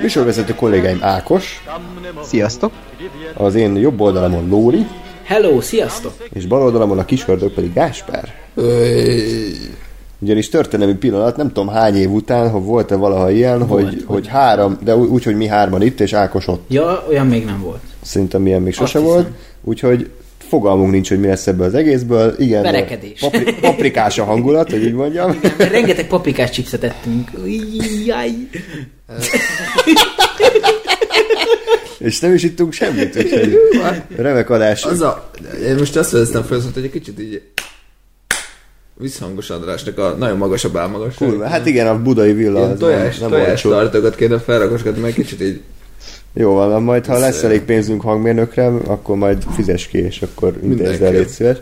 Műsorvezető 0.00 0.54
kollégáim 0.54 0.98
Ákos, 1.00 1.64
Sziasztok! 2.22 2.72
az 3.34 3.54
én 3.54 3.76
jobb 3.76 4.00
oldalamon 4.00 4.48
Lóri, 4.48 4.86
Hello, 5.22 5.60
sziasztok! 5.60 6.12
és 6.32 6.46
bal 6.46 6.62
oldalamon 6.62 6.98
a 6.98 7.04
kisördög 7.04 7.52
pedig 7.52 7.72
Gáspár. 7.72 8.34
Ugyanis 10.18 10.48
történelmi 10.48 10.94
pillanat, 10.94 11.36
nem 11.36 11.46
tudom 11.52 11.68
hány 11.68 11.94
év 11.96 12.10
után, 12.10 12.50
ha 12.50 12.58
volt-e 12.60 12.94
valaha 12.94 13.30
ilyen, 13.30 13.66
hogy, 13.66 13.82
hogy, 13.84 14.04
hogy 14.06 14.26
három, 14.26 14.78
de 14.82 14.96
úgy, 14.96 15.24
hogy 15.24 15.36
mi 15.36 15.46
hárman 15.46 15.82
itt, 15.82 16.00
és 16.00 16.12
Ákos 16.12 16.46
ott. 16.48 16.64
Ja, 16.68 17.04
olyan 17.08 17.26
még 17.26 17.44
nem 17.44 17.60
volt. 17.60 17.80
Szerintem 18.02 18.46
ilyen 18.46 18.62
még 18.62 18.72
sose 18.72 18.98
volt, 18.98 19.28
úgyhogy 19.64 20.10
fogalmunk 20.48 20.90
nincs, 20.90 21.08
hogy 21.08 21.20
mi 21.20 21.26
lesz 21.26 21.46
ebből 21.46 21.66
az 21.66 21.74
egészből. 21.74 22.34
Igen, 22.38 22.62
Verekedés. 22.62 23.20
Papri, 23.20 23.54
paprikás 23.60 24.18
a 24.18 24.24
hangulat, 24.24 24.70
hogy 24.70 24.84
így 24.84 24.94
mondjam. 24.94 25.40
Rengeteg 25.58 26.06
paprikás 26.06 26.50
chipset 26.50 26.84
ettünk. 26.84 27.30
Jaj. 28.06 28.30
És 31.98 32.20
nem 32.20 32.34
is 32.34 32.42
ittunk 32.42 32.72
semmit, 32.72 33.16
úgyhogy 33.16 33.58
remek 34.16 34.50
adás. 34.50 34.84
Az 34.84 35.00
a... 35.00 35.30
Én 35.66 35.74
most 35.74 35.96
azt 35.96 36.10
vezeztem 36.10 36.42
fel, 36.42 36.60
hogy 36.74 36.84
egy 36.84 36.90
kicsit 36.90 37.20
így 37.20 37.42
visszhangos 38.98 39.50
Andrásnak 39.50 39.98
a 39.98 40.14
nagyon 40.18 40.36
magasabb 40.36 40.76
álmagas. 40.76 41.14
Kurva, 41.14 41.46
hát 41.46 41.66
igen, 41.66 41.86
a 41.86 42.02
budai 42.02 42.32
villa 42.32 42.58
Ilyen 42.58 42.78
tojás, 42.78 43.18
nem, 43.18 43.30
tojás 43.30 43.48
olcsó. 43.48 43.70
tartogat 43.70 44.16
kéne 44.16 44.38
felrakosgatni, 44.38 45.00
meg 45.00 45.12
kicsit 45.12 45.40
így... 45.42 45.60
Jó 46.38 46.52
van, 46.52 46.82
majd 46.82 47.06
ha 47.06 47.14
Ez, 47.14 47.20
lesz 47.20 47.42
elég 47.42 47.62
pénzünk 47.62 48.00
hangmérnökre, 48.02 48.66
akkor 48.66 49.16
majd 49.16 49.42
fizes 49.54 49.86
ki, 49.86 49.98
és 49.98 50.22
akkor 50.22 50.54
intézz 50.62 51.00
el, 51.00 51.12
légy 51.12 51.28
szíves. 51.28 51.56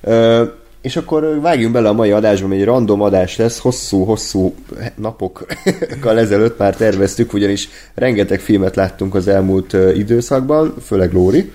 Ö, 0.00 0.44
és 0.82 0.96
akkor 0.96 1.40
vágjunk 1.40 1.72
bele 1.72 1.88
a 1.88 1.92
mai 1.92 2.10
adásba, 2.10 2.50
egy 2.50 2.64
random 2.64 3.00
adás 3.00 3.36
lesz, 3.36 3.58
hosszú-hosszú 3.58 4.54
napokkal 4.94 6.18
ezelőtt 6.24 6.58
már 6.58 6.76
terveztük, 6.76 7.32
ugyanis 7.32 7.68
rengeteg 7.94 8.40
filmet 8.40 8.76
láttunk 8.76 9.14
az 9.14 9.28
elmúlt 9.28 9.76
időszakban, 9.94 10.74
főleg 10.84 11.12
Lóri, 11.12 11.52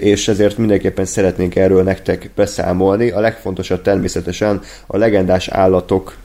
és 0.00 0.28
ezért 0.28 0.58
mindenképpen 0.58 1.04
szeretnénk 1.04 1.56
erről 1.56 1.82
nektek 1.82 2.30
beszámolni. 2.34 3.10
A 3.10 3.20
legfontosabb 3.20 3.82
természetesen 3.82 4.60
a 4.86 4.96
legendás 4.96 5.48
állatok 5.48 6.16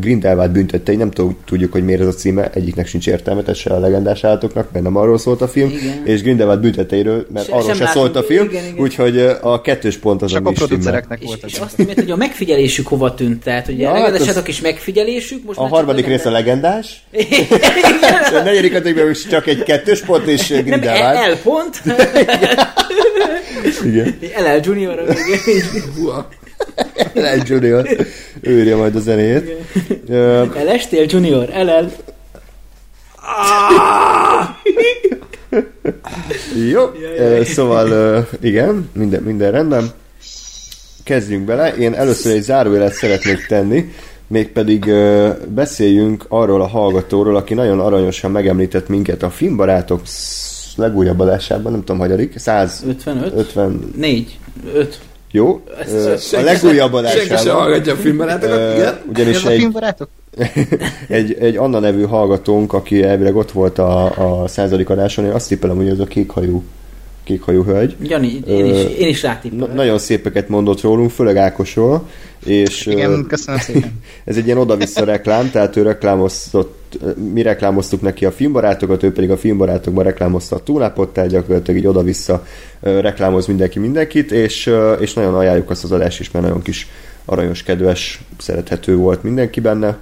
Grindelwald 0.00 0.50
büntettei, 0.50 0.96
nem 0.96 1.10
tud- 1.10 1.34
tudjuk, 1.44 1.72
hogy 1.72 1.84
miért 1.84 2.00
ez 2.00 2.06
a 2.06 2.12
címe, 2.12 2.50
egyiknek 2.54 2.86
sincs 2.86 3.06
értelme, 3.06 3.40
tehát 3.40 3.56
se 3.56 3.70
a 3.70 3.78
legendás 3.78 4.24
állatoknak, 4.24 4.72
mert 4.72 4.84
nem 4.84 4.96
arról 4.96 5.18
szólt 5.18 5.40
a 5.42 5.48
film, 5.48 5.68
Igen. 5.70 6.02
és 6.04 6.22
Grindelwald 6.22 6.60
büntetteiről, 6.60 7.26
mert 7.32 7.46
Se- 7.46 7.52
arról 7.52 7.74
sem 7.74 7.86
se 7.86 7.92
szólt 7.92 8.16
a 8.16 8.22
film, 8.22 8.44
Igen, 8.48 8.64
igen. 8.64 8.78
úgyhogy 8.78 9.18
a 9.40 9.60
kettős 9.60 9.96
pont 9.96 10.22
az, 10.22 10.30
Csak 10.30 10.46
ami 10.46 10.54
a 10.54 10.58
producereknek 10.58 11.20
És, 11.20 11.26
volt 11.26 11.44
és 11.46 11.54
az. 11.54 11.60
azt 11.60 11.76
mondja, 11.78 11.94
hogy 11.96 12.10
a 12.10 12.16
megfigyelésük 12.16 12.86
hova 12.86 13.14
tűnt, 13.14 13.42
tehát 13.42 13.66
hogy 13.66 13.78
Ja, 13.78 13.88
hát 13.90 13.96
legendásatok 14.02 14.42
az- 14.42 14.48
is 14.48 14.60
megfigyelésük, 14.60 15.44
most 15.44 15.58
A 15.58 15.66
harmadik 15.66 16.06
rész 16.06 16.24
a 16.24 16.30
legendás- 16.30 17.02
legendás, 17.12 18.32
a 18.32 18.42
negyedik 18.42 18.72
kategóriában 18.72 19.10
is 19.12 19.26
csak 19.26 19.46
egy 19.46 19.62
kettős 19.62 20.00
pont, 20.00 20.26
és 20.26 20.48
Nem, 20.48 20.64
Grindelwald. 20.64 21.16
L, 21.16 21.30
L 21.32 21.36
pont. 21.42 21.82
Igen. 23.84 24.18
LL 24.38 24.60
Junior. 24.62 24.98
a 24.98 25.04
végén. 25.04 25.62
Ellen 27.14 27.42
Junior. 27.46 27.88
Ő 28.40 28.58
írja 28.58 28.76
majd 28.76 28.96
a 28.96 29.00
zenét. 29.00 29.50
Ö, 30.08 30.44
LS-tél 30.44 31.06
Junior. 31.08 31.48
LL. 31.48 31.90
Jó, 36.70 36.82
ö, 37.18 37.44
szóval 37.44 38.26
igen, 38.40 38.90
minden, 38.92 39.22
minden 39.22 39.50
rendben. 39.50 39.90
Kezdjünk 41.04 41.44
bele. 41.44 41.74
Én 41.76 41.94
először 41.94 42.32
egy 42.32 42.42
zárójelet 42.42 42.92
szeretnék 42.92 43.46
tenni, 43.46 43.92
mégpedig 44.26 44.86
ö, 44.86 45.30
beszéljünk 45.48 46.24
arról 46.28 46.60
a 46.60 46.66
hallgatóról, 46.66 47.36
aki 47.36 47.54
nagyon 47.54 47.80
aranyosan 47.80 48.30
megemlített 48.30 48.88
minket 48.88 49.22
a 49.22 49.30
filmbarátok 49.30 50.00
legújabb 50.76 51.20
adásában, 51.20 51.72
nem 51.72 51.80
tudom, 51.80 51.98
hagyadik, 52.00 52.38
150, 52.38 53.22
55. 53.22 53.96
4. 53.96 54.38
5. 54.74 55.00
jó, 55.30 55.60
Ez- 55.80 55.92
ez 55.94 56.32
a 56.32 56.40
legújabb 56.40 56.92
Senki 56.92 57.10
sem 57.10 57.28
adásában. 57.28 57.62
hallgatja 57.62 57.92
a 57.92 57.96
filmbarátokat, 57.96 58.74
igen. 58.76 58.98
ugyanis 59.08 59.36
Ez 59.36 59.44
a 59.44 59.50
egy, 59.50 59.58
filmbarátok? 59.58 60.08
egy, 61.08 61.36
egy 61.40 61.56
Anna 61.56 61.78
nevű 61.78 62.02
hallgatónk, 62.02 62.72
aki 62.72 63.02
elvileg 63.02 63.36
ott 63.36 63.50
volt 63.50 63.78
a, 63.78 64.04
a 64.42 64.48
századik 64.48 64.90
adáson, 64.90 65.24
én 65.24 65.30
azt 65.30 65.48
tippelem, 65.48 65.76
hogy 65.76 65.88
az 65.88 66.00
a 66.00 66.04
kékhajú, 66.04 66.62
kékhajú 67.28 67.64
hölgy. 67.64 67.96
Jani, 68.02 68.40
én 68.46 68.66
is, 68.66 68.84
én 68.98 69.08
is 69.08 69.22
rátippelek. 69.22 69.68
Na, 69.68 69.74
nagyon 69.74 69.98
szépeket 69.98 70.48
mondott 70.48 70.80
rólunk, 70.80 71.10
főleg 71.10 71.36
Ákosról, 71.36 72.08
és 72.44 72.86
ö, 72.86 72.90
Igen, 72.90 73.26
köszönöm 73.28 73.60
szépen. 73.60 74.00
ez 74.24 74.36
egy 74.36 74.46
ilyen 74.46 74.58
oda-vissza 74.58 75.04
reklám, 75.04 75.50
tehát 75.50 75.76
ő 75.76 75.82
reklámoztott, 75.82 76.98
mi 77.32 77.42
reklámoztuk 77.42 78.00
neki 78.00 78.24
a 78.24 78.30
filmbarátokat, 78.32 79.02
ő 79.02 79.12
pedig 79.12 79.30
a 79.30 79.36
filmbarátokban 79.36 80.04
reklámozta 80.04 80.56
a 80.56 80.62
túlápot, 80.62 81.12
tehát 81.12 81.30
gyakorlatilag 81.30 81.80
így 81.80 81.86
oda-vissza 81.86 82.46
reklámoz 82.80 83.46
mindenki 83.46 83.78
mindenkit, 83.78 84.32
és, 84.32 84.70
és 85.00 85.14
nagyon 85.14 85.34
ajánljuk 85.34 85.70
azt 85.70 85.84
az 85.84 85.92
adást 85.92 86.20
is, 86.20 86.30
mert 86.30 86.44
nagyon 86.44 86.62
kis 86.62 86.88
aranyos, 87.24 87.62
kedves, 87.62 88.20
szerethető 88.38 88.96
volt 88.96 89.22
mindenki 89.22 89.60
benne, 89.60 89.98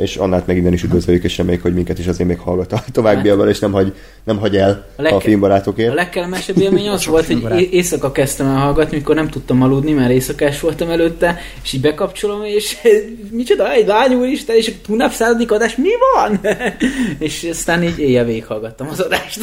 és 0.00 0.16
Annát 0.16 0.46
meg 0.46 0.56
innen 0.56 0.72
is 0.72 0.82
üdvözöljük, 0.82 1.24
és 1.24 1.36
reméljük, 1.36 1.62
hogy 1.62 1.74
minket 1.74 1.98
is 1.98 2.06
azért 2.06 2.28
még 2.28 2.38
hallgat 2.38 2.72
a 2.72 2.84
továbbiakban, 2.92 3.48
és 3.48 3.58
nem 3.58 3.72
hagy, 3.72 3.94
nem 4.24 4.38
hagy 4.38 4.56
el 4.56 4.86
A 4.96 5.02
leg- 5.02 5.12
a 5.12 5.20
filmbarátokért. 5.20 5.90
A 5.90 5.94
legkellemesebb 5.94 6.58
élmény 6.58 6.88
az 6.96 7.06
volt, 7.06 7.26
hogy 7.26 7.68
éjszaka 7.72 8.12
kezdtem 8.12 8.46
el 8.46 8.56
hallgatni, 8.56 8.96
mikor 8.96 9.14
nem 9.14 9.28
tudtam 9.28 9.62
aludni, 9.62 9.92
mert 9.92 10.10
éjszakás 10.10 10.60
voltam 10.60 10.90
előtte, 10.90 11.38
és 11.62 11.72
így 11.72 11.80
bekapcsolom, 11.80 12.44
és 12.44 12.76
micsoda, 13.30 13.72
egy 13.72 13.86
lány 13.86 14.14
úristen, 14.14 14.56
és 14.56 14.68
a 14.68 14.72
tunap 14.86 15.12
századik 15.12 15.52
adás, 15.52 15.76
mi 15.76 15.90
van? 16.14 16.40
és 17.18 17.46
aztán 17.50 17.82
így 17.82 17.98
éjjel 17.98 18.24
végighallgattam 18.24 18.88
az 18.90 19.00
adást. 19.00 19.40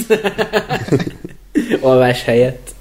Alvás 1.82 2.24
helyett. 2.24 2.76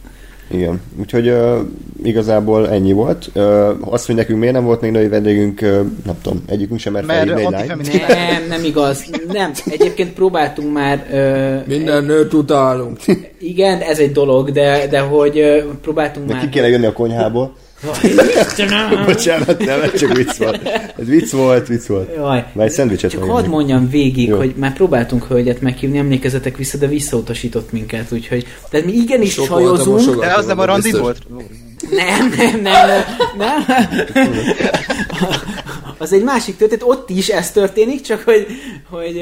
Igen, 0.50 0.80
úgyhogy 1.00 1.28
uh, 1.28 1.58
igazából 2.02 2.70
ennyi 2.70 2.92
volt. 2.92 3.30
Uh, 3.34 3.68
azt, 3.80 4.06
hogy 4.06 4.14
nekünk 4.14 4.38
miért 4.38 4.54
nem 4.54 4.64
volt 4.64 4.80
még 4.80 4.90
női 4.90 5.08
vendégünk, 5.08 5.60
uh, 5.62 5.68
nem 6.04 6.18
tudom, 6.22 6.42
egyikünk 6.46 6.80
sem 6.80 6.92
mert 6.92 7.06
Mert 7.06 7.30
egy 7.30 7.50
lányt. 7.50 8.06
Nem, 8.08 8.46
nem 8.48 8.64
igaz. 8.64 9.04
Nem. 9.32 9.52
Egyébként 9.70 10.12
próbáltunk 10.12 10.72
már... 10.72 11.06
Ö, 11.12 11.56
Minden 11.66 12.04
nőt 12.04 12.32
utálunk. 12.32 12.98
igen, 13.38 13.80
ez 13.80 13.98
egy 13.98 14.12
dolog, 14.12 14.50
de, 14.50 14.86
de 14.86 15.00
hogy 15.00 15.38
ö, 15.38 15.62
próbáltunk 15.82 16.26
De 16.26 16.32
már... 16.32 16.42
ki 16.42 16.48
kéne 16.48 16.68
jönni 16.68 16.86
a 16.86 16.92
konyhából. 16.92 17.56
Bocsánat, 19.04 19.64
nem, 19.64 19.80
ez 19.82 19.98
csak 20.00 20.12
vicc 20.16 20.36
volt. 20.36 20.60
Ez 20.98 21.06
vicc 21.06 21.30
volt, 21.30 21.66
vicc 21.66 21.86
volt. 21.86 22.14
Jaj. 22.16 22.44
Már 22.52 22.66
egy 22.66 22.72
szendvicset 22.72 23.10
Csak 23.10 23.24
hadd 23.24 23.46
mondjam 23.48 23.88
végig, 23.90 24.28
Jó. 24.28 24.36
hogy 24.36 24.54
már 24.56 24.72
próbáltunk 24.72 25.24
hölgyet 25.26 25.60
meghívni, 25.60 25.98
emlékezetek 25.98 26.56
vissza, 26.56 26.78
de 26.78 26.86
visszautasított 26.86 27.72
minket, 27.72 28.12
úgyhogy 28.12 28.46
tehát 28.70 28.86
mi 28.86 28.92
igenis 28.92 29.32
Sok 29.32 29.48
volt 29.48 29.62
a 29.62 29.66
sajozunk. 29.66 29.96
mosogat- 29.96 30.20
De 30.28 30.34
az 30.34 30.46
nem 30.46 30.58
a 30.58 30.64
randi 30.64 30.90
volt? 30.92 31.18
Nem, 31.90 32.34
nem, 32.36 32.60
nem, 32.60 32.88
nem, 33.38 33.64
nem. 34.18 34.34
Az 35.98 36.12
egy 36.12 36.22
másik 36.22 36.56
történet, 36.56 36.84
ott 36.86 37.10
is 37.10 37.28
ez 37.28 37.50
történik, 37.50 38.00
csak 38.00 38.22
hogy, 38.24 38.46
hogy, 38.90 39.20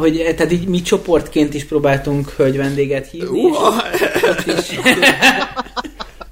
hogy 0.00 0.34
tehát 0.36 0.52
így 0.52 0.66
mi 0.68 0.82
csoportként 0.82 1.54
is 1.54 1.64
próbáltunk 1.64 2.30
hölgy 2.36 2.56
vendéget 2.56 3.08
hívni, 3.10 3.40
és 3.40 4.22
ott 4.22 4.58
is, 4.58 4.78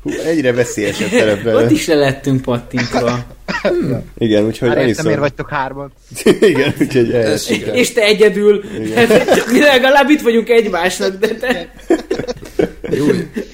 Hú, 0.02 0.10
egyre 0.24 0.52
veszélyesebb 0.52 1.08
terepre. 1.08 1.54
ott 1.54 1.70
is 1.70 1.86
le 1.86 1.94
lettünk 1.94 2.42
pattintva. 2.42 3.24
Igen, 4.18 4.44
úgyhogy 4.44 4.68
Már 4.68 4.86
értem, 4.86 5.04
miért 5.04 5.20
vagytok 5.20 5.48
hárman. 5.48 5.92
Igen, 6.40 6.74
úgyhogy 6.80 7.12
ez. 7.12 7.50
És 7.72 7.92
te 7.92 8.02
egyedül. 8.02 8.64
Mi 9.52 9.60
legalább 9.60 10.08
itt 10.08 10.20
vagyunk 10.20 10.48
egymásnak, 10.48 11.16
de 11.16 11.28
te... 11.28 11.72
Jó, 12.90 13.06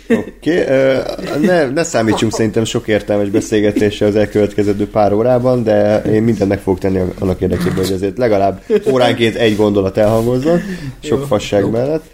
Oké, 0.09 0.63
okay, 0.63 1.47
ne, 1.47 1.71
ne 1.71 1.83
számítsunk 1.83 2.33
szerintem 2.33 2.65
sok 2.65 2.89
értelmes 2.89 3.29
beszélgetésre 3.29 4.07
az 4.07 4.17
elkövetkező 4.17 4.89
pár 4.89 5.13
órában, 5.13 5.63
de 5.63 6.03
én 6.03 6.23
mindennek 6.23 6.61
fogok 6.61 6.79
tenni 6.79 7.01
annak 7.19 7.41
érdekében, 7.41 7.75
hogy 7.75 7.93
azért 7.93 8.19
legalább 8.19 8.63
óránként 8.91 9.35
egy 9.35 9.57
gondolat 9.57 9.97
elhangozzon, 9.97 10.61
sok 11.01 11.27
fasság 11.27 11.71
mellett. 11.71 12.05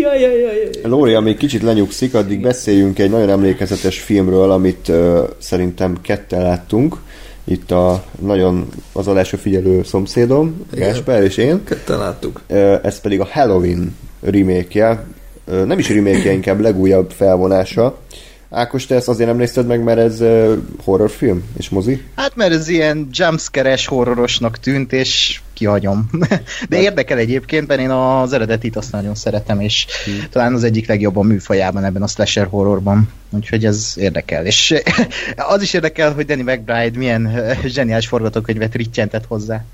Jaj, 0.00 0.20
jaj, 0.20 0.40
jaj. 0.40 0.70
Lóri, 0.82 1.14
amíg 1.14 1.36
kicsit 1.36 1.62
lenyugszik, 1.62 2.14
addig 2.14 2.40
beszéljünk 2.40 2.98
egy 2.98 3.10
nagyon 3.10 3.28
emlékezetes 3.28 3.98
filmről, 4.00 4.50
amit 4.50 4.88
uh, 4.88 5.18
szerintem 5.38 6.00
ketten 6.02 6.42
láttunk. 6.42 6.96
Itt 7.44 7.70
a 7.70 8.04
nagyon 8.20 8.68
az 8.92 9.06
adásra 9.06 9.38
figyelő 9.38 9.82
szomszédom, 9.82 10.66
Igen. 10.74 10.88
Gásper 10.88 11.22
és 11.22 11.36
én. 11.36 11.64
ketten 11.64 11.98
láttuk. 11.98 12.40
Ö, 12.46 12.74
Ez 12.82 13.00
pedig 13.00 13.20
a 13.20 13.28
Halloween 13.30 13.96
remake 14.20 15.04
Ö, 15.46 15.64
Nem 15.64 15.78
is 15.78 15.88
remake 15.88 16.32
inkább 16.32 16.60
legújabb 16.60 17.10
felvonása. 17.10 17.98
Ákos, 18.50 18.86
te 18.86 18.94
ezt 18.94 19.08
azért 19.08 19.28
nem 19.28 19.38
nézted 19.38 19.66
meg, 19.66 19.82
mert 19.82 19.98
ez 19.98 20.22
horrorfilm 20.84 21.44
és 21.58 21.68
mozi? 21.68 22.02
Hát 22.16 22.36
mert 22.36 22.52
ez 22.52 22.68
ilyen 22.68 23.08
jumpscare-es 23.12 23.86
horrorosnak 23.86 24.58
tűnt, 24.58 24.92
és 24.92 25.40
kihagyom. 25.54 26.10
De 26.68 26.80
érdekel 26.80 27.18
egyébként, 27.18 27.66
mert 27.66 27.80
én 27.80 27.90
az 27.90 28.32
eredetit 28.32 28.76
azt 28.76 28.92
nagyon 28.92 29.14
szeretem, 29.14 29.60
és 29.60 29.86
talán 30.30 30.54
az 30.54 30.64
egyik 30.64 30.88
legjobb 30.88 31.16
a 31.16 31.22
műfajában 31.22 31.84
ebben 31.84 32.02
a 32.02 32.06
slasher 32.06 32.46
horrorban. 32.46 33.08
Úgyhogy 33.30 33.64
ez 33.64 33.94
érdekel. 33.96 34.46
És 34.46 34.74
az 35.54 35.62
is 35.62 35.72
érdekel, 35.72 36.12
hogy 36.12 36.26
Danny 36.26 36.42
McBride 36.42 36.98
milyen 36.98 37.26
eh, 37.26 37.58
zseniális 37.64 38.06
forgatókönyvet 38.06 38.74
rittyentett 38.74 39.26
hozzá. 39.26 39.64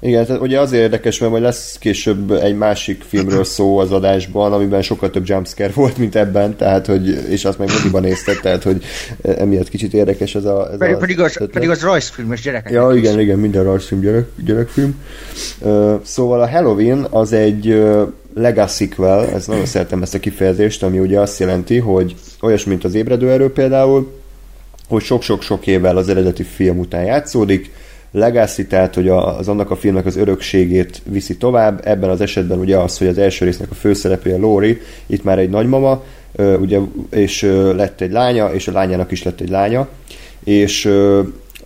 Igen, 0.00 0.26
tehát 0.26 0.40
ugye 0.42 0.60
azért 0.60 0.82
érdekes, 0.82 1.18
mert 1.18 1.32
majd 1.32 1.42
lesz 1.42 1.76
később 1.78 2.30
egy 2.30 2.56
másik 2.56 3.02
filmről 3.08 3.44
szó 3.44 3.78
az 3.78 3.92
adásban, 3.92 4.52
amiben 4.52 4.82
sokkal 4.82 5.10
több 5.10 5.28
jumpscare 5.28 5.72
volt, 5.74 5.96
mint 5.98 6.16
ebben, 6.16 6.56
tehát 6.56 6.86
hogy, 6.86 7.08
és 7.30 7.44
azt 7.44 7.58
meg 7.58 7.68
moziban 7.68 8.02
nézted, 8.02 8.40
tehát 8.40 8.62
hogy 8.62 8.84
emiatt 9.22 9.68
kicsit 9.68 9.94
érdekes 9.94 10.34
ez 10.34 10.44
a... 10.44 10.68
Ez 10.72 10.78
Pedig, 10.78 10.94
a 10.94 10.98
pedig, 10.98 11.20
az, 11.20 11.32
ötlet. 11.34 11.50
pedig 11.50 11.68
az 11.70 11.82
rajzfilmes 11.82 12.40
gyerekek. 12.40 12.72
Ja, 12.72 12.92
igen, 12.94 13.20
igen, 13.20 13.38
minden 13.38 13.64
rajzfilm, 13.64 14.00
gyerek, 14.00 14.26
gyerekfilm. 14.44 15.02
Ö, 15.62 15.94
Szóval 16.04 16.40
a 16.40 16.50
Halloween 16.50 17.06
az 17.10 17.32
egy 17.32 17.68
ö, 17.68 18.02
legacy 18.34 18.84
sequel, 18.84 19.26
ez 19.34 19.46
nagyon 19.46 19.66
szeretem 19.66 20.02
ezt 20.02 20.14
a 20.14 20.18
kifejezést, 20.18 20.82
ami 20.82 20.98
ugye 20.98 21.20
azt 21.20 21.38
jelenti, 21.38 21.78
hogy 21.78 22.14
olyas, 22.40 22.64
mint 22.64 22.84
az 22.84 22.94
ébredő 22.94 23.30
erő 23.30 23.50
például, 23.52 24.12
hogy 24.88 25.02
sok-sok-sok 25.02 25.66
évvel 25.66 25.96
az 25.96 26.08
eredeti 26.08 26.42
film 26.42 26.78
után 26.78 27.04
játszódik, 27.04 27.70
legacy, 28.12 28.66
tehát 28.66 28.94
hogy 28.94 29.08
az 29.08 29.48
annak 29.48 29.70
a 29.70 29.76
filmnek 29.76 30.06
az 30.06 30.16
örökségét 30.16 31.02
viszi 31.10 31.36
tovább, 31.36 31.80
ebben 31.84 32.10
az 32.10 32.20
esetben 32.20 32.58
ugye 32.58 32.76
az, 32.76 32.98
hogy 32.98 33.06
az 33.06 33.18
első 33.18 33.44
résznek 33.44 33.70
a 33.70 33.74
főszereplője 33.74 34.38
Lori, 34.38 34.80
itt 35.06 35.24
már 35.24 35.38
egy 35.38 35.50
nagymama, 35.50 36.02
ugye, 36.60 36.78
és 37.10 37.42
lett 37.76 38.00
egy 38.00 38.10
lánya, 38.10 38.54
és 38.54 38.68
a 38.68 38.72
lányának 38.72 39.10
is 39.10 39.22
lett 39.22 39.40
egy 39.40 39.48
lánya, 39.48 39.88
és 40.44 40.92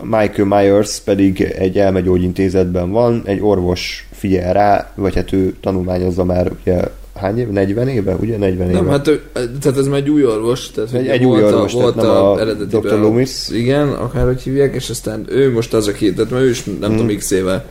Michael 0.02 0.48
Myers 0.48 1.00
pedig 1.00 1.40
egy 1.40 1.78
elmegyógyintézetben 1.78 2.90
van, 2.90 3.22
egy 3.24 3.40
orvos 3.40 4.08
figyel 4.12 4.52
rá, 4.52 4.92
vagy 4.94 5.14
hát 5.14 5.32
ő 5.32 5.56
tanulmányozza 5.60 6.24
már 6.24 6.50
ugye 6.60 6.80
hány 7.14 7.38
éve? 7.38 7.50
40 7.52 7.88
éve? 7.88 8.14
Ugye 8.14 8.36
40 8.36 8.68
éve? 8.68 8.78
Nem, 8.80 8.88
hát 8.88 9.08
ő, 9.08 9.22
tehát 9.32 9.78
ez 9.78 9.86
már 9.86 9.98
egy 9.98 10.08
új 10.10 10.24
orvos. 10.24 10.70
Tehát 10.70 10.92
Egy- 10.92 11.06
egy 11.08 11.24
új 11.24 11.40
volt 11.40 11.52
orvos, 11.54 11.74
a, 11.74 11.76
volt 11.76 11.94
tehát 11.94 12.10
a, 12.10 12.32
a 12.32 12.40
eredetiben 12.40 12.80
Dr. 12.80 12.98
Loomis. 13.00 13.48
Igen, 13.48 13.88
akárhogy 13.88 14.40
hívják, 14.40 14.74
és 14.74 14.90
aztán 14.90 15.24
ő 15.28 15.52
most 15.52 15.74
az, 15.74 15.88
aki, 15.88 16.12
tehát 16.12 16.30
mert 16.30 16.42
ő 16.42 16.48
is 16.48 16.64
nem 16.64 16.96
tudom, 16.96 17.16
x 17.16 17.30
éve 17.30 17.64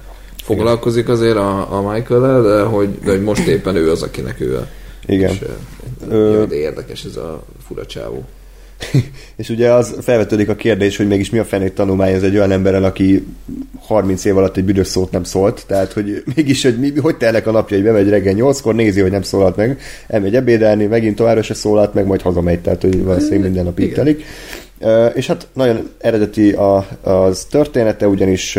foglalkozik 0.43 1.09
azért 1.09 1.35
a, 1.37 1.77
a 1.77 1.91
Michael-el, 1.91 2.41
de 2.41 2.61
hogy, 2.61 2.89
de 3.03 3.11
hogy 3.11 3.23
most 3.23 3.47
éppen 3.47 3.75
ő 3.75 3.91
az, 3.91 4.01
akinek 4.03 4.41
ő 4.41 4.55
a... 4.57 4.67
Igen. 5.05 5.29
És, 5.29 5.41
Ö- 6.09 6.11
ö, 6.11 6.43
de 6.49 6.55
érdekes 6.55 7.03
ez 7.03 7.15
a 7.15 7.43
fura 7.67 7.85
csávó. 7.85 8.23
És 9.35 9.49
ugye 9.49 9.73
az 9.73 9.95
felvetődik 10.01 10.49
a 10.49 10.55
kérdés, 10.55 10.97
hogy 10.97 11.07
mégis 11.07 11.29
mi 11.29 11.37
a 11.37 11.45
fenét 11.45 11.73
tanulmányoz 11.73 12.23
egy 12.23 12.35
olyan 12.35 12.51
emberen, 12.51 12.83
aki 12.83 13.25
30 13.79 14.25
év 14.25 14.37
alatt 14.37 14.57
egy 14.57 14.63
büdös 14.63 14.87
szót 14.87 15.11
nem 15.11 15.23
szólt, 15.23 15.63
tehát 15.67 15.93
hogy 15.93 16.23
mégis, 16.35 16.63
hogy 16.63 16.79
mi, 16.79 16.93
hogy 17.01 17.17
telnek 17.17 17.47
a 17.47 17.51
napjai, 17.51 17.81
bemegy 17.81 18.09
reggel 18.09 18.33
8-kor, 18.37 18.75
nézi, 18.75 19.01
hogy 19.01 19.11
nem 19.11 19.21
szólalt 19.21 19.55
meg, 19.55 19.79
elmegy 20.07 20.35
ebédelni, 20.35 20.85
megint 20.85 21.15
továbbra 21.15 21.41
se 21.41 21.53
szólalt 21.53 21.93
meg, 21.93 22.05
majd 22.05 22.21
hazamegy, 22.21 22.59
tehát 22.59 22.81
hogy 22.81 23.03
valószínűleg 23.03 23.41
minden 23.41 23.63
nap 23.63 23.79
így 23.79 23.93
telik. 23.93 24.23
És 25.13 25.27
hát 25.27 25.47
nagyon 25.53 25.89
eredeti 25.97 26.51
a, 26.51 26.87
az 27.01 27.47
története, 27.49 28.07
ugyanis 28.07 28.55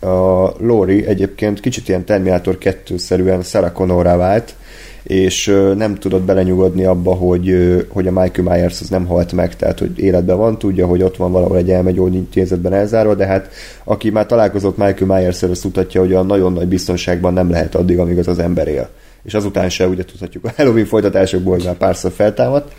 a 0.00 0.52
Lori 0.58 1.06
egyébként 1.06 1.60
kicsit 1.60 1.88
ilyen 1.88 2.04
Terminator 2.04 2.58
2-szerűen 2.60 3.44
Sarah 3.44 3.72
Connorrá 3.72 4.16
vált, 4.16 4.54
és 5.02 5.46
nem 5.76 5.94
tudott 5.94 6.22
belenyugodni 6.22 6.84
abba, 6.84 7.14
hogy, 7.14 7.54
hogy 7.88 8.06
a 8.06 8.12
Michael 8.12 8.56
Myers 8.56 8.80
az 8.80 8.88
nem 8.88 9.06
halt 9.06 9.32
meg, 9.32 9.56
tehát 9.56 9.78
hogy 9.78 9.98
életben 9.98 10.36
van, 10.36 10.58
tudja, 10.58 10.86
hogy 10.86 11.02
ott 11.02 11.16
van 11.16 11.32
valahol 11.32 11.56
egy 11.56 11.70
elmegyógyintézetben 11.70 12.72
elzárva, 12.72 13.14
de 13.14 13.26
hát 13.26 13.48
aki 13.84 14.10
már 14.10 14.26
találkozott 14.26 14.76
Michael 14.76 15.20
myers 15.20 15.42
azt 15.42 15.62
tudhatja, 15.62 16.00
hogy 16.00 16.12
a 16.12 16.22
nagyon 16.22 16.52
nagy 16.52 16.68
biztonságban 16.68 17.32
nem 17.32 17.50
lehet 17.50 17.74
addig, 17.74 17.98
amíg 17.98 18.18
az 18.18 18.28
az 18.28 18.38
ember 18.38 18.68
él. 18.68 18.88
És 19.22 19.34
azután 19.34 19.68
se 19.68 19.86
ugye 19.86 20.04
tudhatjuk 20.04 20.44
a 20.44 20.52
Halloween 20.56 20.86
folytatásokból, 20.86 21.54
hogy 21.54 21.64
már 21.64 21.76
párszor 21.76 22.10
feltámadt. 22.10 22.72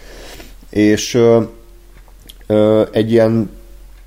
És 0.70 1.14
ö, 1.14 1.42
ö, 2.48 2.84
egy 2.92 3.12
ilyen 3.12 3.50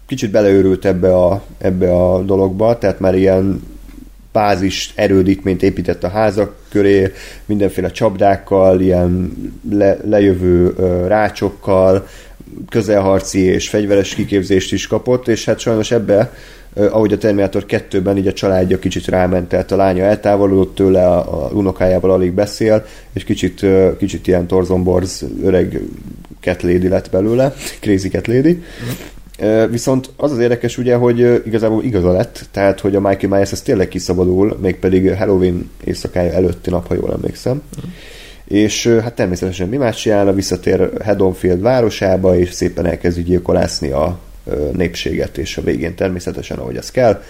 kicsit 0.07 0.31
beleőrült 0.31 0.85
ebbe 0.85 1.17
a, 1.17 1.43
ebbe 1.59 1.95
a 1.95 2.23
dologba, 2.23 2.79
tehát 2.79 3.01
már 3.01 3.15
ilyen 3.15 3.63
bázis 4.33 4.93
erődítményt 4.95 5.63
épített 5.63 6.05
a 6.05 6.09
házak 6.09 6.55
köré, 6.75 7.13
mindenféle 7.47 7.91
csapdákkal, 7.91 8.81
ilyen 8.81 9.33
le, 9.71 9.99
lejövő 10.05 10.75
rácsokkal, 11.07 12.07
közelharci 12.69 13.41
és 13.41 13.69
fegyveres 13.69 14.15
kiképzést 14.15 14.73
is 14.73 14.87
kapott, 14.87 15.29
és 15.29 15.45
hát 15.45 15.59
sajnos 15.59 15.91
ebbe, 15.91 16.33
ahogy 16.75 17.13
a 17.13 17.19
Terminator 17.19 17.65
2-ben 17.69 18.17
így 18.17 18.27
a 18.27 18.33
családja 18.33 18.79
kicsit 18.79 19.07
ráment, 19.07 19.49
tehát 19.49 19.73
a 19.73 19.77
lánya 19.77 20.05
eltávolodott 20.05 20.75
tőle, 20.75 21.07
a, 21.07 21.45
a 21.45 21.51
unokájával 21.53 22.11
alig 22.11 22.33
beszél, 22.33 22.87
és 23.13 23.25
kicsit, 23.25 23.67
kicsit 23.99 24.27
ilyen 24.27 24.47
torzomborz 24.47 25.25
öreg 25.43 25.81
lady 26.45 26.89
lett 26.89 27.11
belőle, 27.11 27.55
crazy 27.81 28.09
cat 28.09 28.27
lady. 28.27 28.63
Viszont 29.71 30.11
az 30.17 30.33
az 30.33 30.39
érdekes 30.39 30.79
ugye, 30.79 30.95
hogy 30.95 31.43
igazából 31.47 31.85
igaza 31.85 32.13
lett, 32.13 32.49
tehát 32.51 32.81
hogy 32.81 32.97
a 32.97 33.01
Michael 33.01 33.29
Myers 33.29 33.53
ez 33.53 33.63
tényleg 33.63 33.89
kiszabadul, 33.89 34.59
mégpedig 34.61 35.15
Halloween 35.15 35.71
éjszakája 35.85 36.33
előtti 36.33 36.71
nap, 36.71 36.87
ha 36.87 36.95
jól 36.95 37.13
emlékszem. 37.13 37.63
És 38.45 38.85
ö, 38.87 39.01
hát 39.01 39.15
természetesen 39.15 39.69
mi 39.69 39.77
más 39.77 40.01
csinálna, 40.01 40.33
visszatér 40.33 40.91
Haddonfield 41.05 41.61
városába, 41.61 42.37
és 42.37 42.53
szépen 42.53 42.87
elkezdi 42.87 43.23
gyilkolászni 43.23 43.91
a 43.91 44.19
népséget, 44.73 45.39
és 45.39 45.57
a 45.57 45.63
végén 45.63 45.95
természetesen, 45.95 46.59
ahogy 46.59 46.77
az 46.77 46.91
kell, 46.91 47.23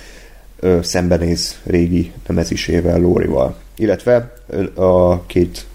szembenéz 0.82 1.58
régi 1.64 2.12
nemezisével, 2.26 3.00
Lórival. 3.00 3.56
Illetve 3.76 4.32
a 4.74 5.26
két, 5.26 5.66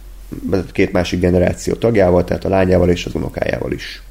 két 0.72 0.92
másik 0.92 1.20
generáció 1.20 1.74
tagjával, 1.74 2.24
tehát 2.24 2.46
a 2.46 2.50
lányával 2.50 2.90
és 2.90 3.06
az 3.06 3.16
unokájával 3.16 3.72
is. 3.72 4.02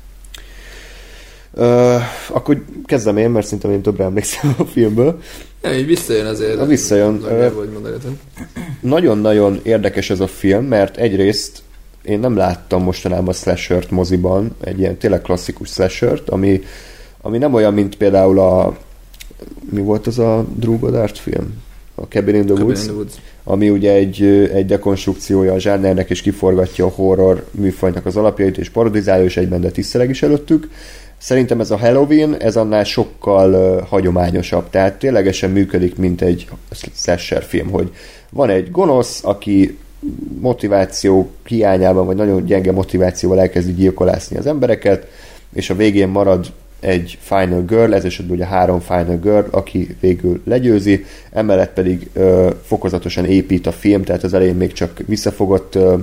Ö, 1.58 1.96
akkor 2.28 2.64
kezdem 2.84 3.16
én, 3.16 3.30
mert 3.30 3.44
szerintem 3.44 3.70
én 3.70 3.82
többre 3.82 4.04
emlékszem 4.04 4.54
a 4.58 4.64
filmből. 4.64 5.20
Nem, 5.62 5.72
így 5.72 5.86
visszajön 5.86 6.26
azért. 6.26 6.56
Na, 6.56 6.64
visszajön. 6.64 7.24
Nagyon-nagyon 8.80 9.60
érdekes 9.62 10.10
ez 10.10 10.20
a 10.20 10.26
film, 10.26 10.64
mert 10.64 10.96
egyrészt 10.96 11.62
én 12.02 12.20
nem 12.20 12.36
láttam 12.36 12.82
mostanában 12.82 13.34
slashert 13.34 13.90
moziban, 13.90 14.56
egy 14.60 14.78
ilyen 14.78 14.96
tényleg 14.96 15.20
klasszikus 15.20 15.68
slashert, 15.68 16.28
ami, 16.28 16.60
ami 17.20 17.38
nem 17.38 17.54
olyan, 17.54 17.74
mint 17.74 17.96
például 17.96 18.38
a 18.38 18.76
mi 19.70 19.80
volt 19.80 20.06
az 20.06 20.18
a 20.18 20.44
Drew 20.54 20.78
Goddard 20.78 21.16
film? 21.16 21.62
A 21.94 22.02
Cabin 22.02 22.34
in 22.34 22.46
the 22.46 22.54
Cabin 22.54 22.64
Woods, 22.66 22.80
in 22.80 22.86
the 22.86 22.96
Woods. 22.96 23.14
ami 23.44 23.70
ugye 23.70 23.92
egy, 23.92 24.22
egy 24.52 24.66
dekonstrukciója 24.66 25.52
a 25.52 25.58
zsánernek, 25.58 26.10
és 26.10 26.20
kiforgatja 26.20 26.84
a 26.84 26.92
horror 26.94 27.44
műfajnak 27.50 28.06
az 28.06 28.16
alapjait, 28.16 28.58
és 28.58 28.68
parodizálja, 28.68 29.24
és 29.24 29.36
egyben 29.36 29.60
de 29.60 29.70
tiszteleg 29.70 30.10
is 30.10 30.22
előttük. 30.22 30.68
Szerintem 31.18 31.60
ez 31.60 31.70
a 31.70 31.78
Halloween, 31.78 32.36
ez 32.40 32.56
annál 32.56 32.84
sokkal 32.84 33.54
uh, 33.54 33.88
hagyományosabb, 33.88 34.70
tehát 34.70 34.98
ténylegesen 34.98 35.50
működik, 35.50 35.96
mint 35.96 36.22
egy 36.22 36.48
slasher 36.94 37.42
film, 37.42 37.70
hogy 37.70 37.92
van 38.30 38.50
egy 38.50 38.70
gonosz, 38.70 39.24
aki 39.24 39.78
motiváció 40.40 41.30
hiányában, 41.46 42.06
vagy 42.06 42.16
nagyon 42.16 42.44
gyenge 42.44 42.72
motivációval 42.72 43.40
elkezdi 43.40 43.72
gyilkolászni 43.72 44.36
az 44.36 44.46
embereket, 44.46 45.06
és 45.52 45.70
a 45.70 45.74
végén 45.74 46.08
marad 46.08 46.46
egy 46.80 47.18
final 47.20 47.64
girl, 47.64 47.94
ez 47.94 48.04
esetben 48.04 48.36
ugye 48.36 48.46
három 48.46 48.80
final 48.80 49.18
girl, 49.22 49.46
aki 49.50 49.96
végül 50.00 50.40
legyőzi, 50.44 51.04
emellett 51.30 51.72
pedig 51.72 52.08
ö, 52.12 52.50
fokozatosan 52.64 53.24
épít 53.24 53.66
a 53.66 53.72
film, 53.72 54.02
tehát 54.02 54.22
az 54.22 54.34
elején 54.34 54.54
még 54.54 54.72
csak 54.72 55.00
visszafogott 55.06 55.74
ö, 55.74 55.96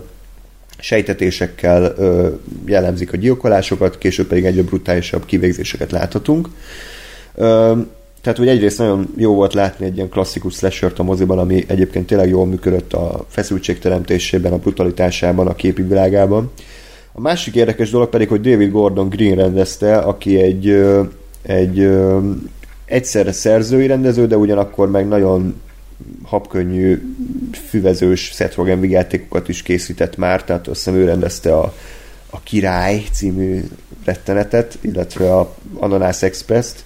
sejtetésekkel 0.79 1.94
ö, 1.98 2.29
jellemzik 2.65 3.13
a 3.13 3.17
gyilkolásokat, 3.17 3.98
később 3.98 4.27
pedig 4.27 4.46
egyre 4.46 4.63
brutálisabb 4.63 5.25
kivégzéseket 5.25 5.91
láthatunk. 5.91 6.50
Ö, 7.36 7.74
tehát, 8.22 8.39
hogy 8.39 8.48
egyrészt 8.48 8.77
nagyon 8.77 9.13
jó 9.17 9.34
volt 9.34 9.53
látni 9.53 9.86
egy 9.86 9.96
ilyen 9.96 10.10
klasszikus 10.10 10.53
slashert 10.53 11.00
a 11.00 11.03
moziban, 11.03 11.39
ami 11.39 11.63
egyébként 11.67 12.05
tényleg 12.05 12.29
jól 12.29 12.46
működött 12.46 12.94
a 12.94 13.25
feszültségteremtésében, 13.27 14.53
a 14.53 14.58
brutalitásában, 14.58 15.48
a 15.48 15.55
képi 15.55 15.82
világában. 15.82 16.51
A 17.12 17.22
másik 17.22 17.55
érdekes 17.55 17.89
dolog 17.89 18.10
pedig, 18.10 18.27
hogy 18.27 18.41
David 18.41 18.72
Gordon 18.72 19.10
Green 19.10 19.36
rendezte, 19.36 19.98
aki 19.98 20.39
egy, 20.39 20.86
egy 21.41 21.89
egyszerre 22.86 23.32
szerzői 23.32 23.88
rendező, 23.88 24.27
de 24.27 24.38
ugyanakkor 24.38 24.91
meg 24.91 25.08
nagyon 25.08 25.62
habkönnyű, 26.23 27.15
füvezős 27.69 28.31
Seth 28.33 28.57
Rogen 28.57 28.79
vigyátékokat 28.79 29.49
is 29.49 29.61
készített 29.61 30.17
már, 30.17 30.43
tehát 30.43 30.67
azt 30.67 30.77
hiszem 30.77 30.99
ő 30.99 31.05
rendezte 31.05 31.57
a, 31.57 31.73
a 32.29 32.39
Király 32.39 33.03
című 33.11 33.63
rettenetet, 34.05 34.77
illetve 34.81 35.35
a 35.35 35.55
Ananász 35.73 36.23
Express-t, 36.23 36.83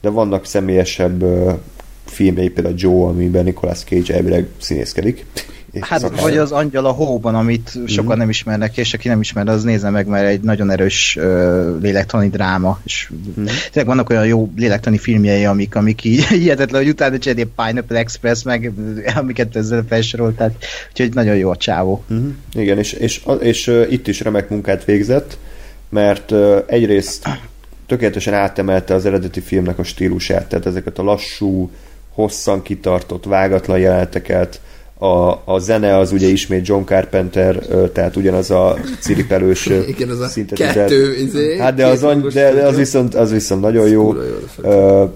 de 0.00 0.08
vannak 0.08 0.46
személyesebb 0.46 1.24
filmjei, 2.04 2.48
például 2.48 2.74
Joe, 2.78 3.08
amiben 3.08 3.44
Nicolas 3.44 3.84
Cage 3.84 4.14
elvileg 4.14 4.46
színészkedik, 4.60 5.24
Hát, 5.80 6.00
szakmára. 6.00 6.22
vagy 6.22 6.36
az 6.36 6.52
Angyal 6.52 6.86
a 6.86 6.90
hóban, 6.90 7.34
amit 7.34 7.70
sokan 7.86 8.04
Mhm. 8.10 8.18
nem 8.18 8.28
ismernek, 8.28 8.76
és 8.76 8.94
aki 8.94 9.08
nem 9.08 9.20
ismer, 9.20 9.48
az 9.48 9.62
nézze 9.62 9.90
meg, 9.90 10.06
mert 10.06 10.26
egy 10.28 10.40
nagyon 10.40 10.70
erős 10.70 11.16
uh, 11.20 11.24
lélektani 11.80 12.28
dráma, 12.28 12.80
és 12.84 13.10
Mhm. 13.36 13.46
tényleg 13.72 13.86
vannak 13.86 14.10
olyan 14.10 14.26
jó 14.26 14.50
lélektani 14.56 14.98
filmjei, 14.98 15.44
amik, 15.44 15.74
amik 15.74 16.04
így 16.04 16.24
hihetetlen, 16.42 16.80
hogy 16.82 16.90
utána 16.90 17.18
csinálni 17.18 17.50
a 17.56 17.62
Pineapple 17.62 17.98
Express, 17.98 18.42
meg 18.42 18.72
amiket 19.20 19.56
ezzel 19.56 19.84
felsoroltál, 19.88 20.52
úgyhogy 20.90 21.14
nagyon 21.14 21.36
jó 21.36 21.50
a 21.50 21.56
csávó. 21.56 22.04
Uh-huh. 22.08 22.28
Igen, 22.52 22.78
és, 22.78 22.92
és, 22.92 23.22
és 23.40 23.66
uh, 23.66 23.86
itt 23.92 24.06
is 24.08 24.20
remek 24.20 24.48
munkát 24.48 24.84
végzett, 24.84 25.38
mert 25.88 26.30
uh, 26.30 26.56
egyrészt 26.66 27.28
tökéletesen 27.86 28.34
átemelte 28.34 28.94
az 28.94 29.06
eredeti 29.06 29.40
filmnek 29.40 29.78
a 29.78 29.82
stílusát, 29.84 30.48
tehát 30.48 30.66
ezeket 30.66 30.98
a 30.98 31.02
lassú, 31.02 31.70
hosszan 32.12 32.62
kitartott, 32.62 33.24
vágatlan 33.24 33.78
jeleneteket, 33.78 34.60
a, 34.98 35.42
a 35.44 35.58
zene 35.58 35.96
az 35.96 36.12
ugye 36.12 36.26
ismét 36.28 36.66
John 36.66 36.84
Carpenter, 36.84 37.56
tehát 37.92 38.16
ugyanaz 38.16 38.50
a 38.50 38.76
ciripelős 39.00 39.66
Igen, 39.96 40.10
ez 40.10 40.18
a 40.20 40.26
szintetizált- 40.28 40.74
kettő, 40.74 41.14
izé, 41.16 41.58
Hát 41.58 41.74
de 41.74 41.86
az, 41.86 42.02
any- 42.02 42.28
de, 42.32 42.52
de 42.52 42.66
az, 42.66 42.76
viszont, 42.76 43.14
az 43.14 43.30
viszont 43.32 43.60
nagyon 43.60 43.88
jó. 43.88 44.14
Jó 44.14 45.10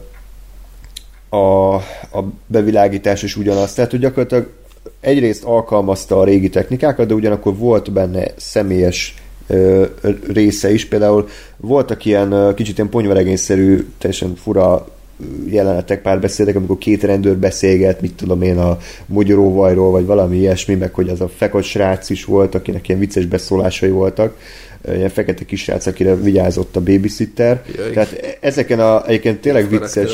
a, 1.30 1.75
a 2.18 2.25
bevilágítás 2.46 3.22
is 3.22 3.37
ugyanaz. 3.37 3.72
Tehát, 3.75 3.90
hogy 3.90 4.00
gyakorlatilag 4.00 4.49
egyrészt 5.00 5.44
alkalmazta 5.44 6.18
a 6.20 6.25
régi 6.25 6.49
technikákat, 6.49 7.06
de 7.06 7.14
ugyanakkor 7.14 7.56
volt 7.56 7.92
benne 7.92 8.25
személyes 8.37 9.14
ö, 9.46 9.84
része 10.32 10.72
is. 10.72 10.87
Például 10.87 11.28
voltak 11.56 12.04
ilyen 12.04 12.54
kicsit 12.54 12.76
ilyen 12.76 12.88
ponyvaregényszerű, 12.90 13.87
teljesen 13.99 14.34
fura 14.34 14.88
jelenetek, 15.47 16.03
párbeszédek, 16.03 16.57
amikor 16.57 16.79
két 16.79 17.03
rendőr 17.03 17.37
beszélget, 17.37 18.00
mit 18.00 18.15
tudom 18.15 18.43
én, 18.43 18.59
a 18.59 18.79
mogyoróvajról, 19.07 19.91
vagy 19.91 20.07
valami 20.07 20.37
ilyesmi, 20.37 20.75
meg 20.75 20.95
hogy 20.95 21.09
az 21.09 21.21
a 21.21 21.29
fekott 21.37 21.62
srác 21.62 22.11
is 22.11 22.25
volt, 22.25 22.55
akinek 22.55 22.89
ilyen 22.89 23.00
vicces 23.00 23.27
beszólásai 23.27 23.91
voltak, 23.91 24.37
ilyen 24.95 25.09
fekete 25.09 25.45
kisrác, 25.45 25.87
akire 25.87 26.15
vigyázott 26.15 26.77
a 26.77 26.81
babysitter. 26.81 27.62
Jaj. 27.77 27.91
Tehát 27.91 28.39
ezeken 28.41 28.81
a 28.81 29.07
egyébként 29.07 29.41
tényleg 29.41 29.69
vicces, 29.69 30.12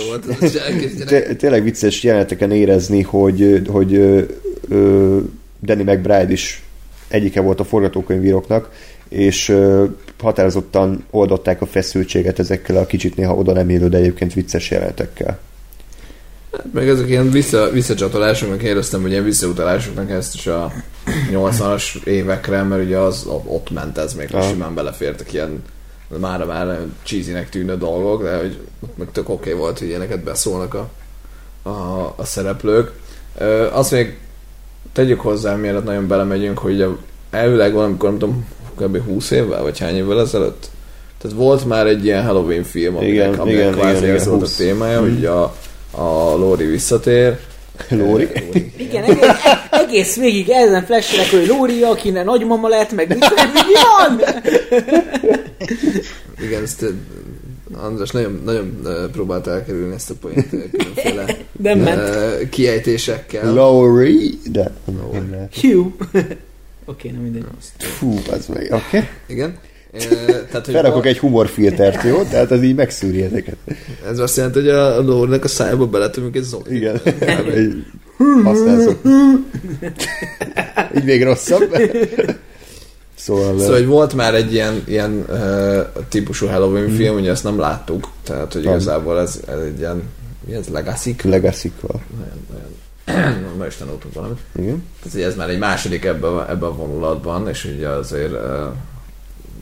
tényleg 1.39 1.63
vicces 1.63 2.03
jeleneteken 2.03 2.53
érezni, 2.53 3.03
hogy, 3.03 3.63
hogy 3.69 3.95
ö, 3.95 4.21
ö, 4.69 5.19
Danny 5.63 5.83
McBride 5.83 6.33
is 6.33 6.63
egyike 7.09 7.41
volt 7.41 7.61
a 7.61 7.65
forgatókönyvíróknak, 7.65 8.71
és 9.09 9.55
határozottan 10.19 11.05
oldották 11.11 11.63
a 11.63 11.67
feszültséget 11.67 12.39
ezekkel 12.39 12.77
a 12.77 12.87
kicsit 12.87 13.17
néha 13.17 13.35
oda 13.35 13.53
nem 13.53 13.69
élő, 13.69 13.89
de 13.89 13.97
egyébként 13.97 14.35
vicces 14.35 14.71
jelenetekkel. 14.71 15.39
Meg 16.73 16.89
ezek 16.89 17.09
ilyen 17.09 17.31
vissza, 17.31 17.71
visszacsatolások, 17.71 18.51
meg 18.51 18.63
éreztem, 18.63 19.01
hogy 19.01 19.11
ilyen 19.11 19.25
visszautalásoknak 19.25 20.11
ezt 20.11 20.35
is 20.35 20.47
a 20.47 20.73
80-as 21.33 22.05
évekre, 22.05 22.63
mert 22.63 22.85
ugye 22.85 22.99
az 22.99 23.27
ott 23.45 23.71
ment 23.71 23.99
ez 23.99 24.15
még, 24.15 24.35
Aha. 24.35 24.49
simán 24.49 24.75
belefértek 24.75 25.33
ilyen 25.33 25.63
már 26.09 26.45
már 26.45 26.79
cheesynek 27.03 27.49
tűnő 27.49 27.77
dolgok, 27.77 28.23
de 28.23 28.37
hogy 28.37 28.59
meg 28.95 29.09
tök 29.13 29.29
oké 29.29 29.49
okay 29.49 29.61
volt, 29.61 29.79
hogy 29.79 29.89
ilyeneket 29.89 30.21
beszólnak 30.21 30.75
a, 30.75 30.89
a, 31.69 32.13
a 32.17 32.25
szereplők. 32.25 32.93
Ö, 33.39 33.67
azt 33.73 33.91
még 33.91 34.19
tegyük 34.93 35.21
hozzá, 35.21 35.55
mielőtt 35.55 35.85
nagyon 35.85 36.07
belemegyünk, 36.07 36.59
hogy 36.59 36.75
ugye 36.75 36.87
elvileg 37.31 37.73
valamikor, 37.73 38.09
nem 38.09 38.19
tudom, 38.19 38.47
kb. 38.81 39.05
20 39.05 39.31
évvel, 39.31 39.63
vagy 39.63 39.79
hány 39.79 39.97
évvel 39.97 40.21
ezelőtt, 40.21 40.69
tehát 41.19 41.37
volt 41.37 41.65
már 41.65 41.87
egy 41.87 42.05
ilyen 42.05 42.25
Halloween 42.25 42.65
film, 42.65 42.97
aminek, 42.97 43.13
Igen, 43.15 43.35
aminek 43.35 43.59
igen, 43.61 43.73
kvázi 43.73 43.99
igen, 44.05 44.15
ez 44.15 44.21
igen, 44.21 44.29
volt 44.33 44.43
a 44.43 44.47
20. 44.47 44.57
témája, 44.57 45.01
hogy 45.01 45.25
a, 45.25 45.43
a 45.91 46.37
Lori 46.37 46.65
visszatér. 46.65 47.39
Lóri? 47.89 48.29
Igen, 48.77 49.03
egész, 49.05 49.27
egész 49.71 50.17
végig 50.17 50.49
ezen 50.49 50.85
flashelek, 50.85 51.31
hogy 51.31 51.47
Lóri, 51.47 51.83
akinek 51.83 52.25
nagymama 52.25 52.69
lett, 52.69 52.93
meg 52.93 53.09
mit, 53.09 53.19
mi 53.53 53.73
van? 53.99 54.21
Igen, 56.41 56.63
ezt 56.63 56.83
ö, 56.83 56.89
András 57.83 58.11
nagyon, 58.11 58.41
nagyon 58.45 58.79
ö, 58.85 59.11
próbált 59.13 59.47
elkerülni 59.47 59.95
ezt 59.95 60.11
a 60.11 60.15
point 60.21 60.49
különféle 60.49 61.25
Nem 61.63 61.79
ment. 61.79 62.49
kiejtésekkel. 62.49 63.55
Lowry? 63.55 64.39
De 64.53 64.71
nem 64.85 65.49
Hugh. 65.61 65.93
Oké, 66.87 67.11
nem 67.11 67.21
mindegy. 67.21 67.45
Fú, 67.79 68.19
az 68.31 68.47
meg. 68.47 68.63
Oké. 68.63 68.73
Okay. 68.73 69.09
Igen. 69.27 69.59
Tehát, 69.91 70.65
hogy 70.65 70.75
Felrakok 70.75 71.03
van- 71.03 71.13
egy 71.13 71.19
humorfiltert, 71.19 72.03
jó? 72.03 72.23
Tehát 72.23 72.51
az 72.51 72.63
így 72.63 72.75
megszűri 72.75 73.23
ezeket. 73.23 73.57
Ez 74.07 74.19
azt 74.19 74.37
jelenti, 74.37 74.59
hogy 74.59 74.69
a 74.69 75.03
Lórinak 75.03 75.45
a 75.45 75.49
szájába 75.49 75.87
beletömünk 75.87 76.37
egy 76.37 76.43
zokit. 76.43 76.73
Igen. 76.73 77.01
Egy 77.55 77.85
használszok. 78.45 78.99
így 80.97 81.05
még 81.05 81.23
rosszabb. 81.25 81.77
Szóval, 83.15 83.59
Szóval, 83.59 83.75
hogy 83.75 83.87
volt 83.87 84.15
már 84.15 84.35
egy 84.35 84.53
ilyen, 84.53 84.83
ilyen 84.87 85.25
uh, 85.29 85.87
típusú 86.09 86.47
Halloween 86.47 86.89
film, 86.91 87.17
ugye 87.17 87.31
ezt 87.31 87.45
nem 87.45 87.59
láttuk, 87.59 88.09
tehát, 88.23 88.53
hogy 88.53 88.63
igazából 88.63 89.21
ez, 89.21 89.41
ez 89.49 89.59
egy 89.59 89.79
ilyen, 89.79 90.03
mi 90.47 90.55
ez, 90.55 90.67
legacy 90.69 91.15
legacy-val. 91.23 92.01
Nagyon, 92.19 92.47
nagyon, 92.53 92.75
ma 93.57 93.67
is 93.67 93.77
tanultunk 93.77 94.15
valamit. 94.15 94.39
Igen. 94.59 94.85
Tehát, 95.03 95.29
ez 95.29 95.37
már 95.37 95.49
egy 95.49 95.59
második 95.59 96.05
ebben 96.05 96.33
a, 96.33 96.51
ebbe 96.51 96.67
a 96.67 96.75
vonulatban, 96.75 97.49
és 97.49 97.65
ugye 97.65 97.89
azért 97.89 98.33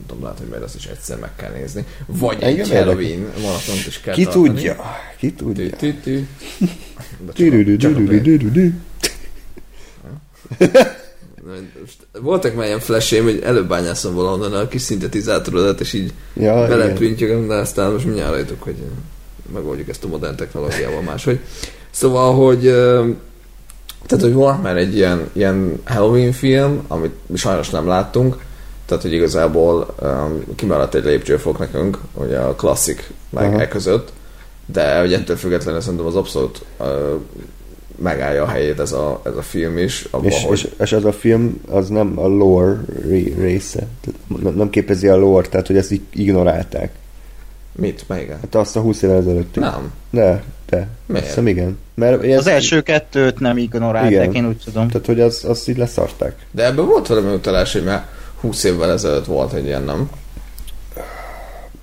tudom, 0.07 0.23
lehet, 0.23 0.37
hogy 0.37 0.47
majd 0.47 0.61
azt 0.61 0.75
is 0.75 0.85
egyszer 0.85 1.17
meg 1.19 1.35
kell 1.35 1.51
nézni. 1.51 1.85
Vagy 2.05 2.41
Engem 2.41 2.65
egy. 2.71 2.77
Halloween 2.77 3.19
maratont 3.41 3.85
is 3.87 3.99
kell 3.99 4.13
Ki 4.13 4.23
tartani. 4.23 4.47
tudja? 4.47 4.75
Ki 5.17 5.33
tudja? 5.33 5.65
Voltak 12.21 12.55
már 12.55 12.65
ilyen 12.65 12.79
flasheim, 12.79 13.23
hogy 13.23 13.41
előbányászom 13.43 14.13
valahonnan 14.13 14.53
a 14.53 14.67
kis 14.67 14.81
szintetizátorodat, 14.81 15.79
és 15.79 15.93
így 15.93 16.13
Ja, 16.33 16.67
beleprintjük, 16.67 17.47
de 17.47 17.53
aztán 17.53 17.91
most 17.91 18.05
mindjárt 18.05 18.31
rájöttük, 18.31 18.63
hogy 18.63 18.75
megoldjuk 19.53 19.89
ezt 19.89 20.03
a 20.03 20.07
modern 20.07 20.35
technológiával 20.35 21.01
máshogy. 21.01 21.39
Szóval, 21.91 22.33
hogy 22.33 22.65
tehát, 24.05 24.23
hogy 24.23 24.33
volt 24.33 24.61
már 24.61 24.77
egy 24.77 24.95
ilyen, 24.95 25.29
ilyen 25.33 25.81
Halloween 25.85 26.31
film, 26.31 26.85
amit 26.87 27.13
mi 27.25 27.37
sajnos 27.37 27.69
nem 27.69 27.87
láttunk, 27.87 28.37
tehát, 28.85 29.03
hogy 29.03 29.13
igazából 29.13 29.95
um, 30.01 30.43
kimaradt 30.55 30.95
egy 30.95 31.03
lépcsőfok 31.03 31.59
nekünk, 31.59 31.99
ugye 32.13 32.37
a 32.37 32.55
klasszik 32.55 33.11
meg 33.29 33.59
e 33.59 33.67
között, 33.67 34.13
de 34.65 34.99
hogy 34.99 35.13
ettől 35.13 35.35
függetlenül 35.35 35.81
szerintem 35.81 36.05
az 36.05 36.15
abszolút 36.15 36.65
uh, 36.79 36.87
megállja 38.01 38.43
a 38.43 38.47
helyét 38.47 38.79
ez 38.79 38.91
a, 38.91 39.21
ez 39.25 39.35
a 39.35 39.41
film 39.41 39.77
is, 39.77 40.07
abban, 40.11 40.25
És, 40.25 40.43
hogy 40.43 40.57
és, 40.57 40.67
és 40.79 40.91
az 40.91 41.05
a 41.05 41.11
film, 41.11 41.61
az 41.69 41.89
nem 41.89 42.19
a 42.19 42.27
lore 42.27 42.81
ré- 43.07 43.35
része. 43.37 43.87
Nem, 44.43 44.53
nem 44.53 44.69
képezi 44.69 45.07
a 45.07 45.15
lore, 45.15 45.47
tehát 45.47 45.67
hogy 45.67 45.77
ezt 45.77 45.91
így 45.91 46.01
ignorálták. 46.13 46.91
Mit, 47.75 48.03
melyiken? 48.07 48.37
Hát 48.39 48.55
azt 48.55 48.75
a 48.75 48.79
20 48.79 49.01
évvel 49.01 49.17
ezelőtt. 49.17 49.55
Nem. 49.55 49.91
De, 50.09 50.43
de. 50.69 50.87
Miért? 51.05 51.25
Hiszem 51.25 51.47
igen. 51.47 51.77
Mert 51.93 52.23
ez, 52.23 52.37
Az 52.37 52.47
első 52.47 52.81
kettőt 52.81 53.39
nem 53.39 53.57
ignorálták, 53.57 54.11
Igen. 54.11 54.33
én 54.33 54.47
úgy 54.47 54.61
tudom. 54.65 54.87
Tehát, 54.87 55.05
hogy 55.05 55.21
az, 55.21 55.43
azt 55.47 55.69
így 55.69 55.77
leszarták. 55.77 56.45
De 56.51 56.65
ebben 56.65 56.85
volt 56.85 57.07
valami 57.07 57.33
utalás, 57.33 57.73
hogy 57.73 57.83
már 57.83 58.07
20 58.39 58.63
évvel 58.63 58.91
ezelőtt 58.91 59.25
volt 59.25 59.53
egy 59.53 59.65
ilyen, 59.65 59.83
nem? 59.83 60.09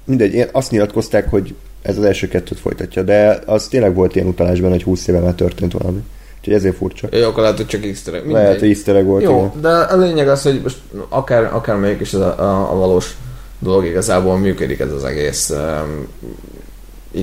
Mindegy, 0.04 0.48
azt 0.52 0.70
nyilatkozták, 0.70 1.30
hogy 1.30 1.54
ez 1.82 1.98
az 1.98 2.04
első 2.04 2.28
kettőt 2.28 2.58
folytatja, 2.58 3.02
de 3.02 3.42
az 3.46 3.66
tényleg 3.66 3.94
volt 3.94 4.14
ilyen 4.14 4.26
utalásban, 4.26 4.70
hogy 4.70 4.82
20 4.82 5.06
éve 5.06 5.18
már 5.18 5.34
történt 5.34 5.72
valami. 5.72 6.00
Úgyhogy 6.38 6.54
ezért 6.54 6.76
furcsa. 6.76 7.08
Jó, 7.10 7.26
akkor 7.26 7.42
lehet, 7.42 7.56
hogy 7.56 7.66
csak 7.66 7.84
easter 7.84 8.14
egg. 8.14 8.30
Lehet, 8.30 8.58
hogy 8.58 8.68
easter 8.68 8.96
egg 8.96 9.04
volt. 9.04 9.22
Jó, 9.22 9.38
igen. 9.38 9.60
de 9.60 9.68
a 9.68 9.96
lényeg 9.96 10.28
az, 10.28 10.42
hogy 10.42 10.60
most 10.62 10.78
akár, 11.08 11.54
akár 11.54 11.76
melyik 11.76 12.00
is 12.00 12.12
ez 12.12 12.20
a, 12.20 12.40
a, 12.40 12.72
a 12.72 12.74
valós 12.74 13.16
dolog 13.62 13.84
igazából 13.84 14.38
működik 14.38 14.80
ez 14.80 14.92
az 14.92 15.04
egész 15.04 15.50
um, 15.50 16.08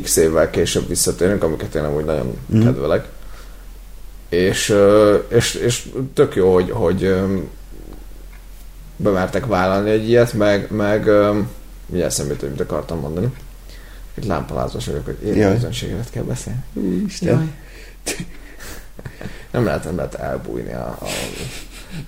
x 0.02 0.16
évvel 0.16 0.50
később 0.50 0.88
visszatérünk, 0.88 1.44
amiket 1.44 1.76
én 1.76 1.84
amúgy 1.84 2.06
nagyon 2.06 2.38
mm. 2.56 2.64
kedvelek. 2.64 3.08
És, 4.30 4.76
és, 5.28 5.54
és 5.54 5.90
tök 6.14 6.36
jó, 6.36 6.54
hogy, 6.54 6.72
hogy 6.72 7.16
bemertek 8.96 9.46
vállalni 9.46 9.90
egy 9.90 10.10
ilyet, 10.10 10.34
meg, 10.34 10.72
meg 10.72 11.06
mindjárt 11.86 12.12
eszembe 12.12 12.36
mit 12.50 12.60
akartam 12.60 13.00
mondani. 13.00 13.34
Egy 14.16 14.26
lámpalázos 14.26 14.86
vagyok, 14.86 15.06
hogy 15.06 15.18
értelmezőséget 15.26 16.10
kell 16.10 16.24
beszélni. 16.24 16.64
Isten. 17.06 17.54
Nem 19.52 19.66
lehet, 19.66 19.84
nem 19.84 19.96
lehet 19.96 20.14
elbújni 20.14 20.74
a, 20.74 20.98
a 21.02 21.06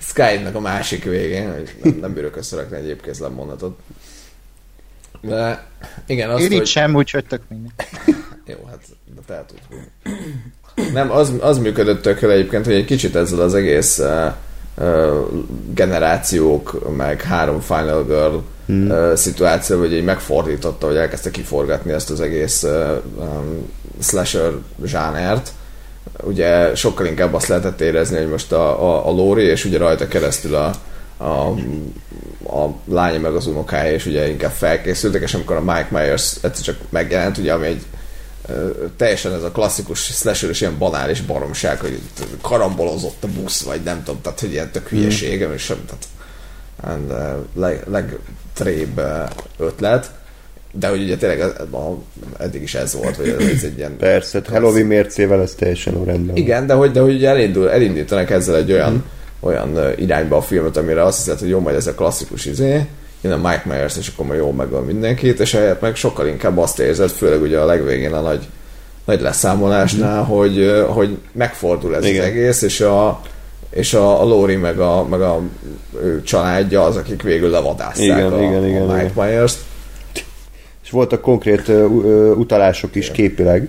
Skype-nak 0.00 0.54
a 0.54 0.60
másik 0.60 1.04
végén, 1.04 1.52
hogy 1.52 1.74
nem, 1.82 1.98
nem 2.00 2.12
bírok 2.12 2.36
összerakni 2.36 2.76
egy 2.76 2.86
épkézlen 2.86 3.32
mondatot. 3.32 3.78
De 5.22 5.66
igen, 6.06 6.30
azt, 6.30 6.42
Én 6.42 6.48
hogy... 6.48 6.56
itt 6.56 6.66
sem, 6.66 6.94
úgyhogy 6.94 7.24
tök 7.24 7.40
minden. 7.48 7.72
Jó, 8.46 8.56
hát 8.70 8.80
de 9.14 9.20
te. 9.26 9.44
Nem, 10.92 11.10
az, 11.10 11.32
az 11.40 11.58
működött 11.58 12.02
tökre 12.02 12.30
egyébként, 12.30 12.64
hogy 12.64 12.74
egy 12.74 12.84
kicsit 12.84 13.16
ezzel 13.16 13.40
az 13.40 13.54
egész 13.54 13.98
uh, 13.98 14.32
uh, 14.78 15.16
generációk, 15.74 16.96
meg 16.96 17.22
három 17.22 17.60
Final 17.60 18.04
Girl 18.04 18.36
Hmm. 18.66 18.90
uh, 18.90 19.14
szituáció, 19.14 19.78
hogy 19.78 19.92
így 19.92 20.04
megfordította, 20.04 20.86
hogy 20.86 20.96
elkezdte 20.96 21.30
kiforgatni 21.30 21.92
ezt 21.92 22.10
az 22.10 22.20
egész 22.20 22.62
uh, 22.62 22.96
um, 23.16 23.70
slasher 24.00 24.52
zsánert, 24.84 25.50
ugye 26.22 26.74
sokkal 26.74 27.06
inkább 27.06 27.34
azt 27.34 27.46
lehetett 27.46 27.80
érezni, 27.80 28.18
hogy 28.18 28.28
most 28.28 28.52
a, 28.52 28.82
a, 28.82 29.08
a 29.08 29.10
Lóri, 29.10 29.42
és 29.42 29.64
ugye 29.64 29.78
rajta 29.78 30.08
keresztül 30.08 30.54
a, 30.54 30.70
a, 31.22 31.48
a 32.58 32.74
lánya 32.84 33.18
meg 33.18 33.34
az 33.34 33.46
unokája, 33.46 33.92
és 33.92 34.06
ugye 34.06 34.28
inkább 34.28 34.50
felkészültek, 34.50 35.22
és 35.22 35.34
amikor 35.34 35.56
a 35.56 35.60
Mike 35.60 35.88
Myers 35.90 36.36
egyszer 36.40 36.64
csak 36.64 36.76
megjelent, 36.88 37.38
ugye 37.38 37.52
ami 37.52 37.66
egy 37.66 37.82
teljesen 38.96 39.32
ez 39.32 39.42
a 39.42 39.50
klasszikus 39.50 39.98
slasher 39.98 40.50
és 40.50 40.60
ilyen 40.60 40.78
banális 40.78 41.20
baromság, 41.20 41.80
hogy 41.80 42.00
karambolozott 42.40 43.24
a 43.24 43.28
busz, 43.40 43.62
vagy 43.62 43.80
nem 43.82 44.02
tudom, 44.02 44.20
tehát 44.20 44.40
hogy 44.40 44.52
ilyen 44.52 44.70
tök 44.70 44.88
hülyeség, 44.88 45.46
mm. 45.46 45.52
és 45.52 45.62
sem, 45.62 45.84
tehát 45.86 46.06
and, 46.80 47.10
uh, 47.10 47.62
leg, 47.62 47.82
legtrébb 47.90 48.98
uh, 48.98 49.30
ötlet, 49.58 50.10
de 50.72 50.88
hogy 50.88 51.02
ugye 51.02 51.16
tényleg 51.16 51.40
ez- 51.40 51.60
a, 51.72 51.98
eddig 52.38 52.62
is 52.62 52.74
ez 52.74 52.94
volt, 52.94 53.16
hogy 53.16 53.28
ez 53.28 53.64
egy 53.64 53.78
ilyen 53.78 53.96
Persze, 53.96 54.38
hát 54.38 54.48
Halloween 54.48 54.86
mércével 54.86 55.42
ez 55.42 55.54
teljesen 55.54 56.04
rendben. 56.04 56.36
igen, 56.36 56.66
de 56.66 56.74
hogy, 56.74 56.90
de 56.90 57.00
hogy 57.00 57.14
ugye 57.14 57.28
elindul, 57.28 57.70
elindítanak 57.70 58.30
ezzel 58.30 58.56
egy 58.56 58.72
olyan, 58.72 59.04
olyan 59.42 59.78
irányba 59.96 60.36
a 60.36 60.42
filmet, 60.42 60.76
amire 60.76 61.04
azt 61.04 61.18
hiszed, 61.18 61.38
hogy 61.38 61.48
jó, 61.48 61.60
majd 61.60 61.76
ez 61.76 61.86
a 61.86 61.94
klasszikus 61.94 62.44
izé, 62.44 62.86
jön 63.20 63.32
a 63.32 63.48
Mike 63.48 63.62
Myers, 63.64 63.96
és 63.96 64.08
akkor 64.08 64.26
majd 64.26 64.38
jól 64.38 64.52
megöl 64.52 64.80
mindenkit, 64.80 65.40
és 65.40 65.54
ehelyett 65.54 65.80
meg 65.80 65.96
sokkal 65.96 66.26
inkább 66.26 66.58
azt 66.58 66.78
érzed, 66.78 67.10
főleg 67.10 67.40
ugye 67.40 67.58
a 67.58 67.64
legvégén 67.64 68.12
a 68.12 68.20
nagy, 68.20 68.48
nagy 69.04 69.20
leszámolásnál, 69.20 70.22
hogy, 70.22 70.58
ö, 70.58 70.84
hogy 70.88 71.18
megfordul 71.32 71.96
ez 71.96 72.04
Igen. 72.04 72.20
az 72.20 72.26
egész, 72.26 72.62
és 72.62 72.80
a, 72.80 73.20
és 73.70 73.94
a, 73.94 74.20
a 74.20 74.24
Lori 74.24 74.56
meg 74.56 74.78
a, 74.78 75.06
meg 75.08 75.20
a 75.20 75.40
ő 76.02 76.22
családja 76.22 76.84
az, 76.84 76.96
akik 76.96 77.22
végül 77.22 77.50
levadázták 77.50 78.04
Igen, 78.04 78.32
a, 78.32 78.42
igen, 78.42 78.66
igen, 78.66 78.82
a 78.82 78.92
Mike 78.92 79.10
igen. 79.14 79.26
Myers-t. 79.26 79.58
És 80.84 80.90
voltak 80.90 81.20
konkrét 81.20 81.68
ö, 81.68 81.86
ö, 82.04 82.30
utalások 82.30 82.94
is 82.94 83.10
képileg. 83.10 83.68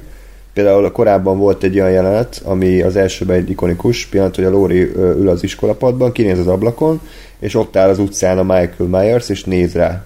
Például 0.53 0.91
korábban 0.91 1.37
volt 1.37 1.63
egy 1.63 1.79
olyan 1.79 1.91
jelenet, 1.91 2.41
ami 2.43 2.81
az 2.81 2.95
elsőben 2.95 3.35
egy 3.35 3.49
ikonikus 3.49 4.05
pillanat, 4.05 4.35
hogy 4.35 4.43
a 4.45 4.49
Lori 4.49 4.81
ül 4.95 5.29
az 5.29 5.43
iskolapadban, 5.43 6.11
kinéz 6.11 6.39
az 6.39 6.47
ablakon, 6.47 7.01
és 7.39 7.55
ott 7.55 7.75
áll 7.75 7.89
az 7.89 7.99
utcán 7.99 8.37
a 8.37 8.43
Michael 8.43 8.89
Myers, 8.89 9.29
és 9.29 9.43
néz 9.43 9.73
rá 9.73 10.05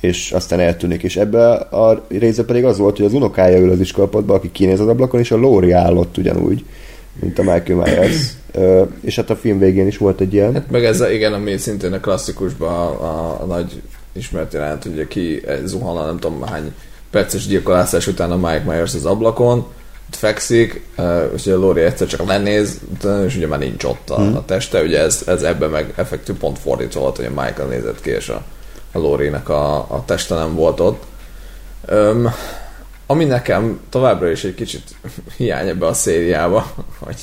és 0.00 0.32
aztán 0.32 0.60
eltűnik. 0.60 1.02
És 1.02 1.16
ebben 1.16 1.56
a 1.56 2.04
része 2.08 2.44
pedig 2.44 2.64
az 2.64 2.78
volt, 2.78 2.96
hogy 2.96 3.06
az 3.06 3.12
unokája 3.12 3.58
ül 3.58 3.70
az 3.70 3.80
iskolapadban, 3.80 4.36
aki 4.36 4.52
kinéz 4.52 4.80
az 4.80 4.88
ablakon, 4.88 5.20
és 5.20 5.30
a 5.30 5.36
Lori 5.36 5.70
állott 5.70 6.16
ugyanúgy, 6.16 6.64
mint 7.20 7.38
a 7.38 7.42
Michael 7.42 7.78
Myers. 7.78 8.32
Ö, 8.52 8.82
és 9.00 9.16
hát 9.16 9.30
a 9.30 9.36
film 9.36 9.58
végén 9.58 9.86
is 9.86 9.96
volt 9.96 10.20
egy 10.20 10.32
ilyen. 10.32 10.52
Hát 10.52 10.70
meg 10.70 10.84
ez, 10.84 11.00
a, 11.00 11.10
igen, 11.10 11.32
ami 11.32 11.56
szintén 11.56 11.92
a 11.92 12.00
klasszikusban 12.00 12.72
a, 12.72 13.04
a, 13.04 13.42
a 13.42 13.44
nagy 13.44 13.82
ismert 14.12 14.52
jelent, 14.52 14.82
hogy 14.82 15.08
ki 15.08 15.42
zuhan 15.64 15.96
a 15.96 16.06
nem 16.06 16.18
tudom 16.18 16.42
hány 16.42 16.72
perces 17.10 17.46
gyilkolászás 17.46 18.06
után 18.06 18.30
a 18.30 18.36
Mike 18.36 18.62
Myers 18.66 18.94
az 18.94 19.04
ablakon, 19.04 19.66
fekszik, 20.16 20.86
és 21.34 21.46
ugye 21.46 21.54
Lori 21.54 21.80
egyszer 21.80 22.06
csak 22.06 22.26
lenéz, 22.26 22.78
és 23.26 23.36
ugye 23.36 23.46
már 23.46 23.58
nincs 23.58 23.84
ott 23.84 24.10
a, 24.10 24.36
a 24.36 24.44
teste, 24.44 24.82
ugye 24.82 25.00
ez, 25.00 25.22
ez 25.26 25.42
ebben 25.42 25.70
meg 25.70 25.92
effektív 25.96 26.34
pont 26.34 26.58
fordítva 26.58 27.00
volt, 27.00 27.16
hogy 27.16 27.24
a 27.24 27.42
Michael 27.42 27.68
nézett 27.68 28.00
ki, 28.00 28.10
és 28.10 28.28
a, 28.28 28.42
a 28.92 28.98
Lorinek 28.98 29.48
a, 29.48 29.76
a 29.76 30.02
teste 30.06 30.34
nem 30.34 30.54
volt 30.54 30.80
ott. 30.80 31.02
Öm, 31.86 32.30
ami 33.06 33.24
nekem 33.24 33.80
továbbra 33.88 34.30
is 34.30 34.44
egy 34.44 34.54
kicsit 34.54 34.82
hiány 35.36 35.68
ebbe 35.68 35.86
a 35.86 35.94
szériába, 35.94 36.72
hogy, 37.04 37.16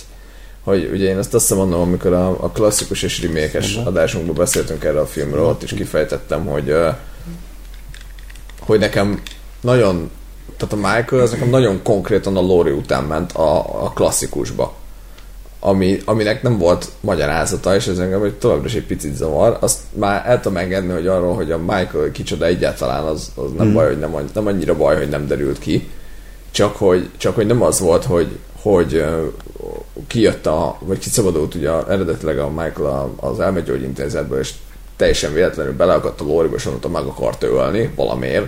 hogy 0.63 0.89
ugye 0.93 1.09
én 1.09 1.17
azt 1.17 1.33
azt 1.33 1.55
mondom, 1.55 1.81
amikor 1.81 2.13
a, 2.13 2.43
a 2.43 2.49
klasszikus 2.49 3.01
és 3.01 3.21
remékes 3.21 3.75
adásunkban 3.75 4.35
beszéltünk 4.35 4.83
erről 4.83 5.01
a 5.01 5.05
filmről, 5.05 5.45
ott 5.45 5.63
is 5.63 5.73
kifejtettem, 5.73 6.45
hogy 6.45 6.75
hogy 8.67 8.79
nekem 8.79 9.21
nagyon 9.61 10.11
tehát 10.57 10.73
a 10.73 10.95
Michael 10.95 11.21
az 11.21 11.31
nekem 11.31 11.49
nagyon 11.49 11.79
konkrétan 11.83 12.37
a 12.37 12.41
Lori 12.41 12.71
után 12.71 13.03
ment 13.03 13.31
a, 13.31 13.57
a 13.83 13.91
klasszikusba 13.95 14.73
ami, 15.59 15.99
aminek 16.05 16.41
nem 16.41 16.57
volt 16.57 16.87
magyarázata, 16.99 17.75
és 17.75 17.87
ez 17.87 17.99
engem 17.99 18.23
egy 18.23 18.33
továbbra 18.33 18.65
is 18.65 18.73
egy 18.73 18.85
picit 18.85 19.15
zavar. 19.15 19.57
Azt 19.59 19.79
már 19.93 20.23
el 20.25 20.41
tudom 20.41 20.57
engedni, 20.57 20.93
hogy 20.93 21.07
arról, 21.07 21.35
hogy 21.35 21.51
a 21.51 21.57
Michael 21.57 22.11
kicsoda 22.11 22.45
egyáltalán, 22.45 23.03
az, 23.03 23.31
az 23.35 23.51
nem 23.57 23.73
baj, 23.73 23.87
hogy 23.87 23.99
nem, 23.99 24.29
nem 24.33 24.47
annyira 24.47 24.75
baj, 24.75 24.97
hogy 24.97 25.09
nem 25.09 25.27
derült 25.27 25.59
ki. 25.59 25.89
Csak 26.51 26.75
hogy, 26.75 27.09
csak 27.17 27.35
hogy 27.35 27.45
nem 27.45 27.61
az 27.61 27.79
volt, 27.79 28.03
hogy, 28.03 28.37
hogy 28.61 29.05
kijött 30.07 30.45
a, 30.45 30.77
vagy 30.79 30.97
kiszabadult 30.97 31.55
ugye 31.55 31.71
eredetileg 31.87 32.39
a 32.39 32.49
Michael 32.49 33.13
az 33.15 33.39
elmegyógyintézetből, 33.39 34.39
és 34.39 34.53
teljesen 34.95 35.33
véletlenül 35.33 35.75
beleakadt 35.75 36.21
a 36.21 36.23
lóriba, 36.23 36.55
és 36.55 36.65
onnantól 36.65 36.91
meg 36.91 37.03
akart 37.03 37.43
ölni 37.43 37.91
valamiért, 37.95 38.47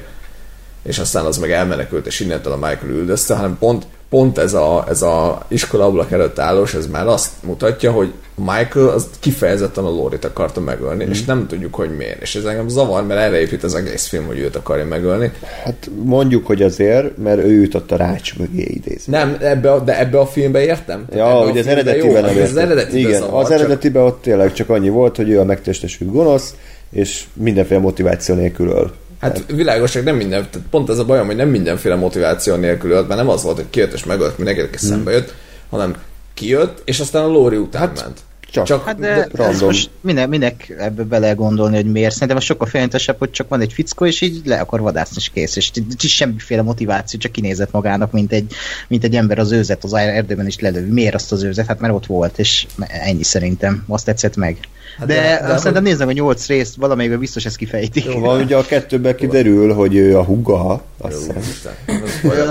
és 0.83 0.99
aztán 0.99 1.25
az 1.25 1.37
meg 1.37 1.51
elmenekült, 1.51 2.05
és 2.05 2.19
innentől 2.19 2.53
a 2.53 2.55
Michael 2.55 2.91
üldözte, 2.91 3.35
hanem 3.35 3.57
pont, 3.59 3.85
pont 4.09 4.37
ez 4.37 4.53
a, 4.53 4.85
ez 4.89 5.01
a 5.01 5.45
iskola 5.47 5.85
ablak 5.85 6.11
előtt 6.11 6.39
állós, 6.39 6.73
ez 6.73 6.87
már 6.87 7.07
azt 7.07 7.31
mutatja, 7.43 7.91
hogy 7.91 8.13
Michael 8.35 8.87
az 8.87 9.09
kifejezetten 9.19 9.83
a 9.83 9.89
Lorit 9.89 10.25
akarta 10.25 10.59
megölni, 10.59 11.05
mm. 11.05 11.09
és 11.09 11.25
nem 11.25 11.47
tudjuk, 11.47 11.75
hogy 11.75 11.95
miért. 11.97 12.21
És 12.21 12.35
ez 12.35 12.43
engem 12.43 12.67
zavar, 12.67 13.05
mert 13.05 13.19
erre 13.19 13.39
épít 13.39 13.63
az 13.63 13.75
egész 13.75 14.07
film, 14.07 14.25
hogy 14.25 14.39
őt 14.39 14.55
akarja 14.55 14.85
megölni. 14.85 15.31
Hát 15.63 15.89
mondjuk, 16.03 16.45
hogy 16.45 16.61
azért, 16.61 17.17
mert 17.17 17.43
ő 17.43 17.61
jutott 17.61 17.91
a 17.91 17.95
rács 17.95 18.37
mögé 18.37 18.61
idézni. 18.61 19.13
Nem, 19.13 19.37
ebbe 19.39 19.71
a, 19.71 19.79
de 19.79 19.99
ebbe 19.99 20.19
a 20.19 20.25
filmbe 20.25 20.63
értem. 20.63 21.05
Ja, 21.13 21.25
hogy 21.25 21.57
az 21.57 21.67
eredetiben 21.67 22.21
nem 22.21 22.31
az 22.31 22.37
értem. 22.37 22.57
eredetiben 22.57 23.09
Igen, 23.09 23.21
zavar, 23.21 23.41
az 23.41 23.49
csak- 23.49 23.59
eredetiben 23.59 24.03
ott 24.03 24.21
tényleg 24.21 24.53
csak 24.53 24.69
annyi 24.69 24.89
volt, 24.89 25.15
hogy 25.15 25.29
ő 25.29 25.39
a 25.39 25.43
megtestesült 25.43 26.11
gonosz, 26.11 26.55
és 26.91 27.23
mindenféle 27.33 27.79
motiváció 27.79 28.35
nélkül 28.35 28.67
öl. 28.67 28.91
Hát 29.19 29.45
világos, 29.47 29.93
hogy 29.93 30.03
nem 30.03 30.15
minden, 30.15 30.47
tehát 30.51 30.67
pont 30.69 30.89
ez 30.89 30.97
a 30.97 31.05
bajom, 31.05 31.25
hogy 31.25 31.35
nem 31.35 31.49
mindenféle 31.49 31.95
motiváció 31.95 32.55
nélkül 32.55 32.91
ölt, 32.91 33.07
mert 33.07 33.19
nem 33.19 33.29
az 33.29 33.43
volt, 33.43 33.55
hogy 33.55 33.69
kijött 33.69 33.93
és 33.93 34.03
megölt 34.03 34.37
mindenkinek 34.37 34.73
és 34.73 34.79
szembe 34.79 35.11
jött, 35.11 35.33
hanem 35.69 35.95
kijött, 36.33 36.81
és 36.85 36.99
aztán 36.99 37.23
a 37.23 37.27
Lóri 37.27 37.57
után 37.57 37.81
hát, 37.81 38.01
ment. 38.03 38.19
Csak, 38.51 38.65
Csak- 38.65 38.85
Hát 38.85 38.99
de, 38.99 39.13
de 39.13 39.27
random. 39.31 39.65
most 39.65 39.89
minek, 40.01 40.27
minek 40.27 40.75
ebbe 40.79 41.03
bele 41.03 41.31
gondolni, 41.31 41.75
hogy 41.75 41.91
miért? 41.91 42.13
Szerintem 42.13 42.37
az 42.37 42.43
sokkal 42.43 42.67
félentesebb, 42.67 43.17
hogy 43.17 43.31
csak 43.31 43.49
van 43.49 43.61
egy 43.61 43.73
fickó, 43.73 44.05
és 44.05 44.21
így 44.21 44.41
le 44.45 44.59
akar 44.59 44.79
vadászni, 44.81 45.15
és 45.17 45.29
kész. 45.29 45.55
És 45.55 45.71
nincs 45.71 46.07
semmiféle 46.07 46.61
motiváció, 46.61 47.19
csak 47.19 47.31
kinézett 47.31 47.71
magának, 47.71 48.11
mint 48.11 48.31
egy, 48.31 48.53
mint 48.87 49.03
egy 49.03 49.15
ember 49.15 49.39
az 49.39 49.51
őzet 49.51 49.83
az 49.83 49.93
erdőben 49.93 50.47
is 50.47 50.59
lelövi. 50.59 50.91
Miért 50.91 51.15
azt 51.15 51.31
az 51.31 51.43
őzet? 51.43 51.65
Hát 51.65 51.79
mert 51.79 51.93
ott 51.93 52.05
volt, 52.05 52.39
és 52.39 52.67
ennyi 52.87 53.23
szerintem. 53.23 53.83
Azt 53.87 54.05
tetszett 54.05 54.35
meg. 54.35 54.57
Hát 54.97 55.07
de, 55.07 55.13
de- 55.13 55.21
de, 55.41 55.47
szerintem 55.47 55.73
hogy- 55.73 55.81
nézzem 55.81 56.07
a 56.07 56.11
nyolc 56.11 56.47
részt, 56.47 56.75
valamelyikben 56.75 57.19
biztos 57.19 57.45
ezt 57.45 57.55
kifejtik. 57.55 58.05
Jó, 58.05 58.19
van, 58.19 58.41
ugye 58.41 58.55
a 58.55 58.65
kettőben 58.65 59.15
kiderül, 59.15 59.73
hogy 59.73 59.95
ő 59.95 60.17
a 60.17 60.23
húga, 60.23 60.83
azt 60.97 61.17
hiszem. 61.17 61.73
Ez 61.85 62.49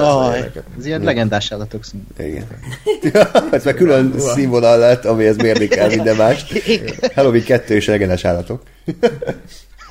ez 0.78 0.86
ilyen 0.86 1.02
legendás 1.02 1.52
állatok 1.52 1.84
szint. 1.84 2.04
Igen. 2.18 2.46
Ez 3.50 3.64
már 3.64 3.74
külön 3.74 4.14
színvonal 4.18 4.78
lett, 4.78 5.04
amihez 5.04 5.36
mérni 5.36 5.66
kell 5.66 5.88
minden 5.88 6.16
más. 6.16 6.44
Halloween 7.14 7.44
2 7.44 7.74
és 7.74 7.86
legendás 7.86 8.24
állatok. 8.24 8.62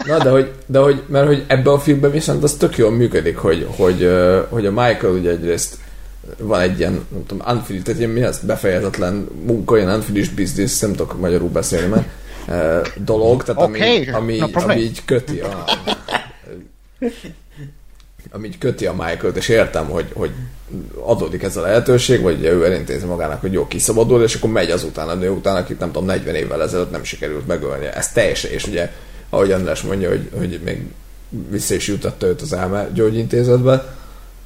Na, 0.06 0.18
de 0.24 0.30
hogy, 0.30 0.52
de 0.66 0.80
hogy, 0.80 1.04
mert 1.08 1.28
hogy 1.28 1.44
ebben 1.48 1.74
a 1.74 1.80
filmben 1.80 2.12
viszont 2.12 2.44
az 2.44 2.54
tök 2.54 2.78
jól 2.78 2.92
működik, 2.92 3.38
hogy, 3.38 3.68
hogy, 3.76 4.10
hogy 4.50 4.66
a 4.66 4.72
Michael 4.72 5.14
ugye 5.14 5.30
egyrészt 5.30 5.76
van 6.38 6.60
egy 6.62 6.80
ilyen, 6.80 6.92
nem 6.92 7.26
tudom, 7.26 7.48
unfinished, 7.48 7.84
tehát 7.86 8.00
ilyen 8.00 8.12
mi 8.12 8.22
az 8.24 8.40
befejezetlen 8.44 9.28
munka, 9.46 9.78
ilyen 9.78 9.90
unfinished 9.90 10.34
business, 10.36 10.80
nem 10.80 10.92
tudok 10.92 11.20
magyarul 11.20 11.50
beszélni, 11.50 11.88
mert 11.88 12.08
dolog, 12.96 13.44
tehát 13.44 13.62
ami, 13.62 13.80
Oké, 13.80 14.10
ami, 14.10 14.38
no 14.38 14.48
problem. 14.48 14.78
ami 14.78 14.82
így 14.82 15.06
köti 15.06 15.40
a 15.40 15.66
ami 18.32 18.48
így 18.48 18.58
köti 18.58 18.86
a 18.86 18.94
Michael-t, 18.94 19.38
és 19.38 19.50
értem, 19.50 19.90
hogy, 19.90 20.06
hogy 20.14 20.32
adódik 21.06 21.44
ez 21.44 21.58
a 21.58 21.62
lehetőség, 21.62 22.22
vagy 22.22 22.38
ugye 22.38 22.52
ő 22.52 22.66
elintézi 22.66 23.06
magának, 23.06 23.42
hogy 23.42 23.54
jó, 23.54 23.68
kiszabadul, 23.68 24.24
és 24.24 24.36
akkor 24.36 24.50
megy 24.50 24.72
azután 24.72 25.10
a 25.10 25.14
nő 25.14 25.30
után, 25.30 25.56
akit 25.56 25.80
nem 25.80 25.92
tudom, 25.92 26.08
40 26.08 26.36
évvel 26.36 26.62
ezelőtt 26.62 26.92
nem 26.92 27.04
sikerült 27.04 27.48
megölni. 27.48 27.86
Ez 27.86 28.12
teljesen, 28.12 28.52
és 28.52 28.68
ugye, 28.68 28.92
ahogy 29.30 29.52
András 29.52 29.82
mondja, 29.82 30.10
hogy, 30.10 30.30
hogy 30.38 30.60
még 30.64 30.82
vissza 31.50 31.76
is 31.76 31.88
jutatta 31.88 32.28
őt 32.28 32.42
az 32.42 32.54
elme 32.54 32.90
gyógyintézetbe, 32.94 33.96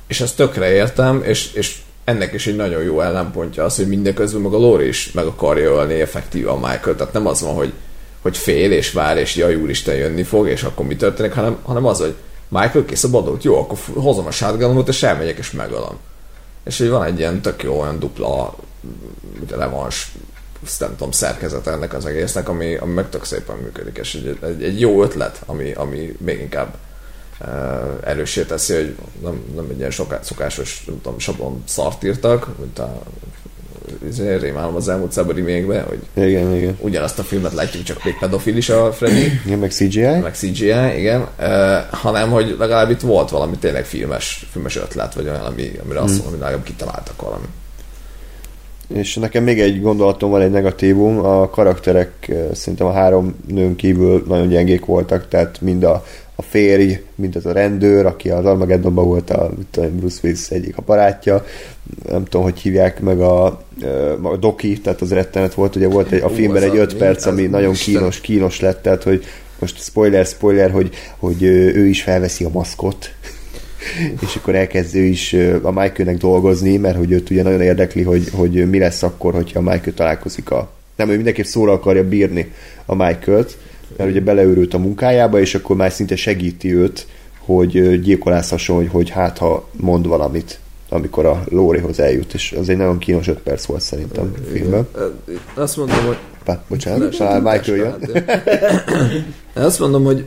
és 0.08 0.22
ezt 0.22 0.36
tökre 0.36 0.72
értem, 0.72 1.24
és, 1.24 1.54
és 1.54 1.78
ennek 2.04 2.34
is 2.34 2.48
egy 2.48 2.56
nagyon 2.56 2.84
jó 2.84 3.02
ellenpontja 3.02 3.64
az, 3.64 3.76
hogy 3.76 3.88
mindeközben 3.88 4.42
meg 4.42 4.54
a 4.54 4.58
Lori 4.58 4.88
is 4.88 5.12
meg 5.12 5.26
akarja 5.26 5.72
ölni 5.72 6.02
effektíve 6.02 6.50
a 6.50 6.56
Michael, 6.56 6.96
tehát 6.96 7.14
nem 7.14 7.28
az 7.28 7.42
van, 7.42 7.54
hogy, 7.54 7.74
hogy 8.22 8.38
fél 8.38 8.72
és 8.72 8.92
vár, 8.92 9.18
és 9.18 9.36
jaj, 9.36 9.56
úristen 9.56 9.96
jönni 9.96 10.24
fog, 10.24 10.48
és 10.48 10.64
akkor 10.64 10.86
mi 10.86 10.96
történik, 10.96 11.34
hanem, 11.34 11.58
hanem 11.64 11.86
az, 11.86 12.00
hogy 12.00 12.16
Michael 12.48 12.86
kiszabadult, 12.86 13.44
jó, 13.44 13.58
akkor 13.58 13.78
hozom 13.94 14.26
a 14.26 14.32
shotgunomot, 14.32 14.88
és 14.88 15.04
elmegyek, 15.04 15.38
és 15.38 15.52
megölöm. 15.52 15.98
És 16.64 16.78
hogy 16.78 16.90
van 16.90 17.04
egy 17.04 17.20
ilyen 17.20 17.42
tök 17.42 17.64
jó, 17.64 17.80
olyan 17.80 18.00
dupla 18.00 18.56
azt 20.64 20.80
nem 20.80 20.90
tudom, 20.90 21.12
szerkezet 21.12 21.68
ennek 21.68 21.94
az 21.94 22.06
egésznek, 22.06 22.50
ami, 22.50 22.76
ami 22.76 22.94
meg 22.94 23.10
tök 23.10 23.24
szépen 23.24 23.58
működik, 23.58 23.98
és 23.98 24.16
egy, 24.16 24.38
egy, 24.42 24.64
egy 24.64 24.80
jó 24.80 25.04
ötlet, 25.04 25.42
ami, 25.46 25.72
ami 25.72 26.16
még 26.20 26.40
inkább 26.40 26.76
uh, 27.40 27.48
erőssé 28.04 28.44
teszi, 28.44 28.74
hogy 28.74 28.96
nem, 29.22 29.44
nem 29.56 29.68
egy 29.70 29.78
ilyen 29.78 29.92
soká, 29.92 30.20
szokásos, 30.22 30.84
nem 30.86 31.02
tudom, 31.02 31.20
sablon 31.20 31.64
szart 31.68 32.04
írtak, 32.04 32.60
mint 32.60 32.80
a 32.80 33.02
rémálom 34.40 34.76
az 34.76 34.90
elmúlt 34.90 35.12
szabadi 35.12 35.42
mégbe, 35.42 35.82
hogy 35.82 36.26
Igen, 36.26 36.56
igen. 36.56 36.78
ugyanazt 36.80 37.20
a 37.20 37.24
filmet 37.24 37.54
látjuk, 37.54 37.84
csak 37.84 38.04
még 38.04 38.18
pedofil 38.20 38.58
is 38.58 38.70
a 38.70 38.92
Freddy, 38.94 39.32
Igen, 39.46 39.60
meg 39.60 39.72
CGI. 39.72 40.02
meg 40.02 40.36
CGI, 40.36 40.98
igen, 40.98 41.28
uh, 41.40 41.48
hanem, 41.92 42.30
hogy 42.30 42.56
legalább 42.60 42.90
itt 42.90 43.02
volt 43.02 43.30
valami 43.30 43.58
tényleg 43.58 43.86
filmes, 43.86 44.46
filmes 44.52 44.76
ötlet, 44.76 45.14
vagy 45.14 45.28
olyan, 45.28 45.46
ami, 45.46 45.72
amire 45.84 46.00
azt 46.00 46.14
mondom, 46.14 46.30
hogy 46.32 46.40
legalább 46.40 46.64
kitaláltak 46.64 47.22
valami. 47.22 47.46
És 48.94 49.16
nekem 49.16 49.44
még 49.44 49.60
egy 49.60 49.82
gondolatom 49.82 50.30
van, 50.30 50.42
egy 50.42 50.52
negatívum, 50.52 51.26
a 51.26 51.50
karakterek 51.50 52.32
szerintem 52.54 52.88
a 52.88 52.92
három 52.92 53.36
nőn 53.48 53.76
kívül 53.76 54.24
nagyon 54.28 54.48
gyengék 54.48 54.86
voltak, 54.86 55.28
tehát 55.28 55.62
mind 55.62 55.84
a, 55.84 56.06
a 56.36 56.42
férj, 56.42 57.00
mint 57.16 57.36
az 57.36 57.46
a 57.46 57.52
rendőr, 57.52 58.06
aki 58.06 58.30
az 58.30 58.46
Armageddonban 58.46 59.06
volt 59.06 59.30
a, 59.30 59.52
tudom, 59.72 59.96
Bruce 59.96 60.20
Willis 60.24 60.50
egyik 60.50 60.78
a 60.78 60.82
barátja, 60.86 61.46
nem 62.10 62.24
tudom, 62.24 62.44
hogy 62.44 62.60
hívják 62.60 63.00
meg 63.02 63.20
a, 63.20 63.46
a 64.22 64.38
Doki, 64.40 64.80
tehát 64.80 65.02
az 65.02 65.12
rettenet 65.12 65.54
volt, 65.54 65.76
ugye 65.76 65.88
volt 65.88 66.12
egy, 66.12 66.22
a 66.22 66.30
filmben 66.30 66.64
egy 66.64 66.78
a- 66.78 66.82
öt 66.82 66.94
mi? 66.94 67.00
perc, 67.00 67.26
ami 67.26 67.46
nagyon 67.46 67.74
kínos, 67.74 68.22
kínos 68.22 68.60
lett, 68.60 68.82
tehát 68.82 69.04
hogy 69.04 69.24
most 69.60 69.84
spoiler, 69.84 70.26
spoiler, 70.26 70.72
hogy, 70.72 70.90
hogy 71.18 71.44
ő 71.44 71.86
is 71.86 72.02
felveszi 72.02 72.44
a 72.44 72.50
maszkot, 72.50 73.10
és 74.22 74.36
akkor 74.36 74.56
elkezd 74.56 74.96
ő 74.96 75.04
is 75.04 75.34
a 75.62 75.72
Michaelnek 75.72 76.18
dolgozni, 76.18 76.78
mert 76.78 76.98
hogy 76.98 77.12
őt 77.12 77.30
ugye 77.30 77.44
nagyon 77.44 77.62
érdekli, 77.62 78.02
hogy, 78.02 78.30
hogy 78.32 78.70
mi 78.70 78.80
lesz 78.80 79.04
akkor, 79.04 79.34
hogyha 79.34 79.60
a 79.60 79.62
Michael 79.62 79.94
találkozik 79.96 80.52
a... 80.52 80.72
Nem, 80.96 81.10
ő 81.10 81.16
mindenképp 81.16 81.46
szóra 81.46 81.72
akarja 81.72 82.08
bírni 82.08 82.52
a 82.86 82.96
Michael-t, 82.96 83.58
mert 83.98 84.10
ugye 84.10 84.22
beleőrült 84.22 84.74
a 84.74 84.78
munkájába, 84.78 85.40
és 85.40 85.56
akkor 85.56 85.76
már 85.76 85.92
szinte 85.92 86.16
segíti 86.16 86.76
őt, 86.76 87.08
hogy 87.40 88.02
gyilkolászhasson, 88.02 88.76
hogy, 88.76 88.90
hogy 88.92 89.10
hát 89.10 89.38
ha 89.38 89.70
mond 89.72 90.08
valamit, 90.08 90.60
amikor 90.90 91.26
a 91.26 91.44
Lórihoz 91.50 92.00
eljut, 92.00 92.34
és 92.34 92.56
az 92.60 92.70
egy 92.70 92.78
nagyon 92.78 92.98
kínos 92.98 93.28
öt 93.28 93.40
perc 93.40 93.66
volt 93.66 93.82
szerintem 93.82 94.34
a 94.36 94.52
filmben. 94.52 94.88
Azt 95.54 95.78
mondom, 95.78 96.06
hogy 96.06 96.18
Pá, 96.44 96.64
bocsánat, 96.68 97.18
talán 97.18 97.42
Michael 97.42 97.78
jön. 97.78 98.26
Azt 99.66 99.80
mondom, 99.80 100.04
hogy 100.04 100.26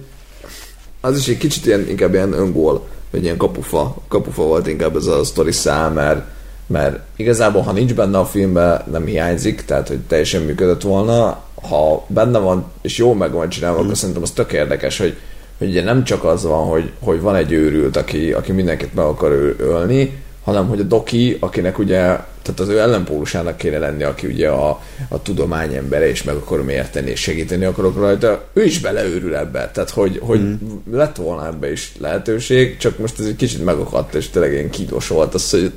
az 1.01 1.17
is 1.17 1.29
egy 1.29 1.39
kicsit 1.39 1.67
ilyen, 1.67 1.89
inkább 1.89 2.13
ilyen 2.15 2.33
öngól, 2.33 2.87
vagy 3.15 3.23
ilyen 3.23 3.37
kapufa, 3.37 3.95
kapufa 4.09 4.43
volt 4.43 4.67
inkább 4.67 4.97
ez 4.97 5.07
a 5.07 5.25
sztori 5.25 5.53
szám, 5.53 5.93
mert, 5.93 6.25
mert 6.67 6.99
igazából, 7.17 7.63
ha 7.63 7.73
nincs 7.73 7.95
benne 7.95 8.19
a 8.19 8.25
filmben, 8.25 8.83
nem 8.91 9.05
hiányzik, 9.05 9.65
tehát, 9.65 9.89
hogy 9.89 9.99
teljesen 9.99 10.43
működött 10.43 10.83
volna. 10.83 11.43
Ha 11.69 12.05
benne 12.07 12.39
van, 12.39 12.65
és 12.83 12.99
jól 12.99 13.15
meg 13.15 13.33
van 13.33 13.49
csinálva, 13.49 13.81
akkor 13.81 13.97
szerintem 13.97 14.23
az 14.23 14.31
tök 14.31 14.53
érdekes, 14.53 14.99
hogy, 14.99 15.17
hogy 15.59 15.69
ugye 15.69 15.83
nem 15.83 16.05
csak 16.05 16.25
az 16.25 16.45
van, 16.45 16.67
hogy, 16.67 16.91
hogy 17.01 17.21
van 17.21 17.35
egy 17.35 17.53
őrült, 17.53 17.97
aki, 17.97 18.33
aki 18.33 18.53
mindenkit 18.53 18.95
meg 18.95 19.05
akar 19.05 19.55
ölni, 19.59 20.23
hanem 20.45 20.69
hogy 20.69 20.81
a 20.81 20.83
Doki, 20.83 21.37
akinek 21.41 21.79
ugye, 21.79 22.01
tehát 22.43 22.61
az 22.61 22.69
ő 22.69 22.79
ellenpólusának 22.79 23.57
kéne 23.57 23.79
lenni, 23.79 24.03
aki 24.03 24.27
ugye 24.27 24.49
a, 24.49 24.81
a 25.09 25.23
tudomány 25.23 25.75
embere, 25.75 26.09
és 26.09 26.23
meg 26.23 26.35
akarom 26.35 26.69
érteni, 26.69 27.11
és 27.11 27.21
segíteni 27.21 27.65
akarok 27.65 27.97
rajta, 27.97 28.45
ő 28.53 28.65
is 28.65 28.81
beleőrül 28.81 29.37
ebbe. 29.37 29.71
Tehát, 29.71 29.91
hogy, 29.91 30.19
hogy 30.23 30.41
mm. 30.41 30.55
lett 30.91 31.17
volna 31.17 31.47
ebbe 31.47 31.73
is 31.73 31.93
lehetőség, 31.99 32.77
csak 32.77 32.99
most 32.99 33.21
ez 33.21 33.27
egy 33.27 33.37
kicsit 33.37 33.65
megakadt, 33.65 34.15
és 34.15 34.29
tényleg 34.29 34.53
ilyen 34.53 34.71
kínos 34.71 35.09
volt 35.09 35.35
az, 35.35 35.51
hogy 35.51 35.73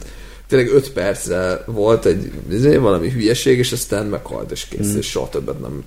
tényleg 0.47 0.69
öt 0.69 0.91
percre 0.91 1.63
volt 1.65 2.05
egy 2.05 2.31
egy 2.51 2.79
valami 2.79 3.09
hülyeség, 3.09 3.57
és 3.57 3.71
aztán 3.71 4.05
meghalt, 4.05 4.51
és 4.51 4.65
kész, 4.65 4.93
mm. 4.93 4.97
és 4.97 5.09
soha 5.09 5.29
többet 5.29 5.59
nem, 5.59 5.83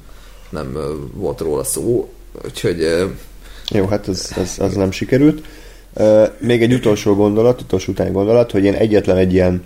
nem 0.50 0.78
volt 1.14 1.40
róla 1.40 1.64
szó. 1.64 2.12
Úgyhogy 2.44 3.06
Jó, 3.70 3.86
hát 3.86 4.08
az, 4.08 4.32
az, 4.36 4.56
az 4.58 4.74
nem 4.74 4.90
sikerült. 4.90 5.42
Még 6.38 6.62
egy 6.62 6.72
utolsó 6.72 7.14
gondolat, 7.14 7.60
utolsó 7.60 7.92
utáni 7.92 8.10
gondolat, 8.10 8.50
hogy 8.50 8.64
én 8.64 8.74
egyetlen 8.74 9.16
egy 9.16 9.32
ilyen 9.32 9.62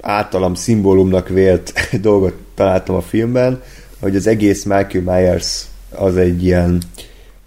általam 0.00 0.54
szimbólumnak 0.54 1.28
vélt 1.28 1.72
dolgot 2.00 2.34
találtam 2.54 2.94
a 2.94 3.00
filmben, 3.00 3.62
hogy 4.00 4.16
az 4.16 4.26
egész 4.26 4.64
Michael 4.64 5.04
Myers 5.04 5.66
az 5.90 6.16
egy 6.16 6.44
ilyen 6.44 6.82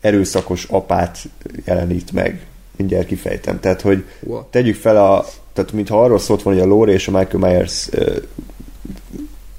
erőszakos 0.01 0.63
apát 0.63 1.17
jelenít 1.65 2.11
meg. 2.11 2.45
Mindjárt 2.75 3.07
kifejtem. 3.07 3.59
Tehát, 3.59 3.81
hogy 3.81 4.03
tegyük 4.49 4.75
fel 4.75 4.97
a, 4.97 5.25
tehát 5.53 5.71
mintha 5.71 6.03
arról 6.03 6.19
szólt 6.19 6.41
volna, 6.41 6.59
hogy 6.59 6.69
a 6.69 6.73
Laurie 6.73 6.93
és 6.93 7.07
a 7.07 7.17
Michael 7.17 7.49
Myers 7.49 7.89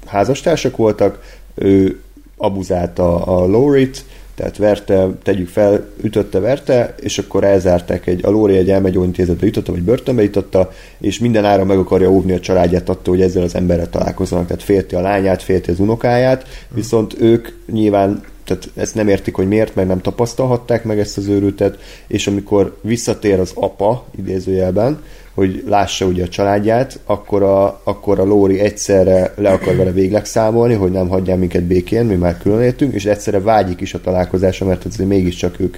házastársak 0.05 0.77
voltak, 0.77 1.39
ő 1.55 2.01
abuzálta 2.37 3.25
a 3.25 3.47
Laurie-t, 3.47 4.05
tehát 4.35 4.57
verte, 4.57 5.07
tegyük 5.23 5.47
fel, 5.47 5.87
ütötte, 6.01 6.39
verte, 6.39 6.95
és 6.99 7.17
akkor 7.17 7.43
elzárták 7.43 8.07
egy, 8.07 8.25
a 8.25 8.29
Lóri 8.29 8.57
egy 8.57 8.69
elmegyóintézetbe 8.69 9.45
jutotta, 9.45 9.71
vagy 9.71 9.81
börtönbe 9.83 10.23
jutotta, 10.23 10.71
és 10.99 11.19
minden 11.19 11.45
ára 11.45 11.65
meg 11.65 11.77
akarja 11.77 12.11
óvni 12.11 12.33
a 12.33 12.39
családját 12.39 12.89
attól, 12.89 13.15
hogy 13.15 13.23
ezzel 13.23 13.43
az 13.43 13.55
emberrel 13.55 13.89
találkozzanak, 13.89 14.47
tehát 14.47 14.63
félti 14.63 14.95
a 14.95 15.01
lányát, 15.01 15.43
félti 15.43 15.71
az 15.71 15.79
unokáját, 15.79 16.45
viszont 16.73 17.15
ők 17.19 17.47
nyilván 17.71 18.23
tehát 18.43 18.69
ezt 18.75 18.95
nem 18.95 19.07
értik, 19.07 19.35
hogy 19.35 19.47
miért, 19.47 19.75
mert 19.75 19.87
nem 19.87 20.01
tapasztalhatták 20.01 20.83
meg 20.83 20.99
ezt 20.99 21.17
az 21.17 21.27
őrültet, 21.27 21.77
és 22.07 22.27
amikor 22.27 22.77
visszatér 22.81 23.39
az 23.39 23.51
apa, 23.55 24.05
idézőjelben, 24.17 25.01
hogy 25.33 25.63
lássa 25.67 26.05
ugye 26.05 26.23
a 26.23 26.27
családját, 26.27 26.99
akkor 27.05 27.43
a, 27.43 27.81
akkor 27.83 28.19
a 28.19 28.23
Lóri 28.23 28.59
egyszerre 28.59 29.33
le 29.35 29.49
akar 29.49 29.75
vele 29.75 29.91
végleg 29.91 30.25
számolni, 30.25 30.73
hogy 30.73 30.91
nem 30.91 31.07
hagyjál 31.07 31.37
minket 31.37 31.63
békén, 31.63 32.05
mi 32.05 32.15
már 32.15 32.37
külön 32.37 32.61
éltünk, 32.61 32.93
és 32.93 33.05
egyszerre 33.05 33.39
vágyik 33.39 33.81
is 33.81 33.93
a 33.93 34.01
találkozásra, 34.01 34.65
mert 34.65 34.85
azért 34.85 35.09
mégiscsak 35.09 35.59
ők, 35.59 35.77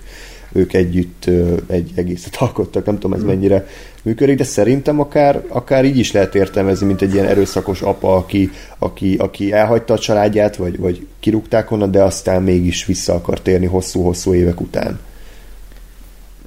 ők 0.51 0.73
együtt 0.73 1.29
egy 1.67 1.91
egészet 1.95 2.35
alkottak, 2.35 2.85
nem 2.85 2.99
tudom 2.99 3.17
ez 3.17 3.23
mennyire 3.23 3.67
működik, 4.03 4.37
de 4.37 4.43
szerintem 4.43 4.99
akár, 4.99 5.43
akár 5.47 5.85
így 5.85 5.97
is 5.97 6.11
lehet 6.11 6.35
értelmezni, 6.35 6.85
mint 6.85 7.01
egy 7.01 7.13
ilyen 7.13 7.25
erőszakos 7.25 7.81
apa, 7.81 8.15
aki, 8.15 8.49
aki, 8.77 9.15
aki 9.15 9.51
elhagyta 9.51 9.93
a 9.93 9.99
családját, 9.99 10.55
vagy, 10.55 10.77
vagy 10.77 11.07
kirúgták 11.19 11.71
onnan, 11.71 11.91
de 11.91 12.03
aztán 12.03 12.43
mégis 12.43 12.85
vissza 12.85 13.13
akar 13.13 13.41
térni 13.41 13.65
hosszú-hosszú 13.65 14.33
évek 14.33 14.61
után. 14.61 14.99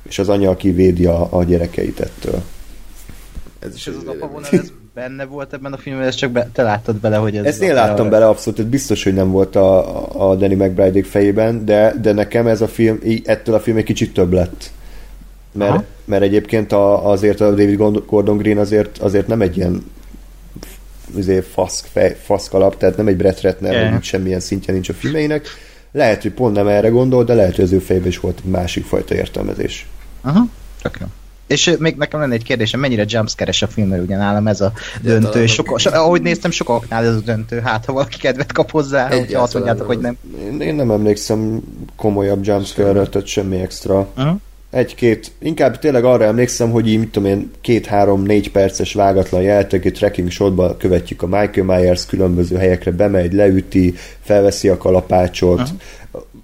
És 0.08 0.18
az 0.18 0.28
anya, 0.28 0.50
aki 0.50 0.70
védi 0.70 1.04
a, 1.04 1.28
a 1.30 1.44
gyerekeit 1.44 2.00
ettől. 2.00 2.42
Ez 3.58 3.74
is 3.74 3.86
És 3.86 3.86
ez 3.86 3.94
az 3.94 4.02
apa 4.02 4.12
vélemény. 4.12 4.32
vonal, 4.32 4.50
ez 4.52 4.72
benne 4.94 5.24
volt 5.24 5.52
ebben 5.52 5.72
a 5.72 5.76
filmben, 5.76 6.06
ez 6.06 6.14
csak 6.14 6.30
be, 6.30 6.48
te 6.52 6.62
láttad 6.62 6.96
bele, 6.96 7.16
hogy 7.16 7.36
ez... 7.36 7.44
Ezt 7.44 7.62
én 7.62 7.74
láttam 7.74 8.08
bele 8.10 8.26
abszolút, 8.26 8.58
ez 8.58 8.64
biztos, 8.66 9.04
hogy 9.04 9.14
nem 9.14 9.30
volt 9.30 9.56
a, 9.56 10.30
a 10.30 10.34
Danny 10.34 10.56
mcbride 10.56 11.02
fejében, 11.04 11.64
de, 11.64 11.94
de 12.00 12.12
nekem 12.12 12.46
ez 12.46 12.60
a 12.60 12.68
film, 12.68 13.00
ettől 13.24 13.54
a 13.54 13.60
film 13.60 13.76
egy 13.76 13.84
kicsit 13.84 14.12
több 14.12 14.32
lett. 14.32 14.70
Mert, 15.52 15.70
Aha. 15.70 15.84
mert 16.04 16.22
egyébként 16.22 16.72
a, 16.72 17.10
azért 17.10 17.40
a 17.40 17.50
David 17.50 17.76
Gordon 18.06 18.36
Green 18.36 18.58
azért, 18.58 18.98
azért 18.98 19.26
nem 19.26 19.40
egy 19.40 19.56
ilyen 19.56 19.84
azért 21.16 21.46
faszk, 21.46 21.86
fej, 21.92 22.16
faszkalap, 22.22 22.76
tehát 22.76 22.96
nem 22.96 23.06
egy 23.06 23.16
Brett 23.16 23.40
Ratner, 23.40 23.72
Yeah. 23.72 23.88
yeah. 23.88 24.02
semmilyen 24.02 24.40
szintje 24.40 24.72
nincs 24.72 24.88
a 24.88 24.92
filmeinek. 24.92 25.46
Lehet, 25.92 26.22
hogy 26.22 26.32
pont 26.32 26.54
nem 26.54 26.66
erre 26.68 26.88
gondol, 26.88 27.24
de 27.24 27.34
lehet, 27.34 27.54
hogy 27.54 27.64
az 27.64 27.72
ő 27.72 27.78
fejében 27.78 28.08
is 28.08 28.20
volt 28.20 28.40
egy 28.44 28.50
másik 28.50 28.84
fajta 28.84 29.14
értelmezés. 29.14 29.86
Aha, 30.20 30.46
tök 30.82 30.96
jó. 31.00 31.06
És 31.46 31.76
még 31.78 31.96
nekem 31.96 32.20
lenne 32.20 32.34
egy 32.34 32.42
kérdésem, 32.42 32.80
mennyire 32.80 33.04
jumpscare-es 33.06 33.62
a 33.62 33.66
film, 33.66 33.88
mert 33.88 34.02
ugye 34.02 34.16
nálam 34.16 34.46
ez 34.46 34.60
a 34.60 34.72
döntő, 35.02 35.42
és 35.42 35.52
soka, 35.52 35.78
so, 35.78 35.90
ahogy 35.92 36.22
néztem, 36.22 36.50
sokaknál 36.50 37.04
ez 37.04 37.14
a 37.14 37.20
döntő, 37.20 37.60
hát 37.60 37.84
ha 37.84 37.92
valaki 37.92 38.18
kedvet 38.18 38.52
kap 38.52 38.70
hozzá, 38.70 39.02
hogyha 39.02 39.16
Egyáltalán 39.16 39.42
azt 39.42 39.54
mondjátok, 39.54 39.86
hogy 39.86 39.98
nem. 39.98 40.16
Én, 40.44 40.60
én 40.60 40.74
nem 40.74 40.90
emlékszem 40.90 41.60
komolyabb 41.96 42.46
jumpscare-re, 42.46 43.06
tehát 43.06 43.26
semmi 43.26 43.56
extra. 43.56 44.08
Uh-huh. 44.16 44.36
egy-két, 44.70 45.32
inkább 45.38 45.78
tényleg 45.78 46.04
arra 46.04 46.24
emlékszem, 46.24 46.70
hogy 46.70 46.88
így, 46.88 46.98
mit 46.98 47.10
tudom 47.10 47.28
én, 47.28 47.50
két-három-négy 47.60 48.50
perces 48.50 48.92
vágatlan 48.92 49.42
jeltek, 49.42 49.84
egy 49.84 49.92
trekking 49.92 50.30
shotba 50.30 50.76
követjük 50.76 51.22
a 51.22 51.26
Michael 51.26 51.66
Myers 51.66 52.06
különböző 52.06 52.56
helyekre, 52.56 52.90
bemegy, 52.90 53.32
leüti, 53.32 53.94
felveszi 54.20 54.68
a 54.68 54.76
kalapácsot, 54.76 55.60
uh-huh. 55.60 55.78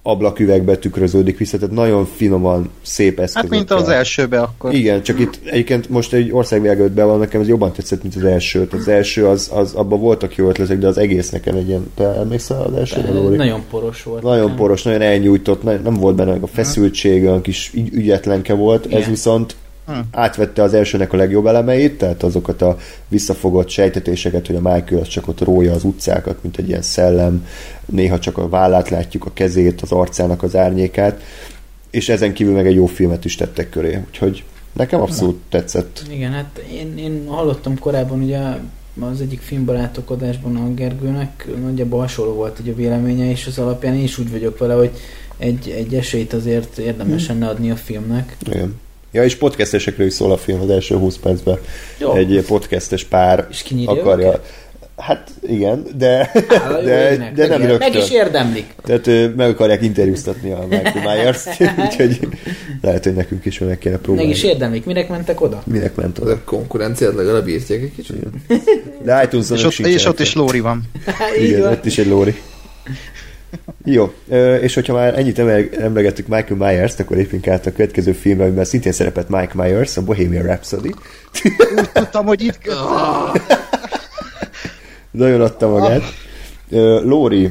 Ablaküvegbe 0.03 0.77
tükröződik 0.77 1.39
vissza, 1.39 1.59
tehát 1.59 1.75
nagyon 1.75 2.05
finoman, 2.17 2.71
szép 2.83 3.17
Hát 3.17 3.25
eszközökkel. 3.25 3.59
mint 3.59 3.71
az 3.71 3.89
elsőbe 3.89 4.41
akkor. 4.41 4.75
Igen, 4.75 5.03
csak 5.03 5.19
itt 5.21 5.39
egyébként 5.45 5.89
most 5.89 6.13
egy 6.13 6.33
országvilág 6.33 6.91
be 6.91 7.05
van, 7.05 7.19
nekem 7.19 7.41
ez 7.41 7.49
jobban 7.49 7.73
tetszett, 7.73 8.03
mint 8.03 8.15
az 8.17 8.25
első. 8.25 8.69
Az 8.73 8.89
első, 8.89 9.27
az, 9.27 9.51
az 9.55 9.73
abban 9.75 10.01
voltak 10.01 10.37
jó 10.37 10.49
ötletek, 10.49 10.79
de 10.79 10.87
az 10.87 10.99
egész 10.99 11.31
nekem 11.31 11.57
egy 11.57 11.69
ilyen, 11.69 11.91
te 11.95 12.05
emlékszel 12.05 12.63
az 12.63 12.75
elsőre, 12.75 13.13
Lóri? 13.13 13.37
Nagyon 13.37 13.63
poros 13.71 14.03
volt. 14.03 14.23
Nagyon 14.23 14.47
Nem. 14.47 14.57
poros, 14.57 14.83
nagyon 14.83 15.01
elnyújtott, 15.01 15.63
nagyon- 15.63 15.83
nem 15.83 15.95
volt 15.95 16.15
benne 16.17 16.31
meg 16.31 16.43
a 16.43 16.47
feszültség, 16.47 17.23
olyan 17.23 17.41
kis 17.41 17.71
ügy- 17.75 17.93
ügyetlenke 17.95 18.55
volt, 18.55 18.85
ez 18.87 18.91
Igen. 18.93 19.11
viszont 19.11 19.57
Hm. 19.87 19.93
átvette 20.11 20.63
az 20.63 20.75
elsőnek 20.75 21.13
a 21.13 21.17
legjobb 21.17 21.47
elemeit, 21.47 21.99
tehát 21.99 22.23
azokat 22.23 22.63
a 22.63 22.77
visszafogott 23.09 23.69
sejtetéseket, 23.69 24.47
hogy 24.47 24.57
a 24.57 24.61
Michael 24.61 25.01
az 25.01 25.09
csak 25.09 25.29
ott 25.29 25.41
rója 25.41 25.73
az 25.73 25.85
utcákat, 25.85 26.43
mint 26.43 26.57
egy 26.57 26.69
ilyen 26.69 26.83
szellem, 26.83 27.47
néha 27.87 28.19
csak 28.19 28.39
a 28.39 28.49
vállát 28.49 28.89
látjuk, 28.89 29.27
a 29.27 29.33
kezét, 29.33 29.81
az 29.83 29.93
arcának 29.93 30.43
az 30.43 30.57
árnyékát, 30.57 31.23
és 31.91 32.09
ezen 32.09 32.33
kívül 32.33 32.55
meg 32.55 32.67
egy 32.67 32.75
jó 32.75 32.87
filmet 32.87 33.25
is 33.25 33.35
tettek 33.35 33.71
köré, 33.71 33.99
úgyhogy 34.07 34.45
nekem 34.73 35.01
abszolút 35.01 35.41
tetszett. 35.49 36.03
Igen, 36.11 36.33
hát 36.33 36.65
én, 36.73 36.99
én 36.99 37.25
hallottam 37.27 37.79
korábban 37.79 38.23
ugye 38.23 38.39
az 39.01 39.21
egyik 39.21 39.41
filmbarátok 39.41 40.11
adásban 40.11 40.57
a 40.57 40.75
Gergőnek 40.75 41.47
nagyjából 41.63 42.01
hasonló 42.01 42.33
volt 42.33 42.59
ugye 42.59 42.73
a 42.73 42.75
véleménye, 42.75 43.31
és 43.31 43.47
az 43.47 43.59
alapján 43.59 43.95
én 43.95 44.03
is 44.03 44.19
úgy 44.19 44.31
vagyok 44.31 44.59
vele, 44.59 44.75
hogy 44.75 44.91
egy, 45.37 45.69
egy 45.69 45.95
esélyt 45.95 46.33
azért 46.33 46.79
érdemes 46.79 47.29
lenne 47.29 47.49
adni 47.49 47.71
a 47.71 47.77
filmnek. 47.77 48.37
Igen. 48.47 48.81
Ja, 49.13 49.25
és 49.25 49.35
podcastesekről 49.37 50.07
is 50.07 50.13
szól 50.13 50.33
a 50.33 50.37
film 50.37 50.61
az 50.61 50.71
első 50.71 50.97
20 50.97 51.17
percben. 51.17 51.59
Jó. 51.99 52.15
Egy 52.15 52.45
podcastes 52.47 53.05
pár 53.05 53.47
És 53.51 53.65
akarja... 53.87 54.27
őket? 54.27 54.61
Hát 54.97 55.31
igen, 55.49 55.87
de, 55.97 56.31
jó 56.35 56.81
de, 56.85 57.33
de 57.35 57.47
nem 57.47 57.61
meg, 57.61 57.69
rögtön. 57.69 57.91
meg 57.93 57.95
is 57.95 58.11
érdemlik. 58.11 58.75
Tehát 58.85 59.37
meg 59.37 59.49
akarják 59.49 59.83
interjúztatni 59.83 60.51
a 60.51 60.67
Michael 60.69 61.03
Myers-t, 61.17 61.49
úgyhogy 61.79 62.19
lehet, 62.83 63.05
hogy 63.05 63.15
nekünk 63.15 63.45
is 63.45 63.59
meg 63.59 63.79
kéne 63.79 63.95
Meg 63.95 64.05
próbálni. 64.05 64.31
is 64.31 64.43
érdemlik. 64.43 64.85
Minek 64.85 65.09
mentek 65.09 65.41
oda? 65.41 65.63
Minek 65.67 65.95
ment 65.95 66.19
oda? 66.19 66.33
a 66.33 66.41
konkurenciát 66.45 67.15
legalább 67.15 67.49
írtják 67.49 67.83
egy 67.83 67.93
kicsit. 67.97 68.17
De 69.05 69.23
iTunes-on 69.23 69.57
És 69.57 69.65
ott, 69.65 69.87
és 69.87 70.05
ott 70.05 70.21
is 70.21 70.35
Lóri 70.35 70.61
van. 70.61 70.83
Igen, 71.39 71.63
ott 71.63 71.85
is 71.85 71.99
egy 71.99 72.07
lóri. 72.07 72.35
Jó, 73.85 74.13
és 74.61 74.75
hogyha 74.75 74.93
már 74.93 75.19
ennyit 75.19 75.39
emlegettük 75.79 76.27
Michael 76.27 76.73
Myers-t, 76.73 77.01
akkor 77.01 77.17
lépjünk 77.17 77.49
át 77.49 77.67
a 77.67 77.73
következő 77.73 78.13
filmre, 78.13 78.45
amiben 78.45 78.65
szintén 78.65 78.93
szerepelt 78.93 79.29
Mike 79.29 79.53
Myers, 79.55 79.97
a 79.97 80.03
Bohemian 80.03 80.43
Rhapsody. 80.43 80.95
Tudtam, 81.93 82.27
hogy 82.27 82.43
itt 82.43 82.59
Nagyon 85.11 85.41
adta 85.41 85.69
magát. 85.69 86.03
Lóri, 87.05 87.51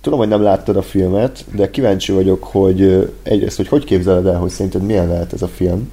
tudom, 0.00 0.18
hogy 0.18 0.28
nem 0.28 0.42
láttad 0.42 0.76
a 0.76 0.82
filmet, 0.82 1.44
de 1.54 1.70
kíváncsi 1.70 2.12
vagyok, 2.12 2.44
hogy 2.44 3.10
egyrészt, 3.22 3.56
hogy 3.56 3.68
hogy 3.68 3.84
képzeled 3.84 4.26
el, 4.26 4.38
hogy 4.38 4.50
szerinted 4.50 4.82
milyen 4.82 5.08
lehet 5.08 5.32
ez 5.32 5.42
a 5.42 5.48
film? 5.48 5.90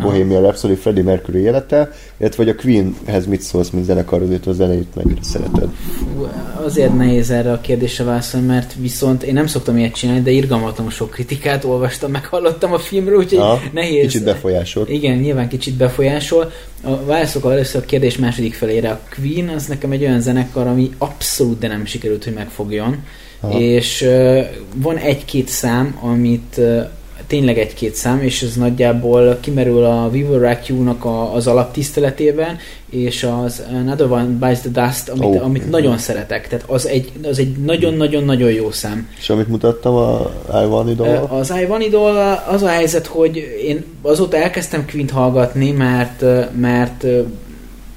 Bohemian 0.00 0.42
Rhapsody, 0.42 0.74
Freddie 0.74 1.02
Mercury 1.02 1.40
élete, 1.40 1.92
illetve 2.16 2.44
hogy 2.44 2.52
a 2.58 2.60
Queenhez 2.62 3.26
mit 3.26 3.40
szólsz, 3.40 3.70
mint 3.70 3.84
zenekarhoz, 3.84 4.28
illetve 4.28 4.50
a 4.50 4.54
zenét 4.54 4.94
mennyire 4.94 5.22
szereted. 5.22 5.68
Fú, 5.98 6.26
Azért 6.64 6.96
nehéz 6.96 7.30
erre 7.30 7.52
a 7.52 7.60
kérdésre 7.60 8.04
válaszolni, 8.04 8.46
mert 8.46 8.74
viszont 8.78 9.22
én 9.22 9.32
nem 9.32 9.46
szoktam 9.46 9.76
ilyet 9.76 9.94
csinálni, 9.94 10.22
de 10.22 10.30
irgalmatlan 10.30 10.90
sok 10.90 11.10
kritikát 11.10 11.64
olvastam, 11.64 12.10
meg 12.10 12.26
hallottam 12.26 12.72
a 12.72 12.78
filmről, 12.78 13.18
úgyhogy 13.18 13.38
Aha, 13.38 13.60
nehéz. 13.72 14.02
Kicsit 14.02 14.24
befolyásolt. 14.24 14.88
Igen, 14.88 15.16
nyilván 15.16 15.48
kicsit 15.48 15.74
befolyásol. 15.74 16.52
A 16.82 17.04
válaszok 17.04 17.44
először 17.44 17.82
a 17.82 17.86
kérdés 17.86 18.18
második 18.18 18.54
felére. 18.54 18.90
A 18.90 19.00
Queen 19.16 19.48
az 19.48 19.66
nekem 19.66 19.90
egy 19.90 20.02
olyan 20.02 20.20
zenekar, 20.20 20.66
ami 20.66 20.90
abszolút 20.98 21.58
de 21.58 21.68
nem 21.68 21.84
sikerült, 21.84 22.24
hogy 22.24 22.34
megfogjon. 22.34 23.04
Aha. 23.40 23.58
És 23.58 24.02
uh, 24.02 24.40
van 24.74 24.96
egy-két 24.96 25.48
szám, 25.48 25.98
amit 26.00 26.54
uh, 26.56 26.86
tényleg 27.26 27.58
egy-két 27.58 27.94
szám, 27.94 28.22
és 28.22 28.42
ez 28.42 28.56
nagyjából 28.56 29.38
kimerül 29.40 29.84
a 29.84 30.08
We 30.12 30.24
Will 30.28 30.38
Rock 30.38 30.66
You-nak 30.66 31.04
a, 31.04 31.34
az 31.34 31.46
alaptiszteletében, 31.46 32.58
és 32.90 33.26
az 33.44 33.62
Another 33.72 34.10
One 34.10 34.24
Bites 34.24 34.60
the 34.60 34.70
Dust, 34.70 35.08
amit, 35.08 35.24
oh. 35.24 35.44
amit 35.44 35.70
nagyon 35.70 35.98
szeretek. 35.98 36.48
Tehát 36.48 36.64
az 36.68 36.86
egy, 36.86 37.12
az 37.22 37.38
egy 37.38 37.56
nagyon-nagyon-nagyon 37.56 38.50
jó 38.50 38.70
szám. 38.70 39.08
És 39.18 39.30
amit 39.30 39.48
mutattam 39.48 39.94
a 39.94 40.30
I 40.48 40.90
It 40.90 41.00
All? 41.00 41.16
Az 41.16 41.52
I 41.60 41.66
One 41.68 41.84
Idol 41.84 42.42
az 42.48 42.62
a 42.62 42.68
helyzet, 42.68 43.06
hogy 43.06 43.36
én 43.64 43.84
azóta 44.02 44.36
elkezdtem 44.36 44.86
Quint 44.90 45.10
hallgatni, 45.10 45.70
mert, 45.70 46.24
mert 46.60 47.06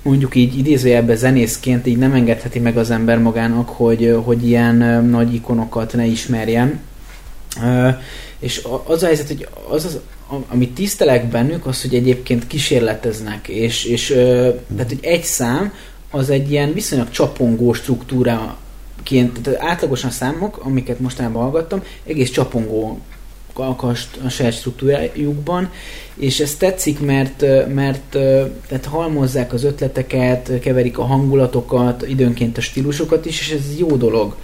mondjuk 0.02 0.36
így 0.36 0.58
idézőjelben 0.58 1.16
zenészként 1.16 1.88
így 1.88 1.98
nem 1.98 2.14
engedheti 2.14 2.60
meg 2.60 2.78
az 2.78 2.92
ember 2.92 3.20
magának, 3.20 3.70
hogy, 3.70 4.18
hogy 4.24 4.48
ilyen 4.48 5.06
nagy 5.10 5.34
ikonokat 5.34 5.94
ne 5.94 6.06
ismerjen. 6.06 6.80
És 8.40 8.68
az 8.84 9.04
a 9.04 9.06
helyzet, 9.06 9.28
hogy 9.28 9.48
az, 9.70 9.86
az 9.86 10.00
amit 10.48 10.74
tisztelek 10.74 11.28
bennük, 11.28 11.66
az, 11.66 11.82
hogy 11.82 11.96
egyébként 11.96 12.48
kísérleteznek, 12.48 13.48
és, 13.48 13.86
és 13.86 14.08
tehát, 14.76 14.88
hogy 14.88 15.00
egy 15.02 15.24
szám 15.24 15.74
az 16.12 16.30
egy 16.30 16.52
ilyen 16.52 16.74
viszonylag 16.74 17.10
csapongó 17.10 17.74
struktúra 17.74 18.58
ként, 19.04 19.42
tehát 19.42 19.62
átlagosan 19.62 20.10
számok, 20.10 20.58
amiket 20.58 21.00
mostanában 21.00 21.42
hallgattam, 21.42 21.84
egész 22.06 22.30
csapongó 22.30 23.00
a, 23.54 23.86
a 24.24 24.30
saját 24.30 24.54
struktúrájukban, 24.54 25.72
és 26.16 26.40
ez 26.40 26.56
tetszik, 26.56 27.00
mert, 27.00 27.42
mert 27.74 28.10
tehát 28.68 28.86
halmozzák 28.86 29.54
az 29.54 29.64
ötleteket, 29.64 30.60
keverik 30.60 30.98
a 30.98 31.04
hangulatokat, 31.04 32.08
időnként 32.08 32.58
a 32.58 32.62
stílusokat 32.62 33.26
is, 33.26 33.40
és 33.40 33.52
ez 33.52 33.80
jó 33.80 33.96
dolog. 33.96 34.36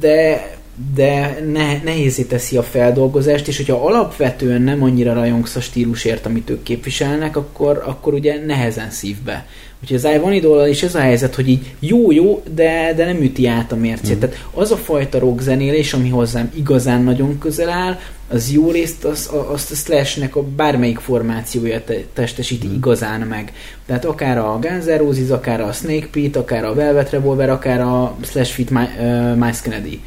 De 0.00 0.50
de 0.94 1.38
ne, 1.52 1.82
nehézé 1.82 2.22
teszi 2.22 2.56
a 2.56 2.62
feldolgozást, 2.62 3.48
és 3.48 3.56
hogyha 3.56 3.86
alapvetően 3.86 4.62
nem 4.62 4.82
annyira 4.82 5.12
rajongsz 5.12 5.56
a 5.56 5.60
stílusért, 5.60 6.26
amit 6.26 6.50
ők 6.50 6.62
képviselnek, 6.62 7.36
akkor, 7.36 7.82
akkor 7.86 8.14
ugye 8.14 8.44
nehezen 8.46 8.90
szívbe. 8.90 9.46
Úgyhogy 9.82 9.96
az 9.96 10.14
Ivan 10.14 10.68
is 10.68 10.82
ez 10.82 10.94
a 10.94 11.00
helyzet, 11.00 11.34
hogy 11.34 11.48
így 11.48 11.74
jó-jó, 11.78 12.42
de, 12.54 12.92
de 12.96 13.04
nem 13.04 13.22
üti 13.22 13.46
át 13.46 13.72
a 13.72 13.76
mércét. 13.76 14.16
Mm. 14.16 14.18
Tehát 14.18 14.36
az 14.50 14.70
a 14.70 14.76
fajta 14.76 15.18
rock 15.18 15.40
zenélés, 15.40 15.92
ami 15.92 16.08
hozzám 16.08 16.50
igazán 16.54 17.02
nagyon 17.02 17.38
közel 17.38 17.68
áll, 17.68 17.98
az 18.28 18.52
jó 18.52 18.70
részt 18.70 19.04
az, 19.04 19.30
azt 19.48 19.70
a 19.70 19.74
Slashnek 19.74 20.36
a 20.36 20.42
bármelyik 20.42 20.98
formációja 20.98 21.84
te, 21.84 21.94
testesíti 22.12 22.66
mm. 22.66 22.74
igazán 22.74 23.20
meg. 23.20 23.52
Tehát 23.86 24.04
akár 24.04 24.38
a 24.38 24.58
Guns 24.60 24.84
N' 24.84 24.96
Roses, 24.96 25.28
akár 25.30 25.60
a 25.60 25.72
Snake 25.72 26.06
Pit, 26.10 26.36
akár 26.36 26.64
a 26.64 26.74
Velvet 26.74 27.10
Revolver, 27.10 27.50
akár 27.50 27.80
a 27.80 28.16
Slash 28.22 28.52
Fit 28.52 28.70
My, 28.70 28.84
uh, 28.98 29.36
Mice 29.36 29.60
Kennedy 29.62 30.00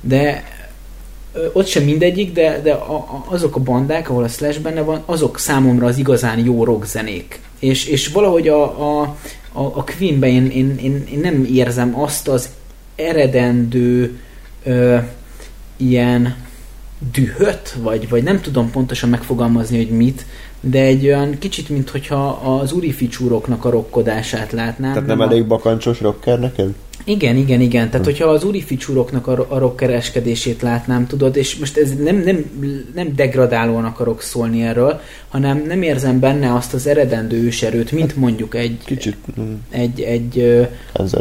de 0.00 0.44
ott 1.52 1.66
sem 1.66 1.84
mindegyik, 1.84 2.32
de, 2.32 2.60
de 2.62 2.72
a, 2.72 2.94
a, 2.94 3.24
azok 3.28 3.56
a 3.56 3.60
bandák, 3.60 4.10
ahol 4.10 4.22
a 4.22 4.28
Slash 4.28 4.60
benne 4.60 4.80
van, 4.80 5.02
azok 5.06 5.38
számomra 5.38 5.86
az 5.86 5.98
igazán 5.98 6.38
jó 6.38 6.64
rock 6.64 6.84
zenék. 6.84 7.40
És, 7.58 7.86
és 7.86 8.08
valahogy 8.08 8.48
a, 8.48 8.62
a, 8.62 9.02
a, 9.52 9.62
a 9.62 9.84
Queenben 9.84 10.30
én, 10.30 10.46
én, 10.46 10.76
én, 10.82 11.06
én 11.12 11.18
nem 11.18 11.48
érzem 11.52 12.00
azt 12.00 12.28
az 12.28 12.48
eredendő 12.96 14.18
ö, 14.64 14.96
ilyen 15.76 16.36
dühöt, 17.12 17.74
vagy, 17.82 18.08
vagy 18.08 18.22
nem 18.22 18.40
tudom 18.40 18.70
pontosan 18.70 19.08
megfogalmazni, 19.08 19.76
hogy 19.76 19.96
mit, 19.96 20.26
de 20.60 20.80
egy 20.80 21.06
olyan 21.06 21.38
kicsit, 21.38 21.68
mint 21.68 21.90
hogyha 21.90 22.28
az 22.28 22.72
urificsúroknak 22.72 23.64
a 23.64 23.70
rokkodását 23.70 24.52
látnám. 24.52 24.92
Tehát 24.92 25.08
nem 25.08 25.20
a... 25.20 25.24
elég 25.24 25.46
bakancsos 25.46 26.00
rocker 26.00 26.38
neked? 26.38 26.74
Igen, 27.04 27.36
igen, 27.36 27.60
igen. 27.60 27.90
Tehát, 27.90 28.06
hogyha 28.06 28.28
az 28.28 28.44
urificsúroknak 28.44 29.26
a, 29.26 29.46
a 29.48 29.58
rockkereskedését 29.58 30.62
látnám, 30.62 31.06
tudod, 31.06 31.36
és 31.36 31.56
most 31.56 31.76
ez 31.76 31.94
nem, 31.94 32.16
nem, 32.16 32.50
nem 32.94 33.14
degradálóan 33.14 33.84
akarok 33.84 34.22
szólni 34.22 34.62
erről, 34.62 35.00
hanem 35.28 35.64
nem 35.66 35.82
érzem 35.82 36.20
benne 36.20 36.54
azt 36.54 36.74
az 36.74 36.86
eredendő 36.86 37.42
őserőt, 37.42 37.92
mint 37.92 38.16
mondjuk 38.16 38.54
egy... 38.54 38.78
Kicsit. 38.84 39.16
Mm, 39.40 39.54
Egy, 39.70 40.00
egy 40.00 40.66
Roses? 40.92 41.20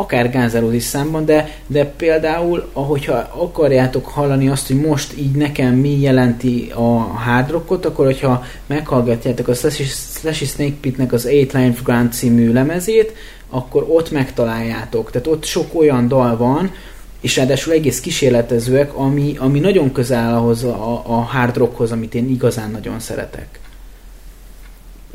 akár 0.00 0.50
Roses 0.52 0.82
számban, 0.82 1.24
de, 1.24 1.50
de 1.66 1.84
például, 1.84 2.68
ahogyha 2.72 3.14
akarjátok 3.16 4.06
hallani 4.06 4.48
azt, 4.48 4.66
hogy 4.66 4.76
most 4.76 5.18
így 5.18 5.36
nekem 5.36 5.74
mi 5.74 6.00
jelenti 6.00 6.72
a 6.74 6.98
hard 6.98 7.50
rockot, 7.50 7.84
akkor 7.84 8.04
hogyha 8.04 8.44
meghallgatjátok 8.66 9.48
a 9.48 9.54
Slashy 9.54 10.44
Snake 10.44 10.76
Pitnek 10.80 11.12
az 11.12 11.26
Eight 11.26 11.52
Line 11.52 11.74
Grant 11.84 12.12
című 12.12 12.52
lemezét, 12.52 13.12
akkor 13.50 13.86
ott 13.88 14.10
megtaláljátok. 14.10 15.10
Tehát 15.10 15.26
ott 15.26 15.44
sok 15.44 15.78
olyan 15.80 16.08
dal 16.08 16.36
van, 16.36 16.72
és 17.20 17.36
ráadásul 17.36 17.72
egész 17.72 18.00
kísérletezőek, 18.00 18.94
ami, 18.94 19.36
ami 19.38 19.58
nagyon 19.58 19.92
közel 19.92 20.18
áll 20.18 20.34
ahhoz 20.34 20.64
a, 20.64 21.02
a 21.06 21.14
hard 21.14 21.56
rockhoz, 21.56 21.92
amit 21.92 22.14
én 22.14 22.28
igazán 22.28 22.70
nagyon 22.70 23.00
szeretek. 23.00 23.60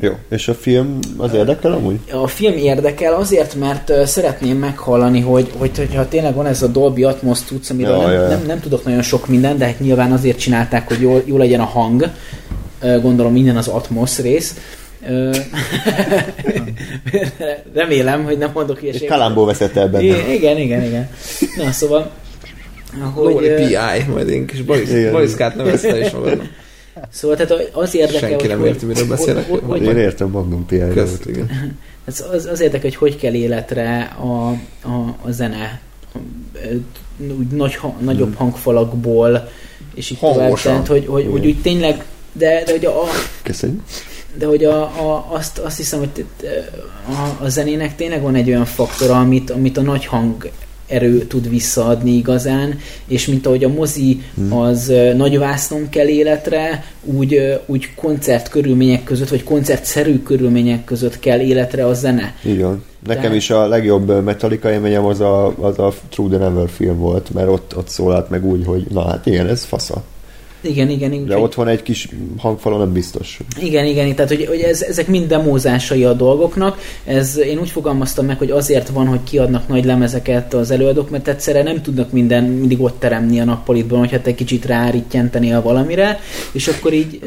Jó, 0.00 0.12
és 0.28 0.48
a 0.48 0.54
film 0.54 0.98
az 1.16 1.34
érdekel 1.34 1.72
amúgy? 1.72 1.98
A 2.12 2.26
film 2.26 2.56
érdekel 2.56 3.14
azért, 3.14 3.54
mert 3.54 4.06
szeretném 4.06 4.58
meghallani, 4.58 5.20
hogy, 5.20 5.50
hogy 5.58 5.76
hogyha 5.76 6.08
tényleg 6.08 6.34
van 6.34 6.46
ez 6.46 6.62
a 6.62 6.66
Dolby 6.66 7.04
Atmos 7.04 7.42
tudsz, 7.42 7.70
amiről 7.70 7.96
Ja, 7.96 8.02
nem, 8.02 8.12
ja, 8.12 8.20
ja. 8.20 8.28
nem, 8.28 8.42
nem 8.46 8.60
tudok 8.60 8.84
nagyon 8.84 9.02
sok 9.02 9.26
minden, 9.26 9.58
de 9.58 9.64
hát 9.64 9.80
nyilván 9.80 10.12
azért 10.12 10.38
csinálták, 10.38 10.88
hogy 10.88 11.00
jó, 11.00 11.22
jó 11.24 11.36
legyen 11.36 11.60
a 11.60 11.64
hang. 11.64 12.10
Gondolom 12.80 13.32
minden 13.32 13.56
az 13.56 13.68
Atmos 13.68 14.18
rész. 14.18 14.54
Remélem, 17.74 18.24
hogy 18.24 18.38
nem 18.38 18.50
mondok 18.54 18.76
És 18.76 18.82
ilyeséget. 18.82 19.08
Kalambó 19.08 19.44
veszett 19.44 19.76
el 19.76 19.88
benne. 19.88 20.04
I- 20.04 20.34
Igen, 20.34 20.58
igen, 20.58 20.82
igen. 20.82 21.08
Na, 21.56 21.72
szóval... 21.72 22.10
Hogy, 23.14 23.32
Lóri 23.32 23.48
PI, 23.48 23.76
majd 24.12 24.28
én 24.28 24.46
kis 24.46 24.62
baliszkát 25.10 25.56
nevezte 25.56 25.98
is 25.98 26.10
magadnak. 26.10 26.46
Szóval 27.10 27.36
tehát 27.36 27.68
az 27.72 27.94
érdekel, 27.94 28.28
Senki 28.28 28.46
hogy, 28.46 28.56
nem 28.56 28.64
érti, 28.64 28.86
miről 28.86 29.06
beszélek. 29.06 29.48
Hogy, 29.48 29.60
hogy, 29.64 29.80
Én 29.80 29.86
hogy, 29.86 29.96
értem 29.96 30.28
Magnum 30.28 30.66
igen. 31.26 31.76
az, 32.06 32.24
az, 32.32 32.46
az 32.46 32.60
érdekel, 32.60 32.80
hogy 32.80 32.94
hogy 32.94 33.16
kell 33.16 33.34
életre 33.34 34.16
a, 34.18 34.48
a, 34.88 35.14
a 35.22 35.30
zene 35.30 35.80
úgy 37.38 37.46
nagy, 37.46 37.78
nagyobb 37.98 38.34
hangfalakból, 38.34 39.48
és 39.94 40.10
így 40.10 40.18
tovább, 40.18 40.54
tehát, 40.54 40.86
hogy, 40.86 41.06
hogy, 41.06 41.28
hogy 41.30 41.46
úgy 41.46 41.60
tényleg, 41.60 42.04
de, 42.32 42.62
de 42.64 42.70
hogy 42.70 42.84
a, 42.84 43.02
Köszönjük. 43.42 43.82
De 44.38 44.46
hogy 44.46 44.64
a, 44.64 44.80
a, 44.82 45.26
azt, 45.28 45.58
azt 45.58 45.76
hiszem, 45.76 45.98
hogy 45.98 46.08
t- 46.08 46.24
a, 47.40 47.44
a 47.44 47.48
zenének 47.48 47.96
tényleg 47.96 48.22
van 48.22 48.34
egy 48.34 48.48
olyan 48.48 48.64
faktora, 48.64 49.18
amit, 49.18 49.50
amit 49.50 49.76
a 49.76 49.82
nagy 49.82 50.06
hang 50.06 50.50
erő 50.88 51.18
tud 51.18 51.48
visszaadni 51.50 52.10
igazán, 52.10 52.78
és 53.06 53.26
mint 53.26 53.46
ahogy 53.46 53.64
a 53.64 53.68
mozi 53.68 54.22
az 54.50 54.88
ö, 54.88 55.14
nagy 55.14 55.38
vásznon 55.38 55.88
kell 55.88 56.06
életre, 56.06 56.84
úgy, 57.02 57.34
ö, 57.34 57.54
úgy 57.66 57.94
koncert 57.94 58.48
körülmények 58.48 59.04
között, 59.04 59.28
vagy 59.28 59.44
koncertszerű 59.44 60.22
körülmények 60.22 60.84
között 60.84 61.18
kell 61.18 61.40
életre 61.40 61.86
a 61.86 61.94
zene. 61.94 62.34
Van. 62.42 62.84
Nekem 63.06 63.22
Tehát- 63.22 63.36
is 63.36 63.50
a 63.50 63.66
legjobb 63.68 64.24
Metallica 64.24 64.70
élményem 64.70 65.04
az 65.04 65.20
a, 65.20 65.54
az 65.60 65.78
a 65.78 65.92
True 66.08 66.28
the 66.28 66.38
Never 66.48 66.68
film 66.68 66.98
volt, 66.98 67.34
mert 67.34 67.48
ott, 67.48 67.76
ott 67.76 67.88
szólalt 67.88 68.30
meg 68.30 68.44
úgy, 68.44 68.66
hogy 68.66 68.86
na 68.90 69.08
hát 69.08 69.26
igen, 69.26 69.46
ez 69.46 69.64
fasza. 69.64 70.02
Igen, 70.66 70.90
igen, 70.90 71.12
igen. 71.12 71.24
De 71.24 71.34
Úgyhogy- 71.34 71.42
otthon 71.42 71.68
egy 71.68 71.82
kis 71.82 72.08
hangfalon 72.38 72.78
nem 72.78 72.92
biztos. 72.92 73.38
Igen, 73.60 73.84
igen, 73.86 74.14
tehát 74.14 74.30
hogy, 74.30 74.44
hogy 74.46 74.60
ez, 74.60 74.82
ezek 74.82 75.06
mind 75.08 75.26
demózásai 75.26 76.04
a 76.04 76.12
dolgoknak. 76.12 76.78
Ez, 77.04 77.38
én 77.38 77.58
úgy 77.58 77.70
fogalmaztam 77.70 78.26
meg, 78.26 78.38
hogy 78.38 78.50
azért 78.50 78.88
van, 78.88 79.06
hogy 79.06 79.20
kiadnak 79.24 79.68
nagy 79.68 79.84
lemezeket 79.84 80.54
az 80.54 80.70
előadók, 80.70 81.10
mert 81.10 81.28
egyszerre 81.28 81.62
nem 81.62 81.82
tudnak 81.82 82.12
minden, 82.12 82.44
mindig 82.44 82.80
ott 82.80 82.98
teremni 82.98 83.40
a 83.40 83.44
nappalitban, 83.44 83.98
hogyha 83.98 84.20
te 84.20 84.34
kicsit 84.34 84.64
rárítjentenél 84.64 85.62
valamire, 85.62 86.20
és 86.52 86.68
akkor 86.68 86.92
így... 86.92 87.20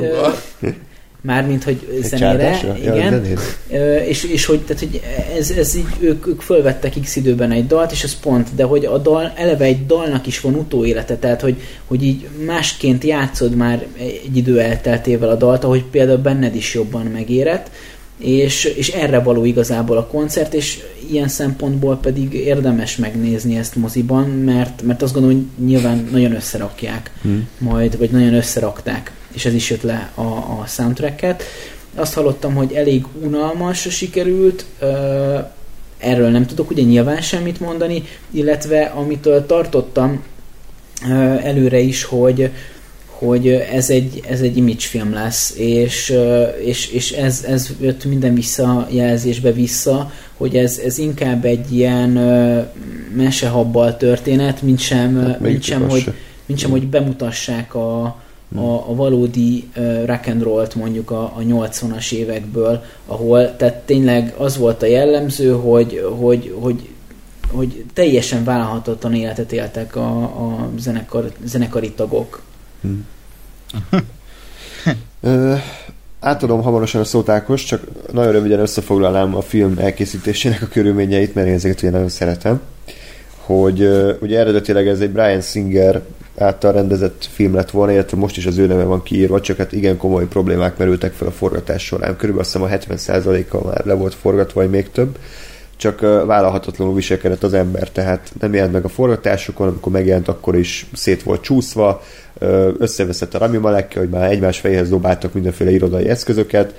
Mármint, 1.21 1.63
hogy 1.63 2.01
zenére? 2.01 2.59
Ja, 2.63 2.75
igen. 2.75 3.11
zenére. 3.11 3.41
Ö, 3.71 3.95
és, 3.95 4.23
és 4.23 4.45
hogy, 4.45 4.59
tehát, 4.59 4.79
hogy 4.79 5.01
ez, 5.37 5.51
ez 5.51 5.75
így, 5.75 5.85
ők, 5.99 6.27
ők 6.27 6.41
fölvettek 6.41 6.93
x 7.01 7.15
időben 7.15 7.51
egy 7.51 7.67
dalt, 7.67 7.91
és 7.91 8.03
ez 8.03 8.19
pont, 8.19 8.47
de 8.55 8.63
hogy 8.63 8.85
a 8.85 8.97
dal, 8.97 9.33
eleve 9.35 9.65
egy 9.65 9.85
dalnak 9.85 10.27
is 10.27 10.39
van 10.39 10.53
utóélete, 10.55 11.15
tehát 11.15 11.41
hogy, 11.41 11.61
hogy 11.85 12.03
így 12.03 12.27
másként 12.45 13.03
játszod 13.03 13.55
már 13.55 13.85
egy 13.97 14.37
idő 14.37 14.59
elteltével 14.59 15.29
a 15.29 15.35
dalt, 15.35 15.63
ahogy 15.63 15.83
például 15.83 16.17
benned 16.17 16.55
is 16.55 16.73
jobban 16.73 17.05
megérett, 17.05 17.69
és, 18.17 18.63
és 18.63 18.87
erre 18.89 19.19
való 19.19 19.45
igazából 19.45 19.97
a 19.97 20.07
koncert, 20.07 20.53
és 20.53 20.79
ilyen 21.11 21.27
szempontból 21.27 21.97
pedig 21.97 22.33
érdemes 22.33 22.95
megnézni 22.95 23.57
ezt 23.57 23.75
moziban, 23.75 24.29
mert, 24.29 24.81
mert 24.81 25.01
azt 25.01 25.13
gondolom, 25.13 25.37
hogy 25.37 25.65
nyilván 25.65 26.07
nagyon 26.11 26.35
összerakják 26.35 27.11
hmm. 27.21 27.47
majd, 27.57 27.97
vagy 27.97 28.09
nagyon 28.09 28.33
összerakták, 28.33 29.11
és 29.33 29.45
ez 29.45 29.53
is 29.53 29.69
jött 29.69 29.81
le 29.81 30.11
a, 30.15 30.21
a 30.21 30.63
soundtracket. 30.67 31.43
Azt 31.95 32.13
hallottam, 32.13 32.55
hogy 32.55 32.73
elég 32.73 33.05
unalmas 33.21 33.79
sikerült, 33.79 34.65
erről 35.97 36.29
nem 36.29 36.45
tudok 36.45 36.69
ugye 36.69 36.83
nyilván 36.83 37.21
semmit 37.21 37.59
mondani, 37.59 38.03
illetve 38.31 38.83
amitől 38.83 39.45
tartottam 39.45 40.23
előre 41.41 41.79
is, 41.79 42.03
hogy 42.03 42.51
hogy 43.19 43.47
ez 43.47 43.89
egy, 43.89 44.21
ez 44.29 44.41
egy 44.41 44.57
image 44.57 44.79
film 44.79 45.13
lesz, 45.13 45.53
és, 45.57 46.13
és, 46.63 46.87
és 46.87 47.11
ez, 47.11 47.43
ez 47.47 47.69
jött 47.81 48.05
minden 48.05 48.33
visszajelzésbe 48.33 49.51
vissza, 49.51 50.11
hogy 50.37 50.55
ez, 50.55 50.77
ez 50.85 50.97
inkább 50.97 51.45
egy 51.45 51.73
ilyen 51.73 52.09
mesehabbal 53.15 53.97
történet, 53.97 54.61
mint 54.61 54.79
sem, 54.79 55.25
Hát 55.25 55.39
mint 55.39 55.63
sem, 55.63 55.89
hogy, 55.89 56.01
se. 56.01 56.13
mint 56.45 56.59
sem, 56.59 56.69
hogy 56.69 56.87
bemutassák 56.87 57.75
a, 57.75 58.21
a, 58.55 58.89
a 58.89 58.95
valódi 58.95 59.69
uh, 59.77 60.05
rock 60.05 60.27
and 60.27 60.41
roll-t 60.41 60.75
mondjuk 60.75 61.11
a, 61.11 61.23
a 61.23 61.39
80-as 61.39 62.11
évekből, 62.11 62.83
ahol 63.05 63.55
tehát 63.55 63.75
tényleg 63.75 64.33
az 64.37 64.57
volt 64.57 64.81
a 64.81 64.85
jellemző, 64.85 65.51
hogy, 65.51 66.05
hogy, 66.19 66.55
hogy, 66.59 66.89
hogy 67.51 67.85
teljesen 67.93 68.43
vállalhatatlan 68.43 69.13
életet 69.13 69.51
éltek 69.51 69.95
a, 69.95 70.21
a 70.21 70.69
zenekar, 70.77 71.31
zenekari 71.43 71.91
tagok. 71.91 72.41
Ö, 75.21 75.55
átadom 76.19 76.61
hamarosan 76.61 77.01
a 77.01 77.03
szót 77.03 77.29
Ákos, 77.29 77.63
csak 77.63 77.83
nagyon 78.11 78.31
röviden 78.31 78.59
összefoglalnám 78.59 79.35
a 79.35 79.41
film 79.41 79.77
elkészítésének 79.77 80.61
a 80.61 80.67
körülményeit, 80.67 81.35
mert 81.35 81.47
én 81.47 81.53
ezeket 81.53 81.81
ugye 81.81 81.91
nagyon 81.91 82.09
szeretem. 82.09 82.61
Hogy 83.37 83.81
ö, 83.81 84.13
ugye 84.21 84.39
eredetileg 84.39 84.87
ez 84.87 84.99
egy 84.99 85.09
Brian 85.09 85.41
Singer 85.41 86.01
által 86.39 86.71
rendezett 86.71 87.27
film 87.31 87.55
lett 87.55 87.71
volna, 87.71 87.91
illetve 87.91 88.17
most 88.17 88.37
is 88.37 88.45
az 88.45 88.57
ő 88.57 88.65
neve 88.65 88.83
van 88.83 89.03
kiírva, 89.03 89.41
csak 89.41 89.57
hát 89.57 89.71
igen 89.71 89.97
komoly 89.97 90.27
problémák 90.27 90.77
merültek 90.77 91.13
fel 91.13 91.27
a 91.27 91.31
forgatás 91.31 91.85
során. 91.85 92.15
Körülbelül 92.15 92.39
azt 92.39 92.53
hiszem 92.53 92.93
a 92.93 92.97
70%-a 92.97 93.67
már 93.67 93.85
le 93.85 93.93
volt 93.93 94.13
forgatva, 94.13 94.61
vagy 94.61 94.69
még 94.69 94.91
több 94.91 95.17
csak 95.79 95.99
vállalhatatlanul 96.25 96.95
viselkedett 96.95 97.43
az 97.43 97.53
ember, 97.53 97.89
tehát 97.89 98.31
nem 98.39 98.53
jelent 98.53 98.73
meg 98.73 98.85
a 98.85 98.89
forgatásokon, 98.89 99.67
amikor 99.67 99.91
megjelent, 99.91 100.27
akkor 100.27 100.55
is 100.55 100.85
szét 100.93 101.23
volt 101.23 101.41
csúszva, 101.41 102.03
összeveszett 102.77 103.33
a 103.33 103.37
Rami 103.37 103.57
Malekkel, 103.57 104.01
hogy 104.01 104.11
már 104.11 104.31
egymás 104.31 104.59
fejéhez 104.59 104.89
dobáltak 104.89 105.33
mindenféle 105.33 105.71
irodai 105.71 106.09
eszközöket, 106.09 106.73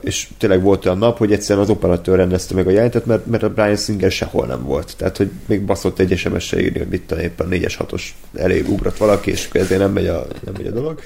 és 0.00 0.28
tényleg 0.38 0.62
volt 0.62 0.86
olyan 0.86 0.98
nap, 0.98 1.18
hogy 1.18 1.32
egyszerűen 1.32 1.64
az 1.64 1.70
operatőr 1.70 2.16
rendezte 2.16 2.54
meg 2.54 2.66
a 2.66 2.70
jelentet, 2.70 3.06
mert, 3.06 3.26
mert 3.26 3.42
a 3.42 3.50
Brian 3.50 3.76
Singer 3.76 4.10
sehol 4.10 4.46
nem 4.46 4.64
volt. 4.64 4.94
Tehát, 4.96 5.16
hogy 5.16 5.30
még 5.46 5.62
baszott 5.62 5.98
egy 5.98 6.16
SMS-re 6.16 6.60
írni, 6.60 6.78
hogy 6.78 6.88
mit 6.88 7.02
tudom, 7.02 7.24
éppen 7.24 7.46
4-es, 7.50 7.74
6-os 7.78 8.02
elég 8.34 8.70
ugrott 8.70 8.96
valaki, 8.96 9.30
és 9.30 9.46
akkor 9.48 9.60
ezért 9.60 9.80
nem 9.80 9.92
megy 9.92 10.06
a, 10.06 10.26
nem 10.44 10.54
megy 10.56 10.66
a 10.66 10.70
dolog. 10.70 11.00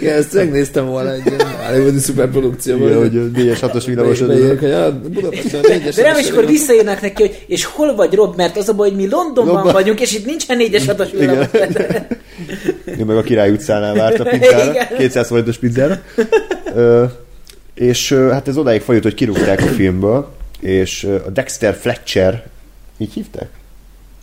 Igen, 0.00 0.16
ezt 0.16 0.34
megnéztem 0.34 0.86
volna 0.86 1.12
egy 1.12 1.26
ilyen 1.26 1.40
hollywoodi 1.66 1.98
szuperprodukcióban. 1.98 2.88
Igen, 2.88 2.98
hogy 2.98 3.30
4-es, 3.34 3.58
6-os 3.60 3.82
villamosod. 3.86 4.28
Beírják, 4.28 4.60
hogy 4.60 4.70
ah, 4.70 4.94
Budapesten 4.94 5.60
a 5.64 5.68
négyes. 5.68 5.94
De 5.94 6.02
nem, 6.02 6.16
és 6.16 6.30
akkor 6.30 6.46
visszaírnak 6.46 7.00
neki, 7.00 7.22
hogy 7.22 7.44
és 7.46 7.64
hol 7.64 7.94
vagy 7.94 8.14
Rob, 8.14 8.36
mert 8.36 8.56
az 8.56 8.68
a 8.68 8.74
baj, 8.74 8.88
hogy 8.88 8.98
mi 8.98 9.08
Londonban 9.08 9.54
London. 9.54 9.72
vagyunk, 9.72 10.00
és 10.00 10.14
itt 10.14 10.26
nincsen 10.26 10.56
négyes 10.56 10.86
hatos 10.86 11.12
Igen. 11.12 11.48
villamos. 11.50 11.78
Ő 12.98 13.04
meg 13.04 13.16
a 13.16 13.22
Király 13.22 13.50
utcánál 13.50 13.94
várt 13.94 14.20
a 14.20 14.24
pizzára, 14.38 14.70
Igen. 14.70 14.86
200 14.96 15.26
forintos 15.26 15.58
pizzára. 15.58 16.00
És 17.74 18.12
hát 18.12 18.48
ez 18.48 18.56
odáig 18.56 18.80
folyult, 18.80 19.02
hogy 19.02 19.14
kirúgták 19.14 19.60
a 19.60 19.66
filmből, 19.66 20.28
és 20.60 21.04
a 21.04 21.30
Dexter 21.30 21.74
Fletcher, 21.74 22.46
így 22.96 23.12
hívták? 23.12 23.48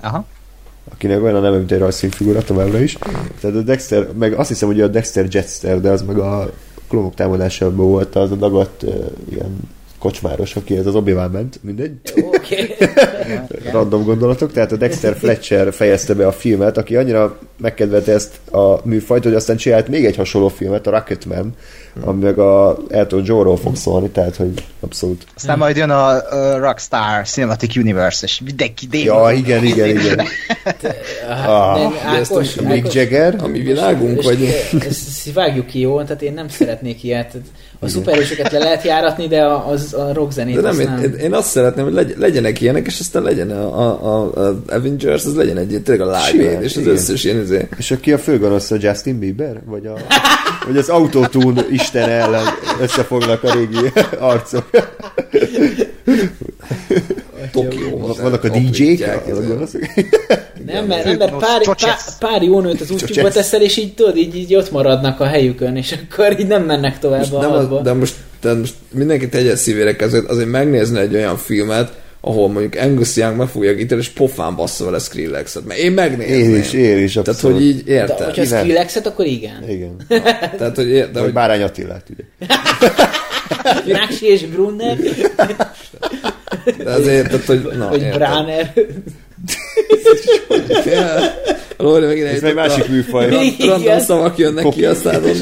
Aha. 0.01 0.25
akinek 0.91 1.23
olyan 1.23 1.35
a 1.35 1.39
neve, 1.39 1.57
mint 1.57 1.71
egy 1.71 1.79
rajzfilmfigura 1.79 2.41
továbbra 2.41 2.81
is. 2.81 2.97
Tehát 3.41 3.55
a 3.55 3.62
Dexter, 3.62 4.07
meg 4.17 4.33
azt 4.33 4.49
hiszem, 4.49 4.67
hogy 4.67 4.81
a 4.81 4.88
Dexter 4.88 5.25
Jetster, 5.29 5.81
de 5.81 5.89
az 5.89 6.01
meg 6.01 6.17
a 6.17 6.51
klónok 6.88 7.15
támadásában 7.15 7.75
volt 7.75 8.15
az 8.15 8.31
a 8.31 8.35
dagadt 8.35 8.83
uh, 8.83 8.95
ilyen 9.29 9.59
kocsmáros, 9.99 10.55
aki 10.55 10.77
ez 10.77 10.85
az 10.85 10.95
obi 10.95 11.12
ment, 11.12 11.59
mindegy. 11.63 11.91
Oké. 12.21 12.75
Random 13.71 14.03
gondolatok, 14.03 14.51
tehát 14.51 14.71
a 14.71 14.75
Dexter 14.75 15.15
Fletcher 15.15 15.73
fejezte 15.73 16.13
be 16.13 16.27
a 16.27 16.31
filmet, 16.31 16.77
aki 16.77 16.95
annyira 16.95 17.39
megkedvelte 17.57 18.12
ezt 18.12 18.51
a 18.51 18.79
műfajt, 18.83 19.23
hogy 19.23 19.33
aztán 19.33 19.57
csinált 19.57 19.88
még 19.88 20.05
egy 20.05 20.15
hasonló 20.15 20.47
filmet, 20.47 20.88
a 20.88 20.91
Rocketman, 20.91 21.55
ami 22.03 22.23
meg 22.23 22.38
a 22.39 22.77
Elton 22.89 23.21
John-ról 23.25 23.57
fog 23.57 23.75
szólni, 23.75 24.09
tehát 24.09 24.35
hogy 24.35 24.53
abszolút. 24.79 25.25
Aztán 25.35 25.57
majd 25.57 25.75
jön 25.75 25.89
a, 25.89 26.07
a 26.09 26.57
Rockstar 26.57 27.27
Cinematic 27.27 27.75
Universe, 27.75 28.25
és 28.25 28.41
mindenki 28.45 28.85
David. 28.85 29.05
Ja, 29.05 29.31
igen, 29.31 29.63
igen, 29.63 29.89
igen. 29.89 30.21
Ah, 31.29 31.77
Nem, 31.77 32.15
ezt 32.19 32.31
Ákos, 32.31 32.57
a 32.57 32.62
Mick 32.62 32.93
Jagger, 32.93 33.35
A 33.41 33.47
mi 33.47 33.59
világunk, 33.59 34.23
vagy 34.23 34.47
ezt 34.88 35.33
vágjuk 35.33 35.65
ki, 35.65 35.79
jó? 35.79 36.01
Tehát 36.01 36.21
én 36.21 36.33
nem 36.33 36.47
szeretnék 36.47 37.03
ilyet. 37.03 37.35
A 37.81 37.87
szuperhősöket 37.87 38.51
le 38.51 38.59
lehet 38.59 38.83
járatni, 38.83 39.27
de 39.27 39.41
a, 39.41 39.67
az, 39.67 39.93
a 39.93 40.13
rockzenét 40.13 40.55
De 40.55 40.61
nem, 40.61 40.77
nem. 40.77 41.03
én, 41.03 41.13
én 41.13 41.33
azt 41.33 41.49
szeretném, 41.49 41.83
hogy 41.83 41.93
legy, 41.93 42.15
legyenek 42.17 42.61
ilyenek, 42.61 42.85
és 42.85 42.99
aztán 42.99 43.23
legyen 43.23 43.51
a, 43.51 43.79
a, 43.79 43.99
a, 44.03 44.47
a 44.47 44.55
Avengers, 44.67 45.25
az 45.25 45.35
legyen 45.35 45.57
egy 45.57 45.81
tényleg 45.83 46.07
a 46.07 46.11
live 46.11 46.43
Simán, 46.43 46.63
és 46.63 46.75
az 46.75 46.81
igen. 46.81 46.93
összes 46.93 47.23
ilyen 47.23 47.41
izé. 47.41 47.67
És 47.77 47.91
aki 47.91 48.13
a 48.13 48.17
főgonosz, 48.17 48.71
a 48.71 48.75
Justin 48.79 49.19
Bieber? 49.19 49.61
Vagy, 49.65 49.85
a, 49.85 49.93
vagy 50.67 50.77
az 50.77 50.89
Autotune 50.89 51.65
Isten 51.71 52.09
ellen 52.09 52.45
összefognak 52.81 53.43
a 53.43 53.53
régi 53.53 53.91
arcok? 54.19 54.69
Tokió. 57.62 58.13
Vannak 58.22 58.43
a 58.43 58.50
DJ-k, 58.50 59.08
a 59.28 59.41
gonoszok? 59.48 59.82
Nem, 60.65 60.86
mert, 60.86 61.04
nem, 61.06 61.17
mert 61.17 61.38
pár, 61.38 61.62
pár, 61.63 61.98
pár 62.19 62.43
jó 62.43 62.60
nőt 62.60 62.82
az 62.82 62.91
útjukba 62.91 63.30
teszel, 63.30 63.62
és 63.62 63.78
így 63.78 63.93
tudod, 63.93 64.17
így, 64.17 64.36
így 64.36 64.56
ott 64.56 64.72
maradnak 64.72 65.19
a 65.19 65.26
helyükön, 65.26 65.76
és 65.76 65.95
akkor 66.04 66.39
így 66.39 66.48
nem 66.48 66.63
mennek 66.63 67.00
tovább 67.00 67.19
Most 67.19 67.34
a 67.34 67.39
nem, 67.39 67.50
hadba. 67.50 67.78
a, 67.80 67.82
de 67.82 67.93
most, 67.93 68.13
tehát 68.39 68.58
most 68.58 68.74
mindenki 68.91 69.30
tegye 69.30 69.56
szívére 69.56 69.95
kezét, 69.95 70.26
azért 70.26 70.50
megnézni 70.50 71.00
egy 71.00 71.15
olyan 71.15 71.38
filmet, 71.38 71.91
ahol 72.22 72.50
mondjuk 72.50 72.76
Angus 72.84 73.15
Young 73.15 73.38
meg 73.38 73.48
fogja 73.48 73.72
itt 73.72 73.91
és 73.91 74.10
pofán 74.10 74.56
bassza 74.56 74.86
vele 74.86 75.00
Skrillexet, 75.00 75.65
mert 75.65 75.80
én 75.80 75.91
megnézném. 75.91 76.39
Én 76.39 76.56
is, 76.56 76.74
én 76.74 77.04
is, 77.04 77.12
Tehát, 77.12 77.28
abszolút. 77.28 77.58
hogy 77.58 77.65
így 77.65 77.84
de 77.84 77.91
érted. 77.91 78.26
hogyha 78.26 78.43
Igen. 78.43 78.60
Skrillexet, 78.60 79.08
akkor 79.08 79.26
igen. 79.26 79.69
Igen. 79.69 79.95
Tehát, 80.58 80.76
hogy, 80.76 80.88
ér, 80.88 81.06
de, 81.06 81.12
De 81.12 81.19
hogy 81.19 81.34
Bárány 81.34 81.62
Attilát, 81.62 82.06
ugye. 82.10 82.24
Náksi 84.00 84.26
és 84.26 84.45
Brunner, 84.45 84.98
de 86.77 86.91
azért, 86.91 87.29
tehát, 87.29 87.45
hogy 87.45 87.69
na, 87.77 87.89
vagy. 87.89 88.10
Bráner. 88.10 88.73
Ja. 90.86 91.05
Lóri 91.77 92.05
megint 92.05 92.27
Ez 92.27 92.43
egy 92.43 92.53
másik 92.53 92.84
a- 92.88 92.91
műfaj. 92.91 93.29
Random 93.60 93.99
szavak 93.99 94.38
jönnek 94.38 94.63
ki 94.63 94.69
Kopi. 94.69 94.86
a 94.86 94.93
szádon 94.95 95.36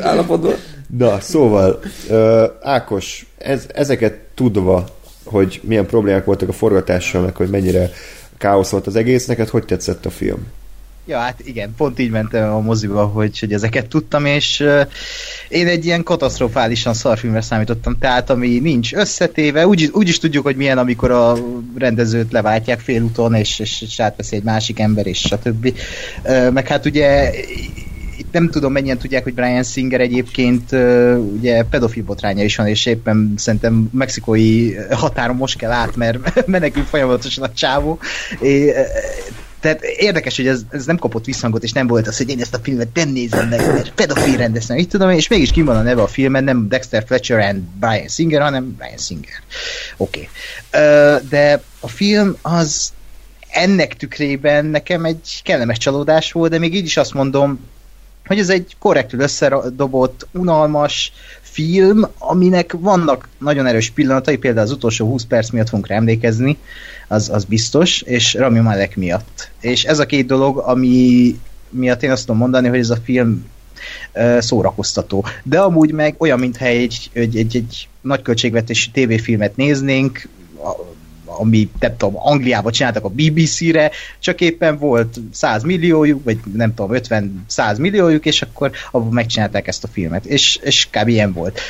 állapotban. 0.00 0.54
Na, 0.98 1.20
szóval, 1.20 1.80
uh, 2.10 2.42
Ákos, 2.62 3.26
ez, 3.38 3.66
ezeket 3.74 4.14
tudva, 4.34 4.84
hogy 5.24 5.60
milyen 5.62 5.86
problémák 5.86 6.24
voltak 6.24 6.48
a 6.48 6.52
forgatással, 6.52 7.22
meg 7.22 7.36
hogy 7.36 7.48
mennyire 7.48 7.90
káosz 8.38 8.70
volt 8.70 8.86
az 8.86 8.96
egész, 8.96 9.26
neked 9.26 9.48
hogy 9.48 9.64
tetszett 9.64 10.06
a 10.06 10.10
film? 10.10 10.46
Ja, 11.06 11.18
hát 11.18 11.40
igen, 11.44 11.74
pont 11.76 11.98
így 11.98 12.10
mentem 12.10 12.52
a 12.52 12.60
moziba, 12.60 13.04
hogy, 13.04 13.38
hogy 13.38 13.52
ezeket 13.52 13.88
tudtam, 13.88 14.24
és 14.24 14.64
én 15.48 15.66
egy 15.66 15.84
ilyen 15.84 16.02
katasztrofálisan 16.02 16.94
szarfilmre 16.94 17.40
számítottam, 17.40 17.98
tehát 17.98 18.30
ami 18.30 18.58
nincs 18.58 18.94
összetéve, 18.94 19.66
úgy, 19.66 19.90
úgy 19.92 20.08
is 20.08 20.18
tudjuk, 20.18 20.44
hogy 20.44 20.56
milyen, 20.56 20.78
amikor 20.78 21.10
a 21.10 21.36
rendezőt 21.76 22.32
leváltják 22.32 22.80
félúton, 22.80 23.34
és, 23.34 23.58
és, 23.58 23.82
és 23.82 24.00
átveszi 24.00 24.36
egy 24.36 24.42
másik 24.42 24.78
ember, 24.78 25.06
és 25.06 25.18
stb. 25.18 25.78
Meg 26.52 26.68
hát 26.68 26.86
ugye 26.86 27.30
itt 28.16 28.32
nem 28.32 28.50
tudom 28.50 28.72
mennyien 28.72 28.98
tudják, 28.98 29.22
hogy 29.22 29.34
Brian 29.34 29.62
Singer 29.62 30.00
egyébként 30.00 30.72
ugye 31.36 31.62
pedofil 31.62 32.04
botránya 32.04 32.44
is 32.44 32.56
van, 32.56 32.66
és 32.66 32.86
éppen 32.86 33.34
szerintem 33.36 33.88
mexikói 33.92 34.74
határon 34.90 35.36
most 35.36 35.58
kell 35.58 35.70
át, 35.70 35.96
mert 35.96 36.18
menekül 36.46 36.82
folyamatosan 36.82 37.44
a 37.44 37.52
csávó. 37.52 37.98
É, 38.40 38.72
Tehát 39.64 39.82
érdekes, 39.82 40.36
hogy 40.36 40.46
ez, 40.46 40.62
ez 40.70 40.84
nem 40.84 40.96
kapott 40.96 41.24
visszhangot, 41.24 41.62
és 41.62 41.72
nem 41.72 41.86
volt 41.86 42.06
az, 42.06 42.16
hogy 42.16 42.28
én 42.28 42.40
ezt 42.40 42.54
a 42.54 42.58
filmet 42.62 42.88
nem 42.94 43.08
nézem 43.08 43.48
meg, 43.48 43.66
mert 43.66 43.92
pedofil 43.94 44.36
rendeztem, 44.36 44.76
így 44.76 44.88
tudom, 44.88 45.10
és 45.10 45.28
mégis 45.28 45.50
kim 45.50 45.64
van 45.64 45.76
a 45.76 45.82
neve 45.82 46.02
a 46.02 46.06
filmen, 46.06 46.44
nem 46.44 46.68
Dexter 46.68 47.04
Fletcher 47.06 47.38
and 47.38 47.60
Brian 47.60 48.08
Singer, 48.08 48.40
hanem 48.42 48.74
Brian 48.78 48.98
Singer. 48.98 49.42
Oké. 49.96 50.28
Okay. 50.70 51.28
De 51.28 51.62
a 51.80 51.88
film 51.88 52.36
az 52.42 52.92
ennek 53.48 53.96
tükrében 53.96 54.64
nekem 54.64 55.04
egy 55.04 55.40
kellemes 55.44 55.78
csalódás 55.78 56.32
volt, 56.32 56.50
de 56.50 56.58
még 56.58 56.74
így 56.74 56.84
is 56.84 56.96
azt 56.96 57.14
mondom, 57.14 57.60
hogy 58.26 58.38
ez 58.38 58.48
egy 58.48 58.76
korrektül 58.78 59.20
összedobott, 59.20 60.26
unalmas 60.32 61.12
film, 61.54 62.06
aminek 62.18 62.76
vannak 62.78 63.28
nagyon 63.38 63.66
erős 63.66 63.90
pillanatai, 63.90 64.36
például 64.36 64.66
az 64.66 64.72
utolsó 64.72 65.06
20 65.06 65.24
perc 65.24 65.50
miatt 65.50 65.68
fogunk 65.68 65.86
rá 65.86 65.96
emlékezni, 65.96 66.58
az, 67.08 67.28
az 67.28 67.44
biztos, 67.44 68.02
és 68.02 68.34
Rami 68.34 68.58
Malek 68.58 68.96
miatt. 68.96 69.50
És 69.60 69.84
ez 69.84 69.98
a 69.98 70.06
két 70.06 70.26
dolog, 70.26 70.58
ami 70.58 71.38
miatt 71.70 72.02
én 72.02 72.10
azt 72.10 72.26
tudom 72.26 72.40
mondani, 72.40 72.68
hogy 72.68 72.78
ez 72.78 72.90
a 72.90 72.98
film 73.04 73.46
szórakoztató. 74.38 75.24
De 75.42 75.60
amúgy 75.60 75.92
meg 75.92 76.14
olyan, 76.18 76.38
mintha 76.38 76.64
egy, 76.64 77.10
egy, 77.12 77.36
egy, 77.36 77.56
egy 77.56 77.88
nagy 78.00 78.22
költségvetésű 78.22 78.90
tévéfilmet 78.92 79.56
néznénk, 79.56 80.28
ami 81.38 81.70
nem 81.80 81.96
tudom, 81.96 82.14
Angliában 82.16 82.72
csináltak 82.72 83.04
a 83.04 83.08
BBC-re, 83.08 83.90
csak 84.18 84.40
éppen 84.40 84.78
volt 84.78 85.20
100 85.32 85.62
milliójuk, 85.62 86.24
vagy 86.24 86.38
nem 86.54 86.74
tudom, 86.74 86.90
50-100 86.94 87.78
milliójuk, 87.78 88.26
és 88.26 88.42
akkor 88.42 88.70
abban 88.90 89.12
megcsinálták 89.12 89.66
ezt 89.66 89.84
a 89.84 89.88
filmet. 89.88 90.24
És, 90.24 90.56
és 90.62 90.88
kb. 90.90 91.08
ilyen 91.08 91.32
volt. 91.32 91.60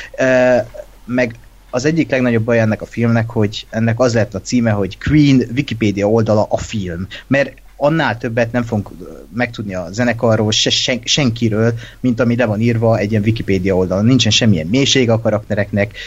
Meg 1.05 1.35
az 1.69 1.85
egyik 1.85 2.09
legnagyobb 2.09 2.43
baj 2.43 2.59
ennek 2.59 2.81
a 2.81 2.85
filmnek, 2.85 3.29
hogy 3.29 3.67
ennek 3.69 3.99
az 3.99 4.13
lett 4.13 4.33
a 4.33 4.41
címe, 4.41 4.71
hogy 4.71 4.97
Queen 4.97 5.43
Wikipedia 5.55 6.09
oldala 6.09 6.45
a 6.49 6.57
film. 6.57 7.07
Mert 7.27 7.53
annál 7.77 8.17
többet 8.17 8.51
nem 8.51 8.63
fogunk 8.63 8.89
megtudni 9.33 9.75
a 9.75 9.87
zenekarról, 9.91 10.51
se 10.51 10.69
sen, 10.69 10.99
senkiről, 11.03 11.73
mint 11.99 12.19
ami 12.19 12.35
le 12.35 12.45
van 12.45 12.61
írva 12.61 12.97
egy 12.97 13.11
ilyen 13.11 13.23
Wikipedia 13.23 13.75
oldalon. 13.75 14.05
Nincsen 14.05 14.31
semmilyen 14.31 14.67
mélység 14.67 15.09
a 15.09 15.19
karaktereknek, 15.19 15.97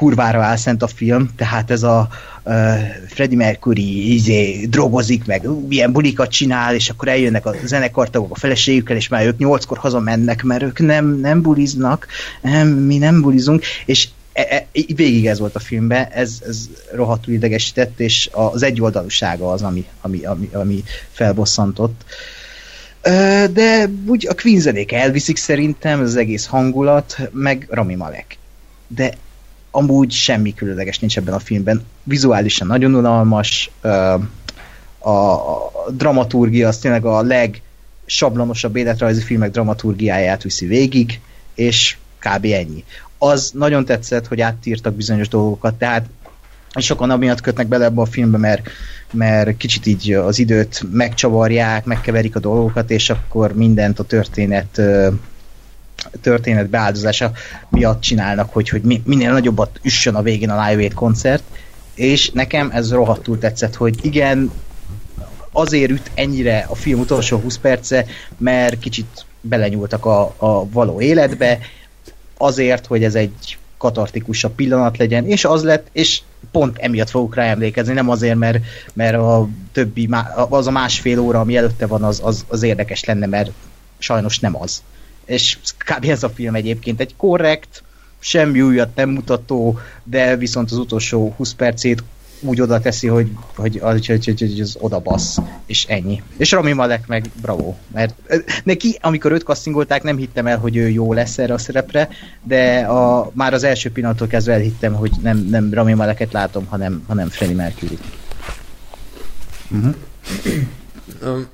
kurvára 0.00 0.42
álszent 0.42 0.82
a 0.82 0.86
film, 0.86 1.30
tehát 1.36 1.70
ez 1.70 1.82
a 1.82 2.08
uh, 2.44 2.54
Freddie 3.08 3.36
Mercury 3.36 4.14
izé, 4.14 4.66
drogozik, 4.66 5.24
meg 5.24 5.48
milyen 5.68 5.92
bulikat 5.92 6.30
csinál, 6.30 6.74
és 6.74 6.88
akkor 6.88 7.08
eljönnek 7.08 7.46
a 7.46 7.54
zenekartagok 7.64 8.30
a 8.30 8.38
feleségükkel, 8.38 8.96
és 8.96 9.08
már 9.08 9.26
ők 9.26 9.38
nyolckor 9.38 9.78
hazamennek, 9.78 10.42
mert 10.42 10.62
ők 10.62 10.78
nem, 10.78 11.06
nem 11.06 11.42
buliznak, 11.42 12.06
nem, 12.40 12.68
mi 12.68 12.98
nem 12.98 13.20
bulizunk, 13.20 13.64
és 13.84 14.08
e, 14.32 14.46
e, 14.50 14.66
végig 14.72 15.26
ez 15.26 15.38
volt 15.38 15.54
a 15.54 15.58
filmben, 15.58 16.06
ez, 16.10 16.38
ez 16.48 16.68
rohadtul 16.92 17.34
idegesített, 17.34 18.00
és 18.00 18.28
az 18.32 18.62
egyoldalúsága 18.62 19.52
az, 19.52 19.62
ami, 19.62 19.84
ami, 20.00 20.24
ami, 20.24 20.48
ami 20.52 20.82
felbosszantott. 21.10 22.04
De 23.52 23.90
úgy 24.06 24.26
a 24.28 24.34
Queen 24.34 24.60
zenék 24.60 24.92
elviszik 24.92 25.36
szerintem, 25.36 26.00
ez 26.00 26.06
az 26.06 26.16
egész 26.16 26.46
hangulat, 26.46 27.16
meg 27.32 27.66
Rami 27.70 27.94
Malek. 27.94 28.38
De 28.86 29.14
amúgy 29.70 30.10
semmi 30.10 30.54
különleges 30.54 30.98
nincs 30.98 31.16
ebben 31.16 31.34
a 31.34 31.38
filmben. 31.38 31.84
Vizuálisan 32.02 32.66
nagyon 32.66 32.94
unalmas, 32.94 33.70
a, 34.98 35.30
dramaturgia 35.90 36.68
az 36.68 36.78
tényleg 36.78 37.04
a 37.04 37.22
legsablonosabb 37.22 38.76
életrajzi 38.76 39.20
filmek 39.20 39.50
dramaturgiáját 39.50 40.42
viszi 40.42 40.66
végig, 40.66 41.20
és 41.54 41.96
kb. 42.18 42.44
ennyi. 42.44 42.84
Az 43.18 43.50
nagyon 43.54 43.84
tetszett, 43.84 44.26
hogy 44.26 44.40
áttírtak 44.40 44.94
bizonyos 44.94 45.28
dolgokat, 45.28 45.74
tehát 45.74 46.06
sokan 46.74 47.10
amiatt 47.10 47.40
kötnek 47.40 47.66
bele 47.66 47.84
ebbe 47.84 48.00
a 48.00 48.06
filmbe, 48.06 48.38
mert, 48.38 48.68
mert 49.12 49.56
kicsit 49.56 49.86
így 49.86 50.12
az 50.12 50.38
időt 50.38 50.82
megcsavarják, 50.92 51.84
megkeverik 51.84 52.36
a 52.36 52.40
dolgokat, 52.40 52.90
és 52.90 53.10
akkor 53.10 53.54
mindent 53.54 53.98
a 53.98 54.04
történet 54.04 54.80
történet 56.20 56.68
beáldozása 56.68 57.32
miatt 57.68 58.00
csinálnak, 58.00 58.52
hogy, 58.52 58.68
hogy 58.68 58.82
minél 59.04 59.32
nagyobbat 59.32 59.80
üssön 59.82 60.14
a 60.14 60.22
végén 60.22 60.50
a 60.50 60.66
Live 60.66 60.80
Aid 60.80 60.94
koncert, 60.94 61.42
és 61.94 62.30
nekem 62.30 62.70
ez 62.72 62.92
rohadtul 62.92 63.38
tetszett, 63.38 63.74
hogy 63.74 63.98
igen, 64.02 64.50
azért 65.52 65.90
üt 65.90 66.10
ennyire 66.14 66.66
a 66.68 66.74
film 66.74 67.00
utolsó 67.00 67.38
20 67.38 67.58
perce, 67.58 68.06
mert 68.38 68.78
kicsit 68.78 69.24
belenyúltak 69.40 70.04
a, 70.06 70.34
a 70.36 70.68
való 70.70 71.00
életbe, 71.00 71.58
azért, 72.36 72.86
hogy 72.86 73.04
ez 73.04 73.14
egy 73.14 73.58
katartikusabb 73.78 74.54
pillanat 74.54 74.96
legyen, 74.96 75.26
és 75.26 75.44
az 75.44 75.62
lett, 75.62 75.88
és 75.92 76.20
pont 76.50 76.78
emiatt 76.78 77.10
fogok 77.10 77.34
rá 77.34 77.44
emlékezni, 77.44 77.92
nem 77.92 78.10
azért, 78.10 78.38
mert, 78.38 78.58
mert 78.92 79.16
a 79.16 79.48
többi, 79.72 80.08
az 80.48 80.66
a 80.66 80.70
másfél 80.70 81.18
óra, 81.18 81.40
ami 81.40 81.56
előtte 81.56 81.86
van, 81.86 82.02
az, 82.02 82.20
az, 82.24 82.44
az 82.48 82.62
érdekes 82.62 83.04
lenne, 83.04 83.26
mert 83.26 83.50
sajnos 83.98 84.38
nem 84.38 84.56
az 84.56 84.82
és 85.30 85.58
kb. 85.78 86.04
ez 86.04 86.22
a 86.22 86.28
film 86.28 86.54
egyébként 86.54 87.00
egy 87.00 87.16
korrekt, 87.16 87.82
semmi 88.18 88.60
újat 88.62 88.94
nem 88.94 89.10
mutató, 89.10 89.78
de 90.04 90.36
viszont 90.36 90.70
az 90.70 90.78
utolsó 90.78 91.34
20 91.36 91.52
percét 91.52 92.02
úgy 92.40 92.60
oda 92.60 92.80
teszi, 92.80 93.06
hogy, 93.06 93.30
hogy, 93.54 93.78
hogy, 93.82 94.06
hogy, 94.06 94.24
hogy, 94.24 94.40
hogy 94.40 94.60
az 94.60 94.76
oda 94.80 94.98
bassz, 94.98 95.38
és 95.66 95.84
ennyi. 95.84 96.22
És 96.36 96.50
Rami 96.50 96.72
Malek 96.72 97.06
meg 97.06 97.30
bravo, 97.40 97.74
mert 97.92 98.14
neki, 98.64 98.98
amikor 99.00 99.32
őt 99.32 99.42
kasztingolták, 99.42 100.02
nem 100.02 100.16
hittem 100.16 100.46
el, 100.46 100.58
hogy 100.58 100.76
ő 100.76 100.88
jó 100.88 101.12
lesz 101.12 101.38
erre 101.38 101.54
a 101.54 101.58
szerepre, 101.58 102.08
de 102.42 102.78
a, 102.78 103.30
már 103.34 103.52
az 103.52 103.64
első 103.64 103.90
pillanattól 103.90 104.26
kezdve 104.26 104.52
elhittem, 104.52 104.94
hogy 104.94 105.10
nem, 105.22 105.38
nem 105.38 105.74
Rami 105.74 105.92
Maleket 105.92 106.32
látom, 106.32 106.66
hanem, 106.66 107.04
hanem 107.06 107.28
Freddie 107.28 107.56
Mercury. 107.56 107.98
Uh-huh. 109.70 109.94
Um, 111.22 111.46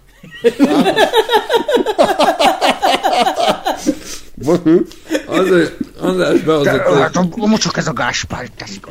András, 5.26 5.68
András 6.00 6.40
behozott... 6.40 6.98
Hát 6.98 7.16
a, 7.16 7.28
mocsok 7.34 7.76
ez 7.76 7.86
a 7.86 7.92
gáspár 7.92 8.48
teszik. 8.56 8.86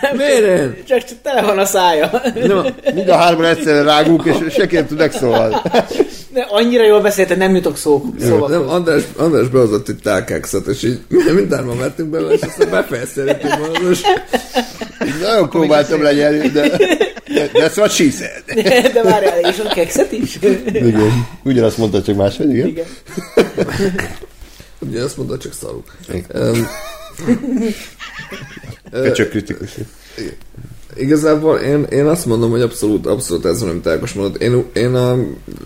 Nem, 0.00 0.16
Miért? 0.16 0.86
Csak, 0.86 1.04
csak 1.04 1.18
tele 1.22 1.42
van 1.42 1.58
a 1.58 1.64
szája. 1.64 2.10
Nem, 2.34 2.66
mind 2.94 3.08
a 3.08 3.16
hárman 3.16 3.44
egyszerre 3.44 3.82
rágunk, 3.82 4.24
és 4.24 4.54
senki 4.54 4.74
nem 4.74 4.86
tud 4.86 4.98
megszólalni. 4.98 5.56
Ne, 6.34 6.42
annyira 6.42 6.84
jól 6.84 7.00
beszélt, 7.00 7.36
nem 7.36 7.54
jutok 7.54 7.76
szó, 7.76 8.04
szóval. 8.20 8.48
Nem, 8.48 8.68
András, 8.68 9.02
András 9.16 9.48
behozott 9.48 9.88
egy 9.88 9.98
tálkákszat, 10.02 10.66
és 10.66 10.82
így 10.82 11.00
mindárban 11.34 11.76
mentünk 11.76 12.08
belőle, 12.08 12.34
és 12.34 12.40
aztán 12.40 12.70
befejeztünk 12.70 13.36
most. 13.88 14.06
Nagyon 15.20 15.48
próbáltam 15.48 16.02
lenyelni, 16.02 16.48
de 16.48 16.76
that's 17.52 17.76
what 17.76 17.90
she 17.90 18.10
said. 18.10 18.62
De, 18.62 18.80
de 18.94 19.02
várjál, 19.02 19.38
és 19.38 19.58
a 19.58 19.68
kekszet 19.74 20.12
is? 20.12 20.38
Igen. 20.64 21.26
Ugyanazt 21.44 21.78
mondta, 21.78 22.02
csak 22.02 22.16
máshogy, 22.16 22.50
igen. 22.50 22.66
Igen. 22.66 22.86
Ugye 24.88 25.02
azt 25.02 25.16
mondta, 25.16 25.38
csak 25.38 25.52
szaruk. 25.52 25.96
Um, 26.34 26.66
csak 29.14 29.28
kritikus. 29.28 29.70
Igazából 30.96 31.58
én, 31.58 31.82
én 31.82 32.06
azt 32.06 32.26
mondom, 32.26 32.50
hogy 32.50 32.60
abszolút, 32.60 33.06
abszolút 33.06 33.44
ez 33.44 33.60
van, 33.60 33.68
amit 33.68 33.86
Ákos 33.86 34.12
mondott. 34.12 34.42
Én, 34.42 34.64
én 34.72 34.94
a 34.94 35.16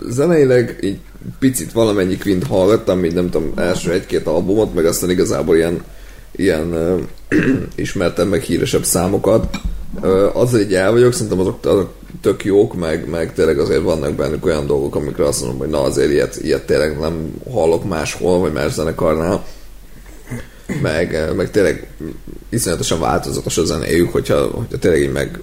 zeneileg 0.08 0.78
így 0.80 0.98
picit 1.38 1.72
valamennyi 1.72 2.16
Quint 2.16 2.46
hallgattam, 2.46 2.98
mint 2.98 3.14
nem 3.14 3.30
tudom, 3.30 3.52
első 3.56 3.92
egy-két 3.92 4.26
albumot, 4.26 4.74
meg 4.74 4.84
aztán 4.84 5.10
igazából 5.10 5.56
ilyen, 5.56 5.84
ilyen 6.36 6.74
ismertem 7.74 8.28
meg 8.28 8.40
híresebb 8.40 8.84
számokat. 8.84 9.56
Azzal 10.32 10.60
így 10.60 10.74
el 10.74 10.92
vagyok, 10.92 11.12
szerintem 11.12 11.40
azok, 11.40 11.66
azok 11.66 11.92
tök 12.20 12.44
jók, 12.44 12.74
meg, 12.74 13.08
meg 13.08 13.32
tényleg 13.32 13.58
azért 13.58 13.82
vannak 13.82 14.14
bennük 14.14 14.46
olyan 14.46 14.66
dolgok, 14.66 14.94
amikre 14.94 15.26
azt 15.26 15.40
mondom, 15.40 15.58
hogy 15.58 15.68
na 15.68 15.82
azért 15.82 16.10
ilyet, 16.10 16.38
ilyet 16.42 16.66
tényleg 16.66 16.98
nem 16.98 17.32
hallok 17.50 17.84
máshol, 17.84 18.38
vagy 18.38 18.52
más 18.52 18.72
zenekarnál. 18.72 19.44
Meg, 20.82 21.34
meg 21.36 21.50
tényleg 21.50 21.88
iszonyatosan 22.48 23.00
változatos 23.00 23.58
a 23.58 23.64
zenéjük, 23.64 24.12
hogyha, 24.12 24.46
hogyha 24.46 24.78
tényleg 24.78 25.00
így 25.00 25.12
meg 25.12 25.40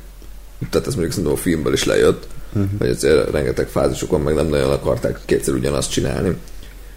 tehát 0.69 0.87
ez 0.87 0.93
mondjuk 0.93 1.13
szerintem 1.13 1.37
a 1.37 1.41
filmből 1.41 1.73
is 1.73 1.83
lejött, 1.83 2.27
uh-huh. 2.53 2.69
hogy 2.77 2.89
azért 2.89 3.31
rengeteg 3.31 3.67
fázisokon 3.67 4.21
meg 4.21 4.35
nem 4.35 4.47
nagyon 4.47 4.71
akarták 4.71 5.19
kétszer 5.25 5.53
ugyanazt 5.53 5.91
csinálni. 5.91 6.35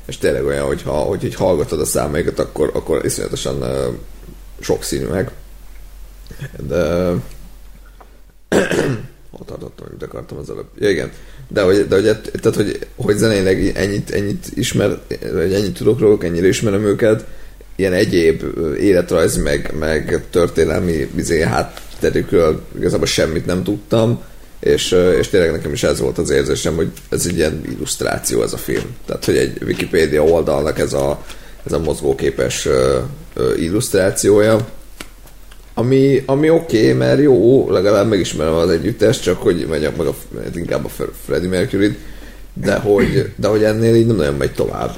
És 0.07 0.18
tényleg 0.18 0.44
olyan, 0.44 0.66
hogyha, 0.66 0.92
hogy 0.92 1.24
így 1.24 1.34
hallgatod 1.34 1.80
a 1.80 1.84
számaikat, 1.84 2.38
akkor, 2.38 2.70
akkor 2.74 3.05
iszonyatosan 3.05 3.62
uh, 3.62 3.94
sokszínűek. 4.61 5.30
De 6.66 7.09
hol 9.30 9.44
tartottam, 9.46 9.86
amit 9.88 10.02
akartam 10.02 10.38
az 10.38 10.50
előbb. 10.50 10.66
Ja, 10.78 10.90
igen. 10.90 11.12
De 11.48 11.62
hogy, 11.62 11.88
de 11.88 11.94
hogy, 11.94 12.05
tehát, 12.05 12.57
hogy, 12.57 12.78
hogy 12.96 13.16
zeneileg 13.16 13.76
ennyit, 13.76 14.11
ennyit 14.11 14.46
ismer, 14.55 15.00
vagy 15.32 15.55
ennyit 15.55 15.76
tudok 15.76 15.98
róluk, 15.98 16.24
ennyire 16.24 16.46
ismerem 16.46 16.84
őket, 16.84 17.24
ilyen 17.76 17.92
egyéb 17.92 18.42
életrajzi, 18.80 19.40
meg, 19.40 19.74
meg 19.78 20.24
történelmi 20.30 21.11
izé, 21.16 21.42
hátterükről 21.42 22.62
igazából 22.76 23.07
semmit 23.07 23.46
nem 23.46 23.62
tudtam, 23.62 24.22
és, 24.64 24.96
és 25.18 25.28
tényleg 25.28 25.52
nekem 25.52 25.72
is 25.72 25.82
ez 25.82 26.00
volt 26.00 26.18
az 26.18 26.30
érzésem, 26.30 26.76
hogy 26.76 26.90
ez 27.08 27.26
egy 27.26 27.36
ilyen 27.36 27.62
illusztráció 27.70 28.42
ez 28.42 28.52
a 28.52 28.56
film. 28.56 28.96
Tehát, 29.06 29.24
hogy 29.24 29.36
egy 29.36 29.62
Wikipedia 29.62 30.24
oldalnak 30.24 30.78
ez 30.78 30.92
a, 30.92 31.24
ez 31.66 31.72
a 31.72 31.78
mozgóképes 31.78 32.68
illusztrációja, 33.56 34.66
Ami, 35.74 36.22
ami 36.26 36.50
oké, 36.50 36.78
okay, 36.78 36.92
mert 36.92 37.20
jó, 37.20 37.70
legalább 37.70 38.08
megismerem 38.08 38.54
az 38.54 38.70
együttest, 38.70 39.22
csak 39.22 39.42
hogy 39.42 39.66
megyek 39.68 39.96
meg 39.96 40.06
a, 40.06 40.14
inkább 40.54 40.84
a 40.84 40.90
Freddie 41.24 41.48
mercury 41.48 41.96
de 42.54 42.74
hogy, 42.74 43.32
de 43.36 43.48
hogy 43.48 43.64
ennél 43.64 43.94
így 43.94 44.06
nem 44.06 44.16
nagyon 44.16 44.34
megy 44.34 44.52
tovább. 44.52 44.94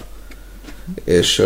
És 1.05 1.43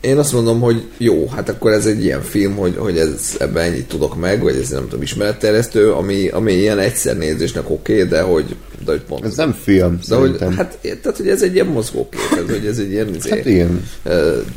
én 0.00 0.18
azt 0.18 0.32
mondom, 0.32 0.60
hogy 0.60 0.88
jó, 0.98 1.28
hát 1.28 1.48
akkor 1.48 1.72
ez 1.72 1.86
egy 1.86 2.04
ilyen 2.04 2.22
film, 2.22 2.56
hogy, 2.56 2.76
hogy 2.76 2.98
ez, 2.98 3.36
ebben 3.38 3.64
ennyit 3.64 3.88
tudok 3.88 4.16
meg, 4.16 4.42
vagy 4.42 4.56
ez 4.56 4.68
nem 4.68 4.82
tudom, 4.82 5.02
ismeretterjesztő, 5.02 5.92
ami, 5.92 6.28
ami 6.28 6.52
ilyen 6.52 6.78
egyszer 6.78 7.16
nézésnek 7.16 7.70
oké, 7.70 7.92
okay, 7.92 8.08
de 8.08 8.20
hogy, 8.20 8.56
de 8.84 8.90
hogy 8.90 9.00
pont. 9.00 9.24
Ez 9.24 9.36
nem 9.36 9.52
film, 9.52 9.98
de 10.08 10.16
hogy, 10.16 10.36
hát, 10.56 10.78
tehát, 11.02 11.16
hogy 11.16 11.28
ez 11.28 11.42
egy 11.42 11.54
ilyen 11.54 11.66
mozgókép, 11.66 12.20
ez, 12.32 12.54
hogy 12.54 12.66
ez 12.66 12.78
egy 12.78 12.90
ilyen 12.90 13.06
hát 13.06 13.16
izé, 13.16 13.42
ilyen. 13.44 13.88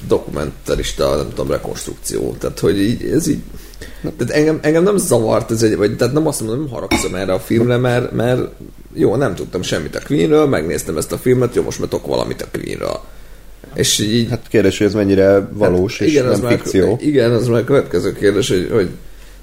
dokumentarista, 0.08 1.16
nem 1.16 1.30
tudom, 1.30 1.52
rekonstrukció. 1.52 2.36
Tehát, 2.40 2.60
hogy 2.60 2.82
így, 2.82 3.04
ez 3.04 3.28
így, 3.28 3.42
tehát 4.18 4.34
engem, 4.34 4.60
engem 4.62 4.84
nem 4.84 4.98
zavart 4.98 5.52
ez 5.52 5.64
egy, 5.64 5.76
vagy 5.76 5.96
tehát 5.96 6.14
nem 6.14 6.28
azt 6.28 6.42
mondom, 6.42 6.60
nem 6.60 6.70
haragszom 6.70 7.16
erre 7.16 7.34
a 7.34 7.40
filmre, 7.40 7.78
mert, 7.78 8.12
mert 8.12 8.42
jó, 8.94 9.16
nem 9.16 9.36
tudtam 9.36 9.62
semmit 9.62 9.96
a 9.96 10.02
Queenről, 10.06 10.46
megnéztem 10.46 10.98
ezt 10.98 11.12
a 11.12 11.18
filmet, 11.18 11.56
jó, 11.56 11.64
most 11.64 11.80
metok 11.80 12.06
valamit 12.06 12.42
a 12.42 12.48
Queenről. 12.52 13.00
És 13.76 14.00
így... 14.00 14.30
Hát 14.30 14.46
kérdés, 14.50 14.78
hogy 14.78 14.88
ez 14.88 14.94
mennyire 14.94 15.48
valós 15.52 15.98
hát, 15.98 16.08
és 16.08 16.14
igen, 16.14 16.26
nem 16.26 16.50
fikció. 16.50 16.90
Már, 16.90 17.02
igen, 17.02 17.32
az 17.32 17.48
már 17.48 17.62
a 17.62 17.64
következő 17.64 18.14
kérdés, 18.14 18.50
hogy, 18.50 18.70
hogy 18.72 18.90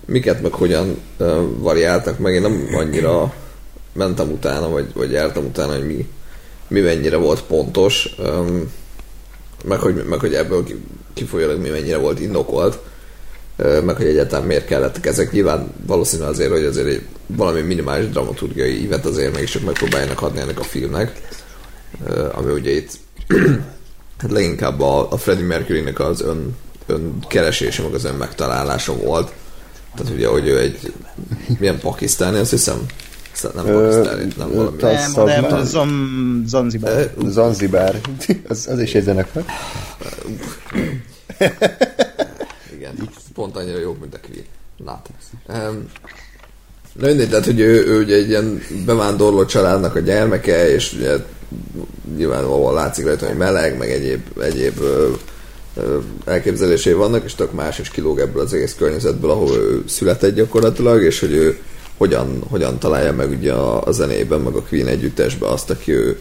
miket 0.07 0.43
meg 0.43 0.53
hogyan 0.53 0.97
uh, 1.19 1.29
variáltak 1.59 2.19
meg. 2.19 2.35
Én 2.35 2.41
nem 2.41 2.69
annyira 2.73 3.35
mentem 3.93 4.31
utána, 4.31 4.69
vagy, 4.69 4.87
vagy 4.95 5.11
jártam 5.11 5.45
utána, 5.45 5.73
hogy 5.73 5.87
mi, 5.87 6.09
mi 6.69 6.81
mennyire 6.81 7.17
volt 7.17 7.43
pontos, 7.43 8.15
um, 8.19 8.73
meg, 9.65 9.79
hogy, 9.79 10.05
meg 10.09 10.19
hogy 10.19 10.35
ebből 10.35 10.65
kifolyólag 11.15 11.61
mi 11.61 11.69
mennyire 11.69 11.97
volt 11.97 12.21
indokolt, 12.21 12.79
uh, 13.59 13.83
meg 13.85 13.97
hogy 13.97 14.07
egyáltalán 14.07 14.47
miért 14.47 14.67
kellettek 14.67 15.07
ezek. 15.07 15.33
Nyilván 15.33 15.75
valószínűleg 15.87 16.31
azért, 16.31 16.51
hogy 16.51 16.65
azért 16.65 16.87
egy 16.87 17.03
valami 17.27 17.61
minimális 17.61 18.09
dramaturgiai 18.09 18.83
ívet 18.83 19.07
azért 19.07 19.33
meg 19.33 19.43
is 19.43 19.51
csak 19.51 19.65
megpróbáljanak 19.65 20.23
adni 20.23 20.41
ennek 20.41 20.59
a 20.59 20.65
filmnek, 20.65 21.21
uh, 22.09 22.39
ami 22.39 22.53
ugye 22.53 22.71
itt 22.71 22.91
hát 24.21 24.31
leginkább 24.31 24.81
a, 24.81 25.13
a 25.13 25.17
Freddie 25.17 25.47
Mercury-nek 25.47 26.01
az 26.01 26.21
ön, 26.23 26.57
ön 26.87 27.19
keresése, 27.29 27.83
meg 27.83 27.95
az 27.95 28.05
ön 28.05 28.15
megtalálása 28.15 28.97
volt. 28.97 29.33
Tehát 29.97 30.13
ugye, 30.13 30.29
hogy 30.29 30.47
ő 30.47 30.59
egy 30.59 30.93
milyen 31.59 31.79
pakisztáni, 31.79 32.39
azt 32.39 32.51
hiszem, 32.51 32.87
nem 33.55 33.65
pakisztáni, 33.65 34.27
nem 34.37 34.53
valami. 34.53 34.77
Nem, 34.81 35.47
nem, 35.47 35.65
Zom, 35.65 36.45
Zanzibar. 36.47 37.13
Zanzibar. 37.27 38.01
Az, 38.49 38.67
az 38.71 38.79
is 38.79 38.95
egy 38.95 39.03
zenekar. 39.03 39.45
Igen, 42.75 43.11
pont 43.35 43.57
annyira 43.57 43.79
jó, 43.79 43.97
mint 44.01 44.15
a 44.15 44.19
Queen. 44.27 44.45
Na. 44.77 45.03
Um, 45.49 45.89
Na 46.93 47.07
mindegy, 47.07 47.29
tehát, 47.29 47.45
hogy 47.45 47.61
ő, 47.61 47.87
ő 47.87 48.03
ugye 48.03 48.15
egy 48.15 48.29
ilyen 48.29 48.63
bevándorló 48.87 49.45
családnak 49.45 49.95
a 49.95 49.99
gyermeke, 49.99 50.69
és 50.75 50.93
ugye 50.93 51.17
nyilvánvalóan 52.17 52.75
látszik 52.75 53.05
rajta, 53.05 53.27
hogy 53.27 53.37
meleg, 53.37 53.79
meg 53.79 53.91
egyéb, 53.91 54.21
egyéb 54.41 54.81
ö, 54.81 55.09
ö, 55.77 55.99
elképzelései 56.25 56.93
vannak, 56.93 57.25
és 57.25 57.35
tök 57.35 57.53
más 57.53 57.79
is 57.79 57.91
kilóg 57.91 58.21
ebből 58.21 58.43
az 58.43 58.55
egész 58.55 58.75
környezetből, 58.75 59.31
ahol 59.31 59.57
ő 59.57 59.83
született 59.87 60.35
gyakorlatilag, 60.35 61.03
és 61.03 61.21
hogy 61.21 61.33
ő 61.33 61.59
hogyan, 61.97 62.43
hogyan 62.51 62.79
találja 62.79 63.13
meg 63.13 63.31
ugye 63.31 63.53
a, 63.53 63.87
a 63.87 63.93
zenében, 63.93 64.41
meg 64.41 64.55
a 64.55 64.63
Queen 64.63 64.87
együttesben 64.87 65.51
azt, 65.51 65.71
aki 65.71 65.93
ő 65.93 66.19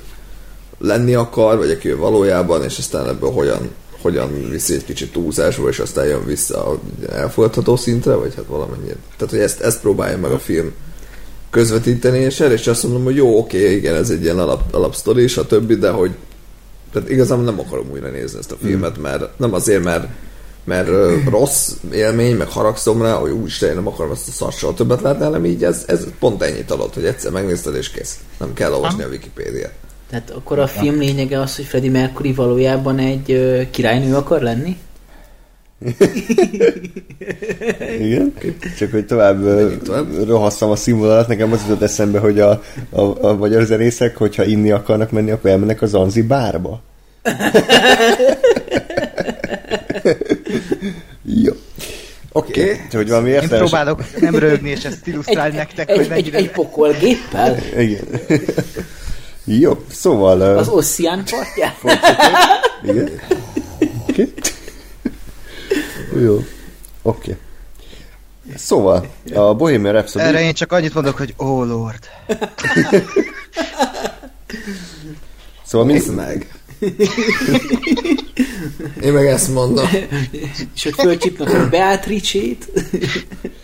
lenni 0.80 1.14
akar, 1.14 1.58
vagy 1.58 1.72
aki 1.72 1.90
ő 1.90 1.98
valójában, 1.98 2.64
és 2.64 2.78
aztán 2.78 3.08
ebből 3.08 3.32
hogyan, 3.32 3.70
hogyan 4.02 4.50
viszi 4.50 4.74
egy 4.74 4.86
kicsit 4.86 5.12
túlzásba, 5.12 5.70
és 5.70 5.80
aztán 5.80 6.06
jön 6.06 6.26
vissza 6.26 6.66
a 6.66 6.80
elfogadható 7.10 7.76
szintre, 7.76 8.14
vagy 8.14 8.36
hát 8.36 8.46
valamennyire. 8.48 8.96
Tehát, 9.18 9.34
hogy 9.34 9.44
ezt, 9.44 9.62
ezt 9.62 9.82
próbálja 9.82 10.18
meg 10.18 10.32
a 10.32 10.40
film 10.40 10.74
közvetíteni, 11.50 12.20
és 12.20 12.40
el, 12.40 12.52
és 12.52 12.68
azt 12.68 12.84
mondom, 12.84 13.04
hogy 13.04 13.16
jó, 13.16 13.38
oké, 13.38 13.76
igen, 13.76 13.96
ez 13.96 14.10
egy 14.10 14.24
ilyen 14.24 14.40
alap, 14.40 14.74
alapsztori, 14.74 15.22
és 15.22 15.38
a 15.38 15.46
többi, 15.46 15.76
de 15.76 15.90
hogy 15.90 16.12
tehát 16.94 17.10
igazából 17.10 17.44
nem 17.44 17.60
akarom 17.60 17.90
újra 17.92 18.10
nézni 18.10 18.40
ezt 18.40 18.52
a 18.52 18.58
filmet, 18.62 19.00
mm. 19.00 19.02
mert 19.02 19.38
nem 19.38 19.54
azért, 19.54 19.84
mert 19.84 20.08
mert 20.64 20.90
rossz 21.30 21.72
élmény, 21.92 22.36
meg 22.36 22.48
haragszom 22.48 23.02
rá, 23.02 23.14
hogy 23.14 23.32
úristen, 23.32 23.70
én 23.70 23.76
nem 23.76 23.88
akarom 23.88 24.12
ezt 24.12 24.28
a 24.28 24.32
szart 24.32 24.76
többet 24.76 25.02
látni, 25.02 25.24
hanem 25.24 25.46
így 25.46 25.64
ez, 25.64 25.84
ez 25.88 26.08
pont 26.20 26.42
ennyit 26.42 26.72
adott, 26.72 26.94
hogy 26.94 27.06
egyszer 27.06 27.32
megnézted 27.32 27.76
és 27.76 27.90
kész. 27.90 28.20
Nem 28.40 28.54
kell 28.54 28.74
olvasni 28.74 29.04
a 29.04 29.08
Wikipédiát. 29.08 29.74
Tehát 30.10 30.30
akkor 30.30 30.60
a 30.60 30.68
film 30.68 30.98
lényege 30.98 31.42
az, 31.42 31.56
hogy 31.56 31.66
Freddie 31.66 31.92
Mercury 31.92 32.34
valójában 32.34 33.00
egy 33.00 33.32
ö, 33.32 33.62
királynő 33.72 34.16
akar 34.16 34.42
lenni? 34.42 34.78
Igen, 38.00 38.34
csak 38.78 38.92
hogy 38.92 39.06
tovább, 39.06 39.44
tovább. 39.84 40.28
rohasszam 40.28 40.70
a 40.70 40.76
színvonalat, 40.76 41.28
nekem 41.28 41.52
az 41.52 41.62
jutott 41.62 41.82
eszembe, 41.82 42.20
hogy 42.20 42.40
a, 42.40 42.62
a, 42.90 43.26
a 43.26 43.34
magyar 43.34 43.64
zenészek, 43.64 44.18
hogyha 44.18 44.44
inni 44.44 44.72
akarnak 44.72 45.12
menni, 45.12 45.32
akkor 45.32 45.50
elmennek 45.50 45.82
az 45.82 45.94
Anzi 45.94 46.22
bárba. 46.22 46.82
Jó. 51.44 51.54
Oké, 52.32 52.64
okay. 52.64 52.76
hogy 52.92 53.10
valami 53.10 53.30
értelmes... 53.30 53.52
Én 53.52 53.58
próbálok 53.58 54.04
nem 54.20 54.36
rögni, 54.36 54.70
és 54.70 54.84
ezt 54.84 55.08
illusztrálni 55.08 55.56
nektek, 55.56 55.90
egy, 55.90 55.98
hogy 55.98 56.08
mennyire... 56.10 56.38
Egy, 56.38 56.44
egy 56.44 56.52
pokolgéppel? 56.52 57.58
Igen. 57.78 58.04
Jó, 59.62 59.84
szóval... 59.92 60.42
Az 60.42 60.68
Ossian 60.68 61.24
partján? 61.30 61.74
Igen. 62.84 63.10
Oké. 64.10 64.22
Okay. 64.22 64.34
Jó. 66.14 66.36
Oké. 66.36 66.46
Okay. 67.02 67.38
Szóval, 68.56 69.08
a 69.34 69.56
Bohemian 69.56 69.94
Rhapsody... 69.94 70.26
Erre 70.26 70.42
én 70.42 70.54
csak 70.54 70.72
annyit 70.72 70.94
mondok, 70.94 71.18
hogy 71.18 71.34
oh 71.38 71.68
lord. 71.68 72.00
szóval 75.66 75.88
mi... 75.88 76.02
meg. 76.16 76.52
Én 79.02 79.14
meg 79.14 79.26
ezt 79.26 79.54
mondom. 79.54 79.88
És 80.76 80.84
hogy 80.84 80.94
fölcsípnak 80.94 81.54
a 81.54 81.70
Beatrice-ét. 81.70 82.72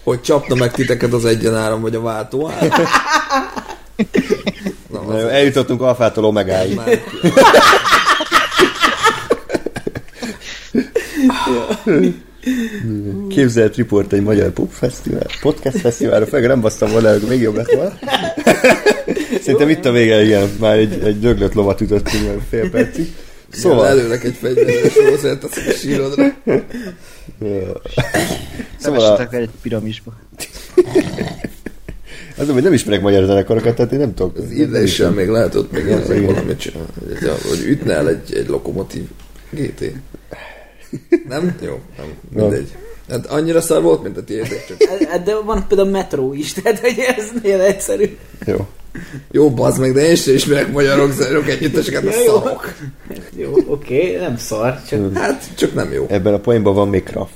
Hogy 0.03 0.21
csapna 0.21 0.55
meg 0.55 0.71
titeket 0.71 1.13
az 1.13 1.25
egyenáram 1.25 1.81
vagy 1.81 1.95
a 1.95 2.01
váltó 2.01 2.51
Na, 4.87 5.01
Na 5.01 5.19
jó, 5.19 5.27
eljutottunk 5.27 5.81
alfától 5.81 6.25
omegáig. 6.25 6.79
Képzelt 13.29 13.75
riport 13.75 14.13
egy 14.13 14.21
magyar 14.21 14.51
pop 14.51 14.71
fesztivál, 14.71 15.25
podcast 15.41 15.79
fesztiválra, 15.79 16.25
fel 16.25 16.39
nem 16.39 16.61
basztam 16.61 16.91
volna, 16.91 17.11
hogy 17.11 17.21
még 17.29 17.41
jobb 17.41 17.55
lett 17.55 17.71
volna. 17.71 17.97
Szerintem 19.43 19.69
itt 19.69 19.85
a 19.85 19.91
vége, 19.91 20.23
igen, 20.23 20.49
már 20.59 20.77
egy, 20.77 21.01
egy 21.03 21.19
döglött 21.19 21.53
lovat 21.53 21.81
ütöttünk 21.81 22.41
fél 22.49 22.69
percig. 22.69 23.13
Szóval... 23.49 23.87
Előnek 23.87 24.23
egy 24.23 24.35
fegyveres 24.41 24.95
rózert 25.09 25.43
a 25.43 25.47
sírodra. 25.77 26.33
Szóval... 28.77 29.15
a... 29.15 29.35
egy 29.35 29.49
piramisba. 29.61 30.13
Az, 32.37 32.49
hogy 32.49 32.63
nem 32.63 32.73
ismerek 32.73 33.01
magyar 33.01 33.25
zenekarokat, 33.25 33.75
tehát 33.75 33.91
én 33.91 33.99
nem 33.99 34.13
tudok. 34.13 34.37
Az 34.37 34.51
ízléssel 34.51 35.11
még 35.11 35.27
lehet 35.27 35.55
ott 35.55 35.71
még 35.71 36.25
valamit 36.25 36.59
csinálni. 36.59 36.89
Hogy 37.47 37.63
ütne 37.65 37.93
el 37.93 38.09
egy, 38.09 38.33
egy 38.33 38.47
lokomotív 38.47 39.03
GT. 39.49 39.91
Nem? 41.27 41.55
Jó, 41.61 41.79
nem. 41.97 42.05
Mindegy. 42.29 42.75
Hát 43.09 43.25
annyira 43.25 43.61
szar 43.61 43.81
volt, 43.81 44.03
mint 44.03 44.17
a 44.17 44.23
tiédek, 44.23 44.65
csak... 44.67 44.83
Hát, 45.09 45.23
de 45.23 45.36
van 45.36 45.65
például 45.67 45.89
metró 45.89 46.33
is, 46.33 46.53
tehát 46.63 46.79
hogy 46.79 46.99
ez 47.17 47.31
nagyon 47.41 47.61
egyszerű. 47.61 48.17
Jó. 48.45 48.67
Jó, 49.31 49.51
bazd 49.51 49.79
meg, 49.79 49.93
de 49.93 50.07
én 50.07 50.15
sem 50.15 50.33
ismerek 50.33 50.71
magyarok, 50.71 51.11
zajrok 51.11 51.47
együtteseket, 51.47 52.05
a 52.05 52.11
szarok. 52.11 52.73
Jó, 53.36 53.51
oké, 53.51 53.65
okay, 53.67 54.15
nem 54.15 54.38
szar, 54.38 54.83
csak... 54.88 55.17
Hát, 55.17 55.55
csak 55.55 55.73
nem 55.73 55.91
jó. 55.91 56.05
Ebben 56.09 56.33
a 56.33 56.39
poénban 56.39 56.73
van 56.73 56.88
még 56.88 57.03
Kraft. 57.03 57.33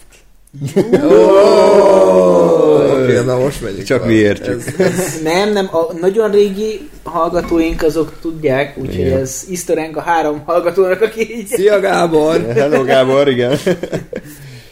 Oké, 2.94 3.20
na 3.26 3.38
most 3.38 3.62
megyünk. 3.62 3.84
Csak 3.84 4.06
mi 4.06 4.14
értjük. 4.14 4.64
Ez, 4.78 4.86
ez... 4.86 5.22
Nem, 5.24 5.54
nem, 5.54 5.70
a 5.72 5.94
nagyon 6.02 6.32
régi 6.32 6.90
hallgatóink 7.04 7.84
azok 7.84 8.14
tudják, 8.22 8.78
úgyhogy 8.78 9.08
ez 9.08 9.46
Easter 9.50 9.90
a 9.94 10.02
három 10.02 10.42
hallgatónak, 10.46 11.02
aki 11.02 11.38
így... 11.38 11.48
Szia 11.48 11.80
Gábor! 11.80 12.46
Hello 12.56 12.84
Gábor, 12.84 13.28
igen. 13.28 13.58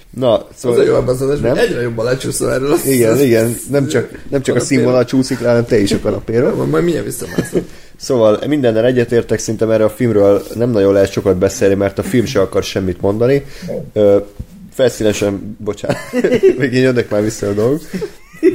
Na, 0.09 0.47
szóval... 0.55 0.79
Az 0.79 0.85
a 0.85 0.89
jó 0.89 0.95
abban 0.95 1.39
nem? 1.41 1.57
egyre 1.57 1.81
jobban 1.81 2.05
lecsúszol 2.05 2.51
erről. 2.51 2.71
Az, 2.71 2.85
igen, 2.85 3.11
az, 3.11 3.21
igen, 3.21 3.57
nem 3.69 3.87
csak, 3.87 4.09
nem 4.29 4.41
csak 4.41 4.55
a, 4.55 4.59
a 4.59 4.61
színvonal 4.61 5.05
csúszik 5.05 5.39
rá, 5.39 5.47
hanem 5.47 5.65
te 5.65 5.79
is 5.79 5.91
a 5.91 5.99
kanapéről. 5.99 6.65
Majd 6.65 6.83
milyen 6.83 7.03
visszamászol. 7.03 7.61
Szóval 7.95 8.39
mindennel 8.47 8.85
egyetértek, 8.85 9.39
szinte 9.39 9.65
erre 9.71 9.83
a 9.83 9.89
filmről 9.89 10.43
nem 10.55 10.69
nagyon 10.69 10.93
lehet 10.93 11.11
sokat 11.11 11.37
beszélni, 11.37 11.75
mert 11.75 11.99
a 11.99 12.03
film 12.03 12.25
se 12.25 12.39
akar 12.41 12.63
semmit 12.63 13.01
mondani. 13.01 13.45
Felszínesen, 14.77 15.57
bocsánat, 15.59 15.97
még 16.59 16.73
így 16.73 16.81
jönnek 16.81 17.09
már 17.09 17.21
vissza 17.21 17.47
a 17.47 17.53
dolgok. 17.53 17.81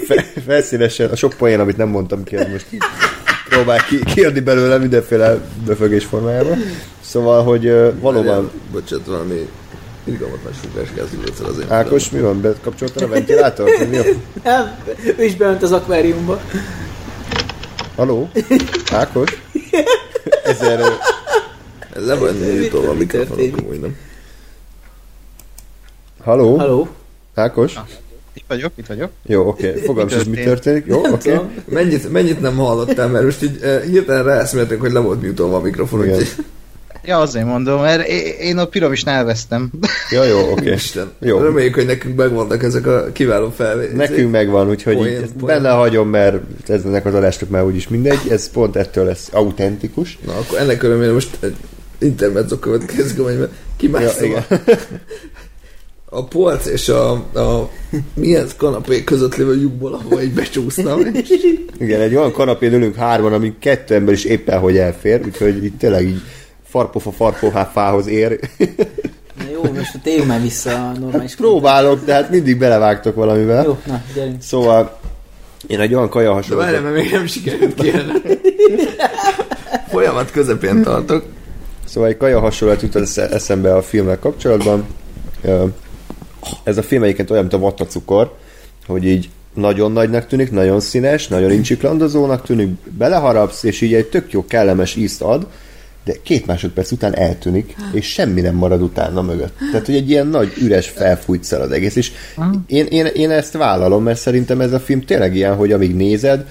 Fe, 0.07 0.33
felszínesen, 0.47 1.11
a 1.11 1.16
sok 1.16 1.33
poén, 1.39 1.61
amit 1.61 1.77
nem 1.77 1.89
mondtam 1.89 2.25
ki, 2.25 2.37
most 2.37 2.66
próbál 3.49 3.85
ki, 3.85 3.99
kiadni 4.14 4.41
belőle 4.41 4.79
mindenféle 4.79 5.39
befögés 5.66 6.05
formájában. 6.05 6.59
Szóval, 7.01 7.43
hogy 7.43 7.66
uh, 7.66 7.93
valóban... 8.01 8.51
Bocsánat, 8.73 9.07
valami 9.07 9.49
Izgalmat 10.05 10.45
nagy 10.45 10.55
fugás 10.61 10.89
kezdődött 10.95 11.41
el 11.41 11.47
azért. 11.47 11.70
Ákos, 11.70 12.11
mi 12.11 12.20
van? 12.20 12.41
Bekapcsoltad 12.41 13.03
a 13.03 13.09
ventilátort? 13.09 13.91
Mi 13.91 13.97
a... 13.97 14.03
Nem, 14.43 14.77
ő 15.18 15.25
is 15.25 15.37
bement 15.37 15.62
az 15.62 15.73
akváriumba. 15.73 16.41
Haló? 17.97 18.31
Ákos? 18.93 19.43
Ezer... 20.45 20.81
Ez 21.97 22.05
nem 22.05 22.23
olyan 22.23 22.35
nyújtó 22.35 22.89
a 22.89 22.93
Mi 22.93 22.99
mikrofonok, 22.99 23.81
nem. 23.81 23.97
Haló? 26.23 26.57
Haló? 26.57 26.89
Ákos? 27.35 27.75
Itt 28.35 28.45
vagyok, 28.49 28.73
itt 28.75 28.87
vagyok. 28.87 29.11
Jó, 29.27 29.49
oké. 29.49 29.68
Okay. 29.68 29.81
Fogalm 29.81 30.07
Mi 30.07 30.12
sincs, 30.12 30.27
mi 30.27 30.37
történik. 30.37 30.85
Jó, 30.87 30.99
oké. 30.99 31.33
Okay. 31.33 31.49
Mennyit, 31.64 32.12
mennyit 32.12 32.41
nem 32.41 32.57
hallottál, 32.57 33.09
mert 33.09 33.25
most 33.25 33.43
így 33.43 33.59
uh, 33.62 33.83
hirtelen 33.83 34.25
ráeszméltek, 34.25 34.81
hogy 34.81 34.93
le 34.93 35.01
volt 35.01 35.23
mutolva 35.23 35.57
a 35.57 35.61
mikrofon, 35.61 36.05
Igen. 36.05 36.18
úgyhogy 36.18 36.45
Ja, 37.05 37.18
azért 37.18 37.47
mondom, 37.47 37.81
mert 37.81 38.09
én 38.41 38.59
a 38.59 38.64
piramisnál 38.64 39.16
elvesztem. 39.16 39.70
Ja, 40.11 40.25
jó, 40.25 40.39
oké. 40.39 40.51
Okay. 40.51 40.73
Isten. 40.73 41.11
Jó. 41.20 41.39
Reméljük, 41.39 41.75
hogy 41.75 41.87
nekünk 41.87 42.16
megvannak 42.16 42.62
ezek 42.62 42.87
a 42.87 43.12
kiváló 43.12 43.51
felvételek. 43.51 44.09
Nekünk 44.09 44.31
megvan, 44.31 44.68
úgyhogy 44.68 44.97
Poén, 44.97 45.20
poén. 45.20 45.47
benne 45.47 45.70
hagyom, 45.70 46.09
mert 46.09 46.41
eznek 46.66 47.07
az 47.07 47.14
adástok 47.14 47.49
már 47.49 47.64
úgyis 47.64 47.89
mindegy. 47.89 48.20
Ez 48.29 48.51
pont 48.51 48.77
ettől 48.77 49.05
lesz 49.05 49.29
autentikus. 49.33 50.18
Na, 50.27 50.33
akkor 50.33 50.59
ennek 50.59 50.83
örömére 50.83 51.12
most 51.12 51.37
egy 51.41 51.57
intermezzo 51.99 52.59
következik, 52.59 53.18
amelyben 53.18 53.49
Ja, 53.49 53.77
kimászom 53.77 54.25
igen. 54.25 54.45
a, 56.15 56.25
polc 56.25 56.67
és 56.67 56.89
a, 56.89 57.11
a 57.35 57.71
milyen 58.15 58.47
kanapé 58.57 59.05
között 59.05 59.37
lévő 59.37 59.61
lyukból, 59.61 59.93
ahol 59.95 60.21
így 60.21 60.33
becsúsztam. 60.33 61.01
Igen, 61.79 62.01
egy 62.01 62.15
olyan 62.15 62.33
kanapén 62.33 62.73
ülünk 62.73 62.95
hárman, 62.95 63.33
ami 63.33 63.55
kettő 63.59 63.95
ember 63.95 64.15
is 64.15 64.25
éppen 64.25 64.59
hogy 64.59 64.77
elfér, 64.77 65.21
úgyhogy 65.25 65.65
itt 65.65 65.79
tényleg 65.79 66.07
így 66.07 66.21
farpofa 66.69 67.11
farpofá 67.11 67.65
fához 67.65 68.07
ér. 68.07 68.39
Na 69.39 69.45
jó, 69.53 69.63
most 69.75 70.01
térjünk 70.03 70.27
már 70.27 70.41
vissza 70.41 70.71
a 70.71 70.99
normális 70.99 71.35
Próbálok, 71.35 72.05
de 72.05 72.13
hát 72.15 72.31
mindig 72.31 72.59
belevágtok 72.59 73.15
valamivel. 73.15 73.65
Jó, 73.65 73.79
na, 73.87 74.03
gyerünk. 74.15 74.43
Szóval 74.43 74.99
én 75.67 75.81
egy 75.81 75.95
olyan 75.95 76.09
kaja 76.09 76.29
De 76.29 76.35
hasonló. 76.35 76.63
várjál, 76.63 76.83
mert 76.83 76.95
még 76.95 77.11
nem 77.13 77.27
sikerült 77.27 77.75
kérni. 77.75 78.13
Folyamat 79.89 80.31
közepén 80.31 80.83
tartok. 80.83 81.25
Szóval 81.85 82.09
egy 82.09 82.17
kaja 82.17 82.41
hasonlat 82.41 82.83
jutott 82.83 83.03
esze- 83.03 83.31
eszembe 83.31 83.75
a 83.75 83.83
filmmel 83.83 84.19
kapcsolatban. 84.19 84.85
Ez 86.62 86.78
a 86.78 86.82
film 86.82 87.03
egyébként 87.03 87.30
olyan, 87.30 87.43
mint 87.43 87.55
a 87.55 87.59
vattacukor, 87.59 88.36
hogy 88.86 89.05
így 89.05 89.30
nagyon 89.55 89.93
nagynak 89.93 90.26
tűnik, 90.26 90.51
nagyon 90.51 90.80
színes, 90.80 91.28
nagyon 91.28 91.53
incsiklandozónak 91.53 92.43
tűnik, 92.43 92.68
beleharapsz, 92.99 93.62
és 93.62 93.80
így 93.80 93.95
egy 93.95 94.07
tök 94.07 94.32
jó 94.32 94.47
kellemes 94.47 94.97
ízt 94.97 95.22
ad, 95.22 95.47
de 96.05 96.14
két 96.22 96.47
másodperc 96.47 96.90
után 96.90 97.16
eltűnik, 97.16 97.74
és 97.93 98.07
semmi 98.07 98.40
nem 98.40 98.55
marad 98.55 98.82
utána 98.82 99.22
mögött. 99.22 99.57
Tehát, 99.70 99.86
hogy 99.86 99.95
egy 99.95 100.11
ilyen 100.11 100.26
nagy, 100.26 100.53
üres, 100.61 100.88
felfújt 100.88 101.45
szar 101.45 101.61
az 101.61 101.70
egész, 101.70 101.97
és 101.97 102.12
én, 102.66 102.86
én, 102.86 103.07
én 103.07 103.30
ezt 103.30 103.53
vállalom, 103.53 104.03
mert 104.03 104.18
szerintem 104.18 104.61
ez 104.61 104.72
a 104.72 104.80
film 104.80 105.01
tényleg 105.01 105.36
ilyen, 105.36 105.57
hogy 105.57 105.72
amíg 105.72 105.95
nézed, 105.95 106.47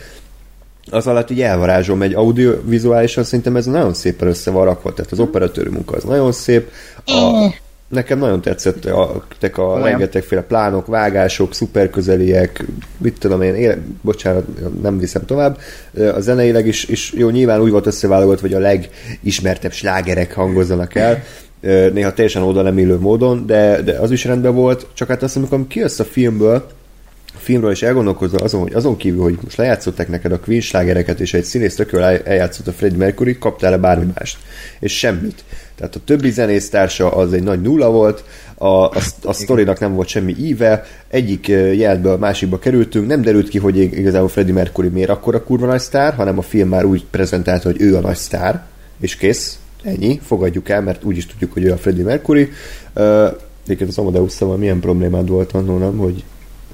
az 0.92 1.08
alatt 1.08 1.30
így 1.30 1.42
elvarázsom 1.42 2.02
egy 2.02 2.14
audiovizuálisan, 2.14 3.24
szerintem 3.24 3.56
ez 3.56 3.66
nagyon 3.66 3.94
szépen 3.94 4.28
össze 4.28 4.52
van 4.52 4.66
rakva, 4.66 4.94
tehát 4.94 5.12
az 5.12 5.20
operatőri 5.20 5.70
munka 5.70 5.96
az 5.96 6.04
nagyon 6.04 6.32
szép, 6.32 6.72
a, 7.06 7.54
nekem 7.92 8.20
nagyon 8.20 8.42
tetszett 8.42 8.86
a, 8.86 9.26
tek 9.40 9.58
a 9.58 9.64
Olyan. 9.64 9.84
rengetegféle 9.84 10.42
plánok, 10.42 10.86
vágások, 10.86 11.54
szuperközeliek, 11.54 12.66
mit 12.98 13.20
tudom 13.20 13.42
én, 13.42 13.56
éle, 13.56 13.78
bocsánat, 14.02 14.46
nem 14.82 15.00
viszem 15.00 15.26
tovább, 15.26 15.58
a 16.16 16.20
zeneileg 16.20 16.68
is, 16.68 16.84
is 16.84 17.14
jó, 17.14 17.30
nyilván 17.30 17.62
úgy 17.62 17.72
volt 17.72 17.86
összeválogatva, 17.86 18.48
hogy 18.48 18.56
a 18.56 18.60
legismertebb 18.60 19.72
slágerek 19.72 20.34
hangozzanak 20.34 20.96
el, 20.96 21.24
néha 21.94 22.14
teljesen 22.14 22.42
oda 22.42 22.62
nem 22.62 22.78
illő 22.78 23.00
módon, 23.00 23.46
de, 23.46 23.82
de 23.82 23.98
az 24.00 24.12
is 24.12 24.26
rendben 24.26 24.56
volt, 24.56 24.88
csak 24.94 25.08
hát 25.08 25.24
azt 25.24 25.36
amikor 25.36 25.68
kijössz 25.68 26.00
a 26.00 26.04
filmből, 26.04 26.66
filmről 27.38 27.72
is 27.72 27.82
elgondolkozva 27.82 28.38
azon, 28.38 28.62
hogy 28.62 28.74
azon 28.74 28.98
kívül, 28.98 29.22
hogy 29.22 29.38
most 29.44 29.58
lejátszották 29.58 30.08
neked 30.08 30.32
a 30.32 30.40
Queen 30.40 30.62
slágereket, 30.62 31.20
és 31.20 31.34
egy 31.34 31.44
színész 31.44 31.76
tökről 31.76 32.02
el- 32.02 32.22
eljátszott 32.24 32.68
a 32.68 32.72
Freddie 32.72 32.98
Mercury, 32.98 33.38
kaptál-e 33.38 33.78
bármi 33.78 34.12
mást? 34.16 34.38
És 34.80 34.98
semmit. 34.98 35.44
Tehát 35.76 35.96
a 35.96 36.00
többi 36.06 36.32
zenésztársa 36.32 37.12
az 37.12 37.34
egy 37.34 37.44
nagy 37.44 37.62
nulla 37.62 37.90
volt, 37.90 38.24
a, 38.56 38.66
a, 38.68 38.92
a 39.24 39.34
sztorinak 39.34 39.80
nem 39.80 39.94
volt 39.94 40.08
semmi 40.08 40.36
íve, 40.40 40.86
egyik 41.08 41.48
jelből 41.48 42.12
a 42.12 42.18
másikba 42.18 42.60
kerültünk, 42.60 43.08
nem 43.08 43.22
derült 43.22 43.50
ki, 43.50 43.58
hogy 43.58 43.78
ig- 43.78 43.98
igazából 43.98 44.30
Freddie 44.30 44.54
Mercury 44.54 44.88
miért 44.88 45.10
akkora 45.10 45.44
kurva 45.44 45.66
nagy 45.66 45.80
sztár, 45.80 46.14
hanem 46.14 46.38
a 46.38 46.42
film 46.42 46.70
már 46.70 46.86
úgy 46.86 47.06
prezentálta, 47.10 47.70
hogy 47.72 47.82
ő 47.82 47.96
a 47.96 48.00
nagy 48.02 48.16
sztár, 48.16 48.64
és 49.00 49.16
kész, 49.16 49.60
ennyi, 49.84 50.20
fogadjuk 50.24 50.70
el, 50.70 50.82
mert 50.82 51.04
úgy 51.04 51.18
is 51.18 51.26
tudjuk, 51.26 51.54
hogy 51.54 51.64
ő 51.64 51.72
a 51.72 51.78
Freddie 51.78 52.04
Mercury. 52.04 52.50
Uh, 52.96 53.28
Egyébként 53.64 53.90
az 53.90 53.98
amadeus 53.98 54.38
milyen 54.58 54.80
problémád 54.80 55.28
volt 55.28 55.52
annól, 55.52 55.80
nem, 55.80 55.98
hogy 55.98 56.24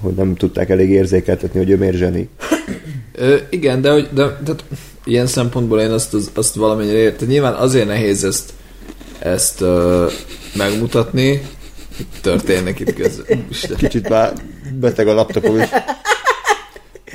hogy 0.02 0.14
nem 0.14 0.36
tudták 0.36 0.70
elég 0.70 0.90
érzékeltetni, 0.90 1.60
hogy 1.60 1.70
ő 1.70 1.78
miért 1.78 1.96
zseni. 1.96 2.30
Ö, 3.16 3.36
igen, 3.50 3.82
de, 3.82 3.92
hogy, 3.92 4.10
de 4.14 4.38
tehát, 4.46 4.64
ilyen 5.04 5.28
szempontból 5.28 5.80
én 5.80 5.92
azt, 5.92 6.14
az, 6.14 6.32
azt 6.34 6.56
valamennyire 6.56 6.98
értem. 6.98 7.28
Nyilván 7.28 7.54
azért 7.54 7.88
nehéz 7.88 8.24
ezt, 8.24 8.54
ezt 9.20 9.62
ö, 9.62 10.08
megmutatni, 10.56 11.42
történnek 12.22 12.80
itt 12.80 12.94
közben. 12.94 13.48
Kicsit 13.78 14.10
már 14.10 14.34
beteg 14.80 15.08
a 15.08 15.14
laptopom, 15.14 15.60
és, 15.60 15.70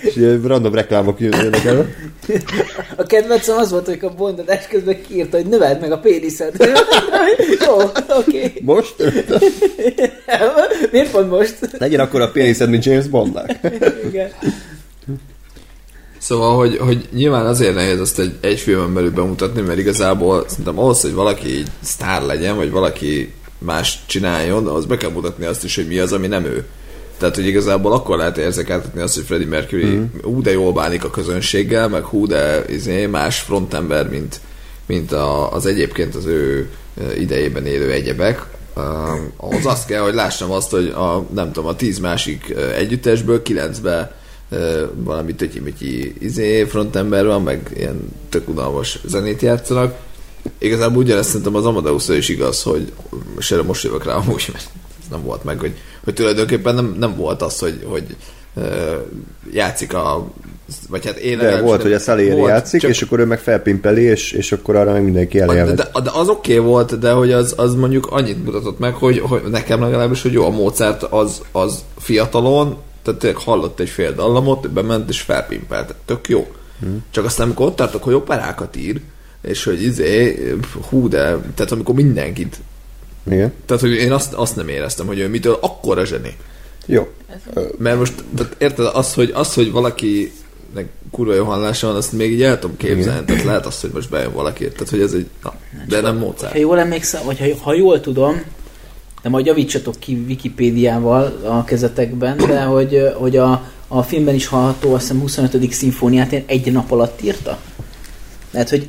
és 0.02 0.16
ilyen 0.16 0.42
random 0.42 0.74
reklámok 0.74 1.20
jönnek 1.20 1.64
el. 1.64 1.86
A 2.96 3.02
kedvencem 3.02 3.56
az 3.56 3.70
volt, 3.70 3.86
hogy 3.86 3.98
a 4.02 4.14
bondadás 4.14 4.66
közben 4.66 5.02
kiírta, 5.08 5.36
hogy 5.36 5.46
növeld 5.46 5.80
meg 5.80 5.92
a 5.92 5.98
péniszed. 5.98 6.54
Jó, 7.66 7.76
oké. 8.18 8.52
Most? 8.60 8.94
Miért 10.90 11.10
pont 11.10 11.30
most? 11.30 11.56
Legyen 11.78 12.00
akkor 12.00 12.20
a 12.20 12.30
péniszed, 12.30 12.70
mint 12.70 12.84
James 12.84 13.06
Bondnak. 13.06 13.50
Igen. 14.08 14.30
Szóval, 16.18 16.56
hogy, 16.56 16.76
hogy 16.76 17.08
nyilván 17.12 17.46
azért 17.46 17.74
nehéz 17.74 18.00
ezt 18.00 18.18
egy, 18.18 18.32
egy 18.40 18.60
filmen 18.60 18.94
belül 18.94 19.10
bemutatni, 19.10 19.60
mert 19.60 19.78
igazából 19.78 20.44
szerintem 20.48 20.78
ahhoz, 20.78 21.00
hogy 21.00 21.12
valaki 21.14 21.58
így 21.58 21.68
sztár 21.80 22.22
legyen, 22.22 22.56
vagy 22.56 22.70
valaki 22.70 23.32
más 23.58 23.98
csináljon, 24.06 24.66
ahhoz 24.66 24.86
be 24.86 24.96
kell 24.96 25.10
mutatni 25.10 25.44
azt 25.44 25.64
is, 25.64 25.74
hogy 25.74 25.86
mi 25.86 25.98
az, 25.98 26.12
ami 26.12 26.26
nem 26.26 26.44
ő. 26.44 26.64
Tehát, 27.22 27.36
hogy 27.36 27.46
igazából 27.46 27.92
akkor 27.92 28.16
lehet 28.16 28.38
érzékeltetni 28.38 29.00
azt, 29.00 29.14
hogy 29.14 29.24
Freddie 29.24 29.48
Mercury 29.48 29.84
mm. 29.84 30.04
hú, 30.22 30.42
de 30.42 30.52
jól 30.52 30.72
bánik 30.72 31.04
a 31.04 31.10
közönséggel, 31.10 31.88
meg 31.88 32.04
hú, 32.04 32.26
de 32.26 32.64
izé, 32.68 33.06
más 33.06 33.40
frontember, 33.40 34.08
mint, 34.08 34.40
mint 34.86 35.12
a, 35.12 35.52
az 35.52 35.66
egyébként 35.66 36.14
az 36.14 36.26
ő 36.26 36.70
idejében 37.18 37.66
élő 37.66 37.90
egyebek. 37.90 38.46
Uh, 38.76 38.82
ahhoz 39.36 39.66
azt 39.66 39.86
kell, 39.86 40.00
hogy 40.00 40.14
lássam 40.14 40.50
azt, 40.50 40.70
hogy 40.70 40.88
a, 40.88 41.26
nem 41.34 41.52
tudom, 41.52 41.68
a 41.68 41.76
tíz 41.76 41.98
másik 41.98 42.54
együttesből 42.76 43.42
kilencbe 43.42 44.16
ö, 44.50 44.84
valami 44.94 45.34
tötyi 45.34 46.14
izé 46.18 46.64
frontember 46.64 47.26
van, 47.26 47.42
meg 47.42 47.70
ilyen 47.76 48.08
tök 48.28 48.48
unalmas 48.48 48.98
zenét 49.04 49.42
játszanak. 49.42 49.96
Igazából 50.58 51.02
ugyanezt 51.02 51.28
szerintem 51.28 51.54
az 51.54 51.66
amadeus 51.66 52.08
is 52.08 52.28
igaz, 52.28 52.62
hogy 52.62 52.92
se 53.38 53.62
most 53.62 53.84
jövök 53.84 54.04
rá 54.04 54.14
amúgy, 54.14 54.48
mert 54.52 54.70
ez 55.00 55.06
nem 55.10 55.22
volt 55.22 55.44
meg, 55.44 55.58
hogy, 55.58 55.74
hogy 56.04 56.14
tulajdonképpen 56.14 56.74
nem, 56.74 56.96
nem 56.98 57.16
volt 57.16 57.42
az, 57.42 57.58
hogy, 57.58 57.84
hogy 57.84 58.16
játszik 59.52 59.94
a 59.94 60.30
vagy 60.88 61.06
hát 61.06 61.16
én 61.16 61.38
De 61.38 61.60
volt, 61.60 61.82
hogy 61.82 61.92
a 61.92 61.98
Salieri 61.98 62.36
volt, 62.36 62.50
játszik, 62.50 62.80
csak- 62.80 62.90
és 62.90 63.02
akkor 63.02 63.18
ő 63.18 63.24
meg 63.24 63.38
felpimpeli, 63.38 64.02
és, 64.02 64.32
és 64.32 64.52
akkor 64.52 64.76
arra 64.76 64.92
meg 64.92 65.04
mindenki 65.04 65.38
de, 65.38 65.44
elélved. 65.44 65.76
de, 65.76 66.00
de 66.02 66.10
az 66.14 66.28
oké 66.28 66.58
okay 66.58 66.66
volt, 66.66 66.98
de 66.98 67.12
hogy 67.12 67.32
az, 67.32 67.54
az 67.56 67.74
mondjuk 67.74 68.06
annyit 68.06 68.44
mutatott 68.44 68.78
meg, 68.78 68.94
hogy, 68.94 69.18
hogy 69.18 69.42
nekem 69.50 69.80
legalábbis, 69.80 70.22
hogy 70.22 70.32
jó, 70.32 70.44
a 70.44 70.50
Mozart 70.50 71.02
az, 71.02 71.42
az 71.52 71.84
fiatalon, 71.98 72.76
tehát 73.02 73.20
tényleg 73.20 73.40
hallott 73.40 73.80
egy 73.80 73.88
fél 73.88 74.12
dallamot, 74.12 74.70
bement 74.70 75.08
és 75.08 75.20
felpimpelt. 75.20 75.94
Tök 76.04 76.28
jó. 76.28 76.46
Hmm. 76.80 77.04
Csak 77.10 77.24
aztán, 77.24 77.46
amikor 77.46 77.66
ott 77.66 77.76
tartok, 77.76 78.02
hogy 78.02 78.14
operákat 78.14 78.76
ír, 78.76 79.00
és 79.42 79.64
hogy 79.64 79.82
izé, 79.82 80.42
hú, 80.88 81.08
de, 81.08 81.38
tehát 81.54 81.72
amikor 81.72 81.94
mindenkit, 81.94 82.60
Igen. 83.26 83.52
tehát 83.66 83.82
hogy 83.82 83.92
én 83.92 84.12
azt, 84.12 84.32
azt 84.32 84.56
nem 84.56 84.68
éreztem, 84.68 85.06
hogy 85.06 85.18
ő 85.18 85.28
mitől 85.28 85.58
akkora 85.60 86.04
zseni. 86.04 86.36
Jó. 86.86 87.08
Mert 87.78 87.98
most, 87.98 88.14
tehát 88.36 88.56
érted, 88.58 88.90
az, 88.92 89.14
hogy, 89.14 89.30
az, 89.34 89.54
hogy 89.54 89.72
valaki 89.72 90.32
kurva 91.10 91.34
jó 91.34 91.44
hallása 91.44 91.86
van, 91.86 91.96
azt 91.96 92.12
még 92.12 92.32
így 92.32 92.42
el 92.42 92.58
tudom 92.58 92.76
képzelni. 92.76 93.24
Tehát 93.24 93.44
lehet 93.44 93.66
az, 93.66 93.80
hogy 93.80 93.90
most 93.94 94.10
bejön 94.10 94.32
valaki, 94.32 94.68
tehát 94.68 94.88
hogy 94.88 95.00
ez 95.00 95.12
egy, 95.12 95.26
na, 95.42 95.54
de 95.88 96.00
nem 96.00 96.16
Mozart. 96.16 96.52
Ha 96.52 96.58
jól 96.58 96.78
emlékszem, 96.78 97.24
vagy 97.24 97.38
ha, 97.38 97.46
ha 97.60 97.74
jól 97.74 98.00
tudom, 98.00 98.42
de 99.22 99.28
majd 99.28 99.46
javítsatok 99.46 99.94
ki 99.98 100.24
Wikipédiával 100.26 101.40
a 101.44 101.64
kezetekben, 101.64 102.36
de 102.36 102.62
hogy, 102.62 103.12
hogy 103.14 103.36
a, 103.36 103.70
a 103.88 104.02
filmben 104.02 104.34
is 104.34 104.46
hallható, 104.46 104.94
azt 104.94 105.02
hiszem 105.02 105.20
25. 105.20 105.72
szimfóniát 105.72 106.32
én 106.32 106.42
egy 106.46 106.72
nap 106.72 106.90
alatt 106.90 107.22
írta. 107.22 107.58
Tehát, 108.50 108.70
hogy 108.70 108.88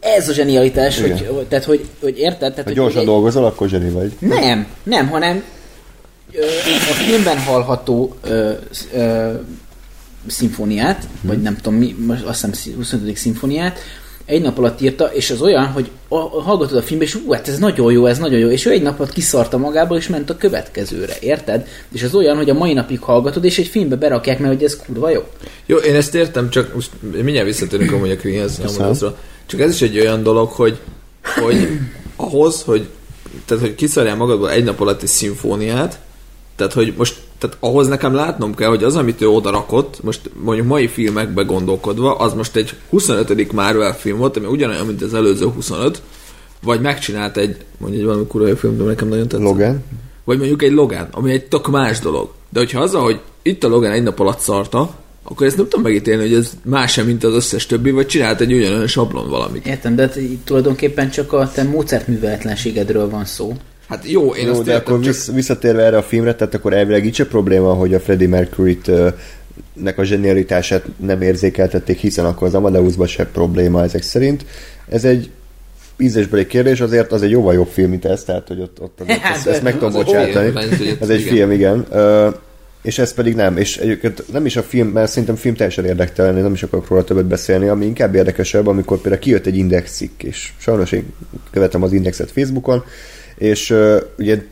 ez 0.00 0.28
a 0.28 0.32
zsenialitás, 0.32 0.98
Igen. 0.98 1.10
hogy, 1.18 1.26
hogy, 1.26 1.46
tehát, 1.46 1.64
hogy, 1.64 1.88
hogy 2.00 2.18
érted? 2.18 2.38
Tehát, 2.38 2.56
Ha 2.56 2.62
hogy 2.62 2.74
gyorsan 2.74 3.00
egy- 3.00 3.06
dolgozol, 3.06 3.44
akkor 3.44 3.68
zseni 3.68 3.90
vagy. 3.90 4.12
Nem, 4.18 4.66
nem, 4.82 5.08
hanem 5.08 5.42
ö, 6.32 6.42
a 6.90 6.94
filmben 7.06 7.38
hallható 7.38 8.14
ö, 8.24 8.50
ö, 8.94 9.30
szimfóniát, 10.26 11.06
vagy 11.22 11.42
nem 11.42 11.56
tudom 11.56 11.78
mi, 11.78 11.96
most 12.06 12.22
azt 12.24 12.44
hiszem 12.52 12.74
25. 12.76 13.16
szimfóniát, 13.16 13.78
egy 14.24 14.42
nap 14.42 14.58
alatt 14.58 14.80
írta, 14.80 15.04
és 15.04 15.30
az 15.30 15.40
olyan, 15.42 15.66
hogy 15.66 15.90
a, 16.08 16.14
a, 16.16 16.42
hallgatod 16.42 16.76
a 16.76 16.82
filmbe, 16.82 17.04
és 17.04 17.14
ú, 17.14 17.32
hát 17.32 17.48
ez 17.48 17.58
nagyon 17.58 17.92
jó, 17.92 18.06
ez 18.06 18.18
nagyon 18.18 18.38
jó, 18.38 18.48
és 18.48 18.66
ő 18.66 18.70
egy 18.70 18.82
nap 18.82 19.00
alatt 19.00 19.12
kiszarta 19.12 19.56
magából, 19.58 19.96
és 19.96 20.08
ment 20.08 20.30
a 20.30 20.36
következőre, 20.36 21.14
érted? 21.20 21.66
És 21.92 22.02
az 22.02 22.14
olyan, 22.14 22.36
hogy 22.36 22.50
a 22.50 22.54
mai 22.54 22.72
napig 22.72 23.00
hallgatod, 23.00 23.44
és 23.44 23.58
egy 23.58 23.66
filmbe 23.66 23.96
berakják, 23.96 24.38
mert 24.38 24.54
hogy 24.54 24.64
ez 24.64 24.76
kurva 24.86 25.10
jó. 25.10 25.20
Jó, 25.66 25.76
én 25.76 25.94
ezt 25.94 26.14
értem, 26.14 26.50
csak 26.50 26.74
most 26.74 26.90
mindjárt 27.00 27.46
visszatérünk 27.46 27.92
amúgy 27.92 28.10
a 28.10 28.16
Queenhez. 28.16 28.58
Csak 29.50 29.60
ez 29.60 29.74
is 29.74 29.82
egy 29.82 29.98
olyan 29.98 30.22
dolog, 30.22 30.48
hogy, 30.48 30.78
hogy 31.42 31.68
ahhoz, 32.16 32.62
hogy 32.62 32.88
tehát, 33.44 33.62
hogy 33.62 33.74
kiszarjál 33.74 34.16
magadból 34.16 34.50
egy 34.50 34.64
nap 34.64 34.80
alatt 34.80 35.02
egy 35.02 35.08
szimfóniát, 35.08 35.98
tehát, 36.56 36.72
hogy 36.72 36.94
most 36.96 37.20
tehát 37.38 37.56
ahhoz 37.60 37.88
nekem 37.88 38.14
látnom 38.14 38.54
kell, 38.54 38.68
hogy 38.68 38.84
az, 38.84 38.96
amit 38.96 39.20
ő 39.20 39.28
oda 39.28 39.50
rakott, 39.50 40.02
most 40.02 40.30
mondjuk 40.42 40.66
mai 40.66 40.86
filmekbe 40.86 41.42
gondolkodva, 41.42 42.16
az 42.16 42.34
most 42.34 42.56
egy 42.56 42.74
25. 42.90 43.52
Marvel 43.52 43.94
film 43.94 44.18
volt, 44.18 44.36
ami 44.36 44.46
ugyanolyan, 44.46 44.86
mint 44.86 45.02
az 45.02 45.14
előző 45.14 45.46
25, 45.46 46.02
vagy 46.62 46.80
megcsinált 46.80 47.36
egy, 47.36 47.56
mondjuk 47.78 48.00
egy 48.00 48.06
valami 48.06 48.26
kurva 48.26 48.56
film, 48.56 48.76
de 48.76 48.84
nekem 48.84 49.08
nagyon 49.08 49.28
tetszett. 49.28 49.46
Logan. 49.46 49.84
Vagy 50.24 50.38
mondjuk 50.38 50.62
egy 50.62 50.72
Logan, 50.72 51.08
ami 51.10 51.32
egy 51.32 51.44
tök 51.44 51.70
más 51.70 51.98
dolog. 51.98 52.30
De 52.48 52.58
hogyha 52.58 52.80
az, 52.80 52.92
hogy 52.92 53.20
itt 53.42 53.64
a 53.64 53.68
Logan 53.68 53.90
egy 53.90 54.02
nap 54.02 54.20
alatt 54.20 54.38
szarta, 54.38 54.94
akkor 55.30 55.46
ezt 55.46 55.56
nem 55.56 55.64
tudom 55.68 55.82
megítélni, 55.84 56.22
hogy 56.22 56.34
ez 56.34 56.50
más 56.64 56.92
sem, 56.92 57.06
mint 57.06 57.24
az 57.24 57.34
összes 57.34 57.66
többi, 57.66 57.90
vagy 57.90 58.06
csinált 58.06 58.40
egy 58.40 58.52
ugyanolyan 58.52 58.86
sablon 58.86 59.28
valamit. 59.28 59.66
Értem, 59.66 59.94
de 59.96 60.02
hát 60.02 60.16
itt 60.16 60.44
tulajdonképpen 60.44 61.10
csak 61.10 61.32
a 61.32 61.50
te 61.54 61.62
Mozart 61.62 62.08
műveletlenségedről 62.08 63.10
van 63.10 63.24
szó. 63.24 63.52
Hát 63.88 64.04
jó, 64.10 64.34
én 64.34 64.46
Jó, 64.46 64.52
azt 64.52 64.62
de 64.64 64.72
értem, 64.72 64.92
akkor 64.94 65.04
csak... 65.04 65.14
vissz, 65.14 65.30
visszatérve 65.30 65.82
erre 65.82 65.96
a 65.96 66.02
filmre, 66.02 66.34
tehát 66.34 66.54
akkor 66.54 66.72
elvileg 66.72 67.06
így 67.06 67.14
se 67.14 67.26
probléma, 67.26 67.72
hogy 67.72 67.94
a 67.94 68.00
Freddie 68.00 68.28
Mercury-t 68.28 68.90
nek 69.72 69.98
a 69.98 70.04
zsenialitását 70.04 70.84
nem 70.96 71.22
érzékeltették, 71.22 71.98
hiszen 71.98 72.24
akkor 72.24 72.46
az 72.46 72.54
Amadeusban 72.54 73.06
se 73.06 73.26
probléma 73.26 73.82
ezek 73.82 74.02
szerint. 74.02 74.44
Ez 74.88 75.04
egy 75.04 75.30
ízésbeli 75.98 76.46
kérdés, 76.46 76.80
azért 76.80 77.12
az 77.12 77.22
egy 77.22 77.30
jóval 77.30 77.54
jobb 77.54 77.68
film, 77.68 77.90
mint 77.90 78.04
ez, 78.04 78.24
tehát 78.24 78.48
hogy 78.48 78.60
ott, 78.60 78.80
ott 78.80 78.98
Hát, 79.06 79.34
ezt, 79.36 79.46
ezt 79.46 79.62
meg 79.62 79.72
tudom 79.72 79.92
bocsátani. 79.92 80.46
ez 80.56 80.80
egy- 80.80 80.96
Ez 81.00 81.08
egy 81.08 81.20
igen. 81.20 81.34
film, 81.34 81.50
igen. 81.50 81.86
És 82.82 82.98
ez 82.98 83.14
pedig 83.14 83.34
nem. 83.34 83.56
És 83.56 83.76
egyébként 83.76 84.32
nem 84.32 84.46
is 84.46 84.56
a 84.56 84.62
film, 84.62 84.88
mert 84.88 85.10
szerintem 85.10 85.36
film 85.36 85.54
teljesen 85.54 85.84
érdektelen, 85.84 86.36
én 86.36 86.42
nem 86.42 86.52
is 86.52 86.62
akarok 86.62 86.88
róla 86.88 87.04
többet 87.04 87.26
beszélni, 87.26 87.68
ami 87.68 87.86
inkább 87.86 88.14
érdekesebb, 88.14 88.66
amikor 88.66 89.00
például 89.00 89.22
kijött 89.22 89.46
egy 89.46 89.56
index 89.56 89.92
cikk, 89.96 90.22
és 90.22 90.52
sajnos 90.58 90.92
én 90.92 91.12
követem 91.50 91.82
az 91.82 91.92
indexet 91.92 92.30
Facebookon, 92.30 92.84
és 93.36 93.70
uh, 93.70 93.96
ugye 94.18 94.42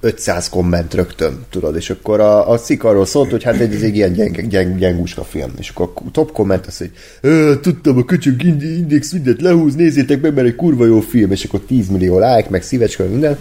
500 0.00 0.48
komment 0.48 0.94
rögtön, 0.94 1.44
tudod, 1.50 1.76
és 1.76 1.90
akkor 1.90 2.20
a, 2.20 2.50
a 2.50 2.58
cikk 2.58 2.84
arról 2.84 3.06
szólt, 3.06 3.30
hogy 3.30 3.42
hát 3.42 3.60
egy, 3.60 3.74
ez 3.74 3.82
egy 3.82 3.96
ilyen 3.96 4.12
gyeng, 4.12 4.48
gyeng, 4.48 4.78
gyenguska 4.78 5.24
film, 5.24 5.52
és 5.58 5.68
akkor 5.68 5.90
a 6.06 6.10
top 6.10 6.32
komment 6.32 6.66
az, 6.66 6.78
hogy 6.78 6.90
"Ö, 7.20 7.54
tudtam 7.60 7.96
a 7.96 8.04
köcsög 8.04 8.42
ind- 8.42 8.62
index 8.62 9.12
mindent 9.12 9.40
lehúz, 9.40 9.74
nézzétek 9.74 10.20
meg, 10.20 10.34
mert 10.34 10.46
egy 10.46 10.54
kurva 10.54 10.86
jó 10.86 11.00
film, 11.00 11.30
és 11.30 11.44
akkor 11.44 11.60
10 11.60 11.88
millió 11.88 12.18
like, 12.18 12.46
meg 12.50 12.62
szívecske, 12.62 13.04
minden. 13.04 13.38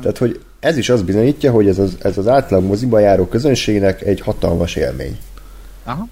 Tehát, 0.00 0.18
hogy 0.18 0.40
ez 0.60 0.76
is 0.76 0.88
azt 0.88 1.04
bizonyítja, 1.04 1.50
hogy 1.50 1.68
ez 1.68 1.78
az, 1.78 1.96
ez 2.02 2.18
az 2.18 2.28
átlag 2.28 2.64
moziba 2.64 2.98
járó 2.98 3.26
közönségnek 3.26 4.02
egy 4.02 4.20
hatalmas 4.20 4.76
élmény. 4.76 5.18
Aha. 5.84 6.08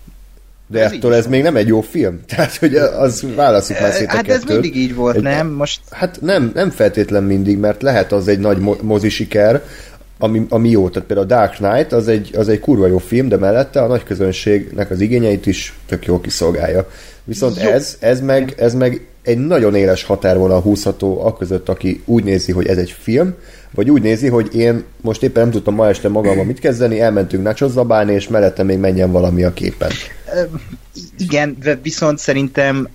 De 0.66 0.84
Ez 0.84 0.92
ettől 0.92 1.14
ez 1.14 1.26
még 1.26 1.42
nem 1.42 1.56
egy 1.56 1.66
jó 1.66 1.80
film. 1.80 2.20
Tehát, 2.28 2.56
hogy 2.56 2.74
az 2.76 3.24
válaszuk 3.36 3.80
már 3.80 3.92
szét 3.92 4.06
a 4.06 4.10
Hát 4.10 4.28
ez 4.28 4.38
kettőt. 4.40 4.48
mindig 4.60 4.76
így 4.76 4.94
volt, 4.94 5.16
Egy- 5.16 5.22
nem? 5.22 5.48
Most 5.48 5.80
Hát 5.90 6.18
nem, 6.20 6.50
nem 6.54 6.70
feltétlen 6.70 7.22
mindig, 7.22 7.58
mert 7.58 7.82
lehet 7.82 8.12
az 8.12 8.28
egy 8.28 8.38
nagy 8.38 8.58
mo- 8.58 8.82
mozi 8.82 9.08
siker, 9.08 9.62
ami, 10.18 10.46
ami 10.48 10.70
jó. 10.70 10.88
Tehát 10.88 11.08
például 11.08 11.32
a 11.32 11.34
Dark 11.36 11.54
Knight 11.54 11.92
az 11.92 12.08
egy, 12.08 12.30
az 12.36 12.48
egy 12.48 12.60
kurva 12.60 12.86
jó 12.86 12.98
film, 12.98 13.28
de 13.28 13.36
mellette 13.36 13.82
a 13.82 13.86
nagy 13.86 14.02
közönségnek 14.02 14.90
az 14.90 15.00
igényeit 15.00 15.46
is 15.46 15.78
tök 15.86 16.06
jól 16.06 16.20
kiszolgálja. 16.20 16.88
Viszont 17.24 17.58
ez, 17.58 17.96
ez, 18.00 18.20
meg, 18.20 18.54
ez 18.58 18.74
meg 18.74 19.06
egy 19.22 19.38
nagyon 19.38 19.74
éles 19.74 20.04
határvonal 20.04 20.60
húzható 20.60 21.24
a 21.24 21.36
között, 21.36 21.68
aki 21.68 22.02
úgy 22.04 22.24
nézi, 22.24 22.52
hogy 22.52 22.66
ez 22.66 22.78
egy 22.78 22.96
film, 23.02 23.34
vagy 23.74 23.90
úgy 23.90 24.02
nézi, 24.02 24.28
hogy 24.28 24.54
én 24.54 24.84
most 25.00 25.22
éppen 25.22 25.42
nem 25.42 25.52
tudtam 25.52 25.74
ma 25.74 25.88
este 25.88 26.08
magammal 26.08 26.44
mit 26.44 26.58
kezdeni, 26.58 27.00
elmentünk 27.00 27.42
nachos 27.42 27.70
zabálni, 27.70 28.12
és 28.12 28.28
mellette 28.28 28.62
még 28.62 28.78
menjen 28.78 29.12
valami 29.12 29.44
a 29.44 29.52
képen. 29.52 29.90
igen, 31.18 31.56
de 31.62 31.78
viszont 31.82 32.18
szerintem 32.18 32.88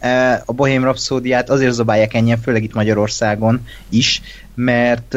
a 0.46 0.54
Bohém 0.54 0.84
Rhapsódiát 0.84 1.50
azért 1.50 1.74
zabálják 1.74 2.14
ennyien, 2.14 2.42
főleg 2.42 2.64
itt 2.64 2.74
Magyarországon 2.74 3.68
is, 3.90 4.22
mert 4.56 5.14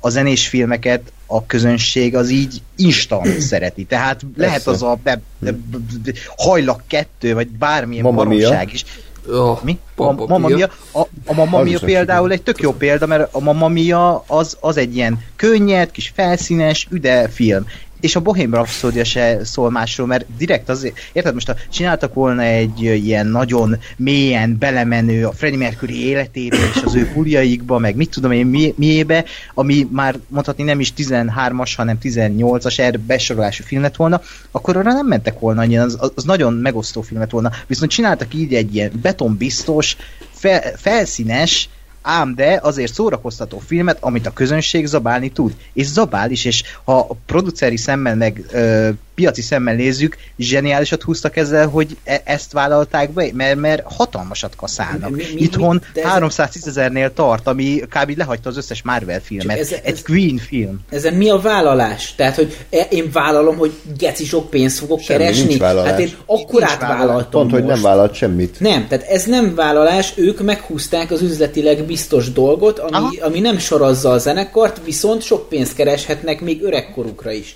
a 0.00 0.08
zenés 0.08 0.48
filmeket 0.48 1.12
a 1.26 1.46
közönség 1.46 2.16
az 2.16 2.30
így 2.30 2.62
instant 2.76 3.40
szereti. 3.50 3.84
Tehát 3.84 4.20
lehet 4.36 4.66
az 4.66 4.82
a 4.82 4.98
be, 5.02 5.20
be, 5.38 5.50
be, 5.50 6.12
hajlak 6.36 6.82
kettő, 6.86 7.34
vagy 7.34 7.48
bármilyen 7.48 8.02
Mamma 8.02 8.24
Mia. 8.24 8.38
baromság 8.38 8.72
is. 8.72 8.84
Oh, 9.30 9.62
Mi? 9.62 9.78
A 9.96 10.12
Mamma. 10.12 10.48
Mia, 10.48 10.70
a, 10.92 11.00
a 11.26 11.34
Mamma 11.34 11.62
Mia 11.62 11.78
például 11.78 12.32
egy 12.32 12.42
tök 12.42 12.60
jó 12.60 12.72
példa, 12.72 13.06
mert 13.06 13.34
a 13.34 13.40
Mamma 13.40 13.68
Mia 13.68 14.24
az, 14.26 14.56
az 14.60 14.76
egy 14.76 14.96
ilyen 14.96 15.24
könnyed, 15.36 15.90
kis 15.90 16.12
felszínes, 16.14 16.86
üde 16.90 17.28
film. 17.28 17.66
És 18.00 18.16
a 18.16 18.20
Bohém 18.20 18.54
Rhapsody 18.54 19.04
se 19.04 19.44
szól 19.44 19.70
másról, 19.70 20.06
mert 20.06 20.26
direkt 20.36 20.68
azért, 20.68 20.98
érted, 21.12 21.34
most 21.34 21.46
ha 21.46 21.54
csináltak 21.70 22.14
volna 22.14 22.42
egy 22.42 22.80
ilyen 22.82 23.26
nagyon 23.26 23.76
mélyen 23.96 24.58
belemenő 24.58 25.26
a 25.26 25.32
Freddie 25.32 25.58
Mercury 25.58 26.04
életébe 26.06 26.56
és 26.74 26.82
az 26.84 26.94
ő 26.94 27.10
buliaikba, 27.14 27.78
meg 27.78 27.96
mit 27.96 28.10
tudom 28.10 28.32
én 28.32 28.46
mi, 28.46 28.74
miébe, 28.76 29.24
ami 29.54 29.88
már 29.90 30.18
mondhatni 30.28 30.62
nem 30.62 30.80
is 30.80 30.92
13-as, 30.96 31.72
hanem 31.76 31.98
18-as 32.02 32.78
erre 32.78 32.98
besorolású 33.06 33.64
film 33.64 33.86
volna, 33.96 34.20
akkor 34.50 34.76
arra 34.76 34.92
nem 34.92 35.06
mentek 35.06 35.38
volna 35.38 35.60
annyian, 35.60 35.84
az, 35.84 36.12
az 36.14 36.24
nagyon 36.24 36.52
megosztó 36.52 37.00
film 37.00 37.20
lett 37.20 37.30
volna. 37.30 37.50
Viszont 37.66 37.90
csináltak 37.90 38.34
így 38.34 38.54
egy 38.54 38.74
ilyen 38.74 38.92
betonbiztos, 39.02 39.96
fel, 40.30 40.62
felszínes, 40.76 41.68
ám 42.08 42.34
de 42.34 42.58
azért 42.62 42.92
szórakoztató 42.92 43.58
filmet, 43.58 43.98
amit 44.00 44.26
a 44.26 44.32
közönség 44.32 44.86
zabálni 44.86 45.30
tud. 45.30 45.54
És 45.72 45.86
zabál 45.86 46.30
is, 46.30 46.44
és 46.44 46.62
ha 46.84 46.98
a 46.98 47.16
produceri 47.26 47.76
szemmel 47.76 48.16
meg 48.16 48.44
ö, 48.50 48.88
piaci 49.18 49.42
szemmel 49.42 49.74
nézzük, 49.74 50.16
zseniálisat 50.38 51.02
húztak 51.02 51.36
ezzel, 51.36 51.68
hogy 51.68 51.96
e- 52.04 52.20
ezt 52.24 52.52
vállalták 52.52 53.10
be, 53.10 53.26
mert, 53.32 53.56
mert 53.56 53.82
hatalmasat 53.84 54.56
kaszálnak. 54.56 55.10
Mi- 55.10 55.24
Mi, 55.34 55.40
Itthon 55.40 55.74
mi- 55.74 55.80
de 55.94 56.02
ez- 56.02 56.08
310 56.10 56.66
ezernél 56.66 57.12
tart, 57.12 57.46
ami 57.46 57.80
kb. 57.88 58.16
lehagyta 58.16 58.48
az 58.48 58.56
összes 58.56 58.82
Marvel 58.82 59.20
filmet. 59.20 59.58
ez- 59.58 59.72
Ez, 59.72 59.72
ez- 59.72 59.80
Egy 59.84 60.02
Queen 60.02 60.36
film. 60.38 60.78
Ezen 60.90 61.14
mi 61.14 61.28
a 61.30 61.38
vállalás? 61.38 62.14
Tehát, 62.14 62.34
hogy 62.34 62.56
e- 62.70 62.86
én 62.90 63.10
vállalom, 63.12 63.56
hogy 63.56 63.72
geci 63.98 64.24
sok 64.24 64.50
pénzt 64.50 64.78
fogok 64.78 65.00
Semmi, 65.00 65.18
keresni? 65.22 65.44
nincs 65.46 65.58
vállalás. 65.60 65.90
Hát 65.90 66.00
én 66.00 66.12
akkorát 66.26 66.68
Nincs 66.80 66.90
vállaltam 66.90 67.30
Pont, 67.30 67.50
hogy 67.52 67.62
most. 67.62 67.74
nem 67.74 67.82
vállalt 67.82 68.14
semmit. 68.14 68.60
Nem, 68.60 68.86
tehát 68.88 69.06
ez 69.08 69.24
nem 69.24 69.54
vállalás, 69.54 70.12
ők 70.16 70.42
meghúzták 70.42 71.10
az 71.10 71.22
üzletileg 71.22 71.84
biztos 71.84 72.32
dolgot, 72.32 72.78
ami, 72.78 72.92
Aha. 72.96 73.26
ami 73.26 73.40
nem 73.40 73.58
sorazza 73.58 74.10
a 74.10 74.18
zenekart, 74.18 74.80
viszont 74.84 75.22
sok 75.22 75.48
pénzt 75.48 75.74
kereshetnek 75.74 76.40
még 76.40 76.62
öregkorukra 76.62 77.30
is. 77.32 77.54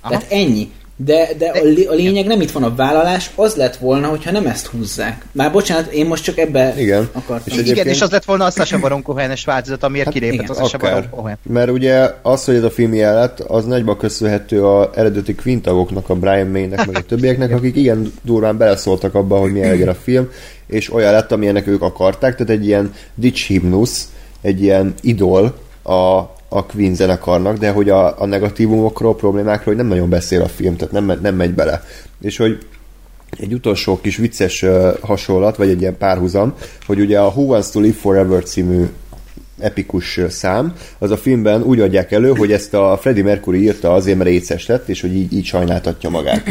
Aha. 0.00 0.10
Tehát 0.12 0.32
ennyi. 0.32 0.70
De, 1.04 1.28
de 1.38 1.46
a, 1.46 1.62
lé- 1.62 1.86
a 1.88 1.94
lényeg 1.94 2.26
nem 2.26 2.40
itt 2.40 2.50
van 2.50 2.62
a 2.62 2.74
vállalás, 2.74 3.30
az 3.34 3.54
lett 3.54 3.76
volna, 3.76 4.08
hogyha 4.08 4.30
nem 4.30 4.46
ezt 4.46 4.66
húzzák. 4.66 5.24
Már 5.32 5.52
bocsánat, 5.52 5.92
én 5.92 6.06
most 6.06 6.24
csak 6.24 6.38
ebbe 6.38 6.74
Igen. 6.78 7.08
akartam. 7.12 7.42
És 7.44 7.52
Igen, 7.52 7.64
egyébként- 7.64 7.86
és 7.94 8.00
az 8.00 8.10
lett 8.10 8.24
volna 8.24 8.44
a 8.44 8.50
Sacha 8.50 8.78
Baron 8.78 9.02
Cohen-es 9.02 9.44
változat, 9.44 9.82
amiért 9.82 10.04
hát, 10.04 10.14
kilépett 10.14 10.34
igen, 10.34 10.50
az 10.50 10.56
Sacha 10.56 10.78
Baron 10.78 10.96
Akár. 10.96 11.10
Cohen. 11.10 11.38
Mert 11.42 11.70
ugye 11.70 12.10
az, 12.22 12.44
hogy 12.44 12.54
ez 12.54 12.62
a 12.62 12.70
film 12.70 12.92
ilyen 12.92 13.14
lett, 13.14 13.40
az 13.40 13.64
nagyban 13.64 13.96
köszönhető 13.96 14.64
a 14.64 14.90
eredeti 14.94 15.34
Queen 15.34 15.60
tagoknak, 15.60 16.08
a 16.08 16.14
Brian 16.14 16.46
May-nek, 16.46 16.86
meg 16.86 16.96
a 16.96 17.00
többieknek, 17.02 17.50
akik 17.54 17.76
igen 17.76 18.12
durván 18.22 18.56
beleszóltak 18.56 19.14
abba, 19.14 19.38
hogy 19.38 19.52
milyen 19.52 19.70
legyen 19.70 19.88
a 19.88 19.94
film, 19.94 20.28
és 20.66 20.92
olyan 20.92 21.12
lett, 21.12 21.32
amilyenek 21.32 21.66
ők 21.66 21.82
akarták, 21.82 22.36
tehát 22.36 22.52
egy 22.52 22.66
ilyen 22.66 22.94
dics 23.14 23.46
himnusz, 23.46 24.08
egy 24.40 24.62
ilyen 24.62 24.94
idol 25.00 25.54
a, 25.82 26.20
a 26.52 26.66
Queen 26.66 26.94
zenekarnak, 26.94 27.56
de 27.56 27.70
hogy 27.70 27.88
a, 27.88 28.20
a 28.20 28.26
negatívumokról, 28.26 29.16
problémákról 29.16 29.74
hogy 29.74 29.76
nem 29.76 29.86
nagyon 29.86 30.08
beszél 30.08 30.42
a 30.42 30.48
film, 30.48 30.76
tehát 30.76 30.92
nem, 30.92 31.18
nem 31.22 31.34
megy 31.34 31.54
bele. 31.54 31.82
És 32.20 32.36
hogy 32.36 32.58
egy 33.38 33.52
utolsó 33.52 34.00
kis 34.00 34.16
vicces 34.16 34.64
hasonlat, 35.00 35.56
vagy 35.56 35.68
egy 35.68 35.80
ilyen 35.80 35.96
párhuzam, 35.96 36.54
hogy 36.86 37.00
ugye 37.00 37.18
a 37.18 37.26
Who 37.26 37.42
Wants 37.42 37.70
to 37.70 37.80
Live 37.80 37.96
Forever 37.96 38.42
című 38.42 38.84
epikus 39.58 40.20
szám, 40.28 40.74
az 40.98 41.10
a 41.10 41.16
filmben 41.16 41.62
úgy 41.62 41.80
adják 41.80 42.12
elő, 42.12 42.32
hogy 42.34 42.52
ezt 42.52 42.74
a 42.74 42.98
Freddie 43.00 43.22
Mercury 43.22 43.62
írta 43.62 43.92
azért, 43.92 44.18
mert 44.18 44.30
éces 44.30 44.66
lett, 44.66 44.88
és 44.88 45.00
hogy 45.00 45.14
így, 45.14 45.32
így 45.32 45.44
sajnáltatja 45.44 46.10
magát. 46.10 46.42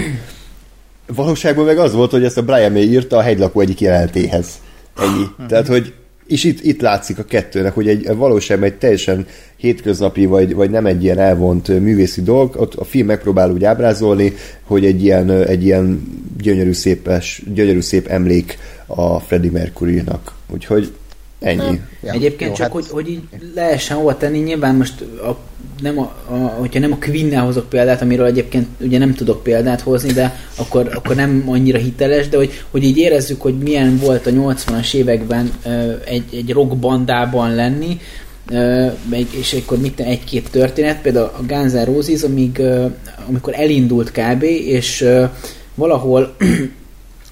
Valóságban 1.08 1.66
meg 1.66 1.78
az 1.78 1.94
volt, 1.94 2.12
hogy 2.12 2.24
ezt 2.24 2.38
a 2.38 2.44
Brian 2.44 2.72
May 2.72 2.92
írta 2.92 3.18
a 3.18 3.22
hegylakó 3.22 3.60
egyik 3.60 3.82
jelenetéhez. 3.82 4.48
Ennyi. 4.98 5.26
Tehát, 5.48 5.68
hogy 5.68 5.94
és 6.30 6.44
itt, 6.44 6.64
itt 6.64 6.82
látszik 6.82 7.20
a 7.20 7.24
kettőnek, 7.24 7.74
hogy 7.74 7.88
egy 7.88 8.16
valóságban 8.16 8.70
egy 8.70 8.78
teljesen 8.78 9.26
hétköznapi, 9.58 10.26
vagy, 10.26 10.54
vagy 10.54 10.70
nem 10.70 10.86
egy 10.86 11.04
ilyen 11.04 11.18
elvont 11.18 11.68
művészi 11.68 12.22
dolog, 12.22 12.56
ott 12.56 12.76
a 12.76 12.84
film 12.84 13.06
megpróbál 13.06 13.52
úgy 13.52 13.64
ábrázolni, 13.64 14.34
hogy 14.64 14.86
egy 14.86 15.04
ilyen, 15.04 15.32
egy 15.32 15.64
ilyen 15.64 16.02
gyönyörű, 16.42 16.72
szépes, 16.72 17.42
gyönyörű 17.54 17.82
szép 17.82 18.08
emlék 18.08 18.58
a 18.86 19.20
Freddie 19.20 19.52
Mercury-nak. 19.52 20.34
Úgyhogy 20.54 20.92
ennyi. 21.40 21.80
Ja, 22.04 22.12
Egyébként 22.12 22.50
jó, 22.50 22.56
csak, 22.56 22.66
hát- 22.66 22.72
hogy, 22.72 22.86
hogy 22.90 23.10
így 23.10 23.22
lehessen 23.56 23.98
hova 23.98 24.18
tenni, 24.18 24.38
nyilván 24.38 24.76
most 24.76 25.02
a 25.02 25.38
nem 25.82 26.00
a, 26.00 26.14
a, 26.28 26.34
hogyha 26.36 26.80
nem 26.80 26.92
a 26.92 26.98
queen 27.06 27.40
hozok 27.40 27.70
példát, 27.70 28.02
amiről 28.02 28.26
egyébként 28.26 28.68
ugye 28.80 28.98
nem 28.98 29.14
tudok 29.14 29.44
példát 29.44 29.82
hozni, 29.82 30.12
de 30.12 30.40
akkor, 30.56 30.92
akkor 30.94 31.16
nem 31.16 31.44
annyira 31.48 31.78
hiteles, 31.78 32.30
de 32.30 32.38
hogy, 32.38 32.64
hogy 32.72 32.84
így 32.84 32.98
érezzük, 32.98 33.42
hogy 33.42 33.58
milyen 33.58 33.98
volt 33.98 34.28
a 34.28 34.32
80-as 34.32 34.94
években 34.94 35.52
egy, 36.06 36.24
egy 36.32 36.52
rock 36.52 36.78
bandában 36.78 37.56
lenni, 37.56 38.00
és 39.40 39.54
akkor 39.54 39.78
mit 39.78 40.00
egy-két 40.00 40.50
történet, 40.52 41.02
például 41.02 41.32
a 41.38 41.44
Guns 41.48 41.72
N' 41.72 41.86
Roses, 41.86 42.24
amíg, 42.24 42.62
amikor 43.28 43.54
elindult 43.56 44.12
kb. 44.12 44.44
és 44.44 45.08
valahol 45.76 46.36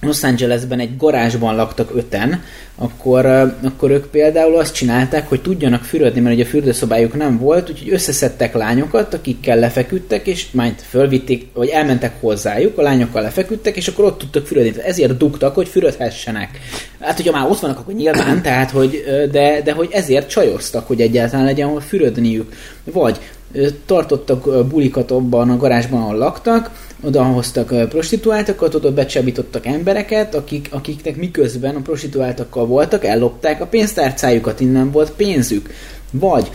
Los 0.01 0.23
Angelesben 0.23 0.79
egy 0.79 0.97
garázsban 0.97 1.55
laktak 1.55 1.95
öten, 1.95 2.43
akkor, 2.75 3.25
akkor 3.63 3.91
ők 3.91 4.05
például 4.05 4.57
azt 4.57 4.73
csinálták, 4.73 5.29
hogy 5.29 5.41
tudjanak 5.41 5.83
fürödni, 5.83 6.19
mert 6.19 6.35
ugye 6.35 6.43
a 6.43 6.47
fürdőszobájuk 6.47 7.13
nem 7.17 7.37
volt, 7.37 7.69
úgyhogy 7.69 7.93
összeszedtek 7.93 8.53
lányokat, 8.53 9.13
akikkel 9.13 9.59
lefeküdtek, 9.59 10.27
és 10.27 10.51
majd 10.51 10.73
fölvitték, 10.89 11.47
vagy 11.53 11.67
elmentek 11.67 12.21
hozzájuk, 12.21 12.77
a 12.77 12.81
lányokkal 12.81 13.21
lefeküdtek, 13.21 13.75
és 13.75 13.87
akkor 13.87 14.05
ott 14.05 14.17
tudtak 14.17 14.45
fürödni. 14.45 14.81
Ezért 14.81 15.17
dugtak, 15.17 15.55
hogy 15.55 15.67
fürödhessenek. 15.67 16.59
Hát, 16.99 17.15
hogyha 17.15 17.31
már 17.31 17.49
ott 17.49 17.59
vannak, 17.59 17.79
akkor 17.79 17.93
nyilván, 17.93 18.41
tehát, 18.41 18.71
hogy, 18.71 19.03
de, 19.31 19.61
de 19.61 19.71
hogy 19.71 19.89
ezért 19.91 20.29
csajoztak, 20.29 20.87
hogy 20.87 21.01
egyáltalán 21.01 21.45
legyen 21.45 21.67
hol 21.67 21.81
fürödniük. 21.81 22.53
Vagy 22.83 23.19
tartottak 23.85 24.67
bulikat 24.67 25.11
abban 25.11 25.49
a 25.49 25.57
garázsban, 25.57 26.01
ahol 26.01 26.17
laktak, 26.17 26.71
oda 27.03 27.23
hoztak 27.23 27.89
prostituáltakat, 27.89 28.75
oda 28.75 28.93
becsebítottak 28.93 29.65
embereket, 29.65 30.35
akik, 30.35 30.69
akiknek 30.71 31.15
miközben 31.15 31.75
a 31.75 31.81
prostituáltakkal 31.81 32.65
voltak, 32.65 33.05
ellopták 33.05 33.61
a 33.61 33.65
pénztárcájukat, 33.65 34.59
innen 34.59 34.91
volt 34.91 35.11
pénzük. 35.11 35.69
Vagy 36.11 36.51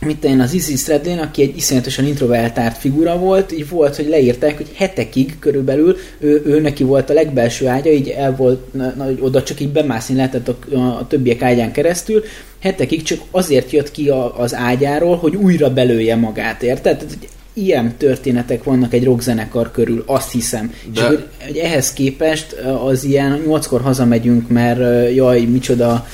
mit 0.00 0.24
én 0.24 0.40
az 0.40 0.52
Izzy 0.52 0.76
Stradlin, 0.76 1.18
aki 1.18 1.42
egy 1.42 1.56
iszonyatosan 1.56 2.06
introvertált 2.06 2.76
figura 2.76 3.18
volt, 3.18 3.52
így 3.52 3.68
volt, 3.68 3.96
hogy 3.96 4.08
leírták, 4.08 4.56
hogy 4.56 4.70
hetekig 4.74 5.38
körülbelül 5.38 5.96
ő, 6.18 6.42
ő 6.46 6.60
neki 6.60 6.84
volt 6.84 7.10
a 7.10 7.12
legbelső 7.12 7.66
ágya, 7.66 7.90
így 7.90 8.08
el 8.08 8.36
volt, 8.36 8.74
na, 8.74 8.94
oda 9.20 9.42
csak 9.42 9.60
így 9.60 9.72
bemászni 9.72 10.14
lehetett 10.14 10.48
a, 10.48 10.76
a, 10.76 11.06
többiek 11.06 11.42
ágyán 11.42 11.72
keresztül, 11.72 12.22
hetekig 12.60 13.02
csak 13.02 13.20
azért 13.30 13.70
jött 13.70 13.90
ki 13.90 14.08
a, 14.08 14.40
az 14.40 14.54
ágyáról, 14.54 15.16
hogy 15.16 15.34
újra 15.34 15.72
belője 15.72 16.16
magát, 16.16 16.62
érted? 16.62 16.96
Tehát, 16.96 17.18
ilyen 17.52 17.96
történetek 17.96 18.64
vannak 18.64 18.92
egy 18.92 19.04
rockzenekar 19.04 19.70
körül, 19.70 20.02
azt 20.06 20.32
hiszem. 20.32 20.72
De... 20.94 21.00
És 21.00 21.06
hogy, 21.06 21.26
hogy 21.46 21.56
ehhez 21.56 21.92
képest 21.92 22.52
az 22.84 23.04
ilyen 23.04 23.42
nyolckor 23.46 23.80
hazamegyünk, 23.80 24.48
mert 24.48 25.14
jaj, 25.14 25.40
micsoda 25.40 26.06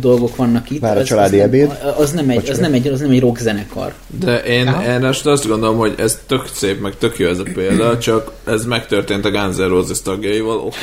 dolgok 0.00 0.36
vannak 0.36 0.70
itt. 0.70 0.80
Már 0.80 0.96
a 0.96 1.00
az, 1.00 1.06
családi 1.06 1.38
az 1.38 1.44
ebéd. 1.44 1.66
Nem, 1.66 1.76
az, 1.96 2.10
nem 2.12 2.30
egy, 2.30 2.48
az, 2.50 2.58
nem 2.58 2.72
egy, 2.72 2.86
az 2.86 3.00
nem 3.00 3.10
egy 3.10 3.20
rockzenekar. 3.20 3.94
De 4.20 4.42
én, 4.42 4.66
én 4.66 5.04
azt, 5.04 5.26
azt 5.26 5.48
gondolom, 5.48 5.76
hogy 5.76 5.94
ez 5.98 6.18
tök 6.26 6.46
szép, 6.52 6.80
meg 6.80 6.96
tök 6.98 7.18
jó 7.18 7.28
ez 7.28 7.38
a 7.38 7.44
példa, 7.54 7.98
csak 7.98 8.32
ez 8.44 8.64
megtörtént 8.64 9.24
a 9.24 9.30
Guns 9.30 9.56
N' 9.56 9.68
Roses 9.68 10.02
tagjaival. 10.02 10.56
Oké, 10.56 10.76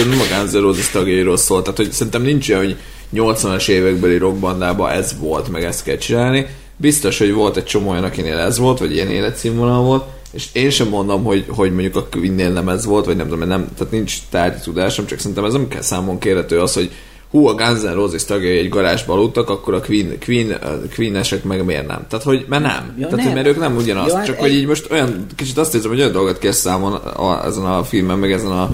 okay, 0.00 0.10
nem 0.10 0.20
a 0.20 0.36
Guns 0.36 0.52
N' 0.52 0.60
Roses 0.60 0.90
tagjairól 0.90 1.36
szól, 1.36 1.62
tehát 1.62 1.76
hogy 1.76 1.92
szerintem 1.92 2.22
nincs 2.22 2.50
olyan, 2.50 2.64
hogy 2.64 2.76
80-as 3.14 3.68
évekbeli 3.68 4.16
rockbandában 4.16 4.90
ez 4.90 5.14
volt, 5.20 5.48
meg 5.48 5.64
ezt 5.64 5.84
kell 5.84 5.96
csinálni. 5.96 6.46
Biztos, 6.76 7.18
hogy 7.18 7.32
volt 7.32 7.56
egy 7.56 7.64
csomó 7.64 7.90
olyan, 7.90 8.04
akinél 8.04 8.38
ez 8.38 8.58
volt, 8.58 8.78
vagy 8.78 8.92
ilyen 8.92 9.10
életszínvonal 9.10 9.82
volt, 9.82 10.04
és 10.32 10.46
én 10.52 10.70
sem 10.70 10.88
mondom, 10.88 11.24
hogy, 11.24 11.44
hogy 11.48 11.72
mondjuk 11.72 11.96
a 11.96 12.06
Queen-nél 12.10 12.50
nem 12.50 12.68
ez 12.68 12.84
volt, 12.84 13.04
vagy 13.04 13.16
nem 13.16 13.28
tudom, 13.28 13.48
nem, 13.48 13.68
tehát 13.76 13.92
nincs 13.92 14.16
tárgyi 14.30 14.60
tudásom, 14.62 15.06
csak 15.06 15.18
szerintem 15.18 15.44
ez 15.44 15.52
nem 15.52 15.68
kell 15.68 15.82
számon 15.82 16.18
kérhető 16.18 16.60
az, 16.60 16.74
hogy 16.74 16.90
hú, 17.32 17.46
a 17.46 17.54
Guns 17.54 17.80
N' 17.82 17.94
Roses 17.94 18.24
tagjai 18.24 18.58
egy 18.58 18.68
garázsba 18.68 19.12
aludtak, 19.12 19.50
akkor 19.50 19.74
a 19.74 19.80
Queen, 19.80 20.18
Queen, 20.24 20.58
Queen-esek 20.94 21.44
meg 21.44 21.64
miért 21.64 21.86
nem? 21.86 22.06
Tehát, 22.08 22.24
hogy 22.24 22.44
mert 22.48 22.62
nem. 22.62 22.94
Ja, 22.98 23.08
Tehát, 23.08 23.24
nem. 23.24 23.34
mert 23.34 23.46
ők 23.46 23.58
nem 23.58 23.76
ugyanazt. 23.76 24.14
Ja, 24.14 24.24
csak, 24.24 24.34
egy... 24.34 24.40
hogy 24.40 24.52
így 24.52 24.66
most 24.66 24.90
olyan, 24.90 25.26
kicsit 25.36 25.58
azt 25.58 25.74
érzem, 25.74 25.90
hogy 25.90 26.00
olyan 26.00 26.12
dolgot 26.12 26.38
kér 26.38 26.54
számon 26.54 26.92
a, 26.94 27.44
ezen 27.46 27.64
a 27.64 27.84
filmen, 27.84 28.18
meg 28.18 28.32
ezen 28.32 28.50
a 28.50 28.70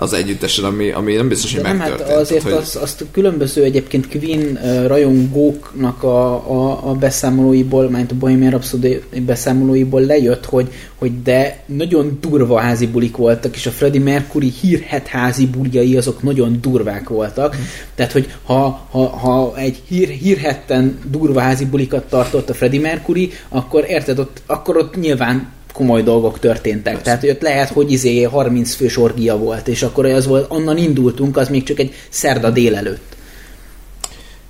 az 0.00 0.12
együttesen, 0.12 0.64
ami, 0.64 0.90
ami 0.90 1.14
nem 1.14 1.28
biztos, 1.28 1.54
hogy 1.54 1.62
megtörtént. 1.62 1.98
Nem, 1.98 2.08
hát 2.08 2.16
azért 2.16 2.44
tehát, 2.44 2.58
azt, 2.58 2.76
azt 2.76 3.04
különböző 3.12 3.62
egyébként 3.62 4.08
Queen 4.08 4.58
rajongóknak 4.86 6.02
a, 6.02 6.32
a, 6.32 6.88
a 6.90 6.94
beszámolóiból, 6.94 7.90
mint 7.90 8.10
a 8.10 8.14
Bohemian 8.14 8.50
Rhapsody 8.50 9.02
beszámolóiból 9.26 10.00
lejött, 10.00 10.44
hogy, 10.44 10.72
hogy 10.94 11.22
de 11.22 11.62
nagyon 11.66 12.18
durva 12.20 12.60
házi 12.60 12.86
bulik 12.86 13.16
voltak, 13.16 13.56
és 13.56 13.66
a 13.66 13.70
Freddie 13.70 14.02
Mercury 14.02 14.52
hírhet 14.60 15.06
házi 15.06 15.46
buljai 15.46 15.96
azok 15.96 16.22
nagyon 16.22 16.58
durvák 16.60 17.08
voltak. 17.08 17.56
Mm. 17.56 17.60
Tehát, 17.94 18.12
hogy 18.12 18.32
ha, 18.44 18.86
ha, 18.90 19.06
ha 19.06 19.56
egy 19.56 19.82
hír, 19.88 20.08
hírhetten 20.08 20.98
durva 21.10 21.40
házi 21.40 21.64
bulikat 21.64 22.04
tartott 22.04 22.50
a 22.50 22.54
Freddie 22.54 22.80
Mercury, 22.80 23.32
akkor 23.48 23.84
érted, 23.88 24.18
ott, 24.18 24.42
akkor 24.46 24.76
ott 24.76 24.96
nyilván 25.00 25.58
komoly 25.72 26.02
dolgok 26.02 26.38
történtek. 26.38 26.82
Persze. 26.92 27.02
Tehát 27.02 27.20
hogy 27.20 27.30
ott 27.30 27.42
lehet, 27.42 27.68
hogy 27.68 27.92
izé 27.92 28.22
30 28.22 28.74
fős 28.74 28.96
orgia 28.96 29.36
volt, 29.36 29.68
és 29.68 29.82
akkor 29.82 30.06
az 30.06 30.26
volt, 30.26 30.50
onnan 30.50 30.76
indultunk, 30.76 31.36
az 31.36 31.48
még 31.48 31.62
csak 31.62 31.78
egy 31.78 31.94
szerda 32.08 32.50
délelőtt. 32.50 33.16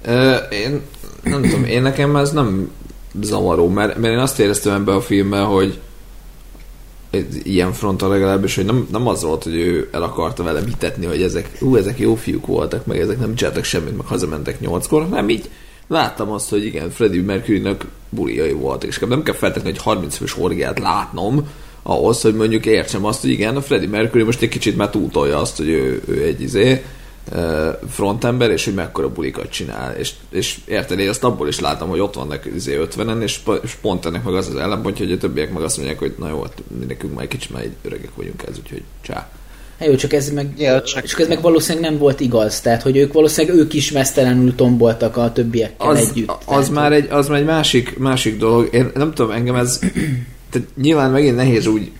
Ö, 0.05 0.35
én 0.37 0.81
nem 1.23 1.43
tudom, 1.43 1.65
én 1.65 1.83
nekem 1.83 2.17
ez 2.17 2.33
nem 2.33 2.71
zavaró, 3.21 3.69
mert, 3.69 3.99
mert 3.99 4.15
én 4.15 4.21
azt 4.21 4.39
éreztem 4.39 4.75
ebben 4.75 4.95
a 4.95 5.01
filmben, 5.01 5.45
hogy 5.45 5.79
ilyen 7.43 7.73
fronton 7.73 8.11
legalábbis, 8.11 8.55
hogy 8.55 8.65
nem, 8.65 8.89
nem 8.93 9.07
az 9.07 9.23
volt, 9.23 9.43
hogy 9.43 9.55
ő 9.55 9.89
el 9.93 10.03
akarta 10.03 10.43
vele 10.43 10.61
vitetni, 10.61 11.07
hogy 11.07 11.23
ezek, 11.23 11.51
ú, 11.61 11.77
ezek 11.77 11.99
jó 11.99 12.15
fiúk 12.15 12.47
voltak, 12.47 12.87
meg 12.87 12.99
ezek 12.99 13.19
nem 13.19 13.35
csináltak 13.35 13.65
semmit, 13.65 13.97
meg 13.97 14.07
hazamentek 14.07 14.61
nyolckor, 14.61 15.09
nem 15.09 15.29
így 15.29 15.51
láttam 15.89 16.31
azt, 16.31 16.51
hogy 16.51 16.65
igen, 16.65 16.91
Freddie 16.91 17.23
Mercury-nak 17.23 17.87
buliai 18.11 18.53
volt, 18.53 18.85
és 18.85 18.99
nem 18.99 19.23
kell 19.23 19.35
feltétlenül 19.35 19.79
egy 19.79 19.83
30 19.83 20.17
fős 20.17 20.39
orgiát 20.39 20.79
látnom, 20.79 21.49
ahhoz, 21.83 22.21
hogy 22.21 22.35
mondjuk 22.35 22.67
értsem 22.67 23.05
azt, 23.05 23.21
hogy 23.21 23.31
igen, 23.31 23.57
a 23.57 23.63
Freddie 23.63 23.89
Mercury 23.89 24.23
most 24.23 24.43
egy 24.43 24.49
kicsit 24.49 24.77
már 24.77 24.91
túltolja 24.91 25.39
azt, 25.39 25.57
hogy 25.57 25.69
ő, 25.69 26.03
ő 26.07 26.25
egy 26.25 26.41
izé, 26.41 26.85
frontember, 27.89 28.51
és 28.51 28.65
hogy 28.65 28.75
mekkora 28.75 29.13
bulikat 29.13 29.51
csinál. 29.51 29.95
És, 29.95 30.13
és 30.31 30.59
érted, 30.65 30.99
én 30.99 31.09
azt 31.09 31.25
abból 31.25 31.49
is 31.49 31.61
látom, 31.61 31.89
hogy 31.89 32.01
ott 32.01 32.15
vannak 32.15 32.47
izé 32.55 32.81
50-en, 32.83 33.23
és, 33.23 33.41
és 33.63 33.75
pont 33.75 34.07
ennek 34.07 34.25
meg 34.25 34.35
az 34.35 34.49
az 34.49 34.57
ellenpontja, 34.57 35.05
hogy 35.05 35.15
a 35.15 35.19
többiek 35.19 35.53
meg 35.53 35.63
azt 35.63 35.77
mondják, 35.77 35.99
hogy 35.99 36.15
na 36.19 36.29
jó, 36.29 36.43
hát 36.43 36.63
nekünk 36.87 37.15
már 37.15 37.23
egy 37.23 37.29
kicsit 37.29 37.51
már 37.51 37.67
öregek 37.83 38.15
vagyunk 38.15 38.43
ez, 38.49 38.59
úgyhogy 38.59 38.83
csá. 39.01 39.31
Hát 39.81 39.89
jó, 39.89 39.95
csak 39.95 40.13
ez 40.13 40.31
meg, 40.31 40.53
ja, 40.57 40.83
csak, 40.83 41.05
csak 41.05 41.21
ez 41.21 41.29
meg 41.29 41.41
valószínűleg 41.41 41.91
nem 41.91 41.99
volt 41.99 42.21
igaz, 42.21 42.61
tehát 42.61 42.83
hogy 42.83 42.97
ők 42.97 43.13
valószínűleg 43.13 43.59
ők 43.59 43.73
is 43.73 43.93
mesztelenül 43.93 44.55
tomboltak 44.55 45.17
a 45.17 45.33
többiekkel 45.33 45.89
az, 45.89 45.99
együtt. 45.99 46.29
Az 46.29 46.45
tehát, 46.47 46.71
már 46.71 46.93
egy, 46.93 47.11
az 47.11 47.29
már 47.29 47.39
egy 47.39 47.45
másik, 47.45 47.99
másik 47.99 48.39
dolog. 48.39 48.69
Én 48.73 48.91
nem 48.95 49.13
tudom, 49.15 49.31
engem 49.31 49.55
ez 49.55 49.79
tehát 50.51 50.69
nyilván 50.77 51.11
megint 51.11 51.37
nehéz 51.37 51.67
úgy 51.67 51.91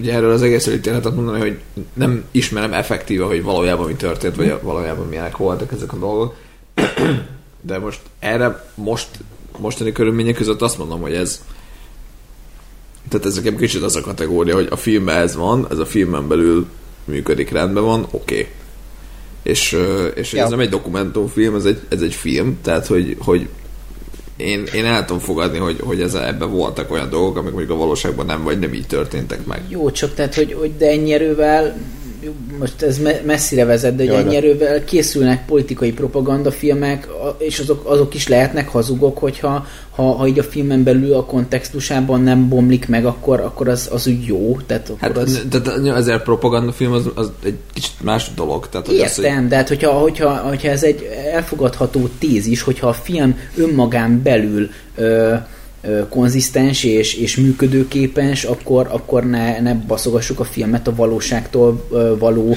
ugye 0.00 0.12
erről 0.12 0.30
az 0.30 0.42
egész 0.42 0.66
ítéletet 0.66 1.14
mondani, 1.14 1.38
hogy 1.38 1.58
nem 1.92 2.24
ismerem 2.30 2.72
effektíve, 2.72 3.24
hogy 3.24 3.42
valójában 3.42 3.86
mi 3.86 3.94
történt, 3.94 4.36
vagy 4.36 4.54
valójában 4.62 5.06
milyenek 5.06 5.36
voltak 5.36 5.72
ezek 5.72 5.92
a 5.92 5.96
dolgok. 5.96 6.34
De 7.60 7.78
most 7.78 8.00
erre 8.18 8.64
most 8.74 9.08
mostani 9.58 9.92
körülmények 9.92 10.34
között 10.34 10.62
azt 10.62 10.78
mondom, 10.78 11.00
hogy 11.00 11.14
ez 11.14 11.44
tehát 13.08 13.26
ez 13.26 13.34
nekem 13.34 13.56
kicsit 13.56 13.82
az 13.82 13.96
a 13.96 14.00
kategória, 14.00 14.54
hogy 14.54 14.68
a 14.70 14.76
filmben 14.76 15.16
ez 15.16 15.36
van, 15.36 15.66
ez 15.70 15.78
a 15.78 15.86
filmen 15.86 16.28
belül 16.28 16.66
működik, 17.06 17.50
rendben 17.50 17.84
van, 17.84 18.06
oké. 18.10 18.34
Okay. 18.34 18.46
És, 19.42 19.78
és 20.14 20.32
ja. 20.32 20.44
ez 20.44 20.50
nem 20.50 20.60
egy 20.60 20.68
dokumentumfilm, 20.68 21.54
ez 21.54 21.64
egy, 21.64 21.80
ez 21.88 22.00
egy 22.00 22.14
film, 22.14 22.58
tehát 22.62 22.86
hogy, 22.86 23.16
hogy 23.18 23.48
én, 24.36 24.64
én 24.74 24.84
el 24.84 25.04
tudom 25.04 25.22
fogadni, 25.22 25.58
hogy, 25.58 25.80
hogy 25.80 26.00
ez, 26.00 26.14
ebben 26.14 26.50
voltak 26.50 26.90
olyan 26.90 27.10
dolgok, 27.10 27.36
amik 27.36 27.52
mondjuk 27.52 27.72
a 27.76 27.80
valóságban 27.80 28.26
nem, 28.26 28.42
vagy 28.42 28.58
nem 28.58 28.72
így 28.72 28.86
történtek 28.86 29.46
meg. 29.46 29.60
Jó, 29.68 29.90
csak 29.90 30.14
tehát, 30.14 30.34
hogy, 30.34 30.52
hogy 30.52 30.76
de 30.76 30.90
ennyi 30.90 31.12
erővel 31.12 31.76
most 32.58 32.82
ez 32.82 33.00
messzire 33.24 33.64
vezet, 33.64 33.96
de 33.96 34.04
Jaj, 34.04 34.16
ennyi 34.16 34.36
erővel 34.36 34.84
készülnek 34.84 35.46
politikai 35.46 35.92
propagandafilmek, 35.92 37.08
és 37.38 37.58
azok, 37.58 37.88
azok 37.88 38.14
is 38.14 38.28
lehetnek 38.28 38.68
hazugok, 38.68 39.18
hogyha 39.18 39.66
ha, 39.96 40.02
ha 40.02 40.26
így 40.26 40.38
a 40.38 40.42
filmen 40.42 40.82
belül 40.82 41.14
a 41.14 41.24
kontextusában 41.24 42.20
nem 42.20 42.48
bomlik 42.48 42.88
meg, 42.88 43.06
akkor, 43.06 43.40
akkor 43.40 43.68
az, 43.68 43.88
az 43.92 44.06
úgy 44.06 44.24
jó. 44.24 44.56
Tehát, 44.66 44.88
akkor 44.88 45.00
hát, 45.00 45.16
az... 45.16 45.46
tehát 45.50 45.96
ezért 45.96 46.22
propagandafilm 46.22 46.92
az, 46.92 47.10
az 47.14 47.30
egy 47.44 47.56
kicsit 47.72 48.02
más 48.02 48.30
dolog. 48.34 48.68
Tehát, 48.68 48.86
hogy 48.86 48.96
Értem, 48.96 49.34
az, 49.34 49.40
hogy... 49.40 49.48
de 49.48 49.56
hát 49.56 49.68
hogyha, 49.68 49.90
hogyha, 49.90 50.36
hogyha 50.36 50.68
ez 50.68 50.82
egy 50.82 51.08
elfogadható 51.32 52.08
tézis, 52.18 52.62
hogyha 52.62 52.88
a 52.88 52.92
film 52.92 53.38
önmagán 53.56 54.22
belül 54.22 54.68
ö, 54.96 55.34
konzisztens 56.08 56.84
és, 56.84 57.14
és 57.14 57.36
működőképes, 57.36 58.44
akkor, 58.44 58.88
akkor 58.90 59.24
ne, 59.24 59.60
ne 59.60 59.74
baszogassuk 59.74 60.40
a 60.40 60.44
filmet 60.44 60.88
a 60.88 60.94
valóságtól 60.94 61.86
való 62.18 62.56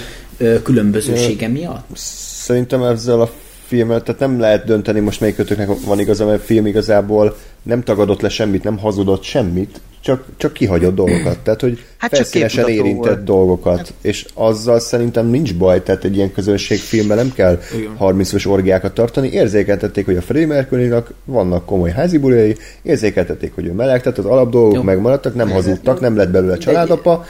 különbözősége 0.63 1.47
miatt? 1.47 1.87
Szerintem 1.93 2.83
ezzel 2.83 3.21
a 3.21 3.31
filmet, 3.69 4.03
tehát 4.03 4.19
nem 4.19 4.39
lehet 4.39 4.65
dönteni 4.65 4.99
most 4.99 5.19
melyik 5.19 5.35
kötöknek 5.35 5.69
van 5.85 5.99
igaza, 5.99 6.25
mert 6.25 6.41
a 6.41 6.45
film 6.45 6.65
igazából 6.65 7.37
nem 7.63 7.83
tagadott 7.83 8.21
le 8.21 8.29
semmit, 8.29 8.63
nem 8.63 8.77
hazudott 8.77 9.23
semmit, 9.23 9.81
csak, 10.01 10.25
csak 10.37 10.53
kihagyott 10.53 10.95
dolgokat. 10.95 11.39
Tehát, 11.39 11.61
hogy 11.61 11.83
Hát 11.97 12.15
felszínesen 12.15 12.67
érintett 12.67 13.13
volt. 13.13 13.23
dolgokat. 13.23 13.93
És 14.01 14.25
azzal 14.33 14.79
szerintem 14.79 15.27
nincs 15.27 15.55
baj, 15.55 15.83
tehát 15.83 16.03
egy 16.03 16.15
ilyen 16.15 16.31
közönségfilmben 16.31 17.17
nem 17.17 17.31
kell 17.33 17.59
Igen. 17.77 17.95
30-os 17.99 18.47
orgiákat 18.47 18.93
tartani. 18.93 19.29
Érzékeltették, 19.31 20.05
hogy 20.05 20.15
a 20.17 20.21
Freddie 20.21 20.47
Mercury-nak 20.47 21.13
vannak 21.25 21.65
komoly 21.65 21.91
házi 21.91 22.17
buliai, 22.17 22.55
érzékeltették, 22.81 23.55
hogy 23.55 23.65
ő 23.65 23.71
meleg, 23.71 24.01
tehát 24.01 24.17
az 24.17 24.25
alapdolgok 24.25 24.73
Jó. 24.73 24.81
megmaradtak, 24.81 25.35
nem 25.35 25.49
hazudtak, 25.49 25.99
nem 25.99 26.15
lett 26.15 26.29
belőle 26.29 26.57
családapa. 26.57 27.25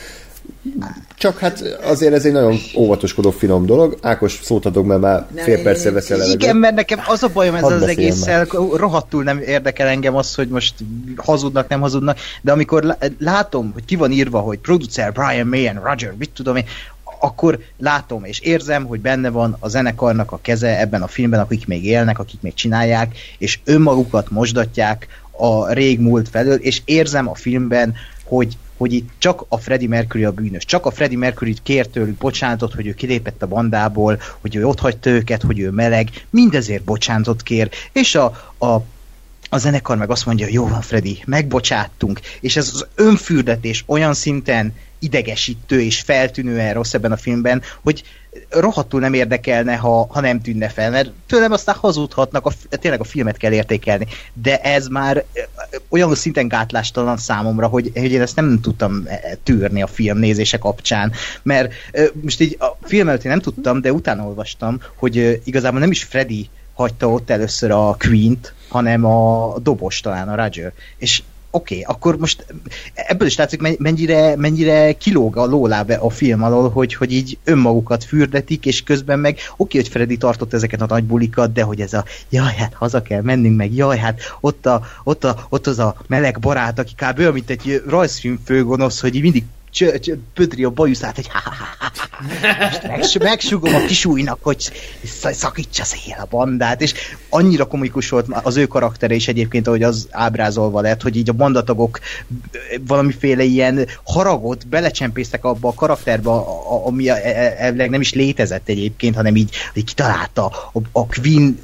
Csak 1.17 1.37
hát 1.37 1.61
azért 1.83 2.13
ez 2.13 2.25
egy 2.25 2.31
nagyon 2.31 2.57
óvatoskodó 2.75 3.31
finom 3.31 3.65
dolog. 3.65 3.97
Ákos, 4.01 4.39
szót 4.43 4.65
adok, 4.65 4.85
mert 4.85 5.01
már 5.01 5.27
fél 5.35 5.61
perccel 5.63 5.93
veszel 5.93 6.17
levegőt. 6.17 6.41
Igen, 6.41 6.55
mert 6.55 6.75
nekem 6.75 6.99
az 7.07 7.23
a 7.23 7.27
bajom 7.33 7.55
Hadd 7.55 7.71
az 7.71 7.81
egésszel, 7.81 8.45
rohadtul 8.73 9.23
nem 9.23 9.37
érdekel 9.37 9.87
engem 9.87 10.15
az, 10.15 10.35
hogy 10.35 10.47
most 10.47 10.73
hazudnak, 11.15 11.67
nem 11.67 11.79
hazudnak, 11.79 12.17
de 12.41 12.51
amikor 12.51 12.83
lá- 12.83 13.11
látom, 13.19 13.71
hogy 13.73 13.85
ki 13.85 13.95
van 13.95 14.11
írva, 14.11 14.39
hogy 14.39 14.57
producer 14.57 15.11
Brian 15.11 15.47
May 15.47 15.67
and 15.67 15.79
Roger, 15.83 16.13
mit 16.17 16.29
tudom 16.33 16.55
én, 16.55 16.65
akkor 17.19 17.59
látom 17.77 18.23
és 18.23 18.39
érzem, 18.39 18.85
hogy 18.85 18.99
benne 18.99 19.29
van 19.29 19.57
a 19.59 19.67
zenekarnak 19.67 20.31
a 20.31 20.39
keze 20.41 20.79
ebben 20.79 21.01
a 21.01 21.07
filmben, 21.07 21.39
akik 21.39 21.67
még 21.67 21.85
élnek, 21.85 22.19
akik 22.19 22.41
még 22.41 22.53
csinálják, 22.53 23.17
és 23.37 23.59
önmagukat 23.63 24.29
mosdatják 24.29 25.07
a 25.31 25.71
régmúlt 25.71 26.29
felől, 26.29 26.55
és 26.55 26.81
érzem 26.85 27.29
a 27.29 27.35
filmben, 27.35 27.93
hogy 28.23 28.57
hogy 28.79 28.93
itt 28.93 29.09
csak 29.17 29.45
a 29.47 29.57
Freddie 29.57 29.87
Mercury 29.87 30.23
a 30.23 30.31
bűnös. 30.31 30.65
Csak 30.65 30.85
a 30.85 30.91
Freddie 30.91 31.17
Mercury 31.17 31.55
kért 31.63 31.89
tőlük 31.89 32.17
bocsánatot, 32.17 32.73
hogy 32.73 32.87
ő 32.87 32.93
kilépett 32.93 33.41
a 33.41 33.47
bandából, 33.47 34.19
hogy 34.41 34.55
ő 34.55 34.65
ott 34.65 34.79
hagyta 34.79 35.09
őket, 35.09 35.41
hogy 35.41 35.59
ő 35.59 35.69
meleg, 35.69 36.09
mindezért 36.29 36.83
bocsánatot 36.83 37.43
kér, 37.43 37.69
és 37.91 38.15
a, 38.15 38.25
a 38.59 38.81
a 39.49 39.57
zenekar 39.57 39.97
meg 39.97 40.09
azt 40.09 40.25
mondja, 40.25 40.47
jó 40.49 40.67
van 40.67 40.81
Freddy, 40.81 41.23
megbocsáttunk, 41.25 42.19
és 42.39 42.55
ez 42.55 42.71
az 42.73 42.87
önfürdetés 42.95 43.83
olyan 43.87 44.13
szinten 44.13 44.73
idegesítő 44.99 45.81
és 45.81 46.01
feltűnően 46.01 46.73
rossz 46.73 46.93
ebben 46.93 47.11
a 47.11 47.17
filmben, 47.17 47.61
hogy 47.83 48.03
rohadtul 48.49 48.99
nem 48.99 49.13
érdekelne, 49.13 49.75
ha, 49.75 50.07
ha 50.09 50.19
nem 50.19 50.41
tűnne 50.41 50.69
fel, 50.69 50.89
mert 50.89 51.11
tőlem 51.27 51.51
aztán 51.51 51.75
hazudhatnak, 51.75 52.45
a, 52.45 52.51
tényleg 52.69 52.99
a 52.99 53.03
filmet 53.03 53.37
kell 53.37 53.51
értékelni, 53.51 54.07
de 54.33 54.57
ez 54.57 54.87
már 54.87 55.25
olyan 55.89 56.15
szinten 56.15 56.47
gátlástalan 56.47 57.17
számomra, 57.17 57.67
hogy, 57.67 57.91
hogy 57.93 58.11
én 58.11 58.21
ezt 58.21 58.35
nem 58.35 58.61
tudtam 58.61 59.03
eh, 59.05 59.19
tűrni 59.43 59.81
a 59.81 59.87
film 59.87 60.17
nézése 60.17 60.57
kapcsán, 60.57 61.11
mert 61.43 61.73
most 62.21 62.41
így 62.41 62.57
a 62.59 62.87
film 62.87 63.07
előtt 63.07 63.23
én 63.23 63.31
nem 63.31 63.41
tudtam, 63.41 63.81
de 63.81 63.93
utána 63.93 64.23
olvastam, 64.23 64.81
hogy 64.95 65.41
igazából 65.43 65.79
nem 65.79 65.91
is 65.91 66.03
Freddy 66.03 66.49
hagyta 66.73 67.09
ott 67.09 67.29
először 67.29 67.71
a 67.71 67.95
Queen-t, 67.99 68.53
hanem 68.69 69.05
a 69.05 69.55
dobos 69.59 69.99
talán, 69.99 70.29
a 70.29 70.43
Roger. 70.43 70.73
És 70.97 71.23
oké, 71.51 71.79
okay, 71.81 71.95
akkor 71.95 72.17
most 72.17 72.45
ebből 72.93 73.27
is 73.27 73.37
látszik, 73.37 73.61
men- 73.61 73.75
mennyire, 73.79 74.35
mennyire 74.35 74.93
kilóg 74.93 75.37
a 75.37 75.45
lóláb 75.45 75.91
a 75.99 76.09
film 76.09 76.43
alól, 76.43 76.69
hogy, 76.69 76.93
hogy 76.93 77.13
így 77.13 77.37
önmagukat 77.43 78.03
fürdetik, 78.03 78.65
és 78.65 78.83
közben 78.83 79.19
meg 79.19 79.33
oké, 79.33 79.43
okay, 79.57 79.81
hogy 79.81 79.89
Freddy 79.89 80.17
tartott 80.17 80.53
ezeket 80.53 80.81
a 80.81 80.85
nagy 80.87 81.03
bulikat, 81.03 81.53
de 81.53 81.63
hogy 81.63 81.81
ez 81.81 81.93
a 81.93 82.05
jaj, 82.29 82.55
hát 82.55 82.73
haza 82.73 83.01
kell 83.01 83.21
mennünk 83.21 83.57
meg, 83.57 83.73
jaj, 83.73 83.97
hát 83.97 84.21
ott, 84.39 84.65
a, 84.65 84.81
ott, 85.03 85.23
a, 85.23 85.45
ott 85.49 85.67
az 85.67 85.79
a 85.79 85.95
meleg 86.07 86.39
barát, 86.39 86.79
aki 86.79 86.93
kb. 86.95 87.19
olyan, 87.19 87.33
mint 87.33 87.49
egy 87.49 87.83
rajzfilm 87.87 88.39
főgonosz, 88.45 89.01
hogy 89.01 89.15
így 89.15 89.21
mindig 89.21 89.43
csö, 89.71 89.99
csö, 89.99 90.15
pödri 90.33 90.63
a 90.63 90.69
bajuszát, 90.69 91.15
hogy 91.15 91.27
ha, 91.27 91.39
ha, 91.43 91.51
ha. 91.79 91.89
Most 92.67 92.83
megs, 92.87 93.17
megsugom 93.17 93.75
a 93.75 93.85
kisújnak, 93.85 94.39
hogy 94.41 94.71
sz- 95.03 95.33
szakítsa 95.33 95.83
szél 95.83 96.17
a 96.19 96.27
bandát, 96.29 96.81
és 96.81 96.93
annyira 97.29 97.65
komikus 97.67 98.09
volt 98.09 98.27
az 98.43 98.57
ő 98.57 98.65
karaktere 98.67 99.15
is 99.15 99.27
egyébként, 99.27 99.67
ahogy 99.67 99.83
az 99.83 100.07
ábrázolva 100.11 100.81
lett, 100.81 101.01
hogy 101.01 101.15
így 101.15 101.29
a 101.29 101.33
bandatagok 101.33 101.99
valamiféle 102.87 103.43
ilyen 103.43 103.87
haragot 104.03 104.67
belecsempésztek 104.67 105.45
abba 105.45 105.67
a 105.67 105.73
karakterbe, 105.73 106.29
ami 106.85 107.09
e- 107.09 107.21
e- 107.23 107.55
elvileg 107.57 107.89
nem 107.89 108.01
is 108.01 108.13
létezett 108.13 108.69
egyébként, 108.69 109.15
hanem 109.15 109.35
így, 109.35 109.55
így 109.73 109.83
kitalálta 109.85 110.45
a, 110.45 110.79
a 110.91 111.05
Queen 111.05 111.59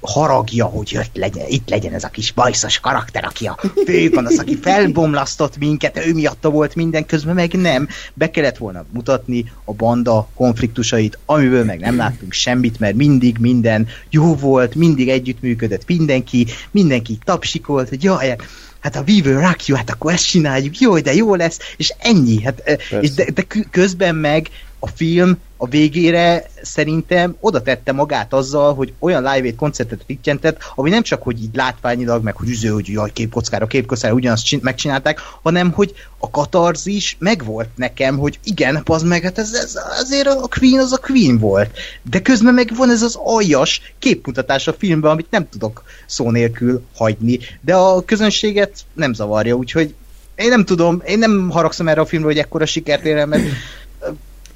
haragja, 0.00 0.64
hogy 0.64 0.92
jött 0.92 1.16
legyen, 1.16 1.46
itt 1.48 1.68
legyen 1.68 1.92
ez 1.92 2.04
a 2.04 2.08
kis 2.08 2.32
bajszos 2.32 2.80
karakter, 2.80 3.24
aki 3.24 3.46
a 3.46 3.58
főgonosz, 3.86 4.38
aki 4.38 4.56
felbomlasztott 4.56 5.58
minket, 5.58 6.06
ő 6.06 6.12
miatta 6.14 6.50
volt 6.50 6.74
minden, 6.74 7.06
közben 7.14 7.34
meg 7.34 7.52
nem. 7.52 7.88
Be 8.14 8.30
kellett 8.30 8.56
volna 8.56 8.84
mutatni 8.92 9.52
a 9.64 9.72
banda 9.72 10.28
konfliktusait, 10.34 11.18
amiből 11.26 11.64
meg 11.64 11.80
nem 11.80 11.96
láttunk 11.96 12.32
semmit, 12.32 12.80
mert 12.80 12.94
mindig 12.94 13.38
minden 13.38 13.86
jó 14.10 14.34
volt, 14.34 14.74
mindig 14.74 15.08
együttműködött 15.08 15.86
mindenki, 15.86 16.46
mindenki 16.70 17.18
tapsikolt, 17.24 17.88
hogy 17.88 18.02
jaj, 18.02 18.36
hát 18.80 18.96
a 18.96 19.04
We 19.06 19.20
Will 19.24 19.40
Rock 19.40 19.66
You, 19.66 19.76
hát 19.78 19.90
akkor 19.90 20.12
ezt 20.12 20.28
csináljuk, 20.28 20.78
jó, 20.78 20.98
de 20.98 21.14
jó 21.14 21.34
lesz, 21.34 21.58
és 21.76 21.92
ennyi. 21.98 22.42
Hát, 22.42 22.60
eh, 22.64 22.76
és 23.00 23.10
de, 23.10 23.30
de 23.30 23.46
közben 23.70 24.14
meg 24.14 24.48
a 24.84 24.86
film 24.94 25.38
a 25.56 25.68
végére 25.68 26.44
szerintem 26.62 27.36
oda 27.40 27.62
tette 27.62 27.92
magát 27.92 28.32
azzal, 28.32 28.74
hogy 28.74 28.92
olyan 28.98 29.22
live 29.22 29.44
aid 29.44 29.54
koncertet 29.54 30.04
rittyentett, 30.06 30.58
ami 30.74 30.90
nem 30.90 31.02
csak, 31.02 31.22
hogy 31.22 31.42
így 31.42 31.54
látványilag, 31.54 32.22
meg 32.22 32.36
hogy 32.36 32.48
üző, 32.48 32.68
hogy 32.68 32.88
jaj, 32.88 33.12
képkockára, 33.12 33.66
képkockára 33.66 34.14
ugyanazt 34.14 34.44
csin- 34.44 34.62
megcsinálták, 34.62 35.20
hanem, 35.42 35.72
hogy 35.72 35.94
a 36.18 36.30
katarzis 36.30 37.16
megvolt 37.18 37.68
nekem, 37.76 38.18
hogy 38.18 38.38
igen, 38.44 38.82
az 38.84 39.02
meg, 39.02 39.22
hát 39.22 39.38
ez, 39.38 39.52
ez, 39.52 39.78
azért 40.00 40.26
a 40.26 40.48
Queen 40.58 40.80
az 40.80 40.92
a 40.92 40.98
Queen 40.98 41.38
volt. 41.38 41.78
De 42.10 42.20
közben 42.20 42.54
meg 42.54 42.72
van 42.76 42.90
ez 42.90 43.02
az 43.02 43.18
aljas 43.22 43.94
képmutatás 43.98 44.66
a 44.66 44.74
filmben, 44.78 45.10
amit 45.10 45.30
nem 45.30 45.48
tudok 45.48 45.82
szó 46.06 46.30
nélkül 46.30 46.82
hagyni, 46.96 47.38
de 47.60 47.74
a 47.74 48.04
közönséget 48.04 48.80
nem 48.92 49.12
zavarja, 49.12 49.54
úgyhogy 49.54 49.94
én 50.36 50.48
nem 50.48 50.64
tudom, 50.64 51.02
én 51.06 51.18
nem 51.18 51.50
haragszom 51.50 51.88
erre 51.88 52.00
a 52.00 52.06
filmre, 52.06 52.28
hogy 52.28 52.38
ekkora 52.38 52.66
sikert 52.66 53.04
ér 53.04 53.16
el, 53.16 53.26
mert 53.26 53.42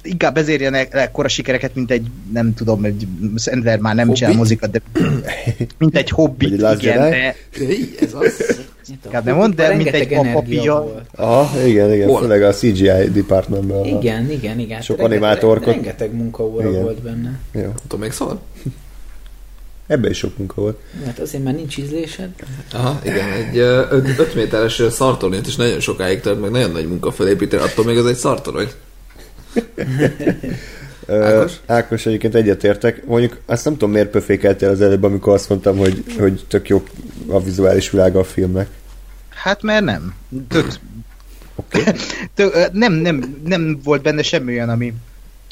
inkább 0.03 0.37
ezért 0.37 0.59
ilyen 0.59 0.73
ekkora 0.73 1.27
sikereket, 1.27 1.75
mint 1.75 1.91
egy, 1.91 2.07
nem 2.33 2.53
tudom, 2.53 2.83
egy 2.83 3.07
Sandler 3.35 3.79
már 3.79 3.95
nem 3.95 4.05
Hobbit? 4.05 4.19
csinál 4.21 4.35
mozikat, 4.37 4.71
de 4.71 4.81
mint 5.77 5.97
egy 5.97 6.09
hobbi, 6.09 6.45
igen, 6.53 6.77
de 7.09 7.35
Ez 8.01 8.13
az. 8.13 8.59
inkább 9.03 9.25
nem 9.25 9.35
mond, 9.35 9.55
de 9.55 9.75
mint 9.75 9.89
egy 9.89 10.07
papapia. 10.07 11.03
Aha, 11.15 11.65
igen, 11.67 11.93
igen, 11.93 12.07
Hol? 12.07 12.19
főleg 12.21 12.43
a 12.43 12.51
CGI 12.51 13.09
departmentben. 13.13 13.85
Igen, 13.85 14.31
igen, 14.31 14.59
igen. 14.59 14.81
Sok 14.81 14.97
Rengeteg- 14.97 15.21
animátorkot. 15.23 15.73
Rengeteg 15.73 16.13
munkaóra 16.13 16.69
Igen. 16.69 16.81
volt 16.81 17.01
benne. 17.01 17.39
Jó. 17.51 17.73
Tudom, 17.81 17.99
még 17.99 18.11
szól? 18.11 18.41
Ebben 19.87 20.11
is 20.11 20.17
sok 20.17 20.37
munka 20.37 20.61
volt. 20.61 20.77
Hát 21.05 21.19
azért 21.19 21.43
már 21.43 21.53
nincs 21.53 21.77
ízlésed. 21.77 22.29
Aha, 22.73 22.99
igen, 23.03 23.31
egy 23.31 23.57
5 23.57 24.35
méteres 24.35 24.81
szartornyot 24.89 25.47
is 25.47 25.55
nagyon 25.55 25.79
sokáig 25.79 26.19
tart, 26.19 26.41
meg 26.41 26.51
nagyon 26.51 26.71
nagy 26.71 26.87
munka 26.87 27.11
felépíteni, 27.11 27.63
attól 27.63 27.85
még 27.85 27.97
az 27.97 28.05
egy 28.05 28.15
szartorony. 28.15 28.67
Ákos? 31.07 31.53
Ákos? 31.65 32.05
Egyébként 32.05 32.35
egyetértek. 32.35 33.05
Mondjuk 33.05 33.39
azt 33.45 33.63
nem 33.65 33.73
tudom, 33.73 33.91
miért 33.91 34.09
pöfékeltél 34.09 34.69
az 34.69 34.81
előbb, 34.81 35.03
amikor 35.03 35.33
azt 35.33 35.49
mondtam, 35.49 35.77
hogy, 35.77 36.03
hogy 36.17 36.45
tök 36.47 36.67
jó 36.69 36.83
a 37.27 37.43
vizuális 37.43 37.89
világa 37.89 38.19
a 38.19 38.23
filmnek. 38.23 38.67
Hát 39.29 39.61
mert 39.61 39.83
nem. 39.83 40.13
Tök, 40.47 40.67
Oké. 41.55 41.83
tök, 42.35 42.71
nem, 42.71 42.93
nem, 42.93 43.41
nem 43.45 43.79
volt 43.83 44.01
benne 44.01 44.21
semmi 44.21 44.53
olyan, 44.53 44.69
ami, 44.69 44.93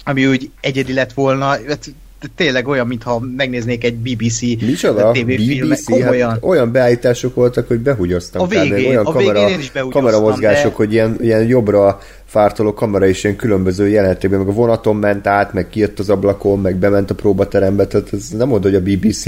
ami 0.04 0.28
úgy 0.28 0.52
egyedi 0.62 0.94
lett 0.94 1.14
volna. 1.14 1.46
Hát, 1.46 1.94
Tényleg 2.36 2.68
olyan, 2.68 2.88
mintha 2.88 3.20
megnéznék 3.20 3.84
egy 3.84 3.96
BBC 3.96 4.42
Micsoda? 4.42 5.12
tévéfilmet. 5.12 5.84
Komolyan. 5.84 6.30
Hát 6.30 6.44
olyan 6.44 6.72
beállítások 6.72 7.36
voltak, 7.36 7.68
hogy 7.68 7.80
behugyoztam. 7.80 8.42
A 8.42 8.46
végén- 8.48 8.88
olyan 8.88 9.06
a 9.06 9.12
kamera, 9.12 9.34
végén 9.34 9.48
én 9.54 9.60
is 9.60 9.72
behugyoztam, 9.72 10.12
kameramozgások, 10.12 10.70
de- 10.70 10.76
hogy 10.76 10.94
ilyen, 10.94 11.18
ilyen 11.22 11.48
jobbra 11.48 12.00
fártoló 12.28 12.74
kamera 12.74 13.06
is 13.06 13.24
ilyen 13.24 13.36
különböző 13.36 13.88
jelenetekben, 13.88 14.40
meg 14.40 14.48
a 14.48 14.52
vonaton 14.52 14.96
ment 14.96 15.28
át, 15.28 15.54
meg 15.54 15.70
kijött 15.70 16.00
az 16.00 16.10
ablakon, 16.10 16.60
meg 16.60 16.76
bement 16.76 17.10
a 17.10 17.16
próbaterembe, 17.16 17.88
tehát 17.88 18.14
ez 18.14 18.30
nem 18.30 18.48
mondod, 18.48 18.72
hogy 18.72 18.76
a 18.76 18.96
BBC 18.96 19.26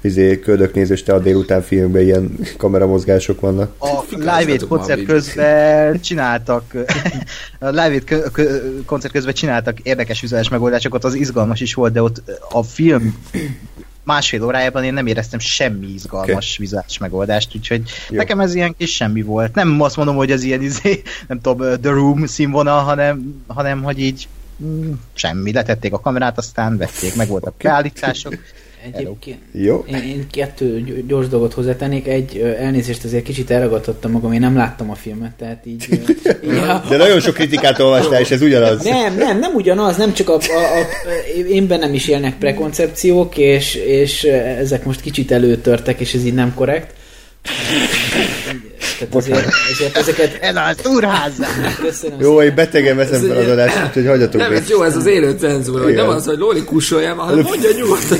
izé, 0.00 0.38
köldöknézős 0.38 1.02
te 1.02 1.14
a 1.14 1.18
délután 1.18 1.62
filmben 1.62 2.02
ilyen 2.02 2.38
kameramozgások 2.56 3.40
vannak. 3.40 3.72
a 3.78 4.04
Live 4.10 4.50
Aid 4.50 4.66
koncert 4.66 5.04
közben 5.04 6.00
csináltak 6.00 6.64
a 7.58 7.68
Live 7.68 7.82
Aid 7.82 8.04
koncert 8.86 9.12
közben 9.12 9.34
csináltak 9.34 9.80
érdekes 9.80 10.20
vizuális 10.20 10.48
megoldásokat, 10.48 11.04
az 11.04 11.14
izgalmas 11.14 11.60
is 11.60 11.74
volt, 11.74 11.92
de 11.92 12.02
ott 12.02 12.22
a 12.50 12.62
film 12.62 13.14
másfél 14.04 14.44
órájában 14.44 14.84
én 14.84 14.92
nem 14.92 15.06
éreztem 15.06 15.38
semmi 15.38 15.86
izgalmas 15.86 16.28
okay. 16.28 16.56
vizuális 16.58 16.98
megoldást, 16.98 17.54
úgyhogy 17.56 17.82
Jó. 18.10 18.16
Nekem 18.16 18.40
ez 18.40 18.54
ilyen 18.54 18.74
kis 18.78 18.94
semmi 18.94 19.22
volt. 19.22 19.54
Nem 19.54 19.80
azt 19.80 19.96
mondom, 19.96 20.16
hogy 20.16 20.30
ez 20.30 20.42
ilyen 20.42 20.62
izé, 20.62 21.02
nem 21.28 21.40
tudom, 21.40 21.80
The 21.80 21.90
Room 21.90 22.26
színvonal, 22.26 22.82
hanem, 22.82 23.44
hanem 23.46 23.82
hogy 23.82 23.98
így 24.00 24.28
mm, 24.62 24.92
semmi. 25.14 25.52
Letették 25.52 25.92
a 25.92 26.00
kamerát, 26.00 26.38
aztán 26.38 26.76
vették, 26.76 27.14
meg 27.14 27.28
voltak 27.28 27.54
beállítások. 27.56 28.34
Egyébként 28.92 29.38
Jó. 29.52 29.84
én, 29.88 29.94
én 29.96 30.26
kettő 30.30 30.82
gy- 30.84 31.06
gyors 31.06 31.28
dolgot 31.28 31.52
hozzátennék. 31.52 32.06
Egy, 32.08 32.38
elnézést 32.58 33.04
azért 33.04 33.24
kicsit 33.24 33.50
elragadtattam 33.50 34.10
magam, 34.10 34.32
én 34.32 34.40
nem 34.40 34.56
láttam 34.56 34.90
a 34.90 34.94
filmet, 34.94 35.32
tehát 35.38 35.66
így... 35.66 35.86
ö, 35.90 35.94
így 36.50 36.56
a- 36.56 36.82
De 36.88 36.96
nagyon 36.96 37.20
sok 37.20 37.34
kritikát 37.34 37.78
olvastál, 37.78 38.20
és 38.20 38.30
ez 38.30 38.42
ugyanaz. 38.42 38.82
Nem, 38.84 39.16
nem, 39.16 39.38
nem 39.38 39.54
ugyanaz, 39.54 39.96
nem 39.96 40.12
csak 40.12 40.28
a, 40.28 40.34
a, 40.34 40.36
a, 40.38 41.38
én 41.48 41.66
bennem 41.66 41.94
is 41.94 42.08
élnek 42.08 42.38
prekoncepciók, 42.38 43.36
és, 43.38 43.74
és 43.74 44.22
ezek 44.58 44.84
most 44.84 45.00
kicsit 45.00 45.30
előtörtek, 45.32 46.00
és 46.00 46.14
ez 46.14 46.24
így 46.24 46.34
nem 46.34 46.54
korrekt. 46.54 46.94
Tehát 48.98 49.14
azért, 49.14 49.96
ezeket 49.96 50.38
Ez 50.40 50.56
az 50.56 50.86
úrházzá! 50.86 51.46
köszönöm 51.80 52.20
Jó, 52.20 52.42
én 52.42 52.54
betegen 52.54 52.96
veszem 52.96 53.20
fel 53.20 53.36
az 53.36 53.48
adást, 53.48 53.84
úgyhogy 53.86 54.06
hagyjatok 54.06 54.40
Nem, 54.40 54.52
ez 54.52 54.68
jó, 54.68 54.82
ez 54.82 54.96
az 54.96 55.06
élő 55.06 55.36
cenzúra, 55.38 55.82
hogy 55.82 55.94
nem 55.94 56.08
az, 56.08 56.24
hogy 56.24 56.38
Loli 56.38 56.64
kussoljál, 56.64 57.14
hanem 57.14 57.44
mondja 57.44 57.70
nyugodtan, 57.76 58.18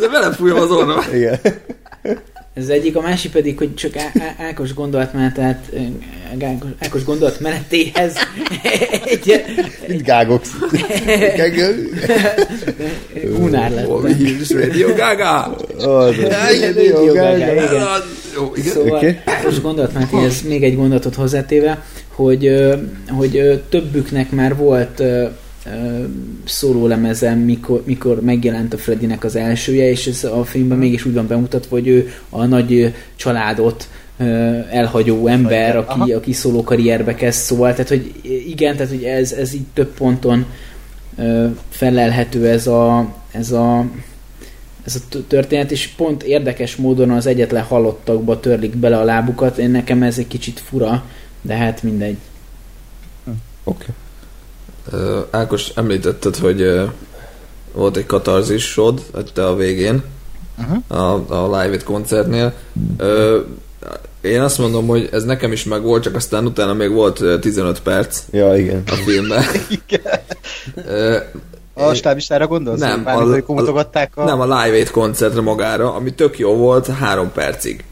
de 0.00 0.08
belefújom 0.08 0.58
az 0.58 0.70
orra. 0.70 1.04
Igen. 1.12 1.40
Ez 2.54 2.68
egyik, 2.68 2.96
a 2.96 3.00
másik 3.00 3.30
pedig, 3.32 3.58
hogy 3.58 3.74
csak 3.74 3.96
Á- 3.96 4.12
Á- 4.20 4.40
Ákos 4.40 4.74
gondolatmenetát, 4.74 5.70
Ákos, 6.42 6.68
Ákos 6.78 7.04
gondolatmenetéhez 7.04 8.14
egy 9.04 9.44
Itt 9.88 10.02
gágok. 10.02 10.42
Unár. 13.38 13.86
Hírs 14.18 14.50
Radio 14.50 14.88
Gaga! 14.94 15.56
Gágok. 15.78 17.14
Gaga, 17.14 17.36
igen. 17.36 18.72
Szóval. 18.72 19.04
Ákos 19.24 19.60
gondolatmenetéhez 19.60 20.42
még 20.42 20.62
egy 20.62 20.76
gondolatot 20.76 21.14
hozzátéve, 21.14 21.84
hogy, 22.08 22.50
hogy 23.08 23.62
többüknek 23.68 24.30
már 24.30 24.56
volt 24.56 25.02
szólólemezem, 26.44 27.38
mikor, 27.38 27.82
mikor 27.84 28.20
megjelent 28.20 28.74
a 28.74 28.78
Freddynek 28.78 29.24
az 29.24 29.36
elsője, 29.36 29.90
és 29.90 30.06
ez 30.06 30.24
a 30.24 30.44
filmben 30.44 30.78
mégis 30.78 31.04
úgy 31.04 31.14
van 31.14 31.26
bemutatva, 31.26 31.76
hogy 31.76 31.88
ő 31.88 32.12
a 32.30 32.44
nagy 32.44 32.94
családot 33.16 33.88
elhagyó 34.70 35.26
ember, 35.26 35.76
aki, 35.76 36.00
Aha. 36.00 36.14
aki 36.14 36.32
szóló 36.32 36.62
karrierbe 36.62 37.14
kezd, 37.14 37.38
szóval, 37.38 37.70
tehát 37.72 37.88
hogy 37.88 38.12
igen, 38.46 38.76
tehát 38.76 38.92
hogy 38.92 39.04
ez, 39.04 39.32
ez 39.32 39.54
így 39.54 39.66
több 39.74 39.94
ponton 39.94 40.46
felelhető 41.68 42.48
ez 42.48 42.66
a, 42.66 43.14
ez 43.32 43.50
a 43.50 43.86
ez 44.84 44.96
a 45.10 45.16
történet, 45.26 45.70
és 45.70 45.86
pont 45.86 46.22
érdekes 46.22 46.76
módon 46.76 47.10
az 47.10 47.26
egyetlen 47.26 47.62
halottakba 47.62 48.40
törlik 48.40 48.76
bele 48.76 48.98
a 48.98 49.04
lábukat. 49.04 49.58
Én 49.58 49.70
nekem 49.70 50.02
ez 50.02 50.18
egy 50.18 50.26
kicsit 50.26 50.60
fura, 50.60 51.04
de 51.42 51.54
hát 51.54 51.82
mindegy. 51.82 52.16
Oké. 53.64 53.86
Ö, 53.88 54.03
Ákos, 55.30 55.68
említetted, 55.74 56.36
hogy 56.36 56.80
volt 57.72 57.96
egy 57.96 58.06
katarzisod 58.06 59.00
te 59.32 59.46
a 59.46 59.54
végén 59.56 60.02
Uh-huh. 60.58 61.00
a, 61.00 61.24
a 61.34 61.44
Live 61.60 61.74
It 61.74 61.82
koncertnél. 61.84 62.52
Ö, 62.96 63.40
Én 64.20 64.40
azt 64.40 64.58
mondom, 64.58 64.86
hogy 64.86 65.08
ez 65.12 65.24
nekem 65.24 65.52
is 65.52 65.64
megvolt, 65.64 66.02
csak 66.02 66.14
aztán 66.14 66.46
utána 66.46 66.72
még 66.74 66.90
volt 66.92 67.20
ö, 67.20 67.38
15 67.38 67.80
perc 67.82 68.22
Ja, 68.30 68.56
igen. 68.56 68.82
a 68.86 68.94
filmben. 68.94 69.42
Ö, 70.86 71.16
A 71.74 71.94
stábistára 71.94 72.46
gondolsz? 72.46 72.80
Nem, 72.80 73.02
a- 73.06 73.10
hogy 73.10 73.42
komotogatták 73.42 74.12
a... 74.16 74.24
Nem, 74.24 74.40
a 74.40 74.44
Live 74.44 74.76
Aid 74.76 74.90
koncertre 74.90 75.40
magára, 75.40 75.94
ami 75.94 76.14
tök 76.14 76.38
jó 76.38 76.56
volt, 76.56 76.86
három 76.86 77.32
percig. 77.32 77.84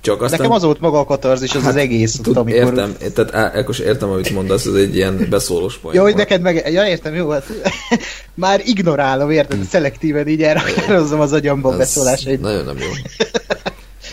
Csak 0.00 0.22
aztán... 0.22 0.38
Nekem 0.38 0.52
az 0.54 0.62
volt 0.62 0.80
maga 0.80 0.98
a 0.98 1.04
katarzis, 1.04 1.54
az 1.54 1.66
az 1.66 1.76
egész, 1.76 2.12
Tud, 2.16 2.28
ott, 2.28 2.36
amikor... 2.36 2.62
Értem, 2.62 2.96
tehát 3.14 3.34
á- 3.34 3.56
Ákos, 3.56 3.78
értem, 3.78 4.10
amit 4.10 4.30
mondasz, 4.30 4.66
ez 4.66 4.74
egy 4.74 4.96
ilyen 4.96 5.26
beszólós 5.30 5.78
poén. 5.78 5.94
Ja, 5.94 6.02
hogy 6.02 6.14
neked 6.14 6.40
meg... 6.40 6.70
Ja, 6.72 6.86
értem, 6.86 7.14
jó, 7.14 7.28
hát 7.30 7.46
már 8.34 8.60
ignorálom, 8.64 9.30
érted? 9.30 9.62
Szelektíven 9.62 10.28
így 10.28 10.42
elrakározom 10.42 11.20
az 11.20 11.32
agyamba 11.32 11.68
a 11.68 11.72
Ez 11.72 11.78
beszólásait. 11.78 12.40
Nagyon 12.40 12.64
nem 12.64 12.76
jó. 12.78 12.88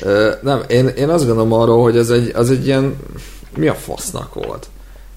Ö, 0.02 0.32
nem, 0.42 0.62
én, 0.68 0.88
én 0.88 1.10
azt 1.10 1.26
gondolom 1.26 1.54
arról, 1.54 1.82
hogy 1.82 1.98
ez 1.98 2.10
egy, 2.10 2.32
az 2.36 2.50
egy 2.50 2.66
ilyen... 2.66 2.96
Mi 3.58 3.68
a 3.68 3.74
fasznak 3.76 4.34
volt? 4.34 4.68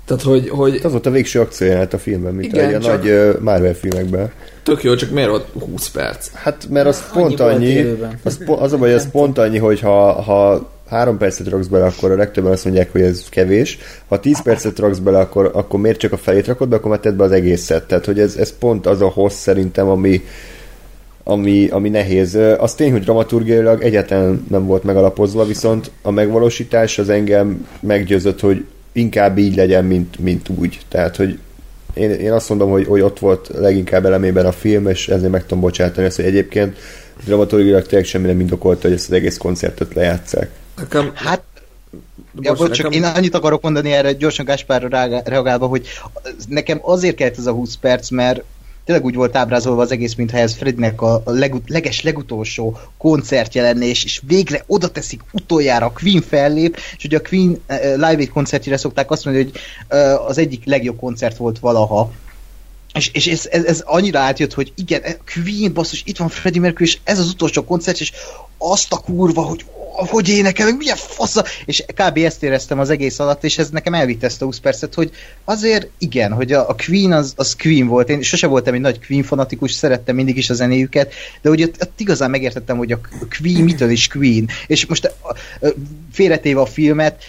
Tehát, 0.09 0.23
hogy, 0.23 0.49
hogy 0.49 0.81
Az 0.83 0.91
volt 0.91 1.07
a 1.07 1.11
végső 1.11 1.41
akciójelenet 1.41 1.95
a 1.95 1.99
filmben, 1.99 2.35
mint 2.35 2.53
Igen, 2.53 2.75
a 2.75 2.79
csak- 2.79 3.03
nagy 3.03 3.37
Marvel 3.41 3.75
filmekben. 3.75 4.31
tök 4.63 4.83
jó, 4.83 4.95
csak 4.95 5.11
miért 5.11 5.29
volt 5.29 5.47
20 5.71 5.91
perc? 5.91 6.31
Hát, 6.35 6.67
mert 6.71 6.87
az 6.87 7.03
Annyi 7.13 7.23
pont 7.25 7.41
annyi, 7.41 7.97
az, 8.25 8.45
po- 8.45 8.61
az 8.61 8.73
a 8.73 8.77
baj, 8.79 8.93
ez 8.93 9.11
pont 9.11 9.39
annyi, 9.39 9.59
hogy 9.59 9.81
ha, 9.81 10.13
ha 10.23 10.71
három 10.91 11.19
percet 11.19 11.49
raksz 11.49 11.67
bele, 11.67 11.85
akkor 11.85 12.11
a 12.11 12.17
legtöbben 12.17 12.53
azt 12.53 12.65
mondják, 12.65 12.93
hogy 12.93 13.01
ez 13.01 13.25
kevés. 13.31 13.79
Ha 14.09 14.21
10 14.21 14.43
percet 14.43 14.79
raksz 14.79 14.99
bele, 14.99 15.19
akkor, 15.19 15.51
akkor 15.55 15.81
miért 15.81 15.99
csak 15.99 16.13
a 16.13 16.17
felét 16.17 16.47
rakod 16.47 16.69
be, 16.69 16.77
akkor 16.77 16.91
már 16.91 17.01
tedd 17.01 17.17
be 17.17 17.25
az 17.25 17.33
egészet. 17.33 17.87
Tehát, 17.87 18.05
hogy 18.05 18.21
ez, 18.21 18.37
ez 18.37 18.59
pont 18.59 18.87
az 18.87 19.01
a 19.01 19.09
hossz 19.09 19.37
szerintem, 19.39 19.89
ami, 19.89 20.23
ami, 21.25 21.69
ami 21.71 21.89
nehéz. 21.89 22.39
Az 22.59 22.75
tény, 22.75 22.91
hogy 22.93 23.03
dramaturgiailag 23.03 23.83
egyáltalán 23.83 24.47
nem 24.51 24.67
volt 24.67 24.83
megalapozva, 24.85 25.45
viszont 25.45 25.91
a 26.03 26.11
megvalósítás 26.11 26.99
az 26.99 27.09
engem 27.09 27.67
meggyőzött, 27.81 28.41
hogy 28.41 28.65
inkább 28.99 29.39
így 29.39 29.57
legyen, 29.57 29.85
mint, 29.85 30.19
mint 30.19 30.49
úgy. 30.49 30.81
Tehát, 30.89 31.17
hogy 31.17 31.39
én, 31.95 32.11
én 32.11 32.33
azt 32.33 32.49
mondom, 32.49 32.71
hogy, 32.71 32.87
hogy 32.87 33.01
ott 33.01 33.19
volt 33.19 33.51
leginkább 33.55 34.07
elemében 34.07 34.47
a 34.47 34.53
film, 34.53 34.89
és 34.89 35.09
ezért 35.09 35.33
meg 35.33 35.43
tudom 35.43 35.61
bocsátani 35.61 36.07
ezt, 36.07 36.17
hogy 36.17 36.25
egyébként 36.25 36.77
dramaturgilag 37.25 37.87
tényleg 37.87 38.09
semmi 38.09 38.27
nem 38.27 38.41
indokolta, 38.41 38.89
hogy 38.89 38.97
ezt 38.97 39.09
az 39.09 39.15
egész 39.15 39.37
koncertet 39.37 39.95
lejátszák. 39.95 40.51
Nekem, 40.77 41.13
Hát, 41.15 41.43
ja, 42.41 42.55
bocs, 42.55 42.77
csak 42.77 42.95
én 42.95 43.05
annyit 43.05 43.35
akarok 43.35 43.63
mondani 43.63 43.93
erre 43.93 44.13
gyorsan 44.13 44.45
Gáspárra 44.45 45.23
reagálva, 45.25 45.67
hogy 45.67 45.87
nekem 46.49 46.79
azért 46.83 47.17
kellett 47.17 47.39
ez 47.39 47.47
a 47.47 47.53
20 47.53 47.75
perc, 47.75 48.11
mert 48.11 48.43
tényleg 48.89 49.07
úgy 49.07 49.14
volt 49.14 49.36
ábrázolva 49.36 49.82
az 49.82 49.91
egész, 49.91 50.14
mintha 50.14 50.39
ez 50.39 50.55
Freddynek 50.55 51.03
a 51.03 51.22
legut- 51.24 51.68
leges 51.68 52.03
legutolsó 52.03 52.78
koncertje 52.99 53.62
lenne, 53.62 53.84
és, 53.84 54.05
és 54.05 54.22
végre 54.26 54.64
oda 54.66 54.89
teszik 54.89 55.20
utoljára 55.32 55.86
a 55.86 55.93
Queen 55.93 56.22
fellép, 56.22 56.76
és 56.97 57.05
ugye 57.05 57.16
a 57.16 57.28
Queen 57.28 57.61
eh, 57.66 57.80
Live 57.95 58.07
Aid 58.07 58.28
koncertjére 58.28 58.76
szokták 58.76 59.11
azt 59.11 59.24
mondani, 59.24 59.45
hogy 59.45 59.61
eh, 59.89 60.26
az 60.26 60.39
egyik 60.39 60.64
legjobb 60.64 60.99
koncert 60.99 61.36
volt 61.36 61.59
valaha, 61.59 62.11
és, 62.95 63.11
és 63.12 63.26
ez, 63.26 63.47
ez, 63.51 63.64
ez 63.64 63.80
annyira 63.84 64.18
átjött, 64.18 64.55
hogy 64.55 64.72
igen, 64.76 65.03
e, 65.03 65.16
Queen, 65.34 65.72
basszus, 65.72 66.03
itt 66.07 66.16
van 66.16 66.28
Freddie 66.28 66.61
Mercury, 66.61 66.84
és 66.84 66.99
ez 67.05 67.18
az 67.18 67.28
utolsó 67.28 67.64
koncert, 67.64 68.01
és 68.01 68.12
azt 68.59 68.93
a 68.93 68.97
kurva, 68.97 69.43
hogy 69.43 69.64
hogy 70.07 70.28
énekel, 70.28 70.66
meg 70.66 70.76
milyen 70.76 70.97
fasza, 70.97 71.45
és 71.64 71.84
kb. 71.86 72.16
ezt 72.16 72.43
éreztem 72.43 72.78
az 72.78 72.91
egész 72.91 73.18
alatt, 73.18 73.45
és 73.45 73.59
ez 73.59 73.70
nekem 73.70 73.95
elvitte 73.95 74.26
ezt 74.26 74.43
a 74.43 74.45
20 74.45 74.59
percet, 74.59 74.95
hogy 74.95 75.11
azért 75.45 75.89
igen, 75.99 76.32
hogy 76.32 76.53
a, 76.53 76.68
a 76.68 76.74
Queen 76.86 77.12
az, 77.12 77.32
az 77.36 77.57
Queen 77.57 77.86
volt, 77.86 78.09
én 78.09 78.22
sose 78.22 78.47
voltam 78.47 78.74
egy 78.74 78.80
nagy 78.80 79.07
Queen 79.07 79.22
fanatikus, 79.22 79.72
szerettem 79.72 80.14
mindig 80.14 80.36
is 80.36 80.51
a 80.51 80.55
zenéjüket, 80.55 81.12
de 81.43 81.49
hogy 81.49 81.62
ott, 81.62 81.82
ott 81.82 82.01
igazán 82.01 82.30
megértettem, 82.30 82.76
hogy 82.76 82.93
a 82.93 83.01
Queen 83.41 83.62
mitől 83.62 83.91
is 83.91 84.09
Queen, 84.09 84.49
és 84.66 84.86
most 84.86 85.14
félretéve 86.12 86.61
a 86.61 86.66
filmet, 86.66 87.22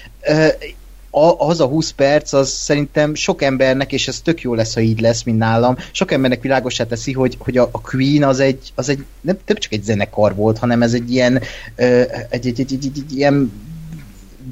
az 1.37 1.59
a 1.59 1.65
20 1.65 1.91
perc, 1.91 2.33
az 2.33 2.49
szerintem 2.49 3.15
sok 3.15 3.41
embernek, 3.41 3.91
és 3.91 4.07
ez 4.07 4.21
tök 4.21 4.41
jó 4.41 4.53
lesz, 4.53 4.73
ha 4.73 4.79
így 4.79 4.99
lesz, 4.99 5.23
mint 5.23 5.37
nálam, 5.37 5.77
sok 5.91 6.11
embernek 6.11 6.41
világosá 6.41 6.83
teszi, 6.83 7.13
hogy, 7.13 7.35
hogy 7.39 7.57
a, 7.57 7.69
a 7.71 7.81
Queen 7.81 8.23
az 8.23 8.39
egy, 8.39 8.71
az 8.75 8.89
egy 8.89 9.05
nem, 9.21 9.37
nem 9.45 9.57
csak 9.57 9.73
egy 9.73 9.83
zenekar 9.83 10.35
volt, 10.35 10.57
hanem 10.57 10.81
ez 10.81 10.93
egy 10.93 11.11
ilyen 11.11 11.41
ö, 11.75 12.01
egy, 12.29 12.47
egy, 12.47 12.59
egy, 12.59 12.73
egy, 12.73 12.85
egy, 12.85 13.03
egy 13.05 13.15
ilyen 13.15 13.51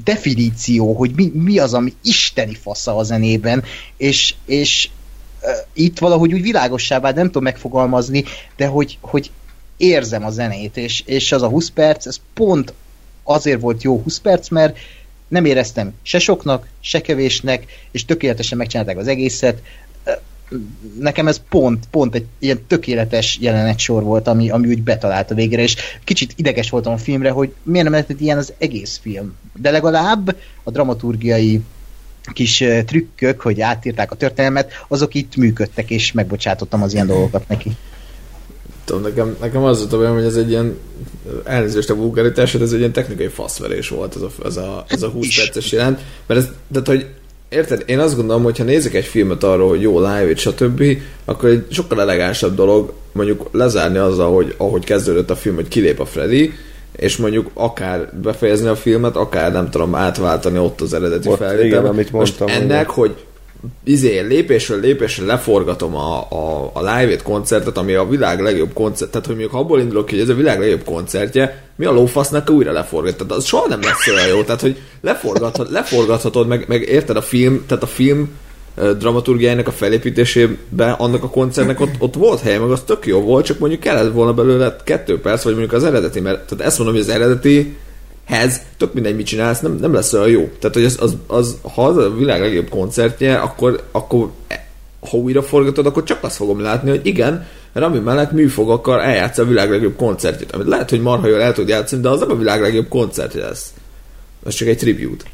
definíció, 0.04 0.92
hogy 0.94 1.10
mi, 1.14 1.30
mi 1.34 1.58
az, 1.58 1.74
ami 1.74 1.94
isteni 2.02 2.54
fasza 2.54 2.96
a 2.96 3.02
zenében, 3.02 3.64
és, 3.96 4.34
és 4.46 4.88
uh, 5.42 5.50
itt 5.72 5.98
valahogy 5.98 6.34
úgy 6.34 6.42
világossá 6.42 7.00
vált, 7.00 7.16
nem 7.16 7.26
tudom 7.26 7.42
megfogalmazni, 7.42 8.24
de 8.56 8.66
hogy, 8.66 8.98
hogy 9.00 9.30
érzem 9.76 10.24
a 10.24 10.30
zenét, 10.30 10.76
és, 10.76 11.02
és 11.06 11.32
az 11.32 11.42
a 11.42 11.48
20 11.48 11.70
perc, 11.70 12.06
ez 12.06 12.16
pont 12.34 12.72
azért 13.22 13.60
volt 13.60 13.82
jó 13.82 14.00
20 14.02 14.18
perc, 14.18 14.48
mert 14.48 14.78
nem 15.28 15.44
éreztem 15.44 15.92
se 16.02 16.18
soknak, 16.18 16.66
se 16.80 17.00
kevésnek, 17.00 17.64
és 17.90 18.04
tökéletesen 18.04 18.58
megcsinálták 18.58 18.98
az 18.98 19.08
egészet. 19.08 19.62
Nekem 20.98 21.28
ez 21.28 21.40
pont, 21.48 21.86
pont 21.90 22.14
egy 22.14 22.26
ilyen 22.38 22.64
tökéletes 22.66 23.38
jelenetsor 23.40 24.02
volt, 24.02 24.28
ami, 24.28 24.50
ami 24.50 24.68
úgy 24.68 24.82
betalált 24.82 25.30
a 25.30 25.34
végre, 25.34 25.62
és 25.62 25.76
kicsit 26.04 26.32
ideges 26.36 26.70
voltam 26.70 26.92
a 26.92 26.98
filmre, 26.98 27.30
hogy 27.30 27.54
miért 27.62 27.84
nem 27.84 27.92
lehetett 27.92 28.20
ilyen 28.20 28.38
az 28.38 28.52
egész 28.58 28.98
film. 29.02 29.34
De 29.54 29.70
legalább 29.70 30.36
a 30.62 30.70
dramaturgiai 30.70 31.60
kis 32.32 32.64
trükkök, 32.86 33.40
hogy 33.40 33.60
átírták 33.60 34.10
a 34.10 34.16
történelmet, 34.16 34.72
azok 34.88 35.14
itt 35.14 35.36
működtek, 35.36 35.90
és 35.90 36.12
megbocsátottam 36.12 36.82
az 36.82 36.92
ilyen 36.92 37.06
dolgokat 37.06 37.48
neki. 37.48 37.76
Tudom, 38.84 39.02
nekem, 39.02 39.36
nekem 39.40 39.62
az 39.62 39.78
volt 39.78 39.92
a 39.92 39.96
bajom, 39.96 40.14
hogy 40.14 40.24
ez 40.24 40.36
egy 40.36 40.50
ilyen 40.50 40.76
elnézést 41.44 41.90
a 41.90 41.94
vulgaritásod, 41.94 42.62
ez 42.62 42.72
egy 42.72 42.78
ilyen 42.78 42.92
technikai 42.92 43.26
faszverés 43.26 43.88
volt 43.88 44.16
ez 44.16 44.22
a, 44.22 44.30
ez 44.44 44.56
a, 44.56 44.84
ez 44.88 45.02
a 45.02 45.08
20 45.08 45.26
Is. 45.26 45.36
perces 45.36 45.72
jelent, 45.72 46.00
mert 46.26 46.40
ez, 46.40 46.48
tehát, 46.72 46.86
hogy 46.86 47.06
Érted? 47.48 47.82
Én 47.86 47.98
azt 47.98 48.16
gondolom, 48.16 48.42
hogy 48.42 48.58
ha 48.58 48.64
nézek 48.64 48.94
egy 48.94 49.04
filmet 49.04 49.44
arról, 49.44 49.68
hogy 49.68 49.80
jó 49.80 49.98
live 49.98 50.36
stb., 50.36 50.84
akkor 51.24 51.48
egy 51.48 51.64
sokkal 51.70 52.00
elegánsabb 52.00 52.54
dolog 52.54 52.92
mondjuk 53.12 53.48
lezárni 53.52 53.98
azzal, 53.98 54.34
hogy 54.34 54.54
ahogy 54.56 54.84
kezdődött 54.84 55.30
a 55.30 55.36
film, 55.36 55.54
hogy 55.54 55.68
kilép 55.68 56.00
a 56.00 56.04
Freddy, 56.04 56.52
és 56.96 57.16
mondjuk 57.16 57.50
akár 57.54 58.12
befejezni 58.22 58.68
a 58.68 58.76
filmet, 58.76 59.16
akár 59.16 59.52
nem 59.52 59.70
tudom 59.70 59.94
átváltani 59.94 60.58
ott 60.58 60.80
az 60.80 60.94
eredeti 60.94 61.28
felvétel. 61.36 61.66
igen, 61.66 61.84
amit 61.84 62.12
Most 62.12 62.38
mondtam, 62.38 62.62
ennek, 62.62 62.82
igen. 62.82 62.94
hogy 62.94 63.14
izé, 63.84 64.20
lépésről 64.20 64.80
lépésre 64.80 65.24
leforgatom 65.24 65.94
a, 65.94 66.26
a, 66.30 66.70
a 66.72 66.80
Live 66.80 67.10
Aid 67.10 67.22
koncertet, 67.22 67.78
ami 67.78 67.94
a 67.94 68.08
világ 68.08 68.40
legjobb 68.40 68.72
koncert, 68.72 69.10
tehát 69.10 69.26
hogy 69.26 69.36
mondjuk 69.36 69.60
abból 69.60 69.80
indulok 69.80 70.06
ki, 70.06 70.14
hogy 70.14 70.22
ez 70.22 70.28
a 70.28 70.34
világ 70.34 70.60
legjobb 70.60 70.84
koncertje, 70.84 71.62
mi 71.76 71.84
a 71.84 71.92
lófasznak 71.92 72.50
újra 72.50 72.72
leforgatod? 72.72 73.30
Az 73.30 73.44
soha 73.44 73.68
nem 73.68 73.80
lesz 73.80 74.06
olyan 74.06 74.28
jó, 74.28 74.42
tehát 74.42 74.60
hogy 74.60 74.76
leforgathat, 75.00 75.70
leforgathatod, 75.70 76.46
meg, 76.46 76.64
meg 76.68 76.82
érted 76.82 77.16
a 77.16 77.22
film, 77.22 77.64
tehát 77.66 77.82
a 77.82 77.86
film 77.86 78.30
dramaturgiájának 78.98 79.66
a 79.66 79.72
felépítésében 79.72 80.92
annak 80.92 81.22
a 81.22 81.28
koncertnek 81.30 81.80
ott, 81.80 81.94
ott 81.98 82.14
volt 82.14 82.40
hely, 82.40 82.58
meg 82.58 82.70
az 82.70 82.82
tök 82.86 83.06
jó 83.06 83.20
volt, 83.20 83.44
csak 83.44 83.58
mondjuk 83.58 83.80
kellett 83.80 84.12
volna 84.12 84.34
belőle 84.34 84.76
kettő 84.84 85.20
perc, 85.20 85.42
vagy 85.42 85.52
mondjuk 85.52 85.72
az 85.74 85.84
eredeti, 85.84 86.20
mert 86.20 86.48
tehát 86.48 86.64
ezt 86.64 86.78
mondom, 86.78 86.96
hogy 86.96 87.04
az 87.04 87.14
eredeti 87.14 87.76
hez, 88.28 88.60
tök 88.76 88.94
mindegy, 88.94 89.16
mit 89.16 89.26
csinálsz, 89.26 89.60
nem, 89.60 89.78
nem 89.80 89.94
lesz 89.94 90.12
olyan 90.12 90.28
jó. 90.28 90.48
Tehát, 90.58 90.76
hogy 90.76 90.84
az, 90.84 90.96
az, 91.00 91.16
az, 91.26 91.56
ha 91.74 91.86
az 91.86 91.96
a 91.96 92.14
világ 92.14 92.40
legjobb 92.40 92.68
koncertje, 92.68 93.36
akkor, 93.36 93.82
akkor 93.90 94.30
e, 94.48 94.66
ha 95.10 95.16
újra 95.16 95.42
forgatod, 95.42 95.86
akkor 95.86 96.02
csak 96.02 96.24
azt 96.24 96.36
fogom 96.36 96.60
látni, 96.60 96.90
hogy 96.90 97.06
igen, 97.06 97.46
Rami 97.72 97.98
mellett 97.98 98.32
műfogakkal 98.32 99.00
eljátsz 99.02 99.38
a 99.38 99.44
világ 99.44 99.70
legjobb 99.70 99.96
koncertjét, 99.96 100.52
amit 100.52 100.66
lehet, 100.66 100.90
hogy 100.90 101.00
marha 101.00 101.26
jól 101.26 101.40
el 101.40 101.52
tud 101.52 101.68
játszani, 101.68 102.02
de 102.02 102.08
az 102.08 102.20
nem 102.20 102.30
a 102.30 102.36
világ 102.36 102.60
legjobb 102.60 102.88
koncertje 102.88 103.40
lesz. 103.40 103.72
Ez 104.46 104.54
csak 104.54 104.68
egy 104.68 104.78
tribute. 104.78 105.24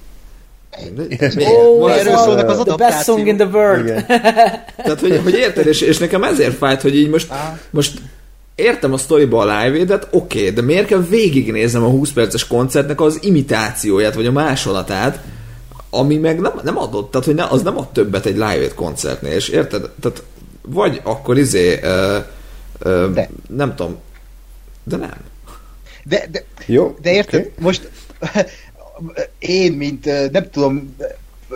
Oh, 1.38 1.98
erről 1.98 2.14
a- 2.14 2.18
szólnak 2.18 2.48
az 2.48 2.62
The 2.64 2.76
best 2.76 3.04
song 3.04 3.26
in 3.26 3.36
the 3.36 3.46
world. 3.46 3.84
Igen. 3.86 4.06
Tehát, 4.76 5.00
hogy, 5.00 5.20
hogy 5.22 5.34
érted, 5.34 5.66
és, 5.66 5.80
és 5.80 5.98
nekem 5.98 6.22
ezért 6.22 6.56
fájt, 6.56 6.80
hogy 6.80 6.96
így 6.96 7.08
most, 7.08 7.32
most 7.70 7.98
értem 8.54 8.92
a 8.92 8.96
sztoriba 8.96 9.38
a 9.40 9.64
live 9.64 9.94
oké, 10.10 10.38
okay, 10.38 10.50
de 10.50 10.62
miért 10.62 10.86
kell 10.86 11.02
végignéznem 11.08 11.82
a 11.82 11.88
20 11.88 12.12
perces 12.12 12.46
koncertnek 12.46 13.00
az 13.00 13.18
imitációját, 13.22 14.14
vagy 14.14 14.26
a 14.26 14.32
másolatát, 14.32 15.20
ami 15.90 16.16
meg 16.16 16.40
nem, 16.40 16.60
nem 16.62 16.78
adott, 16.78 17.10
tehát 17.10 17.26
hogy 17.26 17.34
ne, 17.34 17.44
az 17.44 17.62
nem 17.62 17.78
ad 17.78 17.92
többet 17.92 18.26
egy 18.26 18.34
live 18.34 18.68
koncertnél, 18.74 19.32
és 19.32 19.48
érted? 19.48 19.90
Tehát 20.00 20.22
vagy 20.62 21.00
akkor 21.04 21.38
izé, 21.38 21.80
ö, 21.82 22.18
ö, 22.78 23.10
De. 23.14 23.30
nem 23.48 23.74
tudom, 23.74 23.96
de 24.84 24.96
nem. 24.96 25.14
De, 26.04 26.26
de, 26.30 26.44
Jó, 26.66 26.96
de 27.02 27.12
érted, 27.12 27.40
oké. 27.40 27.52
most 27.58 27.90
én, 29.38 29.72
mint 29.72 30.30
nem 30.30 30.50
tudom, 30.50 30.96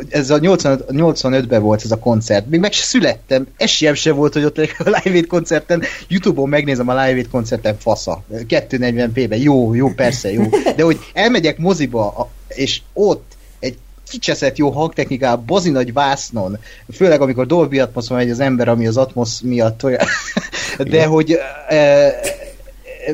ez 0.09 0.31
a 0.31 0.39
85, 0.39 0.85
85-ben 0.89 1.63
volt 1.63 1.85
ez 1.85 1.91
a 1.91 1.99
koncert. 1.99 2.47
Még 2.47 2.61
meg 2.61 2.73
se 2.73 2.83
születtem. 2.83 3.47
Esélyem 3.57 3.95
se 3.95 4.13
volt, 4.13 4.33
hogy 4.33 4.45
ott 4.45 4.59
a 4.59 4.61
Live 4.85 5.01
Aid 5.05 5.27
koncerten, 5.27 5.83
Youtube-on 6.09 6.49
megnézem 6.49 6.89
a 6.89 6.93
Live 6.93 7.17
Aid 7.17 7.29
koncerten 7.29 7.77
fasza. 7.79 8.23
240p-ben. 8.33 9.43
Jó, 9.43 9.75
jó, 9.75 9.89
persze, 9.89 10.33
jó. 10.33 10.45
De 10.77 10.83
hogy 10.83 10.99
elmegyek 11.13 11.59
moziba, 11.59 12.31
és 12.49 12.81
ott 12.93 13.33
egy 13.61 13.77
kicseszett 14.11 14.57
jó 14.57 14.71
hangtechnikával, 14.71 15.45
bazi 15.47 15.71
nagy 15.71 15.93
vásznon, 15.93 16.59
főleg 16.93 17.21
amikor 17.21 17.47
Dolby 17.47 17.79
Atmos 17.79 18.09
megy 18.09 18.31
az 18.31 18.41
ember, 18.41 18.69
ami 18.69 18.87
az 18.87 18.97
Atmos 18.97 19.41
miatt 19.43 19.85
olyan, 19.85 20.07
de 20.79 21.07
hogy 21.07 21.39
e, 21.69 22.15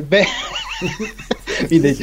be, 0.09 0.27
mindegy, 1.69 1.97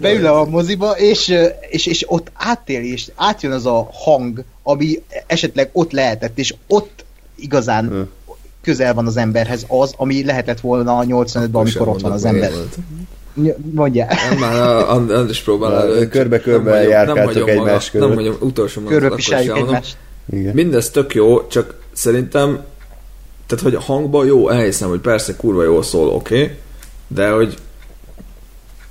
beül 0.00 0.26
a 0.26 0.44
moziba, 0.44 0.90
és, 0.90 1.34
és, 1.70 1.86
és 1.86 2.04
ott 2.08 2.30
átéli, 2.34 2.92
és 2.92 3.10
átjön 3.14 3.52
az 3.52 3.66
a 3.66 3.88
hang, 3.92 4.44
ami 4.62 5.02
esetleg 5.26 5.68
ott 5.72 5.92
lehetett, 5.92 6.38
és 6.38 6.54
ott 6.66 7.04
igazán 7.36 7.88
Hm. 7.88 8.00
közel 8.62 8.94
van 8.94 9.06
az 9.06 9.16
emberhez 9.16 9.64
az, 9.68 9.94
ami 9.96 10.24
lehetett 10.24 10.60
volna 10.60 10.98
a 10.98 11.04
85-ben, 11.04 11.48
amikor 11.60 11.88
ott 11.88 12.00
van 12.00 12.12
az 12.12 12.24
ember. 12.24 12.50
Ny- 13.34 13.56
Mondjál. 13.74 14.08
Nem, 14.30 14.38
már 14.38 14.54
a- 14.56 14.90
a- 14.92 15.08
Andris 15.08 15.40
próbál 15.42 16.08
körbe-körbe 16.08 16.82
járkáltok 16.82 17.48
egymás 17.48 17.90
maga- 17.92 18.08
Nem 18.08 18.16
között. 18.16 18.34
vagyom, 18.38 18.48
utolsó 18.48 18.80
mondat, 18.80 19.00
Körbe 19.00 19.16
pisáljuk 19.16 19.56
egymást. 19.56 19.96
Igen. 20.32 20.54
Mindez 20.54 20.90
tök 20.90 21.14
jó, 21.14 21.46
csak 21.46 21.78
szerintem 21.92 22.64
tehát, 23.46 23.64
hogy 23.64 23.74
a 23.74 23.80
hangban 23.80 24.26
jó, 24.26 24.48
elhiszem, 24.48 24.88
hogy 24.88 25.00
persze 25.00 25.36
kurva 25.36 25.62
jól 25.64 25.82
szól, 25.82 26.08
oké, 26.08 26.42
okay, 26.42 26.56
de 27.08 27.30
hogy 27.30 27.56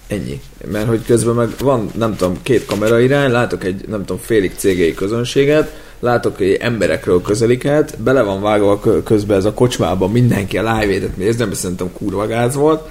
ennyi. 0.10 0.42
Mert 0.72 0.88
hogy 0.88 1.06
közben 1.06 1.36
meg 1.36 1.50
van, 1.60 1.90
nem 1.96 2.16
tudom, 2.16 2.38
két 2.44 2.66
kamera 2.66 3.00
irány, 3.00 3.32
látok 3.32 3.64
egy, 3.64 3.88
nem 3.88 4.06
tudom, 4.06 4.22
félig 4.22 4.52
cégei 4.58 4.94
közönséget, 4.94 5.76
látok 6.00 6.40
egy 6.40 6.54
emberekről 6.54 7.22
közeliket, 7.22 8.02
bele 8.02 8.22
van 8.22 8.42
vágva 8.42 8.80
kö- 8.80 9.04
közben 9.04 9.38
ez 9.38 9.46
a 9.46 9.54
kocsmában 9.54 10.12
mindenki 10.12 10.58
a 10.58 10.74
live-édet 10.74 11.18
néz, 11.18 11.36
nem 11.36 11.54
szerintem 11.54 11.94
kurva 11.94 12.28
gáz 12.28 12.56
volt, 12.56 12.88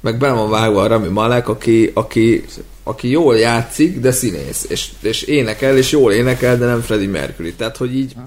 meg 0.00 0.18
bele 0.18 0.32
van 0.32 0.50
vágva 0.50 0.82
a 0.82 0.86
Rami 0.86 1.08
Malek, 1.08 1.48
aki, 1.48 1.90
aki, 1.94 2.44
aki 2.82 3.10
jól 3.10 3.36
játszik, 3.36 4.00
de 4.00 4.12
színész, 4.12 4.66
és, 4.68 4.88
és 5.00 5.22
énekel, 5.22 5.76
és 5.76 5.90
jól 5.90 6.12
énekel, 6.12 6.58
de 6.58 6.66
nem 6.66 6.80
Freddie 6.80 7.08
Mercury. 7.08 7.52
Tehát, 7.52 7.76
hogy 7.76 7.96
így... 7.96 8.14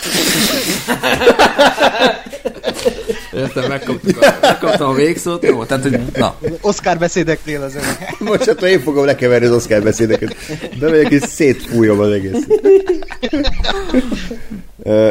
Értem, 3.36 3.68
megkaptuk 3.68 4.22
a, 4.22 4.38
megkaptam 4.42 4.90
a 4.90 4.94
végszót, 4.94 5.44
jó? 5.44 5.64
Tehát, 5.64 5.84
hogy 5.84 6.00
na, 6.16 6.36
Oscar 6.62 6.98
beszédeknél 6.98 7.62
az 7.62 7.76
ön. 7.76 7.84
Most 8.30 8.46
hát 8.46 8.62
én 8.62 8.80
fogom 8.80 9.06
lekeverni 9.06 9.46
az 9.46 9.54
Oscar 9.54 9.84
beszédeket. 9.84 10.36
Bemegyek 10.80 11.12
és 11.12 11.22
szétfújom 11.22 12.00
az 12.00 12.12
egész. 12.12 12.48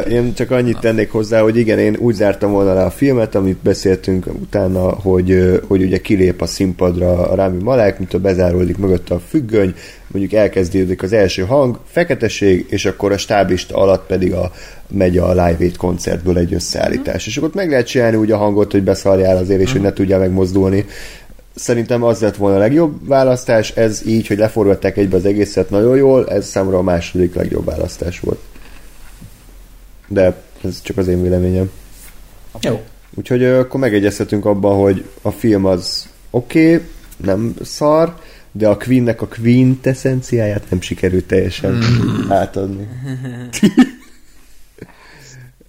Én 0.09 0.33
csak 0.33 0.51
annyit 0.51 0.79
tennék 0.79 1.11
hozzá, 1.11 1.41
hogy 1.41 1.57
igen, 1.57 1.79
én 1.79 1.95
úgy 1.99 2.15
zártam 2.15 2.51
volna 2.51 2.73
le 2.73 2.83
a 2.83 2.89
filmet, 2.89 3.35
amit 3.35 3.57
beszéltünk 3.57 4.25
utána, 4.25 4.89
hogy, 4.89 5.61
hogy 5.67 5.81
ugye 5.81 5.97
kilép 5.97 6.41
a 6.41 6.45
színpadra 6.45 7.29
a 7.29 7.35
Rámi 7.35 7.63
Malek, 7.63 7.97
mint 7.97 8.13
a 8.13 8.19
bezáródik 8.19 8.77
mögött 8.77 9.09
a 9.09 9.19
függöny, 9.19 9.73
mondjuk 10.07 10.33
elkezdődik 10.33 11.03
az 11.03 11.13
első 11.13 11.41
hang, 11.43 11.79
feketeség, 11.85 12.65
és 12.69 12.85
akkor 12.85 13.11
a 13.11 13.17
stáblista 13.17 13.75
alatt 13.75 14.05
pedig 14.05 14.33
a, 14.33 14.51
megy 14.87 15.17
a 15.17 15.29
Live 15.29 15.57
Aid 15.59 15.77
koncertből 15.77 16.37
egy 16.37 16.53
összeállítás. 16.53 17.27
És 17.27 17.37
akkor 17.37 17.49
ott 17.49 17.55
meg 17.55 17.69
lehet 17.69 17.87
csinálni 17.87 18.17
úgy 18.17 18.31
a 18.31 18.37
hangot, 18.37 18.71
hogy 18.71 18.83
beszarjál 18.83 19.37
azért, 19.37 19.61
és 19.61 19.71
hogy 19.71 19.81
ne 19.81 19.93
tudjál 19.93 20.19
megmozdulni. 20.19 20.85
Szerintem 21.55 22.03
az 22.03 22.19
lett 22.19 22.35
volna 22.35 22.55
a 22.55 22.59
legjobb 22.59 23.07
választás, 23.07 23.71
ez 23.71 24.01
így, 24.05 24.27
hogy 24.27 24.37
leforgatták 24.37 24.97
egybe 24.97 25.15
az 25.15 25.25
egészet 25.25 25.69
nagyon 25.69 25.97
jól, 25.97 26.29
ez 26.29 26.47
számomra 26.47 26.77
a 26.77 26.81
második 26.81 27.35
legjobb 27.35 27.65
választás 27.65 28.19
volt. 28.19 28.39
De 30.07 30.35
ez 30.63 30.81
csak 30.81 30.97
az 30.97 31.07
én 31.07 31.21
véleményem. 31.21 31.71
Jó. 32.61 32.81
Úgyhogy 33.15 33.43
akkor 33.43 33.79
megegyezhetünk 33.79 34.45
abban, 34.45 34.79
hogy 34.79 35.05
a 35.21 35.31
film 35.31 35.65
az 35.65 36.07
oké, 36.29 36.73
okay, 36.73 36.87
nem 37.17 37.53
szar, 37.63 38.15
de 38.57 38.67
a 38.67 38.77
Queennek 38.77 39.21
a 39.21 39.27
Queen 39.27 39.79
eszenciáját 39.81 40.63
nem 40.69 40.81
sikerült 40.81 41.25
teljesen 41.25 41.83
átadni. 42.29 42.87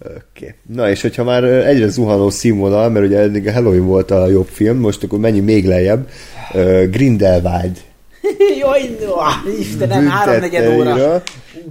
Oké. 0.00 0.18
Okay. 0.38 0.54
Na 0.66 0.90
és 0.90 1.02
hogyha 1.02 1.24
már 1.24 1.44
egyre 1.44 1.88
zuhanó 1.88 2.30
színvonal, 2.30 2.90
mert 2.90 3.06
ugye 3.06 3.18
eddig 3.18 3.46
a 3.46 3.52
Halloween 3.52 3.86
volt 3.86 4.10
a 4.10 4.26
jobb 4.26 4.48
film, 4.48 4.78
most 4.78 5.02
akkor 5.02 5.18
menjünk 5.18 5.46
még 5.46 5.66
lejjebb. 5.66 6.08
Uh, 6.52 6.84
Grindelwald 6.84 7.78
Jaj, 8.60 8.96
no, 9.00 9.50
Istenem, 9.58 10.06
háromnegyed 10.06 10.76
óra. 10.76 11.22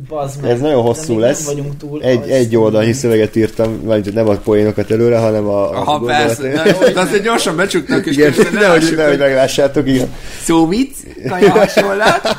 Bazd 0.08 0.42
meg. 0.42 0.52
Ez 0.52 0.60
nagyon 0.60 0.82
hosszú 0.82 1.20
lesz. 1.20 1.46
Vagyunk 1.46 1.78
túl. 1.78 2.02
Egy, 2.02 2.22
az- 2.22 2.30
egy 2.30 2.56
oldalnyi 2.56 2.94
szöveget 2.94 3.36
írtam, 3.36 3.82
vagy 3.84 4.14
nem 4.14 4.28
a 4.28 4.36
poénokat 4.36 4.92
előre, 4.92 5.18
hanem 5.18 5.48
a, 5.48 5.70
a 5.70 5.84
ha 5.84 6.00
persze, 6.00 6.42
gondolatot. 6.42 6.86
de, 6.86 6.92
de 6.92 7.00
azért 7.00 7.24
gyorsan 7.24 7.56
becsuknak, 7.56 8.06
és 8.06 8.16
Igen, 8.18 8.34
ne 8.38 8.60
nehogy, 8.60 8.82
lássuk, 8.82 8.96
nehogy 8.98 9.12
hogy 9.12 9.20
meglássátok, 9.20 9.88
igen. 9.88 10.14
szó 10.44 10.68
vicc, 10.68 10.96
kaja 11.30 11.52
hasonlat, 11.52 12.38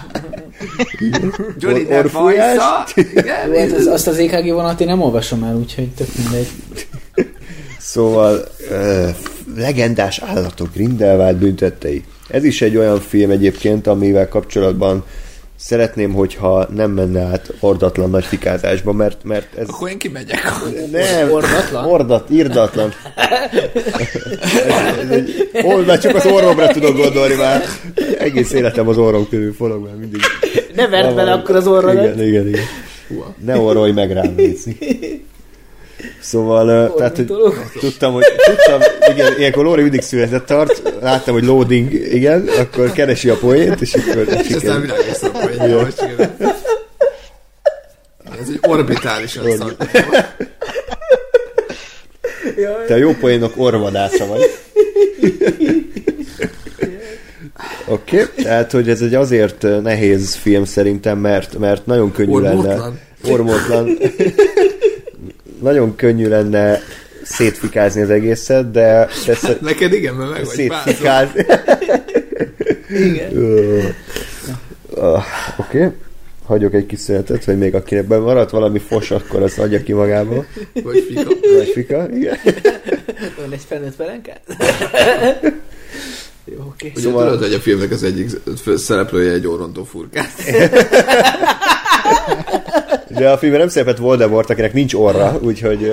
Johnny 1.58 1.84
Depp 1.84 2.10
vajsza, 2.10 2.86
igen, 2.94 3.70
az, 3.78 3.86
azt 3.86 4.06
az 4.06 4.18
EKG 4.18 4.52
vonalat 4.52 4.80
én 4.80 4.86
nem 4.86 5.02
olvasom 5.02 5.42
el, 5.42 5.54
úgyhogy 5.56 5.88
tök 5.88 6.08
mindegy. 6.18 6.46
Szóval 7.78 8.44
uh, 8.70 9.08
legendás 9.56 10.18
állatok 10.18 10.68
Grindelwald 10.74 11.36
büntettei. 11.36 12.04
Ez 12.28 12.44
is 12.44 12.62
egy 12.62 12.76
olyan 12.76 13.00
film 13.00 13.30
egyébként, 13.30 13.86
amivel 13.86 14.28
kapcsolatban 14.28 15.04
szeretném, 15.56 16.12
hogyha 16.12 16.68
nem 16.74 16.90
menne 16.90 17.20
át 17.20 17.52
ordatlan 17.60 18.10
nagy 18.10 18.24
fikázásba, 18.24 18.92
mert, 18.92 19.24
mert 19.24 19.58
ez... 19.58 19.68
akkor 19.68 19.88
én 19.88 19.98
kimegyek. 19.98 20.42
Nem, 20.90 21.32
Ordatlan? 21.32 21.84
Ordat, 21.84 22.30
irdatlan. 22.30 22.92
ez, 24.68 24.98
ez 25.02 25.10
egy, 25.10 25.50
ordat, 25.62 26.00
csak 26.00 26.14
az 26.14 26.26
orromra 26.26 26.66
tudok 26.66 26.96
gondolni 26.96 27.34
már. 27.34 27.62
Egész 28.18 28.52
életem 28.52 28.88
az 28.88 28.98
orrom 28.98 29.28
körül 29.28 29.52
forog 29.52 29.84
már 29.84 29.94
mindig. 29.94 30.20
Ne 30.74 30.88
verd 30.88 31.14
bele 31.14 31.32
akkor 31.32 31.56
az 31.56 31.66
orrodat. 31.66 32.04
Igen, 32.04 32.26
igen, 32.26 32.48
igen. 32.48 32.64
Ne 33.44 33.58
orrolj 33.58 33.92
meg 33.92 34.12
rám, 34.12 34.34
Léci. 34.36 34.76
Szóval, 36.20 36.68
ö, 36.68 36.86
tehát, 36.96 37.16
hogy 37.16 37.32
tudtam, 37.80 38.12
hogy 38.12 38.24
tudtam, 38.44 38.80
igen, 39.12 39.38
ilyenkor 39.38 39.64
Lóri 39.64 39.82
mindig 39.82 40.02
született 40.02 40.46
tart, 40.46 40.82
láttam, 41.00 41.34
hogy 41.34 41.44
loading, 41.44 41.92
igen, 41.92 42.48
akkor 42.58 42.92
keresi 42.92 43.28
a 43.28 43.36
poént, 43.36 43.80
és 43.80 43.94
akkor 43.94 44.28
És 44.48 44.54
aztán 44.54 44.80
világos 44.80 45.20
hogy 45.82 45.94
csinál. 45.94 46.36
Ez 48.40 48.48
egy 48.48 48.58
orbitálisan 48.68 49.50
szak. 49.50 49.76
Te 52.86 52.94
a 52.94 52.96
jó 52.96 53.12
poénok 53.12 53.52
orvadásza 53.56 54.26
vagy. 54.26 54.40
Oké, 57.88 58.22
okay, 58.22 58.44
tehát, 58.44 58.72
hogy 58.72 58.88
ez 58.88 59.00
egy 59.00 59.14
azért 59.14 59.62
nehéz 59.82 60.34
film 60.34 60.64
szerintem, 60.64 61.18
mert, 61.18 61.58
mert 61.58 61.86
nagyon 61.86 62.12
könnyű 62.12 62.38
lenne. 62.40 62.92
Ormótlan. 63.24 63.98
Nagyon 65.60 65.96
könnyű 65.96 66.28
lenne 66.28 66.80
szétfikázni 67.22 68.02
az 68.02 68.10
egészet, 68.10 68.70
de, 68.70 69.08
de 69.26 69.34
sze- 69.34 69.58
Neked 69.70 69.92
igen, 69.92 70.14
mert 70.14 70.30
meg 70.30 70.44
vagy 70.44 70.54
szétfikázni. 70.54 71.44
Igen. 72.88 73.32
Ah, 74.96 75.24
Oké. 75.56 75.78
Okay. 75.78 75.90
Hagyok 76.46 76.74
egy 76.74 76.86
kis 76.86 76.98
szünetet, 76.98 77.44
hogy 77.44 77.58
még 77.58 77.74
akinek 77.74 78.06
maradt 78.06 78.50
valami 78.50 78.78
fos, 78.78 79.10
akkor 79.10 79.42
azt 79.42 79.58
adja 79.58 79.82
ki 79.82 79.92
magából. 79.92 80.46
Vagy 80.82 81.04
fika. 81.08 81.30
Vagy 81.56 81.68
fika, 81.74 82.08
igen. 82.14 82.36
Van 83.36 83.52
egy 83.52 83.62
felnőtt 83.68 83.96
velenkát? 83.96 84.40
Jó, 86.44 86.64
oké. 86.68 86.92
Ugye 86.94 87.00
Szóval- 87.00 87.24
tudod, 87.24 87.42
hogy 87.42 87.52
a 87.54 87.58
filmnek 87.60 87.90
az 87.90 88.02
egyik 88.02 88.30
szereplője 88.76 89.32
egy 89.32 89.46
orrontó 89.46 89.84
furkát. 89.84 90.28
De 93.08 93.30
a 93.30 93.38
filmben 93.38 93.60
nem 93.60 93.68
szerepelt 93.68 93.98
Voldemort, 93.98 94.50
akinek 94.50 94.72
nincs 94.72 94.94
orra, 94.94 95.38
úgyhogy 95.42 95.92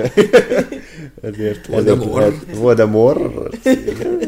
ezért... 1.22 1.66
Voldemort. 1.66 2.34
Voldemort. 2.56 3.20
igen. 3.64 4.18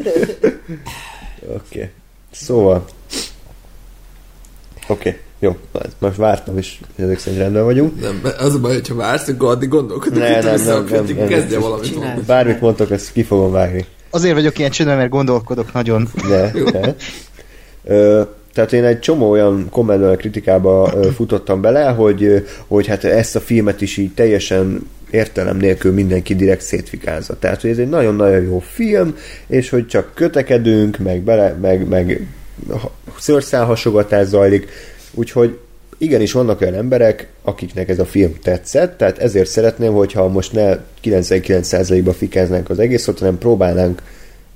Oké. 1.41 1.57
Okay. 1.69 1.89
Szóval... 2.31 2.85
Oké, 4.87 5.09
okay. 5.09 5.19
jó. 5.39 5.57
Most 5.99 6.17
vártam 6.17 6.57
is, 6.57 6.79
hogy 6.95 7.05
ezek 7.05 7.19
szerint 7.19 7.41
rendben 7.41 7.63
vagyunk. 7.63 8.01
Nem, 8.01 8.21
az 8.37 8.55
a 8.55 8.59
baj, 8.59 8.73
hogyha 8.73 8.95
vársz, 8.95 9.27
akkor 9.27 9.49
addig 9.49 9.69
gondolkodunk, 9.69 10.21
Ne, 10.21 10.35
hogy 10.35 10.43
nem, 10.43 10.63
nem, 10.63 10.85
nem, 10.89 11.05
nem. 11.17 11.27
kezdje 11.27 11.59
valamit 11.59 11.95
mondani. 11.95 12.21
Bármit 12.27 12.61
mondtok, 12.61 12.91
ezt 12.91 13.11
ki 13.11 13.23
fogom 13.23 13.51
vágni. 13.51 13.85
Azért 14.09 14.33
vagyok 14.33 14.59
ilyen 14.59 14.71
csöndben, 14.71 14.97
mert 14.97 15.09
gondolkodok 15.09 15.73
nagyon. 15.73 16.09
De, 16.27 16.51
de. 16.71 16.95
Ö, 17.83 18.21
tehát 18.57 18.73
én 18.73 18.83
egy 18.83 18.99
csomó 18.99 19.29
olyan 19.29 19.67
kommentben, 19.69 20.17
kritikába 20.17 20.93
futottam 21.15 21.61
bele, 21.61 21.83
hogy, 21.83 22.45
hogy 22.67 22.87
hát 22.87 23.03
ezt 23.03 23.35
a 23.35 23.39
filmet 23.39 23.81
is 23.81 23.97
így 23.97 24.13
teljesen 24.13 24.89
értelem 25.11 25.57
nélkül 25.57 25.93
mindenki 25.93 26.35
direkt 26.35 26.61
szétfikázza. 26.61 27.39
Tehát, 27.39 27.61
hogy 27.61 27.69
ez 27.69 27.77
egy 27.77 27.89
nagyon-nagyon 27.89 28.41
jó 28.41 28.59
film, 28.59 29.15
és 29.47 29.69
hogy 29.69 29.87
csak 29.87 30.11
kötekedünk, 30.13 30.97
meg 30.97 31.21
bele, 31.21 31.57
meg, 31.61 31.87
meg 31.87 32.27
ha- 32.69 32.91
szőrszálhasogatás 33.19 34.27
zajlik, 34.27 34.67
úgyhogy 35.13 35.57
igenis 35.97 36.31
vannak 36.31 36.61
olyan 36.61 36.73
emberek, 36.73 37.27
akiknek 37.41 37.89
ez 37.89 37.99
a 37.99 38.05
film 38.05 38.35
tetszett, 38.43 38.97
tehát 38.97 39.17
ezért 39.17 39.49
szeretném, 39.49 39.93
hogyha 39.93 40.27
most 40.27 40.53
ne 40.53 40.77
99%-ba 41.03 42.13
fikáznánk 42.13 42.69
az 42.69 42.79
egészet, 42.79 43.19
hanem 43.19 43.37
próbálnánk 43.37 44.01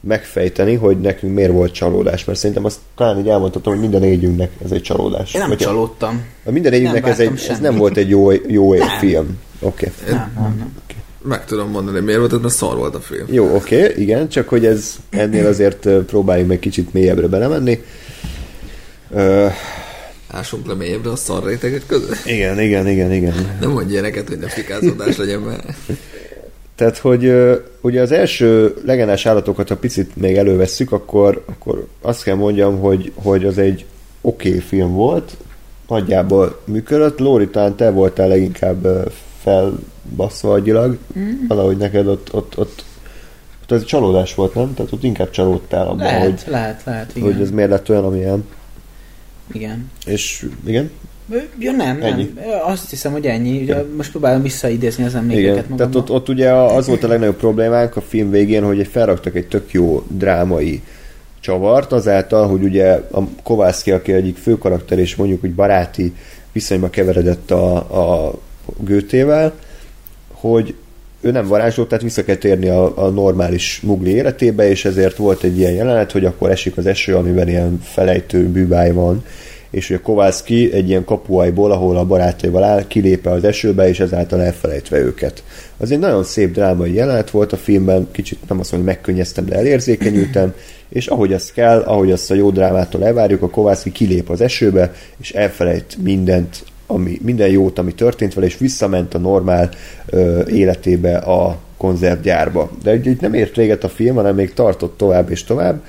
megfejteni, 0.02 0.76
hogy 0.76 1.00
nekünk 1.00 1.34
miért 1.34 1.52
volt 1.52 1.74
csalódás, 1.74 2.26
mert 2.26 2.40
szerintem 2.40 2.66
azt 2.66 2.80
talán 2.96 3.20
így 3.20 3.28
elmondhatom, 3.28 3.74
hogy 3.74 3.82
minden 3.82 4.02
négyünknek 4.02 4.52
ez 4.66 4.72
egy 4.72 4.82
csalódás. 4.82 5.34
Én 5.34 5.40
nem 5.40 5.50
Hogyha- 5.50 5.66
csalódtam. 5.66 6.24
A 6.46 6.52
minden 6.52 6.72
négyünknek 6.72 7.02
Nem 7.02 7.12
ez, 7.12 7.20
egy, 7.20 7.46
ez 7.50 7.60
nem 7.60 7.78
volt 7.78 7.98
egy 7.98 8.10
jó, 8.10 8.32
jó 8.32 8.72
film. 9.00 9.38
Oké. 9.60 9.92
Okay. 10.02 10.14
Nem, 10.14 10.32
nem, 10.36 10.56
nem. 10.58 10.74
Meg 11.24 11.46
tudom 11.46 11.70
mondani, 11.70 12.00
miért 12.00 12.20
volt, 12.20 12.42
mert 12.42 12.54
szar 12.54 12.78
volt 12.78 12.96
a 12.96 13.00
film. 13.00 13.26
Jó, 13.30 13.56
oké, 13.56 13.84
okay, 13.84 14.02
igen, 14.02 14.30
csak 14.30 14.50
hogy 14.50 14.66
ez 14.66 14.96
ennél 15.10 15.48
azért 15.48 15.90
próbáljunk 15.90 16.50
meg 16.50 16.60
kicsit 16.60 16.94
mélyebbre 16.94 17.28
belemenni. 17.28 17.84
Ö, 19.10 19.48
Ásunk 20.28 20.68
le 20.68 20.74
mélyebbre 20.74 21.12
a 21.12 21.16
szar 21.16 21.44
réteget 21.44 21.86
között. 21.88 22.26
igen, 22.26 22.60
igen, 22.60 22.88
igen, 22.88 23.12
igen. 23.14 23.58
Nem 23.60 23.72
mondj 23.72 23.92
ilyeneket, 23.92 24.28
hogy 24.28 24.38
ne 24.38 24.48
fikázódás 24.48 25.18
legyen, 25.18 25.40
mert 25.40 25.64
Tehát, 26.82 26.98
hogy 26.98 27.34
ugye 27.82 28.02
az 28.02 28.12
első 28.12 28.76
legendás 28.86 29.26
állatokat, 29.26 29.68
ha 29.68 29.76
picit 29.76 30.16
még 30.16 30.38
elővesszük, 30.38 30.92
akkor, 30.92 31.44
akkor 31.46 31.88
azt 32.02 32.24
kell 32.24 32.36
mondjam, 32.36 32.80
hogy, 32.80 33.12
hogy 33.16 33.46
az 33.46 33.58
egy 33.58 33.86
oké 34.22 34.48
okay 34.48 34.60
film 34.60 34.92
volt, 34.92 35.38
nagyjából 35.88 36.62
működött. 36.66 37.20
Lóri, 37.20 37.48
talán 37.48 37.76
te 37.76 37.90
voltál 37.90 38.28
leginkább 38.28 38.86
ö, 38.86 39.02
felbasszva 39.42 40.54
agyilag, 40.54 40.98
mm. 41.20 41.48
valahogy 41.48 41.78
neked 41.78 42.08
ott, 42.08 42.34
ott, 42.34 42.58
ott, 42.58 42.84
ott 43.62 43.72
ez 43.72 43.80
egy 43.80 43.86
csalódás 43.86 44.36
volt, 44.36 44.54
nem? 44.54 44.74
Tehát 44.74 44.92
ott 44.92 45.04
inkább 45.04 45.30
csalódtál 45.30 45.88
abban, 45.88 45.98
Lehet, 45.98 46.42
hogy, 46.42 46.52
lehet, 46.52 46.82
lehet, 46.86 47.16
igen. 47.16 47.32
hogy 47.34 47.42
ez 47.42 47.52
miért 47.52 47.70
lett 47.70 47.90
olyan, 47.90 48.06
amilyen. 48.06 48.48
Igen. 49.52 49.90
És 50.06 50.48
igen? 50.66 50.92
Ja, 51.60 51.72
nem, 51.72 51.98
nem. 51.98 52.14
Ennyi. 52.14 52.34
Azt 52.64 52.90
hiszem, 52.90 53.12
hogy 53.12 53.26
ennyi. 53.26 53.62
Ugye 53.62 53.84
most 53.98 54.12
próbálom 54.12 54.42
visszaidézni 54.42 55.04
az 55.04 55.16
emlékeket 55.16 55.44
Igen, 55.44 55.56
magamban. 55.70 55.78
tehát 55.78 55.96
ott, 55.96 56.10
ott 56.16 56.30
ugye 56.30 56.52
az 56.52 56.88
volt 56.88 57.04
a 57.04 57.08
legnagyobb 57.08 57.36
problémánk 57.36 57.96
a 57.96 58.02
film 58.02 58.30
végén, 58.30 58.64
hogy 58.64 58.88
felraktak 58.92 59.36
egy 59.36 59.48
tök 59.48 59.72
jó 59.72 60.04
drámai 60.08 60.82
csavart, 61.40 61.92
azáltal, 61.92 62.48
hogy 62.48 62.64
ugye 62.64 62.92
a 63.12 63.24
Kovászki, 63.44 63.92
aki 63.92 64.14
egyik 64.14 64.38
fő 64.38 64.58
karakter, 64.58 65.00
és 65.00 65.16
mondjuk 65.16 65.44
úgy 65.44 65.54
baráti 65.54 66.14
viszonyba 66.52 66.90
keveredett 66.90 67.52
a, 67.52 67.76
a 67.76 68.34
Gőtével, 68.78 69.54
hogy 70.32 70.76
ő 71.22 71.32
nem 71.32 71.48
varázsló, 71.48 71.84
tehát 71.84 72.04
vissza 72.04 72.24
kell 72.24 72.36
térni 72.36 72.68
a, 72.68 73.06
a 73.06 73.10
normális 73.10 73.80
mugli 73.84 74.12
életébe, 74.12 74.70
és 74.70 74.86
ezért 74.86 75.18
volt 75.18 75.44
egy 75.44 75.58
ilyen 75.58 75.74
jelenet, 75.74 76.12
hogy 76.12 76.26
akkor 76.26 76.50
esik 76.50 76.78
az 76.78 76.86
eső, 76.86 77.16
amiben 77.16 77.48
ilyen 77.48 77.80
felejtő 77.84 78.48
bűbáj 78.48 78.92
van, 78.92 79.24
és 79.72 79.88
hogy 79.88 79.96
a 79.96 80.02
Kovászki 80.02 80.74
egy 80.74 80.90
ilyen 80.90 81.04
kapuajból, 81.04 81.72
ahol 81.72 81.98
a 81.98 82.06
barátaival 82.06 82.64
áll, 82.64 82.88
kilépe 82.88 83.30
az 83.30 83.44
esőbe, 83.44 83.88
és 83.88 84.00
ezáltal 84.00 84.42
elfelejtve 84.42 84.98
őket. 84.98 85.44
Az 85.78 85.92
egy 85.92 86.00
nagyon 86.00 86.24
szép 86.24 86.54
drámai 86.54 86.94
jelenet 86.94 87.30
volt 87.30 87.54
a 87.54 87.58
filmben, 87.58 88.08
kicsit 88.12 88.40
nem 88.50 88.60
azt 88.60 88.72
mondom, 88.72 88.90
hogy 88.90 88.98
megkönnyeztem, 88.98 89.46
de 89.46 89.56
elérzékenyültem, 89.56 90.54
és 90.90 91.08
ahogy 91.08 91.34
azt 91.34 91.54
kell, 91.54 91.80
ahogy 91.80 92.12
azt 92.12 92.32
a 92.32 92.36
jó 92.36 92.50
drámától 92.50 93.06
elvárjuk, 93.06 93.42
a 93.42 93.50
Kovászki 93.50 93.92
kilép 93.92 94.30
az 94.30 94.42
esőbe, 94.42 94.94
és 95.22 95.32
elfelejt 95.32 95.98
mindent, 96.04 96.64
ami, 96.88 97.20
minden 97.22 97.50
jót, 97.50 97.80
ami 97.80 97.94
történt 97.94 98.34
vele, 98.34 98.48
és 98.48 98.58
visszament 98.58 99.14
a 99.14 99.18
normál 99.18 99.70
ö, 100.06 100.48
életébe 100.48 101.18
a 101.18 101.58
konzervgyárba. 101.78 102.72
De 102.84 102.96
itt 102.96 103.22
nem 103.22 103.34
ért 103.34 103.56
véget 103.56 103.84
a 103.84 103.90
film, 103.90 104.16
hanem 104.16 104.36
még 104.36 104.54
tartott 104.54 104.98
tovább 104.98 105.30
és 105.30 105.44
tovább, 105.44 105.82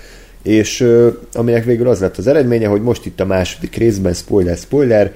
és 0.43 0.89
aminek 1.33 1.65
végül 1.65 1.89
az 1.89 2.01
lett 2.01 2.17
az 2.17 2.27
eredménye, 2.27 2.67
hogy 2.67 2.83
most 2.83 3.07
itt 3.07 3.21
a 3.21 3.25
második 3.25 3.77
részben, 3.77 4.15
spoiler, 4.15 4.57
spoiler, 4.57 5.15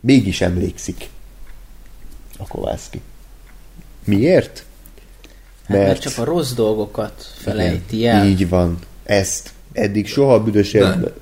mégis 0.00 0.40
emlékszik 0.40 1.08
a 2.38 2.46
Kovászki. 2.46 3.00
Miért? 4.04 4.64
Hát, 5.66 5.78
mert 5.78 6.00
csak 6.00 6.18
a 6.18 6.24
rossz 6.24 6.52
dolgokat 6.52 7.26
felejti 7.36 8.06
el. 8.06 8.26
Így 8.26 8.48
van. 8.48 8.78
Ezt 9.04 9.50
eddig 9.72 10.06
soha 10.06 10.34
a 10.34 10.42
büdös 10.42 10.72
életben. 10.72 11.12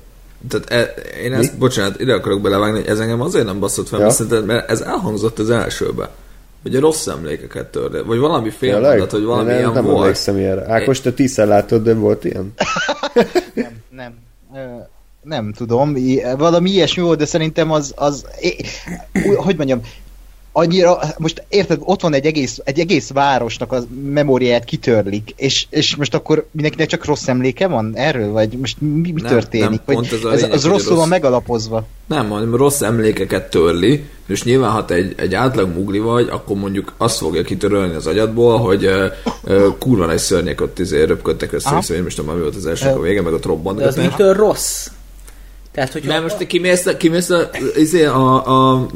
Tehát 0.49 0.69
e, 0.69 1.01
én 1.23 1.33
ezt, 1.33 1.51
Mi? 1.51 1.57
bocsánat, 1.57 1.99
ide 1.99 2.13
akarok 2.13 2.41
belevágni, 2.41 2.79
hogy 2.79 2.87
ez 2.87 2.99
engem 2.99 3.21
azért 3.21 3.45
nem 3.45 3.59
basszott 3.59 3.87
fel, 3.87 3.99
Ja. 3.99 4.11
ja. 4.19 4.25
mert, 4.29 4.45
mert 4.45 4.69
ez 4.69 4.81
elhangzott 4.81 5.39
az 5.39 5.49
elsőbe. 5.49 6.09
Hogy 6.67 6.75
a 6.75 6.79
rossz 6.79 7.07
emlékeket 7.07 7.67
törli. 7.67 8.01
Vagy 8.05 8.17
valami 8.17 8.49
félmondat, 8.49 9.11
hogy 9.11 9.23
valami 9.23 9.49
nem, 9.49 9.57
ilyen 9.57 9.71
nem 9.71 9.83
volt. 9.83 9.99
emlékszem 9.99 10.37
ilyenre. 10.37 10.73
Ákos, 10.73 11.01
te 11.01 11.11
tízszer 11.11 11.47
látod, 11.47 11.83
de 11.83 11.93
volt 11.93 12.23
ilyen? 12.23 12.53
Nem, 13.89 14.13
nem. 14.53 14.85
Nem 15.21 15.53
tudom, 15.53 15.95
valami 16.37 16.69
ilyesmi 16.69 17.03
volt, 17.03 17.19
de 17.19 17.25
szerintem 17.25 17.71
az, 17.71 17.93
az 17.95 18.25
hogy 19.35 19.57
mondjam, 19.57 19.81
annyira, 20.57 20.99
most 21.17 21.43
érted, 21.49 21.79
ott 21.83 22.01
van 22.01 22.13
egy 22.13 22.25
egész, 22.25 22.59
egy 22.63 22.79
egész 22.79 23.11
városnak 23.11 23.71
a 23.71 23.83
memóriáját 24.03 24.63
kitörlik, 24.65 25.33
és, 25.35 25.65
és 25.69 25.95
most 25.95 26.13
akkor 26.13 26.47
mindenkinek 26.51 26.87
csak 26.89 27.05
rossz 27.05 27.27
emléke 27.27 27.67
van 27.67 27.91
erről, 27.95 28.31
vagy 28.31 28.53
most 28.53 28.81
mi, 28.81 29.11
mi 29.11 29.21
Nem, 29.21 29.31
történik? 29.31 29.69
nem, 29.69 29.81
pont 29.85 30.11
ez 30.11 30.23
a 30.23 30.31
ez, 30.31 30.41
lényeg, 30.41 30.55
az 30.55 30.65
rosszul 30.65 30.89
rossz- 30.89 30.99
van 30.99 31.07
megalapozva. 31.07 31.85
Nem, 32.05 32.29
hanem 32.29 32.55
rossz 32.55 32.81
emlékeket 32.81 33.49
törli, 33.49 34.03
és 34.27 34.43
nyilván, 34.43 34.71
ha 34.71 34.85
te 34.85 34.93
egy, 34.93 35.13
egy 35.17 35.33
átlag 35.35 35.75
mugli 35.75 35.99
vagy, 35.99 36.27
akkor 36.31 36.57
mondjuk 36.57 36.93
azt 36.97 37.17
fogja 37.17 37.41
kitörölni 37.41 37.95
az 37.95 38.07
agyadból, 38.07 38.57
hogy 38.57 38.85
uh, 38.85 39.05
uh, 39.43 39.77
kurva 39.79 40.05
nagy 40.05 40.17
szörnyek 40.17 40.61
ott 40.61 40.79
izé 40.79 41.03
röpködtek 41.03 41.51
össze, 41.51 41.69
Aha. 41.69 41.79
és 41.79 41.89
én 41.89 42.03
most 42.03 42.15
tudom, 42.17 42.35
mi 42.35 42.41
volt 42.41 42.55
az 42.55 42.65
első 42.65 42.87
a 42.87 42.99
vége, 42.99 43.21
meg 43.21 43.33
ott 43.33 43.75
De 43.75 43.85
az 43.85 43.95
mitől 43.95 44.33
rossz? 44.33 44.87
Tehát, 45.71 45.91
hogy 45.91 46.03
Mert 46.03 46.21
most 46.21 46.37
te 46.37 46.47
kimész, 46.47 46.85
a- 46.85 46.97
kimész 46.97 47.29
a, 47.29 47.49
izé, 47.75 48.05
a, 48.05 48.71
a 48.73 48.87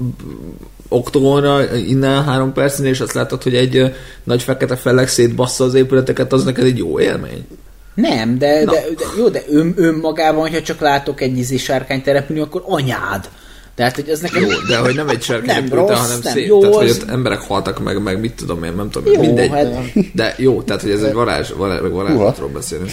oktogonra 0.94 1.76
innen 1.76 2.24
három 2.24 2.54
percnél, 2.54 2.90
és 2.92 3.00
azt 3.00 3.14
látod, 3.14 3.44
hogy 3.44 3.56
egy 3.56 3.94
nagy 4.24 4.44
fekete 4.44 4.76
felleg 4.76 5.08
szétbassza 5.08 5.64
az 5.64 5.74
épületeket, 5.74 6.34
az 6.34 6.44
neked 6.44 6.66
egy 6.66 6.78
jó 6.78 7.00
élmény? 7.00 7.48
Nem, 7.94 8.38
de, 8.38 8.64
Na. 8.64 8.72
de, 8.72 8.80
de 8.98 9.04
jó, 9.18 9.30
de 9.30 9.44
ön, 9.50 9.74
önmagában, 9.78 10.42
hogyha 10.42 10.62
csak 10.62 10.80
látok 10.80 11.22
egy 11.22 11.38
izé 11.38 11.58
sárkányt 11.58 12.04
települni, 12.04 12.42
akkor 12.42 12.64
anyád. 12.66 13.30
Tehát, 13.76 13.96
hogy 13.96 14.10
az 14.10 14.20
nekem... 14.20 14.42
Jó, 14.42 14.50
de 14.70 14.78
hogy 14.78 14.96
nem 14.96 15.10
egy 15.10 15.22
sárkány 15.22 15.56
Nem 15.56 15.66
épülete, 15.66 15.88
rossz, 15.92 16.00
hanem 16.00 16.20
nem 16.24 16.34
szép. 16.34 16.48
jó, 16.48 16.60
tehát, 16.60 16.76
hogy 16.76 16.90
ott 16.90 17.10
emberek 17.10 17.40
haltak 17.42 17.84
meg, 17.84 18.02
meg 18.02 18.20
mit 18.20 18.34
tudom 18.34 18.64
én, 18.64 18.74
nem 18.74 18.90
tudom, 18.90 19.14
Jó, 19.14 19.20
mindegy. 19.20 19.50
hát- 19.50 20.14
De 20.14 20.36
jó, 20.38 20.62
tehát, 20.62 20.82
hogy 20.82 20.92
ez 20.92 21.02
egy 21.04 21.14
varázs, 21.14 21.50
varázs 21.52 21.82
varázslatról 21.92 22.50
beszélünk. 22.50 22.90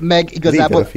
Meg 0.00 0.28
Igazából... 0.34 0.88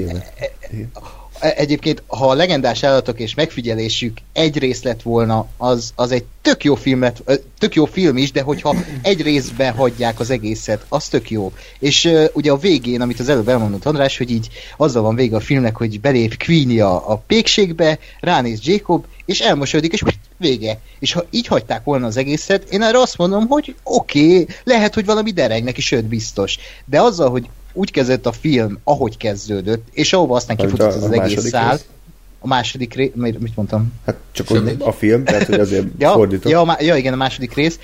E- 1.39 1.53
Egyébként, 1.57 2.03
ha 2.07 2.29
a 2.29 2.33
legendás 2.33 2.83
állatok 2.83 3.19
és 3.19 3.33
megfigyelésük 3.33 4.17
egy 4.33 4.57
rész 4.57 4.83
lett 4.83 5.01
volna, 5.01 5.47
az, 5.57 5.91
az 5.95 6.11
egy 6.11 6.23
tök 6.41 6.63
jó 6.63 6.75
film 6.75 7.01
lett, 7.01 7.41
tök 7.57 7.75
jó 7.75 7.85
film 7.85 8.17
is, 8.17 8.31
de 8.31 8.41
hogyha 8.41 8.75
egy 9.01 9.21
részben 9.21 9.73
hagyják 9.73 10.19
az 10.19 10.29
egészet, 10.29 10.85
az 10.89 11.07
tök 11.07 11.29
jó. 11.29 11.51
És 11.79 12.05
uh, 12.05 12.25
ugye 12.33 12.51
a 12.51 12.57
végén, 12.57 13.01
amit 13.01 13.19
az 13.19 13.29
előbb 13.29 13.47
elmondott 13.47 13.85
András, 13.85 14.17
hogy 14.17 14.31
így 14.31 14.49
azzal 14.77 15.01
van 15.01 15.15
vége 15.15 15.35
a 15.35 15.39
filmnek, 15.39 15.75
hogy 15.75 16.01
belép 16.01 16.43
Queenie 16.45 16.85
a, 16.85 17.11
a 17.11 17.23
pékségbe, 17.27 17.99
ránéz 18.19 18.59
Jacob, 18.63 19.05
és 19.25 19.39
elmosódik, 19.39 19.93
és 19.93 20.03
vége. 20.37 20.79
És 20.99 21.13
ha 21.13 21.25
így 21.29 21.47
hagyták 21.47 21.83
volna 21.83 22.05
az 22.05 22.17
egészet, 22.17 22.69
én 22.69 22.81
erre 22.81 22.99
azt 22.99 23.17
mondom, 23.17 23.47
hogy 23.47 23.75
oké, 23.83 24.31
okay, 24.31 24.47
lehet, 24.63 24.93
hogy 24.93 25.05
valami 25.05 25.31
dereg 25.31 25.63
neki, 25.63 25.81
sőt 25.81 26.05
biztos. 26.05 26.57
De 26.85 27.01
azzal, 27.01 27.29
hogy 27.29 27.49
úgy 27.73 27.91
kezdett 27.91 28.25
a 28.25 28.31
film, 28.31 28.79
ahogy 28.83 29.17
kezdődött, 29.17 29.87
és 29.91 30.13
ahova 30.13 30.35
aztán 30.35 30.57
kifutott 30.57 30.93
az 30.93 31.03
a 31.03 31.11
egész 31.11 31.49
szál, 31.49 31.71
rész? 31.71 31.85
a 32.39 32.47
második 32.47 32.93
rész, 32.93 33.11
mit 33.13 33.55
mondtam? 33.55 33.93
Hát 34.05 34.15
csak 34.31 34.47
hogy 34.47 34.75
a 34.79 34.91
film, 34.91 35.23
tehát 35.23 35.45
hogy 35.45 35.59
azért 35.59 35.85
Ja, 35.97 36.11
fordítok. 36.11 36.51
ja, 36.51 36.77
ja, 36.79 36.95
igen, 36.95 37.13
a 37.13 37.15
második 37.15 37.53
rész. 37.53 37.79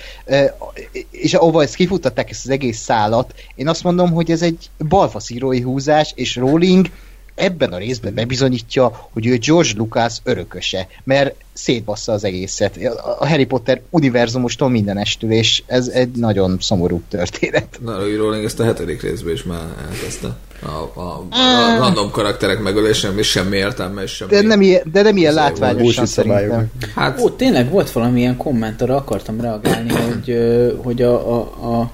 És 1.10 1.34
ahova 1.34 1.62
ezt 1.62 1.74
kifuttatták, 1.74 2.30
ezt 2.30 2.44
az 2.44 2.50
egész 2.50 2.78
szálat, 2.78 3.34
én 3.54 3.68
azt 3.68 3.82
mondom, 3.82 4.10
hogy 4.10 4.30
ez 4.30 4.42
egy 4.42 4.70
balfaszírói 4.88 5.60
húzás, 5.60 6.12
és 6.14 6.36
Rowling 6.36 6.90
ebben 7.34 7.72
a 7.72 7.78
részben 7.78 8.14
bebizonyítja, 8.14 9.08
hogy 9.12 9.26
ő 9.26 9.36
George 9.36 9.72
Lucas 9.76 10.16
örököse, 10.22 10.88
mert 11.04 11.34
szétbassza 11.56 12.12
az 12.12 12.24
egészet. 12.24 12.78
A 13.18 13.26
Harry 13.26 13.44
Potter 13.44 13.80
univerzumostól 13.90 14.68
mindenestül, 14.68 15.30
és 15.30 15.62
ez 15.66 15.88
egy 15.88 16.10
nagyon 16.10 16.56
szomorú 16.60 17.02
történet. 17.08 17.78
Na, 17.84 17.98
Louis 17.98 18.16
Rowling 18.16 18.44
ezt 18.44 18.60
a 18.60 18.64
hetedik 18.64 19.02
részben 19.02 19.32
is 19.32 19.42
már 19.42 19.60
elkezdte. 19.90 20.36
A, 20.62 21.00
a, 21.00 21.26
a 21.30 21.78
random 21.78 22.10
karakterek 22.10 22.62
megölése, 22.62 23.12
és 23.16 23.30
semmi 23.30 23.56
értelme, 23.56 24.02
és 24.02 24.10
semmi... 24.10 24.30
De 24.30 24.42
nem 24.42 24.60
ilyen, 24.60 24.82
de 24.92 25.02
nem 25.02 25.16
ilyen 25.16 25.34
látványosan 25.34 26.06
szerintem. 26.06 26.70
Hát, 26.94 27.20
Ó, 27.20 27.30
tényleg 27.30 27.70
volt 27.70 27.90
valamilyen 27.90 28.36
komment, 28.36 28.82
arra 28.82 28.96
akartam 28.96 29.40
reagálni, 29.40 29.92
hogy, 30.08 30.36
hogy 30.82 31.02
a, 31.02 31.34
a, 31.34 31.40
a 31.80 31.90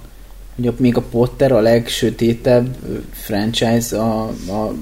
hogy 0.56 0.66
a, 0.66 0.72
még 0.76 0.96
a 0.96 1.00
Potter 1.00 1.52
a 1.52 1.60
legsötétebb 1.60 2.76
franchise 3.12 3.98
a, 3.98 4.22
a 4.28 4.74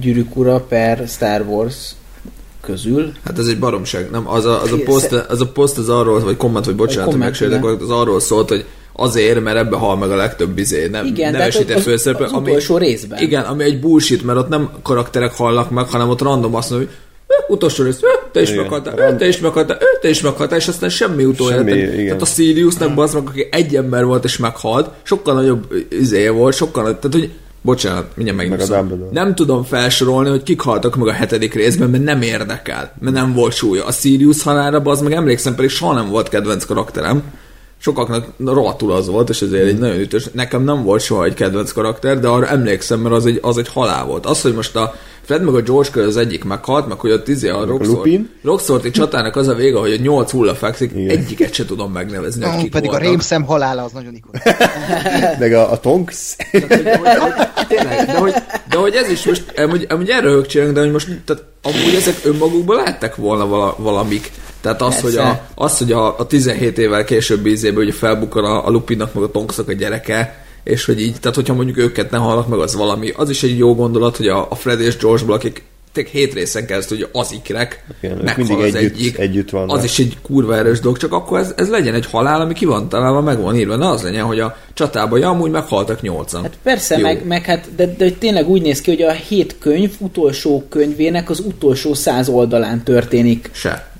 Gyűrűk 0.00 0.36
Ura 0.36 0.60
per 0.60 1.08
Star 1.08 1.40
Wars 1.40 1.94
közül. 2.66 3.12
Hát 3.24 3.38
ez 3.38 3.46
egy 3.46 3.58
baromság, 3.58 4.10
nem? 4.10 4.28
Az 4.30 4.44
a, 4.44 4.62
az 4.62 4.72
a, 4.72 4.76
poszt, 4.84 5.12
az 5.12 5.40
a 5.40 5.46
poszt 5.46 5.78
az 5.78 5.88
arról, 5.88 6.20
vagy 6.20 6.36
komment, 6.36 6.64
vagy 6.64 6.74
bocsánat, 6.74 7.04
hogy 7.04 7.12
komment, 7.12 7.40
megsértek, 7.40 7.80
az 7.82 7.90
arról 7.90 8.20
szólt, 8.20 8.48
hogy 8.48 8.64
azért, 8.92 9.42
mert 9.42 9.56
ebbe 9.56 9.76
hal 9.76 9.96
meg 9.96 10.10
a 10.10 10.16
legtöbb 10.16 10.58
izé, 10.58 10.86
nem 10.86 11.06
Igen, 11.06 11.32
nevesített 11.32 11.76
az- 11.76 11.82
főszereplő, 11.82 12.24
az 12.26 12.32
utolsó 12.32 12.76
részben. 12.76 13.18
Igen, 13.22 13.42
ami 13.42 13.64
egy 13.64 13.80
bullshit, 13.80 14.24
mert 14.24 14.38
ott 14.38 14.48
nem 14.48 14.70
karakterek 14.82 15.32
halnak 15.36 15.70
meg, 15.70 15.88
hanem 15.88 16.08
ott 16.08 16.20
random 16.22 16.54
azt 16.54 16.70
mondja, 16.70 16.88
hogy 16.88 16.96
"Ö, 17.48 17.52
utolsó 17.52 17.84
rész, 17.84 18.00
te 18.32 18.40
is 18.42 18.54
meghaltál, 18.54 19.16
te 19.16 19.26
is 19.28 19.38
meghaltál, 19.38 19.78
te 20.00 20.08
is 20.08 20.20
meghaltál, 20.20 20.58
és 20.58 20.68
aztán 20.68 20.88
semmi 20.90 21.24
utoljára. 21.24 21.68
Semmi, 21.68 22.04
Tehát- 22.04 22.22
a 22.22 22.24
Siriusnak 22.24 22.98
az 22.98 23.14
meg, 23.14 23.22
aki 23.26 23.48
egy 23.50 23.76
ember 23.76 24.04
volt 24.04 24.24
és 24.24 24.36
meghalt, 24.36 24.88
sokkal 25.02 25.34
nagyobb 25.34 25.66
izéje 25.90 26.30
volt, 26.30 26.54
sokkal 26.54 26.82
nagyobb, 26.82 26.98
tehát 27.00 27.16
hogy 27.16 27.30
Bocsánat, 27.66 28.16
mindjárt 28.16 28.38
Meg 28.38 28.48
megnyugszom. 28.48 29.08
Nem 29.12 29.34
tudom 29.34 29.64
felsorolni, 29.64 30.28
hogy 30.28 30.42
kik 30.42 30.60
haltak 30.60 30.96
meg 30.96 31.08
a 31.08 31.12
hetedik 31.12 31.54
részben, 31.54 31.90
mert 31.90 32.04
nem 32.04 32.22
érdekel, 32.22 32.92
mert 33.00 33.14
nem 33.14 33.32
volt 33.32 33.52
súlya. 33.52 33.84
A 33.84 33.92
Sirius 33.92 34.42
halára, 34.42 34.80
az 34.84 35.00
meg 35.00 35.12
emlékszem, 35.12 35.54
pedig 35.54 35.70
soha 35.70 35.94
nem 35.94 36.08
volt 36.08 36.28
kedvenc 36.28 36.64
karakterem. 36.64 37.22
Sokaknak 37.78 38.26
rohadtul 38.38 38.92
az 38.92 39.08
volt, 39.08 39.28
és 39.28 39.42
ezért 39.42 39.66
egy 39.66 39.78
nagyon 39.78 40.00
ütős. 40.00 40.28
Nekem 40.32 40.62
nem 40.64 40.82
volt 40.82 41.02
soha 41.02 41.24
egy 41.24 41.34
kedvenc 41.34 41.72
karakter, 41.72 42.20
de 42.20 42.28
arra 42.28 42.46
emlékszem, 42.46 43.00
mert 43.00 43.14
az 43.14 43.26
egy, 43.26 43.38
az 43.42 43.58
egy 43.58 43.68
halál 43.68 44.04
volt. 44.04 44.26
Az, 44.26 44.42
hogy 44.42 44.54
most 44.54 44.76
a 44.76 44.94
Fred 45.26 45.42
meg 45.42 45.54
a 45.54 45.60
George 45.60 45.90
között 45.90 46.08
az 46.08 46.16
egyik 46.16 46.44
meghalt, 46.44 46.88
meg 46.88 46.98
hogy 46.98 47.10
ott 47.10 47.28
izé 47.28 47.48
a. 47.48 47.78
Roxorti 48.42 48.90
csatának 48.90 49.36
az 49.36 49.48
a 49.48 49.54
vége, 49.54 49.78
hogy 49.78 49.92
a 49.92 49.96
nyolc 49.96 50.30
hulla 50.30 50.54
fekszik, 50.54 50.92
Igen. 50.94 51.18
egyiket 51.18 51.52
se 51.52 51.64
tudom 51.64 51.92
megnevezni, 51.92 52.44
hogy 52.44 52.62
kik 52.62 52.70
pedig 52.70 52.88
a 52.88 52.92
voltak. 52.92 53.08
rémszem 53.08 53.42
halála 53.42 53.82
az 53.82 53.92
nagyon 53.92 54.14
ikonikus. 54.14 54.52
Meg 55.38 55.52
a, 55.52 55.72
a 55.72 55.80
Tonks. 55.80 56.36
de, 56.52 56.98
hogy, 56.98 57.18
hogy, 57.18 57.32
tényleg, 57.68 58.06
de, 58.06 58.18
hogy, 58.18 58.34
de 58.70 58.76
hogy 58.76 58.94
ez 58.94 59.08
is 59.08 59.24
most, 59.24 59.52
amúgy, 59.56 59.86
amúgy 59.88 60.08
erre 60.08 60.28
högcsélünk, 60.28 60.74
de 60.74 60.80
hogy 60.80 60.90
most, 60.90 61.08
tehát 61.24 61.42
amúgy 61.62 61.94
ezek 61.96 62.14
önmagukban 62.24 62.76
lehettek 62.76 63.16
volna 63.16 63.46
vala, 63.46 63.74
valamik. 63.78 64.30
Tehát 64.60 64.82
az, 64.82 65.00
hogy, 65.00 65.16
a, 65.16 65.22
Persze. 65.22 65.42
az, 65.54 65.78
hogy 65.78 65.92
a, 65.92 66.18
a 66.18 66.26
17 66.26 66.78
évvel 66.78 67.04
később 67.04 67.46
ízében 67.46 67.82
ugye 67.82 67.92
felbukkan 67.92 68.44
a, 68.44 68.66
a 68.66 68.70
Lupinnak 68.70 69.14
meg 69.14 69.22
a 69.22 69.30
Tonksnak 69.30 69.68
a 69.68 69.72
gyereke, 69.72 70.45
és 70.66 70.84
hogy 70.84 71.00
így, 71.00 71.20
tehát 71.20 71.36
hogyha 71.36 71.54
mondjuk 71.54 71.78
őket 71.78 72.10
nem 72.10 72.20
hallnak 72.20 72.48
meg, 72.48 72.58
az 72.58 72.74
valami. 72.74 73.12
Az 73.16 73.30
is 73.30 73.42
egy 73.42 73.58
jó 73.58 73.74
gondolat, 73.74 74.16
hogy 74.16 74.28
a, 74.28 74.46
a 74.50 74.54
Fred 74.54 74.80
és 74.80 74.96
George-ból, 74.96 75.34
akik 75.34 75.62
tényleg 75.92 76.12
hét 76.12 76.34
részen 76.34 76.66
keresztül, 76.66 76.96
hogy 76.98 77.08
az 77.12 77.32
ikrek, 77.32 77.84
Igen, 78.02 78.16
meghal 78.16 78.44
mindig 78.44 78.66
az 78.66 78.74
együtt- 78.74 78.94
egyik, 78.94 79.18
együtt 79.18 79.50
vannak. 79.50 79.76
Az 79.76 79.84
is 79.84 79.98
egy 79.98 80.16
kurva 80.22 80.56
erős 80.56 80.80
dolog, 80.80 80.96
csak 80.96 81.12
akkor 81.12 81.38
ez, 81.38 81.52
ez 81.56 81.68
legyen 81.68 81.94
egy 81.94 82.06
halál, 82.06 82.40
ami 82.40 82.54
ki 82.54 82.64
van 82.64 82.88
találva, 82.88 83.20
meg 83.20 83.40
van 83.40 83.56
írva. 83.56 83.76
Ne 83.76 83.88
az 83.88 84.02
legyen, 84.02 84.24
hogy 84.24 84.40
a 84.40 84.56
csatában, 84.74 85.18
ja, 85.18 85.28
amúgy 85.28 85.50
meghaltak 85.50 86.00
nyolcan. 86.00 86.42
Hát 86.42 86.58
persze, 86.62 86.96
Jó. 86.96 87.02
meg, 87.02 87.26
meg 87.26 87.44
hát, 87.44 87.68
de, 87.76 87.86
de 87.86 88.04
hogy 88.04 88.16
tényleg 88.18 88.48
úgy 88.48 88.62
néz 88.62 88.80
ki, 88.80 88.90
hogy 88.90 89.02
a 89.02 89.12
hét 89.12 89.56
könyv 89.58 89.92
utolsó 89.98 90.64
könyvének 90.68 91.30
az 91.30 91.40
utolsó 91.40 91.94
száz 91.94 92.28
oldalán 92.28 92.82
történik. 92.82 93.50
Se. 93.52 93.90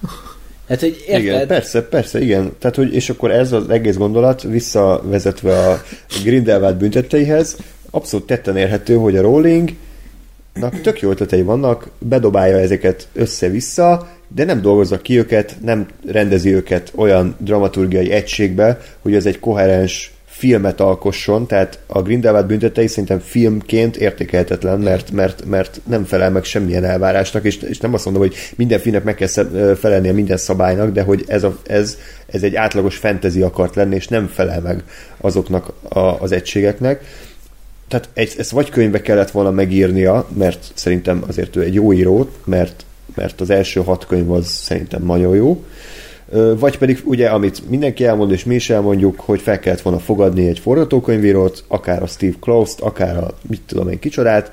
Tehát, 0.67 0.83
hogy 0.83 1.05
érted? 1.07 1.21
Igen, 1.23 1.47
persze, 1.47 1.83
persze, 1.83 2.21
igen. 2.21 2.53
Tehát, 2.59 2.77
hogy, 2.77 2.95
és 2.95 3.11
akkor 3.11 3.31
ez 3.31 3.53
az 3.53 3.69
egész 3.69 3.97
gondolat 3.97 4.43
visszavezetve 4.43 5.59
a 5.59 5.83
Grindelwald 6.25 6.77
büntetteihez, 6.77 7.57
abszolút 7.91 8.27
tetten 8.27 8.57
érhető, 8.57 8.95
hogy 8.95 9.17
a 9.17 9.23
Rowling 9.23 9.71
tök 10.83 11.01
jó 11.01 11.11
ötletei 11.11 11.43
vannak, 11.43 11.91
bedobálja 11.99 12.59
ezeket 12.59 13.09
össze-vissza, 13.13 14.09
de 14.29 14.45
nem 14.45 14.61
dolgozza 14.61 14.99
ki 14.99 15.19
őket, 15.19 15.57
nem 15.65 15.87
rendezi 16.07 16.55
őket 16.55 16.93
olyan 16.95 17.37
dramaturgiai 17.39 18.11
egységbe, 18.11 18.81
hogy 19.01 19.15
ez 19.15 19.27
egy 19.27 19.39
koherens 19.39 20.15
filmet 20.37 20.81
alkosson, 20.81 21.47
tehát 21.47 21.79
a 21.87 22.03
Grindelwald 22.03 22.47
büntetei 22.47 22.87
szerintem 22.87 23.19
filmként 23.19 23.97
értékelhetetlen, 23.97 24.81
mert, 24.81 25.11
mert, 25.11 25.45
mert 25.45 25.81
nem 25.87 26.05
felel 26.05 26.31
meg 26.31 26.45
semmilyen 26.45 26.85
elvárásnak, 26.85 27.45
és, 27.45 27.57
és 27.57 27.79
nem 27.79 27.95
azt 27.95 28.05
mondom, 28.05 28.23
hogy 28.23 28.35
minden 28.57 28.79
filmnek 28.79 29.05
meg 29.05 29.15
kell 29.15 29.29
felelnie 29.75 30.13
minden 30.13 30.37
szabálynak, 30.37 30.93
de 30.93 31.03
hogy 31.03 31.25
ez, 31.27 31.43
a, 31.43 31.59
ez, 31.67 31.99
ez 32.27 32.43
egy 32.43 32.55
átlagos 32.55 32.97
fantasy 32.97 33.43
akart 33.43 33.75
lenni, 33.75 33.95
és 33.95 34.09
nem 34.09 34.27
felel 34.27 34.61
meg 34.61 34.85
azoknak 35.21 35.73
a, 35.89 35.99
az 35.99 36.33
egységeknek. 36.33 37.05
Tehát 37.89 38.09
egy, 38.15 38.35
ezt 38.39 38.51
vagy 38.51 38.71
könyvbe 38.71 39.01
kellett 39.01 39.31
volna 39.31 39.51
megírnia, 39.51 40.29
mert 40.39 40.71
szerintem 40.75 41.25
azért 41.27 41.57
ő 41.57 41.63
egy 41.63 41.75
jó 41.75 41.93
író, 41.93 42.29
mert, 42.45 42.85
mert 43.15 43.41
az 43.41 43.51
első 43.51 43.81
hat 43.81 44.07
könyv 44.07 44.31
az 44.31 44.47
szerintem 44.47 45.03
nagyon 45.03 45.35
jó, 45.35 45.65
vagy 46.59 46.79
pedig 46.79 47.03
ugye, 47.05 47.29
amit 47.29 47.71
mindenki 47.71 48.05
elmond, 48.05 48.31
és 48.31 48.45
mi 48.45 48.55
is 48.55 48.71
elmondjuk, 48.71 49.21
hogy 49.21 49.41
fel 49.41 49.59
kellett 49.59 49.81
volna 49.81 49.99
fogadni 49.99 50.49
egy 50.49 50.59
forgatókönyvírót, 50.59 51.65
akár 51.69 52.03
a 52.03 52.07
Steve 52.07 52.37
Klaus-t, 52.41 52.81
akár 52.81 53.17
a 53.17 53.35
mit 53.49 53.61
tudom 53.67 53.89
én 53.89 53.99
kicsodát, 53.99 54.53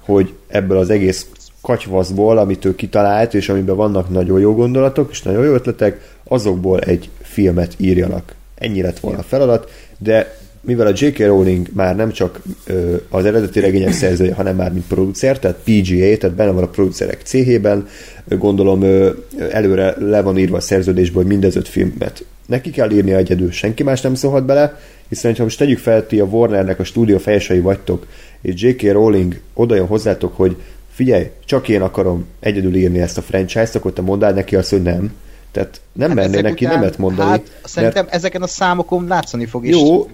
hogy 0.00 0.32
ebből 0.48 0.78
az 0.78 0.90
egész 0.90 1.26
katyvaszból, 1.62 2.38
amit 2.38 2.64
ő 2.64 2.74
kitalált, 2.74 3.34
és 3.34 3.48
amiben 3.48 3.76
vannak 3.76 4.08
nagyon 4.08 4.40
jó 4.40 4.54
gondolatok, 4.54 5.10
és 5.10 5.22
nagyon 5.22 5.44
jó 5.44 5.52
ötletek, 5.52 6.16
azokból 6.24 6.80
egy 6.80 7.08
filmet 7.22 7.74
írjanak. 7.76 8.34
Ennyi 8.54 8.82
lett 8.82 8.98
volna 8.98 9.18
a 9.18 9.22
feladat, 9.22 9.70
de 9.98 10.36
mivel 10.60 10.86
a 10.86 10.92
J.K. 10.94 11.18
Rowling 11.18 11.68
már 11.72 11.96
nem 11.96 12.12
csak 12.12 12.40
ö, 12.66 12.96
az 13.08 13.24
eredeti 13.24 13.60
regények 13.60 13.92
szerzője, 13.92 14.34
hanem 14.34 14.56
már 14.56 14.72
mint 14.72 14.86
producer, 14.86 15.38
tehát 15.38 15.56
PGA, 15.64 16.16
tehát 16.16 16.36
benne 16.36 16.50
van 16.50 16.62
a 16.62 16.68
producerek 16.68 17.20
céhében, 17.24 17.86
gondolom 18.28 18.82
ö, 18.82 19.10
előre 19.50 19.94
le 19.98 20.22
van 20.22 20.38
írva 20.38 20.56
a 20.56 20.60
szerződésből, 20.60 21.22
hogy 21.22 21.32
mindez 21.32 21.56
öt 21.56 21.68
filmet 21.68 22.24
neki 22.48 22.70
kell 22.70 22.90
írni 22.90 23.12
egyedül, 23.12 23.50
senki 23.50 23.82
más 23.82 24.00
nem 24.00 24.14
szólhat 24.14 24.44
bele, 24.44 24.78
hiszen 25.08 25.34
ha 25.36 25.42
most 25.42 25.58
tegyük 25.58 25.78
fel, 25.78 26.06
ti 26.06 26.20
a 26.20 26.24
Warnernek 26.24 26.78
a 26.78 26.84
stúdió 26.84 27.18
fejesei 27.18 27.60
vagytok, 27.60 28.06
és 28.40 28.62
J.K. 28.62 28.82
Rowling 28.82 29.40
oda 29.54 29.74
jön 29.74 29.86
hozzátok, 29.86 30.36
hogy 30.36 30.56
figyelj, 30.90 31.30
csak 31.44 31.68
én 31.68 31.80
akarom 31.80 32.26
egyedül 32.40 32.74
írni 32.74 33.00
ezt 33.00 33.18
a 33.18 33.22
franchise-t, 33.22 33.74
akkor 33.74 33.92
te 33.92 34.02
mondd 34.02 34.34
neki 34.34 34.56
azt, 34.56 34.70
hogy 34.70 34.82
nem. 34.82 35.12
Tehát 35.52 35.80
nem 35.92 36.08
hát 36.08 36.16
mernél 36.16 36.38
ezek 36.38 36.50
neki 36.50 36.64
után- 36.64 36.78
nemet 36.78 36.98
mondani. 36.98 37.30
Hát 37.30 37.60
szerintem 37.64 38.06
ezeken 38.10 38.42
a 38.42 38.46
számokon 38.46 39.06
látszani 39.06 39.46
fog. 39.46 39.66
és 39.66 39.70
Jó, 39.76 40.08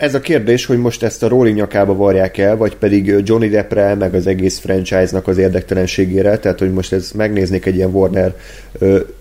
ez 0.00 0.14
a 0.14 0.20
kérdés, 0.20 0.66
hogy 0.66 0.78
most 0.78 1.02
ezt 1.02 1.22
a 1.22 1.28
Rowling 1.28 1.56
nyakába 1.56 1.94
varják 1.94 2.38
el, 2.38 2.56
vagy 2.56 2.76
pedig 2.76 3.14
Johnny 3.24 3.48
Deppre, 3.48 3.94
meg 3.94 4.14
az 4.14 4.26
egész 4.26 4.58
franchise-nak 4.58 5.26
az 5.26 5.38
érdektelenségére, 5.38 6.38
tehát 6.38 6.58
hogy 6.58 6.72
most 6.72 6.92
ez 6.92 7.10
megnéznék 7.12 7.66
egy 7.66 7.74
ilyen 7.74 7.90
Warner 7.90 8.36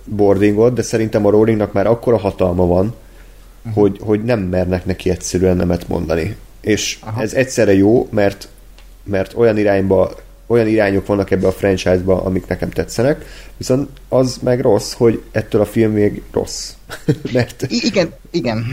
boardingot, 0.05 0.73
de 0.73 0.81
szerintem 0.81 1.25
a 1.25 1.29
Rowlingnak 1.29 1.73
már 1.73 1.87
akkora 1.87 2.17
hatalma 2.17 2.65
van, 2.65 2.95
uh-huh. 3.65 3.73
hogy, 3.73 3.99
hogy 4.01 4.23
nem 4.23 4.39
mernek 4.39 4.85
neki 4.85 5.09
egyszerűen 5.09 5.55
nemet 5.55 5.87
mondani. 5.87 6.35
És 6.61 6.97
Aha. 7.01 7.21
ez 7.21 7.33
egyszerre 7.33 7.73
jó, 7.73 8.07
mert, 8.11 8.47
mert 9.03 9.33
olyan 9.35 9.57
irányba 9.57 10.15
olyan 10.47 10.67
irányok 10.67 11.05
vannak 11.05 11.31
ebbe 11.31 11.47
a 11.47 11.51
franchise-ba, 11.51 12.23
amik 12.23 12.47
nekem 12.47 12.69
tetszenek, 12.69 13.25
viszont 13.57 13.89
az 14.09 14.37
meg 14.43 14.59
rossz, 14.59 14.93
hogy 14.93 15.23
ettől 15.31 15.61
a 15.61 15.65
film 15.65 15.91
még 15.91 16.21
rossz. 16.31 16.73
mert 17.33 17.65
I- 17.67 17.85
igen, 17.85 18.13
igen. 18.31 18.65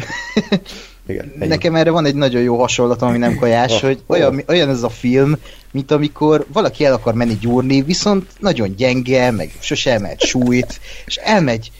Igen, 1.06 1.32
ennyi. 1.38 1.46
Nekem 1.46 1.74
erre 1.74 1.90
van 1.90 2.06
egy 2.06 2.14
nagyon 2.14 2.42
jó 2.42 2.58
hasonlatom, 2.58 3.08
ami 3.08 3.18
nem 3.18 3.36
kajás, 3.36 3.72
Oh, 3.72 3.80
hogy 3.80 4.02
oh. 4.06 4.16
olyan, 4.16 4.42
olyan 4.48 4.68
ez 4.68 4.82
a 4.82 4.88
film, 4.88 5.36
mint 5.70 5.90
amikor 5.90 6.46
valaki 6.52 6.84
el 6.84 6.92
akar 6.92 7.14
menni 7.14 7.36
gyúrni, 7.40 7.82
viszont 7.82 8.26
nagyon 8.38 8.74
gyenge, 8.76 9.30
meg 9.30 9.52
sose 9.60 9.92
emelt 9.92 10.20
súlyt, 10.20 10.80
és 11.06 11.16
elmegy 11.16 11.70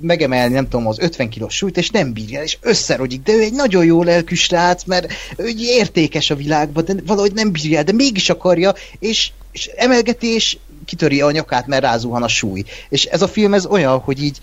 megemelni, 0.00 0.54
nem 0.54 0.68
tudom, 0.68 0.86
az 0.86 0.98
50 0.98 1.28
kilós 1.28 1.54
súlyt, 1.54 1.76
és 1.76 1.90
nem 1.90 2.12
bírja, 2.12 2.42
és 2.42 2.58
összerogyik, 2.60 3.22
de 3.22 3.32
ő 3.32 3.40
egy 3.40 3.52
nagyon 3.52 3.84
jó 3.84 4.02
lelkű 4.02 4.34
srác, 4.34 4.84
mert 4.84 5.12
ő 5.36 5.50
értékes 5.56 6.30
a 6.30 6.36
világban, 6.36 6.84
de 6.84 6.94
valahogy 7.06 7.32
nem 7.32 7.52
bírja, 7.52 7.82
de 7.82 7.92
mégis 7.92 8.30
akarja, 8.30 8.74
és, 8.98 9.30
és 9.52 9.66
emelgeti, 9.76 10.26
és 10.26 10.56
kitöri 10.84 11.20
a 11.20 11.30
nyakát, 11.30 11.66
mert 11.66 11.82
rázuhan 11.82 12.22
a 12.22 12.28
súly. 12.28 12.64
És 12.88 13.04
ez 13.04 13.22
a 13.22 13.28
film 13.28 13.54
ez 13.54 13.66
olyan, 13.66 13.98
hogy 13.98 14.22
így 14.22 14.38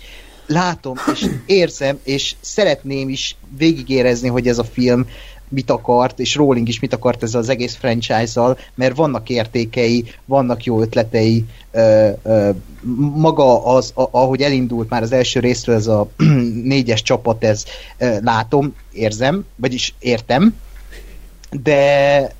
látom, 0.48 0.96
és 1.12 1.26
érzem, 1.46 1.98
és 2.02 2.34
szeretném 2.40 3.08
is 3.08 3.36
végigérezni, 3.56 4.28
hogy 4.28 4.48
ez 4.48 4.58
a 4.58 4.64
film 4.64 5.06
mit 5.48 5.70
akart, 5.70 6.20
és 6.20 6.34
Rowling 6.34 6.68
is 6.68 6.80
mit 6.80 6.92
akart 6.92 7.22
ezzel 7.22 7.40
az 7.40 7.48
egész 7.48 7.74
franchise-zal, 7.74 8.58
mert 8.74 8.96
vannak 8.96 9.28
értékei, 9.28 10.04
vannak 10.24 10.64
jó 10.64 10.80
ötletei, 10.80 11.44
ö, 11.70 12.10
ö, 12.22 12.50
maga 13.14 13.64
az, 13.64 13.92
a, 13.94 14.08
ahogy 14.10 14.42
elindult 14.42 14.88
már 14.88 15.02
az 15.02 15.12
első 15.12 15.40
részről 15.40 15.76
ez 15.76 15.86
a 15.86 16.08
négyes 16.62 17.02
csapat, 17.02 17.44
ez 17.44 17.64
ö, 17.98 18.16
látom, 18.20 18.74
érzem, 18.92 19.44
vagyis 19.56 19.94
értem, 19.98 20.54
de 21.50 22.32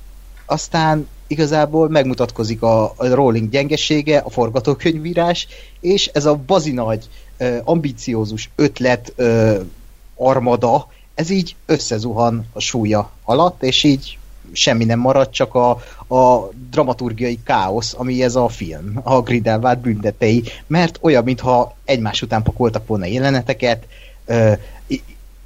aztán 0.45 1.07
igazából 1.27 1.89
megmutatkozik 1.89 2.61
a, 2.61 2.83
a 2.83 3.07
Rowling 3.13 3.49
gyengesége, 3.49 4.17
a 4.17 4.29
forgatókönyvírás, 4.29 5.47
és 5.79 6.09
ez 6.13 6.25
a 6.25 6.35
bazinagy, 6.35 7.05
ambiciózus 7.63 8.49
ötlet 8.55 9.13
armada, 10.15 10.87
ez 11.13 11.29
így 11.29 11.55
összezuhan 11.65 12.45
a 12.53 12.59
súlya 12.59 13.11
alatt, 13.23 13.63
és 13.63 13.83
így 13.83 14.17
semmi 14.51 14.85
nem 14.85 14.99
marad, 14.99 15.29
csak 15.29 15.55
a, 15.55 15.69
a 16.15 16.49
dramaturgiai 16.69 17.39
káosz, 17.43 17.93
ami 17.97 18.23
ez 18.23 18.35
a 18.35 18.47
film, 18.47 18.99
a 19.03 19.21
Grindelwald 19.21 19.77
büntetei, 19.79 20.43
mert 20.67 20.99
olyan, 21.01 21.23
mintha 21.23 21.75
egymás 21.85 22.21
után 22.21 22.43
pakoltak 22.43 22.87
volna 22.87 23.05
jeleneteket, 23.05 23.87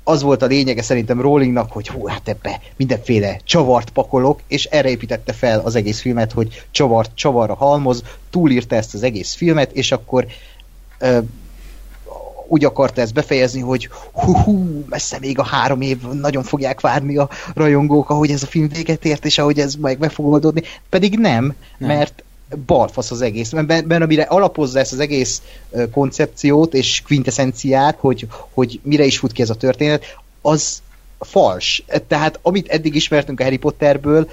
az 0.04 0.22
volt 0.22 0.42
a 0.42 0.46
lényege 0.46 0.82
szerintem 0.82 1.22
Rowlingnak, 1.22 1.72
hogy 1.72 1.88
hú, 1.88 2.08
hát 2.08 2.28
ebbe 2.28 2.62
mindenféle 2.76 3.40
csavart 3.44 3.90
pakolok, 3.90 4.40
és 4.48 4.66
erre 4.66 4.90
építette 4.90 5.34
fel 5.34 5.60
az 5.60 5.76
egész 5.76 6.02
filmet, 6.02 6.32
hogy 6.32 6.64
csavart 6.72 7.12
csavarra 7.16 7.54
halmoz, 7.54 8.04
túlírta 8.30 8.76
ezt 8.76 8.94
az 8.94 9.04
egész 9.04 9.34
filmet, 9.34 9.72
és 9.72 9.92
akkor 9.92 10.26
úgy 12.54 12.66
akarta 12.66 13.02
ezt 13.02 13.14
befejezni, 13.14 13.62
hogy 13.62 13.90
hú, 14.12 14.38
hú, 14.38 14.84
messze 14.90 15.18
még 15.20 15.40
a 15.40 15.44
három 15.44 15.82
év, 15.82 16.02
nagyon 16.02 16.44
fogják 16.44 16.82
várni 16.82 17.18
a 17.18 17.30
rajongók, 17.54 18.10
ahogy 18.10 18.32
ez 18.32 18.44
a 18.44 18.48
film 18.48 18.68
véget 18.68 19.06
ért, 19.06 19.26
és 19.26 19.38
ahogy 19.38 19.60
ez 19.60 19.76
meg, 19.76 20.00
meg 20.00 20.12
fog 20.12 20.26
oldódni. 20.26 20.62
Pedig 20.90 21.20
nem, 21.20 21.54
Nem. 21.78 21.90
mert 21.90 22.24
balfasz 22.66 23.12
az 23.12 23.22
egész. 23.22 23.52
Mert, 23.52 23.88
mert- 23.88 24.04
amire 24.04 24.24
alapozza 24.24 24.80
ezt 24.80 24.94
az 24.94 25.00
egész 25.00 25.42
koncepciót 25.92 26.74
és 26.74 27.02
quintessenciát, 27.06 27.98
hogy, 28.00 28.28
hogy 28.54 28.80
mire 28.84 29.06
is 29.06 29.18
fut 29.18 29.32
ki 29.32 29.42
ez 29.42 29.50
a 29.50 29.56
történet, 29.56 30.04
az 30.42 30.82
fals. 31.20 31.84
Tehát 32.08 32.40
amit 32.42 32.68
eddig 32.68 32.96
ismertünk 32.96 33.40
a 33.40 33.44
Harry 33.44 33.58
Potterből, 33.58 34.30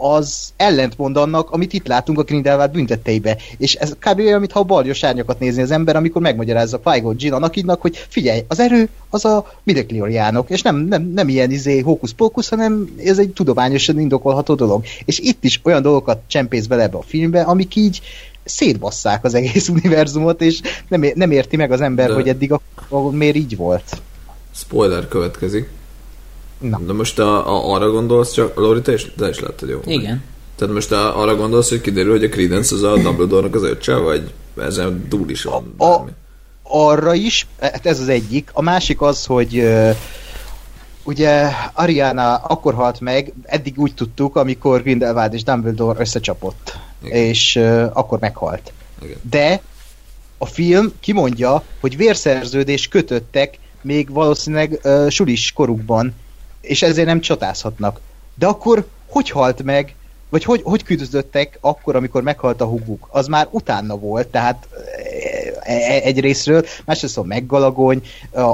az 0.00 0.52
ellentmond 0.56 1.16
annak, 1.16 1.50
amit 1.50 1.72
itt 1.72 1.86
látunk 1.86 2.18
a 2.18 2.22
Grindelwald 2.22 2.70
büntetteibe. 2.70 3.36
És 3.56 3.74
ez 3.74 3.96
kb. 3.98 4.18
olyan, 4.18 4.38
mintha 4.40 4.60
a 4.60 4.64
baljos 4.64 5.04
árnyakat 5.04 5.38
nézni 5.38 5.62
az 5.62 5.70
ember, 5.70 5.96
amikor 5.96 6.22
megmagyarázza 6.22 6.78
Qui-Gon 6.78 7.14
Jinn 7.18 7.32
Anakinnak, 7.32 7.80
hogy 7.80 8.06
figyelj, 8.08 8.44
az 8.48 8.60
erő 8.60 8.88
az 9.10 9.24
a 9.24 9.52
midichloriánok, 9.62 10.50
és 10.50 10.62
nem, 10.62 10.76
nem, 10.76 11.02
nem 11.02 11.28
ilyen 11.28 11.50
izé 11.50 11.80
hókusz-pókusz, 11.80 12.48
hanem 12.48 12.94
ez 13.04 13.18
egy 13.18 13.30
tudományosan 13.30 14.00
indokolható 14.00 14.54
dolog. 14.54 14.84
És 15.04 15.18
itt 15.18 15.44
is 15.44 15.60
olyan 15.62 15.82
dolgokat 15.82 16.20
csempész 16.26 16.66
bele 16.66 16.82
ebbe 16.82 16.98
a 16.98 17.02
filmbe, 17.02 17.40
amik 17.40 17.76
így 17.76 18.00
szétbasszák 18.44 19.24
az 19.24 19.34
egész 19.34 19.68
univerzumot, 19.78 20.42
és 20.42 20.60
nem, 20.88 21.04
nem 21.14 21.30
érti 21.30 21.56
meg 21.56 21.72
az 21.72 21.80
ember, 21.80 22.08
De- 22.08 22.14
hogy 22.14 22.28
eddig 22.28 22.52
a, 22.52 22.60
a, 22.88 23.10
miért 23.10 23.36
így 23.36 23.56
volt. 23.56 24.00
Spoiler 24.54 25.08
következik. 25.08 25.68
Na. 26.60 26.78
De 26.86 26.92
most 26.92 27.18
a, 27.18 27.48
a, 27.48 27.74
arra 27.74 27.90
gondolsz, 27.90 28.32
csak 28.32 28.56
Lori, 28.56 28.80
te 28.80 28.92
is, 28.92 29.06
te 29.16 29.28
is 29.28 29.40
láttad, 29.40 29.68
jó? 29.68 29.80
Igen. 29.84 30.22
Tehát 30.56 30.74
most 30.74 30.92
a, 30.92 31.20
arra 31.20 31.36
gondolsz, 31.36 31.68
hogy 31.68 31.80
kiderül, 31.80 32.10
hogy 32.10 32.24
a 32.24 32.28
Credence 32.28 32.74
az 32.74 32.82
a 32.82 32.96
Dumbledore-nak 32.96 33.54
az 33.54 33.62
öccse, 33.62 33.94
vagy 33.96 34.32
ezen 34.60 35.08
túl 35.08 35.30
is 35.30 35.42
van 35.42 35.74
A- 35.76 35.84
a- 35.84 36.08
arra 36.62 37.14
is, 37.14 37.46
hát 37.60 37.86
ez 37.86 38.00
az 38.00 38.08
egyik. 38.08 38.50
A 38.52 38.62
másik 38.62 39.00
az, 39.00 39.26
hogy 39.26 39.68
ugye 41.04 41.48
Ariana 41.72 42.34
akkor 42.34 42.74
halt 42.74 43.00
meg, 43.00 43.32
eddig 43.42 43.78
úgy 43.78 43.94
tudtuk, 43.94 44.36
amikor 44.36 44.82
Grindelwald 44.82 45.34
és 45.34 45.42
Dumbledore 45.42 46.00
összecsapott. 46.00 46.76
Igen. 47.04 47.16
És 47.16 47.56
akkor 47.92 48.18
meghalt. 48.18 48.72
Igen. 49.02 49.16
De 49.30 49.60
a 50.38 50.46
film 50.46 50.92
kimondja, 51.00 51.62
hogy 51.80 51.96
vérszerződés 51.96 52.88
kötöttek 52.88 53.58
még 53.82 54.12
valószínűleg 54.12 54.78
ö, 54.82 55.06
sulis 55.10 55.52
korukban, 55.52 56.14
és 56.60 56.82
ezért 56.82 57.06
nem 57.06 57.20
csatázhatnak. 57.20 58.00
De 58.34 58.46
akkor 58.46 58.86
hogy 59.06 59.30
halt 59.30 59.62
meg, 59.62 59.94
vagy 60.28 60.44
hogy, 60.44 60.60
hogy 60.64 60.82
küzdöttek 60.82 61.58
akkor, 61.60 61.96
amikor 61.96 62.22
meghalt 62.22 62.60
a 62.60 62.64
huguk? 62.64 63.08
Az 63.10 63.26
már 63.26 63.48
utána 63.50 63.96
volt, 63.96 64.28
tehát 64.28 64.68
e- 65.60 65.72
e- 65.72 66.00
egy 66.02 66.20
részről, 66.20 66.64
másrészt 66.84 67.18
a 67.18 67.22
meggalagony, 67.22 68.02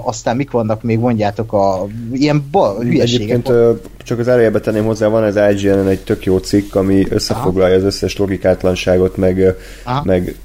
aztán 0.04 0.36
mik 0.36 0.50
vannak 0.50 0.82
még, 0.82 0.98
mondjátok, 0.98 1.52
a 1.52 1.86
ilyen 2.12 2.48
ba, 2.50 2.76
hülyeségek. 2.78 3.28
Egyébként 3.28 3.80
csak 3.98 4.18
az 4.18 4.28
előjebe 4.28 4.60
tenném 4.60 4.84
hozzá, 4.84 5.06
van 5.06 5.22
az 5.22 5.36
IGN-en 5.36 5.88
egy 5.88 6.04
tök 6.04 6.24
jó 6.24 6.38
cikk, 6.38 6.74
ami 6.74 7.06
összefoglalja 7.08 7.76
az 7.76 7.82
összes 7.82 8.16
logikátlanságot, 8.16 9.16
meg, 9.16 9.56
Aha. 9.84 10.02
meg 10.04 10.36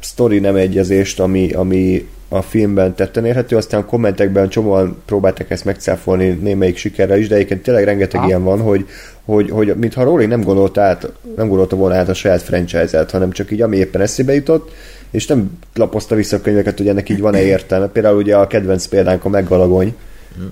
sztori 0.00 0.38
nem 0.38 0.56
egyezést, 0.56 1.20
ami, 1.20 1.52
ami 1.52 2.08
a 2.32 2.42
filmben 2.42 2.94
tetten 2.94 3.24
érhető, 3.24 3.56
aztán 3.56 3.80
a 3.80 3.84
kommentekben 3.84 4.48
csomóan 4.48 5.02
próbálták 5.04 5.50
ezt 5.50 5.64
megcáfolni 5.64 6.28
némelyik 6.28 6.76
sikerrel 6.76 7.18
is, 7.18 7.28
de 7.28 7.34
egyébként 7.34 7.62
tényleg 7.62 7.84
rengeteg 7.84 8.20
Aha. 8.20 8.28
ilyen 8.28 8.44
van, 8.44 8.60
hogy, 8.60 8.86
hogy, 9.24 9.50
hogy 9.50 9.74
mintha 9.76 10.02
Rowling 10.02 10.30
nem 10.30 10.42
gondolta, 10.42 10.80
át, 10.80 11.12
nem 11.36 11.48
gondolta 11.48 11.76
volna 11.76 11.94
át 11.94 12.08
a 12.08 12.14
saját 12.14 12.42
franchise-et, 12.42 13.10
hanem 13.10 13.30
csak 13.30 13.50
így 13.50 13.62
ami 13.62 13.76
éppen 13.76 14.00
eszébe 14.00 14.34
jutott, 14.34 14.70
és 15.10 15.26
nem 15.26 15.58
lapozta 15.74 16.14
vissza 16.14 16.36
a 16.36 16.40
könyveket, 16.40 16.78
hogy 16.78 16.88
ennek 16.88 17.08
így 17.08 17.20
van-e 17.20 17.42
értelme. 17.42 17.86
Például 17.86 18.16
ugye 18.16 18.36
a 18.36 18.46
kedvenc 18.46 18.86
példánk 18.86 19.24
a 19.24 19.28
meggalagony, 19.28 19.94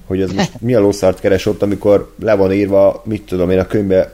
hogy 0.06 0.20
ez 0.20 0.32
most 0.32 0.52
mi 0.60 0.74
a 0.74 0.80
lószart 0.80 1.20
keres 1.20 1.46
ott, 1.46 1.62
amikor 1.62 2.12
le 2.20 2.34
van 2.34 2.52
írva, 2.52 3.02
mit 3.04 3.22
tudom 3.22 3.50
én 3.50 3.58
a 3.58 3.66
könyvbe 3.66 4.12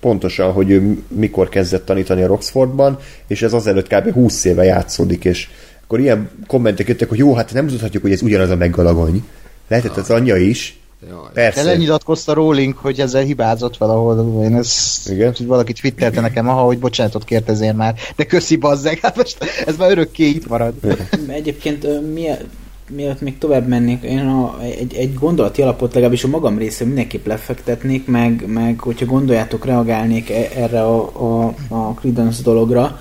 pontosan, 0.00 0.52
hogy 0.52 0.70
ő 0.70 1.02
mikor 1.08 1.48
kezdett 1.48 1.84
tanítani 1.84 2.22
a 2.22 2.26
Roxfordban, 2.26 2.98
és 3.26 3.42
ez 3.42 3.52
azelőtt 3.52 3.88
kb. 3.88 4.12
20 4.12 4.44
éve 4.44 4.64
játszódik, 4.64 5.24
és 5.24 5.48
akkor 5.86 6.00
ilyen 6.00 6.30
kommentek 6.46 6.88
jöttek, 6.88 7.08
hogy 7.08 7.18
jó, 7.18 7.34
hát 7.34 7.52
nem 7.52 7.66
tudhatjuk, 7.66 8.02
hogy 8.02 8.12
ez 8.12 8.22
ugyanaz 8.22 8.50
a 8.50 8.56
meggalagony. 8.56 9.24
Lehetett 9.68 9.96
az 9.96 10.10
anyja 10.10 10.36
is. 10.36 10.78
Jaj. 11.08 11.20
De 11.32 11.40
Persze. 11.40 11.62
lenyilatkozta 11.62 12.32
Rowling, 12.32 12.74
hogy 12.76 13.00
ezzel 13.00 13.22
hibázott 13.22 13.76
valahol. 13.76 14.42
Én 14.44 14.56
ezt 14.56 15.10
Igen? 15.10 15.34
hogy 15.36 15.46
valaki 15.46 15.72
twittelte 15.72 16.20
nekem, 16.20 16.48
aha, 16.48 16.60
hogy 16.60 16.78
bocsánatot 16.78 17.24
kért 17.24 17.48
ezért 17.48 17.76
már. 17.76 17.94
De 18.16 18.24
köszi 18.24 18.56
bazzeg, 18.56 18.98
hát 18.98 19.16
most 19.16 19.38
ez 19.66 19.76
már 19.76 19.90
örökké 19.90 20.24
itt 20.24 20.48
marad. 20.48 20.74
Egyébként 21.28 21.84
ö, 21.84 22.00
mie- 22.00 22.44
mielőtt 22.90 23.20
még 23.20 23.38
tovább 23.38 23.68
mennék, 23.68 24.02
én 24.02 24.26
a, 24.26 24.62
egy, 24.62 24.94
egy 24.94 25.14
gondolati 25.14 25.62
alapot 25.62 25.94
legalábbis 25.94 26.24
a 26.24 26.28
magam 26.28 26.58
részéről 26.58 26.86
mindenképp 26.86 27.26
lefektetnék, 27.26 28.06
meg, 28.06 28.44
meg 28.46 28.80
hogyha 28.80 29.06
gondoljátok, 29.06 29.64
reagálnék 29.64 30.30
e- 30.30 30.50
erre 30.54 30.82
a, 30.82 31.10
a, 31.22 31.54
a 31.68 31.94
Credence 31.94 32.42
dologra. 32.42 33.00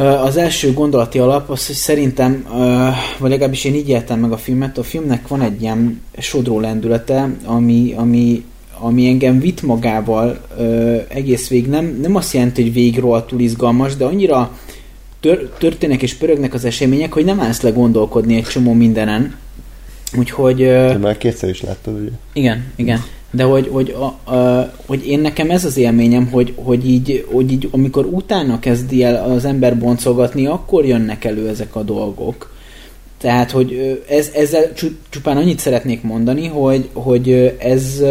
Az 0.00 0.36
első 0.36 0.72
gondolati 0.72 1.18
alap 1.18 1.50
az, 1.50 1.66
hogy 1.66 1.76
szerintem, 1.76 2.46
vagy 3.18 3.30
legalábbis 3.30 3.64
én 3.64 3.74
így 3.74 3.88
éltem 3.88 4.18
meg 4.18 4.32
a 4.32 4.36
filmet, 4.36 4.78
a 4.78 4.82
filmnek 4.82 5.28
van 5.28 5.40
egy 5.40 5.62
ilyen 5.62 6.02
sodró 6.18 6.60
lendülete, 6.60 7.36
ami, 7.44 7.94
ami, 7.96 8.44
ami 8.78 9.06
engem 9.06 9.40
vitt 9.40 9.62
magával 9.62 10.40
egész 11.08 11.48
végig. 11.48 11.68
Nem, 11.68 11.98
nem 12.00 12.16
azt 12.16 12.32
jelenti, 12.32 12.62
hogy 12.62 12.72
végig 12.72 12.98
rohadtul 12.98 13.40
izgalmas, 13.40 13.96
de 13.96 14.04
annyira 14.04 14.58
tör, 15.20 15.50
történnek 15.58 16.02
és 16.02 16.14
pörögnek 16.14 16.54
az 16.54 16.64
események, 16.64 17.12
hogy 17.12 17.24
nem 17.24 17.40
állsz 17.40 17.60
le 17.60 17.70
gondolkodni 17.70 18.36
egy 18.36 18.44
csomó 18.44 18.72
mindenen. 18.72 19.36
Úgyhogy... 20.18 20.56
Te 20.56 20.98
már 20.98 21.18
kétszer 21.18 21.48
is 21.48 21.60
láttad, 21.60 22.00
ugye? 22.00 22.10
igen, 22.32 22.72
igen. 22.76 23.04
De 23.34 23.42
hogy, 23.42 23.68
hogy, 23.68 23.90
a, 23.90 24.34
a, 24.34 24.72
hogy 24.86 25.06
én 25.06 25.20
nekem 25.20 25.50
ez 25.50 25.64
az 25.64 25.76
élményem, 25.76 26.26
hogy, 26.30 26.52
hogy, 26.56 26.88
így, 26.88 27.26
hogy 27.32 27.52
így, 27.52 27.68
amikor 27.70 28.04
utána 28.04 28.58
kezdi 28.58 29.02
el 29.02 29.30
az 29.30 29.44
ember 29.44 29.78
boncolgatni, 29.78 30.46
akkor 30.46 30.84
jönnek 30.84 31.24
elő 31.24 31.48
ezek 31.48 31.76
a 31.76 31.82
dolgok. 31.82 32.52
Tehát, 33.18 33.50
hogy 33.50 34.02
ez, 34.08 34.30
ezzel 34.34 34.72
csu- 34.72 34.96
csupán 35.08 35.36
annyit 35.36 35.58
szeretnék 35.58 36.02
mondani, 36.02 36.46
hogy, 36.46 36.88
hogy 36.92 37.56
ez, 37.58 38.02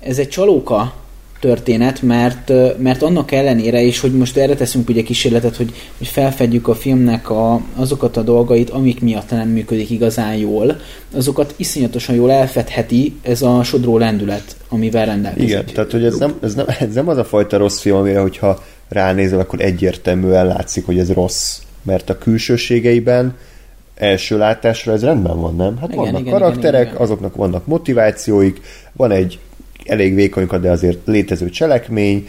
ez 0.00 0.18
egy 0.18 0.28
csalóka 0.28 0.94
történet, 1.40 2.02
mert, 2.02 2.52
mert 2.78 3.02
annak 3.02 3.32
ellenére 3.32 3.80
is, 3.80 4.00
hogy 4.00 4.12
most 4.12 4.36
erre 4.36 4.54
teszünk 4.54 4.88
ugye 4.88 5.02
kísérletet, 5.02 5.56
hogy, 5.56 5.72
hogy 5.98 6.06
felfedjük 6.06 6.68
a 6.68 6.74
filmnek 6.74 7.30
a, 7.30 7.60
azokat 7.76 8.16
a 8.16 8.22
dolgait, 8.22 8.70
amik 8.70 9.00
miatt 9.00 9.30
nem 9.30 9.48
működik 9.48 9.90
igazán 9.90 10.34
jól, 10.34 10.80
azokat 11.14 11.54
iszonyatosan 11.56 12.14
jól 12.14 12.32
elfedheti 12.32 13.16
ez 13.22 13.42
a 13.42 13.62
sodró 13.62 13.98
lendület, 13.98 14.56
amivel 14.68 15.06
rendelkezik. 15.06 15.48
Igen, 15.48 15.64
tehát 15.64 15.90
hogy 15.90 16.04
ez 16.04 16.16
nem, 16.16 16.38
ez, 16.42 16.54
nem, 16.54 16.66
ez 16.78 16.94
nem 16.94 17.08
az 17.08 17.16
a 17.16 17.24
fajta 17.24 17.56
rossz 17.56 17.80
film, 17.80 17.96
amire, 17.96 18.20
hogyha 18.20 18.62
ránézel, 18.88 19.40
akkor 19.40 19.60
egyértelműen 19.60 20.46
látszik, 20.46 20.86
hogy 20.86 20.98
ez 20.98 21.12
rossz. 21.12 21.58
Mert 21.82 22.10
a 22.10 22.18
külsőségeiben 22.18 23.36
első 23.94 24.38
látásra 24.38 24.92
ez 24.92 25.04
rendben 25.04 25.40
van, 25.40 25.56
nem? 25.56 25.76
Hát 25.78 25.88
Igen, 25.88 26.04
vannak 26.04 26.20
igen, 26.20 26.32
karakterek, 26.32 26.80
igen, 26.80 26.92
igen. 26.92 27.02
azoknak 27.02 27.34
vannak 27.34 27.66
motivációik, 27.66 28.60
van 28.92 29.10
egy 29.10 29.38
elég 29.84 30.14
vékonyka, 30.14 30.58
de 30.58 30.70
azért 30.70 30.98
létező 31.04 31.50
cselekmény, 31.50 32.28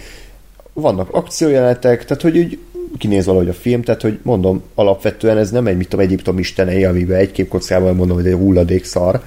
vannak 0.74 1.10
akciójelenetek, 1.12 2.06
tehát 2.06 2.24
hogy 2.24 2.38
úgy 2.38 2.60
kinéz 2.98 3.26
valahogy 3.26 3.50
a 3.50 3.54
film, 3.54 3.82
tehát 3.82 4.02
hogy 4.02 4.20
mondom, 4.22 4.64
alapvetően 4.76 5.38
ez 5.38 5.52
nem 5.52 5.68
egy, 5.68 5.78
mit 5.78 5.88
tudom, 5.88 6.06
Egyiptom 6.06 6.40
istenei, 6.40 6.86
amiben 6.86 7.18
egy 7.18 7.32
képkockával 7.32 7.94
mondom, 7.94 8.18
hogy 8.18 8.28
egy 8.28 8.34
hulladék 8.34 8.86
szar, 8.86 9.22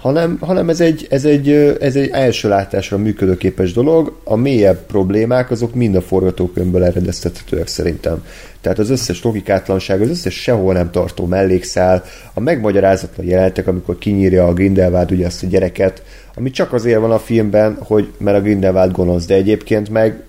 hanem, 0.00 0.38
hanem 0.40 0.68
ez, 0.68 0.80
egy, 0.80 1.06
ez, 1.10 1.24
egy, 1.24 1.50
ez 1.80 1.96
egy 1.96 2.08
első 2.12 2.48
látásra 2.48 2.98
működőképes 2.98 3.72
dolog, 3.72 4.18
a 4.24 4.36
mélyebb 4.36 4.86
problémák 4.86 5.50
azok 5.50 5.74
mind 5.74 5.94
a 5.94 6.00
forgatókönyvből 6.00 6.84
eredeztethetőek 6.84 7.66
szerintem. 7.66 8.24
Tehát 8.60 8.78
az 8.78 8.90
összes 8.90 9.22
logikátlanság, 9.22 10.00
az 10.00 10.08
összes 10.08 10.34
sehol 10.34 10.72
nem 10.72 10.90
tartó 10.90 11.26
mellékszál, 11.26 12.04
a 12.34 12.40
megmagyarázatlan 12.40 13.26
jelenetek, 13.26 13.66
amikor 13.66 13.98
kinyírja 13.98 14.46
a 14.46 14.52
Grindelwald 14.52 15.10
ugye 15.10 15.26
azt 15.26 15.42
a 15.42 15.46
gyereket, 15.46 16.02
ami 16.34 16.50
csak 16.50 16.72
azért 16.72 17.00
van 17.00 17.10
a 17.10 17.18
filmben, 17.18 17.76
hogy 17.80 18.12
mert 18.18 18.36
a 18.36 18.40
Grindelwald 18.40 18.92
gonosz, 18.92 19.26
de 19.26 19.34
egyébként 19.34 19.88
meg 19.88 20.22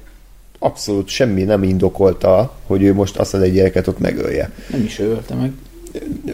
abszolút 0.60 1.08
semmi 1.08 1.44
nem 1.44 1.64
indokolta, 1.64 2.54
hogy 2.68 2.84
ő 2.84 2.94
most 2.94 3.18
azt 3.18 3.34
az 3.34 3.42
egy 3.42 3.54
gyereket 3.54 3.88
ott 3.88 4.00
megölje. 4.00 4.52
Nem 4.72 4.84
is 4.84 5.00
ölte 5.00 5.36
meg. 5.36 5.52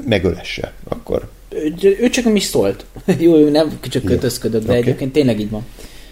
Megölesse 0.06 0.74
akkor. 0.88 1.28
Ő, 1.82 1.98
ő 2.02 2.10
csak 2.10 2.24
nem 2.24 2.36
is 2.36 2.44
szólt. 2.44 2.86
Jó, 3.20 3.36
ő 3.36 3.50
nem 3.50 3.80
csak 3.90 4.04
kötözködött, 4.04 4.66
de 4.66 4.72
Oké. 4.72 4.82
egyébként 4.82 5.12
tényleg 5.12 5.40
így 5.40 5.50
van. 5.50 5.66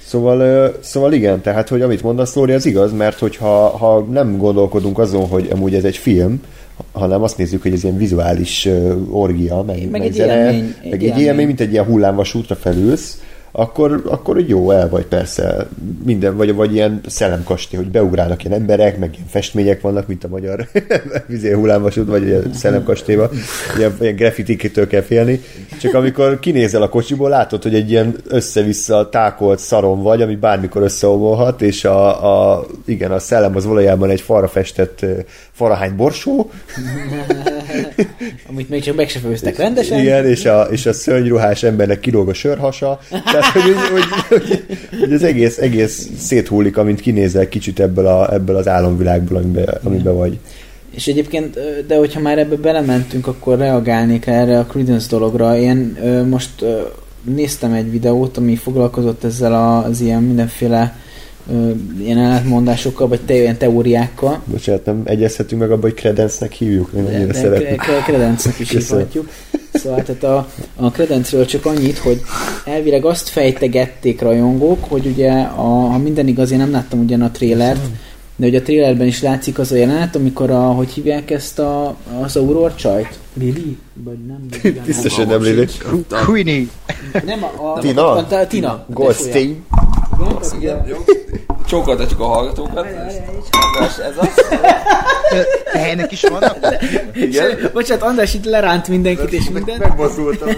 Szóval, 0.05 0.71
szóval 0.81 1.13
igen, 1.13 1.41
tehát, 1.41 1.69
hogy 1.69 1.81
amit 1.81 2.03
mondasz, 2.03 2.35
Lóri, 2.35 2.51
az 2.51 2.65
igaz, 2.65 2.93
mert 2.93 3.19
hogyha 3.19 3.77
ha 3.77 3.99
nem 3.99 4.37
gondolkodunk 4.37 4.99
azon, 4.99 5.27
hogy 5.27 5.47
amúgy 5.51 5.75
ez 5.75 5.83
egy 5.83 5.97
film, 5.97 6.41
hanem 6.91 7.23
azt 7.23 7.37
nézzük, 7.37 7.61
hogy 7.61 7.73
ez 7.73 7.83
ilyen 7.83 7.97
vizuális 7.97 8.69
orgia, 9.09 9.61
meg, 9.61 9.77
Meg 9.77 9.89
meg 9.89 10.01
egy 10.01 10.13
zene, 10.13 10.45
élmény, 10.45 10.75
meg 10.89 11.03
egy 11.03 11.19
élmény, 11.19 11.45
mint 11.45 11.59
egy 11.59 11.71
ilyen 11.71 11.85
hullámvasútra 11.85 12.55
felülsz, 12.55 13.21
akkor, 13.55 14.01
akkor 14.05 14.39
jó 14.39 14.71
el 14.71 14.89
vagy 14.89 15.05
persze 15.05 15.67
minden, 16.03 16.35
vagy, 16.35 16.55
vagy 16.55 16.73
ilyen 16.73 17.01
szellemkastély, 17.07 17.79
hogy 17.79 17.91
beugrálnak 17.91 18.43
ilyen 18.43 18.59
emberek, 18.59 18.97
meg 18.97 19.13
ilyen 19.13 19.27
festmények 19.27 19.81
vannak, 19.81 20.07
mint 20.07 20.23
a 20.23 20.27
magyar 20.27 20.67
vizé 21.27 21.51
hullámvasút, 21.59 22.07
vagy 22.07 22.23
ilyen 22.23 22.53
szellemkastélyban, 22.53 23.29
ilyen, 23.77 23.97
ilyen 23.99 24.15
graffitikitől 24.15 24.87
kell 24.87 25.01
félni. 25.01 25.41
Csak 25.81 25.93
amikor 25.93 26.39
kinézel 26.39 26.81
a 26.81 26.89
kocsiból, 26.89 27.29
látod, 27.29 27.63
hogy 27.63 27.75
egy 27.75 27.89
ilyen 27.89 28.15
össze-vissza 28.27 29.09
tákolt 29.09 29.59
szaron 29.59 30.01
vagy, 30.01 30.21
ami 30.21 30.35
bármikor 30.35 30.81
összeomolhat, 30.81 31.61
és 31.61 31.85
a, 31.85 32.55
a, 32.55 32.65
igen, 32.85 33.11
a 33.11 33.19
szellem 33.19 33.55
az 33.55 33.65
valójában 33.65 34.09
egy 34.09 34.21
falra 34.21 34.47
festett 34.47 35.05
ö, 35.63 35.67
farahány 35.67 35.95
borsó, 35.95 36.45
Amit 38.49 38.69
még 38.69 38.83
csak 38.83 38.95
meg 38.95 39.09
se 39.09 39.19
főztek 39.19 39.57
rendesen. 39.57 39.99
Igen, 39.99 40.25
és 40.25 40.45
a, 40.45 40.61
és 40.61 40.85
a 40.85 40.93
szörnyruhás 40.93 41.63
embernek 41.63 41.99
kilóg 41.99 42.29
a 42.29 42.33
sörhasa. 42.33 42.99
Tehát, 43.09 43.45
hogy, 43.45 43.61
hogy, 43.91 44.03
hogy, 44.27 44.65
hogy, 44.99 45.13
az 45.13 45.23
egész, 45.23 45.57
egész 45.57 46.09
széthullik, 46.17 46.77
amint 46.77 47.01
kinézel 47.01 47.49
kicsit 47.49 47.79
ebből, 47.79 48.07
a, 48.07 48.33
ebből 48.33 48.55
az 48.55 48.67
álomvilágból, 48.67 49.37
amiben, 49.37 49.79
amiben 49.83 50.15
vagy. 50.15 50.39
És 50.95 51.07
egyébként, 51.07 51.59
de 51.87 51.95
hogyha 51.95 52.19
már 52.19 52.37
ebbe 52.37 52.55
belementünk, 52.55 53.27
akkor 53.27 53.57
reagálnék 53.57 54.25
erre 54.25 54.59
a 54.59 54.65
Credence 54.65 55.07
dologra. 55.09 55.57
Én 55.57 55.97
most 56.29 56.65
néztem 57.23 57.73
egy 57.73 57.91
videót, 57.91 58.37
ami 58.37 58.55
foglalkozott 58.55 59.23
ezzel 59.23 59.83
az 59.85 60.01
ilyen 60.01 60.23
mindenféle 60.23 60.95
ö, 61.51 61.71
ilyen 61.99 62.17
ellentmondásokkal, 62.17 63.07
vagy 63.07 63.21
te, 63.21 63.33
ilyen 63.33 63.57
teóriákkal. 63.57 64.41
Bocsánat, 64.45 64.85
nem 64.85 65.01
egyezhetünk 65.05 65.61
meg 65.61 65.71
abba, 65.71 65.81
hogy 65.81 65.93
Credence-nek 65.93 66.51
hívjuk? 66.51 66.89
Én 66.95 67.05
annyira. 67.05 67.57
Cre- 67.57 68.03
Credence-nek 68.03 68.59
is 68.59 68.69
hívhatjuk. 68.69 69.29
Szóval 69.73 70.03
tehát 70.03 70.23
a, 70.23 70.47
a 70.75 70.91
Credence-ről 70.91 71.45
csak 71.45 71.65
annyit, 71.65 71.97
hogy 71.97 72.21
elvileg 72.65 73.05
azt 73.05 73.29
fejtegették 73.29 74.21
rajongók, 74.21 74.83
hogy 74.87 75.05
ugye, 75.05 75.31
a, 75.41 75.61
ha 75.63 75.97
minden 75.97 76.27
igaz, 76.27 76.51
én 76.51 76.57
nem 76.57 76.71
láttam 76.71 76.99
ugyan 76.99 77.21
a 77.21 77.31
trélert, 77.31 77.81
de 78.35 78.45
hogy 78.45 78.55
a 78.55 78.61
trélerben 78.61 79.07
is 79.07 79.21
látszik 79.21 79.59
az 79.59 79.71
a 79.71 79.75
jelenet, 79.75 80.15
amikor 80.15 80.49
a, 80.49 80.61
hogy 80.61 80.89
hívják 80.89 81.31
ezt 81.31 81.59
a, 81.59 81.95
az 82.21 82.35
Aurora 82.35 82.75
csajt? 82.75 83.19
Lili? 83.33 83.77
Vagy 84.03 84.17
nem? 84.27 84.45
Lili. 84.63 84.81
Biztos, 84.85 85.15
hogy 85.15 85.27
nem 85.27 85.41
Lili. 85.41 85.65
Queenie. 86.25 86.65
Nem, 87.25 87.43
a, 87.43 87.65
a, 87.75 87.79
Tina? 87.79 88.11
A, 88.11 88.25
a, 88.29 88.35
a, 88.35 88.47
Tina. 88.47 88.85
Goldstein. 88.89 89.63
Igen, 90.27 90.59
Igen, 90.59 90.83
jó. 90.87 90.97
Csókoltatjuk 91.67 92.19
a 92.19 92.25
hallgatókat. 92.25 92.87
András, 93.51 93.97
ez 93.97 94.17
az? 94.17 94.45
Helynek 95.73 96.11
is 96.11 96.21
vannak? 96.21 96.57
Igen. 97.13 97.69
Bocsánat, 97.73 98.03
András 98.03 98.33
itt 98.33 98.45
leránt 98.45 98.87
mindenkit 98.87 99.31
és 99.33 99.49
mindent. 99.49 99.79
Megmozdultam. 99.79 100.49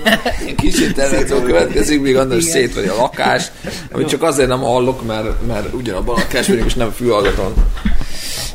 Kis 0.58 0.80
intervenció 0.80 1.40
következik, 1.42 2.02
még 2.02 2.18
András 2.18 2.44
szétveri 2.44 2.88
a 2.88 2.96
lakást, 2.96 3.52
amit 3.92 4.08
csak 4.08 4.24
azért 4.24 4.50
nem 4.50 4.60
hallok, 4.60 5.06
mert, 5.06 5.48
mert 5.48 5.74
ugyanabban 5.74 6.16
a 6.16 6.20
lakás 6.20 6.48
vagyunk, 6.48 6.66
és 6.66 6.74
nem 6.74 6.92
jó. 6.92 7.54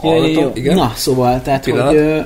Hallgatom, 0.01 0.51
igen. 0.55 0.75
Na, 0.75 0.93
szóval, 0.97 1.43
tehát, 1.43 1.65
Pillanat. 1.65 1.89
hogy... 1.89 1.97
Ö, 1.97 2.21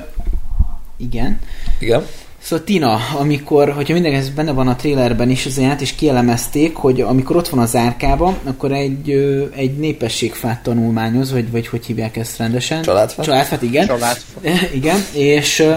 igen. 0.97 1.39
Igen. 1.79 2.05
Szóval 2.45 2.65
Tina, 2.65 2.99
amikor, 3.19 3.71
hogyha 3.71 3.93
minden 3.93 4.13
ez 4.13 4.29
benne 4.29 4.51
van 4.51 4.67
a 4.67 4.75
trailerben 4.75 5.29
is, 5.29 5.45
az 5.45 5.59
át 5.59 5.81
is 5.81 5.95
kielemezték, 5.95 6.75
hogy 6.75 7.01
amikor 7.01 7.35
ott 7.35 7.47
van 7.47 7.59
az 7.59 7.75
árkában, 7.75 8.37
akkor 8.43 8.71
egy, 8.71 9.09
ö, 9.09 9.45
egy 9.55 9.77
népességfát 9.77 10.63
tanulmányoz, 10.63 11.31
vagy, 11.31 11.51
vagy 11.51 11.67
hogy 11.67 11.85
hívják 11.85 12.17
ezt 12.17 12.37
rendesen? 12.37 12.81
Családfát? 12.81 13.25
Családfát, 13.25 13.61
igen. 13.61 13.87
Család. 13.87 14.17
igen, 14.73 14.97
és 15.13 15.59
ö, 15.59 15.75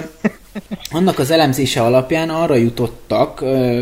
annak 0.91 1.19
az 1.19 1.31
elemzése 1.31 1.83
alapján 1.83 2.29
arra 2.31 2.55
jutottak 2.55 3.41
ö, 3.41 3.81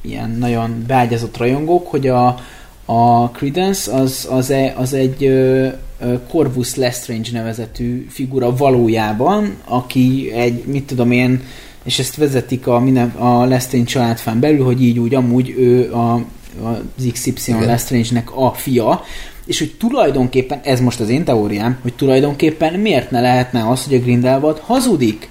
ilyen 0.00 0.30
nagyon 0.30 0.84
beágyazott 0.86 1.36
rajongók, 1.36 1.86
hogy 1.86 2.08
a, 2.08 2.26
a 2.84 3.30
Credence 3.30 3.92
az, 3.94 4.28
az, 4.30 4.50
e, 4.50 4.74
az 4.76 4.92
egy 4.92 5.24
ö, 5.24 5.68
Corvus 6.28 6.74
Lestrange 6.74 7.28
nevezetű 7.32 8.06
figura 8.10 8.56
valójában, 8.56 9.56
aki 9.64 10.32
egy, 10.34 10.64
mit 10.66 10.84
tudom 10.84 11.10
én, 11.10 11.42
és 11.84 11.98
ezt 11.98 12.16
vezetik 12.16 12.66
a, 12.66 12.78
minden, 12.78 13.08
a 13.08 13.44
Lestrange 13.44 13.86
családfán 13.86 14.40
belül, 14.40 14.64
hogy 14.64 14.82
így 14.82 14.98
úgy 14.98 15.14
amúgy 15.14 15.54
ő 15.58 15.92
a, 15.92 16.14
az 16.62 17.08
XY 17.12 17.32
Igen. 17.46 17.64
Lestrange-nek 17.64 18.36
a 18.36 18.52
fia, 18.52 19.04
és 19.44 19.58
hogy 19.58 19.74
tulajdonképpen, 19.78 20.60
ez 20.64 20.80
most 20.80 21.00
az 21.00 21.08
én 21.08 21.24
teóriám, 21.24 21.78
hogy 21.82 21.94
tulajdonképpen 21.94 22.80
miért 22.80 23.10
ne 23.10 23.20
lehetne 23.20 23.68
az, 23.68 23.84
hogy 23.84 23.94
a 23.94 23.98
Grindelwald 23.98 24.58
hazudik 24.58 25.28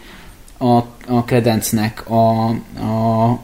a, 0.57 0.77
a 1.07 1.23
Credence-nek 1.25 2.09
a, 2.09 2.47
a, 2.79 3.39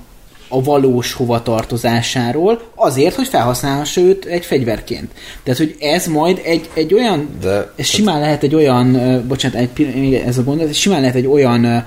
a 0.47 0.61
valós 0.63 1.13
hovatartozásáról, 1.13 2.61
azért, 2.75 3.15
hogy 3.15 3.27
felhasználhassa 3.27 4.01
őt 4.01 4.25
egy 4.25 4.45
fegyverként. 4.45 5.11
Tehát, 5.43 5.59
hogy 5.59 5.75
ez 5.79 6.07
majd 6.07 6.41
egy, 6.43 6.69
egy 6.73 6.93
olyan, 6.93 7.29
De- 7.41 7.71
ez 7.75 7.85
simán 7.85 8.19
lehet 8.19 8.43
egy 8.43 8.55
olyan, 8.55 9.23
bocsánat, 9.27 9.57
egy, 9.57 10.13
ez 10.25 10.37
a 10.37 10.43
gondolat, 10.43 10.69
ez 10.69 10.77
simán 10.77 11.01
lehet 11.01 11.15
egy 11.15 11.27
olyan 11.27 11.85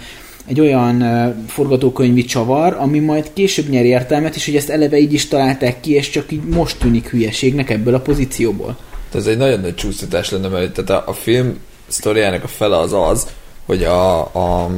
egy 0.49 0.61
olyan 0.61 1.05
forgatókönyvi 1.49 2.25
csavar, 2.25 2.77
ami 2.79 2.99
majd 2.99 3.31
később 3.33 3.69
nyer 3.69 3.85
értelmet, 3.85 4.35
és 4.35 4.45
hogy 4.45 4.57
ezt 4.57 4.71
eleve 4.71 4.99
így 4.99 5.13
is 5.13 5.29
találták 5.29 5.81
ki, 5.81 5.93
és 5.93 6.11
csak 6.11 6.33
így 6.33 6.43
most 6.43 6.79
tűnik 6.79 7.09
hülyeségnek 7.09 7.71
ebből 7.71 7.95
a 7.95 8.01
pozícióból. 8.01 8.77
Ez 9.15 9.27
egy 9.27 9.37
nagyon 9.37 9.61
nagy 9.61 9.75
csúsztatás 9.75 10.31
lenne, 10.31 10.49
mert 10.49 10.73
tehát 10.73 11.05
a, 11.05 11.11
a 11.11 11.13
film 11.13 11.59
sztoriának 11.87 12.45
a 12.45 12.49
fele 12.49 12.79
az 12.79 12.93
az, 12.93 13.27
hogy 13.67 13.85
a, 13.85 14.21
a 14.21 14.71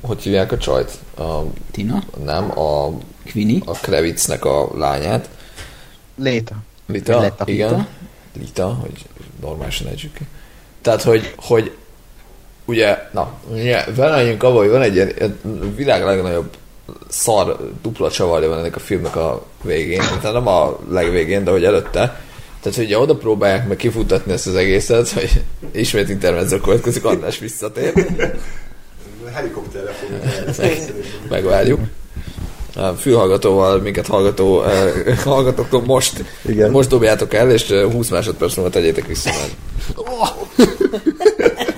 hogy 0.00 0.22
hívják 0.22 0.52
a 0.52 0.58
csajt? 0.58 0.98
A, 1.18 1.40
Tina? 1.70 2.02
nem, 2.24 2.58
a, 2.58 2.90
Queenie? 3.32 3.60
a 3.64 3.72
Krevitznek 3.72 4.44
a 4.44 4.70
lányát. 4.74 5.28
Léta. 6.16 6.54
Lita, 6.86 7.20
Leta. 7.20 7.44
igen. 7.46 7.68
Lita. 7.68 7.86
Lita, 8.38 8.66
hogy 8.80 9.04
normálisan 9.40 9.86
ejtsük 9.86 10.14
ki. 10.14 10.26
Tehát, 10.82 11.02
hogy, 11.02 11.34
hogy 11.36 11.72
ugye, 12.70 12.98
na, 13.12 13.32
ugye, 13.52 13.84
belemenjünk 13.96 14.42
abba, 14.42 14.58
hogy 14.58 14.70
van 14.70 14.82
egy 14.82 14.94
ilyen 14.94 15.38
világ 15.76 16.04
legnagyobb 16.04 16.50
szar 17.08 17.56
dupla 17.82 18.10
csavarja 18.10 18.48
van 18.48 18.58
ennek 18.58 18.76
a 18.76 18.80
filmnek 18.80 19.16
a 19.16 19.46
végén, 19.62 19.98
tehát 19.98 20.32
nem 20.32 20.46
a 20.46 20.78
legvégén, 20.90 21.44
de 21.44 21.50
hogy 21.50 21.64
előtte. 21.64 22.20
Tehát, 22.62 22.78
hogy 22.78 22.84
ugye 22.84 22.98
oda 22.98 23.14
próbálják 23.16 23.68
meg 23.68 23.76
kifutatni 23.76 24.32
ezt 24.32 24.46
az 24.46 24.54
egészet, 24.54 25.08
hogy 25.10 25.42
ismét 25.72 26.08
intermezzo 26.08 26.60
következik, 26.60 27.04
András 27.04 27.38
visszatér. 27.38 27.92
Helikopterre 29.34 29.92
fogjuk 29.92 30.90
Megvárjuk. 31.30 31.80
a 32.76 32.88
fülhallgatóval 32.88 33.78
minket 33.78 34.06
hallgató 34.06 34.58
uh, 34.58 35.18
hallgatóktól 35.24 35.82
most, 35.82 36.24
Igen. 36.46 36.70
most 36.70 36.88
dobjátok 36.88 37.34
el, 37.34 37.50
és 37.50 37.70
uh, 37.70 37.92
20 37.92 38.08
másodperc 38.08 38.54
múlva 38.54 38.70
tegyétek 38.70 39.06
vissza. 39.06 39.30
Mert... 39.30 39.54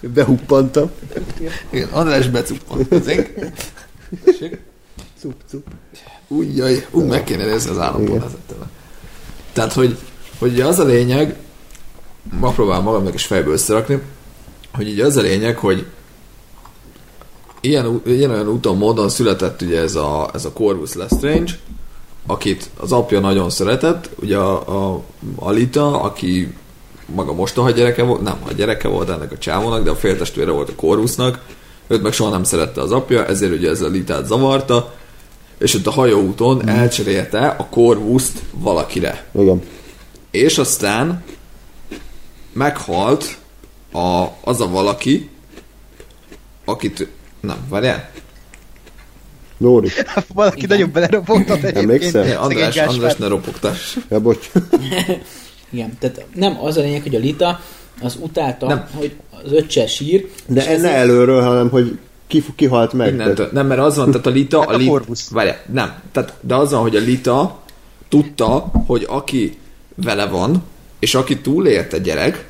Behuppantam. 0.00 0.90
Igen, 1.70 1.88
András 1.88 2.28
becuppantozik. 2.28 3.32
Cup, 5.20 5.34
cup. 5.48 5.66
Újjaj, 6.28 6.86
ú, 6.90 7.00
meg 7.00 7.24
kéne 7.24 7.44
nézni 7.44 7.70
az 7.70 7.78
állampolgázattól. 7.78 8.70
Tehát, 9.52 9.72
hogy, 9.72 9.98
hogy 10.38 10.60
az 10.60 10.78
a 10.78 10.84
lényeg, 10.84 11.36
ma 12.22 12.50
próbálom 12.50 12.84
magamnak 12.84 13.14
is 13.14 13.26
fejből 13.26 13.52
összerakni, 13.52 14.02
hogy 14.72 14.88
ugye 14.88 15.04
az 15.04 15.16
a 15.16 15.20
lényeg, 15.20 15.58
hogy 15.58 15.86
ilyen, 17.60 18.00
ilyen 18.04 18.30
olyan 18.30 18.48
úton, 18.48 18.76
módon 18.76 19.08
született 19.08 19.62
ugye 19.62 19.80
ez 19.80 19.94
a, 19.94 20.30
ez 20.34 20.44
a 20.44 20.52
Corvus 20.52 20.94
Lestrange, 20.94 21.52
akit 22.26 22.70
az 22.76 22.92
apja 22.92 23.20
nagyon 23.20 23.50
szeretett, 23.50 24.10
ugye 24.20 24.36
a, 24.36 24.92
a 24.92 25.02
Alita, 25.36 26.02
aki 26.02 26.54
maga 27.14 27.32
mostoha 27.32 27.70
gyereke 27.70 28.02
volt, 28.02 28.22
nem, 28.22 28.36
a 28.46 28.52
gyereke 28.52 28.88
volt 28.88 29.08
ennek 29.08 29.32
a 29.32 29.38
csávónak, 29.38 29.84
de 29.84 29.90
a 29.90 29.96
féltestvére 29.96 30.50
volt 30.50 30.68
a 30.68 30.74
Corvusnak, 30.74 31.38
őt 31.86 32.02
meg 32.02 32.12
soha 32.12 32.30
nem 32.30 32.44
szerette 32.44 32.80
az 32.80 32.92
apja, 32.92 33.26
ezért 33.26 33.52
ugye 33.52 33.70
ez 33.70 33.80
a 33.80 33.88
Litát 33.88 34.26
zavarta, 34.26 34.94
és 35.58 35.74
ott 35.74 35.86
a 35.86 35.90
hajóúton 35.90 36.68
elcserélte 36.68 37.46
a 37.46 37.66
Corvuszt 37.70 38.42
valakire. 38.52 39.24
Igen. 39.38 39.62
És 40.30 40.58
aztán 40.58 41.24
meghalt 42.52 43.38
a, 43.92 44.24
az 44.44 44.60
a 44.60 44.68
valaki, 44.68 45.30
akit... 46.64 47.08
Nem, 47.40 47.56
várjál? 47.68 48.10
Lóri. 49.58 49.88
Valaki 50.34 50.66
nagyon 50.66 50.90
beleropogtat 50.92 51.56
egyébként. 51.56 51.76
Emlékszel? 51.76 52.42
András, 52.42 52.76
András, 52.76 53.14
ne 53.16 53.26
ropogtass. 53.26 53.96
Ja, 54.08 54.20
bocs. 54.20 54.50
Igen, 55.70 55.96
tehát 55.98 56.24
nem 56.34 56.58
az 56.62 56.76
a 56.76 56.80
lényeg, 56.80 57.02
hogy 57.02 57.14
a 57.14 57.18
Lita 57.18 57.60
az 58.02 58.16
utálta, 58.20 58.66
Nem. 58.66 58.86
hogy 58.94 59.12
az 59.44 59.52
öccse 59.52 59.86
sír, 59.86 60.28
De 60.46 60.60
ezért- 60.60 60.80
ne 60.82 60.90
előről, 60.90 61.42
hanem 61.42 61.68
hogy 61.70 61.98
ki, 62.26 62.44
ki 62.56 62.66
halt 62.66 62.92
meg. 62.92 63.12
Innentől. 63.12 63.48
Nem, 63.52 63.66
mert 63.66 63.80
az 63.80 63.96
van, 63.96 64.10
tehát 64.10 64.26
a 64.26 64.30
Lita... 64.30 64.58
Hát 64.60 64.68
a 64.68 64.76
Lita 64.76 64.90
Corvus. 64.90 65.28
Várjál, 65.30 65.56
nem. 65.72 65.94
Tehát, 66.12 66.34
de 66.40 66.54
az 66.54 66.70
van, 66.72 66.80
hogy 66.80 66.96
a 66.96 67.00
Lita 67.00 67.58
tudta, 68.08 68.70
hogy 68.86 69.06
aki 69.08 69.58
vele 69.94 70.26
van, 70.26 70.62
és 70.98 71.14
aki 71.14 71.38
túlélte 71.40 71.98
gyerek, 71.98 72.48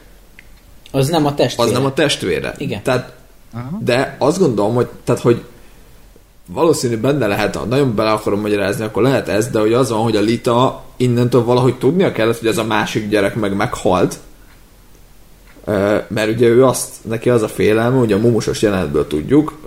az 0.91 1.09
nem 1.09 1.27
a 1.27 1.35
testvére. 1.35 1.69
az 1.69 1.75
nem 1.77 1.85
a 1.85 1.93
testvére. 1.95 2.55
Igen. 2.59 2.83
Tehát, 2.83 3.13
de 3.81 4.17
azt 4.19 4.39
gondolom, 4.39 4.75
hogy, 4.75 4.89
tehát, 5.05 5.21
hogy 5.21 5.43
valószínű 6.53 6.97
benne 6.97 7.27
lehet, 7.27 7.57
ha 7.57 7.65
nagyon 7.65 7.95
bele 7.95 8.11
akarom 8.11 8.41
magyarázni, 8.41 8.85
akkor 8.85 9.03
lehet 9.03 9.29
ez, 9.29 9.49
de 9.49 9.61
hogy 9.61 9.73
az 9.73 9.91
van, 9.91 10.03
hogy 10.03 10.17
a 10.17 10.21
Lita 10.21 10.85
innentől 10.97 11.45
valahogy 11.45 11.79
tudnia 11.79 12.13
kellett, 12.13 12.39
hogy 12.39 12.49
ez 12.49 12.59
a 12.59 12.65
másik 12.65 13.09
gyerek 13.09 13.35
meg 13.35 13.57
meghalt, 13.57 14.19
mert 16.09 16.31
ugye 16.31 16.49
ő 16.49 16.65
azt, 16.65 16.95
neki 17.03 17.31
az 17.31 17.43
a 17.43 17.49
félelme, 17.49 17.99
hogy 17.99 18.13
a 18.13 18.19
mumusos 18.19 18.63
jelenetből 18.63 19.07
tudjuk, 19.07 19.59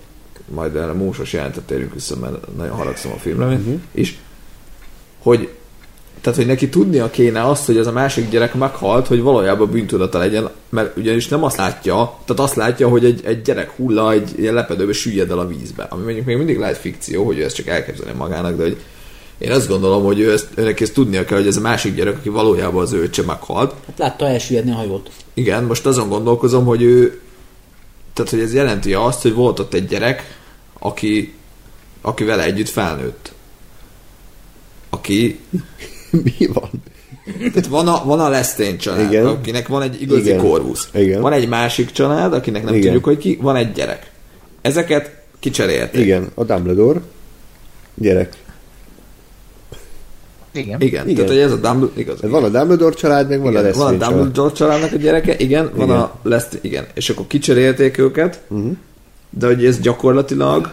majd 0.47 0.75
erre 0.75 0.89
a 0.89 0.93
mumusos 0.93 1.33
jelentet 1.33 1.63
térünk 1.63 1.93
vissza, 1.93 2.15
mert 2.15 2.55
nagyon 2.57 2.75
haragszom 2.75 3.11
a 3.11 3.17
filmre 3.17 3.45
uh-huh. 3.45 3.79
is, 3.91 4.19
hogy 5.21 5.49
tehát, 6.21 6.37
hogy 6.37 6.47
neki 6.47 6.69
tudnia 6.69 7.09
kéne 7.09 7.47
azt, 7.47 7.65
hogy 7.65 7.77
ez 7.77 7.87
a 7.87 7.91
másik 7.91 8.29
gyerek 8.29 8.53
meghalt, 8.53 9.07
hogy 9.07 9.21
valójában 9.21 9.71
bűntudata 9.71 10.17
legyen, 10.17 10.49
mert 10.69 10.97
ugyanis 10.97 11.27
nem 11.27 11.43
azt 11.43 11.57
látja, 11.57 12.17
tehát 12.25 12.41
azt 12.41 12.55
látja, 12.55 12.87
hogy 12.89 13.05
egy, 13.05 13.21
egy 13.25 13.41
gyerek 13.41 13.69
hulla 13.69 14.11
egy 14.11 14.31
ilyen 14.39 14.53
lepedőbe 14.53 14.93
süllyed 14.93 15.31
el 15.31 15.39
a 15.39 15.47
vízbe. 15.47 15.83
Ami 15.89 16.03
mondjuk 16.03 16.25
még 16.25 16.37
mindig 16.37 16.57
lehet 16.57 16.77
fikció, 16.77 17.25
hogy 17.25 17.37
ő 17.37 17.43
ezt 17.43 17.55
csak 17.55 17.67
elképzelni 17.67 18.17
magának, 18.17 18.57
de 18.57 18.63
hogy 18.63 18.77
én 19.37 19.51
azt 19.51 19.67
gondolom, 19.67 20.03
hogy 20.03 20.19
ő 20.19 20.31
ezt, 20.31 20.47
őnek 20.55 20.79
ezt 20.79 20.93
tudnia 20.93 21.25
kell, 21.25 21.37
hogy 21.37 21.47
ez 21.47 21.57
a 21.57 21.61
másik 21.61 21.95
gyerek, 21.95 22.17
aki 22.17 22.29
valójában 22.29 22.81
az 22.81 22.91
ő 22.91 23.01
öccse 23.01 23.21
meghalt. 23.21 23.73
Hát 23.87 23.97
látta 23.97 24.27
elsüllyedni 24.27 24.71
a 24.71 24.75
hajót. 24.75 25.09
Igen, 25.33 25.63
most 25.63 25.85
azon 25.85 26.09
gondolkozom, 26.09 26.65
hogy 26.65 26.81
ő, 26.81 27.21
tehát 28.13 28.31
hogy 28.31 28.39
ez 28.39 28.53
jelenti 28.53 28.93
azt, 28.93 29.21
hogy 29.21 29.33
volt 29.33 29.59
ott 29.59 29.73
egy 29.73 29.87
gyerek, 29.87 30.37
aki, 30.79 31.33
aki 32.01 32.23
vele 32.23 32.43
együtt 32.43 32.69
felnőtt. 32.69 33.31
Aki 34.89 35.39
mi 36.23 36.47
van? 36.53 36.69
Tehát 37.37 37.67
van 37.67 37.87
a, 37.87 38.05
van 38.05 38.19
a 38.19 38.29
Lestén 38.29 38.77
család, 38.77 38.99
Igen. 38.99 39.11
Igen. 39.11 39.25
akinek 39.25 39.67
van 39.67 39.81
egy 39.81 40.01
igazi 40.01 40.19
Igen. 40.21 40.39
Igen. 40.39 40.49
korvusz. 40.49 40.89
Igen. 40.93 41.21
Van 41.21 41.31
egy 41.31 41.47
másik 41.47 41.91
család, 41.91 42.33
akinek 42.33 42.63
nem 42.63 42.73
Igen. 42.73 42.87
Igen. 42.87 42.93
tudjuk, 42.93 43.15
hogy 43.15 43.17
ki, 43.17 43.39
van 43.41 43.55
egy 43.55 43.71
gyerek. 43.71 44.11
Ezeket 44.61 45.21
kicserélték. 45.39 46.01
Igen, 46.01 46.27
a 46.33 46.43
Dumbledore. 46.43 47.01
Gyerek. 47.95 48.33
Igen. 50.53 50.81
Igen. 50.81 51.03
Igen. 51.03 51.15
Tehát, 51.15 51.29
hogy 51.29 51.39
ez 51.39 51.51
a 51.51 51.57
Dumbledore, 51.57 52.01
igaz. 52.01 52.19
Tehát 52.19 52.35
van 52.35 52.43
a 52.43 52.49
Dumbledore 52.49 52.95
család, 52.95 53.29
meg 53.29 53.41
van 53.41 53.51
igen. 53.51 53.65
a 53.65 53.77
van 53.77 53.87
a 53.87 53.89
Lestrange 53.89 54.05
család. 54.05 54.13
Dumbledore 54.13 54.53
családnak 54.53 54.91
a 54.91 54.95
gyereke, 54.95 55.35
igen, 55.37 55.71
van 55.75 55.87
Igen. 55.87 55.99
a 55.99 56.19
Lestén, 56.23 56.59
igen. 56.63 56.85
És 56.93 57.09
akkor 57.09 57.27
kicserélték 57.27 57.97
őket, 57.97 58.41
uh-huh. 58.47 58.71
de 59.29 59.45
hogy 59.45 59.65
ez 59.65 59.79
gyakorlatilag 59.79 60.71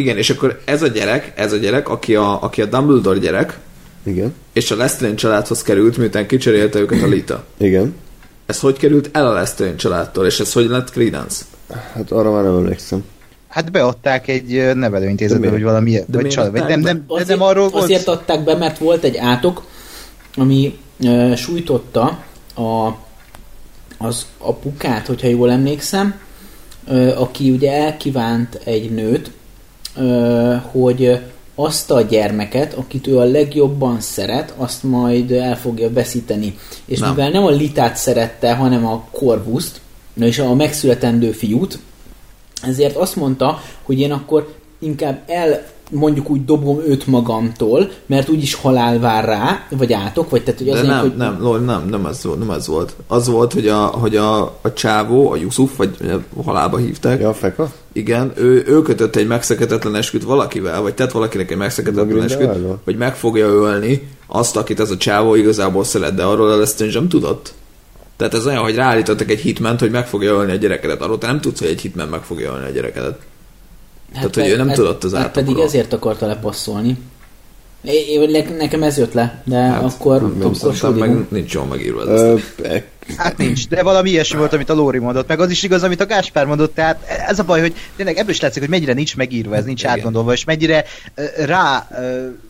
igen, 0.00 0.16
és 0.16 0.30
akkor 0.30 0.60
ez 0.64 0.82
a 0.82 0.86
gyerek, 0.86 1.32
ez 1.36 1.52
a 1.52 1.56
gyerek, 1.56 1.88
aki 1.88 2.14
a, 2.14 2.42
aki 2.42 2.62
a 2.62 2.66
Dumbledore 2.66 3.18
gyerek, 3.18 3.58
Igen. 4.04 4.34
és 4.52 4.70
a 4.70 4.76
Lestrange 4.76 5.16
családhoz 5.16 5.62
került, 5.62 5.96
miután 5.96 6.26
kicserélte 6.26 6.78
őket 6.78 7.02
a 7.02 7.06
Lita. 7.06 7.44
Igen. 7.58 7.94
Ez 8.46 8.60
hogy 8.60 8.76
került 8.76 9.08
el 9.12 9.26
a 9.26 9.32
Lestrange 9.32 9.76
családtól, 9.76 10.26
és 10.26 10.40
ez 10.40 10.52
hogy 10.52 10.68
lett 10.68 10.90
Credence? 10.90 11.44
Hát 11.94 12.10
arra 12.10 12.30
már 12.32 12.42
nem 12.42 12.54
emlékszem. 12.56 13.04
Hát 13.48 13.72
beadták 13.72 14.28
egy 14.28 14.74
nevelőintézetbe, 14.74 15.48
miért? 15.48 15.62
valami, 15.64 15.90
De 15.90 16.20
vagy 16.20 16.28
család, 16.28 16.50
vagy 16.50 16.64
nem, 16.68 16.80
nem, 16.80 17.04
Azért, 17.06 17.28
nem 17.28 17.42
arról 17.42 17.68
volt. 17.68 17.84
azért 17.84 18.08
adták 18.08 18.44
be, 18.44 18.54
mert 18.54 18.78
volt 18.78 19.04
egy 19.04 19.16
átok, 19.16 19.62
ami 20.36 20.78
ö, 21.04 21.32
sújtotta 21.36 22.24
a, 22.54 22.90
az 23.98 24.26
apukát, 24.38 25.06
hogyha 25.06 25.28
jól 25.28 25.50
emlékszem, 25.50 26.14
ö, 26.88 27.16
aki 27.16 27.50
ugye 27.50 27.72
elkívánt 27.72 28.60
egy 28.64 28.90
nőt, 28.90 29.30
hogy 30.70 31.20
azt 31.54 31.90
a 31.90 32.00
gyermeket, 32.00 32.74
akit 32.74 33.06
ő 33.06 33.18
a 33.18 33.24
legjobban 33.24 34.00
szeret, 34.00 34.54
azt 34.56 34.82
majd 34.82 35.30
el 35.30 35.56
fogja 35.56 35.92
veszíteni. 35.92 36.58
És 36.84 36.98
Nem. 36.98 37.10
mivel 37.10 37.30
nem 37.30 37.44
a 37.44 37.50
Litát 37.50 37.96
szerette, 37.96 38.54
hanem 38.54 38.86
a 38.86 39.04
Corvuszt, 39.10 39.80
és 40.20 40.38
a 40.38 40.54
megszületendő 40.54 41.30
fiút, 41.30 41.78
ezért 42.62 42.96
azt 42.96 43.16
mondta, 43.16 43.62
hogy 43.82 44.00
én 44.00 44.12
akkor 44.12 44.54
inkább 44.78 45.22
el 45.26 45.66
mondjuk 45.90 46.30
úgy 46.30 46.44
dobom 46.44 46.80
őt 46.86 47.06
magamtól, 47.06 47.90
mert 48.06 48.28
úgyis 48.28 48.54
halál 48.54 48.98
vár 48.98 49.24
rá, 49.24 49.66
vagy 49.70 49.92
átok, 49.92 50.30
vagy 50.30 50.44
tehát, 50.44 50.60
hogy 50.60 50.68
De 50.68 50.72
azért, 50.72 50.88
nem, 50.88 51.00
hogy 51.00 51.16
nem, 51.16 51.36
Lord, 51.40 51.64
nem, 51.64 51.88
nem 51.88 52.06
ez 52.06 52.24
volt, 52.24 52.38
nem 52.38 52.50
ez 52.50 52.66
volt. 52.66 52.94
Az 53.06 53.28
volt, 53.28 53.52
hogy 53.52 53.68
a, 53.68 53.78
hogy 53.84 54.16
a, 54.16 54.42
a 54.42 54.72
csávó, 54.74 55.30
a 55.30 55.36
Yusuf, 55.36 55.76
vagy 55.76 55.96
ugye 56.00 56.14
halálba 56.44 56.76
hívták, 56.76 57.20
Ja, 57.20 57.28
a 57.28 57.34
feka? 57.34 57.72
igen, 57.92 58.32
ő, 58.36 58.64
ő 58.66 58.82
kötött 58.82 59.16
egy 59.16 59.26
megszeketetlen 59.26 59.94
esküt 59.94 60.24
valakivel, 60.24 60.82
vagy 60.82 60.94
tett 60.94 61.10
valakinek 61.12 61.50
egy 61.50 61.56
megszeketetlen 61.56 62.22
esküt, 62.22 62.50
hogy 62.84 62.96
meg 62.96 63.16
fogja 63.16 63.46
ölni 63.46 64.08
azt, 64.26 64.56
akit 64.56 64.80
ez 64.80 64.90
a 64.90 64.96
csávó 64.96 65.34
igazából 65.34 65.84
szeret, 65.84 66.14
de 66.14 66.22
arról 66.22 66.50
a 66.50 66.56
Lestrange 66.56 66.98
nem 66.98 67.08
tudott. 67.08 67.52
Tehát 68.16 68.34
ez 68.34 68.46
olyan, 68.46 68.62
hogy 68.62 68.74
ráállítottak 68.74 69.30
egy 69.30 69.40
hitment, 69.40 69.80
hogy 69.80 69.90
meg 69.90 70.06
fogja 70.06 70.32
ölni 70.32 70.52
a 70.52 70.56
gyerekedet. 70.56 71.00
Arról 71.02 71.18
te 71.18 71.26
nem 71.26 71.40
tudsz, 71.40 71.58
hogy 71.58 71.68
egy 71.68 71.80
hitmen 71.80 72.08
meg 72.08 72.22
fogja 72.22 72.52
ölni 72.52 72.66
a 72.66 72.70
gyerekedet. 72.70 73.18
Tehát, 74.12 74.34
hogy 74.34 74.48
ő 74.48 74.56
nem 74.56 74.70
tudott 74.70 75.04
az 75.04 75.14
hát 75.14 75.30
pedig 75.30 75.42
átokról. 75.42 75.66
ezért 75.66 75.92
akarta 75.92 76.26
lepasszolni. 76.26 76.98
É, 77.82 78.44
nekem 78.56 78.82
ez 78.82 78.98
jött 78.98 79.12
le, 79.12 79.42
de 79.44 79.56
hát, 79.56 79.82
akkor, 79.82 80.36
nem, 80.38 80.50
akkor 80.60 80.94
meg 80.94 81.26
nincs 81.28 81.52
jól 81.52 81.64
megírva 81.64 82.00
ez. 82.00 82.20
Ö, 82.20 82.34
a 82.34 82.66
e- 82.66 82.84
Hát 83.16 83.36
nincs, 83.36 83.68
de 83.68 83.82
valami 83.82 84.10
ilyesmi 84.10 84.38
volt, 84.38 84.52
amit 84.52 84.70
a 84.70 84.74
Lóri 84.74 84.98
mondott, 84.98 85.28
meg 85.28 85.40
az 85.40 85.50
is 85.50 85.62
igaz, 85.62 85.82
amit 85.82 86.00
a 86.00 86.06
Gáspár 86.06 86.46
mondott, 86.46 86.74
tehát 86.74 87.04
ez 87.28 87.38
a 87.38 87.44
baj, 87.44 87.60
hogy 87.60 87.74
tényleg 87.96 88.16
ebből 88.16 88.30
is 88.30 88.40
látszik, 88.40 88.60
hogy 88.60 88.70
mennyire 88.70 88.92
nincs 88.92 89.16
megírva, 89.16 89.56
ez 89.56 89.64
nincs 89.64 89.82
Igen. 89.82 89.92
átgondolva, 89.92 90.32
és 90.32 90.44
mennyire 90.44 90.84
rá 91.36 91.88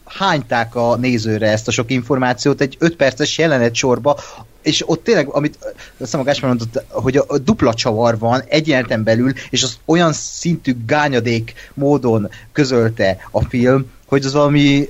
hányták 0.05 0.75
a 0.75 0.97
nézőre 0.97 1.51
ezt 1.51 1.69
a 1.69 1.71
sok 1.71 1.91
információt 1.91 2.61
egy 2.61 2.77
5 2.79 2.97
perces 2.97 3.39
jelenet 3.39 3.75
sorba, 3.75 4.19
és 4.63 4.89
ott 4.89 5.05
tényleg, 5.05 5.29
amit 5.29 5.59
azt 5.61 5.75
hiszem 5.97 6.21
a 6.21 6.23
Gáspár 6.23 6.49
mondott, 6.49 6.85
hogy 6.89 7.17
a, 7.17 7.25
a 7.27 7.39
dupla 7.39 7.75
csavar 7.75 8.19
van 8.19 8.43
egy 8.49 8.69
jeleneten 8.69 9.05
belül, 9.05 9.33
és 9.51 9.63
az 9.63 9.79
olyan 9.85 10.13
szintű 10.13 10.77
gányadék 10.87 11.55
módon 11.75 12.31
közölte 12.53 13.17
a 13.31 13.45
film, 13.45 13.87
hogy 14.07 14.25
az 14.25 14.33
valami 14.33 14.89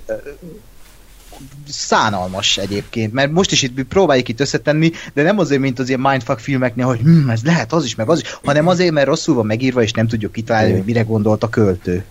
szánalmas 1.69 2.59
egyébként, 2.59 3.13
mert 3.13 3.31
most 3.31 3.53
is 3.53 3.63
itt 3.63 3.83
próbáljuk 3.83 4.29
itt 4.29 4.41
összetenni, 4.41 4.91
de 5.15 5.23
nem 5.23 5.39
azért, 5.39 5.61
mint 5.61 5.79
az 5.79 5.89
ilyen 5.89 6.01
mindfuck 6.01 6.39
filmeknél, 6.39 6.87
hogy 6.87 6.99
hm, 6.99 7.31
ez 7.31 7.43
lehet 7.45 7.73
az 7.73 7.85
is, 7.85 7.95
meg 7.95 8.09
az 8.09 8.21
is, 8.21 8.39
hanem 8.45 8.67
azért, 8.67 8.93
mert 8.93 9.07
rosszul 9.07 9.35
van 9.35 9.47
megírva, 9.47 9.83
és 9.83 9.93
nem 9.93 10.07
tudjuk 10.07 10.33
kitalálni, 10.33 10.73
hogy 10.73 10.85
mire 10.85 11.03
gondolt 11.03 11.43
a 11.43 11.49
költő. 11.49 12.05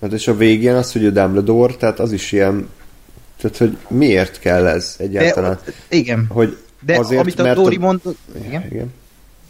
Hát 0.00 0.12
és 0.12 0.28
a 0.28 0.36
végén 0.36 0.74
az, 0.74 0.92
hogy 0.92 1.06
a 1.06 1.10
Dumbledore, 1.10 1.74
tehát 1.74 2.00
az 2.00 2.12
is 2.12 2.32
ilyen, 2.32 2.68
tehát 3.40 3.56
hogy 3.56 3.76
miért 3.88 4.38
kell 4.38 4.66
ez 4.66 4.94
De, 4.98 5.04
egyáltalán? 5.04 5.58
igen, 5.88 6.26
hogy 6.28 6.56
de 6.80 6.98
azért, 6.98 7.20
amit 7.20 7.38
a 7.38 7.42
mert 7.42 7.56
Dóri 7.56 7.78
mondott, 7.78 8.18
igen, 8.46 8.64
Igen. 8.70 8.94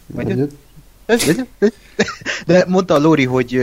Mondjad? 0.05 0.49
De 2.45 2.65
mondta 2.67 2.93
a 2.93 2.99
Lori, 2.99 3.25
hogy 3.25 3.61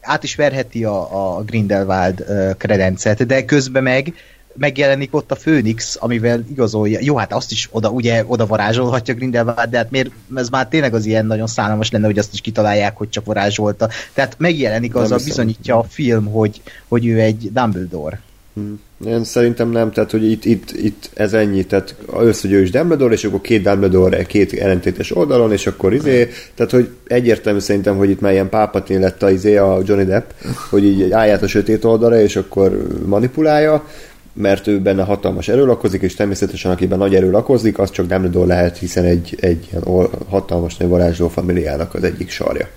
át 0.00 0.22
is 0.22 0.34
verheti 0.34 0.84
a, 0.84 1.36
a 1.36 1.42
Grindelwald 1.42 2.24
kredencet, 2.58 3.26
de 3.26 3.44
közben 3.44 3.82
meg 3.82 4.14
megjelenik 4.54 5.14
ott 5.14 5.30
a 5.30 5.34
Főnix, 5.34 5.96
amivel 6.00 6.44
igazolja. 6.50 6.98
Jó, 7.02 7.16
hát 7.16 7.32
azt 7.32 7.50
is 7.50 7.68
oda, 7.70 7.88
ugye, 7.90 8.24
oda 8.26 8.46
varázsolhatja 8.46 9.14
Grindelwald, 9.14 9.70
de 9.70 9.76
hát 9.76 9.90
miért, 9.90 10.10
ez 10.34 10.48
már 10.48 10.68
tényleg 10.68 10.94
az 10.94 11.06
ilyen 11.06 11.26
nagyon 11.26 11.46
szánalmas 11.46 11.90
lenne, 11.90 12.06
hogy 12.06 12.18
azt 12.18 12.32
is 12.32 12.40
kitalálják, 12.40 12.96
hogy 12.96 13.08
csak 13.08 13.24
varázsolta. 13.24 13.88
Tehát 14.14 14.34
megjelenik 14.38 14.94
az, 14.94 15.12
a 15.12 15.16
bizonyítja 15.16 15.78
a 15.78 15.82
film, 15.82 16.26
hogy, 16.26 16.62
hogy 16.88 17.06
ő 17.06 17.20
egy 17.20 17.52
Dumbledore. 17.52 18.20
Én 19.06 19.24
szerintem 19.24 19.70
nem, 19.70 19.92
tehát 19.92 20.10
hogy 20.10 20.30
itt, 20.30 20.44
itt, 20.44 20.70
itt 20.70 21.10
ez 21.14 21.32
ennyi, 21.32 21.64
tehát 21.64 21.94
először, 22.14 22.50
hogy 22.50 22.58
ő 22.58 22.62
is 22.62 22.70
Dumbledore, 22.70 23.14
és 23.14 23.24
akkor 23.24 23.40
két 23.40 23.62
Dumbledore 23.62 24.22
két 24.22 24.52
ellentétes 24.52 25.16
oldalon, 25.16 25.52
és 25.52 25.66
akkor 25.66 25.94
izé, 25.94 26.28
tehát 26.54 26.72
hogy 26.72 26.88
egyértelmű 27.06 27.58
szerintem, 27.58 27.96
hogy 27.96 28.10
itt 28.10 28.20
már 28.20 28.32
ilyen 28.32 28.48
pápatin 28.48 29.00
lett 29.00 29.22
a, 29.22 29.30
izé, 29.30 29.56
a 29.56 29.80
Johnny 29.84 30.04
Depp, 30.04 30.30
hogy 30.70 30.84
így 30.84 31.12
állját 31.12 31.42
a 31.42 31.46
sötét 31.46 31.84
oldalra, 31.84 32.20
és 32.20 32.36
akkor 32.36 32.86
manipulálja, 33.06 33.84
mert 34.32 34.66
ő 34.66 34.80
benne 34.80 35.02
hatalmas 35.02 35.48
erő 35.48 35.66
lakozik, 35.66 36.02
és 36.02 36.14
természetesen 36.14 36.70
akiben 36.70 36.98
nagy 36.98 37.14
erő 37.14 37.30
lakozik, 37.30 37.78
az 37.78 37.90
csak 37.90 38.06
Dumbledore 38.06 38.46
lehet, 38.46 38.78
hiszen 38.78 39.04
egy, 39.04 39.36
egy 39.40 39.68
ilyen 39.70 40.08
hatalmas 40.28 40.76
nagy 40.76 40.88
varázsló 40.88 41.28
familiának 41.28 41.94
az 41.94 42.04
egyik 42.04 42.30
sarja. 42.30 42.68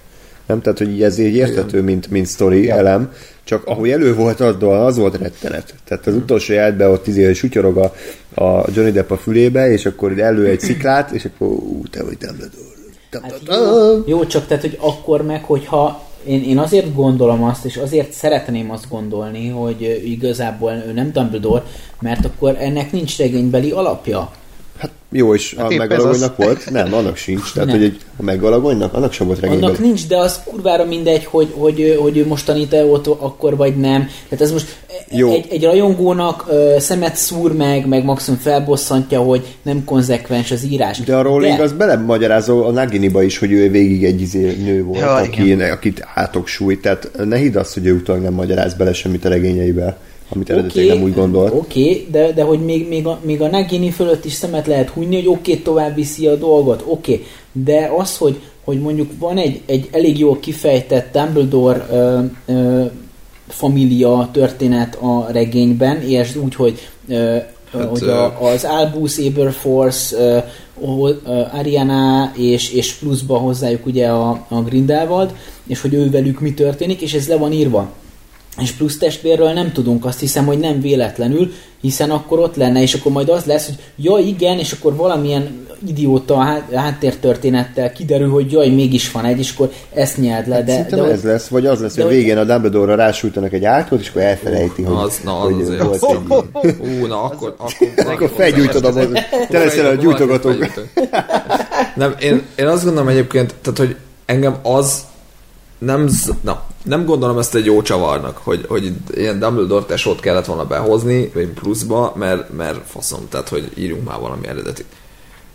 Nem? 0.45 0.61
Tehát, 0.61 0.78
hogy 0.78 1.03
ez 1.03 1.18
így 1.18 1.36
érthető, 1.36 1.82
mint, 1.82 2.11
mint 2.11 2.26
sztori 2.26 2.65
ja. 2.65 2.76
elem, 2.76 3.11
csak 3.44 3.65
ahogy 3.65 3.90
elő 3.90 4.15
volt 4.15 4.40
az, 4.40 4.56
az 4.60 4.98
volt 4.98 5.18
rettenet. 5.18 5.74
Tehát 5.84 6.07
az 6.07 6.14
utolsó 6.14 6.53
jelentben 6.53 6.90
ott 6.90 7.07
izé 7.07 7.34
sutyorog 7.34 7.78
a, 7.78 7.94
a 8.44 8.65
Johnny 8.74 8.91
Depp 8.91 9.11
a 9.11 9.18
fülébe, 9.18 9.72
és 9.72 9.86
akkor 9.86 10.20
elő 10.20 10.48
egy 10.48 10.60
sziklát, 10.60 11.11
és 11.11 11.26
akkor 11.26 11.48
ú, 11.48 11.84
te 11.90 12.03
vagy 12.03 12.18
Dumbledore. 12.18 12.72
Hát 13.11 13.41
jó, 13.48 14.03
jó, 14.06 14.26
csak 14.26 14.48
tehát, 14.48 14.64
hogy 14.64 14.78
akkor 14.80 15.22
meg, 15.22 15.44
hogyha 15.44 16.07
én, 16.26 16.44
én 16.44 16.57
azért 16.57 16.95
gondolom 16.95 17.44
azt, 17.44 17.65
és 17.65 17.78
azért 17.78 18.11
szeretném 18.11 18.72
azt 18.72 18.90
gondolni, 18.90 19.49
hogy 19.49 20.02
igazából 20.06 20.72
ő 20.88 20.91
nem 20.91 21.11
Dumbledore, 21.11 21.64
mert 22.02 22.26
akkor 22.26 22.56
ennek 22.60 22.91
nincs 22.91 23.18
regénybeli 23.18 23.72
alapja. 23.72 24.32
Hát 24.84 24.91
jó, 25.11 25.34
és 25.34 25.55
Hát 25.57 25.72
a 25.72 25.76
megalagonynak 25.76 26.34
az. 26.38 26.45
volt? 26.45 26.69
Nem, 26.72 26.93
annak 26.93 27.18
sincs. 27.18 27.53
Tehát, 27.53 27.69
Nem. 27.69 27.77
hogy 27.77 27.85
egy, 27.85 27.97
a 28.18 28.23
megalagonynak, 28.23 28.93
annak 28.93 29.14
sem 29.14 29.27
volt 29.27 29.39
regényben. 29.39 29.69
Annak 29.69 29.80
nincs, 29.81 30.07
de 30.07 30.18
az 30.18 30.39
kurvára 30.45 30.85
mindegy, 30.85 31.26
hogy, 31.26 31.53
hogy, 31.57 31.97
hogy 31.99 32.18
ő 32.18 32.27
most 32.27 32.45
tanít-e 32.45 32.85
ott 32.85 33.07
akkor 33.07 33.55
vagy 33.57 33.76
nem. 33.77 34.07
Tehát 34.30 34.45
ez 34.45 34.51
most 34.51 34.77
Jó. 35.10 35.31
egy, 35.31 35.47
egy 35.49 35.64
rajongónak 35.64 36.45
ö, 36.49 36.76
szemet 36.80 37.15
szúr 37.15 37.53
meg, 37.53 37.88
meg 37.88 38.03
maximum 38.03 38.39
felbosszantja, 38.39 39.22
hogy 39.22 39.55
nem 39.61 39.84
konzekvens 39.85 40.51
az 40.51 40.64
írás. 40.64 40.99
De 40.99 41.15
a 41.15 41.22
Rowling 41.22 41.60
az 41.60 41.72
belemagyarázó 41.72 42.65
a 42.65 42.72
Naginiba 42.72 43.23
is, 43.23 43.38
hogy 43.38 43.51
ő 43.51 43.69
végig 43.69 44.05
egy 44.05 44.22
izé 44.22 44.57
nő 44.64 44.84
volt, 44.84 44.99
Ja, 44.99 45.14
aki, 45.14 45.53
akit 45.53 46.07
átok 46.14 46.47
sújt. 46.47 46.81
Tehát 46.81 47.11
ne 47.26 47.38
hidd 47.38 47.57
azt, 47.57 47.73
hogy 47.73 47.85
ő 47.85 47.93
utólag 47.93 48.22
nem 48.22 48.34
magyaráz 48.34 48.73
bele 48.73 48.93
semmit 48.93 49.26
a 49.26 49.30
regényeibe, 49.30 49.97
amit 50.34 50.49
eredetileg 50.49 50.88
nem 50.88 51.03
úgy 51.03 51.14
gondolt. 51.14 51.53
Oké, 51.53 51.81
okay, 51.81 52.07
de, 52.11 52.31
de 52.31 52.43
hogy 52.43 52.60
még, 52.60 52.88
még, 52.88 53.05
a, 53.05 53.19
még 53.22 53.41
a 53.41 53.47
Nagini 53.47 53.91
fölött 53.91 54.26
is 54.26 54.34
szemet 54.34 54.68
lehet 54.68 54.89
hunyni, 54.89 55.15
hogy 55.15 55.27
oké, 55.27 55.51
okay, 55.51 55.64
tovább 55.64 55.95
viszi 55.95 56.27
a 56.27 56.35
dolgot, 56.35 56.84
oké. 56.88 57.14
Okay. 57.14 57.26
De 57.51 57.91
az, 57.97 58.18
hogy, 58.18 58.39
hogy 58.64 58.80
mondjuk 58.80 59.11
van 59.19 59.38
egy, 59.38 59.61
egy 59.65 59.89
elég 59.91 60.19
jól 60.19 60.39
kifejtett 60.39 61.14
Dumbledore 61.14 61.88
ö, 61.91 62.19
ö, 62.45 62.84
família 63.47 64.30
történet 64.31 64.95
a 64.95 65.27
regényben, 65.31 66.01
és 66.01 66.35
úgy, 66.35 66.55
hogy, 66.55 66.89
ö, 67.07 67.38
hát, 67.72 67.88
hogy 67.89 68.03
a, 68.07 68.41
az 68.41 68.64
Albus, 68.64 69.18
Aberforce, 69.18 70.45
Ariana 71.51 72.31
és, 72.38 72.72
és 72.72 72.93
pluszba 72.93 73.38
hozzájuk 73.38 73.85
ugye 73.85 74.07
a, 74.07 74.45
a 74.47 74.61
Grindelwald, 74.61 75.35
és 75.68 75.81
hogy 75.81 75.93
ő 75.93 76.10
velük 76.10 76.39
mi 76.39 76.53
történik, 76.53 77.01
és 77.01 77.14
ez 77.14 77.27
le 77.27 77.38
van 77.38 77.51
írva. 77.51 77.91
És 78.61 78.71
plusz 78.71 78.97
testvérről 78.97 79.51
nem 79.51 79.71
tudunk, 79.71 80.05
azt 80.05 80.19
hiszem, 80.19 80.45
hogy 80.45 80.59
nem 80.59 80.81
véletlenül, 80.81 81.51
hiszen 81.81 82.11
akkor 82.11 82.39
ott 82.39 82.55
lenne, 82.55 82.81
és 82.81 82.93
akkor 82.93 83.11
majd 83.11 83.30
az 83.30 83.45
lesz, 83.45 83.65
hogy 83.65 83.75
ja 83.95 84.17
igen, 84.17 84.59
és 84.59 84.71
akkor 84.71 84.95
valamilyen 84.95 85.67
idióta 85.88 86.38
hát- 86.38 86.73
háttértörténettel 86.73 87.91
kiderül, 87.91 88.30
hogy 88.30 88.51
jaj, 88.51 88.69
mégis 88.69 89.11
van 89.11 89.25
egy, 89.25 89.39
és 89.39 89.53
akkor 89.55 89.71
ezt 89.93 90.17
nyeld 90.17 90.47
le. 90.47 90.63
De, 90.63 90.71
Szerintem 90.71 91.05
de, 91.05 91.11
ez 91.11 91.23
lesz, 91.23 91.47
vagy 91.47 91.65
az 91.65 91.80
lesz, 91.80 91.95
de 91.95 92.03
hogy 92.03 92.13
végén 92.13 92.38
a 92.38 92.43
Dumbledore-ra 92.43 92.95
rásújtanak 92.95 93.53
egy 93.53 93.65
átkot, 93.65 93.99
és 93.99 94.09
akkor 94.09 94.21
elfelejti, 94.21 94.84
hogy, 94.84 94.95
Az, 94.95 95.19
na, 95.23 95.39
az 95.39 95.51
hogy 95.51 95.61
azért 95.61 95.84
volt 95.84 96.05
egy... 96.61 96.75
Ú, 96.80 97.05
na 97.05 97.23
akkor... 97.23 97.55
Akkor, 97.57 98.13
Akkor 98.13 98.31
felgyújtod 98.35 98.85
a 98.85 98.93
te 99.49 99.59
leszel 99.59 99.85
a 99.85 99.93
gyújtogatók. 99.95 100.88
Nem, 101.95 102.15
én, 102.19 102.41
én 102.55 102.67
azt 102.67 102.84
gondolom 102.84 103.07
egyébként, 103.07 103.55
tehát, 103.61 103.77
hogy 103.80 103.95
engem 104.25 104.55
az 104.61 105.05
nem, 105.77 106.07
z- 106.07 106.43
na, 106.43 106.63
nem 106.84 107.05
gondolom 107.05 107.38
ezt 107.38 107.55
egy 107.55 107.65
jó 107.65 107.81
csavarnak, 107.81 108.38
hogy, 108.43 108.65
hogy 108.68 108.91
ilyen 109.15 109.39
Dumbledore 109.39 109.85
tesót 109.85 110.19
kellett 110.19 110.45
volna 110.45 110.65
behozni, 110.65 111.31
vagy 111.34 111.47
pluszba, 111.47 112.14
mert, 112.15 112.53
mert 112.53 112.88
faszom, 112.88 113.27
tehát, 113.30 113.49
hogy 113.49 113.72
írjunk 113.76 114.07
már 114.07 114.19
valami 114.19 114.47
eredetit. 114.47 114.85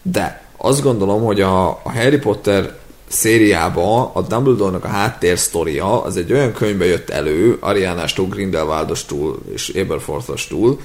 De 0.03 0.47
azt 0.57 0.83
gondolom, 0.83 1.25
hogy 1.25 1.41
a, 1.41 1.69
a 1.69 1.93
Harry 1.95 2.19
Potter 2.19 2.79
szériába 3.09 4.13
a 4.13 4.23
Dumbledore-nak 4.23 4.85
a 4.85 4.89
háttér 4.89 5.39
sztoria 5.39 6.03
az 6.03 6.17
egy 6.17 6.33
olyan 6.33 6.53
könyvbe 6.53 6.85
jött 6.85 7.11
elő, 7.11 7.57
Arianástól, 7.61 8.27
Grindelwaldostól 8.27 9.39
és 9.53 9.69
Aberforthostól, 9.69 10.79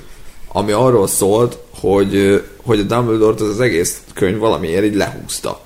ami 0.48 0.72
arról 0.72 1.08
szólt, 1.08 1.58
hogy, 1.80 2.44
hogy 2.64 2.80
a 2.80 2.84
Dumbledore-t 2.84 3.42
az, 3.42 3.50
az 3.50 3.60
egész 3.60 4.02
könyv 4.14 4.38
valamiért 4.38 4.84
így 4.84 4.96
lehúzta. 4.96 5.60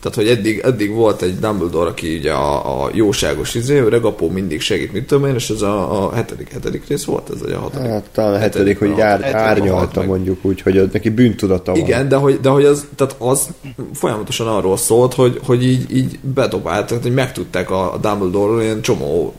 Tehát, 0.00 0.16
hogy 0.16 0.28
eddig, 0.28 0.58
eddig 0.64 0.90
volt 0.90 1.22
egy 1.22 1.38
Dumbledore, 1.38 1.90
aki 1.90 2.16
ugye 2.16 2.32
a, 2.32 2.82
a 2.84 2.90
jóságos 2.92 3.54
izé, 3.54 3.78
öreg 3.78 4.04
apó 4.04 4.28
mindig 4.28 4.60
segít, 4.60 4.92
mit 4.92 5.06
tudom 5.06 5.28
én, 5.28 5.34
és 5.34 5.50
ez 5.50 5.62
a, 5.62 6.04
a 6.04 6.14
hetedik, 6.14 6.52
hetedik 6.52 6.86
rész 6.88 7.04
volt, 7.04 7.30
ez 7.34 7.40
vagy 7.40 7.52
a 7.52 7.58
hatodik? 7.58 7.88
Hát 7.88 8.04
talán 8.12 8.34
a 8.34 8.38
hetedik, 8.38 8.78
hogy 8.78 8.88
Hetedikben 8.88 9.34
ár, 9.34 9.48
árnyalta 9.48 10.02
mondjuk 10.02 10.44
úgy, 10.44 10.60
hogy 10.60 10.88
neki 10.92 11.08
bűntudata 11.08 11.72
van. 11.72 11.80
Igen, 11.80 12.08
de 12.08 12.16
hogy, 12.16 12.40
de 12.40 12.48
hogy 12.48 12.64
az, 12.64 12.86
tehát 12.96 13.14
az 13.18 13.48
folyamatosan 13.92 14.46
arról 14.46 14.76
szólt, 14.76 15.14
hogy, 15.14 15.40
hogy 15.44 15.64
így, 15.64 15.96
így 15.96 16.18
bedobáltak, 16.20 17.02
hogy 17.02 17.14
megtudták 17.14 17.70
a, 17.70 17.92
a 17.92 17.98
Dumbledore 17.98 18.62
ilyen 18.62 18.80
csomó 18.80 19.34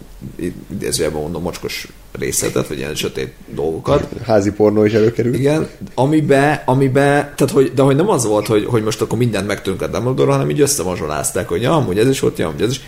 idézőjelben 0.69 1.21
mondom 1.21 1.41
mocskos 1.41 1.87
részletet, 2.19 2.67
vagy 2.67 2.77
ilyen 2.77 2.95
sötét 2.95 3.33
dolgokat. 3.47 4.07
Házi 4.23 4.51
pornó 4.51 4.85
is 4.85 4.93
előkerült. 4.93 5.35
Igen, 5.35 5.69
amibe, 5.93 6.63
amibe 6.65 7.33
tehát 7.35 7.53
hogy, 7.53 7.71
de 7.73 7.81
hogy 7.81 7.95
nem 7.95 8.09
az 8.09 8.25
volt, 8.25 8.47
hogy, 8.47 8.65
hogy 8.65 8.83
most 8.83 9.01
akkor 9.01 9.17
mindent 9.17 9.47
megtudunk 9.47 9.81
a 9.81 9.87
Dumbledore, 9.87 10.31
hanem 10.31 10.49
így 10.49 10.61
összemazsolázták, 10.61 11.47
hogy 11.47 11.61
ja, 11.61 11.75
amúgy 11.75 11.99
ez 11.99 12.07
is 12.07 12.19
volt, 12.19 12.37
ja, 12.37 12.47
amúgy 12.47 12.61
ez 12.61 12.69
is. 12.69 12.81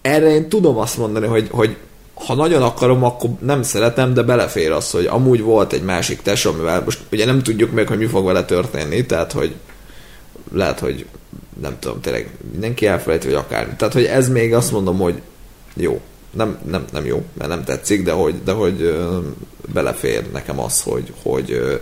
Erre 0.00 0.30
én 0.30 0.48
tudom 0.48 0.78
azt 0.78 0.98
mondani, 0.98 1.26
hogy, 1.26 1.48
hogy 1.50 1.76
ha 2.14 2.34
nagyon 2.34 2.62
akarom, 2.62 3.04
akkor 3.04 3.30
nem 3.40 3.62
szeretem, 3.62 4.14
de 4.14 4.22
belefér 4.22 4.70
az, 4.70 4.90
hogy 4.90 5.06
amúgy 5.06 5.40
volt 5.40 5.72
egy 5.72 5.82
másik 5.82 6.22
tesó, 6.22 6.50
amivel 6.50 6.82
most 6.84 7.00
ugye 7.12 7.24
nem 7.24 7.42
tudjuk 7.42 7.72
még, 7.72 7.86
hogy 7.86 7.98
mi 7.98 8.06
fog 8.06 8.24
vele 8.24 8.44
történni, 8.44 9.06
tehát 9.06 9.32
hogy 9.32 9.54
lehet, 10.52 10.78
hogy 10.78 11.06
nem 11.60 11.76
tudom, 11.78 12.00
tényleg 12.00 12.30
mindenki 12.52 12.86
elfelejt, 12.86 13.24
vagy 13.24 13.34
akármi. 13.34 13.72
Tehát, 13.76 13.94
hogy 13.94 14.04
ez 14.04 14.28
még 14.28 14.54
azt 14.54 14.72
mondom, 14.72 14.98
hogy 14.98 15.20
jó. 15.74 16.00
Nem, 16.30 16.58
nem, 16.64 16.84
nem 16.92 17.06
jó, 17.06 17.24
mert 17.32 17.50
nem 17.50 17.64
tetszik, 17.64 18.02
de 18.02 18.12
hogy, 18.12 18.42
de 18.44 18.52
hogy 18.52 18.96
belefér 19.72 20.30
nekem 20.32 20.60
az, 20.60 20.82
hogy, 20.82 21.12
hogy, 21.22 21.80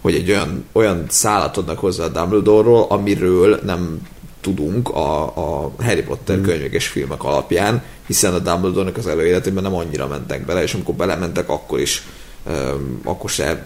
hogy 0.00 0.14
egy 0.14 0.30
olyan, 0.30 0.64
olyan 0.72 1.06
szállat 1.08 1.56
adnak 1.56 1.78
hozzá 1.78 2.04
a 2.04 2.08
Dumbledore-ról, 2.08 2.86
amiről 2.88 3.60
nem 3.64 4.08
tudunk 4.40 4.88
a, 4.88 5.22
a 5.36 5.72
Harry 5.78 6.02
Potter 6.02 6.40
könyvek 6.40 6.72
és 6.72 6.86
filmek 6.86 7.24
alapján, 7.24 7.82
hiszen 8.06 8.34
a 8.34 8.38
Dumbledore-nak 8.38 8.96
az 8.96 9.06
előéletében 9.06 9.62
nem 9.62 9.74
annyira 9.74 10.06
mentek 10.06 10.44
bele, 10.44 10.62
és 10.62 10.74
amikor 10.74 10.94
belementek, 10.94 11.48
akkor 11.48 11.80
is 11.80 12.06
öm, 12.46 13.00
akkor 13.04 13.30
se 13.30 13.64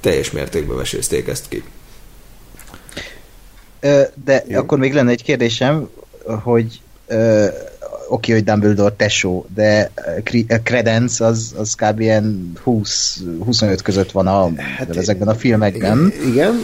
teljes 0.00 0.30
mértékben 0.30 0.76
vesézték 0.76 1.28
ezt 1.28 1.48
ki. 1.48 1.64
De 4.24 4.44
Jó. 4.46 4.58
akkor 4.58 4.78
még 4.78 4.94
lenne 4.94 5.10
egy 5.10 5.22
kérdésem, 5.22 5.88
hogy 6.24 6.80
oké, 8.08 8.32
hogy 8.32 8.44
Dumbledore 8.44 8.94
tesó, 8.96 9.46
de 9.54 9.90
Cre- 10.24 10.52
a 10.52 10.60
Credence 10.62 11.24
az, 11.24 11.54
az 11.56 11.74
kb. 11.74 12.00
ilyen 12.00 12.52
20-25 12.66 13.78
között 13.82 14.10
van 14.10 14.26
a, 14.26 14.50
hát, 14.78 14.96
ezekben 14.96 15.28
a 15.28 15.34
filmekben. 15.34 16.12
Igen, 16.26 16.54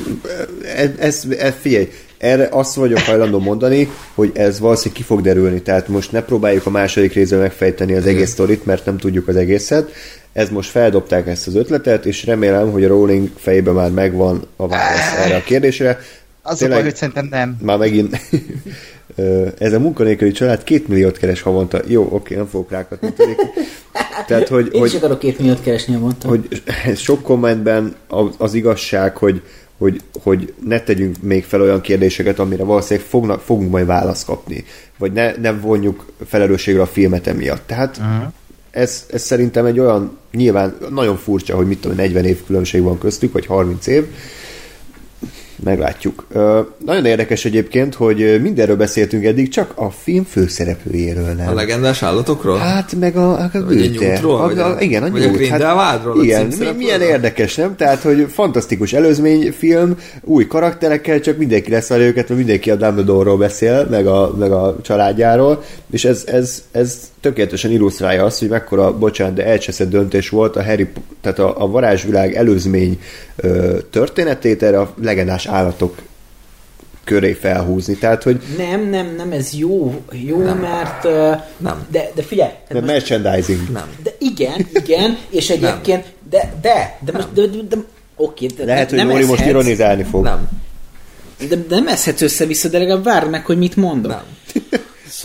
ez, 0.76 0.90
ez, 0.98 1.24
ez, 1.38 1.54
figyelj, 1.60 1.88
erre 2.18 2.48
azt 2.50 2.74
vagyok 2.74 2.98
hajlandó 2.98 3.38
mondani, 3.38 3.88
hogy 4.14 4.30
ez 4.34 4.60
valószínűleg 4.60 4.96
ki 4.96 5.02
fog 5.02 5.20
derülni, 5.20 5.62
tehát 5.62 5.88
most 5.88 6.12
ne 6.12 6.22
próbáljuk 6.22 6.66
a 6.66 6.70
második 6.70 7.12
részben 7.12 7.38
megfejteni 7.38 7.94
az 7.94 8.06
egész 8.06 8.30
sztorit, 8.30 8.64
mert 8.64 8.84
nem 8.84 8.96
tudjuk 8.98 9.28
az 9.28 9.36
egészet. 9.36 9.90
Ez 10.32 10.48
most 10.48 10.70
feldobták 10.70 11.26
ezt 11.26 11.46
az 11.46 11.54
ötletet, 11.54 12.06
és 12.06 12.24
remélem, 12.24 12.70
hogy 12.70 12.84
a 12.84 12.88
Rowling 12.88 13.30
fejében 13.36 13.74
már 13.74 13.90
megvan 13.90 14.46
a 14.56 14.68
válasz 14.68 15.12
erre 15.24 15.36
a 15.36 15.42
kérdésre. 15.42 15.98
Az 16.42 16.52
a 16.52 16.56
Tényleg- 16.56 16.78
baj, 16.78 16.86
hogy 16.88 16.96
szerintem 16.96 17.26
nem. 17.30 17.56
Már 17.62 17.78
megint 17.78 18.20
ez 19.58 19.72
a 19.72 19.78
munkanélküli 19.78 20.32
család 20.32 20.64
két 20.64 20.88
milliót 20.88 21.16
keres 21.16 21.42
havonta. 21.42 21.80
Jó, 21.86 22.08
oké, 22.10 22.34
nem 22.34 22.46
fogok 22.46 22.70
rákatni. 22.70 23.14
Tehát, 24.26 24.48
hogy, 24.48 24.68
Én 24.72 24.84
is 24.84 24.90
hogy, 24.90 24.96
akarok 24.96 25.18
két 25.18 25.38
milliót 25.38 25.62
keresni, 25.62 25.96
mondtam. 25.96 26.30
hogy 26.30 26.62
sok 26.96 27.22
kommentben 27.22 27.94
az, 28.08 28.26
az 28.38 28.54
igazság, 28.54 29.16
hogy, 29.16 29.42
hogy 29.78 30.00
hogy, 30.22 30.54
ne 30.66 30.80
tegyünk 30.80 31.16
még 31.22 31.44
fel 31.44 31.60
olyan 31.60 31.80
kérdéseket, 31.80 32.38
amire 32.38 32.64
valószínűleg 32.64 33.08
fognak, 33.08 33.40
fogunk 33.40 33.70
majd 33.70 33.86
választ 33.86 34.26
kapni, 34.26 34.64
vagy 34.98 35.12
ne, 35.12 35.36
ne 35.36 35.52
vonjuk 35.52 36.12
felelősségre 36.26 36.82
a 36.82 36.86
filmet 36.86 37.26
emiatt. 37.26 37.66
Tehát 37.66 37.96
uh-huh. 37.96 38.32
ez, 38.70 39.06
ez 39.10 39.22
szerintem 39.22 39.64
egy 39.64 39.78
olyan, 39.78 40.18
nyilván 40.32 40.76
nagyon 40.90 41.16
furcsa, 41.16 41.56
hogy 41.56 41.66
mit 41.66 41.80
tudom, 41.80 41.96
40 41.96 42.24
év 42.24 42.44
különbség 42.46 42.82
van 42.82 42.98
köztük, 42.98 43.32
vagy 43.32 43.46
30 43.46 43.86
év, 43.86 44.06
meglátjuk. 45.64 46.26
Ö, 46.32 46.60
nagyon 46.84 47.04
érdekes 47.04 47.44
egyébként, 47.44 47.94
hogy 47.94 48.40
mindenről 48.42 48.76
beszéltünk 48.76 49.24
eddig, 49.24 49.48
csak 49.48 49.72
a 49.74 49.90
film 49.90 50.24
főszereplőjéről 50.24 51.32
nem. 51.32 51.48
A 51.48 51.54
legendás 51.54 52.02
állatokról? 52.02 52.58
Hát 52.58 52.94
meg 53.00 53.16
a, 53.16 53.30
a 53.32 53.50
Vagy 53.52 54.58
a? 54.58 54.62
A, 54.62 54.74
a, 54.74 54.80
igen, 54.80 55.02
a 55.02 55.10
vagy 55.10 55.20
nyújt. 55.20 55.50
A 55.50 56.12
igen, 56.22 56.46
mi, 56.46 56.50
címszereplőről? 56.50 56.74
milyen 56.74 57.00
érdekes, 57.00 57.54
nem? 57.54 57.76
Tehát, 57.76 58.02
hogy 58.02 58.26
fantasztikus 58.30 58.92
előzményfilm, 58.92 59.96
új 60.20 60.46
karakterekkel, 60.46 61.20
csak 61.20 61.38
mindenki 61.38 61.70
lesz 61.70 61.90
a 61.90 61.98
őket, 61.98 62.28
mert 62.28 62.40
mindenki 62.40 62.70
a 62.70 62.76
Dumbledore-ról 62.76 63.36
beszél, 63.36 63.86
meg 63.90 64.06
a, 64.06 64.34
meg 64.38 64.52
a 64.52 64.76
családjáról, 64.82 65.62
és 65.90 66.04
ez, 66.04 66.22
ez, 66.26 66.62
ez 66.72 67.12
tökéletesen 67.24 67.70
illusztrálja 67.70 68.24
azt, 68.24 68.38
hogy 68.38 68.48
mekkora, 68.48 68.98
bocsánat, 68.98 69.34
de 69.34 69.44
elcseszett 69.46 69.90
döntés 69.90 70.28
volt 70.28 70.56
a 70.56 70.64
Harry, 70.64 70.88
tehát 71.20 71.38
a, 71.38 71.62
a 71.62 71.66
varázsvilág 71.66 72.34
előzmény 72.34 73.00
ö, 73.36 73.78
történetét 73.90 74.62
erre 74.62 74.80
a 74.80 74.94
legendás 75.02 75.46
állatok 75.46 75.98
köré 77.04 77.32
felhúzni. 77.32 77.94
Tehát, 77.94 78.22
hogy 78.22 78.40
Nem, 78.56 78.88
nem, 78.88 79.14
nem, 79.16 79.32
ez 79.32 79.52
jó, 79.52 80.02
jó, 80.26 80.42
nem. 80.42 80.58
mert... 80.58 81.04
Uh, 81.04 81.42
Nem. 81.56 81.86
De, 81.90 82.10
de 82.14 82.22
figyelj, 82.22 82.50
de 82.68 82.74
most- 82.74 82.86
merchandising. 82.86 83.70
Nem. 83.72 83.88
De 84.02 84.10
igen, 84.18 84.66
igen, 84.72 85.18
és 85.30 85.50
egyébként, 85.50 86.04
de, 86.30 86.52
de, 86.62 86.98
de 87.04 87.12
most, 87.12 87.32
de, 87.32 87.46
de, 87.46 87.62
de 87.68 87.76
oké, 88.16 88.46
de 88.46 88.64
Lehet, 88.64 88.88
hogy 88.88 88.98
nem 88.98 89.08
Móri 89.08 89.24
most 89.24 89.46
ironizálni 89.46 90.02
fog. 90.02 90.22
Nem. 90.24 90.48
De, 91.48 91.56
de 91.56 91.64
nem 91.68 91.86
eszhetsz 91.88 92.20
össze-vissza, 92.20 92.68
de 92.68 92.78
legalább 92.78 93.04
várd 93.04 93.30
meg, 93.30 93.46
hogy 93.46 93.58
mit 93.58 93.76
mondok. 93.76 94.10
Nem. 94.10 94.22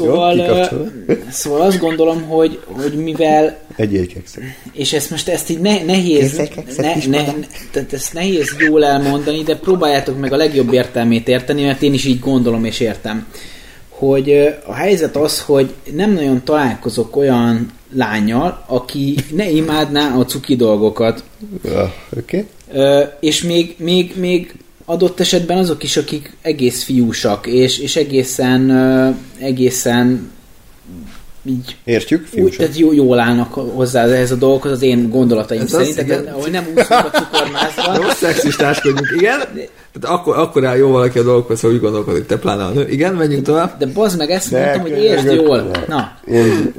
Szóval, 0.06 0.36
Jó, 0.36 1.16
szóval 1.30 1.62
azt 1.62 1.80
gondolom, 1.80 2.22
hogy, 2.22 2.60
hogy 2.66 2.94
mivel 2.94 3.60
Egy 3.76 3.96
egykekszeg. 3.96 4.44
és 4.72 4.94
ezt 4.94 5.10
most 5.10 5.28
ezt 5.28 5.50
így 5.50 5.60
ne, 5.60 5.84
nehéz, 5.84 6.38
ne, 6.78 6.94
ne, 7.08 7.22
ne, 7.22 7.24
tehát 7.72 7.94
ezt 7.94 8.14
nehéz 8.14 8.56
jól 8.68 8.86
elmondani, 8.86 9.44
de 9.44 9.56
próbáljátok 9.56 10.20
meg 10.20 10.34
a 10.34 10.36
legjobb 10.36 10.74
értelmét 10.74 11.28
érteni, 11.28 11.64
mert 11.64 11.82
én 11.82 11.94
is 11.94 12.06
így 12.06 12.20
gondolom 12.20 12.66
és 12.66 12.80
értem. 12.80 13.28
Hogy 13.90 14.32
a 14.66 14.74
helyzet 14.74 15.16
az, 15.16 15.42
hogy 15.42 15.74
nem 15.96 16.14
nagyon 16.14 16.44
találkozok 16.44 17.16
olyan 17.16 17.72
lányjal, 17.94 18.64
aki 18.68 19.16
ne 19.36 19.50
imádná 19.50 20.16
a 20.16 20.26
cuki 20.26 20.56
dolgokat. 20.56 21.24
Oké. 22.18 22.46
Okay. 22.70 23.06
És 23.20 23.44
még, 23.44 23.76
még, 23.78 24.14
még 24.16 24.54
adott 24.90 25.20
esetben 25.20 25.57
azok 25.57 25.84
is, 25.84 25.98
akik 25.98 26.34
egész 26.41 26.84
fiúsak, 26.84 27.48
és, 27.48 27.80
és 27.80 27.95
egészen, 27.95 28.72
egészen 29.40 30.32
így 31.45 31.78
Értjük, 31.84 32.22
úgy, 32.22 32.28
fiúcsak? 32.30 32.57
tehát 32.57 32.78
jó, 32.78 32.94
jól 32.94 33.20
állnak 33.20 33.53
hozzá 33.53 34.06
ehhez 34.06 34.32
a 34.32 34.36
dolgokhoz 34.36 34.72
az 34.72 34.82
én 34.82 35.10
gondolataim 35.10 35.61
Ez 35.61 35.70
szerint, 35.70 35.99
az, 35.99 36.06
tehát 36.06 36.28
ahogy 36.28 36.52
nem 36.52 36.64
úszunk 36.76 36.90
a 36.90 37.10
cukormászban. 37.10 38.02
Most 38.02 38.18
szexistáskodjunk, 38.18 39.11
igen. 39.18 39.40
Tehát 39.99 40.18
akkor, 40.18 40.38
akkor 40.38 40.66
áll 40.66 40.78
jó 40.78 40.90
valaki 40.90 41.20
a 41.20 41.24
dolgokhoz, 41.24 41.61
ha 41.61 41.68
úgy 41.68 41.80
gondolkodik, 41.80 42.26
te 42.26 42.38
pláne 42.38 42.64
a 42.64 42.70
nő. 42.70 42.88
Igen, 42.90 43.14
menjünk 43.14 43.45
tovább. 43.45 43.78
De 43.78 43.86
bazd 43.86 44.18
meg, 44.18 44.30
ezt 44.30 44.52
De 44.52 44.60
mondtam, 44.60 44.82
hogy 44.82 45.03
értsd 45.03 45.32
jól. 45.32 45.72
Na, 45.88 46.18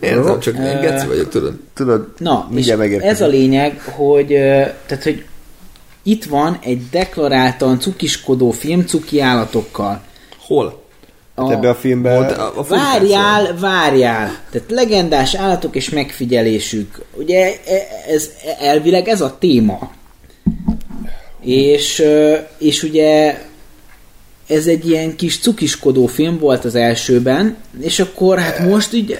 Értem, 0.00 0.40
csak 0.40 0.54
én 0.54 0.80
geci 0.80 1.06
vagyok, 1.06 1.28
tudod. 1.28 1.52
Tudod, 1.74 2.06
na 2.18 2.48
és 2.54 2.66
megérkezem. 2.66 3.14
ez 3.14 3.20
a 3.20 3.26
lényeg, 3.26 3.80
hogy, 3.80 4.26
tehát, 4.86 5.02
hogy 5.02 5.24
itt 6.10 6.24
van 6.24 6.58
egy 6.62 6.88
deklaráltan 6.90 7.80
cukiskodó 7.80 8.50
film 8.50 8.86
cuki 8.86 9.20
állatokkal. 9.20 10.02
Hol? 10.38 10.82
Hát 11.36 11.50
ebbe 11.50 11.68
a 11.68 11.74
filmben... 11.74 12.22
A, 12.22 12.58
a 12.58 12.62
Várjál, 12.62 13.56
várjál! 13.58 14.38
Tehát 14.50 14.70
legendás 14.70 15.34
állatok 15.34 15.76
és 15.76 15.90
megfigyelésük. 15.90 17.04
Ugye 17.16 17.46
e- 17.66 18.12
ez 18.12 18.30
elvileg 18.60 19.08
ez 19.08 19.20
a 19.20 19.36
téma. 19.38 19.90
És, 21.40 22.04
és 22.58 22.82
ugye 22.82 23.38
ez 24.46 24.66
egy 24.66 24.88
ilyen 24.88 25.16
kis 25.16 25.38
cukiskodó 25.38 26.06
film 26.06 26.38
volt 26.38 26.64
az 26.64 26.74
elsőben, 26.74 27.56
és 27.80 28.00
akkor 28.00 28.38
hát 28.38 28.68
most 28.68 28.92
így 28.92 29.18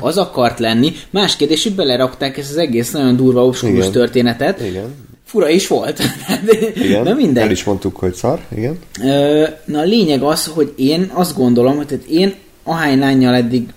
az 0.00 0.18
akart 0.18 0.58
lenni. 0.58 0.92
Más 1.10 1.36
kérdés, 1.36 1.62
hogy 1.62 1.74
belerakták 1.74 2.38
ezt 2.38 2.50
az 2.50 2.56
egész 2.56 2.90
nagyon 2.90 3.16
durva 3.16 3.44
obskurus 3.44 3.90
történetet. 3.90 4.60
Igen, 4.60 4.94
Fura 5.32 5.48
is 5.48 5.66
volt. 5.66 6.00
igen. 6.84 7.02
Na 7.02 7.14
mindegy. 7.14 7.44
El 7.44 7.50
is 7.50 7.64
mondtuk, 7.64 7.96
hogy 7.96 8.14
szar, 8.14 8.40
igen. 8.56 8.78
Na 9.64 9.78
a 9.78 9.82
lényeg 9.82 10.22
az, 10.22 10.46
hogy 10.46 10.72
én 10.76 11.10
azt 11.14 11.36
gondolom, 11.36 11.76
hogy 11.76 11.86
tehát 11.86 12.04
én 12.04 12.34
ahány 12.64 12.98
lányjal 12.98 13.34
eddig 13.34 13.68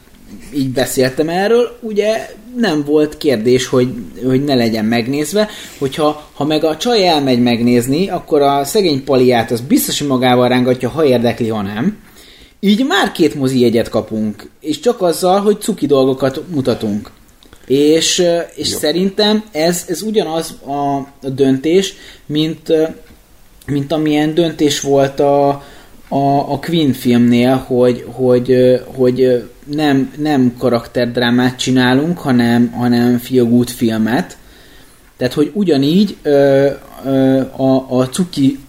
így 0.56 0.70
beszéltem 0.70 1.30
erről, 1.30 1.78
ugye 1.82 2.30
nem 2.58 2.84
volt 2.84 3.18
kérdés, 3.18 3.68
hogy, 3.68 3.88
hogy 4.26 4.44
ne 4.44 4.56
legyen 4.56 4.86
megnézve, 4.86 5.50
hogyha 5.78 6.30
ha 6.34 6.46
meg 6.46 6.64
a 6.64 6.78
csaj 6.78 7.08
elmegy 7.08 7.42
megnézni, 7.42 8.10
akkor 8.10 8.42
a 8.42 8.64
szegény 8.64 9.04
paliát 9.04 9.52
az 9.52 9.62
biztos, 9.62 10.00
hogy 10.00 10.08
magával 10.08 10.48
rángatja, 10.48 10.90
ha 10.90 11.06
érdekli, 11.06 11.48
ha 11.48 11.62
nem. 11.62 11.98
Így 12.60 12.86
már 12.86 13.12
két 13.12 13.36
mozi 13.36 13.60
jegyet 13.60 13.90
kapunk, 13.90 14.50
és 14.60 14.80
csak 14.80 15.02
azzal, 15.02 15.42
hogy 15.42 15.62
cuki 15.62 15.86
dolgokat 15.86 16.42
mutatunk. 16.54 17.12
És, 17.68 18.24
és 18.56 18.68
szerintem 18.68 19.44
ez, 19.52 19.86
ez 19.88 20.02
ugyanaz 20.02 20.58
a, 20.66 20.98
a 21.28 21.30
döntés, 21.30 21.94
mint, 22.26 22.74
mint 23.66 23.92
amilyen 23.92 24.34
döntés 24.34 24.80
volt 24.82 25.20
a, 25.20 25.48
a, 26.08 26.52
a 26.52 26.60
Queen 26.60 26.94
filmnél, 26.94 27.56
hogy, 27.56 28.06
hogy, 28.12 28.82
hogy 28.86 29.44
nem, 29.66 30.14
nem 30.18 30.56
karakterdrámát 30.58 31.58
csinálunk, 31.58 32.18
hanem, 32.18 32.72
hanem 32.72 33.18
feel 33.18 33.64
filmet. 33.66 34.38
Tehát, 35.18 35.34
hogy 35.34 35.52
ugyanígy 35.54 36.18
ö, 36.22 36.70
ö, 37.06 37.40
a, 37.56 38.00
a 38.00 38.10
cuki 38.10 38.60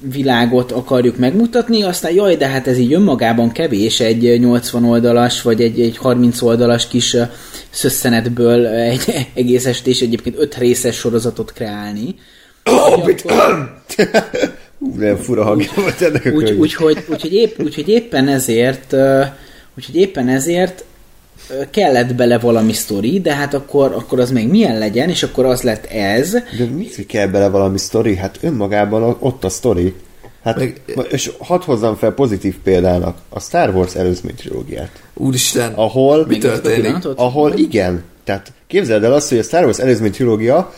világot 0.00 0.72
akarjuk 0.72 1.16
megmutatni, 1.16 1.82
aztán 1.82 2.12
jaj, 2.12 2.36
de 2.36 2.46
hát 2.46 2.66
ez 2.66 2.78
így 2.78 2.92
önmagában 2.92 3.52
kevés 3.52 4.00
egy 4.00 4.40
80 4.40 4.84
oldalas, 4.84 5.42
vagy 5.42 5.60
egy, 5.62 5.80
egy 5.80 5.96
30 5.96 6.42
oldalas 6.42 6.88
kis 6.88 7.16
szösszenetből 7.70 8.66
egy 8.66 9.00
egész 9.34 9.66
estés 9.66 10.00
egyébként 10.00 10.36
öt 10.38 10.56
részes 10.56 10.96
sorozatot 10.96 11.52
kreálni. 11.52 12.14
Úgyhogy 12.96 13.22
akkor- 13.24 13.68
Ú, 14.78 14.98
de 14.98 15.16
fura 15.16 15.44
hangja 15.44 15.70
volt 15.76 16.00
ennek 16.00 16.24
a 16.24 16.28
úgy, 16.28 16.44
könyvnek. 16.44 16.58
úgyhogy, 16.60 17.04
úgyhogy, 17.08 17.34
épp, 17.34 17.60
úgyhogy 17.60 17.88
éppen 17.88 18.28
ezért 18.28 18.94
úgyhogy 19.76 19.96
éppen 19.96 20.28
ezért 20.28 20.84
kellett 21.70 22.14
bele 22.14 22.38
valami 22.38 22.72
sztori, 22.72 23.20
de 23.20 23.34
hát 23.34 23.54
akkor, 23.54 23.92
akkor 23.92 24.20
az 24.20 24.30
még 24.30 24.48
milyen 24.48 24.78
legyen, 24.78 25.08
és 25.08 25.22
akkor 25.22 25.44
az 25.44 25.62
lett 25.62 25.84
ez. 25.84 26.32
De 26.32 26.64
mit 26.76 26.94
hogy 26.94 27.06
kell 27.06 27.26
bele 27.26 27.48
valami 27.48 27.78
sztori? 27.78 28.16
Hát 28.16 28.38
önmagában 28.40 29.16
ott 29.18 29.44
a 29.44 29.48
sztori. 29.48 29.94
Hát, 30.42 30.56
Meg- 30.56 30.80
és 31.10 31.30
hadd 31.38 31.62
hozzam 31.64 31.96
fel 31.96 32.10
pozitív 32.12 32.56
példának 32.62 33.16
a 33.28 33.40
Star 33.40 33.74
Wars 33.74 33.94
előzmény 33.94 34.34
trilógiát, 34.34 34.90
Úristen. 35.14 35.72
ahol, 35.72 36.26
Mi 36.26 36.38
történik? 36.38 36.96
Ahol 37.16 37.52
igen, 37.52 38.02
tehát 38.24 38.52
képzeld 38.66 39.04
el 39.04 39.12
azt, 39.12 39.28
hogy 39.28 39.38
a 39.38 39.42
Star 39.42 39.64
Wars 39.64 39.78
előzmény 39.78 40.10
trilógia 40.10 40.72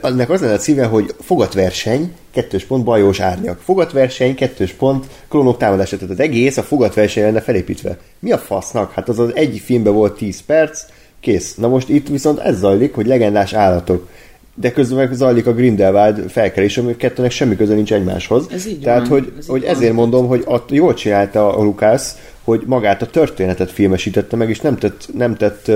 annak 0.00 0.30
az 0.30 0.40
lenne 0.40 0.52
a 0.52 0.56
címe, 0.56 0.84
hogy 0.84 1.14
fogatverseny, 1.20 2.12
kettős 2.30 2.64
pont, 2.64 2.84
bajós 2.84 3.20
árnyak. 3.20 3.60
Fogatverseny, 3.60 4.34
kettős 4.34 4.72
pont, 4.72 5.06
klónok 5.28 5.56
támadása. 5.56 5.96
Tehát 5.96 6.12
az 6.14 6.20
egész 6.20 6.56
a 6.56 6.62
fogatverseny 6.62 7.24
lenne 7.24 7.40
felépítve. 7.40 7.98
Mi 8.18 8.32
a 8.32 8.38
fasznak? 8.38 8.92
Hát 8.92 9.08
az 9.08 9.18
az 9.18 9.34
egy 9.34 9.62
filmben 9.64 9.92
volt 9.92 10.16
10 10.16 10.40
perc, 10.40 10.82
kész. 11.20 11.54
Na 11.54 11.68
most 11.68 11.88
itt 11.88 12.08
viszont 12.08 12.38
ez 12.38 12.58
zajlik, 12.58 12.94
hogy 12.94 13.06
legendás 13.06 13.52
állatok. 13.52 14.08
De 14.54 14.72
közben 14.72 14.98
meg 14.98 15.12
zajlik 15.12 15.46
a 15.46 15.52
Grindelwald 15.52 16.30
felkelés, 16.30 16.78
ami 16.78 16.96
kettőnek 16.96 17.30
semmi 17.30 17.56
köze 17.56 17.74
nincs 17.74 17.92
egymáshoz. 17.92 18.46
Ez 18.52 18.66
így 18.66 18.80
Tehát, 18.80 19.08
van, 19.08 19.08
hogy, 19.08 19.32
ez 19.38 19.46
hogy 19.46 19.60
van. 19.62 19.70
ezért 19.70 19.92
mondom, 19.92 20.26
hogy 20.26 20.44
a, 20.46 20.56
jól 20.68 20.94
csinálta 20.94 21.56
a 21.56 21.62
Lukász, 21.62 22.16
hogy 22.44 22.62
magát 22.66 23.02
a 23.02 23.06
történetet 23.06 23.70
filmesítette 23.70 24.36
meg, 24.36 24.48
és 24.48 24.60
nem 24.60 24.76
tett, 24.76 25.08
nem 25.14 25.36
tett 25.36 25.70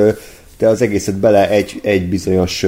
te 0.56 0.68
az 0.68 0.82
egészet 0.82 1.14
bele 1.14 1.50
egy, 1.50 1.80
egy 1.82 2.08
bizonyos, 2.08 2.66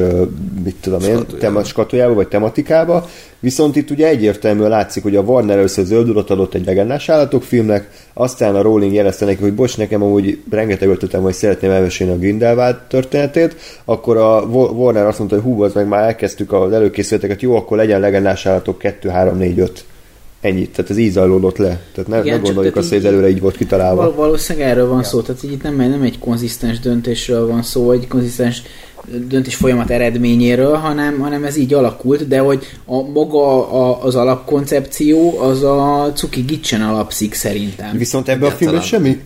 mit 0.64 0.76
tudom 0.80 1.00
én, 1.00 1.06
Skatujába. 1.06 1.38
tema, 1.38 1.64
skatujába 1.64 2.14
vagy 2.14 2.28
tematikába, 2.28 3.08
viszont 3.40 3.76
itt 3.76 3.90
ugye 3.90 4.06
egyértelműen 4.08 4.70
látszik, 4.70 5.02
hogy 5.02 5.16
a 5.16 5.20
Warner 5.20 5.56
először 5.56 5.84
zöld 5.84 6.08
urat 6.08 6.30
adott 6.30 6.54
egy 6.54 6.64
legendás 6.64 7.08
állatok 7.08 7.42
filmnek, 7.42 7.90
aztán 8.14 8.54
a 8.54 8.62
Rowling 8.62 8.92
jelezte 8.92 9.24
neki, 9.24 9.42
hogy 9.42 9.54
bocs, 9.54 9.76
nekem 9.76 10.02
amúgy 10.02 10.42
rengeteg 10.50 10.88
ötletem, 10.88 11.22
hogy 11.22 11.34
szeretném 11.34 11.70
elmesélni 11.70 12.12
a 12.12 12.18
Grindelwald 12.18 12.76
történetét, 12.88 13.56
akkor 13.84 14.16
a 14.16 14.40
Wa- 14.40 14.70
Warner 14.70 15.06
azt 15.06 15.18
mondta, 15.18 15.36
hogy 15.36 15.44
hú, 15.44 15.62
az 15.62 15.72
meg 15.72 15.88
már 15.88 16.02
elkezdtük 16.04 16.52
az 16.52 16.72
előkészületeket, 16.72 17.42
jó, 17.42 17.56
akkor 17.56 17.76
legyen 17.76 18.00
legendás 18.00 18.46
állatok 18.46 18.78
2, 18.78 19.08
3, 19.08 19.36
4, 19.36 19.58
5 19.58 19.84
Ennyit, 20.40 20.70
tehát 20.70 20.90
ez 20.90 20.96
így 20.96 21.10
zajlódott 21.10 21.56
le. 21.56 21.80
Tehát 21.94 22.10
ne, 22.10 22.20
Igen, 22.20 22.40
ne 22.40 22.46
gondoljuk 22.46 22.76
azt, 22.76 22.88
hogy 22.88 22.98
ez 22.98 23.04
előre 23.04 23.28
így 23.28 23.40
volt 23.40 23.56
kitalálva. 23.56 24.02
Val- 24.02 24.16
valószínűleg 24.16 24.68
erről 24.68 24.88
van 24.88 25.02
szó, 25.02 25.20
tehát 25.20 25.42
itt 25.42 25.62
nem, 25.62 25.76
nem 25.76 26.02
egy 26.02 26.18
konzisztens 26.18 26.80
döntésről 26.80 27.46
van 27.46 27.62
szó, 27.62 27.90
egy 27.90 28.08
konzisztens 28.08 28.62
döntés 29.28 29.54
folyamat 29.54 29.90
eredményéről, 29.90 30.74
hanem, 30.74 31.18
hanem 31.18 31.44
ez 31.44 31.56
így 31.56 31.74
alakult, 31.74 32.28
de 32.28 32.38
hogy 32.38 32.64
a 32.84 33.02
maga 33.02 33.70
a, 33.72 34.04
az 34.04 34.14
alapkoncepció 34.14 35.38
az 35.40 35.62
a 35.62 36.12
Cuki 36.14 36.40
Gitchen 36.40 36.82
alapszik 36.82 37.34
szerintem. 37.34 37.96
Viszont 37.96 38.28
ebben 38.28 38.50
a 38.50 38.52
filmben 38.52 38.80
semmi 38.80 39.20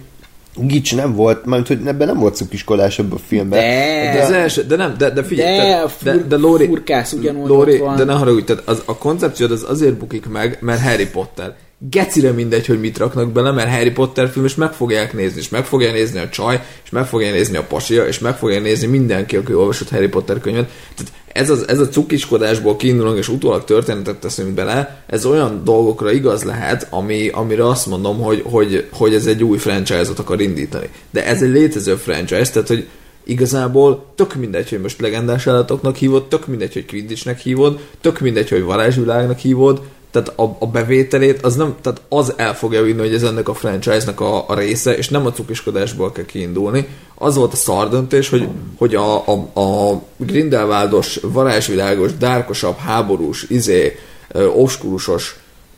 gics 0.56 0.94
nem 0.96 1.14
volt, 1.14 1.44
mert 1.44 1.66
hogy 1.66 1.78
ebben 1.86 2.06
nem 2.06 2.18
volt 2.18 2.36
cukiskodás 2.36 2.98
ebben 2.98 3.12
a 3.12 3.20
filmben. 3.26 3.58
De, 3.60 4.12
De 4.18 4.22
az 4.24 4.30
első, 4.30 4.62
de 4.64 4.76
nem, 4.76 4.94
de, 4.98 5.10
de 5.10 5.22
figyelj, 5.22 5.56
De 5.56 5.62
tehát- 5.62 5.90
fur- 5.92 6.40
Lóri, 6.40 6.66
furkász 6.66 7.12
ugyanúgy 7.12 7.50
ott 7.50 7.76
van. 7.78 7.96
de 7.96 8.04
ne 8.04 8.12
haragudj, 8.12 8.44
tehát 8.44 8.62
az, 8.68 8.82
a 8.84 8.96
koncepciód 8.96 9.50
az 9.50 9.64
azért 9.68 9.94
bukik 9.94 10.26
meg, 10.28 10.58
mert 10.60 10.80
Harry 10.82 11.06
Potter. 11.06 11.54
Gecire 11.90 12.30
mindegy, 12.30 12.66
hogy 12.66 12.80
mit 12.80 12.98
raknak 12.98 13.32
bele, 13.32 13.50
mert 13.50 13.70
Harry 13.70 13.90
Potter 13.90 14.28
film, 14.28 14.44
és 14.44 14.54
meg 14.54 14.72
fogják 14.72 15.12
nézni, 15.12 15.40
és 15.40 15.48
meg 15.48 15.64
fogja 15.64 15.92
nézni 15.92 16.18
a 16.18 16.28
csaj, 16.28 16.62
és 16.84 16.90
meg 16.90 17.06
fogja 17.06 17.30
nézni 17.30 17.56
a 17.56 17.62
pasia, 17.62 18.06
és 18.06 18.18
meg 18.18 18.36
fogja 18.36 18.60
nézni 18.60 18.86
mindenki, 18.86 19.36
aki 19.36 19.54
olvasott 19.54 19.90
Harry 19.90 20.08
Potter 20.08 20.40
könyvet. 20.40 20.70
Tehát 20.94 21.12
ez, 21.32 21.50
az, 21.50 21.68
ez 21.68 21.78
a 21.78 21.88
cukiskodásból 21.88 22.76
kiindulunk, 22.76 23.18
és 23.18 23.28
utólag 23.28 23.64
történetet 23.64 24.16
teszünk 24.16 24.54
bele, 24.54 25.04
ez 25.06 25.26
olyan 25.26 25.64
dolgokra 25.64 26.12
igaz 26.12 26.42
lehet, 26.42 26.86
ami, 26.90 27.28
amire 27.28 27.68
azt 27.68 27.86
mondom, 27.86 28.20
hogy, 28.20 28.42
hogy, 28.44 28.88
hogy 28.92 29.14
ez 29.14 29.26
egy 29.26 29.42
új 29.42 29.58
franchise-ot 29.58 30.18
akar 30.18 30.40
indítani. 30.40 30.88
De 31.10 31.26
ez 31.26 31.42
egy 31.42 31.50
létező 31.50 31.94
franchise, 31.94 32.50
tehát 32.50 32.68
hogy 32.68 32.88
igazából 33.24 34.12
tök 34.14 34.34
mindegy, 34.34 34.68
hogy 34.68 34.80
most 34.80 35.00
legendás 35.00 35.46
állatoknak 35.46 35.96
hívod, 35.96 36.28
tök 36.28 36.46
mindegy, 36.46 36.72
hogy 36.72 36.86
Quidditchnek 36.86 37.38
hívod, 37.38 37.80
tök 38.00 38.20
mindegy, 38.20 38.48
hogy 38.48 38.62
varázsvilágnak 38.62 39.38
hívod, 39.38 39.82
tehát 40.12 40.32
a, 40.38 40.56
a 40.58 40.66
bevételét, 40.66 41.44
az 41.44 41.56
nem, 41.56 41.74
tehát 41.80 42.00
az 42.08 42.32
el 42.36 42.54
fogja 42.54 42.82
vinni, 42.82 43.00
hogy 43.00 43.14
ez 43.14 43.22
ennek 43.22 43.48
a 43.48 43.54
franchise-nak 43.54 44.20
a, 44.20 44.48
a 44.48 44.54
része, 44.54 44.96
és 44.96 45.08
nem 45.08 45.26
a 45.26 45.32
cukiskodásból 45.32 46.12
kell 46.12 46.24
kiindulni. 46.24 46.88
Az 47.14 47.36
volt 47.36 47.52
a 47.52 47.56
szar 47.56 47.88
döntés, 47.88 48.28
hogy, 48.28 48.48
hogy 48.76 48.94
a, 48.94 49.26
a, 49.26 49.60
a 49.60 50.02
Grindelwaldos, 50.16 51.20
varázsvilágos, 51.22 52.16
dárkosabb, 52.16 52.76
háborús, 52.76 53.46
izé, 53.48 53.98
ö, 54.28 54.46
obskurusos, 54.46 55.36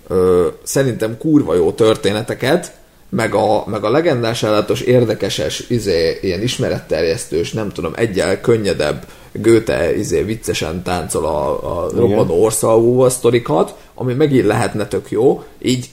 ö, 0.09 0.47
szerintem 0.63 1.19
kurva 1.19 1.55
jó 1.55 1.73
történeteket, 1.73 2.73
meg 3.09 3.35
a, 3.35 3.65
meg 3.67 3.85
a 3.85 3.91
legendás 3.91 4.43
állatos, 4.43 4.81
érdekeses, 4.81 5.65
izé, 5.69 6.19
ilyen 6.23 6.43
ismeretterjesztős, 6.43 7.53
nem 7.53 7.73
tudom, 7.73 7.93
egyel 7.97 8.41
könnyedebb 8.41 9.07
Göte 9.33 9.97
izé, 9.97 10.23
viccesen 10.23 10.83
táncol 10.83 11.25
a, 11.25 11.49
a 11.83 11.91
robbanó 11.95 12.43
országúval 12.43 13.11
sztorikat, 13.11 13.75
ami 13.95 14.15
megint 14.15 14.47
lehetne 14.47 14.87
tök 14.87 15.11
jó, 15.11 15.45
így 15.63 15.89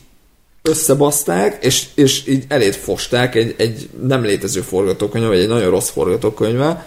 összebaszták, 0.61 1.63
és, 1.63 1.85
és 1.95 2.27
így 2.27 2.43
elét 2.47 2.75
fosták 2.75 3.35
egy, 3.35 3.55
egy 3.57 3.89
nem 4.01 4.23
létező 4.23 4.61
forgatókönyv, 4.61 5.27
vagy 5.27 5.39
egy 5.39 5.47
nagyon 5.47 5.69
rossz 5.69 5.89
forgatókönyvvel, 5.89 6.85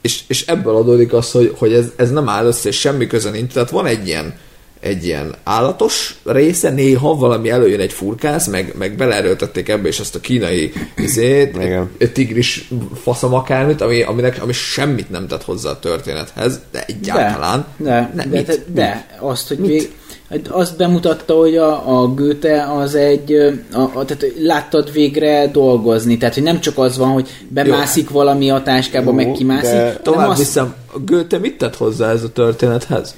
és, 0.00 0.20
és 0.26 0.46
ebből 0.46 0.76
adódik 0.76 1.12
az, 1.12 1.30
hogy, 1.30 1.54
hogy 1.58 1.72
ez, 1.72 1.86
ez 1.96 2.10
nem 2.10 2.28
áll 2.28 2.46
össze, 2.46 2.68
és 2.68 2.80
semmi 2.80 3.06
köze 3.06 3.30
nincs. 3.30 3.52
Tehát 3.52 3.70
van 3.70 3.86
egy 3.86 4.06
ilyen, 4.06 4.34
egy 4.80 5.04
ilyen 5.04 5.34
állatos 5.44 6.18
része, 6.24 6.70
néha 6.70 7.14
valami 7.14 7.50
előjön 7.50 7.80
egy 7.80 7.92
furkász, 7.92 8.46
meg, 8.46 8.74
meg 8.78 8.96
beleerőltették 8.96 9.68
ebbe 9.68 9.88
is 9.88 10.00
ezt 10.00 10.14
a 10.14 10.20
kínai 10.20 10.72
izét, 10.96 11.56
egy 11.98 12.12
tigris 12.12 12.68
faszom 13.02 13.34
akármit, 13.34 13.80
ami, 13.80 14.02
aminek, 14.02 14.42
ami 14.42 14.52
semmit 14.52 15.10
nem 15.10 15.26
tett 15.26 15.44
hozzá 15.44 15.70
a 15.70 15.78
történethez, 15.78 16.60
de 16.72 16.84
egyáltalán. 16.86 17.66
De, 17.76 17.90
Ne, 18.14 18.24
de, 18.24 18.36
mit? 18.36 18.46
de, 18.46 18.54
de 18.72 19.18
azt, 19.20 19.48
hogy 19.48 19.66
vég, 19.66 19.80
hát 19.80 19.99
azt 20.48 20.76
bemutatta, 20.76 21.34
hogy 21.34 21.56
a, 21.56 22.00
a 22.00 22.06
Goethe 22.14 22.72
az 22.72 22.94
egy, 22.94 23.32
a, 23.72 23.78
a, 23.78 24.04
tehát 24.04 24.24
láttad 24.38 24.92
végre 24.92 25.46
dolgozni, 25.52 26.16
tehát 26.16 26.34
hogy 26.34 26.42
nem 26.42 26.60
csak 26.60 26.78
az 26.78 26.98
van, 26.98 27.08
hogy 27.08 27.28
bemászik 27.48 28.10
valami 28.10 28.50
a 28.50 28.62
táskába, 28.62 29.10
Jó, 29.10 29.16
meg 29.16 29.32
kimászik, 29.32 29.70
de 29.70 30.00
Tovább 30.02 30.28
azt, 30.28 30.38
viszem, 30.38 30.74
a 30.92 30.98
Goethe 30.98 31.38
mit 31.38 31.58
tett 31.58 31.76
hozzá 31.76 32.10
ez 32.10 32.22
a 32.22 32.32
történethez? 32.32 33.14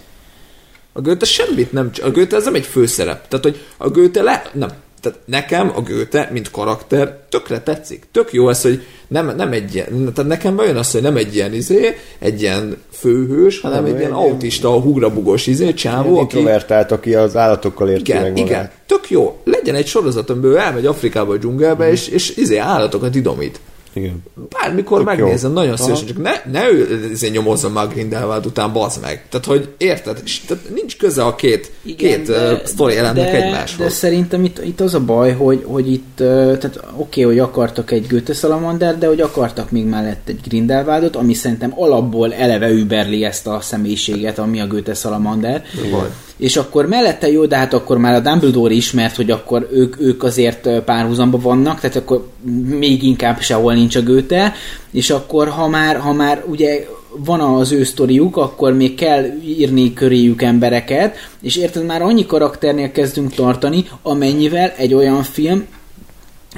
A 0.93 1.01
Goethe 1.01 1.27
semmit 1.27 1.73
nem, 1.73 1.91
a 2.03 2.11
Goethe 2.11 2.37
ez 2.37 2.45
nem 2.45 2.55
egy 2.55 2.67
főszerep. 2.67 3.29
Tehát, 3.29 3.45
hogy 3.45 3.61
a 3.77 3.89
Goethe 3.89 4.23
le, 4.23 4.43
nem. 4.53 4.71
Tehát 5.03 5.19
nekem 5.25 5.73
a 5.75 5.81
Goethe, 5.81 6.29
mint 6.33 6.51
karakter, 6.51 7.19
tökre 7.29 7.61
tetszik. 7.61 8.07
Tök 8.13 8.33
jó 8.33 8.49
ez, 8.49 8.63
hogy 8.63 8.83
nem, 9.09 9.37
nem 9.37 9.53
egy 9.53 9.75
ilyen, 9.75 10.13
tehát 10.15 10.31
nekem 10.31 10.57
bejön 10.57 10.77
az, 10.77 10.91
hogy 10.91 11.03
nem 11.03 11.17
egy 11.17 11.35
ilyen 11.35 11.55
izé, 11.55 11.97
egy 12.19 12.41
ilyen 12.41 12.77
főhős, 12.93 13.61
hanem 13.61 13.85
Nem, 13.85 13.95
egy 13.95 14.01
ilyen 14.01 14.13
autista, 14.13 14.71
hugrabugos 14.71 15.47
izé, 15.47 15.75
csávó, 15.75 16.19
aki, 16.19 16.37
Introvertált, 16.37 16.93
aki 16.93 17.15
az 17.15 17.37
állatokkal 17.37 17.89
érti 17.89 18.11
igen, 18.11 18.23
meg 18.23 18.39
igen, 18.39 18.71
tök 18.87 19.11
jó. 19.11 19.41
Legyen 19.45 19.75
egy 19.75 19.87
sorozat, 19.87 20.31
amiből 20.31 20.57
elmegy 20.57 20.87
Afrikába, 20.87 21.33
a 21.33 21.37
dzsungelbe, 21.37 21.91
és, 21.91 22.09
és 22.09 22.37
izé 22.37 22.57
állatokat 22.57 23.15
idomít. 23.15 23.61
Igen. 23.93 24.23
Bármikor 24.49 24.99
Tök 24.99 25.07
megnézem, 25.07 25.51
jó. 25.51 25.57
nagyon 25.57 25.77
szívesen, 25.77 26.07
csak 26.07 26.23
ne, 26.23 26.33
ne 26.51 26.71
ő 26.71 27.09
ezért 27.13 27.33
nyomozzon 27.33 27.73
már 27.73 27.89
Grindelwald 27.89 28.47
után, 28.47 28.73
bazd 28.73 29.01
meg. 29.01 29.27
Tehát, 29.29 29.47
hogy 29.47 29.69
érted? 29.77 30.21
És, 30.25 30.41
tehát 30.41 30.65
nincs 30.75 30.97
köze 30.97 31.25
a 31.25 31.35
két, 31.35 31.71
Igen, 31.83 31.97
két 31.97 32.27
de, 32.27 32.53
uh, 32.53 32.65
sztori 32.65 32.97
elemnek 32.97 33.31
de, 33.31 33.43
egymáshoz. 33.43 33.87
De 33.87 33.93
szerintem 33.93 34.45
itt, 34.45 34.65
itt 34.65 34.81
az 34.81 34.95
a 34.95 35.01
baj, 35.01 35.33
hogy, 35.33 35.63
hogy 35.67 35.93
itt, 35.93 36.17
tehát 36.17 36.77
oké, 36.77 37.21
okay, 37.21 37.23
hogy 37.23 37.39
akartak 37.39 37.91
egy 37.91 38.07
Goethe 38.09 38.33
Salamander, 38.33 38.99
de 38.99 39.07
hogy 39.07 39.21
akartak 39.21 39.71
még 39.71 39.85
mellett 39.85 40.29
egy 40.29 40.41
Grindelwaldot, 40.45 41.17
ami 41.17 41.35
szerintem 41.35 41.73
alapból 41.77 42.35
eleve 42.35 42.71
überli 42.71 43.25
ezt 43.25 43.47
a 43.47 43.61
személyiséget, 43.61 44.39
ami 44.39 44.61
a 44.61 44.67
Goethe 44.67 44.95
Salamander. 44.95 45.65
Vagy. 45.91 46.11
És 46.43 46.57
akkor 46.57 46.87
mellette 46.87 47.31
jó, 47.31 47.47
de 47.47 47.57
hát 47.57 47.75
akkor 47.75 47.99
már 47.99 48.15
a 48.15 48.21
Dumbledore 48.21 48.75
is, 48.75 48.93
mert 48.93 49.17
hogy 49.17 49.31
akkor 49.31 49.69
ők, 49.73 50.01
ők 50.01 50.23
azért 50.23 50.69
párhuzamba 50.85 51.39
vannak, 51.39 51.81
tehát 51.81 51.97
akkor 51.97 52.29
még 52.69 53.03
inkább 53.03 53.41
sehol 53.41 53.75
nincs 53.75 53.97
a 53.97 54.03
Goethe, 54.03 54.55
és 54.91 55.11
akkor 55.11 55.49
ha 55.49 55.69
már, 55.69 55.97
ha 55.97 56.13
már 56.13 56.45
ugye 56.47 56.87
van 57.17 57.41
az 57.41 57.73
ő 57.73 57.85
sztoriuk, 57.85 58.37
akkor 58.37 58.73
még 58.73 58.95
kell 58.95 59.25
írni 59.45 59.93
köréjük 59.93 60.43
embereket, 60.43 61.17
és 61.43 61.57
érted, 61.57 61.85
már 61.85 62.03
annyi 62.03 62.27
karakternél 62.27 62.91
kezdünk 62.91 63.35
tartani, 63.35 63.85
amennyivel 64.03 64.73
egy 64.77 64.95
olyan 64.95 65.23
film, 65.23 65.67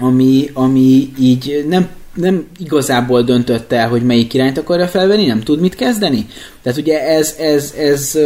ami, 0.00 0.50
ami 0.52 1.12
így 1.20 1.64
nem 1.68 1.88
nem 2.14 2.46
igazából 2.58 3.22
döntött 3.22 3.72
el, 3.72 3.88
hogy 3.88 4.02
melyik 4.02 4.34
irányt 4.34 4.58
akarja 4.58 4.86
felvenni, 4.86 5.26
nem 5.26 5.40
tud 5.40 5.60
mit 5.60 5.74
kezdeni. 5.74 6.26
Tehát 6.62 6.78
ugye 6.78 7.06
ez, 7.06 7.34
ez, 7.38 7.74
ez 7.78 8.18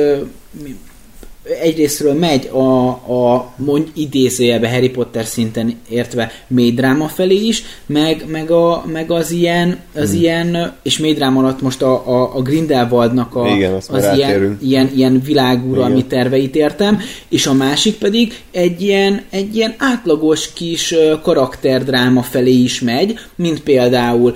egyrésztről 1.63 2.13
megy 2.15 2.47
a, 2.47 2.89
a 2.89 3.53
mondj 3.57 3.91
idézőjelbe 3.95 4.71
Harry 4.71 4.91
Potter 4.91 5.25
szinten 5.25 5.75
értve 5.89 6.31
mély 6.47 6.73
dráma 6.73 7.09
felé 7.09 7.35
is, 7.35 7.63
meg, 7.87 8.25
meg, 8.27 8.51
a, 8.51 8.85
meg 8.93 9.11
az 9.11 9.31
ilyen, 9.31 9.79
az 9.95 10.11
hmm. 10.11 10.21
ilyen, 10.21 10.73
és 10.83 10.99
mély 10.99 11.13
dráma 11.13 11.41
alatt 11.41 11.63
most 11.63 11.83
a, 11.83 12.09
a, 12.09 12.37
a 12.37 12.43
Grindelwaldnak 12.43 13.35
a, 13.35 13.49
Igen, 13.49 13.73
az 13.73 13.89
ilyen, 13.91 14.19
rátérünk. 14.19 14.63
ilyen, 14.63 14.91
ilyen 14.95 15.23
világuralmi 15.25 16.05
terveit 16.05 16.57
értem, 16.57 17.01
és 17.29 17.47
a 17.47 17.53
másik 17.53 17.95
pedig 17.95 18.43
egy 18.51 18.83
ilyen, 18.83 19.23
egy 19.31 19.57
ilyen 19.57 19.75
átlagos 19.79 20.53
kis 20.53 20.95
karakterdráma 21.23 22.23
felé 22.23 22.53
is 22.53 22.81
megy, 22.81 23.19
mint 23.35 23.61
például 23.61 24.35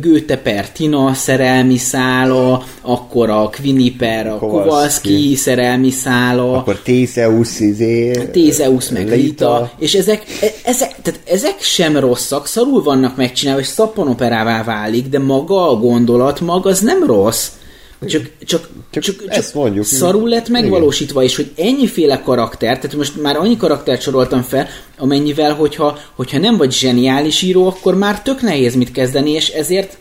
Goethe 0.00 0.36
per 0.36 0.70
Tina 0.70 1.14
szerelmi 1.14 1.76
szála, 1.76 2.64
akkor 2.80 3.30
a 3.30 3.50
per 3.98 4.26
a 4.26 4.38
Kowalski. 4.38 4.68
Kowalski 4.68 5.34
szerelmi 5.34 5.90
szála, 5.90 6.41
Akkor 6.50 6.78
Theseus, 6.82 7.60
izé... 7.60 8.10
Tézeus 8.32 8.88
meg 8.88 9.08
Lita. 9.08 9.16
Lita, 9.16 9.72
és 9.78 9.94
ezek, 9.94 10.24
e- 10.40 10.54
ezek, 10.64 11.02
tehát 11.02 11.20
ezek 11.24 11.60
sem 11.60 11.96
rosszak, 11.96 12.46
szarul 12.46 12.82
vannak 12.82 13.16
megcsinálva, 13.16 13.60
és 13.60 13.66
szappanoperává 13.66 14.64
válik, 14.64 15.08
de 15.08 15.18
maga 15.18 15.70
a 15.70 15.76
gondolat, 15.76 16.40
maga 16.40 16.70
az 16.70 16.80
nem 16.80 17.06
rossz. 17.06 17.48
Csak, 18.06 18.30
csak, 18.44 18.68
Csak 18.90 19.02
csak, 19.02 19.16
csak 19.16 19.32
ezt 19.36 19.54
mondjuk. 19.54 19.84
szarul 19.84 20.28
lett 20.28 20.48
megvalósítva, 20.48 21.22
és 21.22 21.36
hogy 21.36 21.50
ennyiféle 21.56 22.20
karakter, 22.20 22.78
tehát 22.78 22.96
most 22.96 23.22
már 23.22 23.36
annyi 23.36 23.56
karaktert 23.56 24.00
soroltam 24.00 24.42
fel, 24.42 24.68
amennyivel, 24.98 25.54
hogyha, 25.54 25.98
hogyha 26.14 26.38
nem 26.38 26.56
vagy 26.56 26.72
zseniális 26.72 27.42
író, 27.42 27.66
akkor 27.66 27.94
már 27.94 28.22
tök 28.22 28.40
nehéz 28.40 28.74
mit 28.74 28.90
kezdeni, 28.90 29.30
és 29.30 29.48
ezért 29.48 29.96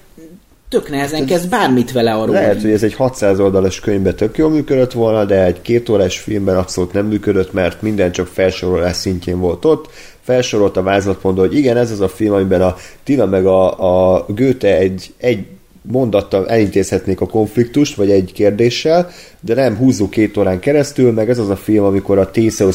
tök 0.71 0.89
nehezen 0.89 1.25
kezd 1.25 1.49
bármit 1.49 1.91
vele 1.91 2.13
arról. 2.13 2.33
Lehet, 2.33 2.61
hogy 2.61 2.71
ez 2.71 2.83
egy 2.83 2.93
600 2.93 3.39
oldalas 3.39 3.79
könyvben 3.79 4.15
tök 4.15 4.37
jól 4.37 4.49
működött 4.49 4.91
volna, 4.91 5.25
de 5.25 5.43
egy 5.43 5.61
két 5.61 5.89
órás 5.89 6.19
filmben 6.19 6.57
abszolút 6.57 6.93
nem 6.93 7.05
működött, 7.05 7.53
mert 7.53 7.81
minden 7.81 8.11
csak 8.11 8.27
felsorolás 8.27 8.95
szintjén 8.95 9.39
volt 9.39 9.65
ott. 9.65 9.89
Felsorolt 10.21 10.77
a 10.77 10.83
vázlatpontban, 10.83 11.47
hogy 11.47 11.57
igen, 11.57 11.77
ez 11.77 11.91
az 11.91 11.99
a 11.99 12.07
film, 12.07 12.33
amiben 12.33 12.61
a 12.61 12.75
Tina 13.03 13.25
meg 13.25 13.45
a, 13.45 14.15
a 14.15 14.25
Goethe 14.27 14.77
egy, 14.77 15.13
egy 15.17 15.45
mondattal 15.81 16.49
elintézhetnék 16.49 17.21
a 17.21 17.25
konfliktust, 17.25 17.95
vagy 17.95 18.11
egy 18.11 18.31
kérdéssel, 18.33 19.09
de 19.39 19.53
nem 19.53 19.75
húzzuk 19.75 20.09
két 20.09 20.37
órán 20.37 20.59
keresztül, 20.59 21.11
meg 21.11 21.29
ez 21.29 21.39
az 21.39 21.49
a 21.49 21.55
film, 21.55 21.83
amikor 21.83 22.17
a 22.17 22.29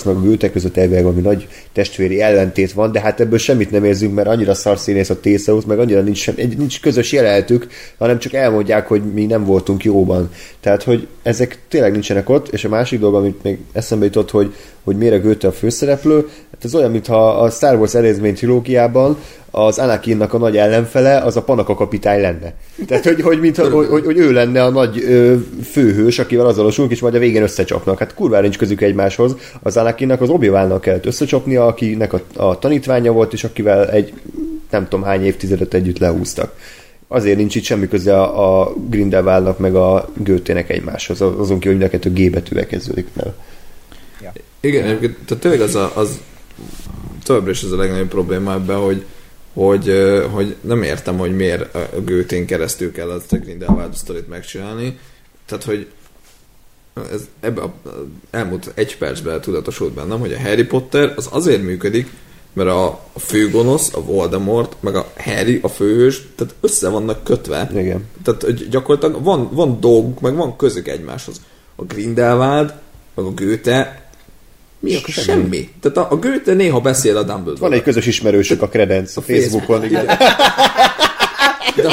a 0.05 0.21
Goethe 0.21 0.51
között 0.51 0.77
elvileg 0.77 1.03
valami 1.03 1.21
nagy 1.21 1.49
testvéri 1.73 2.21
ellentét 2.21 2.73
van, 2.73 2.93
de 2.93 3.01
hát 3.01 3.21
ebből 3.21 3.39
semmit 3.39 3.71
nem 3.71 3.85
érzünk, 3.85 4.15
mert 4.15 4.29
annyira 4.29 4.55
szarszínész 4.55 5.11
a 5.11 5.21
Theseus, 5.21 5.65
meg 5.65 5.79
annyira 5.79 6.01
nincs, 6.01 6.19
sem, 6.19 6.35
nincs 6.59 6.81
közös 6.81 7.13
jelenetük, 7.13 7.67
hanem 7.99 8.19
csak 8.19 8.33
elmondják, 8.33 8.87
hogy 8.87 9.03
mi 9.13 9.27
nem 9.27 9.45
voltunk 9.45 9.85
jóban. 9.85 10.31
Tehát, 10.61 10.83
hogy 10.83 11.07
ezek 11.23 11.59
tényleg 11.69 11.93
nincsenek 11.93 12.29
ott, 12.29 12.49
és 12.49 12.65
a 12.65 12.69
másik 12.69 13.01
dolog, 13.01 13.15
amit 13.15 13.43
még 13.43 13.59
eszembe 13.73 14.05
jutott, 14.05 14.31
hogy 14.31 14.55
hogy 14.87 14.97
miért 14.97 15.15
a 15.15 15.21
Goethe 15.21 15.49
a 15.49 15.53
főszereplő. 15.53 16.29
Hát 16.53 16.65
ez 16.65 16.75
olyan, 16.75 16.91
mintha 16.91 17.29
a 17.29 17.51
Star 17.51 17.77
Wars 17.77 17.95
előzmény 17.95 18.35
trilógiában 18.35 19.17
az 19.51 19.79
Anakinnak 19.79 20.35
a 20.35 20.39
nagy 20.39 20.57
ellenfele 20.57 21.19
az 21.19 21.37
a 21.37 21.43
Panaka 21.43 21.75
kapitány 21.75 22.21
lenne. 22.21 22.55
Tehát, 22.87 23.05
hogy, 23.05 23.21
hogy, 23.21 23.41
mintha, 23.41 23.71
hogy, 23.71 23.87
hogy, 23.87 24.05
hogy 24.05 24.19
ő 24.19 24.33
lenne 24.33 24.63
a 24.63 24.71
nagy 24.71 25.03
ö, 25.09 25.35
főhős, 25.71 26.19
akivel 26.19 26.47
azonosulunk, 26.47 26.93
és 26.93 27.01
majd 27.01 27.15
a 27.15 27.19
végén 27.19 27.43
összecsapnak. 27.43 27.99
Hát 27.99 28.15
kurvára 28.15 28.43
nincs 28.43 28.59
közük 28.59 28.81
egymáshoz. 28.81 29.37
Az 29.63 29.77
Anakinnak 29.77 30.21
az 30.21 30.29
obi 30.29 30.51
kellett 30.81 31.07
összecsapnia, 31.07 31.67
akinek 31.67 32.13
a, 32.13 32.21
a 32.37 32.59
tanítványa 32.59 33.13
volt, 33.13 33.33
és 33.33 33.45
akivel 33.45 33.91
egy 33.91 34.13
nem 34.71 34.89
tudom 34.89 35.05
hány 35.05 35.25
évtizedet 35.25 35.75
együtt 35.75 35.99
lehúztak 35.99 36.53
azért 37.09 37.37
nincs 37.37 37.55
itt 37.55 37.65
semmi 37.65 37.89
köze 37.89 38.21
a, 38.21 38.61
a 38.63 38.75
Grindelwaldnak 38.89 39.59
meg 39.59 39.75
a 39.75 40.09
Götének 40.17 40.71
egymáshoz, 40.71 41.21
azon 41.21 41.59
ki, 41.59 41.69
hogy 41.69 41.77
mind 41.77 41.89
a 41.89 41.91
kettő 41.91 42.13
G 42.13 42.31
betűvel 42.31 42.67
kezdődik 42.67 43.07
el. 43.17 43.35
Igen, 44.61 44.85
egyébként, 44.85 45.17
tehát 45.27 45.43
tényleg 45.43 45.61
az, 45.61 45.75
a, 45.75 45.93
az 45.95 46.21
továbbra 47.23 47.51
is 47.51 47.63
az 47.63 47.73
a 47.73 47.77
legnagyobb 47.77 48.09
probléma 48.09 48.53
ebben, 48.53 48.77
hogy, 48.77 49.05
hogy, 49.55 49.93
hogy 50.31 50.57
nem 50.61 50.83
értem, 50.83 51.19
hogy 51.19 51.37
miért 51.37 51.75
a 51.75 52.01
Götén 52.05 52.47
keresztül 52.47 52.93
kell 52.93 53.11
azt 53.11 53.33
a 53.33 53.37
Grindelwald 53.37 53.95
sztorit 53.95 54.29
megcsinálni. 54.29 54.99
Tehát, 55.47 55.65
hogy 55.65 55.87
ez 57.13 57.29
ebbe 57.41 57.61
a, 57.61 57.75
elmúlt 58.31 58.73
egy 58.75 58.99
percben 58.99 59.41
tudatosult 59.41 59.93
bennem, 59.93 60.19
hogy 60.19 60.33
a 60.33 60.41
Harry 60.41 60.65
Potter 60.65 61.13
az 61.17 61.29
azért 61.31 61.63
működik, 61.63 62.11
mert 62.53 62.69
a, 62.69 62.87
a 63.13 63.19
főgonosz, 63.19 63.95
a 63.95 64.05
Voldemort, 64.05 64.77
meg 64.81 64.97
a 64.97 65.13
Harry, 65.17 65.59
a 65.63 65.69
főhős, 65.69 66.23
tehát 66.35 66.55
össze 66.61 66.89
vannak 66.89 67.25
kötve. 67.25 67.71
Igen. 67.75 68.05
Tehát 68.25 68.43
hogy 68.43 68.69
gyakorlatilag 68.69 69.25
van, 69.25 69.49
van 69.53 69.81
dolguk, 69.81 70.21
meg 70.21 70.37
van 70.37 70.57
közük 70.57 70.89
egymáshoz. 70.89 71.41
A 71.77 71.85
Grindelwald, 71.85 72.75
meg 73.15 73.25
a 73.25 73.31
Goethe, 73.31 74.06
mi 74.81 74.95
a 74.95 74.99
semmi. 75.11 75.27
semmi. 75.27 75.71
Tehát 75.81 75.97
a, 75.97 76.15
a 76.15 76.17
Goethe 76.17 76.53
néha 76.53 76.81
beszél 76.81 77.17
a 77.17 77.23
dumbledore 77.23 77.61
Van 77.61 77.73
egy 77.73 77.83
közös 77.83 78.07
ismerősök 78.07 78.63
a 78.63 78.69
Credence 78.69 79.21
a, 79.21 79.23
Facebookon. 79.23 79.85
Igen. 79.85 80.07
De, 81.77 81.93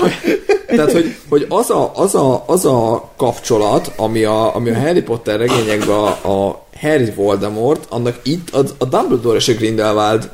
tehát, 0.76 0.92
hogy, 0.92 1.16
hogy 1.30 1.46
az, 1.50 1.70
a, 1.70 1.92
az, 1.96 2.16
a, 2.16 2.44
az 2.48 2.66
a 2.66 3.12
kapcsolat, 3.18 3.92
ami 3.96 4.24
a, 4.24 4.56
ami 4.56 4.70
a 4.70 4.80
Harry 4.80 5.02
Potter 5.02 5.40
regényekben 5.40 5.98
a, 5.98 6.08
a 6.08 6.66
Harry 6.80 7.12
Voldemort, 7.16 7.86
annak 7.90 8.20
itt 8.24 8.50
a, 8.50 8.64
a 8.78 8.86
Dumbledore 8.86 9.38
és 9.38 9.48
a 9.48 9.54
Grindelwald 9.54 10.30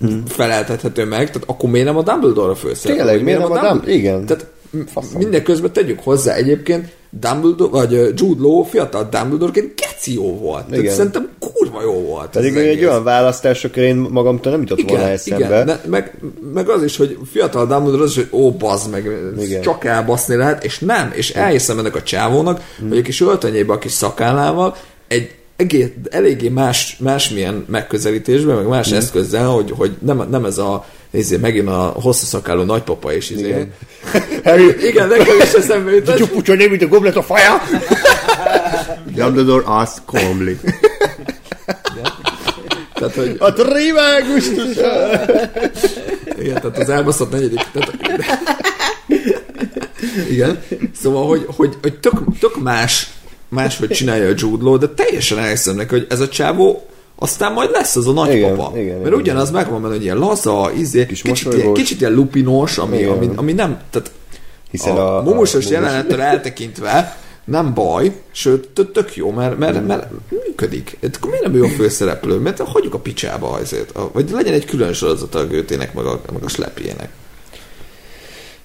hmm. 0.00 0.26
feleltethető 0.26 1.04
meg, 1.04 1.30
tehát 1.30 1.48
akkor 1.48 1.70
miért 1.70 1.86
nem 1.86 1.96
a 1.96 2.02
Dumbledore 2.02 2.50
a 2.50 2.54
főszereplő? 2.54 3.04
Tényleg, 3.04 3.24
miért 3.24 3.38
nem 3.38 3.52
a 3.52 3.60
Dumbledore? 3.60 3.92
Igen. 3.92 4.26
Tehát 4.26 4.46
minden 5.18 5.42
közben 5.42 5.72
tegyük 5.72 6.00
hozzá 6.00 6.34
egyébként 6.34 6.88
Dumbledore, 7.10 7.70
vagy 7.70 7.90
Jude 7.92 8.42
Law 8.42 8.62
fiatal 8.62 9.08
Dumbledore-ként 9.10 9.80
geci 9.80 10.14
jó 10.14 10.38
volt. 10.38 10.64
Igen. 10.68 10.80
Tehát 10.80 10.96
szerintem 10.96 11.30
kurva 11.38 11.82
jó 11.82 11.92
volt. 11.92 12.30
Pedig 12.30 12.56
egy 12.56 12.66
egész. 12.66 12.86
olyan 12.86 13.04
választásokra 13.04 13.82
én 13.82 13.96
magamtól 13.96 14.52
nem 14.52 14.60
jutott 14.60 14.88
volna 14.88 15.08
eszembe. 15.08 15.46
Igen, 15.46 15.66
de, 15.66 15.80
meg, 15.86 16.18
meg, 16.54 16.68
az 16.68 16.82
is, 16.82 16.96
hogy 16.96 17.18
fiatal 17.30 17.66
Dumbledore 17.66 18.02
az 18.02 18.10
is, 18.10 18.16
hogy 18.16 18.40
ó, 18.40 18.52
bazd 18.52 18.90
meg, 18.90 19.10
igen. 19.38 19.60
csak 19.62 19.84
elbaszni 19.84 20.36
lehet, 20.36 20.64
és 20.64 20.78
nem, 20.78 21.12
és 21.14 21.30
elhiszem 21.30 21.78
ennek 21.78 21.94
a 21.96 22.02
csávónak, 22.02 22.62
hmm. 22.78 22.88
hogy 22.88 22.98
a 22.98 23.02
kis 23.02 23.20
öltönyébe 23.20 23.72
a 23.72 23.78
kis 23.78 23.92
szakállával 23.92 24.76
egy 25.08 25.30
egész, 25.60 25.88
eléggé 26.10 26.48
más, 26.48 26.96
másmilyen 26.98 27.64
megközelítésben, 27.68 28.56
meg 28.56 28.66
más 28.66 28.92
mm. 28.92 28.96
eszközzel, 28.96 29.46
hogy, 29.46 29.72
hogy 29.76 29.96
nem, 29.98 30.26
nem 30.30 30.44
ez 30.44 30.58
a 30.58 30.86
nézzé, 31.10 31.36
megint 31.36 31.68
a 31.68 31.92
hosszú 31.94 32.24
szakáló 32.24 32.62
nagypapa 32.62 33.12
is 33.12 33.30
izé. 33.30 33.48
Igen. 33.48 33.72
Harry, 34.44 34.86
igen, 34.86 35.08
nekem 35.08 35.36
is 35.42 35.52
eszembe 35.52 35.90
jutott. 35.90 36.16
Did 36.16 36.18
you 36.18 36.28
put 36.28 36.46
your 36.46 36.58
name 36.60 36.72
in 36.72 36.78
the 36.78 36.86
goblet 36.86 37.16
of 37.16 37.26
fire? 37.26 37.60
Dumbledore 39.16 39.64
asked 39.66 40.02
calmly. 40.06 40.56
Tehát, 42.94 43.14
hogy... 43.14 43.36
A 43.38 43.52
trimágustus! 43.52 44.76
Igen, 46.38 46.54
tehát 46.54 46.78
az 46.78 46.88
elbaszott 46.88 47.30
negyedik. 47.32 47.60
Tehát, 47.72 47.92
igen. 50.30 50.62
Szóval, 51.00 51.26
hogy, 51.26 51.44
hogy, 51.56 51.76
hogy 51.82 51.98
tök, 51.98 52.38
tök 52.40 52.62
más 52.62 53.10
máshogy 53.50 53.88
csinálja 53.88 54.28
a 54.28 54.34
Jude 54.36 54.64
Law, 54.64 54.78
de 54.78 54.88
teljesen 54.88 55.38
elhiszem 55.38 55.76
neki, 55.76 55.90
hogy 55.90 56.06
ez 56.08 56.20
a 56.20 56.28
csávó 56.28 56.84
aztán 57.22 57.52
majd 57.52 57.70
lesz 57.70 57.96
az 57.96 58.06
a 58.06 58.12
nagypapa. 58.12 58.70
Igen, 58.72 58.84
igen, 58.84 58.96
Mert 58.96 59.06
igen, 59.06 59.20
ugyanaz 59.20 59.48
igen. 59.48 59.60
megvan 59.60 59.82
benne, 59.82 59.94
hogy 59.94 60.02
ilyen 60.02 60.18
laza, 60.18 60.70
izé, 60.76 61.06
Kis 61.06 61.22
kicsit, 61.22 61.54
ilyen, 61.54 61.72
kicsit 61.72 62.00
ilyen 62.00 62.12
lupinos, 62.12 62.78
ami, 62.78 63.04
ami, 63.04 63.30
ami, 63.34 63.52
nem, 63.52 63.80
tehát 63.90 64.10
hiszen 64.70 64.96
a, 64.96 65.18
a 65.18 65.22
mumusos 65.22 65.66
a, 65.66 65.70
jelenettől 65.70 66.20
eltekintve 66.20 67.18
nem 67.44 67.74
baj, 67.74 68.20
sőt, 68.30 68.68
tök 68.92 69.16
jó, 69.16 69.30
mert, 69.30 69.58
mert, 69.58 69.86
mert 69.86 70.06
működik. 70.46 70.98
Akkor 71.16 71.30
miért 71.30 71.44
nem 71.44 71.54
ő 71.54 71.62
a 71.62 71.68
főszereplő? 71.68 72.36
Mert 72.38 72.60
hagyjuk 72.60 72.94
a 72.94 72.98
picsába 72.98 73.50
azért. 73.50 73.98
Vagy 74.12 74.30
legyen 74.30 74.52
egy 74.52 74.64
külön 74.64 74.92
sorozat 74.92 75.34
a 75.34 75.46
Gőtének, 75.46 75.94
meg 75.94 76.04
a, 76.04 76.20
meg 76.32 76.42
a 76.42 76.48
Slepjének. 76.48 77.10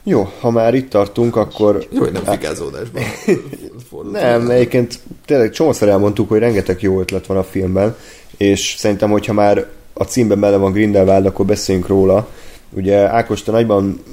Jó, 0.03 0.31
ha 0.39 0.51
már 0.51 0.73
itt 0.73 0.89
tartunk, 0.89 1.35
akkor... 1.35 1.87
Jó, 1.89 1.99
hogy 1.99 2.11
nem 2.11 2.23
fikázódásban. 2.23 3.03
nem, 4.11 4.49
egyébként 4.49 4.99
tényleg 5.25 5.51
csomószor 5.51 5.89
elmondtuk, 5.89 6.29
hogy 6.29 6.39
rengeteg 6.39 6.81
jó 6.81 6.99
ötlet 6.99 7.25
van 7.25 7.37
a 7.37 7.43
filmben, 7.43 7.95
és 8.37 8.75
szerintem, 8.77 9.09
hogyha 9.09 9.33
már 9.33 9.65
a 9.93 10.03
címben 10.03 10.39
bele 10.39 10.57
van 10.57 10.71
Grindelwald, 10.71 11.25
akkor 11.25 11.45
beszéljünk 11.45 11.87
róla. 11.87 12.27
Ugye 12.69 12.97
Ákos, 12.97 13.43
te 13.43 13.51
nagyban 13.51 14.03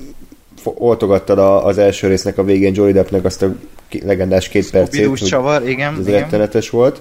oltogattad 0.65 1.39
a, 1.39 1.67
az 1.67 1.79
első 1.79 2.09
résznek 2.09 2.39
a 2.39 2.45
végén 2.45 2.75
Johnny 2.75 2.93
Deppnek 2.93 3.25
azt 3.25 3.43
a 3.43 3.55
legendás 4.05 4.49
két 4.49 4.71
percét. 4.71 5.27
csavar, 5.27 5.69
igen. 5.69 5.97
Ez 6.01 6.07
igen. 6.07 6.21
rettenetes 6.21 6.71
volt. 6.71 7.01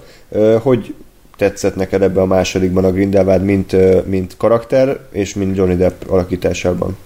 Hogy 0.62 0.94
tetszett 1.42 1.76
neked 1.76 2.02
ebbe 2.02 2.22
a 2.22 2.26
másodikban 2.26 2.86
a 2.86 2.92
Grindelwald, 2.92 3.44
mint, 3.44 3.76
mint 4.08 4.38
karakter, 4.38 5.00
és 5.12 5.34
mint 5.34 5.58
Johnny 5.58 5.76
Depp 5.76 6.02
alakításában? 6.08 6.98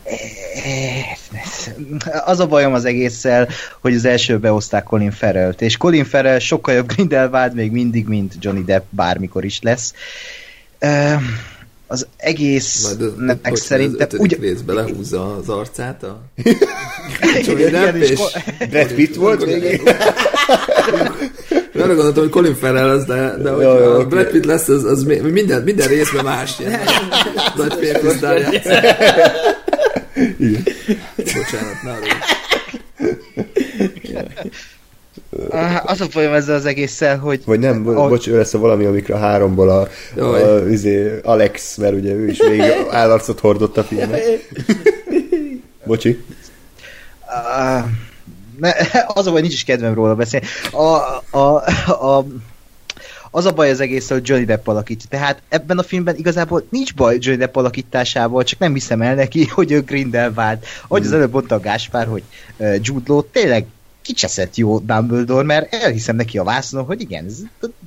Az 2.26 2.40
a 2.40 2.48
bajom 2.48 2.74
az 2.74 2.86
egésszel, 2.86 3.48
hogy 3.82 3.94
az 3.94 4.06
első 4.06 4.40
behozták 4.40 4.84
Colin 4.84 5.12
Farrell-t, 5.12 5.62
és 5.62 5.78
Colin 5.78 6.06
Farrell 6.06 6.40
sokkal 6.40 6.74
jobb 6.74 6.88
Grindelwald 6.88 7.54
még 7.54 7.72
mindig, 7.72 8.08
mint 8.08 8.34
Johnny 8.40 8.64
Depp 8.64 8.84
bármikor 8.90 9.46
is 9.46 9.60
lesz. 9.62 9.94
Az 11.88 12.08
egész 12.18 12.96
nek 13.18 13.56
szerintem... 13.56 14.08
Úgy... 14.18 14.38
részbe 14.40 14.74
lehúzza 14.74 15.36
az 15.36 15.50
arcát 15.50 16.04
a... 16.04 16.22
Johnny 17.46 17.70
Depp, 17.70 17.96
és... 17.96 18.20
Brad 18.70 18.94
Pitt 18.94 19.16
volt 19.16 19.46
Nem 21.88 21.96
gondoltam, 21.96 22.24
hogy 22.24 22.32
Colin 22.32 22.56
Farrell 22.56 22.88
lesz, 22.88 23.06
de, 23.06 23.36
de 23.42 23.50
hogy 23.50 23.64
jó, 23.64 23.78
jó, 23.78 23.92
a 23.92 24.06
Brad 24.06 24.28
Pitt 24.28 24.46
lesz, 24.46 24.68
az, 24.68 24.84
az 24.84 25.04
minden, 25.04 25.62
minden 25.62 25.88
részben 25.88 26.24
más 26.24 26.60
ilyen 26.60 26.80
nagy 27.58 27.74
férfi 27.74 28.08
Igen. 30.38 30.64
Bocsánat, 31.16 31.84
ne 31.84 31.94
az 35.86 36.02
a 36.02 36.06
folyam 36.06 36.34
ezzel 36.34 36.56
az 36.56 36.66
egésszel, 36.66 37.18
hogy... 37.18 37.42
Vagy 37.46 37.60
nem, 37.60 37.84
bo- 37.84 37.98
a... 37.98 38.08
bocs, 38.08 38.28
ő 38.28 38.38
lesz 38.38 38.54
a 38.54 38.60
valami, 38.60 38.86
amikre 38.86 39.14
a 39.14 39.18
háromból 39.18 39.70
a, 39.70 39.88
a, 40.18 40.24
a 40.24 40.70
izé, 40.70 41.20
Alex, 41.24 41.78
mert 41.78 41.96
ugye 41.96 42.14
ő 42.14 42.28
is 42.28 42.40
végig 42.40 42.74
állarcot 42.90 43.40
hordott 43.40 43.78
a 43.78 43.84
filmet. 43.84 44.22
Bocsi. 45.86 46.24
Uh, 47.28 47.86
ne, 48.60 48.72
az 49.20 49.28
a 49.28 49.32
baj, 49.32 49.42
nincs 49.42 49.54
is 49.54 49.64
kedvem 49.64 49.94
róla 49.94 50.16
beszélni. 50.16 50.46
A, 50.72 51.38
a, 51.38 51.64
a, 51.88 52.26
az 53.32 53.46
a 53.46 53.52
baj 53.52 53.70
az 53.70 53.80
egész, 53.80 54.10
hogy 54.10 54.28
Johnny 54.28 54.46
Depp 54.46 54.68
alakítja. 54.68 55.10
Tehát 55.10 55.42
ebben 55.50 55.78
a 55.78 55.84
filmben 55.84 56.16
igazából 56.16 56.68
nincs 56.70 56.94
baj 56.94 57.18
Johnny 57.20 57.40
Depp 57.40 57.56
alakításával, 57.56 58.44
csak 58.44 58.60
nem 58.60 58.74
hiszem 58.74 59.02
el 59.02 59.16
neki, 59.16 59.46
hogy 59.56 59.72
ő 59.72 59.82
Grindelwald. 59.82 60.66
Ahogy 60.88 61.02
mm. 61.02 61.06
az 61.06 61.14
előbb 61.14 61.32
mondta 61.32 61.56
a 61.56 61.60
Gáspár, 61.60 62.08
hogy 62.08 62.24
Jude 62.82 63.04
Law 63.08 63.24
tényleg 63.24 63.66
kicseszett 64.06 64.56
jó 64.56 64.80
Dumbledore, 64.80 65.44
mert 65.44 65.74
elhiszem 65.74 66.16
neki 66.16 66.38
a 66.38 66.44
vásznon, 66.44 66.86
hogy 66.86 67.02
igen, 67.02 67.26
ez 67.26 67.38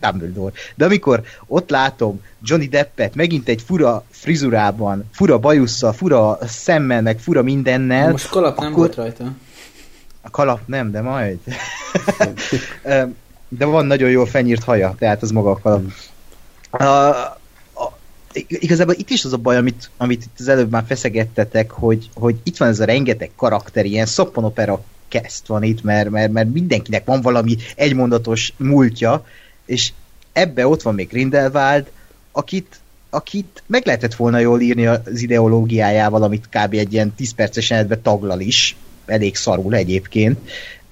Dumbledore. 0.00 0.52
De 0.74 0.84
amikor 0.84 1.22
ott 1.46 1.70
látom 1.70 2.20
Johnny 2.42 2.66
Deppet 2.68 3.14
megint 3.14 3.48
egy 3.48 3.62
fura 3.62 4.04
frizurában, 4.10 5.04
fura 5.12 5.38
bajusszal, 5.38 5.92
fura 5.92 6.38
szemmel, 6.46 7.02
meg 7.02 7.18
fura 7.18 7.42
mindennel. 7.42 8.10
Most 8.10 8.28
kalap 8.28 8.52
akkor... 8.52 8.64
nem 8.64 8.72
volt 8.72 8.94
rajta. 8.94 9.32
A 10.28 10.30
kalap 10.30 10.60
nem, 10.66 10.90
de 10.90 11.00
majd. 11.00 11.38
de 13.48 13.64
van 13.64 13.86
nagyon 13.86 14.10
jó 14.10 14.24
fenyírt 14.24 14.64
haja, 14.64 14.94
tehát 14.98 15.22
az 15.22 15.30
maga 15.30 15.50
a 15.50 15.58
kalap. 15.58 15.82
A, 16.70 16.84
a, 16.84 17.98
igazából 18.34 18.94
itt 18.94 19.10
is 19.10 19.24
az 19.24 19.32
a 19.32 19.36
baj, 19.36 19.56
amit, 19.56 19.90
amit 19.96 20.24
itt 20.24 20.38
az 20.38 20.48
előbb 20.48 20.70
már 20.70 20.84
feszegettetek, 20.86 21.70
hogy, 21.70 22.08
hogy 22.14 22.36
itt 22.42 22.56
van 22.56 22.68
ez 22.68 22.80
a 22.80 22.84
rengeteg 22.84 23.30
karakter, 23.36 23.84
ilyen 23.84 24.06
szoppanopera 24.06 24.84
kezd 25.08 25.46
van 25.46 25.62
itt, 25.62 25.82
mert, 25.82 26.10
mert, 26.10 26.32
mert 26.32 26.52
mindenkinek 26.52 27.04
van 27.04 27.20
valami 27.20 27.56
egymondatos 27.76 28.52
múltja, 28.56 29.24
és 29.66 29.92
ebbe 30.32 30.66
ott 30.66 30.82
van 30.82 30.94
még 30.94 31.08
Grindelwald, 31.08 31.90
akit, 32.32 32.80
akit 33.10 33.62
meg 33.66 33.86
lehetett 33.86 34.14
volna 34.14 34.38
jól 34.38 34.60
írni 34.60 34.86
az 34.86 35.22
ideológiájával, 35.22 36.22
amit 36.22 36.48
kb. 36.48 36.74
egy 36.74 36.92
ilyen 36.92 37.14
10 37.14 37.32
perces 37.32 37.72
taglal 38.02 38.40
is, 38.40 38.76
elég 39.08 39.36
szarul 39.36 39.74
egyébként. 39.74 40.38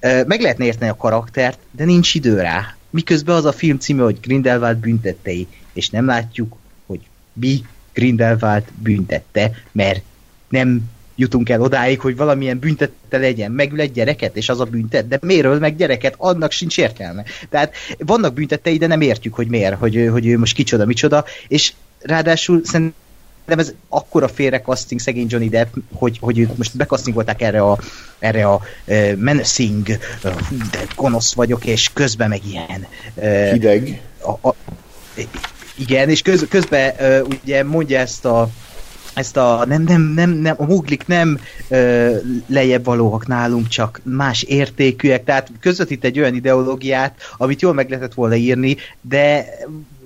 Meg 0.01 0.41
lehetne 0.41 0.65
érteni 0.65 0.91
a 0.91 0.97
karaktert, 0.97 1.59
de 1.71 1.85
nincs 1.85 2.15
idő 2.15 2.41
rá. 2.41 2.77
Miközben 2.91 3.37
az 3.37 3.45
a 3.45 3.53
film 3.53 3.79
címe, 3.79 4.03
hogy 4.03 4.21
Grindelwald 4.21 4.77
büntettei. 4.77 5.47
és 5.73 5.91
nem 5.91 6.07
látjuk, 6.07 6.57
hogy 6.87 7.01
mi 7.33 7.65
Grindelwald 7.93 8.65
büntette, 8.83 9.51
mert 9.73 10.03
nem 10.49 10.91
jutunk 11.17 11.49
el 11.49 11.61
odáig, 11.61 12.01
hogy 12.01 12.17
valamilyen 12.17 12.59
büntette 12.59 13.19
legyen, 13.19 13.53
megül 13.53 13.81
egy 13.81 13.93
gyereket, 13.93 14.37
és 14.37 14.49
az 14.49 14.61
a 14.61 14.65
büntet, 14.65 15.09
de 15.09 15.19
miért 15.23 15.45
öl 15.45 15.59
meg 15.59 15.77
gyereket, 15.77 16.15
annak 16.17 16.51
sincs 16.51 16.79
értelme. 16.79 17.25
Tehát 17.49 17.75
vannak 17.99 18.35
büntettei, 18.35 18.79
de 18.79 18.87
nem 18.87 19.01
értjük, 19.01 19.35
hogy 19.35 19.49
miért, 19.49 19.79
hogy, 19.79 20.09
hogy 20.11 20.27
ő 20.27 20.39
most 20.39 20.55
kicsoda, 20.55 20.85
micsoda, 20.85 21.25
és 21.49 21.73
ráadásul 22.01 22.61
szerintem 22.65 22.95
ez 23.47 23.73
akkora 23.89 24.29
félrekaszting 24.29 25.01
szegény 25.01 25.27
Johnny 25.29 25.49
Depp, 25.49 25.75
hogy, 25.93 26.19
hogy 26.21 26.39
ők 26.39 26.57
most 26.57 26.77
bekasztingolták 26.77 27.43
erre 27.43 27.61
a, 27.61 27.79
erre 28.19 28.47
a 28.47 28.61
uh, 28.87 29.15
menacing, 29.15 29.89
uh, 29.89 30.33
de 30.71 30.81
gonosz 30.97 31.35
vagyok, 31.35 31.65
és 31.65 31.91
közben 31.93 32.29
meg 32.29 32.41
ilyen. 32.47 32.87
Uh, 33.15 33.51
Hideg. 33.53 34.01
A, 34.23 34.49
a, 34.49 34.55
igen, 35.75 36.09
és 36.09 36.23
köz, 36.23 36.47
közben 36.49 36.95
uh, 37.01 37.29
ugye 37.43 37.65
mondja 37.65 37.99
ezt 37.99 38.25
a 38.25 38.49
ezt 39.17 39.37
a 39.37 39.65
nem, 39.67 39.83
nem, 39.83 40.03
nem, 40.03 40.31
nem 40.31 40.55
a 40.59 40.65
muglik 40.65 41.07
nem 41.07 41.41
ö, 41.69 42.17
lejjebb 42.47 42.85
valóak 42.85 43.27
nálunk, 43.27 43.69
csak 43.69 44.01
más 44.03 44.43
értékűek, 44.43 45.25
tehát 45.25 45.51
közvetít 45.61 46.05
egy 46.05 46.19
olyan 46.19 46.35
ideológiát, 46.35 47.21
amit 47.37 47.61
jól 47.61 47.73
meg 47.73 47.89
lehetett 47.91 48.15
volna 48.15 48.35
írni, 48.35 48.77
de 49.01 49.47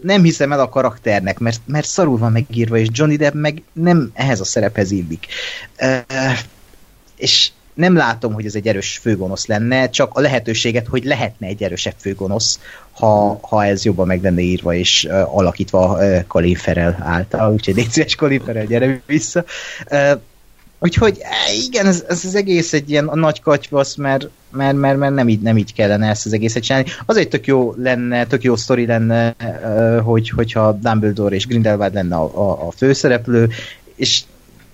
nem 0.03 0.23
hiszem 0.23 0.53
el 0.53 0.61
a 0.61 0.69
karakternek, 0.69 1.39
mert, 1.39 1.61
mert 1.67 1.87
szarul 1.87 2.19
van 2.19 2.33
megírva, 2.33 2.77
és 2.77 2.89
Johnny 2.93 3.17
Depp 3.17 3.35
meg 3.35 3.63
nem 3.73 4.11
ehhez 4.15 4.41
a 4.41 4.45
szerephez 4.45 4.91
illik. 4.91 5.27
És 7.17 7.51
nem 7.75 7.97
látom, 7.97 8.33
hogy 8.33 8.47
ez 8.47 8.55
egy 8.55 8.69
erős 8.69 8.99
főgonosz 9.03 9.47
lenne, 9.47 9.91
csak 9.91 10.15
a 10.15 10.21
lehetőséget, 10.21 10.87
hogy 10.87 11.05
lehetne 11.05 11.47
egy 11.47 11.63
erősebb 11.63 11.95
főgonosz, 11.99 12.61
ha, 13.01 13.39
ha 13.43 13.65
ez 13.65 13.85
jobban 13.85 14.07
meg 14.07 14.23
lenne 14.23 14.41
írva 14.41 14.75
és 14.75 15.07
uh, 15.11 15.37
alakítva 15.37 15.97
uh, 15.99 16.27
Colin 16.27 16.57
Farrell 16.57 16.97
által, 16.99 17.53
úgyhogy 17.53 17.75
légy 17.75 17.91
szíves 17.91 18.15
Colin 18.15 18.41
Farrell, 18.45 18.65
gyere 18.65 19.03
vissza. 19.07 19.45
Uh, 19.91 20.21
úgyhogy 20.79 21.19
igen, 21.67 21.87
ez, 21.87 22.05
ez 22.09 22.25
az 22.25 22.35
egész 22.35 22.73
egy 22.73 22.91
ilyen 22.91 23.09
a 23.09 23.15
nagy 23.15 23.41
katyvasz, 23.41 23.95
mert, 23.95 24.29
mert, 24.53 24.77
mert, 24.77 24.99
mert 24.99 25.15
nem, 25.15 25.29
így, 25.29 25.41
nem 25.41 25.57
így 25.57 25.75
kellene 25.75 26.09
ezt 26.09 26.27
az 26.27 26.33
egészet 26.33 26.63
csinálni. 26.63 26.89
Az 27.07 27.17
egy 27.17 27.29
tök 27.29 27.47
jó 27.47 27.75
lenne, 27.77 28.27
tök 28.27 28.43
jó 28.43 28.57
sztori 28.57 28.87
lenne, 28.87 29.35
uh, 29.65 30.01
hogy, 30.01 30.29
hogyha 30.29 30.73
Dumbledore 30.73 31.35
és 31.35 31.47
Grindelwald 31.47 31.95
lenne 31.95 32.17
a, 32.17 32.51
a, 32.51 32.67
a 32.67 32.71
főszereplő, 32.71 33.49
és 33.95 34.23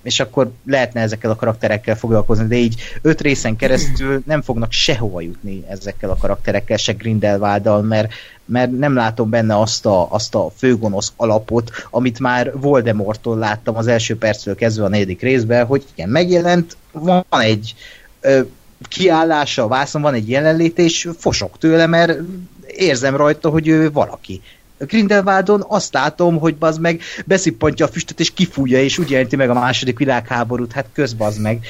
és 0.06 0.20
akkor 0.20 0.50
lehetne 0.66 1.00
ezekkel 1.00 1.30
a 1.30 1.36
karakterekkel 1.36 1.96
foglalkozni, 1.96 2.46
de 2.46 2.56
így 2.56 2.80
öt 3.02 3.20
részen 3.20 3.56
keresztül 3.56 4.22
nem 4.26 4.42
fognak 4.42 4.72
sehova 4.72 5.20
jutni 5.20 5.64
ezekkel 5.68 6.10
a 6.10 6.16
karakterekkel, 6.16 6.76
se 6.76 6.92
Grindelwald-dal, 6.92 7.82
mert, 7.82 8.12
mert 8.44 8.78
nem 8.78 8.94
látom 8.94 9.30
benne 9.30 9.58
azt 9.58 9.86
a, 9.86 10.12
azt 10.12 10.34
a 10.34 10.50
főgonosz 10.56 11.12
alapot, 11.16 11.70
amit 11.90 12.18
már 12.18 12.52
Voldemorttól 12.60 13.38
láttam 13.38 13.76
az 13.76 13.86
első 13.86 14.16
perctől 14.16 14.54
kezdve 14.54 14.84
a 14.84 14.88
negyedik 14.88 15.20
részben, 15.20 15.66
hogy 15.66 15.84
igen, 15.94 16.08
megjelent, 16.08 16.76
van 16.92 17.24
egy 17.30 17.74
ö, 18.20 18.40
kiállása 18.88 19.62
a 19.62 19.68
vászon, 19.68 20.02
van 20.02 20.14
egy 20.14 20.28
jelenlét, 20.28 20.78
és 20.78 21.08
fosok 21.18 21.58
tőle, 21.58 21.86
mert 21.86 22.18
érzem 22.66 23.16
rajta, 23.16 23.48
hogy 23.48 23.68
ő 23.68 23.92
valaki. 23.92 24.42
Grindelwaldon 24.78 25.64
azt 25.68 25.92
látom, 25.92 26.38
hogy 26.38 26.56
bazd 26.56 26.80
meg 26.80 27.00
beszippantja 27.24 27.86
a 27.86 27.88
füstöt 27.88 28.20
és 28.20 28.32
kifújja, 28.32 28.82
és 28.82 28.98
úgy 28.98 29.10
jelenti 29.10 29.36
meg 29.36 29.50
a 29.50 29.54
második 29.54 29.98
világháborút, 29.98 30.72
hát 30.72 30.86
közbazd 30.92 31.40
meg. 31.40 31.66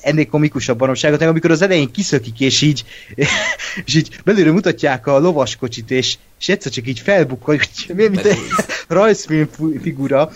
Ennél 0.00 0.26
komikusabb 0.26 0.78
baromságot, 0.78 1.22
amikor 1.22 1.50
az 1.50 1.62
elején 1.62 1.90
kiszökik, 1.90 2.40
és 2.40 2.62
így, 2.62 2.84
és 3.84 3.94
így 3.94 4.20
belőle 4.24 4.50
mutatják 4.50 5.06
a 5.06 5.18
lovaskocsit, 5.18 5.90
és, 5.90 6.16
és 6.40 6.48
egyszer 6.48 6.72
csak 6.72 6.86
így 6.86 6.98
felbukkol, 6.98 7.56
hogy 7.56 7.96
mint 7.96 8.24
egy 8.24 8.38
rajzfilm 8.88 9.48
figura. 9.82 10.30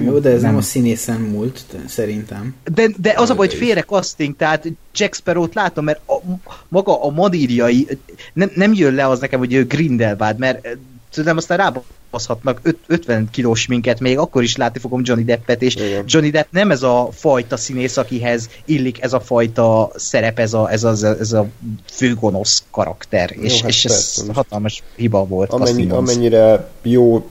Jó, 0.00 0.18
de 0.18 0.30
ez 0.30 0.40
nem, 0.40 0.50
nem 0.50 0.58
a 0.58 0.62
színészen 0.62 1.20
múlt, 1.20 1.64
szerintem. 1.88 2.54
De, 2.74 2.88
de 2.96 3.14
az 3.16 3.30
a 3.30 3.34
baj, 3.34 3.46
hogy 3.46 3.56
félre 3.56 3.82
casting, 3.82 4.36
tehát 4.36 4.66
Jack 4.94 5.14
Sparrow-t 5.14 5.54
látom, 5.54 5.84
mert 5.84 6.00
a, 6.06 6.20
maga 6.68 7.02
a 7.02 7.10
madírjai 7.10 7.88
nem, 8.32 8.50
nem 8.54 8.72
jön 8.72 8.94
le 8.94 9.08
az 9.08 9.20
nekem, 9.20 9.38
hogy 9.38 9.52
ő 9.52 9.66
Grindelwald, 9.66 10.38
mert 10.38 10.66
tudom, 11.14 11.36
aztán 11.36 11.58
rábaszhatnak 11.58 12.60
50 12.86 13.28
kilós 13.30 13.66
minket, 13.66 14.00
még 14.00 14.18
akkor 14.18 14.42
is 14.42 14.56
látni 14.56 14.80
fogom 14.80 15.00
Johnny 15.04 15.24
Deppet, 15.24 15.62
és 15.62 15.74
Igen. 15.74 16.04
Johnny 16.06 16.30
Depp 16.30 16.46
nem 16.50 16.70
ez 16.70 16.82
a 16.82 17.08
fajta 17.12 17.56
színész, 17.56 17.96
akihez 17.96 18.48
illik 18.64 19.02
ez 19.02 19.12
a 19.12 19.20
fajta 19.20 19.90
szerep, 19.94 20.38
ez 20.38 20.54
a, 20.54 20.70
ez 20.70 20.84
a, 20.84 21.16
ez 21.18 21.32
a 21.32 21.46
főgonosz 21.90 22.64
karakter, 22.70 23.32
jó, 23.36 23.42
és, 23.42 23.60
hát 23.60 23.70
és 23.70 23.84
ez 23.84 24.24
hatalmas 24.32 24.82
hiba 24.96 25.26
volt. 25.26 25.52
Amennyi, 25.52 25.90
amennyire 25.90 26.70
jó 26.82 27.28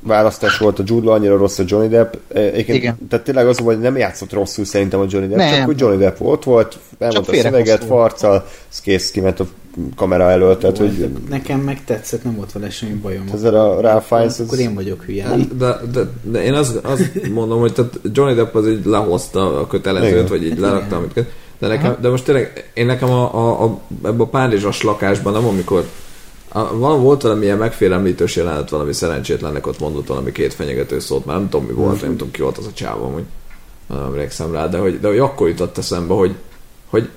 választás 0.00 0.58
volt 0.58 0.78
a 0.78 0.82
Jude 0.86 1.10
annyira 1.10 1.36
rossz 1.36 1.58
a 1.58 1.62
Johnny 1.66 1.88
Depp. 1.88 2.14
Egyébként, 2.28 2.78
Igen. 2.78 2.98
Tehát 3.08 3.24
tényleg 3.24 3.46
az, 3.46 3.58
hogy 3.58 3.78
nem 3.78 3.96
játszott 3.96 4.32
rosszul 4.32 4.64
szerintem 4.64 5.00
a 5.00 5.04
Johnny 5.08 5.28
Depp, 5.28 5.38
nem. 5.38 5.54
csak 5.54 5.64
hogy 5.64 5.80
Johnny 5.80 5.96
Depp 5.96 6.20
ott 6.20 6.44
volt, 6.44 6.78
elmondta 6.98 7.32
a 7.32 7.34
szöveget, 7.34 7.84
farccal, 7.84 8.46
ez 8.70 8.80
kész, 8.80 9.10
kiment 9.10 9.40
a 9.40 9.46
kamera 9.96 10.30
elől. 10.30 10.58
Tehát, 10.58 10.78
hogy... 10.78 11.08
Nekem 11.28 11.60
meg 11.60 11.84
tetszett, 11.84 12.24
nem 12.24 12.36
volt 12.36 12.52
vele 12.52 12.70
semmi 12.70 12.92
bajom. 12.92 13.24
Ezzel 13.34 13.54
a 13.54 13.80
Ralph 13.80 14.06
Fiennes... 14.06 14.38
Akkor 14.38 14.58
én 14.58 14.74
vagyok 14.74 15.02
hülye. 15.02 15.28
De, 15.58 15.76
de, 15.92 16.00
de, 16.22 16.42
én 16.42 16.52
azt, 16.52 16.76
azt 16.76 17.28
mondom, 17.32 17.60
hogy 17.60 17.72
tehát 17.72 18.00
Johnny 18.12 18.34
Depp 18.34 18.54
az 18.54 18.68
így 18.68 18.84
lehozta 18.84 19.60
a 19.60 19.66
kötelezőt, 19.66 20.10
Igen. 20.10 20.26
vagy 20.26 20.44
így 20.44 20.58
lerakta, 20.58 20.96
amit 20.96 21.24
de, 21.62 21.68
nekem, 21.68 21.96
de 22.00 22.08
most 22.08 22.24
tényleg, 22.24 22.70
én 22.74 22.86
nekem 22.86 23.10
a, 23.10 23.34
a, 23.34 23.64
a, 23.64 23.80
ebben 24.04 24.20
a 24.20 24.24
párizsas 24.24 24.82
lakásban, 24.82 25.32
nem 25.32 25.46
amikor 25.46 25.84
van, 26.52 27.02
volt 27.02 27.22
valami 27.22 27.44
ilyen 27.44 27.58
megfélemlítős 27.58 28.36
jelenet, 28.36 28.70
valami 28.70 28.92
szerencsétlennek 28.92 29.66
ott 29.66 29.78
mondott 29.78 30.06
valami 30.06 30.32
két 30.32 30.54
fenyegető 30.54 30.98
szót, 30.98 31.24
már 31.24 31.36
nem 31.36 31.48
tudom 31.48 31.66
mi 31.66 31.72
volt, 31.72 32.00
nem 32.00 32.10
tudom 32.10 32.30
ki 32.30 32.42
volt 32.42 32.58
az 32.58 32.66
a 32.66 32.72
csáva, 32.72 33.04
hogy 33.04 33.24
nem 33.86 34.02
emlékszem 34.02 34.52
rá, 34.52 34.66
de 34.68 34.78
hogy, 34.78 35.00
de 35.00 35.08
hogy 35.08 35.18
akkor 35.18 35.48
jutott 35.48 35.78
eszembe, 35.78 36.14
hogy, 36.14 36.34
hogy 36.86 37.08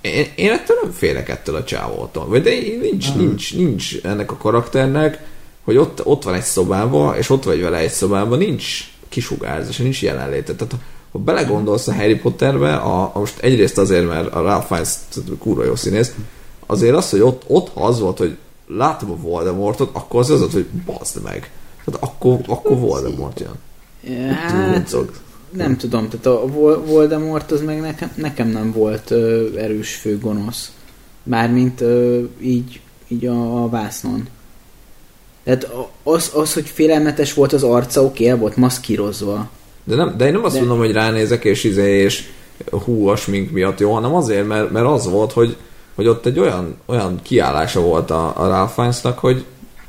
én, 0.00 0.26
én 0.34 0.50
ettől 0.50 0.76
nem 0.82 0.90
félek 0.90 1.28
ettől 1.28 1.54
a 1.54 1.64
csávótól. 1.64 2.26
Vagy 2.26 2.42
de 2.42 2.50
nincs, 2.80 3.12
hmm. 3.12 3.20
nincs, 3.20 3.54
nincs 3.56 3.96
ennek 4.02 4.32
a 4.32 4.36
karakternek, 4.36 5.22
hogy 5.64 5.76
ott, 5.76 6.06
ott 6.06 6.22
van 6.22 6.34
egy 6.34 6.42
szobában, 6.42 7.16
és 7.16 7.30
ott 7.30 7.44
vagy 7.44 7.60
vele 7.60 7.76
egy 7.76 7.90
szobában, 7.90 8.38
nincs 8.38 8.64
kisugárzás, 9.08 9.76
nincs 9.76 10.02
jelenléte. 10.02 10.54
Tehát 10.54 10.74
ha 11.12 11.18
belegondolsz 11.18 11.88
a 11.88 11.94
Harry 11.94 12.16
Potterbe, 12.16 12.74
a, 12.74 13.10
a 13.14 13.18
most 13.18 13.38
egyrészt 13.38 13.78
azért, 13.78 14.08
mert 14.08 14.34
a 14.34 14.42
Ralph 14.42 14.66
Fiennes 14.66 14.94
kurva 15.38 15.64
jó 15.64 15.76
színész, 15.76 16.14
azért 16.66 16.94
az, 16.94 17.10
hogy 17.10 17.20
ott, 17.20 17.42
ott 17.46 17.70
az 17.74 18.00
volt, 18.00 18.18
hogy 18.18 18.36
látom 18.76 19.10
a 19.10 19.16
Voldemortot, 19.16 19.90
akkor 19.92 20.20
az 20.20 20.30
az, 20.30 20.52
hogy 20.52 20.66
bazd 20.86 21.22
meg. 21.22 21.50
Tehát 21.84 22.02
akkor, 22.02 22.38
akkor 22.46 22.78
Voldemort 22.78 23.40
jön. 23.40 23.58
Hát, 24.34 25.06
nem 25.50 25.76
tudom, 25.76 26.08
tehát 26.08 26.26
a 26.26 26.46
Voldemort 26.84 27.50
az 27.50 27.62
meg 27.62 27.80
nekem, 27.80 28.12
nekem 28.14 28.48
nem 28.48 28.72
volt 28.72 29.10
ö, 29.10 29.46
erős 29.56 29.94
főgonosz. 29.94 30.72
Mármint 31.22 31.80
ö, 31.80 32.22
így, 32.40 32.80
így 33.08 33.26
a, 33.26 33.62
a 33.62 33.68
vásznon. 33.68 34.28
Tehát 35.44 35.68
az, 36.02 36.30
az, 36.34 36.52
hogy 36.52 36.66
félelmetes 36.66 37.34
volt 37.34 37.52
az 37.52 37.62
arca, 37.62 38.04
oké, 38.04 38.28
el 38.28 38.36
volt 38.36 38.56
maszkírozva. 38.56 39.50
De, 39.84 39.94
nem, 39.94 40.14
de 40.16 40.26
én 40.26 40.32
nem 40.32 40.44
azt 40.44 40.54
de... 40.54 40.60
mondom, 40.60 40.78
hogy 40.78 40.92
ránézek 40.92 41.44
és 41.44 41.64
izé, 41.64 42.02
és 42.02 42.28
hú, 42.70 43.08
a 43.08 43.16
smink 43.16 43.50
miatt 43.50 43.80
jó, 43.80 43.92
hanem 43.92 44.14
azért, 44.14 44.46
mert, 44.46 44.70
mert 44.70 44.86
az 44.86 45.10
volt, 45.10 45.32
hogy 45.32 45.56
hogy 45.94 46.06
ott 46.06 46.26
egy 46.26 46.38
olyan, 46.38 46.76
olyan 46.86 47.20
kiállása 47.22 47.80
volt 47.80 48.10
a, 48.10 48.32
a 48.36 48.48
Ralph 48.48 48.72
Fiennesnak, 48.72 49.18
hogy 49.18 49.44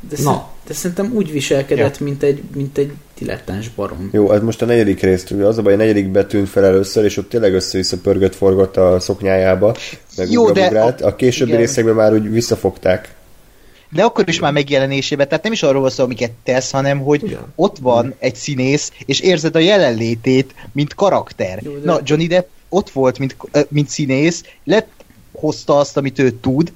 de 0.10 0.16
na. 0.24 0.50
De 0.68 0.74
szerintem 0.74 1.12
úgy 1.14 1.32
viselkedett, 1.32 1.98
ja. 1.98 2.06
mint, 2.06 2.24
egy, 2.24 2.42
mint 2.56 2.78
egy 2.78 2.92
dilettáns 3.18 3.70
barom. 3.70 4.10
Jó, 4.12 4.32
ez 4.32 4.42
most 4.42 4.62
a 4.62 4.66
negyedik 4.66 5.02
részt, 5.02 5.32
az 5.32 5.58
a 5.58 5.62
baj, 5.62 5.74
a 5.74 5.78
negyedik 5.78 6.08
betűnt 6.08 6.50
fel 6.50 6.66
először, 6.66 7.04
és 7.04 7.18
ott 7.18 7.30
tényleg 7.30 7.54
össze-vissza 7.54 7.98
pörgött 7.98 8.36
forgott 8.36 8.78
a 8.78 9.00
szoknyájába, 9.00 9.76
meg 10.18 10.32
Jó, 10.32 10.52
de 10.52 10.66
a, 10.66 10.96
a 11.02 11.16
későbbi 11.16 11.50
igen. 11.50 11.62
részekben 11.62 11.96
már 11.96 12.14
úgy 12.14 12.32
visszafogták. 12.32 13.16
De 13.90 14.04
akkor 14.04 14.30
is 14.30 14.40
már 14.40 14.52
megjelenésében, 14.52 15.28
tehát 15.28 15.44
nem 15.44 15.52
is 15.52 15.64
arról 15.64 15.82
van 15.82 15.90
szó, 15.90 16.04
amiket 16.04 16.32
tesz, 16.44 16.72
hanem 16.72 17.00
hogy 17.00 17.24
Igen. 17.24 17.54
ott 17.56 17.78
van 17.78 18.14
egy 18.20 18.36
színész, 18.36 18.92
és 19.06 19.20
érzed 19.20 19.56
a 19.56 19.60
jelenlétét, 19.60 20.56
mint 20.72 20.94
karakter. 20.94 21.60
Jó, 21.64 21.72
de... 21.72 21.80
Na, 21.84 22.00
Johnny 22.04 22.28
Depp 22.28 22.48
ott 22.70 22.90
volt, 22.90 23.20
mint, 23.20 23.36
mint 23.70 23.90
színész, 23.90 24.44
lett 24.64 24.90
hozta 25.42 25.78
azt, 25.78 25.98
amit 25.98 26.20
ő 26.20 26.32
tud, 26.32 26.72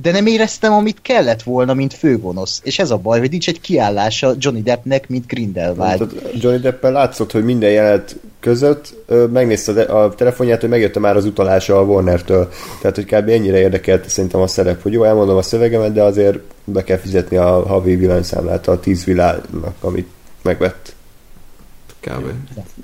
de 0.00 0.10
nem 0.10 0.26
éreztem, 0.26 0.72
amit 0.72 1.02
kellett 1.02 1.42
volna, 1.42 1.74
mint 1.74 1.94
főgonosz. 1.94 2.60
És 2.64 2.78
ez 2.78 2.90
a 2.90 2.96
baj, 2.96 3.18
hogy 3.18 3.30
nincs 3.30 3.48
egy 3.48 3.60
kiállása 3.60 4.34
Johnny 4.38 4.62
Deppnek, 4.62 5.08
mint 5.08 5.26
Grindelwald. 5.26 6.08
Tehát 6.08 6.42
Johnny 6.42 6.60
Deppen 6.60 6.92
látszott, 6.92 7.32
hogy 7.32 7.44
minden 7.44 7.70
jelenet 7.70 8.16
között 8.40 8.94
ö, 9.06 9.26
megnézte 9.26 9.82
a 9.82 10.14
telefonját, 10.14 10.60
hogy 10.60 10.68
megjött 10.68 10.98
már 10.98 11.16
az 11.16 11.24
utalása 11.24 11.78
a 11.78 11.82
Warner-től. 11.82 12.48
Tehát, 12.80 12.96
hogy 12.96 13.04
kb. 13.04 13.28
ennyire 13.28 13.58
érdekelt 13.58 14.08
szerintem 14.08 14.40
a 14.40 14.46
szerep, 14.46 14.82
hogy 14.82 14.92
jó, 14.92 15.02
elmondom 15.02 15.36
a 15.36 15.42
szövegemet, 15.42 15.92
de 15.92 16.02
azért 16.02 16.38
be 16.64 16.84
kell 16.84 16.98
fizetni 16.98 17.36
a 17.36 17.66
havi 17.66 17.96
villanyszámlát 17.96 18.68
a 18.68 18.80
tíz 18.80 19.04
világnak, 19.04 19.76
amit 19.80 20.08
megvett. 20.42 20.94
Kb. 22.00 22.24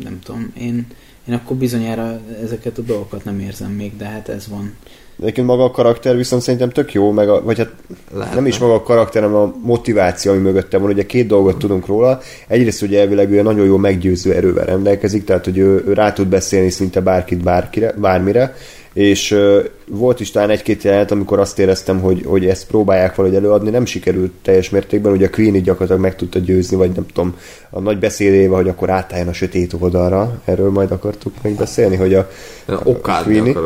Nem 0.03 0.19
tudom, 0.23 0.53
én 0.59 0.87
én 1.31 1.37
akkor 1.37 1.57
bizonyára 1.57 2.21
ezeket 2.43 2.79
a 2.79 2.83
dolgokat 2.83 3.25
nem 3.25 3.41
érzem 3.41 3.71
még, 3.71 3.97
de 3.97 4.05
hát 4.05 4.29
ez 4.29 4.49
van. 4.49 4.75
Egyébként 5.21 5.47
maga 5.47 5.65
a 5.65 5.71
karakter 5.71 6.17
viszont 6.17 6.43
szerintem 6.43 6.71
tök 6.71 6.93
jó, 6.93 7.11
meg 7.11 7.29
a, 7.29 7.43
vagy 7.43 7.59
hát 7.59 7.71
Lehetne. 8.15 8.35
nem 8.35 8.47
is 8.47 8.59
maga 8.59 8.75
a 8.75 8.83
karakter, 8.83 9.23
hanem 9.23 9.37
a 9.37 9.55
motiváció, 9.63 10.33
ami 10.33 10.41
mögötte 10.41 10.79
van. 10.79 10.91
Ugye 10.91 11.07
két 11.07 11.27
dolgot 11.27 11.59
tudunk 11.59 11.87
róla. 11.87 12.21
Egyrészt 12.47 12.83
ugye 12.83 13.01
elvileg 13.01 13.31
ő 13.31 13.43
nagyon 13.43 13.67
jó 13.67 13.77
meggyőző 13.77 14.35
erővel 14.35 14.65
rendelkezik, 14.65 15.25
tehát 15.25 15.45
hogy 15.45 15.59
ő, 15.59 15.85
ő 15.87 15.93
rá 15.93 16.13
tud 16.13 16.27
beszélni 16.27 16.71
szinte 16.71 17.01
bárkit 17.01 17.43
bárkire, 17.43 17.93
bármire, 17.97 18.55
és 18.93 19.39
volt 19.87 20.21
is 20.21 20.31
talán 20.31 20.51
egy-két 20.51 20.83
jelenet, 20.83 21.11
amikor 21.11 21.39
azt 21.39 21.59
éreztem, 21.59 22.01
hogy, 22.01 22.23
hogy 22.27 22.47
ezt 22.47 22.67
próbálják 22.67 23.15
valahogy 23.15 23.37
előadni, 23.37 23.71
nem 23.71 23.85
sikerült 23.85 24.33
teljes 24.43 24.71
mértékben, 24.71 25.13
ugye 25.13 25.27
a 25.27 25.31
Queen 25.31 25.55
így 25.55 25.63
gyakorlatilag 25.63 26.01
meg 26.03 26.17
tudta 26.17 26.39
győzni, 26.39 26.77
vagy 26.77 26.91
nem 26.95 27.07
tudom, 27.07 27.37
a 27.71 27.81
nagy 27.81 27.99
beszédével, 27.99 28.57
hogy 28.57 28.69
akkor 28.69 28.91
átálljon 28.91 29.29
a 29.29 29.33
sötét 29.33 29.75
oldalra, 29.79 30.41
erről 30.45 30.71
majd 30.71 30.91
akartuk 30.91 31.33
megbeszélni, 31.43 31.97
hogy 31.97 32.15
a, 32.15 32.29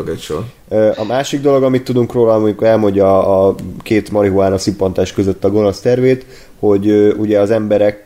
egy 0.09 0.21
sor. 0.21 0.45
Ö, 0.69 0.91
A 0.97 1.05
másik 1.05 1.41
dolog, 1.41 1.63
amit 1.63 1.85
tudunk 1.85 2.13
róla, 2.13 2.35
amikor 2.35 2.67
elmondja 2.67 3.47
a 3.47 3.55
két 3.83 4.11
marihuána 4.11 4.59
szippantás 4.59 5.13
között 5.13 5.45
a 5.45 5.51
gonosz 5.51 5.81
tervét, 5.81 6.27
hogy 6.59 7.15
ugye 7.19 7.41
az 7.41 7.51
embereket 7.51 8.03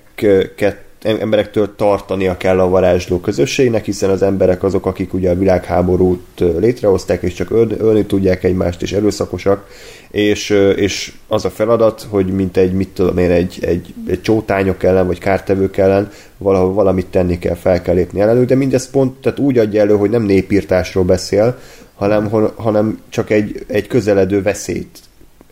emberektől 1.02 1.74
tartania 1.76 2.36
kell 2.36 2.60
a 2.60 2.68
varázsló 2.68 3.20
közösségnek, 3.20 3.84
hiszen 3.84 4.10
az 4.10 4.22
emberek 4.22 4.62
azok, 4.62 4.86
akik 4.86 5.14
ugye 5.14 5.30
a 5.30 5.38
világháborút 5.38 6.42
létrehozták, 6.58 7.22
és 7.22 7.32
csak 7.32 7.50
öl, 7.50 7.68
ölni 7.78 8.04
tudják 8.04 8.44
egymást, 8.44 8.82
és 8.82 8.92
erőszakosak, 8.92 9.66
és, 10.10 10.50
és 10.76 11.12
az 11.28 11.44
a 11.44 11.50
feladat, 11.50 12.06
hogy 12.10 12.26
mint 12.26 12.56
egy, 12.56 12.72
mit 12.72 12.88
tudom 12.88 13.18
én, 13.18 13.30
egy, 13.30 13.58
egy, 13.60 13.94
egy 14.06 14.22
csótányok 14.22 14.82
ellen, 14.82 15.06
vagy 15.06 15.18
kártevők 15.18 15.76
ellen 15.76 16.10
valahol 16.38 16.72
valamit 16.72 17.06
tenni 17.06 17.38
kell, 17.38 17.54
fel 17.54 17.82
kell 17.82 17.94
lépni 17.94 18.20
ellenük, 18.20 18.48
de 18.48 18.54
mindez 18.54 18.90
pont 18.90 19.20
tehát 19.20 19.38
úgy 19.38 19.58
adja 19.58 19.80
elő, 19.80 19.96
hogy 19.96 20.10
nem 20.10 20.22
népírtásról 20.22 21.04
beszél, 21.04 21.58
hanem, 21.94 22.30
hanem 22.56 23.00
csak 23.08 23.30
egy, 23.30 23.64
egy 23.66 23.86
közeledő 23.86 24.42
veszélyt 24.42 24.98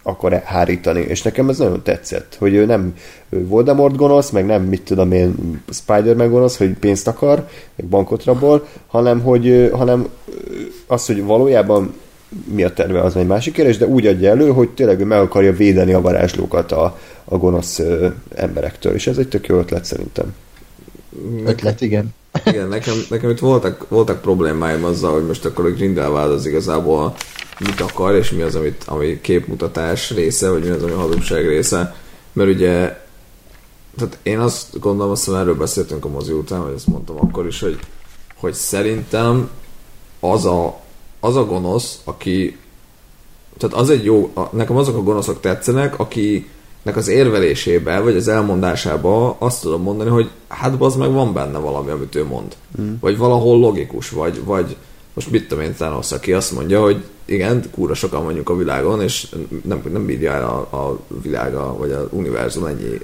akar 0.06 0.42
hárítani, 0.44 1.00
és 1.00 1.22
nekem 1.22 1.48
ez 1.48 1.58
nagyon 1.58 1.82
tetszett, 1.82 2.36
hogy 2.38 2.54
ő 2.54 2.64
nem 2.64 2.94
Voldemort 3.28 3.96
gonosz, 3.96 4.30
meg 4.30 4.46
nem, 4.46 4.62
mit 4.62 4.82
tudom 4.82 5.12
én, 5.12 5.34
Spider-Man 5.70 6.30
gonosz, 6.30 6.56
hogy 6.56 6.72
pénzt 6.72 7.08
akar, 7.08 7.48
meg 7.76 7.86
bankot 7.86 8.24
rabol, 8.24 8.66
hanem, 8.86 9.20
hogy, 9.20 9.70
hanem 9.72 10.08
az, 10.86 11.06
hogy 11.06 11.24
valójában 11.24 11.94
mi 12.44 12.62
a 12.62 12.72
terve, 12.72 13.00
az 13.00 13.16
egy 13.16 13.26
másik 13.26 13.52
kérdés, 13.52 13.76
de 13.76 13.86
úgy 13.86 14.06
adja 14.06 14.30
elő, 14.30 14.50
hogy 14.50 14.68
tényleg 14.70 15.00
ő 15.00 15.04
meg 15.04 15.20
akarja 15.20 15.52
védeni 15.52 15.92
a 15.92 16.00
varázslókat 16.00 16.72
a, 16.72 16.98
a 17.24 17.36
gonosz 17.36 17.82
emberektől, 18.34 18.94
és 18.94 19.06
ez 19.06 19.18
egy 19.18 19.28
tök 19.28 19.46
jó 19.46 19.58
ötlet 19.58 19.84
szerintem. 19.84 20.34
Ötlet, 21.44 21.80
igen. 21.80 22.14
Igen, 22.46 22.68
nekem, 22.68 22.94
nekem 23.10 23.30
itt 23.30 23.38
voltak, 23.38 23.88
voltak 23.88 24.20
problémáim 24.20 24.84
azzal, 24.84 25.12
hogy 25.12 25.26
most 25.26 25.44
akkor 25.44 25.66
a 25.66 25.70
Grindelwald 25.70 26.32
az 26.32 26.46
igazából 26.46 27.14
mit 27.58 27.80
akar, 27.80 28.14
és 28.14 28.30
mi 28.30 28.42
az, 28.42 28.54
amit, 28.54 28.84
ami 28.86 29.20
képmutatás 29.20 30.10
része, 30.10 30.50
vagy 30.50 30.64
mi 30.64 30.70
az, 30.70 30.82
ami 30.82 30.92
hazugság 30.92 31.48
része. 31.48 31.96
Mert 32.32 32.50
ugye, 32.50 33.04
tehát 33.96 34.18
én 34.22 34.38
azt 34.38 34.80
gondolom, 34.80 35.12
azt 35.12 35.24
hiszem 35.24 35.40
erről 35.40 35.54
beszéltünk 35.54 36.04
a 36.04 36.08
mozi 36.08 36.32
után, 36.32 36.62
vagy 36.62 36.74
ezt 36.74 36.86
mondtam 36.86 37.16
akkor 37.16 37.46
is, 37.46 37.60
hogy, 37.60 37.78
hogy 38.36 38.54
szerintem 38.54 39.50
az 40.20 40.44
a, 40.44 40.80
az 41.20 41.36
a 41.36 41.44
gonosz, 41.44 42.00
aki 42.04 42.58
tehát 43.58 43.76
az 43.76 43.90
egy 43.90 44.04
jó, 44.04 44.32
nekem 44.50 44.76
azok 44.76 44.96
a 44.96 45.02
gonoszok 45.02 45.40
tetszenek, 45.40 45.98
akinek 45.98 46.55
az 46.94 47.08
érvelésébe, 47.08 48.00
vagy 48.00 48.16
az 48.16 48.28
elmondásába 48.28 49.36
azt 49.38 49.62
tudom 49.62 49.82
mondani, 49.82 50.10
hogy 50.10 50.30
hát 50.48 50.74
az 50.78 50.94
meg 50.94 51.12
van 51.12 51.32
benne 51.32 51.58
valami, 51.58 51.90
amit 51.90 52.14
ő 52.14 52.24
mond. 52.24 52.56
Mm. 52.80 52.92
Vagy 53.00 53.16
valahol 53.16 53.58
logikus, 53.58 54.10
vagy, 54.10 54.44
vagy 54.44 54.76
most 55.14 55.30
mit 55.30 55.48
tudom 55.48 55.64
én, 55.64 55.74
Thanos, 55.74 56.12
aki 56.12 56.32
azt 56.32 56.52
mondja, 56.52 56.82
hogy 56.82 57.04
igen, 57.24 57.64
kúra 57.70 57.94
sokan 57.94 58.22
mondjuk 58.22 58.48
a 58.48 58.56
világon, 58.56 59.02
és 59.02 59.28
nem, 59.64 59.82
nem 59.92 60.06
bírja 60.06 60.32
el 60.32 60.44
a, 60.44 60.76
a 60.76 60.98
világa, 61.22 61.76
vagy 61.78 61.90
az 61.90 62.06
univerzum 62.10 62.64
ennyi 62.64 63.00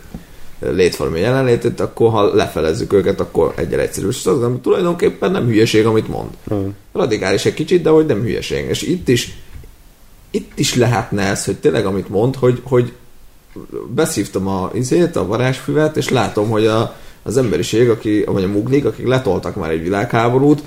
létformi 0.58 1.20
jelenlétét, 1.20 1.80
akkor 1.80 2.10
ha 2.10 2.34
lefelezzük 2.34 2.92
őket, 2.92 3.20
akkor 3.20 3.52
egyre 3.56 3.82
egyszerű. 3.82 4.08
És 4.08 4.26
az 4.26 4.40
nem, 4.40 4.60
tulajdonképpen 4.60 5.30
nem 5.30 5.46
hülyeség, 5.46 5.86
amit 5.86 6.08
mond. 6.08 6.28
Mm. 6.54 6.68
Radikális 6.92 7.44
egy 7.44 7.54
kicsit, 7.54 7.82
de 7.82 7.90
hogy 7.90 8.06
nem 8.06 8.20
hülyeség. 8.20 8.68
És 8.68 8.82
itt 8.82 9.08
is 9.08 9.42
itt 10.32 10.58
is 10.58 10.74
lehetne 10.74 11.22
ez, 11.22 11.44
hogy 11.44 11.56
tényleg 11.56 11.86
amit 11.86 12.08
mond, 12.08 12.34
hogy, 12.34 12.60
hogy 12.64 12.92
beszívtam 13.94 14.46
a 14.46 14.70
izét, 14.74 15.16
a 15.16 15.26
varázsfüvet, 15.26 15.96
és 15.96 16.08
látom, 16.08 16.48
hogy 16.48 16.66
a, 16.66 16.96
az 17.22 17.36
emberiség, 17.36 17.88
aki, 17.88 18.24
vagy 18.26 18.44
a 18.44 18.48
muglik, 18.48 18.84
akik 18.84 19.06
letoltak 19.06 19.56
már 19.56 19.70
egy 19.70 19.82
világháborút, 19.82 20.62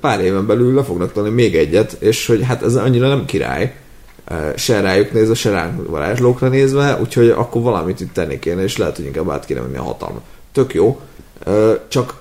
pár 0.00 0.20
éven 0.20 0.46
belül 0.46 0.74
le 0.74 0.82
fognak 0.82 1.12
tolni 1.12 1.30
még 1.30 1.56
egyet, 1.56 1.92
és 1.92 2.26
hogy 2.26 2.42
hát 2.42 2.62
ez 2.62 2.76
annyira 2.76 3.08
nem 3.08 3.24
király, 3.24 3.74
se 4.56 4.80
rájuk 4.80 5.12
nézve, 5.12 5.34
se 5.34 5.50
ránk 5.50 5.88
varázslókra 5.88 6.48
nézve, 6.48 6.98
úgyhogy 7.00 7.28
akkor 7.28 7.62
valamit 7.62 8.00
itt 8.00 8.12
tenni 8.12 8.38
kéne, 8.38 8.62
és 8.62 8.76
lehet, 8.76 8.96
hogy 8.96 9.04
inkább 9.04 9.30
át 9.30 9.44
kéne 9.44 9.60
menni 9.60 9.76
a 9.76 9.82
hatalma. 9.82 10.20
Tök 10.52 10.74
jó, 10.74 11.00
csak 11.88 12.20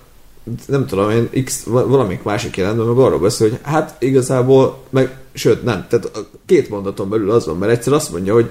nem 0.67 0.85
tudom, 0.85 1.09
én 1.09 1.43
X, 1.43 1.63
valamik 1.63 2.23
másik 2.23 2.57
jelentben 2.57 2.87
meg 2.87 2.97
arról 2.97 3.19
beszél, 3.19 3.49
hogy 3.49 3.59
hát 3.63 3.95
igazából, 3.99 4.83
meg 4.89 5.17
sőt 5.33 5.63
nem, 5.63 5.85
tehát 5.89 6.05
a 6.05 6.19
két 6.45 6.69
mondaton 6.69 7.09
belül 7.09 7.31
az 7.31 7.45
van, 7.45 7.57
mert 7.57 7.71
egyszer 7.71 7.93
azt 7.93 8.11
mondja, 8.11 8.33
hogy, 8.33 8.49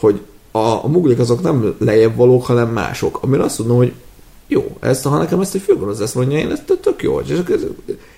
hogy 0.00 0.20
a, 0.52 0.58
a 0.58 0.86
muglik 0.86 1.18
azok 1.18 1.42
nem 1.42 1.74
lejjebb 1.78 2.16
valók, 2.16 2.46
hanem 2.46 2.68
mások. 2.68 3.18
Amire 3.22 3.42
azt 3.42 3.58
mondom, 3.58 3.76
hogy 3.76 3.92
jó, 4.46 4.76
ezt, 4.80 5.04
ha 5.04 5.18
nekem 5.18 5.40
ezt 5.40 5.54
egy 5.54 5.60
főgonosz 5.60 6.00
ezt 6.00 6.14
mondja, 6.14 6.38
én 6.38 6.50
ezt 6.50 6.78
tök 6.82 7.02
jó. 7.02 7.20
És 7.20 7.42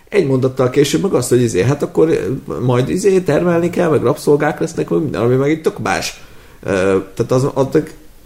egy 0.08 0.26
mondattal 0.26 0.70
később 0.70 1.02
meg 1.02 1.12
azt, 1.12 1.28
hogy 1.28 1.42
izé, 1.42 1.62
hát 1.62 1.82
akkor 1.82 2.38
majd 2.60 2.88
izé 2.88 3.20
termelni 3.20 3.70
kell, 3.70 3.88
meg 3.90 4.02
rabszolgák 4.02 4.60
lesznek, 4.60 4.88
meg 4.88 5.00
minden, 5.00 5.22
ami 5.22 5.34
meg 5.34 5.50
egy 5.50 5.60
tök 5.60 5.78
más. 5.78 6.24
Tehát, 6.60 7.30
az, 7.30 7.48
az, 7.54 7.66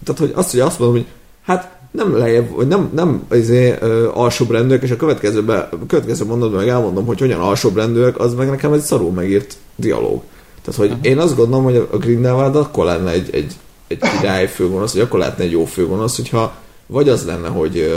tehát 0.04 0.18
hogy 0.18 0.32
azt, 0.34 0.50
hogy 0.50 0.60
azt 0.60 0.78
mondom, 0.78 0.96
hogy 0.96 1.06
hát 1.42 1.78
nem 1.90 2.16
lejjebb, 2.16 2.50
vagy 2.54 2.66
nem, 2.66 2.90
nem 2.94 3.22
izé, 3.32 3.76
ö, 3.80 4.08
alsóbrendűek, 4.14 4.82
és 4.82 4.90
a 4.90 4.96
következőben, 4.96 5.68
a 5.70 5.86
következő 5.86 6.24
mondatban 6.24 6.58
meg 6.58 6.68
elmondom, 6.68 7.06
hogy 7.06 7.18
hogyan 7.18 7.40
alsóbrendűek, 7.40 8.18
az 8.18 8.34
meg 8.34 8.48
nekem 8.48 8.72
egy 8.72 8.80
szarul 8.80 9.10
megírt 9.10 9.56
dialóg. 9.76 10.22
Tehát, 10.62 10.80
hogy 10.80 10.90
uh-huh. 10.90 11.06
én 11.06 11.18
azt 11.18 11.36
gondolom, 11.36 11.64
hogy 11.64 11.88
a 11.90 11.96
Grindelwald 11.96 12.56
akkor 12.56 12.84
lenne 12.84 13.10
egy, 13.10 13.28
egy, 13.32 13.54
egy 13.88 13.98
király 13.98 14.48
főgonosz, 14.48 14.92
vagy 14.92 15.02
akkor 15.02 15.18
lehetne 15.18 15.44
egy 15.44 15.50
jó 15.50 15.64
főgonosz, 15.64 16.16
hogyha 16.16 16.56
vagy 16.86 17.08
az 17.08 17.24
lenne, 17.24 17.48
hogy, 17.48 17.96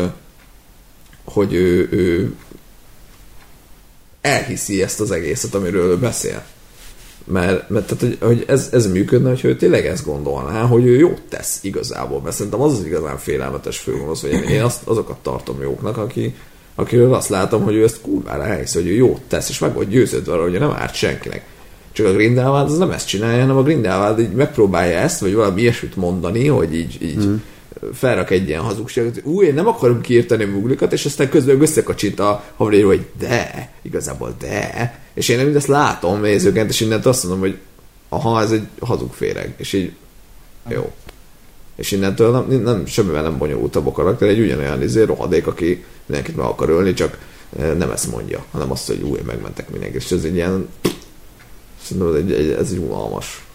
hogy 1.23 1.53
ő, 1.53 1.89
ő 1.91 2.35
elhiszi 4.21 4.83
ezt 4.83 4.99
az 4.99 5.11
egészet, 5.11 5.55
amiről 5.55 5.89
ő 5.89 5.97
beszél. 5.97 6.43
Mert, 7.23 7.69
mert 7.69 7.85
tehát, 7.85 8.01
hogy, 8.01 8.17
hogy 8.27 8.45
ez, 8.47 8.69
ez 8.71 8.91
működne, 8.91 9.29
hogyha 9.29 9.47
ő 9.47 9.55
tényleg 9.55 9.85
ezt 9.85 10.05
gondolná, 10.05 10.61
hogy 10.61 10.85
ő 10.85 10.97
jót 10.97 11.21
tesz 11.29 11.59
igazából. 11.61 12.21
Mert 12.21 12.35
szerintem 12.35 12.61
az 12.61 12.73
az 12.73 12.85
igazán 12.85 13.17
félelmetes 13.17 13.77
főgonosz, 13.77 14.21
vagy 14.21 14.31
én, 14.31 14.43
én 14.43 14.61
azt, 14.61 14.87
azokat 14.87 15.17
tartom 15.17 15.61
jóknak, 15.61 15.97
aki, 15.97 16.35
akiről 16.75 17.13
azt 17.13 17.29
látom, 17.29 17.63
hogy 17.63 17.75
ő 17.75 17.83
ezt 17.83 18.01
kurvára 18.01 18.45
elhiszi, 18.45 18.77
hogy 18.77 18.87
ő 18.87 18.93
jót 18.93 19.21
tesz, 19.21 19.49
és 19.49 19.59
meg 19.59 19.73
vagy 19.73 19.87
győződve 19.87 20.33
arra, 20.33 20.41
hogy 20.41 20.59
nem 20.59 20.71
árt 20.71 20.93
senkinek. 20.93 21.45
Csak 21.91 22.05
a 22.05 22.13
Grindelwald 22.13 22.69
az 22.69 22.77
nem 22.77 22.91
ezt 22.91 23.07
csinálja, 23.07 23.41
hanem 23.41 23.57
a 23.57 23.63
Grindelwald 23.63 24.19
így 24.19 24.31
megpróbálja 24.31 24.97
ezt, 24.97 25.19
vagy 25.19 25.33
valami 25.33 25.61
ilyesmit 25.61 25.95
mondani, 25.95 26.47
hogy 26.47 26.75
így, 26.75 26.97
így 27.01 27.25
mm. 27.25 27.35
felrak 27.93 28.29
egy 28.29 28.47
ilyen 28.47 28.61
hazugságot, 28.61 29.13
hogy 29.13 29.33
új, 29.33 29.45
én 29.45 29.53
nem 29.53 29.67
akarom 29.67 30.01
kiírtani 30.01 30.43
a 30.43 30.47
muglikat, 30.47 30.93
és 30.93 31.05
aztán 31.05 31.29
közben 31.29 31.61
összekacsint 31.61 32.19
a 32.19 32.43
haverja, 32.55 32.85
hogy 32.85 33.05
de, 33.19 33.71
igazából 33.81 34.35
de, 34.39 34.99
és 35.13 35.29
én 35.29 35.43
mindezt 35.43 35.67
látom 35.67 36.21
nézőként, 36.21 36.69
és 36.69 36.79
innen 36.79 37.01
azt 37.03 37.23
mondom, 37.23 37.39
hogy 37.39 37.57
aha, 38.09 38.41
ez 38.41 38.51
egy 38.51 38.67
hazug 38.79 39.13
féreg, 39.13 39.53
és 39.57 39.73
így 39.73 39.91
jó. 40.69 40.91
És 41.75 41.91
innentől 41.91 42.31
nem, 42.31 42.61
nem 42.61 42.85
semmivel 42.85 43.21
nem 43.21 43.37
bonyolultabb 43.37 43.87
a 43.87 43.91
karakter, 43.91 44.27
egy 44.27 44.39
ugyanolyan 44.39 44.81
izé, 44.81 45.03
rohadék, 45.03 45.47
aki 45.47 45.85
mindenkit 46.05 46.35
meg 46.35 46.45
akar 46.45 46.69
ölni, 46.69 46.93
csak 46.93 47.17
eh, 47.59 47.73
nem 47.73 47.91
ezt 47.91 48.11
mondja, 48.11 48.45
hanem 48.51 48.71
azt, 48.71 48.87
hogy 48.87 49.01
új, 49.01 49.19
megmentek 49.25 49.69
mindenkit, 49.69 50.01
és 50.01 50.11
ez 50.11 50.23
egy 50.23 50.35
ilyen 50.35 50.67
szerintem 51.81 52.13
ez 52.13 52.21
egy, 52.21 52.31
egy, 52.31 52.51
ez 52.51 52.71
egy 52.71 52.77
unalmas 52.77 53.45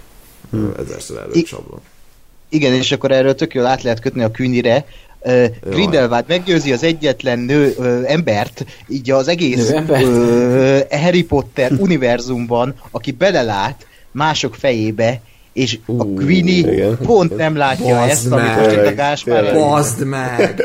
hmm. 0.50 0.72
ezerszer 0.78 1.16
előtt 1.16 1.34
I- 1.34 1.44
sablon. 1.44 1.80
Igen, 2.48 2.72
és 2.72 2.92
akkor 2.92 3.10
erről 3.10 3.34
tök 3.34 3.54
jól 3.54 3.66
át 3.66 3.82
lehet 3.82 4.00
kötni 4.00 4.22
a 4.22 4.30
Künire. 4.30 4.84
Uh, 5.20 5.46
Grindelwald 5.70 6.24
meggyőzi 6.28 6.72
az 6.72 6.82
egyetlen 6.82 7.38
nő 7.38 7.74
ö, 7.78 8.02
embert, 8.04 8.66
így 8.88 9.10
az 9.10 9.28
egész 9.28 9.72
ö, 9.88 10.78
Harry 10.90 11.24
Potter 11.24 11.72
univerzumban, 11.86 12.74
aki 12.90 13.10
belelát 13.10 13.86
mások 14.10 14.54
fejébe, 14.54 15.20
és 15.52 15.78
a 15.86 15.92
Ú, 15.92 16.14
Queenie 16.14 16.72
igen. 16.72 16.98
pont 17.02 17.36
nem 17.36 17.56
látja 17.56 17.94
Bazd 17.94 18.10
ezt, 18.10 18.32
amit 18.32 18.44
meg, 18.44 18.58
most 18.58 18.76
itt 18.76 18.86
a 18.86 18.94
Gáspár. 18.94 19.54
Bazd 19.54 20.04
meg! 20.04 20.62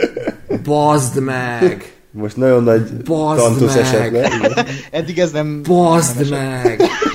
Bazd 0.63 1.19
meg! 1.19 1.95
Most 2.11 2.38
nagyon 2.38 2.63
nagy 2.63 2.93
Bazd 2.93 3.41
tantusz 3.43 3.75
meg! 3.75 3.83
esett 3.83 4.11
le. 4.11 4.19
igen. 4.35 4.65
Eddig 4.91 5.19
ez 5.19 5.31
nem... 5.31 5.61
Bazd 5.61 6.29
meg! 6.29 6.79
Jó. 6.79 6.85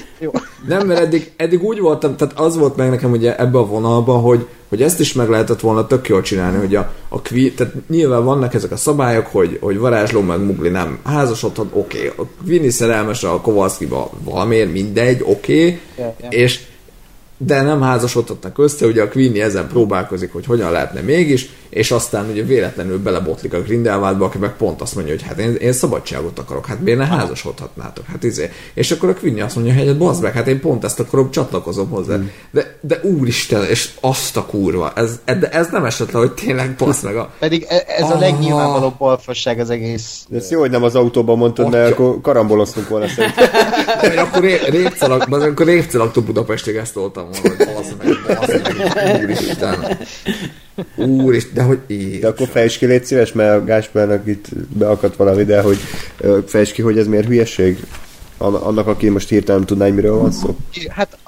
Nem, 0.67 0.87
mert 0.87 1.01
eddig, 1.01 1.33
eddig 1.37 1.63
úgy 1.63 1.81
voltam, 1.81 2.17
tehát 2.17 2.39
az 2.39 2.57
volt 2.57 2.77
meg 2.77 2.91
nekem 2.91 3.11
ugye 3.11 3.37
ebbe 3.37 3.59
a 3.59 3.67
vonalban, 3.67 4.21
hogy, 4.21 4.47
hogy 4.69 4.83
ezt 4.83 5.01
is 5.01 5.13
meg 5.13 5.29
lehetett 5.29 5.61
volna 5.61 5.87
tök 5.87 6.09
jól 6.09 6.23
csinálni, 6.23 6.59
hogy 6.59 6.75
a, 6.75 6.93
a 7.09 7.23
Queen, 7.23 7.55
tehát 7.55 7.75
nyilván 7.89 8.25
vannak 8.25 8.55
ezek 8.55 8.73
a 8.73 8.77
szabályok, 8.77 9.27
hogy, 9.27 9.59
hogy 9.61 9.79
varázsló 9.79 10.21
meg 10.21 10.45
Mugli 10.45 10.69
nem 10.69 10.99
házasodhat, 11.05 11.67
oké, 11.73 11.99
okay. 11.99 12.25
a 12.25 12.45
Queenie 12.45 12.71
szerelmes 12.71 13.25
a 13.25 13.41
Kowalskiba 13.41 14.11
valamiért, 14.25 14.73
mindegy, 14.73 15.23
oké, 15.25 15.61
okay. 15.61 15.81
Ja, 15.99 16.15
ja. 16.21 16.29
és 16.29 16.61
de 17.39 17.63
nem 17.63 17.81
házasodhatnak 17.81 18.59
össze, 18.59 18.87
ugye 18.87 19.03
a 19.03 19.09
Queenie 19.09 19.45
ezen 19.45 19.69
próbálkozik, 19.69 20.33
hogy 20.33 20.47
hogyan 20.47 20.71
lehetne 20.71 21.01
mégis, 21.01 21.49
és 21.69 21.91
aztán 21.91 22.29
ugye 22.31 22.43
véletlenül 22.43 22.99
belebotlik 22.99 23.55
a 23.55 23.63
Grindelwaldba, 23.63 24.25
aki 24.25 24.39
meg 24.39 24.57
pont 24.57 24.81
azt 24.81 24.95
mondja, 24.95 25.13
hogy 25.13 25.23
hát 25.23 25.39
én, 25.39 25.55
én 25.55 25.73
szabadságot 25.73 26.39
akarok, 26.39 26.67
hát 26.67 26.81
miért 26.81 26.99
ne 26.99 27.07
házasodhatnátok, 27.07 28.05
hát 28.07 28.25
izé. 28.25 28.51
És 28.75 28.91
akkor 28.91 29.09
a 29.09 29.15
Queenie 29.15 29.45
azt 29.45 29.55
mondja, 29.55 29.75
hogy 29.75 29.87
hát 29.87 29.97
bazd 29.99 30.23
meg, 30.23 30.33
hát 30.33 30.47
én 30.49 30.61
pont 30.61 30.85
ezt 30.85 31.01
akarom, 31.01 31.31
csatlakozom 31.31 31.89
hozzá. 31.89 32.17
Mm. 32.17 32.27
De, 32.51 32.77
de 32.81 33.01
úristen, 33.03 33.65
és 33.65 33.91
azt 34.01 34.37
a 34.37 34.47
kurva, 34.47 34.93
ez, 34.97 35.21
de 35.25 35.49
ez 35.51 35.69
nem 35.71 35.85
esett 35.85 36.11
le, 36.11 36.19
hogy 36.19 36.33
tényleg 36.33 36.75
basz 36.79 37.01
meg 37.03 37.17
a... 37.17 37.31
Pedig 37.39 37.67
e- 37.69 37.85
ez 37.87 38.03
a 38.03 38.15
Ah. 38.17 38.21
legnyilvánvalóbb 38.21 38.97
balfasság 38.99 39.59
az 39.61 39.71
egész. 39.71 40.25
De 40.29 40.37
ez 40.37 40.51
jó, 40.51 40.61
hogy 40.61 40.71
nem 40.71 40.83
az 40.83 40.95
autóban 40.95 41.39
mondtad, 41.39 41.71
mert 41.71 41.93
akkor 41.93 42.21
karamboloztunk 42.21 42.89
volna 42.89 43.07
szerintem. 43.09 43.45
Én 44.13 44.19
akkor 44.19 44.43
ré- 44.43 44.69
répcelag, 44.69 45.29
bazd 45.29 45.43
meg, 45.43 45.51
akkor 45.51 45.67
répcelagtól 45.67 46.23
Budapestig 46.23 46.77
ezt 46.77 46.93
toltam 46.95 47.29
volna, 47.33 47.49
hogy 47.57 47.75
bazd 47.75 47.95
meg, 47.99 48.37
bazd 48.39 48.63
meg, 48.95 49.23
úristen. 49.25 49.99
Úristen, 50.97 51.55
de 51.55 51.63
hogy 51.63 51.81
így. 51.87 52.19
De 52.19 52.29
akkor 52.29 52.49
fejtsd 52.49 52.79
ki, 52.79 52.87
légy 52.87 53.05
szíves, 53.05 53.33
mert 53.33 53.61
a 53.61 53.65
Gáspárnak 53.65 54.27
itt 54.27 54.49
beakadt 54.69 55.17
valami, 55.17 55.45
de 55.45 55.61
hogy 55.61 55.79
ö, 56.19 56.39
fejtsd 56.47 56.73
ki, 56.73 56.83
hogy 56.83 56.99
ez 56.99 57.07
miért 57.07 57.27
hülyeség? 57.27 57.87
An- 58.39 58.63
Annak, 58.63 58.87
aki 58.87 59.09
most 59.09 59.29
hirtelen 59.29 59.57
nem 59.57 59.67
tudná, 59.67 59.85
hogy 59.85 59.95
miről 59.95 60.19
van 60.19 60.33
szó. 60.33 60.57
Hát 60.89 61.19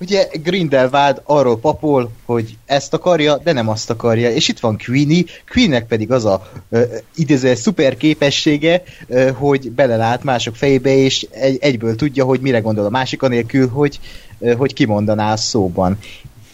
ugye 0.00 0.28
Grindelwald 0.42 1.20
arról 1.24 1.58
papol, 1.58 2.10
hogy 2.24 2.56
ezt 2.66 2.94
akarja, 2.94 3.40
de 3.44 3.52
nem 3.52 3.68
azt 3.68 3.90
akarja. 3.90 4.30
És 4.30 4.48
itt 4.48 4.60
van 4.60 4.78
Queenie, 4.84 5.22
Queennek 5.52 5.86
pedig 5.86 6.12
az 6.12 6.24
a 6.24 6.50
uh, 6.68 6.82
idéző 7.14 7.54
szuper 7.54 7.96
képessége, 7.96 8.82
uh, 9.06 9.30
hogy 9.30 9.70
belelát 9.70 10.24
mások 10.24 10.56
fejébe, 10.56 10.96
és 10.96 11.26
egy, 11.30 11.58
egyből 11.60 11.96
tudja, 11.96 12.24
hogy 12.24 12.40
mire 12.40 12.58
gondol 12.58 12.84
a 12.84 12.90
másik, 12.90 13.22
anélkül, 13.22 13.68
hogy, 13.68 14.00
uh, 14.38 14.52
hogy 14.52 14.74
kimondaná 14.74 15.32
a 15.32 15.36
szóban. 15.36 15.98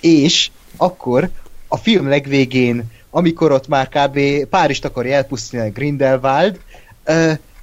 És 0.00 0.50
akkor 0.76 1.30
a 1.68 1.76
film 1.76 2.08
legvégén, 2.08 2.84
amikor 3.10 3.52
ott 3.52 3.68
már 3.68 3.88
kb. 3.88 4.46
Párizst 4.50 4.84
akarja 4.84 5.14
elpusztítani 5.14 5.70
Grindelwald, 5.70 6.60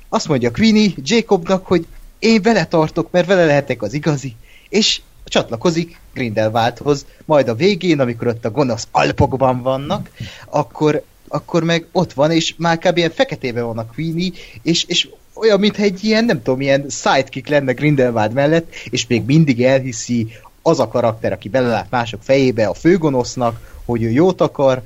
azt 0.10 0.28
mondja 0.28 0.52
Queenie 0.52 0.92
Jacobnak, 1.04 1.66
hogy 1.66 1.86
én 2.20 2.42
vele 2.42 2.66
tartok, 2.66 3.12
mert 3.12 3.28
vele 3.28 3.46
lehetek 3.46 3.82
az 3.82 3.94
igazi, 3.94 4.36
és 4.70 5.02
csatlakozik 5.26 6.00
Grindelwaldhoz, 6.14 7.06
majd 7.26 7.48
a 7.48 7.56
végén, 7.56 8.00
amikor 8.00 8.28
ott 8.28 8.46
a 8.46 8.52
gonosz 8.52 8.88
Alpokban 8.92 9.62
vannak, 9.62 10.10
akkor, 10.50 11.04
akkor 11.28 11.64
meg 11.64 11.86
ott 11.92 12.14
van, 12.14 12.32
és 12.32 12.54
már 12.58 12.78
kb. 12.78 12.98
ilyen 12.98 13.12
feketében 13.12 13.66
van 13.66 13.78
a 13.78 13.86
Queenie, 13.86 14.32
és, 14.62 14.84
és 14.84 15.08
olyan, 15.34 15.60
mintha 15.60 15.84
egy 15.84 16.04
ilyen, 16.04 16.26
nem 16.26 16.42
tudom, 16.42 16.62
ilyen 16.62 16.86
sidekick 16.90 17.48
lenne 17.48 17.72
Grindelwald 17.72 18.34
mellett, 18.34 18.74
és 18.90 19.08
még 19.08 19.26
mindig 19.26 19.64
elhiszi 19.64 20.28
az 20.68 20.80
a 20.80 20.88
karakter, 20.88 21.32
aki 21.32 21.50
belelát 21.50 21.90
mások 21.90 22.24
fejébe, 22.24 22.68
a 22.68 22.74
főgonosznak, 22.74 23.80
hogy 23.86 24.04
ő 24.04 24.10
jót 24.10 24.42
akar, 24.42 24.82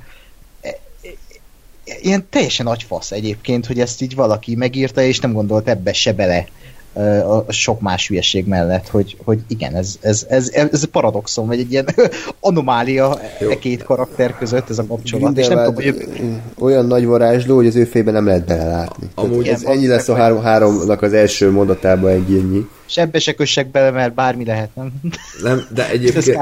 ilyen 2.00 2.26
teljesen 2.30 2.66
agyfasz 2.66 3.10
egyébként, 3.10 3.66
hogy 3.66 3.80
ezt 3.80 4.02
így 4.02 4.14
valaki 4.14 4.54
megírta, 4.54 5.02
és 5.02 5.18
nem 5.18 5.32
gondolt 5.32 5.68
ebbe 5.68 5.92
se 5.92 6.12
bele 6.12 6.46
a 7.46 7.52
sok 7.52 7.80
más 7.80 8.08
hülyeség 8.08 8.46
mellett, 8.46 8.88
hogy, 8.88 9.16
hogy 9.24 9.38
igen, 9.48 9.74
ez, 9.74 9.96
ez, 10.00 10.26
ez, 10.28 10.50
ez 10.52 10.84
paradoxon, 10.84 11.46
vagy 11.46 11.58
egy 11.58 11.72
ilyen 11.72 11.88
anomália 12.40 13.18
e 13.50 13.58
két 13.58 13.82
karakter 13.82 14.36
között 14.38 14.70
ez 14.70 14.78
a 14.78 14.86
kapcsolat, 14.86 15.38
és 15.38 15.48
nem 15.48 15.64
tudom, 15.64 15.74
hogy 15.74 16.08
olyan 16.58 16.86
nagy 16.86 17.06
varázsló, 17.06 17.56
hogy 17.56 17.66
az 17.66 17.76
ő 17.76 17.84
fejében 17.84 18.14
nem 18.14 18.26
lehet 18.26 18.44
belelátni. 18.44 19.08
Amúgy 19.14 19.48
ez 19.48 19.62
ennyi 19.62 19.86
lesz 19.86 20.08
a 20.08 20.14
három, 20.14 20.42
háromnak 20.42 21.02
az 21.02 21.12
első 21.12 21.50
mondatában 21.50 22.10
egy 22.10 22.32
ennyi. 22.32 22.66
sebbe 22.86 23.18
se 23.18 23.32
kössek 23.32 23.70
bele, 23.70 23.90
mert 23.90 24.14
bármi 24.14 24.44
lehet, 24.44 24.70
nem? 24.74 24.92
Nem, 25.42 25.66
de 25.74 25.88
egyébként 25.92 26.38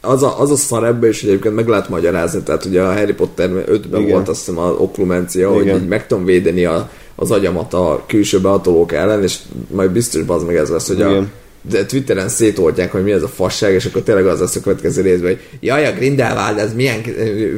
az 0.00 0.22
a, 0.22 0.40
az 0.40 0.50
a 0.50 0.56
szar 0.56 0.84
ebbe 0.84 1.08
is 1.08 1.22
egyébként 1.22 1.54
meg 1.54 1.68
lehet 1.68 1.88
magyarázni, 1.88 2.42
tehát 2.42 2.64
ugye 2.64 2.82
a 2.82 2.92
Harry 2.92 3.12
Potter 3.12 3.50
5-ben 3.50 4.00
Igen. 4.00 4.12
volt 4.12 4.28
azt 4.28 4.38
hiszem 4.38 4.58
az 4.58 4.74
oklumencia, 4.78 5.52
hogy 5.52 5.62
Igen. 5.62 5.76
így 5.76 5.88
meg 5.88 6.06
tudom 6.06 6.24
védeni 6.24 6.64
a, 6.64 6.90
az 7.20 7.30
agyamat 7.30 7.74
a 7.74 8.04
külső 8.06 8.40
behatolók 8.40 8.92
ellen, 8.92 9.22
és 9.22 9.38
majd 9.70 9.90
biztos 9.90 10.22
az 10.26 10.42
meg 10.44 10.56
ez 10.56 10.68
lesz, 10.68 10.86
hogy 10.88 11.02
a, 11.02 11.10
Igen. 11.10 11.32
De 11.62 11.86
Twitteren 11.86 12.28
szétoltják, 12.28 12.92
hogy 12.92 13.02
mi 13.02 13.12
ez 13.12 13.22
a 13.22 13.28
fasság, 13.28 13.72
és 13.72 13.84
akkor 13.84 14.02
tényleg 14.02 14.26
az 14.26 14.40
lesz 14.40 14.56
a 14.56 14.60
következő 14.60 15.02
részben, 15.02 15.30
hogy 15.30 15.40
jaj, 15.60 15.86
a 15.86 15.92
Grindelwald, 15.92 16.58
ez 16.58 16.74
milyen 16.74 17.02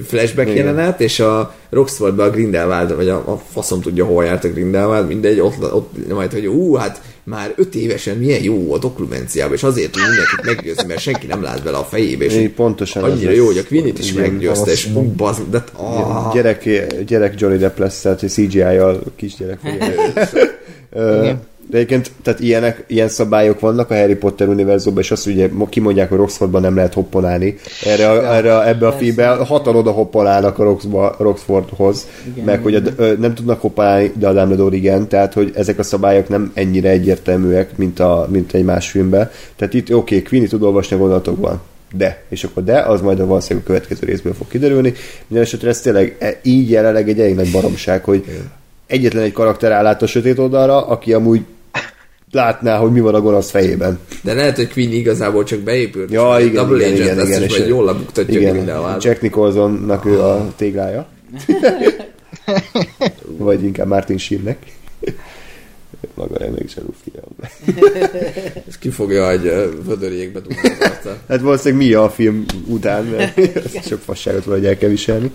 flashback 0.07 0.49
Igen. 0.49 0.67
jelenet, 0.67 1.01
és 1.01 1.21
a 1.21 1.55
Roxfordban 1.71 2.29
a 2.29 2.31
Grindelwald, 2.31 2.97
vagy 2.97 3.09
a, 3.09 3.17
a 3.17 3.43
faszom 3.53 3.81
tudja, 3.81 4.05
hol 4.05 4.25
járt 4.25 4.45
a 4.45 4.49
Grindelwald, 4.49 5.07
mindegy, 5.07 5.41
ott, 5.41 5.73
ott 5.73 6.09
majd, 6.09 6.33
hogy 6.33 6.47
ú, 6.47 6.75
hát 6.75 7.01
már 7.25 7.53
öt 7.57 7.75
évesen 7.75 8.17
milyen 8.17 8.43
jó 8.43 8.55
volt 8.55 8.85
oklumenciában, 8.85 9.55
és 9.55 9.63
azért 9.63 9.91
tud 9.91 10.03
mindenkit 10.03 10.45
meggyőzni, 10.45 10.87
mert 10.87 11.01
senki 11.01 11.27
nem 11.27 11.43
lát 11.43 11.63
bele 11.63 11.77
a 11.77 11.85
fejébe, 11.85 12.25
és 12.25 12.35
Így 12.35 12.51
pontosan 12.51 13.03
az 13.03 13.13
annyira 13.13 13.31
jó, 13.31 13.47
hogy 13.47 13.59
a 13.59 13.65
Queen-it 13.69 13.99
is 13.99 14.13
meggyőzte, 14.13 14.71
és 14.71 14.89
ú, 14.95 15.03
bazd, 15.17 15.43
de 15.51 15.65
ah, 15.73 16.35
Gyerek, 16.35 16.69
gyerek 17.07 17.41
Johnny 17.41 17.59
Depp 17.59 17.79
lesz, 17.79 18.01
tehát 18.01 18.21
hogy 18.21 18.31
CGI-jal 18.31 19.03
kisgyerek. 19.17 19.59
Igen. 20.93 21.49
De 21.71 21.77
egyébként, 21.77 22.11
tehát 22.23 22.41
ilyenek, 22.41 22.85
ilyen 22.87 23.09
szabályok 23.09 23.61
vannak 23.61 23.91
a 23.91 23.95
Harry 23.95 24.15
Potter 24.15 24.49
univerzumban, 24.49 25.03
és 25.03 25.11
azt 25.11 25.27
ugye 25.27 25.49
mo- 25.53 25.69
kimondják, 25.69 26.09
hogy 26.09 26.19
Roxfordban 26.19 26.61
nem 26.61 26.75
lehet 26.75 26.95
hoppolálni. 26.95 27.57
Erre, 27.85 28.11
a, 28.11 28.35
erre 28.35 28.57
a, 28.57 28.69
ebbe 28.69 28.87
a 28.87 28.93
filmbe 28.93 29.27
hatan 29.27 29.77
oda 29.77 29.91
hoppolálnak 29.91 30.59
a 30.59 30.63
Roxba, 30.63 31.15
Roxfordhoz, 31.19 32.07
Igen, 32.33 32.45
meg 32.45 32.63
hogy 32.63 32.75
a, 32.75 32.83
nem 33.19 33.35
tudnak 33.35 33.61
hoppolálni, 33.61 34.13
de 34.15 34.29
a 34.29 34.33
Dumbledore 34.33 34.77
igen, 34.77 35.09
tehát 35.09 35.33
hogy 35.33 35.53
ezek 35.55 35.79
a 35.79 35.83
szabályok 35.83 36.29
nem 36.29 36.51
ennyire 36.55 36.89
egyértelműek, 36.89 37.77
mint, 37.77 38.01
a, 38.01 38.27
mint 38.31 38.55
egy 38.55 38.65
más 38.65 38.91
filmben. 38.91 39.31
Tehát 39.57 39.75
itt 39.75 39.95
oké, 39.95 39.95
okay, 39.95 40.23
Queenie 40.23 40.49
tud 40.49 40.63
olvasni 40.63 40.97
a 40.97 40.99
gondolatokban. 40.99 41.61
De, 41.93 42.23
és 42.29 42.45
akkor 42.45 42.65
de, 42.65 42.81
az 42.81 43.01
majd 43.01 43.21
a 43.21 43.27
valószínűleg 43.27 43.65
a 43.65 43.67
következő 43.67 44.07
részből 44.07 44.35
fog 44.35 44.49
kiderülni. 44.49 44.93
Minden 45.27 45.47
esetre 45.47 45.69
ez 45.69 45.81
tényleg 45.81 46.17
e- 46.19 46.39
így 46.43 46.71
jelenleg 46.71 47.09
egy 47.09 47.21
elég 47.21 47.35
nagy 47.35 47.51
baromság, 47.51 48.05
hogy 48.05 48.25
egyetlen 48.87 49.23
egy 49.23 49.33
karakter 49.33 49.73
áll 49.73 49.87
át 49.87 50.03
a 50.03 50.07
sötét 50.07 50.39
oldalra, 50.39 50.87
aki 50.87 51.13
amúgy 51.13 51.41
látná, 52.32 52.77
hogy 52.78 52.93
mi 52.93 53.01
van 53.01 53.15
a 53.15 53.20
gonosz 53.20 53.51
fejében. 53.51 53.98
de 54.23 54.35
lehet, 54.35 54.57
hogy 54.57 54.73
Queen 54.73 54.93
igazából 54.93 55.44
csak 55.44 55.59
beépült. 55.59 56.11
Ja, 56.11 56.36
igen, 56.40 56.55
Double 56.55 56.77
igen, 56.77 56.93
Agent 56.93 57.27
igen, 57.27 57.27
igen, 57.27 57.43
és 57.43 57.69
jól 57.69 57.85
lebuktatja 57.85 58.35
a 58.35 58.40
Igen, 58.40 58.52
Grindelwald. 58.52 59.05
Jack 59.05 59.20
Nicholsonnak 59.20 60.07
ő 60.07 60.20
a 60.20 60.52
téglája. 60.57 61.07
Vagy 63.39 63.65
inkább 63.65 63.86
Martin 63.86 64.19
Sheennek. 64.19 64.59
Maga 66.15 66.44
emléksel 66.44 66.85
film. 67.02 67.24
És 68.69 68.78
ki 68.78 68.90
fogja 68.90 69.31
egy 69.31 69.52
vödörjékbe 69.86 70.40
dugni. 70.40 70.69
Hát 71.28 71.40
valószínűleg 71.40 71.86
mi 71.86 71.94
a 71.94 72.11
film 72.11 72.44
után, 72.66 73.05
mert 73.05 73.40
sok 73.89 74.01
fasságot 74.01 74.44
valahogy 74.44 74.66
el 74.66 74.77
kell 74.77 74.89
viselni. 74.89 75.31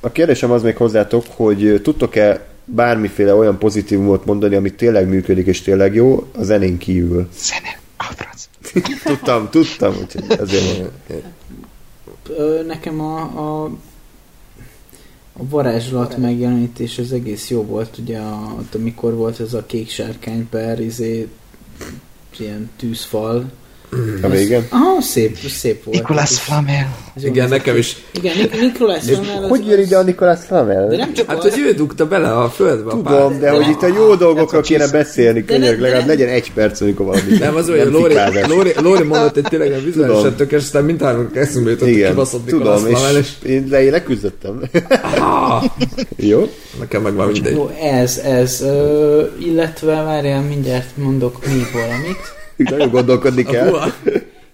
A 0.00 0.12
kérdésem 0.12 0.50
az 0.50 0.62
még 0.62 0.76
hozzátok, 0.76 1.24
hogy 1.28 1.80
tudtok-e 1.82 2.46
bármiféle 2.64 3.34
olyan 3.34 3.58
pozitívumot 3.58 4.24
mondani, 4.24 4.54
ami 4.54 4.74
tényleg 4.74 5.08
működik 5.08 5.46
és 5.46 5.62
tényleg 5.62 5.94
jó, 5.94 6.26
a 6.32 6.42
zenén 6.42 6.78
kívül? 6.78 7.28
Zene, 7.36 7.80
a 7.96 8.04
franc. 8.04 8.48
Tudtam, 9.04 9.48
tudtam, 9.50 9.94
úgyhogy 10.00 10.24
ezért 10.28 10.66
mondom. 10.68 12.66
Nekem 12.66 13.00
a, 13.00 13.20
a, 13.20 13.64
a 15.32 15.48
varázslat 15.48 16.16
megjelenítés 16.16 16.98
az 16.98 17.12
egész 17.12 17.50
jó 17.50 17.62
volt, 17.62 17.98
ugye 17.98 18.18
a, 18.18 18.54
ott, 18.58 18.74
amikor 18.74 19.14
volt 19.14 19.40
ez 19.40 19.54
a 19.54 19.66
kék 19.66 19.90
sárkány 19.90 20.48
per, 20.48 20.80
izé, 20.80 21.28
ilyen 22.38 22.70
tűzfal. 22.76 23.50
A 24.22 24.28
végén? 24.28 24.66
Aha, 24.70 25.00
szép, 25.00 25.36
szép 25.48 25.84
volt. 25.84 25.96
Nicolas 25.96 26.40
Flamel. 26.40 26.96
Igen, 27.22 27.48
nekem 27.48 27.76
is. 27.76 27.96
Igen, 28.12 28.36
Nicolas 28.60 29.02
Flamel 29.04 29.48
Hogy 29.48 29.66
jön 29.66 29.80
ide 29.80 29.96
a 29.96 30.02
Nicolas 30.02 30.38
Flamel? 30.46 30.88
De 30.88 30.96
nem 30.96 31.12
csak 31.12 31.26
Hát, 31.26 31.42
hogy 31.42 31.58
ő 31.58 31.72
dugta 31.72 32.06
bele 32.06 32.32
a 32.32 32.48
földbe 32.48 32.90
a 32.90 32.94
Tudom, 32.94 33.30
pár. 33.30 33.38
de 33.38 33.50
hogy 33.50 33.68
itt 33.68 33.82
a 33.82 33.86
jó 33.86 34.14
dolgokról 34.14 34.60
Ez 34.60 34.66
a 34.66 34.72
kéne 34.72 34.90
beszélni, 34.90 35.40
de 35.40 35.58
legalább 35.58 36.06
legyen 36.06 36.28
egy 36.28 36.52
perc, 36.52 36.80
amikor 36.80 37.06
valami 37.06 37.38
Nem, 37.38 37.56
az 37.56 37.68
olyan, 37.68 37.88
Lóri. 37.88 38.14
Lóri, 38.46 38.72
Lóri 38.80 39.02
mondott 39.12 39.36
egy 39.36 39.46
tényleg 39.48 39.82
bizonyosan 39.84 40.34
tökéletes, 40.34 40.62
aztán 40.62 40.84
mindhárman 40.84 41.30
eszünkbe 41.34 41.70
jutott, 41.70 41.86
hogy 41.88 41.96
Igen, 41.96 42.08
kibaszott 42.10 42.44
Nicolas 42.44 42.80
tudom, 42.80 42.94
Flamel, 42.94 43.16
és 43.16 43.28
én, 43.42 43.90
leküzdöttem. 43.90 44.62
Jó? 46.16 46.48
nekem 46.78 47.02
meg 47.02 47.14
már 47.14 47.26
mindegy. 47.26 47.54
Jó, 47.54 47.70
ez, 47.82 48.18
ez, 48.18 48.64
illetve 49.38 50.02
várjál, 50.02 50.42
mindjárt 50.42 50.96
mondok 50.96 51.46
még 51.46 51.66
valamit. 51.72 52.18
Nagyon 52.56 52.90
gondolkodni 52.90 53.42
kell. 53.42 53.80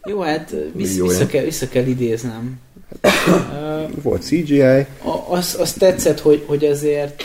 Jó, 0.04 0.20
hát 0.20 0.54
vissz, 0.74 0.96
Jó, 0.96 1.06
vissza, 1.06 1.26
kell, 1.26 1.44
vissza 1.44 1.68
kell 1.68 1.86
idéznem. 1.86 2.58
Ö, 3.02 3.82
Volt 4.02 4.22
CGI. 4.22 4.86
az, 5.28 5.56
az 5.60 5.72
tetszett, 5.72 6.20
hogy, 6.20 6.44
hogy 6.46 6.64
azért 6.64 7.22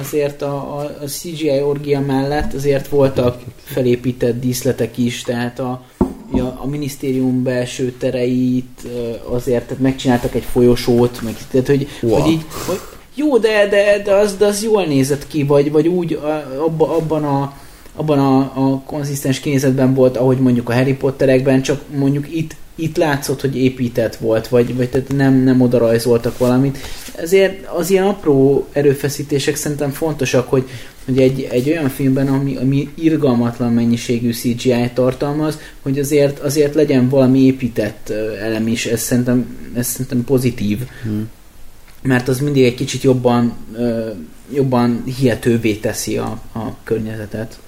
azért 0.00 0.42
a, 0.42 0.76
a, 0.78 0.80
a 1.02 1.04
CGI 1.06 1.62
orgia 1.62 2.00
mellett 2.00 2.52
azért 2.54 2.88
voltak 2.88 3.40
felépített 3.64 4.40
díszletek 4.40 4.98
is, 4.98 5.22
tehát 5.22 5.58
a, 5.58 5.82
a, 6.32 6.40
a 6.40 6.66
minisztérium 6.66 7.42
belső 7.42 7.92
tereit 7.98 8.86
azért 9.28 9.64
tehát 9.64 9.82
megcsináltak 9.82 10.34
egy 10.34 10.44
folyosót, 10.52 11.20
meg, 11.22 11.36
tehát 11.50 11.66
hogy, 11.66 11.88
Wow. 12.02 12.20
hogy 12.20 12.30
így, 12.30 12.44
hogy 12.66 12.78
jó, 13.14 13.38
de, 13.38 13.68
de, 13.68 14.02
de, 14.04 14.14
az, 14.14 14.36
de 14.36 14.46
az 14.46 14.62
jól 14.62 14.84
nézett 14.84 15.26
ki, 15.26 15.42
vagy, 15.44 15.70
vagy 15.72 15.88
úgy 15.88 16.12
a, 16.12 16.54
abba, 16.64 16.96
abban 16.96 17.24
a 17.24 17.52
abban 17.98 18.18
a, 18.18 18.38
a 18.38 18.82
konzisztens 18.86 19.40
kinézetben 19.40 19.94
volt, 19.94 20.16
ahogy 20.16 20.38
mondjuk 20.38 20.68
a 20.68 20.74
Harry 20.74 20.94
Potterekben, 20.94 21.62
csak 21.62 21.80
mondjuk 21.96 22.34
itt, 22.34 22.56
itt 22.74 22.96
látszott, 22.96 23.40
hogy 23.40 23.56
épített 23.56 24.16
volt, 24.16 24.48
vagy, 24.48 24.76
vagy 24.76 24.88
tehát 24.88 25.12
nem, 25.16 25.34
nem 25.34 25.60
oda 25.60 25.78
rajzoltak 25.78 26.38
valamit. 26.38 26.78
Ezért 27.16 27.66
az 27.66 27.90
ilyen 27.90 28.06
apró 28.06 28.68
erőfeszítések 28.72 29.56
szerintem 29.56 29.90
fontosak, 29.90 30.48
hogy, 30.48 30.68
hogy 31.04 31.20
egy, 31.20 31.46
egy 31.50 31.68
olyan 31.68 31.88
filmben, 31.88 32.28
ami, 32.28 32.56
ami 32.56 32.88
irgalmatlan 32.94 33.72
mennyiségű 33.72 34.32
CGI 34.32 34.90
tartalmaz, 34.94 35.58
hogy 35.82 35.98
azért, 35.98 36.38
azért 36.38 36.74
legyen 36.74 37.08
valami 37.08 37.40
épített 37.40 38.12
elem 38.42 38.66
is, 38.66 38.86
ez 38.86 39.00
szerintem, 39.00 39.56
ez 39.74 39.86
szerintem 39.86 40.24
pozitív. 40.24 40.78
Hmm. 41.02 41.28
Mert 42.02 42.28
az 42.28 42.40
mindig 42.40 42.64
egy 42.64 42.74
kicsit 42.74 43.02
jobban, 43.02 43.52
jobban 44.54 45.04
hihetővé 45.18 45.74
teszi 45.74 46.16
a, 46.16 46.40
a 46.52 46.76
környezetet. 46.84 47.58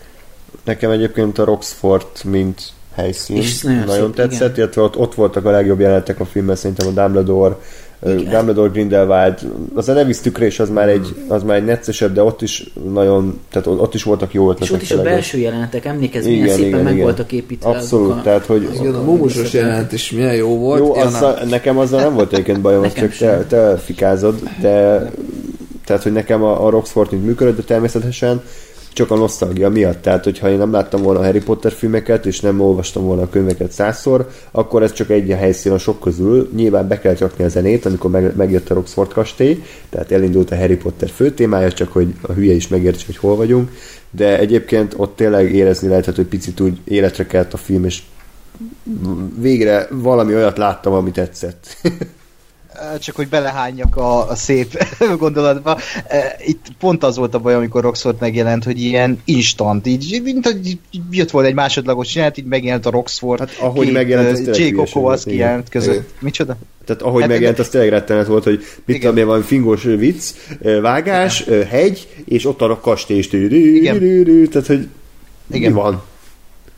Nekem 0.64 0.90
egyébként 0.90 1.38
a 1.38 1.44
Roxford, 1.44 2.06
mint 2.24 2.62
helyszín 2.94 3.36
És 3.36 3.62
nagyon 3.62 3.84
nagyon, 3.84 4.06
szép, 4.06 4.14
tetszett, 4.14 4.40
igen. 4.48 4.54
illetve 4.56 4.82
ott, 4.82 4.96
ott 4.96 5.14
voltak 5.14 5.44
a 5.44 5.50
legjobb 5.50 5.80
jelenetek 5.80 6.20
a 6.20 6.24
filmben, 6.24 6.56
szerintem 6.56 6.86
a 6.86 6.90
Dumbledore, 6.90 7.56
Igen. 8.06 8.16
Dumbledore 8.30 8.68
Grindelwald, 8.70 9.38
az 9.74 9.88
a 9.88 9.92
Nevis 9.92 10.18
tükrés 10.20 10.60
az 10.60 10.68
már 10.70 10.88
egy, 10.88 11.14
az 11.28 11.42
már 11.42 11.56
egy 11.56 11.64
neccesebb, 11.64 12.14
de 12.14 12.22
ott 12.22 12.42
is 12.42 12.64
nagyon, 12.92 13.40
tehát 13.50 13.66
ott 13.66 13.80
ott 13.80 13.94
is 13.94 14.02
voltak 14.02 14.32
jó 14.34 14.50
És 14.50 14.54
ötletek. 14.54 14.74
ott 14.76 14.82
is 14.82 14.90
a 14.90 15.02
belső 15.02 15.38
jelenetek, 15.38 15.84
emlékezz, 15.84 16.24
milyen 16.26 16.44
Igen, 16.44 16.54
szépen 16.56 16.68
igen, 16.70 16.82
meg 16.82 16.92
igen. 16.92 17.04
voltak 17.04 17.32
építve. 17.32 17.68
Abszolút, 17.68 18.10
a- 18.12 18.20
tehát 18.22 18.46
hogy 18.46 18.68
Igen, 18.80 18.94
a 18.94 19.02
mumusos 19.02 19.52
jelent 19.52 19.92
is 19.92 20.10
milyen 20.10 20.34
jó 20.34 20.58
volt. 20.58 20.78
Jó, 20.78 20.94
azzal, 20.94 21.38
nekem 21.48 21.78
azzal 21.78 22.00
nem 22.00 22.14
volt 22.14 22.32
egyébként 22.32 22.60
bajom, 22.60 22.84
azt 22.84 22.96
csak 22.96 23.16
te, 23.16 23.44
te 23.48 23.76
fikázod, 23.76 24.38
de 24.60 25.04
tehát, 25.84 26.02
hogy 26.02 26.12
nekem 26.12 26.42
a, 26.42 26.66
a 26.66 26.70
Roxford 26.70 27.12
így 27.12 27.22
működött, 27.24 27.56
de 27.56 27.62
természetesen 27.62 28.42
csak 28.92 29.10
a 29.10 29.16
nosztalgia 29.16 29.68
miatt. 29.68 30.02
Tehát, 30.02 30.24
hogyha 30.24 30.50
én 30.50 30.58
nem 30.58 30.72
láttam 30.72 31.02
volna 31.02 31.20
a 31.20 31.24
Harry 31.24 31.42
Potter 31.42 31.72
filmeket, 31.72 32.26
és 32.26 32.40
nem 32.40 32.60
olvastam 32.60 33.04
volna 33.04 33.22
a 33.22 33.28
könyveket 33.28 33.72
százszor, 33.72 34.30
akkor 34.50 34.82
ez 34.82 34.92
csak 34.92 35.10
egy 35.10 35.30
helyszín 35.30 35.72
a 35.72 35.78
sok 35.78 36.00
közül. 36.00 36.50
Nyilván 36.54 36.88
be 36.88 36.98
kell 36.98 37.14
rakni 37.18 37.44
a 37.44 37.48
zenét, 37.48 37.86
amikor 37.86 38.10
meg, 38.10 38.36
megjött 38.36 38.70
a 38.70 38.74
Roxford 38.74 39.12
kastély, 39.12 39.64
tehát 39.90 40.12
elindult 40.12 40.50
a 40.50 40.56
Harry 40.56 40.76
Potter 40.76 41.08
fő 41.08 41.30
témája, 41.30 41.72
csak 41.72 41.92
hogy 41.92 42.14
a 42.20 42.32
hülye 42.32 42.52
is 42.52 42.68
megértse, 42.68 43.06
hogy 43.06 43.16
hol 43.16 43.36
vagyunk. 43.36 43.70
De 44.10 44.38
egyébként 44.38 44.94
ott 44.96 45.16
tényleg 45.16 45.54
érezni 45.54 45.88
lehetett, 45.88 46.16
hogy 46.16 46.26
picit 46.26 46.60
úgy 46.60 46.78
életre 46.84 47.26
kelt 47.26 47.54
a 47.54 47.56
film, 47.56 47.84
és 47.84 48.02
végre 49.40 49.88
valami 49.90 50.34
olyat 50.34 50.58
láttam, 50.58 50.92
ami 50.92 51.10
tetszett. 51.10 51.76
Csak 53.00 53.14
hogy 53.16 53.28
belehányjak 53.28 53.96
a, 53.96 54.28
a 54.28 54.34
szép 54.34 54.86
gondolatba. 55.18 55.78
E, 56.06 56.36
Itt 56.46 56.66
pont 56.78 57.02
az 57.04 57.16
volt 57.16 57.34
a 57.34 57.38
baj, 57.38 57.54
amikor 57.54 57.82
Roxford 57.82 58.16
megjelent, 58.20 58.64
hogy 58.64 58.80
ilyen 58.80 59.20
instant, 59.24 59.86
így, 59.86 60.20
mint 60.24 60.44
hogy 60.46 60.78
jött 61.10 61.30
volna 61.30 61.48
egy 61.48 61.54
másodlagos 61.54 62.14
jelenet, 62.14 62.38
így 62.38 62.44
megjelent 62.44 62.86
a 62.86 62.90
Roxford. 62.90 63.38
Hát, 63.38 63.56
ahogy 63.60 63.92
megjelent, 63.92 64.30
az 64.30 64.38
tényleg 64.56 64.76
Jake 64.76 65.20
igen. 65.24 65.38
jelent 65.38 65.68
között. 65.68 65.92
Igen. 65.92 66.06
Micsoda? 66.20 66.56
Tehát 66.84 67.02
ahogy 67.02 67.20
Hát, 67.20 67.30
megjelent, 67.30 67.58
az 67.58 67.68
tényleg 67.68 67.90
rettenet 67.90 68.26
volt, 68.26 68.44
hogy 68.44 68.58
mit 68.84 68.96
Igen. 68.96 69.00
tudom 69.00 69.16
én, 69.16 69.26
van 69.26 69.42
fingós 69.42 69.82
vicc, 69.82 70.30
ö, 70.60 70.80
vágás, 70.80 71.46
ö, 71.46 71.62
hegy, 71.62 72.08
és 72.24 72.46
ott 72.46 72.60
a 72.60 72.80
kastély, 72.80 73.16
és 73.16 73.32
Igen. 73.32 73.98
tehát 74.50 74.66
hogy 74.66 74.88
Igen. 75.50 75.72
mi 75.72 75.78
van? 75.78 76.02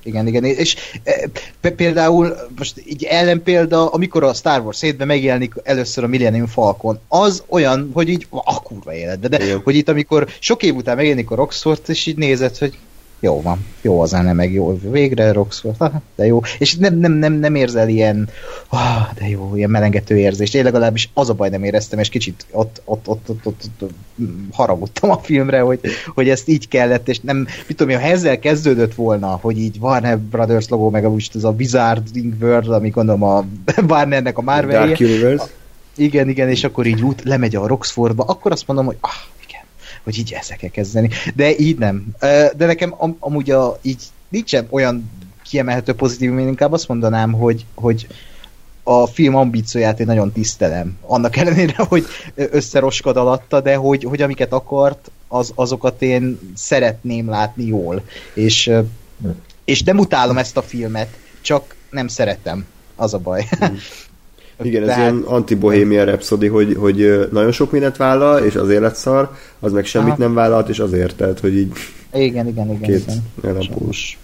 Igen, 0.05 0.27
igen, 0.27 0.45
és 0.45 0.77
e, 1.05 1.31
például 1.77 2.37
most 2.59 2.83
így 2.87 3.05
ellenpélda, 3.05 3.87
amikor 3.87 4.25
a 4.25 4.35
Star 4.35 4.61
Wars 4.61 4.79
7-ben 4.81 5.07
megjelenik 5.07 5.55
először 5.63 6.05
a 6.05 6.07
Millennium 6.07 6.47
Falcon, 6.47 7.01
az 7.09 7.43
olyan, 7.49 7.91
hogy 7.93 8.09
így, 8.09 8.27
a 8.31 8.63
kurva 8.63 8.95
életbe, 8.95 9.29
de 9.29 9.45
Igen. 9.45 9.61
hogy 9.65 9.77
itt 9.77 9.89
amikor 9.89 10.29
sok 10.39 10.63
év 10.63 10.75
után 10.75 10.97
megjelenik 10.97 11.31
a 11.31 11.35
Roxford, 11.35 11.81
és 11.87 12.07
így 12.07 12.17
nézed, 12.17 12.57
hogy 12.57 12.79
jó 13.23 13.43
van, 13.43 13.67
jó 13.81 14.01
az 14.01 14.09
zene, 14.09 14.33
meg 14.33 14.53
jó, 14.53 14.79
végre 14.91 15.31
ah, 15.79 15.93
de 16.15 16.27
jó, 16.27 16.41
és 16.59 16.77
nem, 16.77 16.99
nem, 16.99 17.13
nem, 17.13 17.33
nem 17.33 17.55
érzel 17.55 17.89
ilyen, 17.89 18.29
ah, 18.69 19.13
de 19.19 19.29
jó, 19.29 19.57
ilyen 19.57 19.71
melengető 19.71 20.17
érzést, 20.17 20.55
én 20.55 20.65
legalábbis 20.65 21.11
az 21.15 21.29
a 21.31 21.35
baj 21.35 21.49
nem 21.49 21.65
éreztem, 21.65 21.99
és 21.99 22.09
kicsit 22.09 22.47
ott, 22.51 22.83
ott, 22.85 23.09
ott, 23.09 23.29
ott, 23.29 23.47
ott, 23.47 23.65
ott, 23.65 23.83
ott 23.83 23.95
haragudtam 24.53 25.11
a 25.11 25.19
filmre, 25.19 25.61
hogy, 25.61 25.81
hogy 26.15 26.29
ezt 26.29 26.49
így 26.49 26.69
kellett, 26.69 27.09
és 27.09 27.21
nem, 27.21 27.47
mit 27.67 27.77
tudom 27.77 28.01
ha 28.01 28.07
ezzel 28.07 28.39
kezdődött 28.39 28.95
volna, 28.95 29.39
hogy 29.41 29.59
így 29.59 29.77
Warner 29.81 30.19
Brothers 30.19 30.69
logó, 30.69 30.91
meg 30.91 31.11
most 31.11 31.35
ez 31.35 31.45
a 31.45 31.55
Wizarding 31.59 32.35
World, 32.41 32.69
ami 32.69 32.89
gondolom 32.89 33.23
a 33.23 33.45
Warnernek 33.89 34.39
a 34.39 34.43
marvel 34.43 34.87
Dark 34.87 35.01
Universe. 35.01 35.49
igen, 35.97 36.29
igen, 36.29 36.49
és 36.49 36.65
akkor 36.65 36.87
így 36.87 37.03
út, 37.03 37.23
lemegy 37.23 37.57
a 37.57 37.67
Roxfordba, 37.67 38.25
akkor 38.25 38.53
azt 38.53 38.67
mondom, 38.67 38.87
hogy 38.87 38.97
ah, 39.01 39.11
hogy 40.05 40.19
így 40.19 40.33
ezzel 40.33 40.57
kell 40.57 40.71
kezdeni. 40.71 41.11
De 41.35 41.59
így 41.59 41.79
nem. 41.79 42.07
De 42.57 42.67
nekem 42.67 42.95
am- 42.99 43.17
amúgy 43.19 43.51
a, 43.51 43.79
így 43.83 44.03
nincsen 44.29 44.67
olyan 44.71 45.11
kiemelhető 45.45 45.95
pozitív, 45.95 46.39
én 46.39 46.49
inkább 46.49 46.73
azt 46.73 46.89
mondanám, 46.89 47.33
hogy, 47.33 47.67
hogy 47.75 48.07
a 48.83 49.07
film 49.07 49.35
ambícióját 49.35 50.01
én 50.01 50.07
nagyon 50.07 50.33
tisztelem. 50.33 50.99
Annak 51.01 51.37
ellenére, 51.37 51.75
hogy 51.89 52.05
összeroskad 52.35 53.17
alatta, 53.17 53.61
de 53.61 53.77
hogy, 53.77 54.05
hogy 54.05 54.23
amiket 54.23 54.53
akart, 54.53 55.11
az, 55.29 55.53
azokat 55.55 56.03
én 56.03 56.39
szeretném 56.55 57.29
látni 57.29 57.67
jól. 57.67 58.03
És, 58.35 58.71
és 59.65 59.83
nem 59.83 59.99
utálom 59.99 60.39
ezt 60.39 60.57
a 60.57 60.63
filmet, 60.63 61.09
csak 61.41 61.75
nem 61.91 62.09
szeretem. 62.09 62.67
Az 62.97 63.15
a 63.15 63.19
baj. 63.19 63.49
Igen, 64.63 64.83
ez 64.83 64.89
Tehát- 64.89 65.03
ilyen 65.11 65.23
anti-bohemian 65.27 66.05
Rhapsody, 66.07 66.47
hogy, 66.47 66.77
hogy 66.79 67.29
nagyon 67.33 67.53
sok 67.53 67.71
mindent 67.71 67.97
vállal, 67.97 68.45
és 68.45 68.55
azért 68.55 68.81
lett 68.81 68.95
szar, 68.95 69.31
az 69.61 69.73
meg 69.73 69.85
semmit 69.85 70.09
Aha. 70.09 70.19
nem 70.19 70.35
vállalt, 70.35 70.69
és 70.69 70.79
azért, 70.79 71.17
tehát, 71.17 71.41
hogy 71.41 71.57
így 71.57 71.73
Igen, 72.15 72.47
igen, 72.47 72.71
igen. 72.71 72.81
két 72.81 72.99
igen. 73.01 73.17
ellenpólus. 73.45 74.19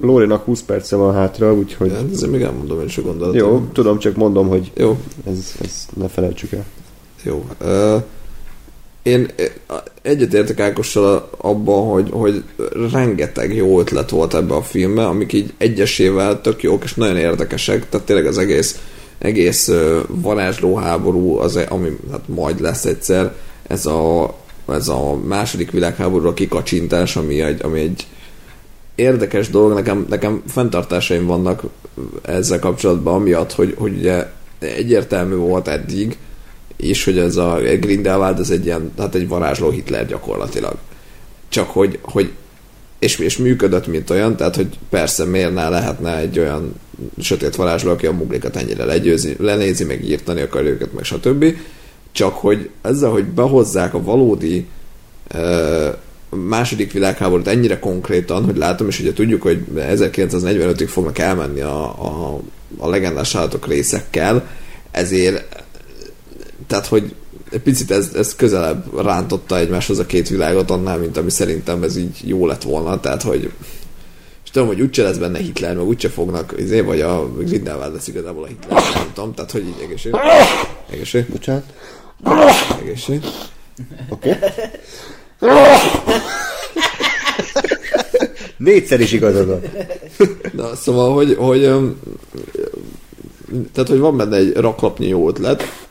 Lórinak 0.00 0.44
20 0.44 0.62
perce 0.62 0.96
van 0.96 1.14
hátra, 1.14 1.54
úgyhogy 1.54 1.90
Hát 1.90 2.04
ezért 2.12 2.30
még 2.30 2.42
elmondom 2.42 2.80
én 2.80 2.86
is 2.86 2.98
a 2.98 3.02
gondolatom. 3.02 3.36
jó, 3.36 3.66
tudom, 3.72 3.98
csak 3.98 4.16
mondom, 4.16 4.48
hogy 4.48 4.72
Jó, 4.76 4.98
ez, 5.26 5.54
ez 5.62 5.86
ne 5.96 6.08
felejtsük 6.08 6.52
el. 6.52 6.64
jó. 7.22 7.44
Uh, 7.60 8.02
én 9.02 9.28
eh, 9.36 9.46
egyetértek 10.02 10.60
Ákossal 10.60 11.30
abban, 11.36 11.88
hogy, 11.88 12.08
hogy 12.10 12.42
rengeteg 12.92 13.54
jó 13.54 13.80
ötlet 13.80 14.10
volt 14.10 14.34
ebbe 14.34 14.54
a 14.54 14.62
filmbe, 14.62 15.06
amik 15.06 15.32
így 15.32 15.52
egyesével 15.58 16.40
tök 16.40 16.62
jók 16.62 16.84
és 16.84 16.94
nagyon 16.94 17.16
érdekesek, 17.16 17.88
tehát 17.88 18.06
tényleg 18.06 18.26
az 18.26 18.38
egész 18.38 18.78
egész 19.20 19.70
varázslóháború, 20.08 21.36
az, 21.38 21.56
ami 21.68 21.96
hát 22.10 22.28
majd 22.28 22.60
lesz 22.60 22.84
egyszer, 22.84 23.34
ez 23.66 23.86
a, 23.86 24.34
ez 24.68 24.88
a 24.88 25.16
második 25.16 25.70
világháborúra 25.70 26.34
kikacsintás, 26.34 27.16
ami 27.16 27.40
egy, 27.40 27.62
ami 27.64 27.80
egy 27.80 28.06
érdekes 28.94 29.50
dolog, 29.50 29.72
nekem, 29.72 30.06
nekem 30.08 30.42
fenntartásaim 30.46 31.26
vannak 31.26 31.62
ezzel 32.22 32.58
kapcsolatban, 32.58 33.14
amiatt, 33.14 33.52
hogy, 33.52 33.74
hogy 33.78 33.96
ugye 33.96 34.26
egyértelmű 34.58 35.34
volt 35.34 35.68
eddig, 35.68 36.18
és 36.80 37.04
hogy 37.04 37.18
ez 37.18 37.36
a 37.36 37.60
Grindelwald, 37.80 38.38
ez 38.38 38.50
egy 38.50 38.64
ilyen, 38.64 38.92
hát 38.98 39.14
egy 39.14 39.28
varázsló 39.28 39.70
Hitler 39.70 40.06
gyakorlatilag. 40.06 40.76
Csak 41.48 41.70
hogy, 41.70 41.98
hogy 42.02 42.30
és, 42.98 43.18
és 43.18 43.36
működött, 43.36 43.86
mint 43.86 44.10
olyan, 44.10 44.36
tehát 44.36 44.56
hogy 44.56 44.68
persze 44.90 45.24
miért 45.24 45.54
ne 45.54 45.68
lehetne 45.68 46.18
egy 46.18 46.38
olyan 46.38 46.74
sötét 47.20 47.56
varázsló, 47.56 47.90
aki 47.90 48.06
a 48.06 48.12
muglikat 48.12 48.56
ennyire 48.56 48.84
legyőzi, 48.84 49.36
lenézi, 49.38 49.84
meg 49.84 50.04
írtani 50.04 50.40
akar 50.40 50.62
őket, 50.64 50.92
meg 50.92 51.04
stb. 51.04 51.44
Csak 52.12 52.34
hogy 52.34 52.70
ezzel, 52.82 53.10
hogy 53.10 53.24
behozzák 53.24 53.94
a 53.94 54.02
valódi 54.02 54.66
ö, 55.28 55.88
második 56.28 56.92
világháborút 56.92 57.48
ennyire 57.48 57.78
konkrétan, 57.78 58.44
hogy 58.44 58.56
látom, 58.56 58.88
és 58.88 59.00
ugye 59.00 59.12
tudjuk, 59.12 59.42
hogy 59.42 59.64
1945-ig 59.76 60.88
fognak 60.88 61.18
elmenni 61.18 61.60
a, 61.60 61.84
a, 61.84 62.40
a 62.78 62.88
legendás 62.88 63.34
állatok 63.34 63.66
részekkel, 63.66 64.48
ezért 64.90 65.64
tehát, 66.70 66.86
hogy 66.86 67.14
egy 67.50 67.60
picit 67.60 67.90
ez, 67.90 68.10
ez 68.14 68.36
közelebb 68.36 69.00
rántotta 69.02 69.58
egymáshoz 69.58 69.98
a 69.98 70.06
két 70.06 70.28
világot 70.28 70.70
annál, 70.70 70.98
mint 70.98 71.16
ami 71.16 71.30
szerintem 71.30 71.82
ez 71.82 71.96
így 71.96 72.20
jó 72.24 72.46
lett 72.46 72.62
volna, 72.62 73.00
tehát, 73.00 73.22
hogy 73.22 73.52
és 74.44 74.50
tudom, 74.50 74.68
hogy 74.68 74.80
úgyse 74.80 75.02
lesz 75.02 75.16
benne 75.16 75.38
Hitler, 75.38 75.76
meg 75.76 75.86
úgyse 75.86 76.08
fognak, 76.08 76.54
izé, 76.58 76.80
vagy 76.80 77.00
a 77.00 77.28
Grindelwald 77.32 77.92
lesz 77.92 78.08
igazából 78.08 78.42
a 78.42 78.46
Hitler, 78.46 78.82
nem 78.94 79.10
tudom, 79.14 79.34
tehát, 79.34 79.50
hogy 79.50 79.66
így 79.66 79.82
egészség. 79.82 80.14
Egészség. 80.90 81.26
Bocsánat. 81.30 81.64
Egészség. 82.80 83.24
Oké. 84.08 84.36
Négyszer 88.56 89.00
is 89.00 89.12
igazad 89.12 89.46
van. 89.46 89.60
Na, 90.52 90.76
szóval, 90.76 91.14
hogy, 91.14 91.34
hogy 91.38 91.60
tehát, 93.72 93.88
hogy 93.88 93.98
van 93.98 94.16
benne 94.16 94.36
egy 94.36 94.56
raklapnyi 94.56 95.06
jó 95.06 95.28
ötlet, 95.28 95.88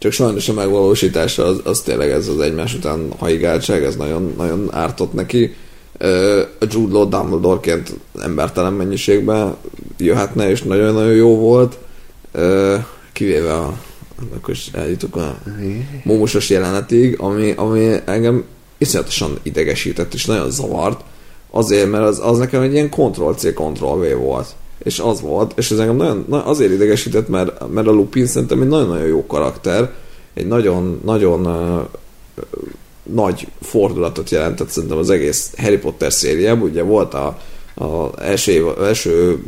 csak 0.00 0.12
sajnos 0.12 0.48
a 0.48 0.52
megvalósítása 0.52 1.44
az, 1.44 1.60
az 1.64 1.80
tényleg 1.80 2.10
ez 2.10 2.28
az 2.28 2.40
egymás 2.40 2.74
után 2.74 3.12
haigáltság, 3.18 3.84
ez 3.84 3.96
nagyon, 3.96 4.34
nagyon 4.36 4.68
ártott 4.72 5.12
neki. 5.12 5.54
A 6.58 6.66
Jude 6.70 6.92
Law 6.92 7.08
Dumbledore-ként 7.08 7.94
embertelen 8.22 8.72
mennyiségben 8.72 9.56
jöhetne, 9.98 10.50
és 10.50 10.62
nagyon-nagyon 10.62 11.12
jó 11.12 11.36
volt. 11.36 11.78
Kivéve 13.12 13.54
a 13.54 13.78
akkor 14.34 14.54
is 14.54 14.70
eljutok 14.72 15.16
a 15.16 15.38
mómusos 16.02 16.50
jelenetig, 16.50 17.16
ami, 17.18 17.52
ami 17.56 17.94
engem 18.04 18.44
iszonyatosan 18.78 19.38
idegesített, 19.42 20.14
és 20.14 20.24
nagyon 20.24 20.50
zavart, 20.50 21.00
azért, 21.50 21.90
mert 21.90 22.04
az, 22.04 22.20
az 22.22 22.38
nekem 22.38 22.62
egy 22.62 22.72
ilyen 22.72 22.90
Ctrl-C, 22.90 23.52
Ctrl-V 23.52 24.16
volt. 24.18 24.54
És 24.82 24.98
az 24.98 25.20
volt, 25.20 25.52
és 25.56 25.70
ez 25.70 25.78
engem 25.78 25.96
nagyon, 25.96 26.24
na, 26.28 26.44
azért 26.44 26.72
idegesített, 26.72 27.28
mert, 27.28 27.68
mert 27.72 27.86
a 27.86 27.90
Lupin 27.90 28.26
szerintem 28.26 28.62
egy 28.62 28.68
nagyon-nagyon 28.68 29.06
jó 29.06 29.26
karakter, 29.26 29.92
egy 30.34 30.46
nagyon, 30.46 31.00
nagyon 31.04 31.46
uh, 31.46 31.84
nagy 33.02 33.46
fordulatot 33.60 34.30
jelentett 34.30 34.68
szerintem 34.68 34.98
az 34.98 35.10
egész 35.10 35.52
Harry 35.56 35.78
Potter 35.78 36.12
szériában. 36.12 36.68
Ugye 36.68 36.82
volt 36.82 37.14
a, 37.14 37.38
a 37.74 38.22
első, 38.22 38.66
első 38.80 39.42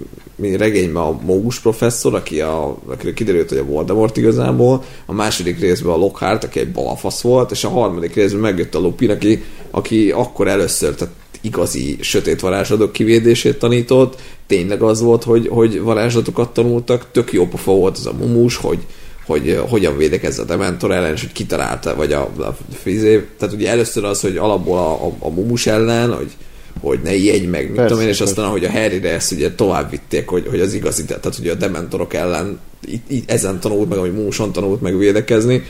regényben 0.57 1.03
a 1.03 1.19
Mógus 1.25 1.61
professzor, 1.61 2.15
aki 2.15 2.41
a, 2.41 2.79
aki 2.87 3.13
kiderült, 3.13 3.49
hogy 3.49 3.59
a 3.59 3.65
Voldemort 3.65 4.17
igazából, 4.17 4.85
a 5.07 5.13
második 5.13 5.61
részben 5.61 5.93
a 5.93 5.97
Lockhart, 5.97 6.45
aki 6.45 6.61
egy 6.61 6.73
balfasz 6.73 7.21
volt, 7.21 7.51
és 7.51 7.65
a 7.65 7.69
harmadik 7.69 8.15
részben 8.15 8.41
megjött 8.41 8.75
a 8.75 8.79
Lupin, 8.79 9.11
aki, 9.11 9.43
aki 9.71 10.11
akkor 10.11 10.49
először, 10.49 10.95
tehát 10.95 11.15
igazi 11.43 11.97
sötét 12.01 12.41
varázslatok 12.41 12.93
kivédését 12.93 13.59
tanított, 13.59 14.21
tényleg 14.47 14.83
az 14.83 15.01
volt, 15.01 15.23
hogy, 15.23 15.49
hogy 15.49 15.81
varázslatokat 15.81 16.53
tanultak, 16.53 17.07
tök 17.13 17.33
jó 17.33 17.49
pofa 17.49 17.73
volt 17.73 17.97
az 17.97 18.07
a 18.07 18.13
mumus, 18.13 18.57
hogy, 18.57 18.79
hogy 19.27 19.61
hogyan 19.69 19.97
védekezz 19.97 20.39
a 20.39 20.45
Dementor 20.45 20.91
ellen, 20.91 21.13
és 21.13 21.21
hogy 21.21 21.33
kitalálta, 21.33 21.95
vagy 21.95 22.13
a, 22.13 22.21
a 22.21 22.57
fizé. 22.73 23.27
Tehát 23.39 23.55
ugye 23.55 23.71
először 23.71 24.05
az, 24.05 24.21
hogy 24.21 24.37
alapból 24.37 24.79
a, 24.79 25.07
a, 25.07 25.13
a 25.19 25.29
mumus 25.29 25.67
ellen, 25.67 26.15
hogy, 26.15 26.31
hogy 26.81 27.01
ne 27.05 27.15
ijedj 27.15 27.47
meg, 27.47 27.71
mit 27.71 27.87
tudom 27.87 28.01
én, 28.01 28.09
és 28.09 28.21
aztán, 28.21 28.45
ahogy 28.45 28.65
a 28.65 28.71
Harryre 28.71 29.11
ezt 29.11 29.33
ugye 29.33 29.55
tovább 29.55 29.91
vitték, 29.91 30.29
hogy, 30.29 30.47
hogy 30.51 30.61
az 30.61 30.75
igazi, 30.75 31.05
tehát 31.05 31.37
hogy 31.37 31.49
a 31.49 31.55
Dementorok 31.55 32.15
ellen 32.15 32.61
itt, 32.87 33.11
itt, 33.11 33.31
ezen 33.31 33.61
tanult 33.61 33.89
meg, 33.89 33.99
hogy 33.99 34.15
Mumuson 34.15 34.53
tanult 34.53 34.81
meg 34.81 34.99
védekezni, 34.99 35.63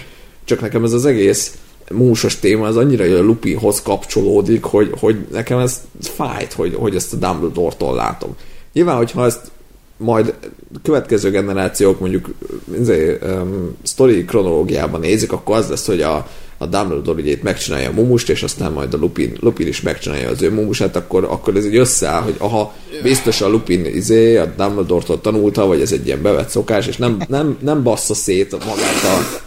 csak 0.44 0.60
nekem 0.60 0.84
ez 0.84 0.92
az 0.92 1.06
egész 1.06 1.52
músos 1.92 2.38
téma 2.38 2.66
az 2.66 2.76
annyira 2.76 3.04
a 3.04 3.22
Lupinhoz 3.22 3.82
kapcsolódik, 3.82 4.64
hogy, 4.64 4.92
hogy 5.00 5.26
nekem 5.32 5.58
ez 5.58 5.80
fájt, 6.00 6.52
hogy, 6.52 6.74
hogy 6.74 6.94
ezt 6.94 7.12
a 7.12 7.16
Dumbledore-tól 7.16 7.94
látom. 7.94 8.36
Nyilván, 8.72 8.96
hogyha 8.96 9.24
ezt 9.24 9.50
majd 9.96 10.34
következő 10.82 11.30
generációk 11.30 12.00
mondjuk 12.00 12.28
um, 12.68 13.76
sztori 13.82 14.24
kronológiában 14.24 15.00
nézik, 15.00 15.32
akkor 15.32 15.56
az 15.56 15.68
lesz, 15.68 15.86
hogy 15.86 16.00
a, 16.00 16.28
a 16.58 16.66
Dumbledore 16.66 17.22
itt 17.22 17.42
megcsinálja 17.42 17.88
a 17.88 17.92
mumust, 17.92 18.28
és 18.28 18.42
aztán 18.42 18.72
majd 18.72 18.94
a 18.94 18.96
Lupin, 18.96 19.36
Lupin 19.40 19.66
is 19.66 19.80
megcsinálja 19.80 20.28
az 20.28 20.42
ő 20.42 20.50
mumusát, 20.50 20.96
akkor, 20.96 21.24
akkor 21.24 21.56
ez 21.56 21.66
így 21.66 21.76
összeáll, 21.76 22.22
hogy 22.22 22.34
aha, 22.38 22.74
biztos 23.02 23.40
a 23.40 23.48
Lupin 23.48 23.84
izé, 23.84 24.36
a 24.36 24.54
Dumbledore-tól 24.56 25.20
tanulta, 25.20 25.66
vagy 25.66 25.80
ez 25.80 25.92
egy 25.92 26.06
ilyen 26.06 26.22
bevett 26.22 26.48
szokás, 26.48 26.86
és 26.86 26.96
nem, 26.96 27.22
nem, 27.28 27.56
nem 27.60 27.82
bassza 27.82 28.14
szét 28.14 28.52
magát 28.52 29.02
a, 29.04 29.41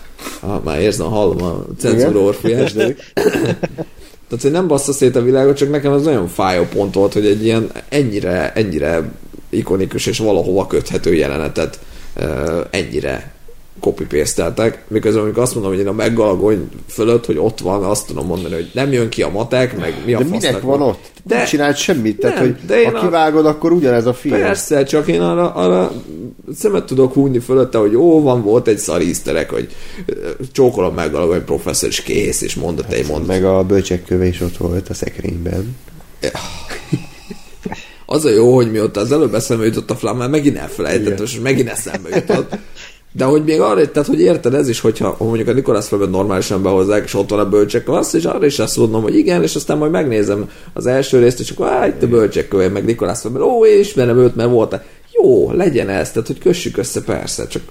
a 0.50 0.62
már 0.64 0.80
érzem, 0.80 1.08
hallom 1.08 1.44
a 1.44 1.66
cenzúra 1.78 2.20
orfiás, 2.20 2.74
de 2.74 2.96
tehát, 4.28 4.42
hogy 4.42 4.52
nem 4.52 4.68
bassza 4.68 4.94
szét 4.94 5.16
a 5.16 5.22
világot, 5.22 5.58
csak 5.58 5.70
nekem 5.70 5.94
ez 5.94 6.04
nagyon 6.04 6.28
fájó 6.28 6.64
pont 6.64 6.94
volt, 6.94 7.14
hogy 7.14 7.26
egy 7.26 7.44
ilyen 7.44 7.72
ennyire, 7.90 8.54
ennyire 8.54 9.12
ikonikus 9.50 10.06
és 10.06 10.18
valahova 10.18 10.68
köthető 10.68 11.14
jelenetet 11.14 11.80
ennyire 12.70 13.35
copy 13.80 14.08
miközben 14.88 15.24
amikor 15.24 15.44
azt 15.44 15.54
mondom, 15.54 15.72
hogy 15.72 15.82
én 15.82 15.88
a 15.88 15.92
meggalagony 15.92 16.70
fölött, 16.88 17.26
hogy 17.26 17.38
ott 17.38 17.60
van, 17.60 17.84
azt 17.84 18.08
tudom 18.08 18.26
mondani, 18.26 18.54
hogy 18.54 18.70
nem 18.74 18.92
jön 18.92 19.10
ki 19.10 19.22
a 19.22 19.30
matek, 19.30 19.78
meg 19.78 19.94
mi 20.06 20.14
a 20.14 20.18
De 20.18 20.26
minek 20.26 20.62
van 20.62 20.82
ott? 20.82 21.12
De, 21.24 21.36
nem 21.36 21.46
csinált 21.46 21.78
semmit, 21.78 22.20
tehát 22.20 22.36
nem, 22.36 22.46
hogy 22.46 22.66
de 22.66 22.90
ha 22.90 23.00
kivágod, 23.00 23.46
a... 23.46 23.50
akkor 23.50 23.72
ugyanez 23.72 24.06
a 24.06 24.14
film. 24.14 24.40
Persze, 24.40 24.84
csak 24.84 25.08
én 25.08 25.22
arra, 25.22 25.54
arra 25.54 25.92
szemet 26.56 26.86
tudok 26.86 27.14
húzni 27.14 27.40
fölötte, 27.40 27.78
hogy 27.78 27.92
jó, 27.92 28.22
van, 28.22 28.44
volt 28.44 28.68
egy 28.68 28.78
szariszterek, 28.78 29.50
hogy 29.50 29.70
csókolom 30.52 30.94
meg 30.94 31.16
a 31.16 31.42
professzor, 31.42 31.90
és 31.90 32.02
kész, 32.02 32.42
és 32.42 32.56
mondott 32.56 32.92
egy 32.92 33.08
mondat. 33.08 33.28
Meg 33.28 33.46
a 33.46 33.64
bölcsekköve 33.64 34.26
is 34.26 34.42
ott 34.42 34.58
volt 34.58 34.90
a 34.90 34.94
szekrényben. 34.94 35.76
Az 38.08 38.26
a 38.26 38.30
jó, 38.30 38.56
hogy 38.56 38.72
mióta 38.72 39.00
az 39.00 39.12
előbb 39.12 39.34
eszembe 39.34 39.66
jutott 39.66 39.92
a 39.92 39.96
Flammel, 39.96 40.30
megint 40.30 40.58
elfelejtett, 40.58 41.20
és 41.20 41.40
megint 41.40 41.70
eszembe 41.70 42.10
jutott. 42.16 42.56
De 43.18 43.26
hogy 43.26 43.44
még 43.44 43.62
arra, 43.62 43.92
tehát 43.92 44.08
hogy 44.08 44.22
érted 44.22 44.54
ez 44.54 44.70
is, 44.70 44.80
hogyha 44.80 45.16
mondjuk 45.20 45.48
a 45.48 45.54
Nikolász 45.54 45.88
Flamet 45.88 46.10
normálisan 46.10 46.64
behozzák, 46.64 47.04
és 47.04 47.14
ott 47.14 47.30
van 47.30 47.40
a 47.40 47.50
bölcsek 47.50 47.90
azt, 47.90 48.16
és 48.16 48.26
arra 48.26 48.46
is 48.46 48.60
azt 48.60 48.78
mondom, 48.78 49.02
hogy 49.02 49.16
igen, 49.16 49.42
és 49.42 49.56
aztán 49.56 49.78
majd 49.78 49.92
megnézem 49.92 50.50
az 50.74 50.86
első 50.86 51.20
részt, 51.20 51.40
és 51.40 51.50
akkor 51.50 51.68
áh, 51.68 51.88
itt 51.88 52.04
a 52.04 52.08
bölcsek 52.08 52.48
követ, 52.48 52.74
meg 52.74 52.86
Nikolász 52.86 53.22
Flamet, 53.22 53.42
ó, 53.42 53.66
én 53.66 53.80
ismerem 53.80 54.18
őt, 54.18 54.36
mert 54.36 54.50
volt 54.50 54.80
Jó, 55.12 55.52
legyen 55.52 55.90
ez, 55.90 56.12
tehát 56.12 56.28
hogy 56.28 56.40
kössük 56.40 56.78
össze, 56.78 57.02
persze, 57.02 57.48
csak 57.48 57.62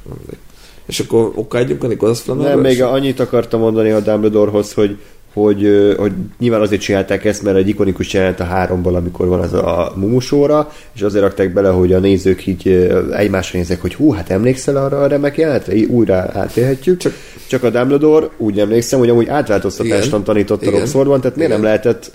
és 0.86 1.00
akkor 1.00 1.32
okádjunk 1.34 1.84
a 1.84 1.86
Nikolász 1.86 2.20
Flamet. 2.20 2.48
Nem, 2.48 2.60
még 2.60 2.82
annyit 2.82 3.20
akartam 3.20 3.60
mondani 3.60 3.90
a 3.90 4.00
Dumbledorehoz, 4.00 4.73
hogy 4.73 4.98
hogy, 5.34 5.94
hogy 5.98 6.12
nyilván 6.38 6.60
azért 6.60 6.80
csinálták 6.80 7.24
ezt, 7.24 7.42
mert 7.42 7.56
egy 7.56 7.68
ikonikus 7.68 8.12
jelent 8.12 8.40
a 8.40 8.44
háromból, 8.44 8.94
amikor 8.94 9.26
van 9.26 9.40
az 9.40 9.52
a 9.52 9.92
mumusóra, 9.96 10.72
és 10.94 11.02
azért 11.02 11.24
rakták 11.24 11.52
bele, 11.52 11.68
hogy 11.68 11.92
a 11.92 11.98
nézők 11.98 12.46
így 12.46 12.88
egymásra 13.12 13.58
nézek, 13.58 13.80
hogy 13.80 13.94
hú, 13.94 14.10
hát 14.12 14.30
emlékszel 14.30 14.76
arra 14.76 15.02
a 15.02 15.06
remek 15.06 15.36
jelenetre? 15.36 15.74
Újra 15.88 16.30
átélhetjük. 16.32 16.98
Csak, 16.98 17.12
csak 17.48 17.62
a 17.62 17.70
Dumbledore 17.70 18.26
úgy 18.36 18.60
emlékszem, 18.60 18.98
hogy 18.98 19.08
amúgy 19.08 19.28
átváltoztatástan 19.28 20.24
tanított 20.24 20.66
a 20.66 20.70
Roxfordban, 20.70 21.20
tehát 21.20 21.36
miért 21.36 21.52
nem 21.52 21.62
lehetett 21.62 22.10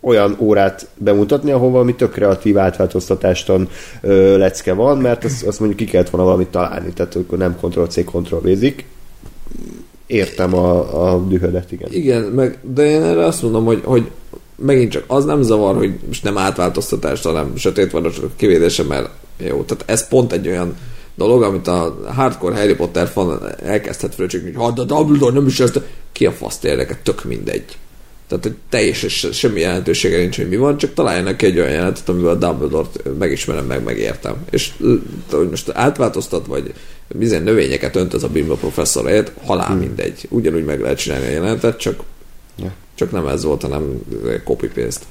olyan 0.00 0.36
órát 0.38 0.86
bemutatni, 0.96 1.50
ahol 1.50 1.70
valami 1.70 1.94
tök 1.94 2.12
kreatív 2.12 2.58
átváltoztatástan 2.58 3.68
ö, 4.00 4.36
lecke 4.36 4.72
van, 4.72 4.98
mert 4.98 5.24
azt, 5.24 5.46
azt 5.46 5.58
mondjuk 5.58 5.80
ki 5.80 5.86
kellett 5.86 6.10
volna 6.10 6.26
valamit 6.26 6.48
találni, 6.48 6.92
tehát 6.92 7.14
akkor 7.14 7.38
nem 7.38 7.56
Ctrl-C, 7.60 8.04
Ctrl-V-zik 8.04 8.84
értem 10.06 10.54
a, 10.54 11.12
a 11.12 11.18
dühödet, 11.18 11.72
igen. 11.72 11.92
Igen, 11.92 12.22
meg, 12.22 12.58
de 12.74 12.90
én 12.90 13.02
erre 13.02 13.24
azt 13.24 13.42
mondom, 13.42 13.64
hogy, 13.64 13.80
hogy 13.84 14.10
megint 14.56 14.90
csak 14.90 15.04
az 15.06 15.24
nem 15.24 15.42
zavar, 15.42 15.76
hogy 15.76 15.94
most 16.06 16.24
nem 16.24 16.38
átváltoztatás, 16.38 17.22
hanem 17.22 17.56
sötét 17.56 17.94
a 17.94 18.10
kivédése, 18.36 18.82
mert 18.82 19.10
jó, 19.38 19.62
tehát 19.62 19.84
ez 19.86 20.08
pont 20.08 20.32
egy 20.32 20.48
olyan 20.48 20.76
dolog, 21.14 21.42
amit 21.42 21.66
a 21.66 21.98
hardcore 22.14 22.56
Harry 22.56 22.74
Potter 22.74 23.08
fan 23.08 23.40
elkezdhet 23.62 24.14
fröcsögni, 24.14 24.52
hogy 24.52 24.64
hát 24.64 24.78
a 24.78 24.84
Dumbledore 24.84 25.34
nem 25.34 25.46
is 25.46 25.60
ezt, 25.60 25.80
ki 26.12 26.26
a 26.26 26.32
fasz 26.32 26.62
érdeket, 26.62 26.98
tök 26.98 27.24
mindegy. 27.24 27.64
Tehát 28.32 28.46
hogy 28.46 28.56
teljesen 28.68 29.32
semmi 29.32 29.60
jelentősége 29.60 30.18
nincs, 30.18 30.36
hogy 30.36 30.48
mi 30.48 30.56
van, 30.56 30.76
csak 30.76 30.94
találjanak 30.94 31.42
egy 31.42 31.58
olyan 31.58 31.70
jelenetet, 31.70 32.08
amivel 32.08 32.30
a 32.30 32.34
Dumbledore-t 32.34 33.18
megismerem, 33.18 33.64
meg 33.64 33.84
megértem. 33.84 34.44
És 34.50 34.72
hogy 35.30 35.48
most 35.48 35.70
átváltoztat, 35.74 36.46
vagy 36.46 36.74
bizony 37.08 37.42
növényeket 37.42 37.96
önt 37.96 38.14
ez 38.14 38.22
a 38.22 38.28
bimba 38.28 38.54
professzor 38.54 39.06
helyett, 39.06 39.32
halál 39.44 39.66
hmm. 39.66 39.78
mindegy. 39.78 40.26
Ugyanúgy 40.28 40.64
meg 40.64 40.80
lehet 40.80 40.98
csinálni 40.98 41.26
a 41.26 41.30
jelenetet, 41.30 41.78
csak, 41.78 42.02
ja. 42.56 42.72
csak 42.94 43.10
nem 43.10 43.26
ez 43.26 43.44
volt, 43.44 43.62
hanem 43.62 44.02
copy-paste. 44.44 45.04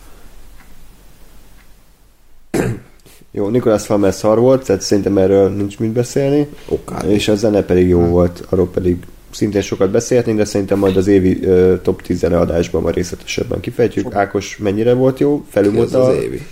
Jó, 3.32 3.48
Nicholas 3.48 3.86
Flamel 3.86 4.12
szar 4.12 4.40
volt, 4.40 4.66
tehát 4.66 4.82
szerintem 4.82 5.18
erről 5.18 5.50
nincs 5.50 5.80
mit 5.80 5.92
beszélni. 5.92 6.48
Okay. 6.68 7.14
És 7.14 7.28
a 7.28 7.36
zene 7.36 7.64
pedig 7.64 7.88
jó 7.88 8.00
hmm. 8.00 8.10
volt, 8.10 8.44
arról 8.50 8.70
pedig 8.70 8.98
szintén 9.32 9.62
sokat 9.62 9.92
beszélhetnénk, 9.92 10.38
de 10.38 10.46
szerintem 10.46 10.78
majd 10.78 10.98
az 10.98 11.08
évi 11.08 11.32
uh, 11.32 11.82
top 11.82 12.02
10 12.02 12.24
adásban 12.24 12.82
majd 12.82 12.96
részletesebben 12.96 13.60
kifejtjük. 13.60 14.04
Sok. 14.04 14.16
Ákos 14.16 14.58
mennyire 14.58 14.94
volt 14.94 15.20
jó? 15.20 15.46
Felülmúlt 15.50 15.94
a... 15.94 16.08
az 16.08 16.16
évi? 16.16 16.46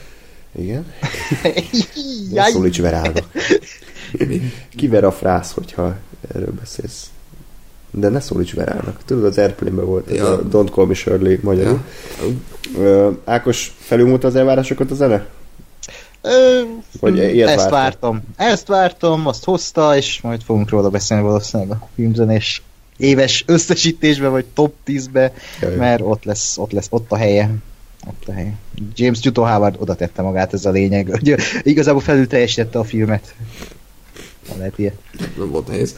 Igen. 0.59 0.85
Szólíts 2.51 2.81
verába. 2.81 3.19
Kiver 4.75 5.03
a 5.03 5.11
frász, 5.11 5.51
hogyha 5.51 5.95
erről 6.35 6.53
beszélsz. 6.59 7.09
De 7.91 8.09
ne 8.09 8.19
szólíts 8.19 8.53
Verának. 8.53 8.99
Tudod, 9.05 9.23
az 9.23 9.37
airplane 9.37 9.81
volt 9.81 10.11
ja. 10.11 10.31
a 10.31 10.43
Don't 10.43 10.71
Call 10.71 10.85
Me 10.85 10.93
Shirley 10.93 11.37
magyarul. 11.41 11.79
Ja. 12.77 13.19
Ákos, 13.25 13.75
felülmúlt 13.79 14.23
az 14.23 14.35
elvárásokat 14.35 14.91
a 14.91 14.95
zene? 14.95 15.25
Ö, 16.21 16.61
Vagy 16.99 17.19
ezt 17.39 17.55
vártam. 17.55 17.71
vártam. 17.71 18.21
Ezt 18.35 18.67
vártam, 18.67 19.27
azt 19.27 19.43
hozta, 19.43 19.95
és 19.95 20.21
majd 20.21 20.41
fogunk 20.41 20.69
róla 20.69 20.89
beszélni 20.89 21.23
valószínűleg 21.23 21.71
a 21.71 21.87
filmzenés 21.95 22.61
éves 22.99 23.43
összesítésbe, 23.47 24.27
vagy 24.27 24.45
top 24.45 24.73
10-be, 24.87 25.33
Jaj. 25.61 25.75
mert 25.75 26.01
ott 26.03 26.23
lesz, 26.23 26.57
ott 26.57 26.71
lesz, 26.71 26.87
ott 26.89 27.11
a 27.11 27.17
helye. 27.17 27.49
Ott 28.07 28.23
a 28.27 28.31
helye. 28.31 28.53
James 28.95 29.19
Newton 29.19 29.51
Howard 29.51 29.75
oda 29.79 29.95
tette 29.95 30.21
magát, 30.21 30.53
ez 30.53 30.65
a 30.65 30.71
lényeg, 30.71 31.07
hogy 31.19 31.35
igazából 31.63 32.01
felül 32.01 32.27
teljesítette 32.27 32.79
a 32.79 32.83
filmet. 32.83 33.35
Nem 34.49 34.57
lehet 34.57 34.79
ilyen. 34.79 34.93
Nem 35.37 35.49
volt 35.49 35.67
nehéz. 35.67 35.95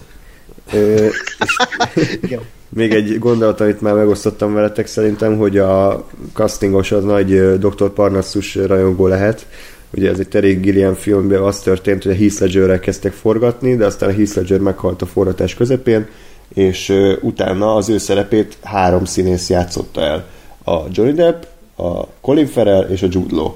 Még 2.69 2.91
egy 2.91 3.19
gondolat, 3.19 3.61
amit 3.61 3.81
már 3.81 3.93
megosztottam 3.93 4.53
veletek 4.53 4.87
szerintem, 4.87 5.37
hogy 5.37 5.57
a 5.57 6.07
castingos 6.33 6.91
az 6.91 7.03
nagy 7.03 7.57
Dr. 7.59 7.89
Parnassus 7.89 8.55
rajongó 8.55 9.07
lehet. 9.07 9.47
Ugye 9.93 10.09
ez 10.09 10.19
egy 10.19 10.27
Terry 10.27 10.53
Gilliam 10.53 10.93
filmben 10.93 11.41
az 11.41 11.59
történt, 11.59 12.03
hogy 12.03 12.11
a 12.11 12.15
Heath 12.15 12.41
Ledgerrel 12.41 12.79
kezdtek 12.79 13.13
forgatni, 13.13 13.75
de 13.75 13.85
aztán 13.85 14.09
a 14.09 14.13
Heath 14.13 14.35
Ledger 14.35 14.59
meghalt 14.59 15.01
a 15.01 15.05
forgatás 15.05 15.53
közepén, 15.53 16.07
és 16.53 16.93
utána 17.21 17.75
az 17.75 17.89
ő 17.89 17.97
szerepét 17.97 18.57
három 18.63 19.05
színész 19.05 19.49
játszotta 19.49 20.01
el. 20.01 20.25
A 20.63 20.79
Johnny 20.91 21.13
Depp, 21.13 21.43
a 21.75 22.07
Colin 22.21 22.47
Farrell 22.47 22.83
és 22.89 23.01
a 23.01 23.07
Jude 23.09 23.35
Law. 23.35 23.51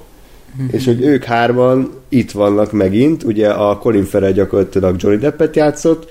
És 0.72 0.86
hogy 0.86 1.02
ők 1.02 1.24
hárman 1.24 1.92
itt 2.10 2.32
vannak 2.32 2.72
megint, 2.72 3.24
ugye 3.24 3.50
a 3.50 3.78
Colin 3.78 4.04
Farrell 4.04 4.32
gyakorlatilag 4.32 4.96
Johnny 5.00 5.20
Deppet 5.20 5.56
játszott, 5.56 6.10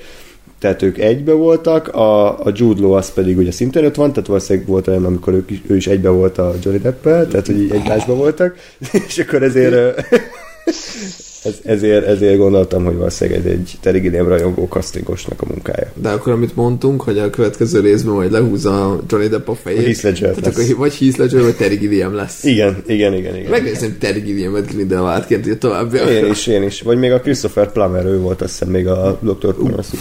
tehát 0.58 0.82
ők 0.82 0.98
egybe 0.98 1.32
voltak, 1.32 1.88
a, 1.88 2.38
a 2.44 2.52
Jude 2.54 2.80
Law 2.80 2.92
az 2.92 3.12
pedig 3.12 3.38
ugye 3.38 3.50
szintén 3.50 3.84
ott 3.84 3.94
van, 3.94 4.12
tehát 4.12 4.28
valószínűleg 4.28 4.68
volt 4.68 4.88
olyan, 4.88 5.04
amikor 5.04 5.32
ők 5.32 5.50
is, 5.50 5.62
ő 5.66 5.76
is 5.76 5.86
egybe 5.86 6.08
volt 6.08 6.38
a 6.38 6.54
Johnny 6.62 6.80
Deppel, 6.80 7.28
tehát 7.28 7.46
hogy 7.46 7.60
így 7.60 7.70
egymásban 7.70 8.16
voltak, 8.16 8.56
és 9.08 9.18
akkor 9.18 9.42
ezért 9.42 9.74
ez, 11.44 11.54
ezért, 11.64 12.06
ezért 12.06 12.36
gondoltam, 12.36 12.84
hogy 12.84 12.96
valószínűleg 12.96 13.46
egy 13.46 13.72
Terry 13.80 13.98
Gilliam 13.98 14.28
rajongó 14.28 14.66
castingosnak 14.70 15.42
a 15.42 15.44
munkája. 15.48 15.92
De 15.94 16.10
akkor 16.10 16.32
amit 16.32 16.56
mondtunk, 16.56 17.02
hogy 17.02 17.18
a 17.18 17.30
következő 17.30 17.80
részben 17.80 18.14
majd 18.14 18.32
lehúzza 18.32 19.00
Johnny 19.08 19.28
Depp 19.28 19.48
a 19.48 19.54
fejét. 19.54 19.84
Heath 19.84 20.04
Ledger 20.04 20.34
Tehát 20.34 20.56
lesz. 20.56 20.64
akkor 20.64 20.76
vagy 20.76 20.96
Heath 20.98 21.18
Ledger, 21.18 21.42
vagy 21.42 21.56
Terry 21.56 21.76
Gilliam 21.76 22.14
lesz. 22.14 22.44
Igen, 22.44 22.82
igen, 22.86 23.14
igen, 23.14 23.36
igen. 23.36 23.50
Megnézem 23.50 23.96
Terry 23.98 24.20
Gilliamet 24.20 24.72
Grindelwaldként 24.72 25.46
így 25.46 25.58
további. 25.58 25.98
Én 25.98 26.30
is, 26.30 26.46
én 26.46 26.62
is. 26.62 26.80
Vagy 26.80 26.98
még 26.98 27.12
a 27.12 27.20
Christopher 27.20 27.72
Plummer, 27.72 28.04
ő 28.04 28.18
volt 28.18 28.42
azt 28.42 28.50
hiszem 28.50 28.68
még 28.68 28.86
a 28.86 29.18
Dr. 29.20 29.54
Parnassus. 29.54 30.00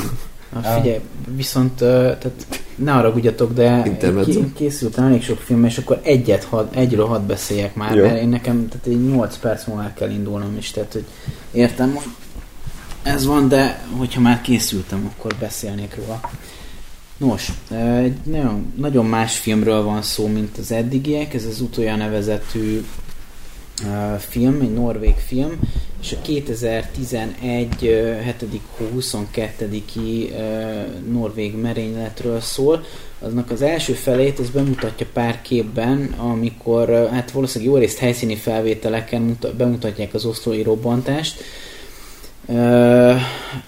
Na, 0.53 0.61
figyelj, 0.61 0.99
viszont 1.35 1.75
tehát 1.75 2.45
ne 2.75 2.91
haragudjatok, 2.91 3.53
de 3.53 3.97
ki- 4.25 4.53
készültem 4.55 5.05
elég 5.05 5.23
sok 5.23 5.37
film, 5.37 5.65
és 5.65 5.77
akkor 5.77 5.99
egyet, 6.03 6.43
had, 6.43 6.67
egyről 6.71 7.05
hadd 7.05 7.27
beszéljek 7.27 7.75
már, 7.75 7.95
Jó. 7.95 8.03
mert 8.03 8.21
én 8.21 8.29
nekem 8.29 8.67
tehát 8.67 8.87
egy 8.87 9.09
8 9.09 9.37
perc 9.37 9.65
múlva 9.65 9.83
el 9.83 9.93
kell 9.93 10.09
indulnom 10.09 10.57
is, 10.57 10.71
tehát 10.71 10.93
hogy 10.93 11.05
értem, 11.51 11.89
most 11.89 12.07
ez 13.03 13.25
van, 13.25 13.47
de 13.47 13.85
hogyha 13.97 14.21
már 14.21 14.41
készültem, 14.41 15.11
akkor 15.15 15.35
beszélnék 15.39 15.95
róla. 15.95 16.19
Nos, 17.17 17.51
egy 18.01 18.17
nagyon, 18.23 18.73
nagyon 18.77 19.05
más 19.05 19.37
filmről 19.37 19.83
van 19.83 20.01
szó, 20.01 20.27
mint 20.27 20.57
az 20.57 20.71
eddigiek, 20.71 21.33
ez 21.33 21.45
az 21.45 21.61
utolja 21.61 21.95
nevezetű 21.95 22.85
film, 24.19 24.61
egy 24.61 24.73
norvég 24.73 25.15
film, 25.15 25.59
és 26.01 26.11
a 26.11 26.21
2011. 26.21 27.67
ö, 27.81 28.13
7. 28.21 28.61
hó 28.77 28.85
22. 28.93 29.83
ö, 29.95 30.31
norvég 31.11 31.55
merényletről 31.55 32.39
szól. 32.39 32.83
Aznak 33.19 33.51
az 33.51 33.61
első 33.61 33.93
felét, 33.93 34.39
ez 34.39 34.49
bemutatja 34.49 35.05
pár 35.13 35.41
képben, 35.41 36.15
amikor 36.17 37.09
hát 37.11 37.31
valószínűleg 37.31 37.73
jó 37.73 37.79
részt 37.79 37.97
helyszíni 37.97 38.35
felvételeken 38.35 39.21
muta- 39.21 39.55
bemutatják 39.55 40.13
az 40.13 40.25
oszlói 40.25 40.61
robbantást, 40.61 41.43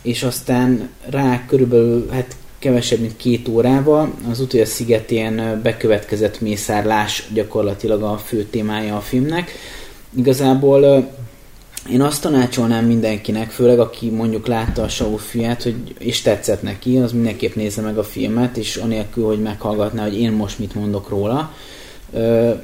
és 0.02 0.24
aztán 0.24 0.90
rá 1.10 1.46
körülbelül 1.46 2.10
hát 2.12 2.36
kevesebb, 2.60 3.00
mint 3.00 3.18
két 3.18 3.48
órával 3.48 4.14
az 4.30 4.40
utolja 4.40 4.66
szigetén 4.66 5.60
bekövetkezett 5.64 6.42
mészárlás 6.42 7.28
gyakorlatilag 7.34 8.02
a 8.02 8.18
fő 8.18 8.44
témája 8.44 8.96
a 8.96 9.02
filmnek. 9.02 9.52
Igazából 10.16 11.12
én 11.92 12.02
azt 12.02 12.22
tanácsolnám 12.22 12.86
mindenkinek, 12.86 13.50
főleg 13.50 13.80
aki 13.80 14.10
mondjuk 14.10 14.48
látta 14.48 14.84
a 14.84 14.88
Saul 14.88 15.18
fiát, 15.18 15.64
hogy, 15.64 15.96
és 15.98 16.22
tetszett 16.22 16.62
neki, 16.62 16.98
az 16.98 17.12
mindenképp 17.12 17.56
nézze 17.56 17.82
meg 17.82 17.98
a 17.98 18.04
filmet, 18.04 18.58
és 18.58 18.76
anélkül, 18.76 19.26
hogy 19.26 19.42
meghallgatná, 19.42 20.04
hogy 20.04 20.20
én 20.20 20.32
most 20.32 20.60
mit 20.60 20.76
mondok 20.76 21.10
róla. 21.10 21.54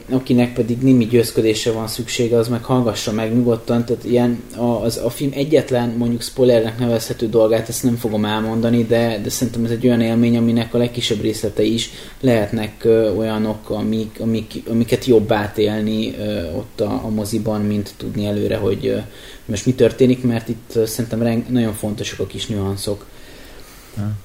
Akinek 0.10 0.54
pedig 0.54 0.78
némi 0.82 1.06
győzködése 1.06 1.72
van 1.72 1.88
szüksége, 1.88 2.38
az 2.38 2.48
meg 2.48 2.64
hallgassa 2.64 3.12
meg 3.12 3.34
nyugodtan, 3.34 3.86
tehát 3.86 4.04
ilyen 4.04 4.44
a, 4.56 4.64
az, 4.64 4.98
a 4.98 5.10
film 5.10 5.32
egyetlen 5.34 5.90
mondjuk 5.90 6.22
spoilernek 6.22 6.80
nevezhető 6.80 7.30
dolgát, 7.30 7.70
ezt 7.70 7.84
nem 7.84 7.96
fogom 7.96 8.26
elmondani, 8.26 8.84
de, 8.84 9.20
de 9.24 9.30
szerintem 9.30 9.66
ez 9.66 9.72
egy 9.72 9.86
olyan 9.86 10.02
élmény, 10.02 10.38
aminek 10.38 10.74
a 10.74 10.78
legkisebb 10.78 11.22
részletei 11.22 11.74
is 11.74 11.90
lehetnek 12.20 12.84
ö, 12.84 13.16
olyanok, 13.16 13.70
amik, 13.70 14.20
amik, 14.20 14.64
amiket 14.70 15.06
jobb 15.06 15.32
átélni 15.32 16.16
ö, 16.18 16.52
ott 16.54 16.82
a, 16.82 17.02
a 17.04 17.10
moziban, 17.10 17.62
mint 17.62 17.94
tudni 17.98 18.26
előre, 18.26 18.58
hogy 18.58 18.88
ö, 18.88 18.98
most 19.46 19.66
mi 19.66 19.74
történik, 19.74 20.24
mert 20.24 20.50
itt 20.50 20.72
ö, 20.76 20.86
szerintem 20.86 21.22
reng, 21.22 21.50
nagyon 21.50 21.74
fontosak 21.74 22.20
a 22.20 22.26
kis 22.26 22.48
nüanszok. 22.48 23.06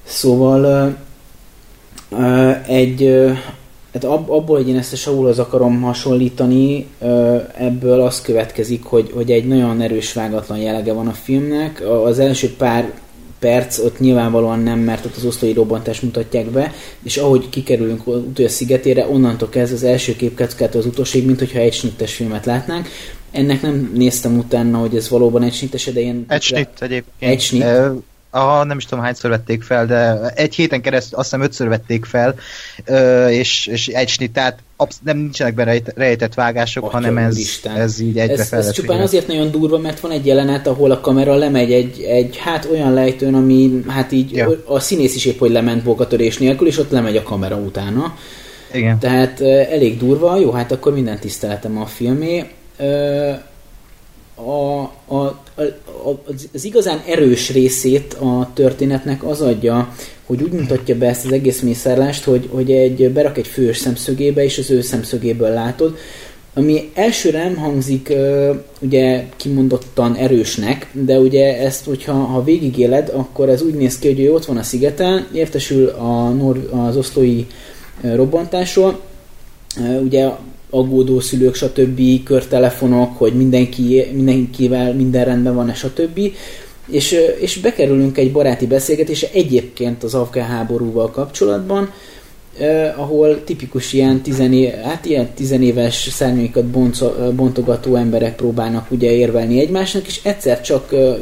Szóval 0.03 0.63
ö, 0.63 0.87
ö, 2.17 2.51
egy 2.67 3.03
ö, 3.03 3.31
hát 4.01 4.11
ab, 4.11 4.29
abból, 4.29 4.57
hogy 4.57 4.69
én 4.69 4.77
ezt 4.77 4.93
a 4.93 4.95
Saulhoz 4.95 5.39
akarom 5.39 5.81
hasonlítani, 5.81 6.87
ebből 7.57 8.01
az 8.01 8.21
következik, 8.21 8.83
hogy, 8.83 9.11
hogy 9.13 9.31
egy 9.31 9.47
nagyon 9.47 9.81
erős 9.81 10.13
vágatlan 10.13 10.57
jellege 10.57 10.93
van 10.93 11.07
a 11.07 11.11
filmnek. 11.11 11.81
Az 12.03 12.19
első 12.19 12.55
pár 12.57 12.93
perc 13.39 13.77
ott 13.77 13.99
nyilvánvalóan 13.99 14.59
nem, 14.59 14.79
mert 14.79 15.05
ott 15.05 15.15
az 15.15 15.25
oszlói 15.25 15.53
robbantást 15.53 16.01
mutatják 16.01 16.45
be, 16.45 16.73
és 17.03 17.17
ahogy 17.17 17.49
kikerülünk 17.49 18.07
utolja 18.07 18.49
szigetére, 18.49 19.07
onnantól 19.07 19.49
kezdve 19.49 19.75
az 19.75 19.83
első 19.83 20.15
képkeckától 20.15 20.79
az 20.81 20.87
utolsóig, 20.87 21.25
mint 21.25 21.39
hogyha 21.39 21.59
egy 21.59 21.73
snittes 21.73 22.13
filmet 22.13 22.45
látnánk. 22.45 22.87
Ennek 23.31 23.61
nem 23.61 23.91
néztem 23.95 24.37
utána, 24.37 24.77
hogy 24.77 24.95
ez 24.95 25.09
valóban 25.09 25.43
egy 25.43 25.53
snittes, 25.53 25.85
de 25.85 25.99
én... 25.99 26.25
Egy 26.27 26.41
snit 26.41 26.69
egyébként. 26.79 27.31
Egy 27.31 27.41
snit? 27.41 27.65
Aha, 28.37 28.63
nem 28.63 28.77
is 28.77 28.85
tudom 28.85 29.03
hányszor 29.03 29.29
vették 29.29 29.63
fel, 29.63 29.85
de 29.85 30.19
egy 30.35 30.55
héten 30.55 30.81
keresztül 30.81 31.17
azt 31.17 31.29
hiszem 31.29 31.45
ötször 31.45 31.67
vették 31.67 32.05
fel, 32.05 32.35
ö, 32.85 33.27
és, 33.27 33.67
és 33.67 33.87
egy 33.87 34.07
snit, 34.09 34.31
tehát 34.31 34.59
absz- 34.75 34.99
nem 35.03 35.17
nincsenek 35.17 35.53
benne 35.53 35.69
rejt- 35.69 35.93
rejtett 35.95 36.33
vágások, 36.33 36.83
Atya 36.83 36.93
hanem 36.93 37.17
ez, 37.17 37.37
ez 37.75 37.99
így 37.99 38.17
egybe 38.17 38.33
ez, 38.33 38.53
ez 38.53 38.71
csupán 38.71 39.01
azért 39.01 39.27
nagyon 39.27 39.51
durva, 39.51 39.77
mert 39.77 39.99
van 39.99 40.11
egy 40.11 40.25
jelenet, 40.25 40.67
ahol 40.67 40.91
a 40.91 40.99
kamera 40.99 41.35
lemegy 41.35 41.71
egy, 41.73 42.01
egy 42.01 42.37
hát 42.37 42.67
olyan 42.71 42.93
lejtőn, 42.93 43.33
ami 43.33 43.81
hát 43.87 44.11
így 44.11 44.31
Ja. 44.35 44.49
a 44.65 44.79
színész 44.79 45.15
is 45.15 45.25
épp, 45.25 45.39
hogy 45.39 45.51
lement 45.51 45.83
bokatörés 45.83 46.37
nélkül, 46.37 46.67
és 46.67 46.77
ott 46.77 46.91
lemegy 46.91 47.17
a 47.17 47.23
kamera 47.23 47.55
utána. 47.55 48.15
Igen. 48.73 48.99
Tehát 48.99 49.41
elég 49.41 49.97
durva, 49.97 50.37
jó, 50.37 50.51
hát 50.51 50.71
akkor 50.71 50.93
minden 50.93 51.19
tiszteletem 51.19 51.77
a 51.77 51.85
filmé. 51.85 52.45
A, 54.45 54.81
a, 55.15 55.15
a, 55.15 55.39
az- 56.27 56.49
az 56.53 56.63
igazán 56.65 57.01
erős 57.07 57.51
részét 57.51 58.13
a 58.13 58.49
történetnek 58.53 59.23
az 59.23 59.41
adja, 59.41 59.93
hogy 60.25 60.41
úgy 60.43 60.51
mutatja 60.51 60.97
be 60.97 61.07
ezt 61.07 61.25
az 61.25 61.31
egész 61.31 61.61
mészárlást, 61.61 62.23
hogy, 62.23 62.49
hogy 62.51 62.71
egy, 62.71 63.09
berak 63.11 63.37
egy 63.37 63.47
fős 63.47 63.77
szemszögébe, 63.77 64.43
és 64.43 64.57
az 64.57 64.71
ő 64.71 64.81
szemszögéből 64.81 65.49
látod, 65.49 65.97
ami 66.53 66.91
elsőre 66.93 67.43
nem 67.43 67.55
hangzik 67.55 68.13
ugye 68.79 69.23
kimondottan 69.35 70.15
erősnek, 70.15 70.87
de 70.91 71.19
ugye 71.19 71.57
ezt, 71.59 71.85
hogyha 71.85 72.13
ha 72.13 72.43
végigéled, 72.43 73.11
akkor 73.13 73.49
ez 73.49 73.61
úgy 73.61 73.73
néz 73.73 73.99
ki, 73.99 74.07
hogy 74.07 74.19
ő 74.19 74.33
ott 74.33 74.45
van 74.45 74.57
a 74.57 74.63
szigeten, 74.63 75.27
értesül 75.33 75.87
a 75.87 76.29
Nor- 76.29 76.71
az 76.71 76.97
oszlói 76.97 77.45
robbantásról, 78.01 78.99
ugye 80.01 80.29
aggódó 80.69 81.19
szülők, 81.19 81.55
stb., 81.55 82.23
körtelefonok, 82.23 83.17
hogy 83.17 83.33
mindenki, 83.33 84.05
mindenkivel 84.13 84.93
minden 84.93 85.25
rendben 85.25 85.55
van, 85.55 85.73
stb. 85.73 86.19
És, 86.87 87.15
és 87.39 87.57
bekerülünk 87.57 88.17
egy 88.17 88.31
baráti 88.31 88.67
beszélgetésre 88.67 89.27
egyébként 89.33 90.03
az 90.03 90.13
afgán 90.13 90.47
háborúval 90.47 91.11
kapcsolatban, 91.11 91.91
eh, 92.59 92.99
ahol 92.99 93.43
tipikus 93.43 93.93
ilyen, 93.93 94.21
tizené, 94.21 94.73
hát 94.83 95.05
ilyen 95.05 95.33
tizenéves 95.33 96.09
szárnyaikat 96.11 96.65
bonco, 96.65 97.31
bontogató 97.35 97.95
emberek 97.95 98.35
próbálnak 98.35 98.91
ugye 98.91 99.11
érvelni 99.11 99.59
egymásnak, 99.59 100.07
és 100.07 100.19
egyszer 100.23 100.61
csak 100.61 100.91
ö, 100.91 101.13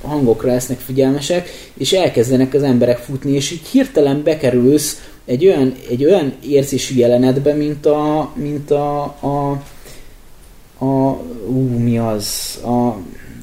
hangokra 0.00 0.52
lesznek 0.52 0.78
figyelmesek, 0.78 1.48
és 1.74 1.92
elkezdenek 1.92 2.54
az 2.54 2.62
emberek 2.62 2.98
futni, 2.98 3.32
és 3.32 3.50
így 3.50 3.66
hirtelen 3.70 4.22
bekerülsz 4.22 5.09
egy 5.24 5.46
olyan, 5.46 5.74
egy 5.90 6.04
olyan 6.04 6.32
érzésű 6.48 6.96
jelenetbe, 6.96 7.52
mint 7.54 7.86
a, 7.86 8.30
mint 8.34 8.70
a, 8.70 9.02
a, 9.02 9.62
a 10.84 11.20
ú, 11.46 11.78
mi 11.78 11.98
az, 11.98 12.58
a, 12.64 12.96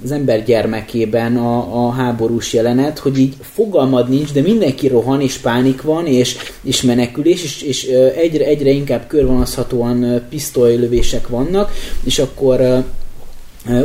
az 0.04 0.12
ember 0.12 0.44
gyermekében 0.44 1.38
a, 1.38 1.86
a 1.86 1.92
háborús 1.92 2.54
jelenet, 2.54 3.00
hogy 3.00 3.20
így 3.20 3.36
fogalmad 3.42 4.10
nincs, 4.10 4.32
de 4.32 4.42
mindenki 4.42 4.88
rohan, 4.88 5.22
és 5.22 5.38
pánik 5.38 5.82
van, 5.82 6.06
és, 6.06 6.36
és 6.62 6.82
menekülés, 6.82 7.44
és, 7.44 7.62
és 7.62 7.84
egyre, 8.16 8.46
egyre 8.46 8.70
inkább 8.70 9.08
körvonalazhatóan 9.08 10.26
pisztolylövések 10.30 11.28
vannak, 11.28 11.72
és 12.04 12.20
akkor 12.20 12.86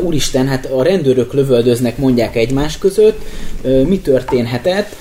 úristen, 0.02 0.46
hát 0.46 0.66
a 0.66 0.82
rendőrök 0.82 1.32
lövöldöznek, 1.32 1.98
mondják 1.98 2.36
egymás 2.36 2.78
között, 2.78 3.18
mi 3.62 4.00
történhetett, 4.00 4.96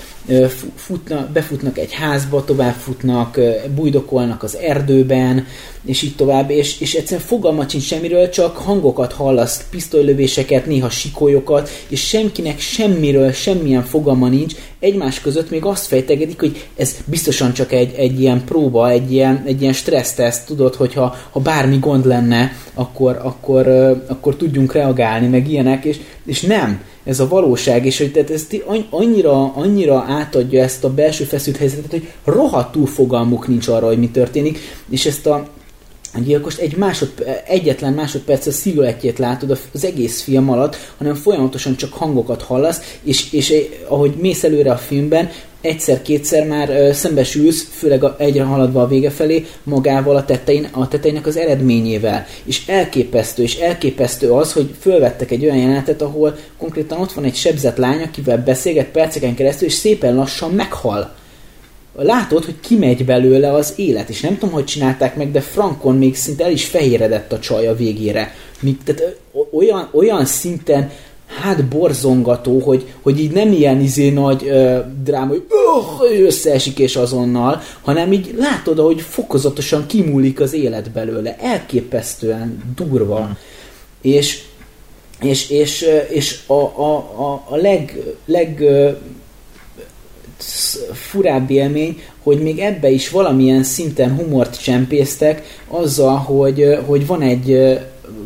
futna, 0.74 1.28
befutnak 1.32 1.78
egy 1.78 1.92
házba, 1.92 2.44
tovább 2.44 2.74
futnak, 2.74 3.38
bujdokolnak 3.74 4.42
az 4.42 4.56
erdőben, 4.56 5.46
és 5.84 6.02
így 6.02 6.16
tovább, 6.16 6.50
és, 6.50 6.80
és 6.80 6.94
egyszerűen 6.94 7.26
fogalmat 7.26 7.70
sincs 7.70 7.84
semmiről, 7.84 8.28
csak 8.28 8.56
hangokat 8.56 9.12
hallasz, 9.12 9.64
pisztolylövéseket, 9.70 10.66
néha 10.66 10.90
sikolyokat, 10.90 11.68
és 11.88 12.06
senkinek 12.06 12.60
semmiről, 12.60 13.32
semmilyen 13.32 13.84
fogalma 13.84 14.28
nincs, 14.28 14.54
egymás 14.80 15.20
között 15.20 15.50
még 15.50 15.64
azt 15.64 15.86
fejtegedik, 15.86 16.40
hogy 16.40 16.66
ez 16.76 16.96
biztosan 17.04 17.52
csak 17.52 17.72
egy, 17.72 17.94
egy 17.94 18.20
ilyen 18.20 18.44
próba, 18.44 18.90
egy 18.90 19.12
ilyen, 19.12 19.42
egy 19.46 19.60
ilyen 19.60 19.72
stresszteszt, 19.72 20.46
tudod, 20.46 20.74
hogyha 20.74 21.16
ha 21.30 21.40
bármi 21.40 21.78
gond 21.78 22.06
lenne, 22.06 22.52
akkor, 22.74 23.20
akkor, 23.22 23.68
akkor 24.06 24.36
tudjunk 24.36 24.72
reagálni, 24.72 25.26
meg 25.26 25.50
ilyenek, 25.50 25.84
és, 25.84 26.00
és 26.24 26.40
nem, 26.40 26.80
ez 27.04 27.20
a 27.20 27.28
valóság, 27.28 27.86
és 27.86 27.98
hogy 27.98 28.12
tehát 28.12 28.30
ez 28.30 28.46
annyira, 28.90 29.52
annyira 29.54 30.04
átadja 30.08 30.62
ezt 30.62 30.84
a 30.84 30.94
belső 30.94 31.24
feszült 31.24 31.56
helyzetet, 31.56 31.90
hogy 31.90 32.08
rohadtul 32.24 32.86
fogalmuk 32.86 33.48
nincs 33.48 33.68
arra, 33.68 33.86
hogy 33.86 33.98
mi 33.98 34.10
történik, 34.10 34.58
és 34.88 35.06
ezt 35.06 35.26
a 35.26 35.48
a 36.14 36.20
gyilkost 36.20 36.58
egy 36.58 36.76
másod, 36.76 37.12
egyetlen 37.46 37.92
másodperc 37.92 38.46
a 38.46 38.50
sziluettjét 38.50 39.18
látod 39.18 39.58
az 39.72 39.84
egész 39.84 40.22
film 40.22 40.50
alatt, 40.50 40.76
hanem 40.98 41.14
folyamatosan 41.14 41.76
csak 41.76 41.92
hangokat 41.92 42.42
hallasz, 42.42 42.98
és, 43.02 43.32
és 43.32 43.54
ahogy 43.88 44.14
mész 44.20 44.44
előre 44.44 44.72
a 44.72 44.76
filmben, 44.76 45.30
egyszer-kétszer 45.60 46.46
már 46.46 46.94
szembesülsz, 46.94 47.68
főleg 47.72 48.04
egyre 48.16 48.42
haladva 48.42 48.82
a 48.82 48.86
vége 48.86 49.10
felé, 49.10 49.46
magával 49.62 50.16
a, 50.16 50.24
tetején, 50.24 50.68
a 50.72 50.88
tetejének 50.88 51.26
az 51.26 51.36
eredményével. 51.36 52.26
És 52.44 52.66
elképesztő, 52.66 53.42
és 53.42 53.56
elképesztő 53.56 54.30
az, 54.30 54.52
hogy 54.52 54.74
fölvettek 54.80 55.30
egy 55.30 55.44
olyan 55.44 55.56
jelenetet, 55.56 56.02
ahol 56.02 56.36
konkrétan 56.58 57.00
ott 57.00 57.12
van 57.12 57.24
egy 57.24 57.34
sebzett 57.34 57.76
lány, 57.76 58.02
akivel 58.02 58.42
beszélget 58.42 58.86
perceken 58.86 59.34
keresztül, 59.34 59.68
és 59.68 59.74
szépen 59.74 60.14
lassan 60.14 60.50
meghal 60.50 61.14
látod, 61.94 62.44
hogy 62.44 62.60
kimegy 62.60 63.04
belőle 63.04 63.52
az 63.52 63.72
élet, 63.76 64.08
és 64.08 64.20
nem 64.20 64.38
tudom, 64.38 64.54
hogy 64.54 64.64
csinálták 64.64 65.16
meg, 65.16 65.30
de 65.30 65.40
Frankon 65.40 65.96
még 65.96 66.16
szinte 66.16 66.44
el 66.44 66.52
is 66.52 66.64
fehéredett 66.64 67.32
a 67.32 67.38
csaj 67.38 67.66
a 67.66 67.76
végére. 67.76 68.34
Míg, 68.60 68.76
tehát 68.84 69.16
olyan, 69.52 69.88
olyan 69.92 70.24
szinten 70.24 70.90
hát 71.40 71.64
borzongató, 71.64 72.58
hogy, 72.58 72.86
hogy 73.02 73.20
így 73.20 73.30
nem 73.30 73.52
ilyen 73.52 73.80
izé 73.80 74.10
nagy 74.10 74.46
ö, 74.46 74.78
dráma, 75.04 75.28
hogy 75.28 75.46
öh, 75.48 76.24
összeesik 76.26 76.78
és 76.78 76.96
azonnal, 76.96 77.62
hanem 77.82 78.12
így 78.12 78.34
látod, 78.38 78.78
hogy 78.78 79.00
fokozatosan 79.00 79.86
kimúlik 79.86 80.40
az 80.40 80.52
élet 80.52 80.90
belőle. 80.90 81.36
Elképesztően 81.40 82.74
durva. 82.76 83.20
Mm. 83.20 83.30
És 84.00 84.42
és, 85.22 85.50
és, 85.50 85.86
és 86.10 86.40
a, 86.46 86.52
a, 86.52 86.96
a, 86.96 87.44
a 87.48 87.56
leg, 87.56 87.98
leg 88.26 88.64
furább 90.92 91.50
élmény, 91.50 92.00
hogy 92.22 92.42
még 92.42 92.58
ebbe 92.58 92.90
is 92.90 93.10
valamilyen 93.10 93.62
szinten 93.62 94.16
humort 94.16 94.62
csempésztek 94.62 95.60
azzal, 95.68 96.16
hogy, 96.16 96.78
hogy 96.86 97.06
van 97.06 97.22
egy 97.22 97.78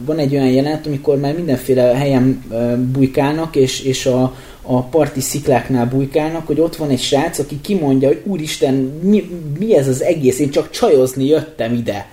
van 0.05 0.19
egy 0.19 0.35
olyan 0.35 0.51
jelenet, 0.51 0.87
amikor 0.87 1.19
már 1.19 1.35
mindenféle 1.35 1.83
helyen 1.83 2.45
bujkálnak, 2.93 3.57
és, 3.57 3.81
és 3.81 4.07
a, 4.07 4.35
a 4.63 4.83
parti 4.83 5.21
szikláknál 5.21 5.87
bujkálnak, 5.87 6.47
hogy 6.47 6.61
ott 6.61 6.77
van 6.77 6.91
egy 6.91 7.01
srác, 7.01 7.39
aki 7.39 7.61
kimondja, 7.61 8.09
hogy 8.09 8.23
úristen, 8.25 8.75
mi, 9.03 9.31
mi 9.59 9.77
ez 9.77 9.89
az 9.89 10.03
egész, 10.03 10.39
én 10.39 10.51
csak 10.51 10.71
csajozni 10.71 11.27
jöttem 11.27 11.75
ide. 11.75 12.09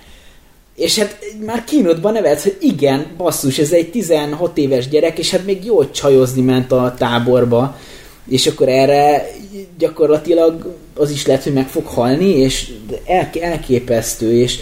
És 0.75 0.99
hát 0.99 1.17
már 1.45 1.63
kínodban 1.63 2.13
nevetsz, 2.13 2.43
hogy 2.43 2.57
igen, 2.59 3.05
basszus, 3.17 3.57
ez 3.57 3.71
egy 3.71 3.91
16 3.91 4.57
éves 4.57 4.87
gyerek, 4.87 5.19
és 5.19 5.31
hát 5.31 5.45
még 5.45 5.65
jó 5.65 5.89
csajozni 5.89 6.41
ment 6.41 6.71
a 6.71 6.95
táborba 6.97 7.77
és 8.27 8.47
akkor 8.47 8.69
erre 8.69 9.29
gyakorlatilag 9.77 10.75
az 10.95 11.11
is 11.11 11.25
lehet, 11.25 11.43
hogy 11.43 11.53
meg 11.53 11.67
fog 11.67 11.85
halni, 11.85 12.37
és 12.37 12.73
el, 13.05 13.29
elképesztő, 13.41 14.33
és 14.33 14.59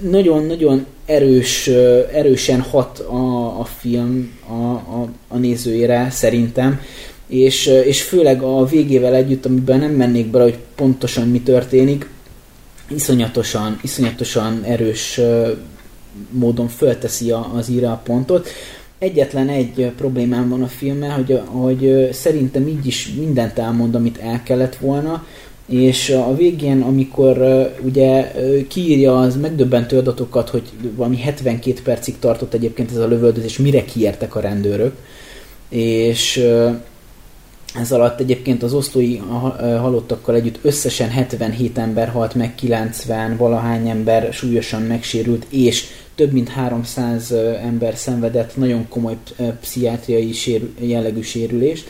nagyon-nagyon 0.00 0.86
erős, 1.06 1.66
erősen 2.12 2.60
hat 2.60 2.98
a, 2.98 3.60
a 3.60 3.64
film 3.64 4.38
a, 4.48 4.62
a, 4.72 5.08
a 5.28 5.36
nézőjére 5.36 6.10
szerintem, 6.10 6.80
és, 7.26 7.66
és 7.66 8.02
főleg 8.02 8.42
a 8.42 8.64
végével 8.64 9.14
együtt, 9.14 9.46
amiben 9.46 9.78
nem 9.78 9.90
mennék 9.90 10.26
bele, 10.26 10.44
hogy 10.44 10.58
pontosan 10.74 11.28
mi 11.28 11.40
történik, 11.40 12.08
iszonyatosan, 12.88 13.78
iszonyatosan 13.82 14.62
erős 14.64 15.20
módon 16.30 16.68
fölteszi 16.68 17.30
az 17.30 17.68
íra 17.68 17.90
a 17.92 18.00
pontot 18.04 18.48
egyetlen 19.00 19.48
egy 19.48 19.92
problémám 19.96 20.48
van 20.48 20.62
a 20.62 20.66
filmmel, 20.66 21.10
hogy, 21.10 21.40
hogy 21.46 22.08
szerintem 22.12 22.68
így 22.68 22.86
is 22.86 23.12
mindent 23.18 23.58
elmond, 23.58 23.94
amit 23.94 24.18
el 24.18 24.42
kellett 24.42 24.76
volna, 24.76 25.24
és 25.66 26.10
a 26.10 26.36
végén, 26.36 26.80
amikor 26.80 27.38
ugye 27.82 28.32
kiírja 28.68 29.20
az 29.20 29.36
megdöbbentő 29.36 29.98
adatokat, 29.98 30.48
hogy 30.48 30.62
valami 30.96 31.16
72 31.16 31.82
percig 31.82 32.18
tartott 32.18 32.54
egyébként 32.54 32.90
ez 32.90 32.96
a 32.96 33.06
lövöldözés, 33.06 33.58
mire 33.58 33.84
kiértek 33.84 34.34
a 34.34 34.40
rendőrök, 34.40 34.94
és 35.68 36.46
ez 37.74 37.92
alatt 37.92 38.20
egyébként 38.20 38.62
az 38.62 38.74
osztói 38.74 39.16
halottakkal 39.58 40.34
együtt 40.34 40.58
összesen 40.62 41.08
77 41.08 41.78
ember 41.78 42.08
halt 42.08 42.34
meg, 42.34 42.54
90 42.54 43.36
valahány 43.36 43.88
ember 43.88 44.32
súlyosan 44.32 44.82
megsérült, 44.82 45.46
és 45.48 45.86
több 46.20 46.32
mint 46.32 46.48
300 46.48 47.32
ember 47.62 47.96
szenvedett 47.96 48.56
nagyon 48.56 48.88
komoly 48.88 49.16
pszichiátriai 49.60 50.32
sérül, 50.32 50.74
jellegű 50.78 51.20
sérülést. 51.20 51.88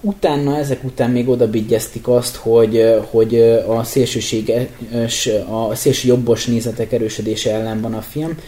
Utána, 0.00 0.56
ezek 0.58 0.84
után 0.84 1.10
még 1.10 1.28
odabigyeztik 1.28 2.08
azt, 2.08 2.36
hogy, 2.36 2.84
hogy 3.10 3.40
a 3.66 3.84
szélsőséges, 3.84 5.28
a 5.48 5.74
szélső 5.74 6.08
jobbos 6.08 6.46
nézetek 6.46 6.92
erősödése 6.92 7.54
ellen 7.54 7.80
van 7.80 7.94
a 7.94 8.00
film, 8.00 8.38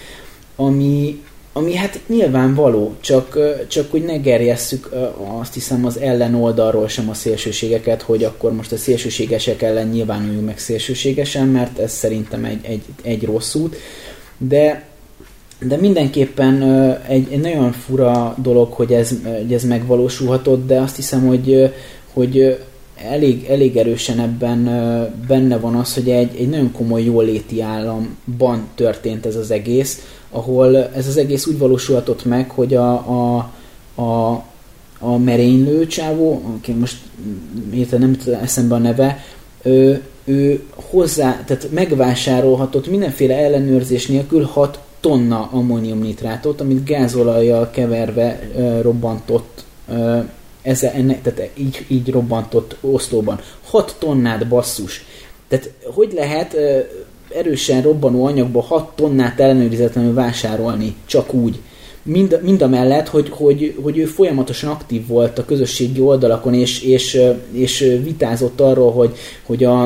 ami 0.57 1.23
ami 1.59 1.75
hát 1.75 2.01
nyilvánvaló, 2.07 2.95
csak, 3.01 3.39
csak 3.69 3.91
hogy 3.91 4.05
ne 4.05 4.17
gerjesszük 4.17 4.91
azt 5.41 5.55
hiszem 5.55 5.85
az 5.85 5.99
ellen 5.99 6.35
oldalról 6.35 6.89
sem 6.89 7.09
a 7.09 7.15
szélsőségeket, 7.15 8.03
hogy 8.03 8.25
akkor 8.25 8.53
most 8.53 8.73
a 8.73 8.77
szélsőségesek 8.77 9.63
ellen 9.63 9.89
nyilvánuljunk 9.89 10.47
meg 10.47 10.59
szélsőségesen, 10.59 11.49
mert 11.49 11.79
ez 11.79 11.93
szerintem 11.93 12.45
egy, 12.45 12.59
egy, 12.63 12.83
egy 13.03 13.25
rossz 13.25 13.55
út, 13.55 13.77
de 14.39 14.87
de 15.67 15.77
mindenképpen 15.77 16.63
egy, 17.09 17.27
egy 17.31 17.41
nagyon 17.41 17.73
fura 17.73 18.35
dolog, 18.43 18.73
hogy 18.73 18.93
ez, 18.93 19.15
hogy 19.39 19.53
ez 19.53 19.65
megvalósulhatott, 19.65 20.67
de 20.67 20.81
azt 20.81 20.97
hiszem, 20.97 21.27
hogy, 21.27 21.73
hogy 22.13 22.59
elég, 23.11 23.47
elég 23.49 23.77
erősen 23.77 24.21
ebben 24.21 24.63
benne 25.29 25.59
van 25.59 25.75
az, 25.75 25.95
hogy 25.95 26.11
egy, 26.11 26.37
egy 26.41 26.49
nagyon 26.49 26.73
komoly 26.73 27.03
jóléti 27.03 27.61
államban 27.61 28.69
történt 28.75 29.27
ez 29.27 29.37
az 29.37 29.51
egész, 29.51 30.03
ahol 30.31 30.77
ez 30.77 31.07
az 31.07 31.17
egész 31.17 31.47
úgy 31.47 31.59
valósulhatott 31.59 32.25
meg, 32.25 32.51
hogy 32.51 32.75
a, 32.75 32.93
a, 32.93 33.51
a, 34.03 34.43
a 34.99 35.17
merénylő 35.17 35.87
csávó, 35.87 36.43
aki 36.57 36.73
most 36.73 36.97
hirtelen 37.71 38.19
nem 38.25 38.41
eszembe 38.43 38.75
a 38.75 38.79
neve, 38.79 39.25
ő, 39.63 40.03
ő 40.25 40.63
hozzá, 40.75 41.43
tehát 41.47 41.69
megvásárolhatott 41.71 42.91
mindenféle 42.91 43.37
ellenőrzés 43.37 44.07
nélkül 44.07 44.45
6 44.45 44.79
tonna 45.01 45.49
ammóniumnitrátot, 45.53 46.61
amit 46.61 46.85
gázolajjal 46.85 47.71
keverve 47.71 48.41
ö, 48.57 48.81
robbantott 48.81 49.65
ö, 49.89 50.19
ezzel, 50.63 50.93
ennek, 50.93 51.23
tehát 51.23 51.51
így, 51.55 51.85
így 51.89 52.11
robbantott 52.11 52.77
osztóban. 52.81 53.41
6 53.71 53.97
tonnát 53.99 54.49
basszus. 54.49 55.05
Tehát 55.49 55.71
hogy 55.95 56.13
lehet 56.13 56.57
erősen 57.35 57.83
robbanó 57.83 58.25
anyagból 58.25 58.63
6 58.63 58.97
tonnát 58.97 59.41
ellenőrizetlenül 59.41 60.15
vásárolni, 60.15 60.95
csak 61.07 61.35
úgy. 61.35 61.61
Mind, 62.03 62.41
mind 62.43 62.63
a 62.63 62.69
mellett, 62.69 63.09
hogy, 63.09 63.29
hogy, 63.31 63.79
hogy 63.83 63.99
ő 63.99 64.05
folyamatosan 64.05 64.71
aktív 64.71 65.07
volt 65.07 65.39
a 65.39 65.45
közösségi 65.45 66.01
oldalakon, 66.01 66.55
és, 66.55 66.83
és, 66.83 67.21
és 67.53 67.99
vitázott 68.03 68.61
arról, 68.61 68.93
hogy, 68.93 69.17
hogy 69.47 69.65
a, 69.65 69.83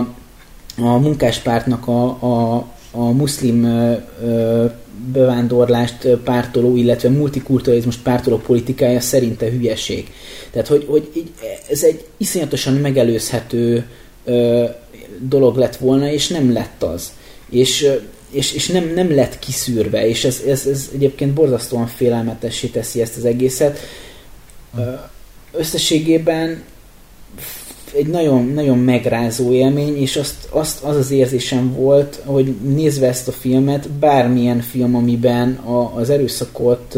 a 0.76 0.96
munkáspártnak 0.98 1.88
a, 1.88 2.04
a, 2.04 2.66
a 2.90 3.10
muszlim 3.10 3.64
ö, 3.64 4.64
bevándorlást 5.12 6.08
pártoló, 6.24 6.76
illetve 6.76 7.08
multikulturalizmus 7.08 7.96
pártoló 7.96 8.36
politikája 8.36 9.00
szerinte 9.00 9.50
hülyeség. 9.50 10.10
Tehát, 10.50 10.68
hogy, 10.68 10.86
hogy 10.88 11.10
így, 11.16 11.30
ez 11.70 11.82
egy 11.82 12.04
iszonyatosan 12.16 12.74
megelőzhető 12.74 13.86
ö, 14.24 14.64
dolog 15.20 15.56
lett 15.56 15.76
volna, 15.76 16.10
és 16.10 16.28
nem 16.28 16.52
lett 16.52 16.82
az 16.82 17.12
és, 17.52 17.88
és, 18.30 18.52
és 18.52 18.66
nem, 18.66 18.92
nem 18.94 19.14
lett 19.14 19.38
kiszűrve, 19.38 20.08
és 20.08 20.24
ez, 20.24 20.42
ez, 20.46 20.66
ez 20.66 20.90
egyébként 20.94 21.32
borzasztóan 21.32 21.86
félelmetessé 21.86 22.66
teszi 22.66 23.00
ezt 23.00 23.16
az 23.16 23.24
egészet. 23.24 23.78
Összességében 25.52 26.62
egy 27.96 28.06
nagyon, 28.06 28.46
nagyon 28.46 28.78
megrázó 28.78 29.52
élmény, 29.52 29.96
és 29.96 30.16
azt, 30.16 30.48
azt, 30.50 30.82
az 30.82 30.96
az 30.96 31.10
érzésem 31.10 31.74
volt, 31.74 32.20
hogy 32.24 32.54
nézve 32.62 33.06
ezt 33.06 33.28
a 33.28 33.32
filmet, 33.32 33.90
bármilyen 33.90 34.60
film, 34.60 34.94
amiben 34.94 35.52
a, 35.52 35.96
az 35.96 36.10
erőszakot 36.10 36.96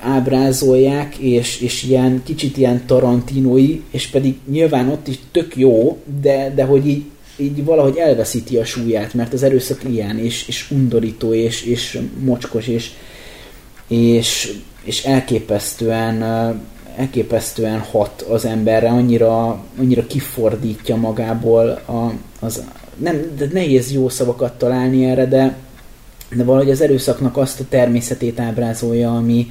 ábrázolják, 0.00 1.16
és, 1.16 1.60
és 1.60 1.82
ilyen 1.82 2.22
kicsit 2.24 2.56
ilyen 2.56 2.86
tarantinói, 2.86 3.80
és 3.90 4.06
pedig 4.06 4.38
nyilván 4.50 4.88
ott 4.88 5.08
is 5.08 5.18
tök 5.32 5.56
jó, 5.56 5.98
de, 6.20 6.52
de 6.54 6.64
hogy 6.64 6.86
így 6.86 7.04
így 7.40 7.64
valahogy 7.64 7.96
elveszíti 7.96 8.56
a 8.56 8.64
súlyát, 8.64 9.14
mert 9.14 9.32
az 9.32 9.42
erőszak 9.42 9.84
ilyen, 9.84 10.18
és, 10.18 10.48
és 10.48 10.70
undorító, 10.70 11.34
és, 11.34 11.62
és 11.62 11.98
mocskos, 12.18 12.66
és, 12.66 12.90
és, 13.88 14.52
és 14.84 15.04
elképesztően 15.04 16.22
elképesztően 16.96 17.78
hat 17.78 18.22
az 18.22 18.44
emberre, 18.44 18.88
annyira, 18.88 19.64
annyira 19.78 20.06
kifordítja 20.06 20.96
magából 20.96 21.68
a, 21.68 22.12
az, 22.40 22.64
nem, 22.96 23.32
de 23.36 23.48
nehéz 23.52 23.92
jó 23.92 24.08
szavakat 24.08 24.58
találni 24.58 25.04
erre, 25.04 25.26
de, 25.26 25.56
de 26.34 26.44
valahogy 26.44 26.70
az 26.70 26.80
erőszaknak 26.80 27.36
azt 27.36 27.60
a 27.60 27.64
természetét 27.68 28.40
ábrázolja, 28.40 29.16
ami, 29.16 29.50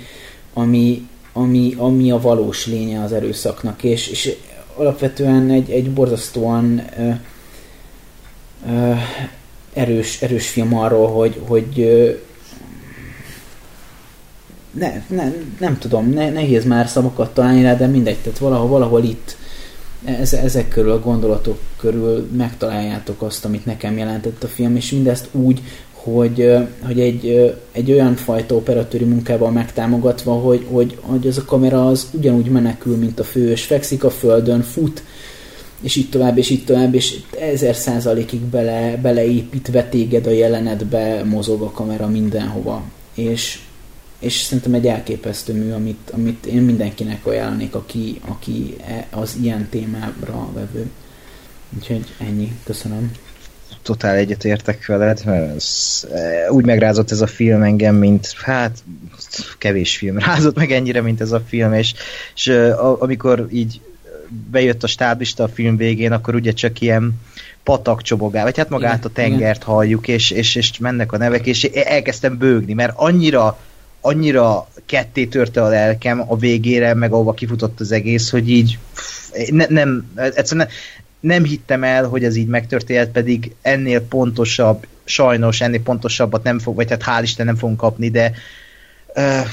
ami, 0.53 1.08
ami, 1.34 1.76
ami 1.77 2.11
a 2.11 2.22
valós 2.22 2.66
lénye 2.68 3.03
az 3.03 3.14
erőszaknak, 3.14 3.84
és, 3.84 4.08
és 4.08 4.35
alapvetően 4.76 5.50
egy, 5.50 5.69
egy 5.69 5.92
borzasztóan 5.92 6.82
ö, 6.98 7.09
erős, 9.73 10.21
erős 10.21 10.49
film 10.49 10.75
arról, 10.77 11.07
hogy, 11.07 11.41
hogy 11.47 11.89
ne, 14.71 15.03
ne, 15.07 15.31
nem 15.59 15.77
tudom, 15.77 16.09
ne, 16.09 16.29
nehéz 16.29 16.65
már 16.65 16.88
szavakat 16.88 17.33
találni 17.33 17.61
rá, 17.61 17.75
de 17.75 17.88
mindegy, 17.88 18.17
tehát 18.17 18.39
valahol, 18.39 18.67
valahol 18.67 19.03
itt 19.03 19.38
ez, 20.05 20.33
ezek 20.33 20.67
körül, 20.67 20.91
a 20.91 20.99
gondolatok 20.99 21.59
körül 21.77 22.29
megtaláljátok 22.38 23.21
azt, 23.21 23.45
amit 23.45 23.65
nekem 23.65 23.97
jelentett 23.97 24.43
a 24.43 24.47
film, 24.47 24.75
és 24.75 24.91
mindezt 24.91 25.27
úgy, 25.31 25.61
hogy, 25.91 26.57
hogy 26.85 26.99
egy, 26.99 27.53
egy 27.71 27.91
olyan 27.91 28.15
fajta 28.15 28.55
operatőri 28.55 29.05
munkával 29.05 29.51
megtámogatva, 29.51 30.33
hogy, 30.33 30.65
hogy, 30.71 30.97
hogy 31.01 31.27
az 31.27 31.38
a 31.38 31.45
kamera 31.45 31.88
az 31.88 32.07
ugyanúgy 32.11 32.49
menekül, 32.49 32.97
mint 32.97 33.19
a 33.19 33.23
fős, 33.23 33.63
fekszik 33.63 34.03
a 34.03 34.09
földön, 34.09 34.61
fut, 34.61 35.03
és 35.82 35.95
így 35.95 36.09
tovább, 36.09 36.38
és 36.38 36.49
így 36.49 36.66
tovább, 36.66 36.93
és 36.93 37.16
ezer 37.40 37.75
százalékig 37.75 38.40
bele, 38.40 38.98
beleépítve 38.98 39.83
téged 39.83 40.25
a 40.27 40.32
jelenetbe 40.32 41.24
mozog 41.24 41.61
a 41.61 41.72
kamera 41.72 42.08
mindenhova. 42.08 42.83
És, 43.14 43.59
és 44.19 44.33
szerintem 44.35 44.74
egy 44.74 44.88
elképesztő 44.88 45.53
mű, 45.53 45.72
amit, 45.72 46.09
amit 46.14 46.45
én 46.45 46.61
mindenkinek 46.61 47.25
ajánlanék, 47.25 47.75
aki, 47.75 48.19
aki 48.27 48.75
e, 48.88 49.08
az 49.11 49.38
ilyen 49.41 49.67
témára 49.69 50.49
vevő. 50.53 50.90
Úgyhogy 51.77 52.06
ennyi, 52.19 52.58
köszönöm. 52.64 53.11
Totál 53.82 54.16
egyetértek 54.16 54.85
veled, 54.85 55.22
mert 55.25 55.56
ez, 55.56 56.08
e, 56.14 56.51
úgy 56.51 56.66
megrázott 56.66 57.11
ez 57.11 57.22
a 57.22 57.27
film 57.27 57.61
engem, 57.61 57.95
mint 57.95 58.33
hát 58.41 58.83
kevés 59.58 59.98
film 59.98 60.17
rázott 60.27 60.56
meg 60.56 60.72
ennyire, 60.72 61.01
mint 61.01 61.22
ez 61.22 61.32
a 61.32 61.43
film, 61.48 61.74
és, 61.74 61.93
és 62.35 62.48
a, 62.48 63.01
amikor 63.01 63.48
így 63.51 63.82
bejött 64.51 64.83
a 64.83 64.88
stáblista 64.88 65.43
a 65.43 65.48
film 65.48 65.77
végén, 65.77 66.11
akkor 66.11 66.35
ugye 66.35 66.51
csak 66.51 66.82
ilyen 66.82 67.22
patak 67.64 68.01
csobogál, 68.01 68.43
vagy 68.43 68.58
hát 68.58 68.69
magát 68.69 69.06
a 69.06 69.09
tengert 69.09 69.64
halljuk, 69.64 70.08
és, 70.08 70.32
és, 70.32 70.56
és 70.56 70.77
mennek 70.77 71.11
a 71.11 71.17
nevek, 71.17 71.45
és 71.45 71.64
elkezdtem 71.64 72.38
bőgni, 72.38 72.74
mert 72.74 72.93
annyira 72.95 73.58
annyira 74.01 74.67
ketté 74.85 75.25
törte 75.25 75.64
a 75.64 75.67
lelkem 75.67 76.24
a 76.27 76.38
végére, 76.38 76.93
meg 76.93 77.11
ahova 77.11 77.33
kifutott 77.33 77.80
az 77.80 77.91
egész, 77.91 78.30
hogy 78.30 78.49
így 78.49 78.77
ne, 79.49 79.66
nem, 79.69 80.11
egyszerűen 80.16 80.67
nem 81.19 81.43
hittem 81.43 81.83
el, 81.83 82.08
hogy 82.08 82.24
ez 82.24 82.35
így 82.35 82.48
megtörtént, 82.48 83.11
pedig 83.11 83.56
ennél 83.61 84.01
pontosabb, 84.01 84.88
sajnos 85.03 85.61
ennél 85.61 85.82
pontosabbat 85.82 86.43
nem 86.43 86.59
fog, 86.59 86.75
vagy 86.75 86.90
hát 86.90 87.03
hál' 87.06 87.24
Isten 87.24 87.45
nem 87.45 87.56
fogunk 87.56 87.77
kapni, 87.77 88.09
de 88.09 88.32
uh, 89.16 89.48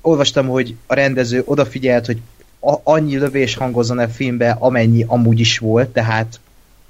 olvastam, 0.00 0.46
hogy 0.46 0.74
a 0.86 0.94
rendező 0.94 1.42
odafigyelt, 1.44 2.06
hogy 2.06 2.20
a, 2.60 2.74
annyi 2.82 3.18
lövés 3.18 3.54
hangozzon 3.54 3.98
a 3.98 4.08
filmbe, 4.08 4.56
amennyi 4.58 5.04
amúgy 5.06 5.40
is 5.40 5.58
volt, 5.58 5.88
tehát 5.88 6.40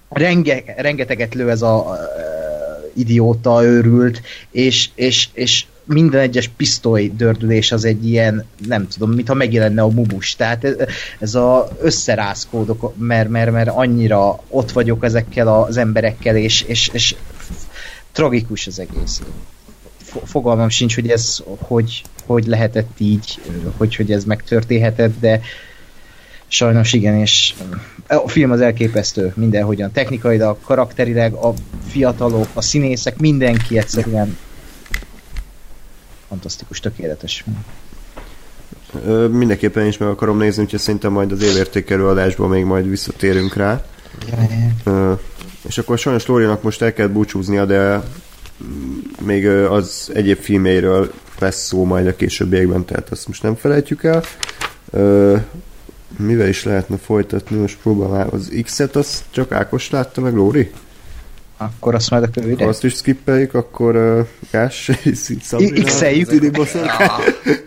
renge, 0.08 0.62
rengeteget 0.76 1.34
lő 1.34 1.50
ez 1.50 1.62
a 1.62 1.76
uh, 1.76 1.96
idióta 2.94 3.64
őrült, 3.64 4.22
és, 4.50 4.88
és, 4.94 5.28
és 5.32 5.64
minden 5.84 6.20
egyes 6.20 6.48
pisztoly 6.56 7.12
dördülés 7.16 7.72
az 7.72 7.84
egy 7.84 8.08
ilyen, 8.08 8.44
nem 8.66 8.88
tudom, 8.88 9.10
mintha 9.10 9.34
megjelenne 9.34 9.82
a 9.82 9.88
mubus. 9.88 10.36
Tehát 10.36 10.64
ez, 10.64 10.74
ez 11.18 11.34
a 11.34 11.68
összerázkódok, 11.80 12.94
mert, 12.98 13.28
mert, 13.28 13.50
mert 13.50 13.68
annyira 13.68 14.42
ott 14.48 14.72
vagyok 14.72 15.04
ezekkel 15.04 15.62
az 15.62 15.76
emberekkel, 15.76 16.36
és, 16.36 16.62
és, 16.62 16.90
és 16.92 17.14
tragikus 18.12 18.66
az 18.66 18.78
egész. 18.78 19.20
Fogalmam 20.24 20.68
sincs, 20.68 20.94
hogy 20.94 21.08
ez 21.08 21.42
hogy, 21.58 22.02
hogy 22.26 22.46
lehetett 22.46 22.90
így, 22.98 23.40
hogy, 23.76 23.96
hogy 23.96 24.12
ez 24.12 24.24
megtörténhetett, 24.24 25.20
de 25.20 25.40
sajnos 26.48 26.92
igen, 26.92 27.14
és 27.14 27.54
a 28.06 28.28
film 28.28 28.50
az 28.50 28.60
elképesztő 28.60 29.32
mindenhogyan. 29.36 29.92
Technikailag, 29.92 30.56
karakterileg, 30.62 31.32
a 31.32 31.54
fiatalok, 31.86 32.48
a 32.54 32.60
színészek, 32.60 33.18
mindenki 33.18 33.78
egyszerűen 33.78 34.36
fantasztikus, 36.28 36.80
tökéletes. 36.80 37.44
Ö, 39.04 39.28
mindenképpen 39.28 39.86
is 39.86 39.98
meg 39.98 40.08
akarom 40.08 40.38
nézni, 40.38 40.62
úgyhogy 40.62 40.80
szerintem 40.80 41.12
majd 41.12 41.32
az 41.32 41.42
évértékelő 41.42 42.06
adásban 42.06 42.48
még 42.48 42.64
majd 42.64 42.88
visszatérünk 42.88 43.54
rá. 43.56 43.84
Ö, 44.84 45.12
és 45.68 45.78
akkor 45.78 45.98
sajnos 45.98 46.26
Lórinak 46.26 46.62
most 46.62 46.82
el 46.82 46.92
kell 46.92 47.06
búcsúznia, 47.06 47.64
de 47.64 48.02
még 49.20 49.48
az 49.48 50.10
egyéb 50.14 50.38
filméről 50.38 51.12
lesz 51.38 51.66
szó 51.66 51.84
majd 51.84 52.06
a 52.06 52.16
későbbiekben, 52.16 52.84
tehát 52.84 53.10
azt 53.10 53.26
most 53.26 53.42
nem 53.42 53.54
felejtjük 53.54 54.04
el. 54.04 54.22
Ö, 54.90 55.36
mivel 56.18 56.48
is 56.48 56.64
lehetne 56.64 56.96
folytatni, 56.96 57.56
most 57.56 57.78
próbálom 57.82 58.28
az 58.32 58.52
X-et, 58.62 58.96
azt 58.96 59.24
csak 59.30 59.52
Ákos 59.52 59.90
látta 59.90 60.20
meg, 60.20 60.34
Lóri? 60.34 60.70
Akkor 61.56 61.94
azt 61.94 62.10
majd 62.10 62.22
a 62.22 62.30
kövére. 62.30 62.62
Ha 62.64 62.68
azt 62.68 62.84
is 62.84 62.94
skippeljük, 62.94 63.54
akkor 63.54 63.96
uh, 63.96 64.26
Gás, 64.50 64.90
X-eljük. 65.84 66.56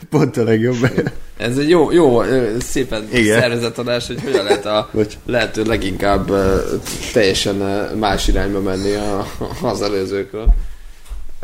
Pont 0.09 0.37
a 0.37 0.43
legjobb. 0.43 1.09
Ez 1.37 1.57
egy 1.57 1.69
jó, 1.69 1.91
jó 1.91 2.21
szépen 2.59 3.07
Igen. 3.11 3.39
szervezett 3.39 3.77
adás, 3.77 4.07
hogy 4.07 4.21
hogyan 4.23 4.43
lehet 4.43 4.65
a 4.65 4.89
Bocs. 4.91 5.13
lehető 5.25 5.63
leginkább 5.63 6.29
uh, 6.29 6.55
teljesen 7.13 7.61
uh, 7.61 7.99
más 7.99 8.27
irányba 8.27 8.61
menni 8.61 8.93
a, 8.93 9.27
az 9.61 9.81
előzőkről. 9.81 10.53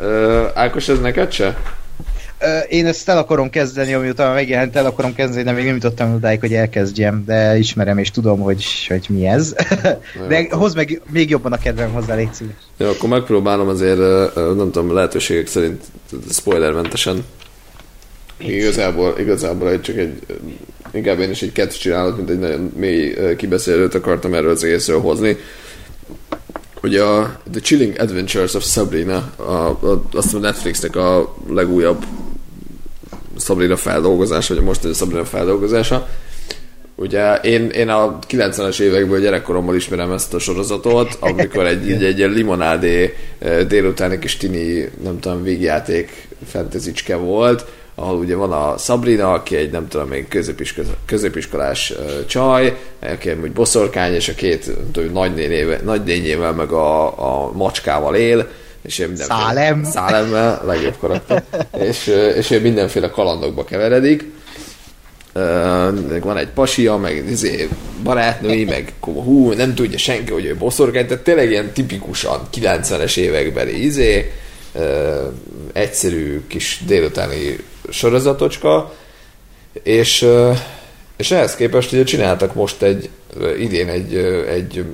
Uh, 0.00 0.50
Ákos, 0.54 0.88
ez 0.88 1.00
neked 1.00 1.32
se? 1.32 1.56
Én 2.68 2.86
ezt 2.86 3.08
el 3.08 3.18
akarom 3.18 3.50
kezdeni, 3.50 3.94
ami 3.94 4.08
utána 4.08 4.34
megjelent, 4.34 4.76
el 4.76 4.86
akarom 4.86 5.14
kezdeni, 5.14 5.44
de 5.44 5.52
még 5.52 5.64
nem 5.64 5.74
jutottam 5.74 6.14
odáig, 6.14 6.40
hogy 6.40 6.54
elkezdjem, 6.54 7.24
de 7.26 7.58
ismerem 7.58 7.98
és 7.98 8.10
tudom, 8.10 8.40
hogy, 8.40 8.64
hogy 8.88 9.06
mi 9.08 9.26
ez. 9.26 9.54
de 10.28 10.46
hozd 10.50 10.76
meg 10.76 11.02
még 11.10 11.30
jobban 11.30 11.52
a 11.52 11.58
kedvem 11.58 11.92
hozzá, 11.92 12.14
légy 12.14 12.34
szíves. 12.34 12.54
Jó, 12.76 12.88
akkor 12.88 13.08
megpróbálom 13.08 13.68
azért, 13.68 13.98
nem 14.34 14.70
tudom, 14.70 14.94
lehetőségek 14.94 15.46
szerint 15.46 15.84
spoilermentesen. 16.30 17.24
Igazából, 18.36 19.14
igazából 19.18 19.80
csak 19.80 19.96
egy, 19.96 20.18
inkább 20.92 21.18
én 21.18 21.30
is 21.30 21.42
egy 21.42 21.52
kettős 21.52 21.78
csinálok, 21.78 22.16
mint 22.16 22.30
egy 22.30 22.38
nagyon 22.38 22.72
mély 22.76 23.16
kibeszélőt 23.36 23.94
akartam 23.94 24.34
erről 24.34 24.50
az 24.50 24.64
egészről 24.64 25.00
hozni. 25.00 25.36
Ugye 26.82 27.02
a 27.02 27.40
The 27.50 27.60
Chilling 27.60 27.98
Adventures 27.98 28.54
of 28.54 28.64
Sabrina, 28.64 29.32
a, 29.36 29.42
a, 29.42 30.02
azt 30.12 30.34
a 30.34 30.38
Netflixnek 30.38 30.96
a 30.96 31.36
legújabb 31.48 32.04
Sabrina 33.38 33.76
feldolgozása, 33.76 34.54
vagy 34.54 34.64
most 34.64 34.84
ez 34.84 34.90
a 34.90 34.94
Sabrina 34.94 35.24
feldolgozása. 35.24 36.08
Ugye 36.94 37.34
én, 37.34 37.68
én 37.68 37.88
a 37.88 38.18
90-es 38.28 38.80
évekből 38.80 39.20
gyerekkoromban 39.20 39.74
ismerem 39.74 40.12
ezt 40.12 40.34
a 40.34 40.38
sorozatot, 40.38 41.16
amikor 41.20 41.66
egy, 41.66 41.90
egy, 41.90 42.02
egy 42.02 42.18
limonádé 42.18 43.14
eh, 43.38 43.64
délutáni 43.64 44.18
kis 44.18 44.36
tini, 44.36 44.90
nem 45.02 45.20
tudom, 45.20 45.42
végjáték 45.42 46.28
fentezicske 46.46 47.16
volt, 47.16 47.66
ahol 48.00 48.16
ugye 48.16 48.34
van 48.34 48.52
a 48.52 48.76
Sabrina, 48.78 49.32
aki 49.32 49.56
egy 49.56 49.70
nem 49.70 49.88
tudom 49.88 50.08
még 50.08 50.28
középiskolás, 50.28 50.90
középiskolás 51.06 51.90
uh, 51.90 52.26
csaj, 52.26 52.76
aki 53.00 53.28
egy 53.28 53.52
boszorkány, 53.52 54.14
és 54.14 54.28
a 54.28 54.34
két 54.34 54.70
tudom, 54.92 55.12
nagynénével, 55.12 55.80
nagynényével 55.84 56.52
meg 56.52 56.72
a, 56.72 57.06
a 57.06 57.52
macskával 57.52 58.14
él, 58.14 58.48
és 58.82 58.98
ő 58.98 59.06
mindenféle... 59.06 59.38
Szálem. 59.38 59.84
Szálemmel, 59.84 60.62
legjobb 60.66 60.96
karakter. 60.98 61.44
és, 61.88 62.06
és 62.36 62.50
ő 62.50 62.60
mindenféle 62.60 63.10
kalandokba 63.10 63.64
keveredik. 63.64 64.24
Uh, 65.34 66.20
van 66.20 66.36
egy 66.36 66.48
pasia, 66.48 66.96
meg 66.96 67.24
izé, 67.30 67.68
barátnői, 68.02 68.64
meg 68.64 68.92
hú, 69.00 69.52
nem 69.52 69.74
tudja 69.74 69.98
senki, 69.98 70.32
hogy 70.32 70.44
ő 70.44 70.56
boszorkány, 70.56 71.06
tehát 71.06 71.24
tényleg 71.24 71.50
ilyen 71.50 71.72
tipikusan 71.72 72.40
90-es 72.60 73.16
évekbeli 73.16 73.84
izé, 73.84 74.32
uh, 74.72 74.82
egyszerű 75.72 76.40
kis 76.46 76.82
délutáni 76.86 77.56
sorozatocska, 77.90 78.94
és, 79.82 80.28
és 81.16 81.30
ehhez 81.30 81.56
képest 81.56 81.92
ugye 81.92 82.04
csináltak 82.04 82.54
most 82.54 82.82
egy 82.82 83.10
idén 83.58 83.88
egy, 83.88 84.14
egy 84.48 84.84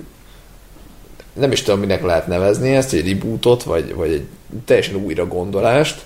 nem 1.32 1.52
is 1.52 1.62
tudom, 1.62 1.80
minek 1.80 2.02
lehet 2.02 2.26
nevezni 2.26 2.70
ezt, 2.70 2.92
egy 2.92 3.08
rebootot, 3.08 3.62
vagy, 3.62 3.94
vagy 3.94 4.12
egy 4.12 4.24
teljesen 4.64 4.94
újra 4.94 5.26
gondolást, 5.26 6.04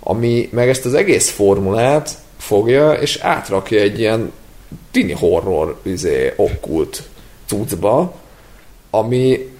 ami 0.00 0.48
meg 0.52 0.68
ezt 0.68 0.84
az 0.84 0.94
egész 0.94 1.30
formulát 1.30 2.18
fogja, 2.38 2.92
és 2.92 3.16
átrakja 3.16 3.80
egy 3.80 3.98
ilyen 3.98 4.32
tini 4.90 5.12
horror 5.12 5.80
izé, 5.82 6.32
okkult 6.36 7.02
cuccba, 7.46 8.14
ami, 8.90 9.50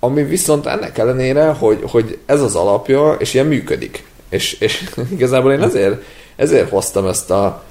ami 0.00 0.22
viszont 0.22 0.66
ennek 0.66 0.98
ellenére, 0.98 1.48
hogy, 1.48 1.78
hogy 1.90 2.18
ez 2.26 2.40
az 2.40 2.54
alapja, 2.54 3.12
és 3.12 3.34
ilyen 3.34 3.46
működik. 3.46 4.07
És, 4.28 4.52
és 4.60 4.90
igazából 5.16 5.52
én 5.52 5.62
ezért, 5.62 6.02
ezért 6.36 6.70
hoztam 6.70 7.06
ezt 7.06 7.30
a 7.30 7.66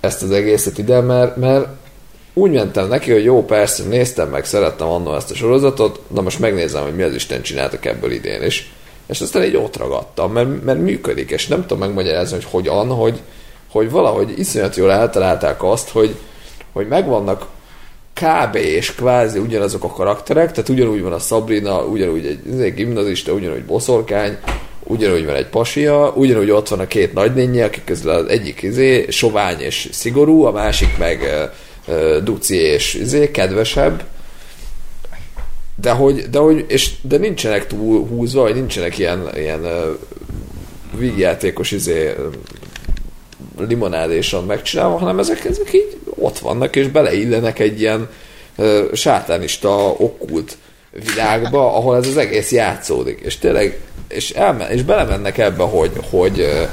ezt 0.00 0.22
az 0.22 0.30
egészet 0.30 0.78
ide, 0.78 1.00
mert, 1.00 1.36
mert 1.36 1.66
úgy 2.34 2.50
mentem 2.50 2.88
neki, 2.88 3.12
hogy 3.12 3.24
jó, 3.24 3.44
persze, 3.44 3.84
néztem 3.84 4.28
meg, 4.28 4.44
szerettem 4.44 4.88
annól 4.88 5.16
ezt 5.16 5.30
a 5.30 5.34
sorozatot, 5.34 6.00
na 6.06 6.20
most 6.20 6.38
megnézem, 6.38 6.82
hogy 6.82 6.94
mi 6.94 7.02
az 7.02 7.14
Isten 7.14 7.42
csináltak 7.42 7.84
ebből 7.84 8.10
idén 8.10 8.42
is. 8.42 8.72
És 9.06 9.20
aztán 9.20 9.44
így 9.44 9.56
ott 9.56 9.76
ragadtam, 9.76 10.32
mert, 10.32 10.64
mert 10.64 10.80
működik, 10.80 11.30
és 11.30 11.46
nem 11.46 11.60
tudom 11.60 11.78
megmagyarázni, 11.78 12.34
hogy 12.34 12.46
hogyan, 12.50 12.88
hogy, 12.88 13.20
hogy 13.70 13.90
valahogy 13.90 14.38
iszonyat 14.38 14.76
jól 14.76 14.92
eltalálták 14.92 15.62
azt, 15.62 15.88
hogy, 15.88 16.16
hogy 16.72 16.88
megvannak 16.88 17.46
kb. 18.14 18.54
és 18.54 18.94
kvázi 18.94 19.38
ugyanazok 19.38 19.84
a 19.84 19.88
karakterek, 19.88 20.50
tehát 20.50 20.68
ugyanúgy 20.68 21.02
van 21.02 21.12
a 21.12 21.18
Sabrina, 21.18 21.84
ugyanúgy 21.84 22.26
egy, 22.26 22.60
egy 22.60 22.74
gimnazista, 22.74 23.32
ugyanúgy 23.32 23.64
boszorkány, 23.64 24.38
ugyanúgy 24.84 25.24
van 25.24 25.34
egy 25.34 25.48
pasia, 25.48 26.12
ugyanúgy 26.16 26.50
ott 26.50 26.68
van 26.68 26.80
a 26.80 26.86
két 26.86 27.12
nagynénye, 27.12 27.64
akik 27.64 27.84
közül 27.84 28.10
az 28.10 28.26
egyik 28.26 28.62
izé, 28.62 29.06
sovány 29.08 29.60
és 29.60 29.88
szigorú, 29.92 30.44
a 30.44 30.50
másik 30.50 30.98
meg 30.98 31.50
uh, 31.86 32.16
duci 32.16 32.56
és 32.56 32.94
izé, 32.94 33.30
kedvesebb, 33.30 34.04
de 35.80 35.90
hogy, 35.90 36.28
de 36.30 36.38
hogy 36.38 36.64
és, 36.68 36.90
de 37.02 37.16
nincsenek 37.16 37.66
túl 37.66 38.06
húzva, 38.06 38.42
vagy 38.42 38.54
nincsenek 38.54 38.98
ilyen, 38.98 39.28
ilyen 39.34 39.60
uh, 39.64 39.98
vígjátékos 40.98 41.70
izé, 41.70 42.14
limonádéson 43.58 44.44
megcsinálva, 44.44 44.98
hanem 44.98 45.18
ezek, 45.18 45.44
ezek 45.44 45.72
így 45.72 45.96
ott 46.14 46.38
vannak, 46.38 46.76
és 46.76 46.88
beleillenek 46.88 47.58
egy 47.58 47.80
ilyen 47.80 48.08
uh, 48.56 48.92
sátánista 48.92 49.88
okkult 49.90 50.56
világba, 51.04 51.76
ahol 51.76 51.96
ez 51.96 52.06
az 52.06 52.16
egész 52.16 52.52
játszódik. 52.52 53.20
És 53.20 53.38
tényleg, 53.38 53.80
és, 54.08 54.30
elmen, 54.30 54.70
és 54.70 54.82
belemennek 54.82 55.38
ebbe, 55.38 55.62
hogy, 55.62 55.92
hogy, 56.10 56.68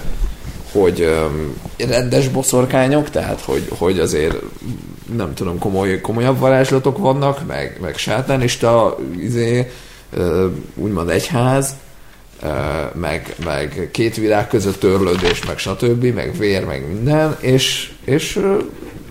hogy 0.71 1.01
um, 1.01 1.61
rendes 1.89 2.27
boszorkányok, 2.27 3.09
tehát 3.09 3.41
hogy, 3.41 3.67
hogy 3.77 3.99
azért 3.99 4.35
nem 5.15 5.33
tudom, 5.33 5.59
komoly, 5.59 6.01
komolyabb 6.01 6.39
varázslatok 6.39 6.97
vannak, 6.97 7.47
meg, 7.47 7.77
meg 7.81 7.97
sátánista 7.97 8.97
izé, 9.19 9.71
úgymond 10.75 11.09
egyház, 11.09 11.75
meg, 12.93 13.35
meg 13.45 13.89
két 13.91 14.15
világ 14.15 14.47
között 14.47 14.79
törlődés, 14.79 15.45
meg 15.45 15.57
stb., 15.57 16.03
meg 16.13 16.37
vér, 16.37 16.65
meg 16.65 16.87
minden, 16.87 17.37
és, 17.39 17.91
és, 18.05 18.39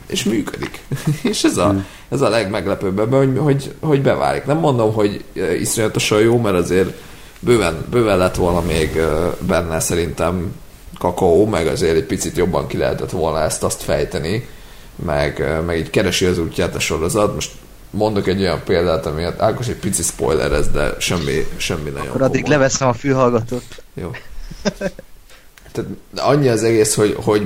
és 0.07 0.24
működik. 0.24 0.83
és 1.23 1.44
ez 1.44 1.57
a, 1.57 1.84
ez 2.08 2.20
a 2.20 2.28
legmeglepőbb 2.28 2.99
ebben, 2.99 3.18
hogy, 3.18 3.39
hogy, 3.39 3.74
hogy 3.81 4.02
beválik. 4.02 4.44
Nem 4.44 4.58
mondom, 4.58 4.92
hogy 4.92 5.24
iszonyatosan 5.60 6.20
jó, 6.20 6.39
mert 6.39 6.57
azért 6.57 6.94
bőven, 7.41 7.84
bőven 7.91 8.18
lett 8.18 8.34
volna 8.36 8.60
még 8.60 9.00
benne 9.39 9.81
szerintem 9.81 10.55
kakaó, 10.99 11.47
meg 11.47 11.66
azért 11.66 11.97
egy 11.97 12.05
picit 12.05 12.36
jobban 12.36 12.66
ki 12.66 12.76
lehetett 12.76 13.10
volna 13.10 13.41
ezt 13.41 13.62
azt 13.62 13.83
fejteni, 13.83 14.49
meg, 15.05 15.62
meg 15.66 15.78
így 15.78 15.91
keresi 15.91 16.24
az 16.24 16.39
útját 16.39 16.74
a 16.74 16.78
sorozat. 16.78 17.34
Most 17.34 17.50
mondok 17.91 18.26
egy 18.26 18.41
olyan 18.41 18.62
példát, 18.65 19.07
ami 19.07 19.23
hát 19.23 19.41
Ákos 19.41 19.68
egy 19.68 19.76
pici 19.76 20.02
spoiler 20.02 20.52
ez, 20.52 20.68
de 20.68 20.94
semmi, 20.99 21.47
semmi 21.57 21.91
nagyon 21.91 22.08
Akkor 22.08 22.23
addig 22.23 22.42
komoly. 22.42 22.57
leveszem 22.57 22.89
a 22.89 22.92
fülhallgatót. 22.92 23.83
Jó. 23.94 24.10
Tehát 25.73 25.91
annyi 26.16 26.49
az 26.49 26.62
egész, 26.62 26.94
hogy, 26.94 27.16
hogy 27.24 27.42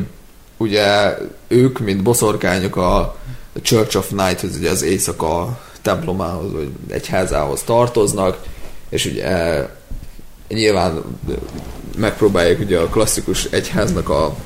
ugye 0.59 1.19
ők, 1.49 1.79
mint 1.79 2.03
boszorkányok 2.03 2.77
a 2.77 3.17
Church 3.63 3.97
of 3.97 4.11
Night, 4.11 4.43
ugye 4.43 4.71
az 4.71 4.83
éjszaka 4.83 5.61
templomához, 5.83 6.53
vagy 6.53 6.69
egyházához 6.89 7.63
tartoznak, 7.63 8.39
és 8.89 9.05
ugye 9.05 9.61
nyilván 10.49 11.03
megpróbálják 11.99 12.61
ugye 12.61 12.79
a 12.79 12.89
klasszikus 12.89 13.45
egyháznak 13.45 14.09
a, 14.09 14.37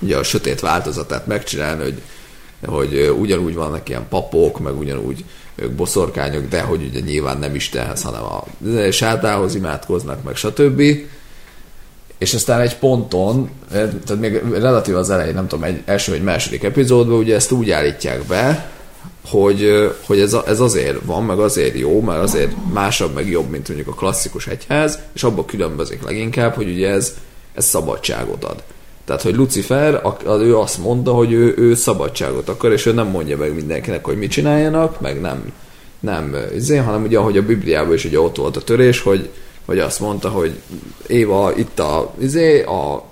ugye 0.00 0.16
a 0.16 0.22
sötét 0.22 0.60
változatát 0.60 1.26
megcsinálni, 1.26 1.82
hogy 1.82 2.02
hogy 2.66 3.14
ugyanúgy 3.18 3.54
vannak 3.54 3.88
ilyen 3.88 4.08
papok, 4.08 4.58
meg 4.58 4.78
ugyanúgy 4.78 5.24
ők 5.54 5.70
boszorkányok, 5.70 6.48
de 6.48 6.60
hogy 6.60 6.82
ugye 6.82 7.00
nyilván 7.00 7.38
nem 7.38 7.54
Istenhez, 7.54 8.02
hanem 8.02 8.22
a 8.22 8.44
sátához 8.90 9.54
imádkoznak, 9.54 10.22
meg 10.22 10.36
stb. 10.36 10.82
És 12.20 12.34
aztán 12.34 12.60
egy 12.60 12.76
ponton, 12.76 13.50
tehát 13.70 14.18
még 14.18 14.42
relatív 14.52 14.96
az 14.96 15.10
elején, 15.10 15.34
nem 15.34 15.46
tudom, 15.46 15.64
egy 15.64 15.82
első 15.84 16.12
vagy 16.12 16.22
második 16.22 16.62
epizódban 16.62 17.18
ugye 17.18 17.34
ezt 17.34 17.52
úgy 17.52 17.70
állítják 17.70 18.22
be, 18.22 18.70
hogy, 19.28 19.90
hogy 20.06 20.20
ez, 20.20 20.36
ez 20.46 20.60
azért 20.60 20.98
van, 21.04 21.24
meg 21.24 21.38
azért 21.38 21.78
jó, 21.78 22.00
meg 22.00 22.18
azért 22.18 22.52
másabb, 22.72 23.14
meg 23.14 23.28
jobb, 23.28 23.50
mint 23.50 23.68
mondjuk 23.68 23.88
a 23.88 23.94
klasszikus 23.94 24.46
egyház, 24.46 24.98
és 25.12 25.22
abban 25.22 25.44
különbözik 25.44 26.02
leginkább, 26.02 26.54
hogy 26.54 26.68
ugye 26.68 26.88
ez, 26.88 27.14
ez 27.54 27.64
szabadságot 27.64 28.44
ad. 28.44 28.62
Tehát, 29.04 29.22
hogy 29.22 29.34
Lucifer, 29.34 30.02
ő 30.26 30.56
azt 30.56 30.78
mondta, 30.78 31.12
hogy 31.12 31.32
ő, 31.32 31.54
ő 31.56 31.74
szabadságot 31.74 32.48
akar, 32.48 32.72
és 32.72 32.86
ő 32.86 32.92
nem 32.92 33.06
mondja 33.06 33.36
meg 33.36 33.54
mindenkinek, 33.54 34.04
hogy 34.04 34.18
mit 34.18 34.30
csináljanak, 34.30 35.00
meg 35.00 35.20
nem, 35.20 35.52
nem 36.00 36.36
izé, 36.54 36.76
hanem 36.76 37.02
ugye, 37.02 37.18
ahogy 37.18 37.36
a 37.36 37.42
Bibliában 37.42 37.94
is 37.94 38.04
ugye 38.04 38.20
ott 38.20 38.36
volt 38.36 38.56
a 38.56 38.62
törés, 38.62 39.00
hogy, 39.00 39.30
hogy 39.70 39.78
azt 39.78 40.00
mondta, 40.00 40.28
hogy 40.28 40.52
Éva, 41.06 41.52
itt 41.56 41.78
a, 41.78 42.14
izé, 42.20 42.62
a 42.62 43.04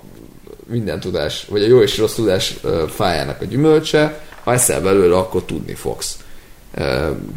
minden 0.65 0.99
tudás, 0.99 1.45
vagy 1.49 1.63
a 1.63 1.67
jó 1.67 1.81
és 1.81 1.97
rossz 1.97 2.13
tudás 2.13 2.59
fájának 2.89 3.41
a 3.41 3.45
gyümölcse, 3.45 4.21
ha 4.43 4.53
eszel 4.53 4.81
belőle, 4.81 5.17
akkor 5.17 5.43
tudni 5.43 5.73
fogsz. 5.73 6.17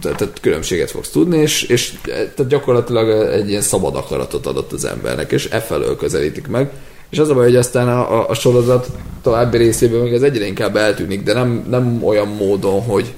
Tehát 0.01 0.29
különbséget 0.41 0.91
fogsz 0.91 1.09
tudni, 1.09 1.39
és, 1.39 1.63
és 1.63 1.93
tehát 2.05 2.47
gyakorlatilag 2.47 3.31
egy 3.31 3.49
ilyen 3.49 3.63
szabad 3.63 3.97
akaratot 3.97 4.47
adott 4.47 4.73
az 4.73 4.85
embernek, 4.85 5.33
és 5.33 5.49
e 5.51 5.61
felől 5.61 5.97
közelítik 5.97 6.47
meg. 6.47 6.71
És 7.11 7.19
az 7.19 7.29
a 7.29 7.35
baj, 7.35 7.45
hogy 7.45 7.57
aztán 7.57 7.89
a, 7.89 8.21
a, 8.21 8.29
a 8.29 8.35
sorozat 8.35 8.89
további 9.23 9.57
részében 9.57 10.01
még 10.01 10.13
ez 10.13 10.23
egyre 10.23 10.47
inkább 10.47 10.77
eltűnik, 10.77 11.23
de 11.23 11.33
nem, 11.33 11.67
nem 11.71 12.05
olyan 12.05 12.29
módon, 12.29 12.83
hogy, 12.83 13.13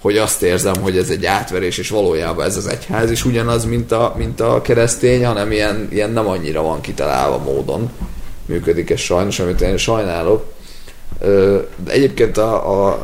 hogy 0.00 0.16
azt 0.16 0.42
érzem, 0.42 0.74
hogy 0.80 0.96
ez 0.96 1.10
egy 1.10 1.26
átverés, 1.26 1.78
és 1.78 1.88
valójában 1.88 2.44
ez 2.44 2.56
az 2.56 2.66
egyház 2.66 3.10
is 3.10 3.24
ugyanaz, 3.24 3.64
mint 3.64 3.92
a, 3.92 4.14
mint 4.16 4.40
a 4.40 4.62
keresztény, 4.62 5.26
hanem 5.26 5.52
ilyen, 5.52 5.88
ilyen 5.90 6.10
nem 6.10 6.28
annyira 6.28 6.62
van 6.62 6.80
kitalálva 6.80 7.38
módon 7.38 7.90
működik 8.46 8.90
ez 8.90 8.98
sajnos, 8.98 9.40
amit 9.40 9.60
én 9.60 9.76
sajnálok. 9.76 10.52
De 11.84 11.92
egyébként 11.92 12.36
a, 12.36 12.86
a 12.86 13.02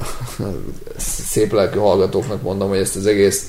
szép 1.30 1.52
lelkű 1.52 1.78
hallgatóknak 1.78 2.42
mondom, 2.42 2.68
hogy 2.68 2.78
ezt 2.78 2.96
az 2.96 3.06
egész 3.06 3.48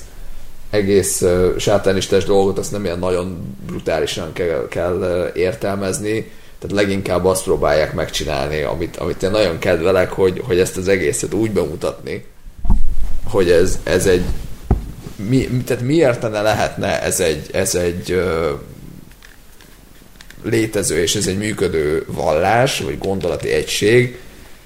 egész 0.70 1.24
sátánistás 1.58 2.24
dolgot 2.24 2.58
azt 2.58 2.72
nem 2.72 2.84
ilyen 2.84 2.98
nagyon 2.98 3.56
brutálisan 3.66 4.32
kell, 4.32 4.66
kell 4.68 5.30
értelmezni 5.34 6.30
tehát 6.58 6.76
leginkább 6.76 7.24
azt 7.24 7.44
próbálják 7.44 7.94
megcsinálni, 7.94 8.62
amit, 8.62 8.96
amit 8.96 9.22
én 9.22 9.30
nagyon 9.30 9.58
kedvelek, 9.58 10.12
hogy, 10.12 10.42
hogy 10.46 10.58
ezt 10.58 10.76
az 10.76 10.88
egészet 10.88 11.34
úgy 11.34 11.50
bemutatni, 11.50 12.24
hogy 13.24 13.50
ez, 13.50 13.78
ez 13.82 14.06
egy 14.06 14.24
mi, 15.16 15.48
tehát 15.64 15.82
miért 15.82 16.22
ne 16.22 16.42
lehetne 16.42 17.02
ez 17.02 17.20
egy, 17.20 17.48
ez 17.52 17.74
egy 17.74 18.10
ö, 18.10 18.52
létező 20.42 21.02
és 21.02 21.14
ez 21.14 21.26
egy 21.26 21.38
működő 21.38 22.04
vallás, 22.06 22.80
vagy 22.80 22.98
gondolati 22.98 23.48
egység, 23.48 24.18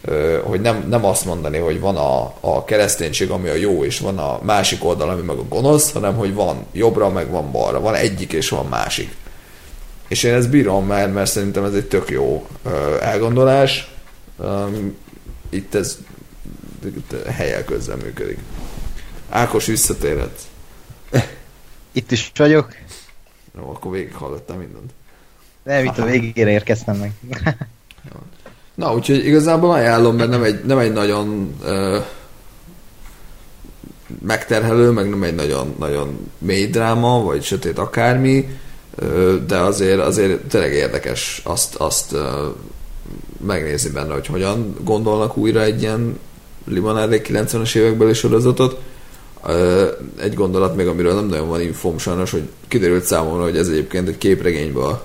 ö, 0.05 0.39
hogy 0.45 0.61
nem, 0.61 0.85
nem 0.89 1.05
azt 1.05 1.25
mondani, 1.25 1.59
hogy 1.59 1.81
van 1.81 1.97
a, 1.97 2.35
a 2.41 2.65
kereszténység, 2.65 3.31
ami 3.31 3.49
a 3.49 3.55
jó, 3.55 3.85
és 3.85 3.99
van 3.99 4.19
a 4.19 4.41
másik 4.43 4.85
oldal, 4.85 5.09
ami 5.09 5.23
meg 5.23 5.37
a 5.37 5.49
gonosz, 5.49 5.93
hanem 5.93 6.15
hogy 6.15 6.35
van 6.35 6.67
jobbra, 6.73 7.09
meg 7.09 7.31
van 7.31 7.53
balra, 7.53 7.81
van 7.81 7.95
egyik 7.95 8.33
és 8.33 8.49
van 8.49 8.67
másik. 8.67 9.17
És 10.09 10.23
én 10.23 10.35
ezt 10.35 10.51
bírom 10.51 10.87
már, 10.87 11.09
mert 11.09 11.31
szerintem 11.31 11.65
ez 11.65 11.75
egy 11.75 11.87
tök 11.87 12.11
jó 12.11 12.47
uh, 12.65 12.73
elgondolás. 13.01 13.95
Um, 14.37 14.97
itt 15.51 15.75
ez 15.75 15.99
helyel 17.27 17.65
közben 17.65 17.99
működik. 17.99 18.39
Ákos 19.29 19.67
visszatérhet. 19.67 20.41
Itt 21.93 22.11
is 22.11 22.33
vagyok. 22.37 22.75
Jó, 23.59 23.71
akkor 23.71 23.93
végighallgattam 23.93 24.59
mindent. 24.59 24.91
Nem, 25.63 25.85
itt 25.85 25.99
a 25.99 26.05
végére 26.05 26.51
érkeztem 26.51 26.97
meg. 26.97 27.13
Na, 28.75 28.95
úgyhogy 28.95 29.27
igazából 29.27 29.71
ajánlom, 29.73 30.17
mert 30.17 30.31
nem 30.31 30.43
egy, 30.43 30.65
nem 30.65 30.79
egy 30.79 30.93
nagyon 30.93 31.55
uh, 31.63 32.05
megterhelő, 34.23 34.91
meg 34.91 35.09
nem 35.09 35.23
egy 35.23 35.35
nagyon, 35.35 35.75
nagyon 35.79 36.31
mély 36.39 36.67
dráma, 36.67 37.23
vagy 37.23 37.43
sötét 37.43 37.79
akármi, 37.79 38.49
de 39.47 39.59
azért, 39.59 40.01
azért 40.01 40.41
tényleg 40.41 40.73
érdekes 40.73 41.41
azt, 41.45 41.75
azt 41.75 42.15
megnézni 43.47 43.91
benne, 43.91 44.13
hogy 44.13 44.27
hogyan 44.27 44.77
gondolnak 44.85 45.37
újra 45.37 45.63
egy 45.63 45.83
ilyen 45.83 46.19
limonádé 46.67 47.21
90-es 47.25 47.75
évekbeli 47.75 48.13
sorozatot. 48.13 48.81
Egy 50.21 50.35
gondolat 50.35 50.77
még, 50.77 50.87
amiről 50.87 51.15
nem 51.15 51.27
nagyon 51.27 51.49
van 51.49 51.61
infóm 51.61 51.99
sajnos, 51.99 52.31
hogy 52.31 52.49
kiderült 52.69 53.05
számomra, 53.05 53.43
hogy 53.43 53.57
ez 53.57 53.69
egyébként 53.69 54.09
egy 54.09 54.19
képregényből 54.19 55.03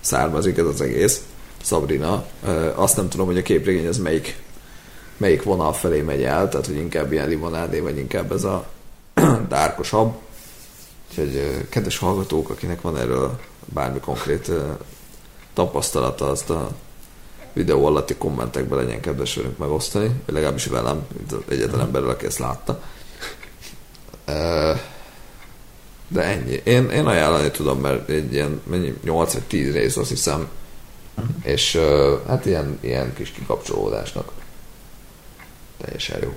származik 0.00 0.58
ez 0.58 0.66
az 0.66 0.80
egész. 0.80 1.22
Sabrina. 1.64 2.24
Azt 2.74 2.96
nem 2.96 3.08
tudom, 3.08 3.26
hogy 3.26 3.38
a 3.38 3.42
képregény 3.42 3.84
ez 3.84 3.98
melyik, 3.98 4.42
melyik 5.16 5.42
vonal 5.42 5.72
felé 5.72 6.00
megy 6.00 6.22
el, 6.22 6.48
tehát 6.48 6.66
hogy 6.66 6.76
inkább 6.76 7.12
ilyen 7.12 7.28
limonádé, 7.28 7.80
vagy 7.80 7.98
inkább 7.98 8.32
ez 8.32 8.44
a 8.44 8.66
dárkosabb. 9.48 10.14
Úgyhogy 11.10 11.66
kedves 11.68 11.98
hallgatók, 11.98 12.50
akinek 12.50 12.80
van 12.80 12.98
erről 12.98 13.38
bármi 13.64 14.00
konkrét 14.00 14.50
tapasztalata, 15.54 16.30
azt 16.30 16.50
a 16.50 16.70
videó 17.54 17.86
alatti 17.86 18.14
kommentekben 18.14 18.78
legyen 18.78 19.00
kedves 19.00 19.34
velünk 19.34 19.58
megosztani, 19.58 20.10
vagy 20.24 20.34
legalábbis 20.34 20.66
velem, 20.66 21.06
mint 21.16 21.32
az 21.32 21.38
egyetlen 21.48 21.80
emberrel, 21.80 22.08
aki 22.08 22.26
ezt 22.26 22.38
látta. 22.38 22.82
De 26.08 26.22
ennyi. 26.22 26.60
Én, 26.64 26.90
én 26.90 27.06
ajánlani 27.06 27.50
tudom, 27.50 27.80
mert 27.80 28.08
egy 28.08 28.32
ilyen 28.32 28.60
mennyi, 28.66 28.94
8 29.02 29.32
vagy 29.32 29.42
10 29.42 29.72
rész 29.72 29.96
azt 29.96 30.08
hiszem, 30.08 30.48
és 31.42 31.74
ö, 31.74 32.16
hát 32.26 32.46
ilyen, 32.46 32.78
ilyen 32.80 33.14
kis 33.14 33.30
kikapcsolódásnak. 33.30 34.32
Teljesen 35.80 36.22
jó. 36.22 36.32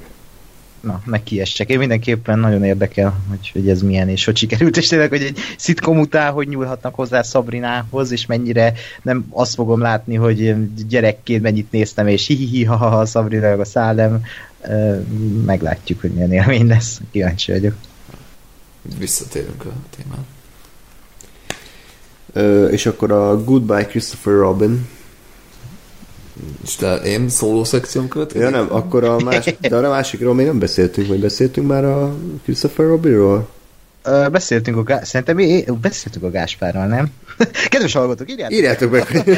Na, 0.87 1.01
meg 1.05 1.23
kiessek. 1.23 1.69
Én 1.69 1.77
mindenképpen 1.77 2.39
nagyon 2.39 2.63
érdekel, 2.63 3.19
hogy, 3.29 3.49
hogy 3.53 3.69
ez 3.69 3.81
milyen, 3.81 4.09
és 4.09 4.25
hogy 4.25 4.37
sikerült, 4.37 4.77
és 4.77 4.87
tényleg, 4.87 5.09
hogy 5.09 5.21
egy 5.21 5.37
szitkom 5.57 5.99
után, 5.99 6.31
hogy 6.31 6.47
nyúlhatnak 6.47 6.95
hozzá 6.95 7.21
Sabrinához, 7.21 8.11
és 8.11 8.25
mennyire 8.25 8.73
nem 9.01 9.25
azt 9.29 9.53
fogom 9.53 9.81
látni, 9.81 10.15
hogy 10.15 10.55
gyerekként 10.87 11.41
mennyit 11.41 11.71
néztem, 11.71 12.07
és 12.07 12.27
hihihi, 12.27 12.63
ha 12.63 12.75
ha 12.75 13.05
Sabrina 13.05 13.51
a 13.51 13.65
szálem. 13.65 14.21
Meglátjuk, 15.45 16.01
hogy 16.01 16.11
milyen 16.11 16.33
élmény 16.33 16.67
lesz. 16.67 17.01
Kíváncsi 17.11 17.51
vagyok. 17.51 17.73
Visszatérünk 18.97 19.65
a 19.65 19.71
témán. 19.97 20.25
Ö, 22.33 22.67
és 22.67 22.85
akkor 22.85 23.11
a 23.11 23.43
Goodbye 23.43 23.85
Christopher 23.85 24.33
Robin. 24.33 24.87
És 26.63 26.75
te 26.75 26.95
én 26.95 27.29
szóló 27.29 27.63
szekcióm 27.63 28.07
következik? 28.07 28.43
Ja 28.43 28.49
nem, 28.49 28.67
akkor 28.69 29.03
a 29.03 29.19
más, 29.19 29.55
de 29.61 29.75
a 29.75 29.89
másikról 29.89 30.33
még 30.33 30.45
nem 30.45 30.59
beszéltünk, 30.59 31.07
vagy 31.07 31.19
beszéltünk 31.19 31.67
már 31.67 31.85
a 31.85 32.15
Christopher 32.43 32.85
Robinról? 32.85 33.49
Ö, 34.03 34.25
beszéltünk 34.31 34.77
a 34.77 34.83
Gá... 34.83 35.03
Szerintem 35.03 35.37
é... 35.37 35.65
beszéltünk 35.81 36.25
a 36.25 36.29
Gáspárral, 36.31 36.87
nem? 36.87 37.07
Kedves 37.69 37.93
hallgatók, 37.93 38.31
írjátok! 38.31 38.57
Írjátok 38.57 38.91
meg, 38.91 39.07
hogy 39.07 39.37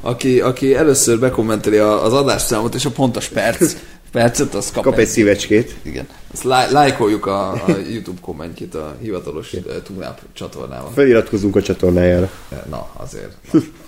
Aki, 0.00 0.40
aki 0.40 0.74
először 0.74 1.18
bekommenteli 1.18 1.76
a- 1.76 2.04
az 2.04 2.12
adásszámot 2.12 2.74
és 2.74 2.84
a 2.84 2.90
pontos 2.90 3.28
perc, 3.28 3.76
percet, 4.12 4.54
az 4.54 4.70
kap, 4.70 4.82
kap 4.84 4.98
egy 4.98 5.06
szívecskét. 5.06 5.74
Igen. 5.82 6.06
Ezt 6.32 6.42
lá- 6.42 6.70
lájkoljuk 6.70 7.26
a, 7.26 7.50
a 7.52 7.64
YouTube 7.90 8.20
kommentjét 8.20 8.74
a 8.74 8.96
hivatalos 9.00 9.52
uh, 9.52 9.82
Tunap 9.82 10.20
csatornával. 10.32 10.90
Feliratkozunk 10.94 11.56
a 11.56 11.62
csatornájára. 11.62 12.30
Na, 12.70 12.88
azért. 12.96 13.36
Na. 13.52 13.60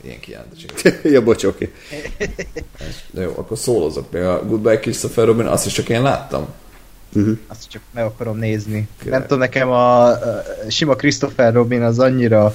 Ilyen 0.00 0.20
kijelentettség. 0.20 0.72
ja, 1.12 1.22
bocs, 1.22 1.44
oké. 1.44 1.72
De 3.10 3.22
jó, 3.22 3.32
akkor 3.36 3.58
szólozok 3.58 4.12
még 4.12 4.22
a 4.22 4.46
Goodbye 4.46 4.78
Christopher 4.78 5.26
Robin, 5.26 5.46
azt 5.46 5.66
is 5.66 5.72
csak 5.72 5.88
én 5.88 6.02
láttam. 6.02 6.48
Azt 7.46 7.68
csak 7.70 7.82
meg 7.90 8.04
akarom 8.04 8.38
nézni. 8.38 8.88
Király. 8.98 9.18
Nem 9.18 9.22
tudom, 9.22 9.38
nekem 9.38 9.68
a, 9.68 10.06
a 10.06 10.42
sima 10.68 10.94
Christopher 10.94 11.52
Robin 11.52 11.82
az 11.82 11.98
annyira 11.98 12.54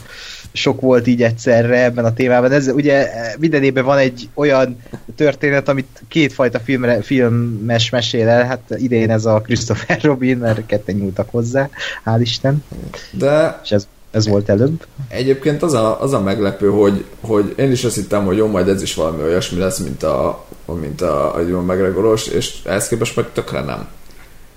sok 0.53 0.81
volt 0.81 1.07
így 1.07 1.23
egyszerre 1.23 1.83
ebben 1.83 2.05
a 2.05 2.13
témában. 2.13 2.51
Ez 2.51 2.67
ugye 2.67 3.09
minden 3.39 3.63
évben 3.63 3.85
van 3.85 3.97
egy 3.97 4.29
olyan 4.33 4.77
történet, 5.15 5.69
amit 5.69 6.03
kétfajta 6.07 6.59
filmre, 6.59 7.01
filmes 7.01 7.89
mesél 7.89 8.27
el. 8.27 8.45
Hát 8.45 8.75
idén 8.77 9.09
ez 9.09 9.25
a 9.25 9.41
Christopher 9.41 10.01
Robin, 10.01 10.37
mert 10.37 10.65
ketten 10.65 10.95
nyúltak 10.95 11.29
hozzá, 11.29 11.69
hál' 12.05 12.19
Isten. 12.21 12.63
De 13.11 13.59
És 13.63 13.71
ez, 13.71 13.87
ez 14.13 14.27
volt 14.27 14.49
előbb. 14.49 14.85
Egyébként 15.07 15.63
az 15.63 15.73
a, 15.73 16.01
az 16.01 16.13
a 16.13 16.21
meglepő, 16.21 16.69
hogy, 16.69 17.05
hogy 17.21 17.53
én 17.57 17.71
is 17.71 17.83
azt 17.83 17.95
hittem, 17.95 18.25
hogy 18.25 18.37
jó, 18.37 18.47
majd 18.47 18.67
ez 18.67 18.81
is 18.81 18.93
valami 18.93 19.23
olyasmi 19.23 19.59
lesz, 19.59 19.77
mint 19.77 20.03
a, 20.03 20.45
mint 20.81 21.01
a, 21.01 21.35
a 21.35 21.39
Ewan 21.39 21.63
McGregoros, 21.63 22.27
és 22.27 22.55
ehhez 22.63 22.87
képest 22.87 23.15
meg 23.15 23.31
tökre 23.33 23.61
nem. 23.61 23.87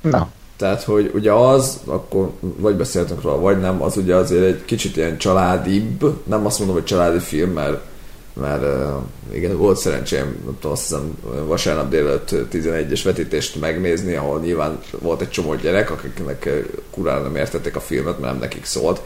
Na, 0.00 0.28
Tehát, 0.56 0.82
hogy 0.82 1.10
ugye 1.14 1.32
az, 1.32 1.80
akkor 1.84 2.30
vagy 2.40 2.74
beszéltünk 2.74 3.22
róla, 3.22 3.40
vagy 3.40 3.60
nem, 3.60 3.82
az 3.82 3.96
ugye 3.96 4.14
azért 4.14 4.44
egy 4.44 4.64
kicsit 4.64 4.96
ilyen 4.96 5.18
családibb, 5.18 6.22
nem 6.24 6.46
azt 6.46 6.58
mondom, 6.58 6.76
hogy 6.76 6.84
családi 6.84 7.18
film, 7.18 7.50
mert, 7.50 7.80
mert 8.32 8.62
uh, 8.62 9.36
igen, 9.36 9.56
volt 9.56 9.78
szerencsém, 9.78 10.24
nem 10.44 10.56
tudom, 10.60 10.72
azt 10.72 10.82
hiszem 10.82 11.18
vasárnap 11.46 11.90
délelőtt 11.90 12.30
11-es 12.52 13.00
vetítést 13.04 13.60
megnézni, 13.60 14.14
ahol 14.14 14.40
nyilván 14.40 14.78
volt 14.98 15.20
egy 15.20 15.30
csomó 15.30 15.54
gyerek, 15.54 15.90
akiknek 15.90 16.44
uh, 16.46 16.64
kurán 16.90 17.22
nem 17.22 17.36
értették 17.36 17.76
a 17.76 17.80
filmet, 17.80 18.18
mert 18.18 18.32
nem 18.32 18.40
nekik 18.40 18.64
szólt. 18.64 19.00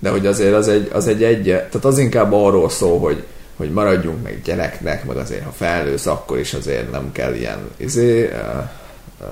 De 0.00 0.10
hogy 0.10 0.26
azért 0.26 0.54
az 0.54 0.68
egy, 0.68 0.88
az 0.92 1.06
egy 1.06 1.22
egy, 1.22 1.42
tehát 1.44 1.84
az 1.84 1.98
inkább 1.98 2.32
arról 2.32 2.70
szól, 2.70 2.98
hogy, 2.98 3.24
hogy 3.56 3.70
maradjunk 3.70 4.22
meg 4.22 4.40
gyereknek, 4.44 5.04
meg 5.04 5.16
azért, 5.16 5.44
ha 5.44 5.50
felnősz, 5.50 6.06
akkor 6.06 6.38
is 6.38 6.54
azért 6.54 6.90
nem 6.90 7.12
kell 7.12 7.34
ilyen 7.34 7.58
izé, 7.76 8.24
uh, 8.24 8.30
uh, 9.20 9.26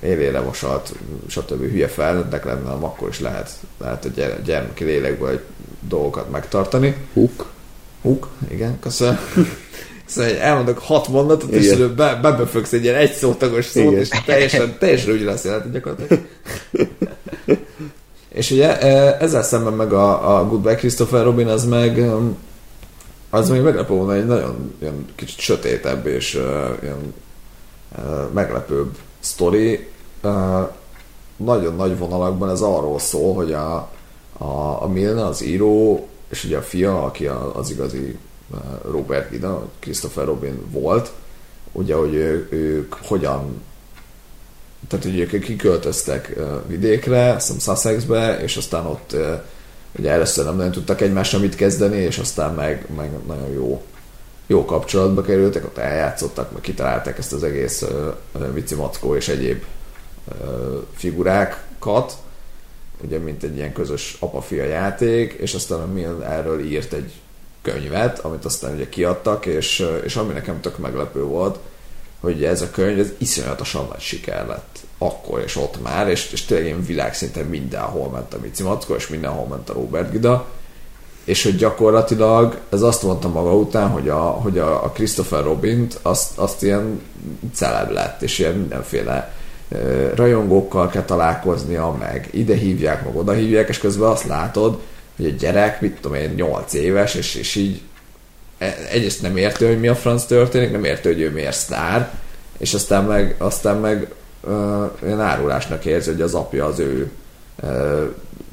élére 0.00 0.40
mosalt, 0.40 0.92
stb. 1.28 1.70
hülye 1.70 1.88
felnőttnek 1.88 2.44
lenne, 2.44 2.68
hanem 2.68 2.84
akkor 2.84 3.08
is 3.08 3.20
lehet, 3.20 3.50
lehet 3.80 4.04
a 4.04 4.08
gyere- 4.08 4.42
gyermeki 4.42 4.84
lélekből 4.84 5.40
dolgokat 5.88 6.30
megtartani. 6.30 6.96
Huk. 7.12 7.46
Huk, 8.02 8.28
igen, 8.48 8.78
köszönöm. 8.80 9.18
Szóval 10.04 10.36
elmondok 10.36 10.78
hat 10.78 11.08
mondatot, 11.08 11.50
és 11.50 11.64
Igen. 11.64 11.74
előbb 11.74 11.96
be, 11.96 12.18
bebefögsz 12.22 12.72
egy 12.72 12.82
ilyen 12.82 12.94
egy 12.94 13.12
szótagos 13.12 13.64
szót, 13.64 13.84
Igen. 13.84 13.98
és 13.98 14.08
teljesen, 14.26 14.76
teljesen 14.78 15.12
úgy 15.12 15.22
lesz 15.22 15.44
jelent 15.44 15.72
gyakorlatilag. 15.72 16.22
és 18.32 18.50
ugye 18.50 18.80
e, 18.80 19.16
ezzel 19.20 19.42
szemben 19.42 19.72
meg 19.72 19.92
a, 19.92 20.36
a 20.38 20.46
Goodbye 20.46 20.74
Christopher 20.74 21.24
Robin 21.24 21.46
az 21.46 21.64
meg 21.64 21.98
em, 21.98 22.36
az 23.30 23.50
még 23.50 23.60
meglepő 23.60 23.94
volna 23.94 24.14
egy 24.14 24.26
nagyon 24.26 24.74
ilyen 24.78 25.06
kicsit 25.14 25.38
sötétebb 25.38 26.06
és 26.06 26.34
uh, 26.34 26.82
ilyen 26.82 27.14
uh, 27.98 28.32
meglepőbb 28.32 28.96
sztori. 29.20 29.88
Uh, 30.22 30.68
nagyon 31.36 31.74
nagy 31.74 31.98
vonalakban 31.98 32.50
ez 32.50 32.60
arról 32.60 32.98
szól, 32.98 33.34
hogy 33.34 33.52
a, 33.52 33.90
a, 34.38 34.82
a 34.82 34.88
Milne, 34.88 35.24
az 35.24 35.42
író, 35.42 36.06
és 36.28 36.44
ugye 36.44 36.56
a 36.56 36.62
fia, 36.62 37.04
aki 37.04 37.26
a, 37.26 37.56
az 37.56 37.70
igazi 37.70 38.18
Robert 38.90 39.30
Gida, 39.30 39.68
Christopher 39.78 40.24
Robin 40.24 40.60
volt, 40.70 41.12
ugye, 41.72 41.94
hogy 41.94 42.14
ő, 42.14 42.48
ők 42.50 42.94
hogyan 42.94 43.62
tehát 44.88 45.04
ugye 45.04 45.26
ők 45.32 45.44
kiköltöztek 45.44 46.36
vidékre, 46.66 47.32
azt 47.32 47.60
Sussexbe, 47.60 48.40
és 48.42 48.56
aztán 48.56 48.86
ott 48.86 49.16
ugye 49.98 50.10
először 50.10 50.44
nem 50.44 50.56
nagyon 50.56 50.72
tudtak 50.72 51.00
egymással 51.00 51.40
mit 51.40 51.54
kezdeni, 51.54 51.96
és 51.96 52.18
aztán 52.18 52.54
meg, 52.54 52.86
meg 52.96 53.10
nagyon 53.26 53.52
jó, 53.52 53.82
jó 54.46 54.64
kapcsolatba 54.64 55.22
kerültek, 55.22 55.64
ott 55.64 55.78
eljátszottak, 55.78 56.52
meg 56.52 56.60
kitalálták 56.60 57.18
ezt 57.18 57.32
az 57.32 57.42
egész 57.42 57.84
Vici 58.52 58.76
és 59.16 59.28
egyéb 59.28 59.64
figurákat, 60.94 62.16
ugye 63.04 63.18
mint 63.18 63.42
egy 63.42 63.56
ilyen 63.56 63.72
közös 63.72 64.16
apa-fia 64.20 64.64
játék, 64.64 65.32
és 65.32 65.54
aztán 65.54 65.80
a 65.80 65.86
Milne 65.86 66.26
erről 66.26 66.60
írt 66.60 66.92
egy 66.92 67.12
könyvet, 67.62 68.18
amit 68.18 68.44
aztán 68.44 68.74
ugye 68.74 68.88
kiadtak, 68.88 69.46
és, 69.46 69.86
és 70.04 70.16
ami 70.16 70.32
nekem 70.32 70.60
tök 70.60 70.78
meglepő 70.78 71.22
volt, 71.22 71.58
hogy 72.20 72.44
ez 72.44 72.62
a 72.62 72.70
könyv 72.70 72.98
ez 72.98 73.08
iszonyatosan 73.18 73.86
nagy 73.90 74.00
siker 74.00 74.46
lett 74.46 74.78
akkor 75.02 75.42
és 75.44 75.56
ott 75.56 75.82
már, 75.82 76.08
és, 76.08 76.32
és 76.32 76.44
tényleg 76.44 76.66
ilyen 76.66 76.84
világszinten 76.84 77.46
mindenhol 77.46 78.08
ment 78.08 78.34
a 78.34 78.38
Mici 78.42 78.62
Mackó, 78.62 78.94
és 78.94 79.08
mindenhol 79.08 79.46
ment 79.46 79.70
a 79.70 79.72
Robert 79.72 80.10
Gida, 80.10 80.46
és 81.24 81.42
hogy 81.42 81.56
gyakorlatilag 81.56 82.58
ez 82.70 82.82
azt 82.82 83.02
mondta 83.02 83.28
maga 83.28 83.54
után, 83.54 83.88
hogy 83.88 84.08
a, 84.08 84.20
hogy 84.20 84.58
a, 84.58 84.84
a 84.84 84.88
Christopher 84.88 85.44
Robint 85.44 85.98
azt, 86.02 86.38
azt 86.38 86.62
ilyen 86.62 87.00
celeb 87.54 87.90
lett, 87.90 88.22
és 88.22 88.38
ilyen 88.38 88.54
mindenféle 88.54 89.34
rajongókkal 90.14 90.88
kell 90.88 91.04
találkoznia, 91.04 91.96
meg 91.98 92.28
ide 92.30 92.54
hívják, 92.54 93.04
meg 93.04 93.16
oda 93.16 93.32
hívják, 93.32 93.68
és 93.68 93.78
közben 93.78 94.08
azt 94.08 94.26
látod, 94.26 94.78
hogy 95.16 95.24
egy 95.24 95.36
gyerek, 95.36 95.80
mit 95.80 96.00
tudom 96.00 96.16
én, 96.16 96.30
8 96.30 96.72
éves, 96.72 97.14
és, 97.14 97.34
és 97.34 97.54
így 97.54 97.80
egyrészt 98.90 99.22
nem 99.22 99.36
érti, 99.36 99.64
hogy 99.64 99.80
mi 99.80 99.88
a 99.88 99.94
franc 99.94 100.24
történik, 100.24 100.70
nem 100.70 100.84
érti, 100.84 101.08
hogy 101.08 101.20
ő 101.20 101.30
miért 101.30 101.56
sztár, 101.56 102.18
és 102.58 102.74
aztán 102.74 103.04
meg, 103.04 103.34
aztán 103.38 103.76
meg 103.76 104.12
uh, 104.40 104.90
ilyen 105.02 105.20
árulásnak 105.20 105.84
érzi, 105.84 106.10
hogy 106.10 106.20
az 106.20 106.34
apja 106.34 106.64
az 106.64 106.78
ő 106.78 107.10
uh, 107.62 108.02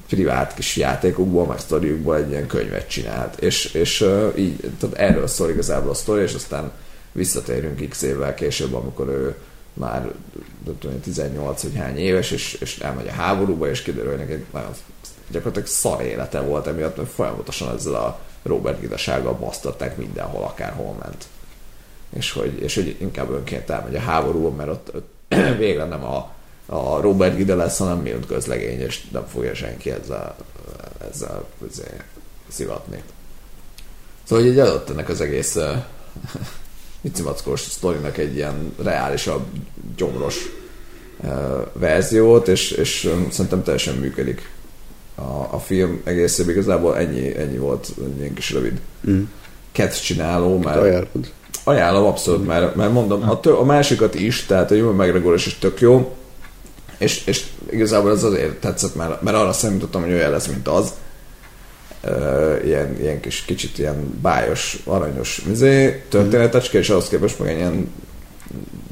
privát 0.08 0.54
kis 0.54 0.76
játékokból, 0.76 1.46
meg 1.46 1.60
sztoriukból 1.60 2.16
egy 2.16 2.30
ilyen 2.30 2.48
könyvet 2.48 2.90
csinált. 2.90 3.42
És, 3.42 3.66
és 3.74 4.02
uh, 4.02 4.34
így, 4.36 4.72
tehát 4.80 4.96
erről 4.96 5.28
szól 5.28 5.50
igazából 5.50 5.90
a 5.90 5.94
sztori, 5.94 6.22
és 6.22 6.34
aztán 6.34 6.72
visszatérünk 7.12 7.90
x 7.90 8.02
évvel 8.02 8.34
később, 8.34 8.74
amikor 8.74 9.08
ő 9.08 9.36
már 9.74 10.02
nem 10.66 10.78
tudom, 10.80 11.00
18 11.02 11.62
vagy 11.62 11.76
hány 11.76 11.98
éves, 11.98 12.32
és, 12.32 12.54
és 12.54 12.80
elmegy 12.80 13.08
a 13.08 13.12
háborúba, 13.12 13.70
és 13.70 13.82
kiderül, 13.82 14.10
hogy 14.10 14.20
neki 14.20 14.46
nagyon 14.54 14.72
gyakorlatilag 15.32 15.68
szar 15.68 16.02
élete 16.02 16.40
volt 16.40 16.68
emiatt, 16.68 16.98
mert 16.98 17.10
folyamatosan 17.10 17.76
ezzel 17.76 17.94
a 17.94 18.20
Robert 18.48 18.80
Gidasággal 18.80 19.34
basztatták 19.34 19.98
mindenhol, 19.98 20.44
akárhol 20.44 20.96
ment. 21.04 21.26
És 22.10 22.32
hogy, 22.32 22.62
és 22.62 22.76
hogy 22.76 22.96
inkább 23.00 23.30
önként 23.30 23.70
elmegy 23.70 23.96
a 23.96 24.00
háborúba, 24.00 24.50
mert 24.50 24.70
ott, 24.70 24.96
ott 24.96 25.14
végre 25.58 25.86
nem 25.86 26.04
a, 26.04 26.32
a 26.66 27.02
Robert 27.02 27.36
Gida 27.36 27.56
lesz, 27.56 27.78
hanem 27.78 27.98
Milt 27.98 28.26
közlegény, 28.26 28.80
és 28.80 29.10
nem 29.10 29.28
fogja 29.28 29.54
senki 29.54 29.92
ezzel, 29.92 30.36
ezzel 31.12 31.46
ezzel 31.70 32.04
szivatni. 32.48 33.04
Szóval 34.24 34.44
hogy 34.44 34.54
így 34.54 34.60
adott 34.60 34.90
ennek 34.90 35.10
az 35.10 35.22
egész 35.22 35.56
uh, 35.56 35.76
Micimackós 37.02 37.62
sztorinak 37.62 38.18
egy 38.18 38.36
ilyen 38.36 38.74
reálisabb, 38.84 39.46
gyomros 39.96 40.36
verziót, 41.74 42.48
és, 42.48 42.72
és 42.72 43.04
um, 43.04 43.32
szerintem 43.32 43.64
teljesen 43.64 43.96
működik. 43.96 44.50
A, 45.18 45.56
a 45.56 45.60
film 45.60 46.02
egészében 46.04 46.54
igazából 46.54 46.98
ennyi, 46.98 47.38
ennyi 47.38 47.58
volt, 47.58 47.94
egy 48.22 48.34
kis 48.34 48.52
rövid 48.52 48.80
Mm. 49.10 49.22
kett 49.72 50.02
csináló, 50.02 50.58
mert 50.58 50.78
Ajánlod. 50.78 51.32
ajánlom 51.64 52.06
abszolút, 52.06 52.46
mert, 52.48 52.76
mert 52.76 52.92
mondom, 52.92 53.30
a, 53.30 53.40
tö, 53.40 53.54
a 53.54 53.64
másikat 53.64 54.16
is, 54.16 54.46
tehát 54.46 54.72
a 54.72 54.76
Human 54.76 54.96
McGregor 54.96 55.34
is 55.34 55.58
tök 55.58 55.80
jó, 55.80 56.16
és, 56.98 57.26
és 57.26 57.46
igazából 57.70 58.12
ez 58.12 58.24
azért 58.24 58.60
tetszett, 58.60 58.96
mert, 58.96 59.22
mert 59.22 59.38
arra 59.38 59.54
számítottam, 59.54 60.02
hogy 60.02 60.12
olyan 60.14 60.32
lesz, 60.32 60.48
mint 60.48 60.68
az. 60.68 60.94
Uh, 62.04 62.62
ilyen, 62.66 63.00
ilyen 63.00 63.20
kis, 63.20 63.42
kicsit 63.42 63.78
ilyen 63.78 64.20
bájos, 64.22 64.80
aranyos 64.86 65.42
izé, 65.52 66.04
történetecske, 66.10 66.78
és 66.78 66.90
ahhoz 66.90 67.08
képest 67.08 67.40
meg 67.40 67.50
egy 67.50 67.58
ilyen 67.58 67.92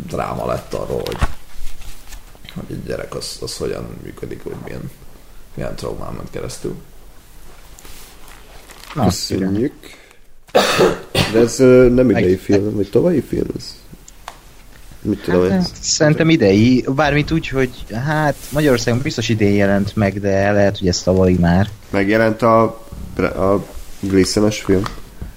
dráma 0.07 0.45
lett 0.45 0.73
arról, 0.73 1.01
hogy, 1.05 1.17
hogy 2.53 2.63
egy 2.69 2.83
gyerek 2.83 3.15
az, 3.15 3.37
az 3.41 3.57
hogyan 3.57 3.87
működik, 4.03 4.43
hogy 4.43 4.55
milyen, 4.63 4.91
milyen 5.55 5.75
traumán 5.75 6.13
ment 6.13 6.29
keresztül. 6.31 6.75
Na, 8.95 9.03
Köszönjük. 9.03 9.73
De 11.31 11.39
ez 11.39 11.57
nem 11.93 12.09
idei 12.09 12.29
Meg- 12.29 12.39
film, 12.39 12.75
vagy 12.75 12.89
tavalyi 12.89 13.21
film 13.21 13.47
ez? 13.57 13.75
Mit 15.01 15.23
tudom 15.23 15.43
én? 15.43 15.51
Hát, 15.51 15.71
szerintem 15.81 16.29
idei, 16.29 16.85
bármit 16.95 17.31
úgy, 17.31 17.47
hogy 17.47 17.69
hát 18.05 18.35
Magyarországon 18.49 19.01
biztos 19.01 19.29
idén 19.29 19.53
jelent 19.53 19.95
meg, 19.95 20.19
de 20.19 20.51
lehet, 20.51 20.77
hogy 20.77 20.87
ez 20.87 21.01
tavalyi 21.01 21.37
már. 21.37 21.69
Megjelent 21.89 22.41
a, 22.41 22.63
a 23.17 23.65
Gleason-es 23.99 24.61
film 24.61 24.83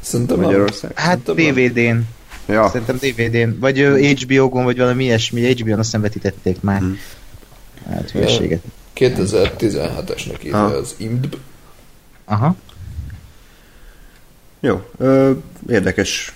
Szerintem. 0.01 0.41
Magyarország? 0.41 0.99
Hát. 0.99 1.19
DVD-n, 1.23 1.99
Ja, 2.47 2.69
szerintem 2.69 2.97
DVD-n, 2.97 3.57
vagy 3.61 3.79
HBO-gon, 4.23 4.65
vagy 4.65 4.79
valami 4.79 5.05
ilyesmi, 5.05 5.53
HBO-n 5.55 5.79
azt 5.79 5.93
nem 5.93 6.01
vetítették 6.01 6.61
már. 6.61 6.81
Hm. 6.81 6.93
Hát 7.91 8.11
hülyeséget. 8.11 8.63
2017-esnek 8.99 10.45
írja 10.45 10.65
Ah. 10.65 10.73
az 10.73 10.95
IMDb. 10.97 11.37
Aha. 12.25 12.57
jó. 14.61 14.83
Ö, 14.99 15.31
érdekes. 15.69 16.33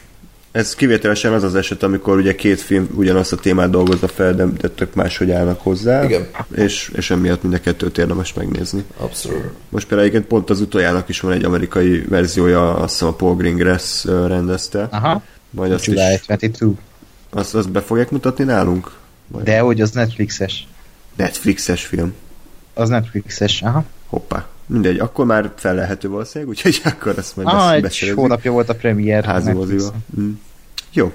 Ez 0.52 0.74
kivételesen 0.74 1.32
az 1.32 1.42
az 1.42 1.54
eset, 1.54 1.82
amikor 1.82 2.16
ugye 2.16 2.34
két 2.34 2.60
film 2.60 2.88
ugyanazt 2.94 3.32
a 3.32 3.36
témát 3.36 3.70
dolgozza 3.70 4.08
fel, 4.08 4.34
de, 4.34 4.44
de 4.44 4.68
tök 4.68 4.94
máshogy 4.94 5.30
állnak 5.30 5.60
hozzá. 5.60 6.04
Igen. 6.04 6.26
És, 6.54 6.92
és 6.96 7.10
emiatt 7.10 7.42
mind 7.42 7.54
a 7.54 7.60
kettőt 7.60 7.98
érdemes 7.98 8.32
megnézni. 8.32 8.84
Abszolút. 8.96 9.44
Most 9.68 9.86
például 9.86 10.08
egyébként 10.08 10.30
pont 10.30 10.50
az 10.50 10.60
utoljának 10.60 11.08
is 11.08 11.20
van 11.20 11.32
egy 11.32 11.44
amerikai 11.44 12.00
verziója, 12.08 12.74
azt 12.74 12.92
hiszem 12.92 13.08
a 13.08 13.12
Paul 13.12 13.36
Greengrass 13.36 14.04
rendezte. 14.04 14.88
Aha. 14.90 15.22
Majd 15.50 15.72
azt 15.72 15.84
July 15.84 15.98
is, 16.12 16.18
22. 16.18 16.72
azt, 17.30 17.54
azt 17.54 17.70
be 17.70 17.80
fogják 17.80 18.10
mutatni 18.10 18.44
nálunk? 18.44 18.92
Majd 19.26 19.44
De 19.44 19.58
hogy 19.60 19.80
az 19.80 19.90
Netflixes. 19.90 20.66
Netflixes 21.16 21.84
film. 21.84 22.14
Az 22.74 22.88
Netflixes, 22.88 23.62
aha. 23.62 23.84
Hoppá. 24.06 24.46
Mindegy, 24.66 24.98
akkor 24.98 25.26
már 25.26 25.52
felelhető 25.56 26.08
valószínűleg, 26.08 26.50
úgyhogy 26.54 26.80
akkor 26.92 27.18
ezt 27.18 27.36
majd 27.36 27.48
Ah, 27.48 27.72
egy 27.74 28.12
hónapja 28.14 28.52
volt 28.52 28.68
a 28.68 28.74
premier. 28.74 29.24
Házi 29.24 29.46
Netflixen. 29.52 29.76
moziba. 29.76 29.94
Mm. 30.20 30.32
Jó. 30.92 31.12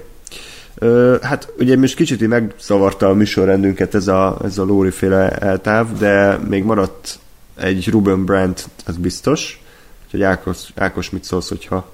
Ö, 0.74 1.16
hát 1.22 1.52
ugye 1.58 1.76
most 1.76 1.94
kicsit 1.94 2.28
megzavarta 2.28 3.08
a 3.08 3.14
műsorrendünket 3.14 3.94
ez 3.94 4.08
a, 4.08 4.38
ez 4.44 4.58
a 4.58 4.64
Lóri 4.64 4.90
féle 4.90 5.30
eltáv, 5.30 5.98
de 5.98 6.36
még 6.36 6.64
maradt 6.64 7.18
egy 7.56 7.88
Ruben 7.88 8.24
Brandt, 8.24 8.68
az 8.86 8.96
biztos. 8.96 9.62
Úgyhogy 10.04 10.22
Ákos, 10.22 10.58
Ákos 10.74 11.10
mit 11.10 11.24
szólsz, 11.24 11.48
hogyha 11.48 11.92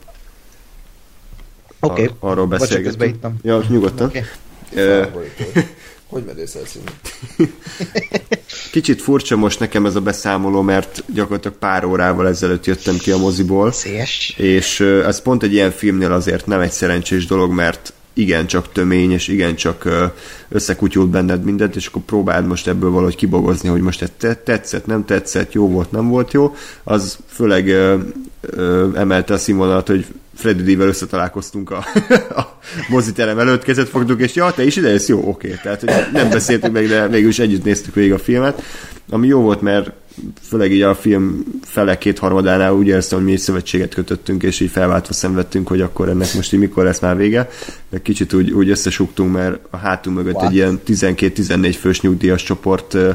Oké. 1.80 2.02
ar- 2.04 2.14
arról 2.18 2.46
beszélgetünk? 2.46 3.26
Ja, 3.42 3.62
nyugodtan. 3.68 4.10
Ö, 4.74 5.00
Felborító. 5.02 5.44
Hogy 6.14 6.24
medészelsz 6.24 6.74
innen? 6.74 7.50
Kicsit 8.72 9.02
furcsa 9.02 9.36
most 9.36 9.60
nekem 9.60 9.86
ez 9.86 9.96
a 9.96 10.00
beszámoló, 10.00 10.62
mert 10.62 11.04
gyakorlatilag 11.06 11.56
pár 11.56 11.84
órával 11.84 12.28
ezelőtt 12.28 12.66
jöttem 12.66 12.96
ki 12.96 13.10
a 13.10 13.18
moziból, 13.18 13.72
Széles. 13.72 14.34
és 14.38 14.80
ez 14.80 15.22
pont 15.22 15.42
egy 15.42 15.52
ilyen 15.52 15.70
filmnél 15.70 16.12
azért 16.12 16.46
nem 16.46 16.60
egy 16.60 16.70
szerencsés 16.70 17.26
dolog, 17.26 17.52
mert 17.52 17.92
igencsak 18.12 18.72
tömény, 18.72 19.12
és 19.12 19.28
igencsak 19.28 19.88
összekutyult 20.48 21.08
benned 21.08 21.44
mindent, 21.44 21.76
és 21.76 21.86
akkor 21.86 22.02
próbáld 22.02 22.46
most 22.46 22.66
ebből 22.68 22.90
valahogy 22.90 23.16
kibogozni, 23.16 23.68
hogy 23.68 23.80
most 23.80 24.02
ez 24.02 24.10
te- 24.16 24.34
tetszett, 24.34 24.86
nem 24.86 25.04
tetszett, 25.04 25.52
jó 25.52 25.68
volt, 25.68 25.90
nem 25.90 26.08
volt 26.08 26.32
jó, 26.32 26.54
az 26.84 27.18
főleg 27.26 27.76
ö, 28.50 28.88
emelte 28.94 29.34
a 29.34 29.38
színvonalat, 29.38 29.88
hogy 29.88 30.06
Freddy 30.34 30.74
D-vel 30.74 30.88
összetalálkoztunk 30.88 31.70
a, 31.70 31.84
a 32.40 32.58
moziterem 32.88 33.38
előtt, 33.38 33.62
kezet 33.62 33.88
fogtuk, 33.88 34.20
és 34.20 34.34
ja, 34.34 34.50
te 34.50 34.64
is 34.64 34.76
ide 34.76 34.90
jössz? 34.90 35.08
Jó, 35.08 35.28
oké. 35.28 35.58
Tehát, 35.62 35.80
hogy 35.80 35.92
nem 36.12 36.28
beszéltük 36.28 36.72
meg, 36.72 36.86
de 36.86 37.08
mégis 37.08 37.38
együtt 37.38 37.64
néztük 37.64 37.94
végig 37.94 38.12
a 38.12 38.18
filmet, 38.18 38.62
ami 39.10 39.26
jó 39.26 39.40
volt, 39.40 39.60
mert 39.60 39.90
főleg 40.42 40.72
így 40.72 40.82
a 40.82 40.94
film 40.94 41.44
fele 41.62 41.98
kétharmadánál 41.98 42.72
úgy 42.72 42.86
éreztem, 42.86 43.18
hogy 43.18 43.26
mi 43.26 43.32
egy 43.32 43.38
szövetséget 43.38 43.94
kötöttünk, 43.94 44.42
és 44.42 44.60
így 44.60 44.70
felváltva 44.70 45.12
szenvedtünk, 45.12 45.68
hogy 45.68 45.80
akkor 45.80 46.08
ennek 46.08 46.34
most 46.34 46.52
így 46.52 46.60
mikor 46.60 46.84
lesz 46.84 47.00
már 47.00 47.16
vége. 47.16 47.50
De 47.90 48.02
kicsit 48.02 48.32
úgy, 48.32 48.50
úgy 48.50 48.70
összesugtunk, 48.70 49.32
mert 49.32 49.58
a 49.70 49.76
hátunk 49.76 50.16
mögött 50.16 50.34
What? 50.34 50.48
egy 50.48 50.54
ilyen 50.54 50.80
12-14 50.86 51.76
fős 51.80 52.00
nyugdíjas 52.00 52.42
csoport 52.42 52.94
ö, 52.94 53.10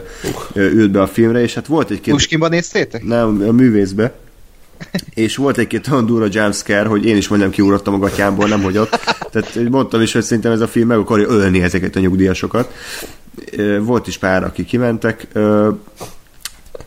ült 0.54 0.92
be 0.92 1.02
a 1.02 1.08
filmre, 1.08 1.42
és 1.42 1.54
hát 1.54 1.68
volt 1.68 1.90
egy-két... 1.90 2.14
Puskinban 2.14 2.50
néztétek? 2.50 3.04
Nem, 3.04 3.44
a 3.48 3.52
művészbe. 3.52 4.14
És 5.14 5.36
volt 5.36 5.58
egy-két 5.58 5.88
olyan 5.92 6.06
durva 6.06 6.28
jumpscare, 6.30 6.88
hogy 6.88 7.06
én 7.06 7.18
is 7.18 7.28
majdnem 7.28 7.50
kiugrottam 7.50 7.94
a 7.94 7.98
gatyámból, 7.98 8.48
nem 8.48 8.62
hogy 8.62 8.78
ott. 8.78 8.90
Tehát 9.32 9.70
mondtam 9.70 10.02
is, 10.02 10.14
hogy 10.14 10.24
szerintem 10.24 10.52
ez 10.52 10.62
a 10.62 10.68
film 10.68 10.88
meg 10.88 10.98
akarja 10.98 11.28
ölni 11.28 11.62
ezeket 11.62 11.96
a 11.96 12.00
nyugdíjasokat. 12.00 12.74
Volt 13.80 14.08
is 14.08 14.18
pár, 14.18 14.44
akik 14.44 14.66
kimentek. 14.66 15.28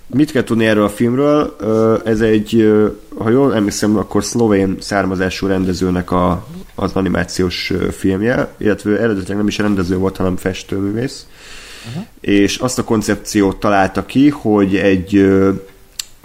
Mit 0.07 0.31
kell 0.31 0.45
tudni 0.45 0.67
erről 0.67 0.85
a 0.85 0.89
filmről? 0.89 1.57
Ez 2.05 2.21
egy, 2.21 2.73
ha 3.19 3.31
jól 3.31 3.55
emlékszem, 3.55 3.97
akkor 3.97 4.25
szlovén 4.25 4.77
származású 4.81 5.47
rendezőnek 5.47 6.11
a, 6.11 6.47
az 6.75 6.91
animációs 6.95 7.73
filmje, 7.91 8.55
illetve 8.59 8.99
eredetileg 8.99 9.37
nem 9.37 9.49
is 9.49 9.59
rendező 9.59 9.97
volt, 9.97 10.17
hanem 10.17 10.37
festőművész. 10.37 11.27
Uh-huh. 11.89 12.05
És 12.21 12.57
azt 12.57 12.79
a 12.79 12.85
koncepciót 12.85 13.57
találta 13.57 14.07
ki, 14.07 14.29
hogy 14.29 14.77
egy 14.77 15.27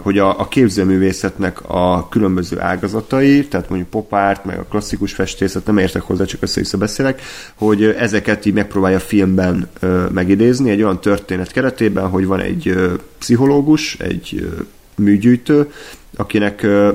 hogy 0.02 0.18
a, 0.18 0.40
a 0.40 0.48
képzőművészetnek 0.48 1.68
a 1.68 2.08
különböző 2.08 2.60
ágazatai, 2.60 3.46
tehát 3.46 3.68
mondjuk 3.68 3.90
popárt, 3.90 4.44
meg 4.44 4.58
a 4.58 4.64
klasszikus 4.64 5.12
festészet, 5.12 5.66
nem 5.66 5.78
értek 5.78 6.02
hozzá, 6.02 6.24
csak 6.24 6.42
össze-vissza 6.42 6.76
beszélek, 6.78 7.22
hogy 7.54 7.84
ezeket 7.84 8.46
így 8.46 8.54
megpróbálja 8.54 9.00
filmben 9.00 9.68
ö, 9.80 10.06
megidézni, 10.12 10.70
egy 10.70 10.82
olyan 10.82 11.00
történet 11.00 11.52
keretében, 11.52 12.08
hogy 12.08 12.26
van 12.26 12.40
egy 12.40 12.68
ö, 12.68 12.94
pszichológus, 13.18 13.96
egy 13.98 14.38
ö, 14.42 14.62
műgyűjtő, 15.02 15.72
akinek 16.16 16.62
ö, 16.62 16.92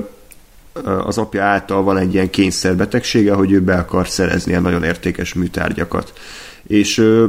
az 0.82 1.18
apja 1.18 1.42
által 1.44 1.82
van 1.82 1.98
egy 1.98 2.14
ilyen 2.14 2.30
kényszerbetegsége, 2.30 3.32
hogy 3.32 3.52
ő 3.52 3.60
be 3.60 3.74
akar 3.74 4.08
szerezni 4.08 4.50
ilyen 4.50 4.62
nagyon 4.62 4.82
értékes 4.82 5.34
műtárgyakat. 5.34 6.12
És 6.66 6.98
ö, 6.98 7.26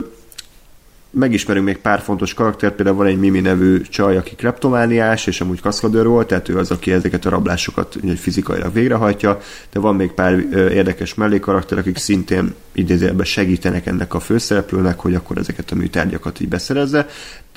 megismerünk 1.18 1.66
még 1.66 1.78
pár 1.78 2.00
fontos 2.00 2.34
karaktert, 2.34 2.76
például 2.76 2.98
van 2.98 3.06
egy 3.06 3.20
Mimi 3.20 3.40
nevű 3.40 3.82
csaj, 3.82 4.18
aki 4.18 4.36
kleptomániás, 4.36 5.28
és 5.28 5.42
amúgy 5.42 5.62
kaszkadőr 5.62 6.08
volt, 6.08 6.28
tehát 6.28 6.50
ő 6.50 6.58
az, 6.58 6.72
aki 6.72 6.92
ezeket 6.92 7.26
a 7.26 7.30
rablásokat 7.30 7.96
ugye, 8.04 8.16
fizikailag 8.16 8.74
végrehajtja, 8.74 9.40
de 9.72 9.80
van 9.80 9.96
még 9.96 10.12
pár 10.12 10.46
ö, 10.52 10.70
érdekes 10.70 11.14
mellékarakter, 11.14 11.78
akik 11.78 11.98
szintén 11.98 12.54
idézőjelben 12.72 13.26
segítenek 13.26 13.86
ennek 13.86 14.14
a 14.14 14.20
főszereplőnek, 14.20 15.00
hogy 15.00 15.16
akkor 15.16 15.38
ezeket 15.38 15.72
a 15.72 15.76
műtárgyakat 15.76 16.40
így 16.40 16.48
beszerezze. 16.48 17.08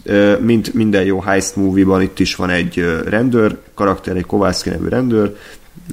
Ö, 0.03 0.37
Mint 0.41 0.75
minden 0.75 1.05
jó 1.05 1.21
heist 1.21 1.57
movie-ban 1.57 2.03
itt 2.03 2.19
is 2.19 2.35
van 2.35 2.51
egy 2.51 2.85
rendőr 3.09 3.59
karakter, 3.75 4.17
egy 4.17 4.27
Kovászki 4.27 4.69
nevű 4.69 4.89
rendőr, 4.89 5.37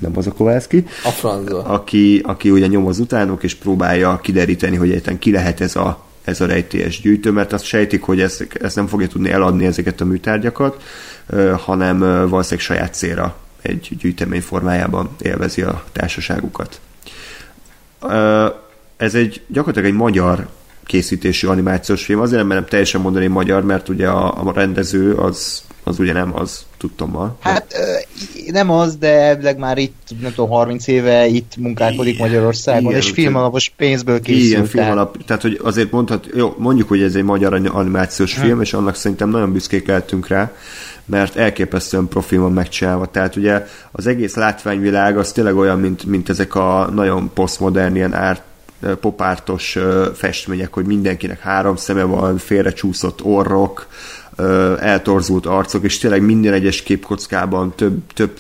nem 0.01 0.11
az 0.15 0.27
a 0.27 0.31
Kovászki, 0.31 0.85
A 1.03 1.09
francba. 1.09 1.63
aki, 1.63 2.21
aki 2.23 2.49
ugye 2.51 2.67
nyomoz 2.67 2.99
utánuk, 2.99 3.43
és 3.43 3.55
próbálja 3.55 4.19
kideríteni, 4.23 4.75
hogy 4.75 4.89
egyáltalán 4.89 5.19
ki 5.19 5.31
lehet 5.31 5.61
ez 5.61 5.75
a, 5.75 6.03
ez 6.25 6.41
a 6.41 6.45
rejtélyes 6.45 7.01
gyűjtő, 7.01 7.31
mert 7.31 7.53
azt 7.53 7.65
sejtik, 7.65 8.01
hogy 8.01 8.21
ezt, 8.21 8.47
ezt 8.61 8.75
nem 8.75 8.87
fogja 8.87 9.07
tudni 9.07 9.29
eladni 9.29 9.65
ezeket 9.65 10.01
a 10.01 10.05
műtárgyakat, 10.05 10.83
hanem 11.57 11.99
valószínűleg 11.99 12.65
saját 12.65 12.93
célra 12.93 13.35
egy 13.61 13.89
gyűjtemény 13.99 14.41
formájában 14.41 15.09
élvezi 15.21 15.61
a 15.61 15.83
társaságukat. 15.91 16.79
Ez 18.97 19.15
egy 19.15 19.41
gyakorlatilag 19.47 19.89
egy 19.89 19.97
magyar 19.97 20.47
készítésű 20.85 21.47
animációs 21.47 22.05
film, 22.05 22.19
azért 22.19 22.37
nem 22.37 22.47
merem 22.47 22.65
teljesen 22.65 23.01
mondani 23.01 23.27
magyar, 23.27 23.63
mert 23.63 23.89
ugye 23.89 24.07
a, 24.07 24.47
a 24.47 24.53
rendező 24.53 25.13
az, 25.13 25.63
az 25.83 25.99
ugye 25.99 26.13
nem 26.13 26.35
az, 26.35 26.65
tudtommal. 26.85 27.37
Hát 27.39 27.75
nem 28.51 28.69
az, 28.69 28.95
de 28.95 29.07
elvileg 29.07 29.57
már 29.57 29.77
itt, 29.77 30.09
nem 30.21 30.33
tudom, 30.33 30.49
30 30.49 30.87
éve 30.87 31.27
itt 31.27 31.55
munkálkodik 31.57 32.19
Magyarországon, 32.19 32.91
Igen, 32.91 32.97
és 32.97 33.09
filmalapos 33.09 33.73
pénzből 33.77 34.19
készült. 34.19 34.45
Ilyen 34.45 34.65
film 34.65 35.07
tehát- 35.25 35.41
hogy 35.41 35.59
azért 35.63 35.91
mondhat, 35.91 36.27
jó, 36.35 36.55
mondjuk, 36.57 36.87
hogy 36.87 37.01
ez 37.01 37.15
egy 37.15 37.23
magyar 37.23 37.53
animációs 37.53 38.33
film, 38.33 38.61
és 38.61 38.73
annak 38.73 38.95
szerintem 38.95 39.29
nagyon 39.29 39.51
büszkék 39.51 39.87
lehetünk 39.87 40.27
rá, 40.27 40.51
mert 41.05 41.35
elképesztően 41.35 42.07
profi 42.07 42.37
van 42.37 42.51
megcsinálva. 42.51 43.05
Tehát 43.05 43.35
ugye 43.35 43.65
az 43.91 44.07
egész 44.07 44.35
látványvilág 44.35 45.17
az 45.17 45.31
tényleg 45.31 45.55
olyan, 45.55 45.79
mint, 45.79 46.05
mint 46.05 46.29
ezek 46.29 46.55
a 46.55 46.89
nagyon 46.93 47.31
posztmodern, 47.33 47.95
ilyen 47.95 48.13
árt, 48.13 48.41
popártos 48.99 49.77
festmények, 50.15 50.73
hogy 50.73 50.85
mindenkinek 50.85 51.39
három 51.39 51.75
szeme 51.75 52.03
van, 52.03 52.37
félrecsúszott 52.37 53.23
orrok, 53.23 53.87
eltorzult 54.79 55.45
arcok, 55.45 55.83
és 55.83 55.97
tényleg 55.97 56.21
minden 56.21 56.53
egyes 56.53 56.83
képkockában 56.83 57.73
több, 57.75 58.01
több 58.13 58.39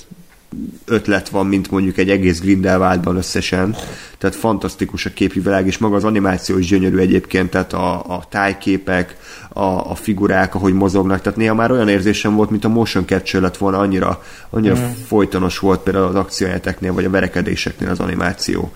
ötlet 0.85 1.29
van, 1.29 1.45
mint 1.45 1.71
mondjuk 1.71 1.97
egy 1.97 2.09
egész 2.09 2.39
Grindelwaldban 2.39 3.15
összesen. 3.15 3.75
Tehát 4.17 4.35
fantasztikus 4.35 5.05
a 5.05 5.09
képi 5.13 5.39
világ, 5.39 5.67
és 5.67 5.77
maga 5.77 5.95
az 5.95 6.03
animáció 6.03 6.57
is 6.57 6.67
gyönyörű 6.67 6.97
egyébként, 6.97 7.49
tehát 7.49 7.73
a, 7.73 7.93
a 7.93 8.25
tájképek, 8.29 9.17
a, 9.49 9.91
a 9.91 9.95
figurák, 9.95 10.55
ahogy 10.55 10.73
mozognak, 10.73 11.21
tehát 11.21 11.37
néha 11.37 11.53
már 11.53 11.71
olyan 11.71 11.89
érzésem 11.89 12.35
volt, 12.35 12.49
mint 12.49 12.65
a 12.65 12.69
motion 12.69 13.05
capture 13.05 13.43
lett 13.43 13.57
volna, 13.57 13.77
annyira, 13.77 14.23
annyira 14.49 14.75
mm. 14.75 14.91
folytonos 15.07 15.59
volt 15.59 15.79
például 15.79 16.05
az 16.05 16.15
akciójáteknél, 16.15 16.93
vagy 16.93 17.05
a 17.05 17.09
verekedéseknél 17.09 17.89
az 17.89 17.99
animáció. 17.99 18.71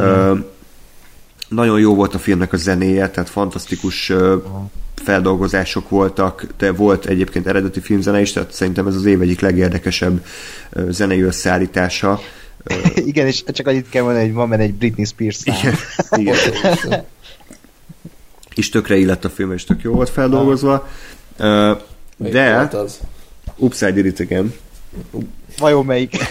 Mm. 0.00 0.02
Ö, 0.02 0.34
nagyon 1.48 1.80
jó 1.80 1.94
volt 1.94 2.14
a 2.14 2.18
filmnek 2.18 2.52
a 2.52 2.56
zenéje, 2.56 3.10
tehát 3.10 3.28
fantasztikus 3.28 4.12
feldolgozások 4.98 5.88
voltak, 5.88 6.46
de 6.58 6.72
volt 6.72 7.06
egyébként 7.06 7.46
eredeti 7.46 7.80
filmzene 7.80 8.20
is, 8.20 8.32
tehát 8.32 8.52
szerintem 8.52 8.86
ez 8.86 8.94
az 8.94 9.04
év 9.04 9.20
egyik 9.20 9.40
legérdekesebb 9.40 10.24
zenei 10.88 11.20
összeállítása. 11.20 12.20
Igen, 12.94 13.26
és 13.26 13.44
csak 13.44 13.66
annyit 13.66 13.88
kell 13.88 14.02
mondani, 14.02 14.24
hogy 14.24 14.34
van 14.34 14.48
benne 14.48 14.62
egy 14.62 14.74
Britney 14.74 15.04
Spears 15.04 15.36
szám. 15.36 15.74
Igen, 16.10 16.36
igen. 16.84 17.04
és 18.54 18.68
tökre 18.68 18.96
illett 18.96 19.24
a 19.24 19.30
film, 19.30 19.52
és 19.52 19.64
tök 19.64 19.82
jó 19.82 19.92
volt 19.92 20.10
feldolgozva. 20.10 20.88
De... 22.16 22.68
Upside 23.56 23.92
did 23.92 24.04
it 24.04 24.20
again. 24.20 24.54
Vajon 25.58 25.84
melyik? 25.84 26.16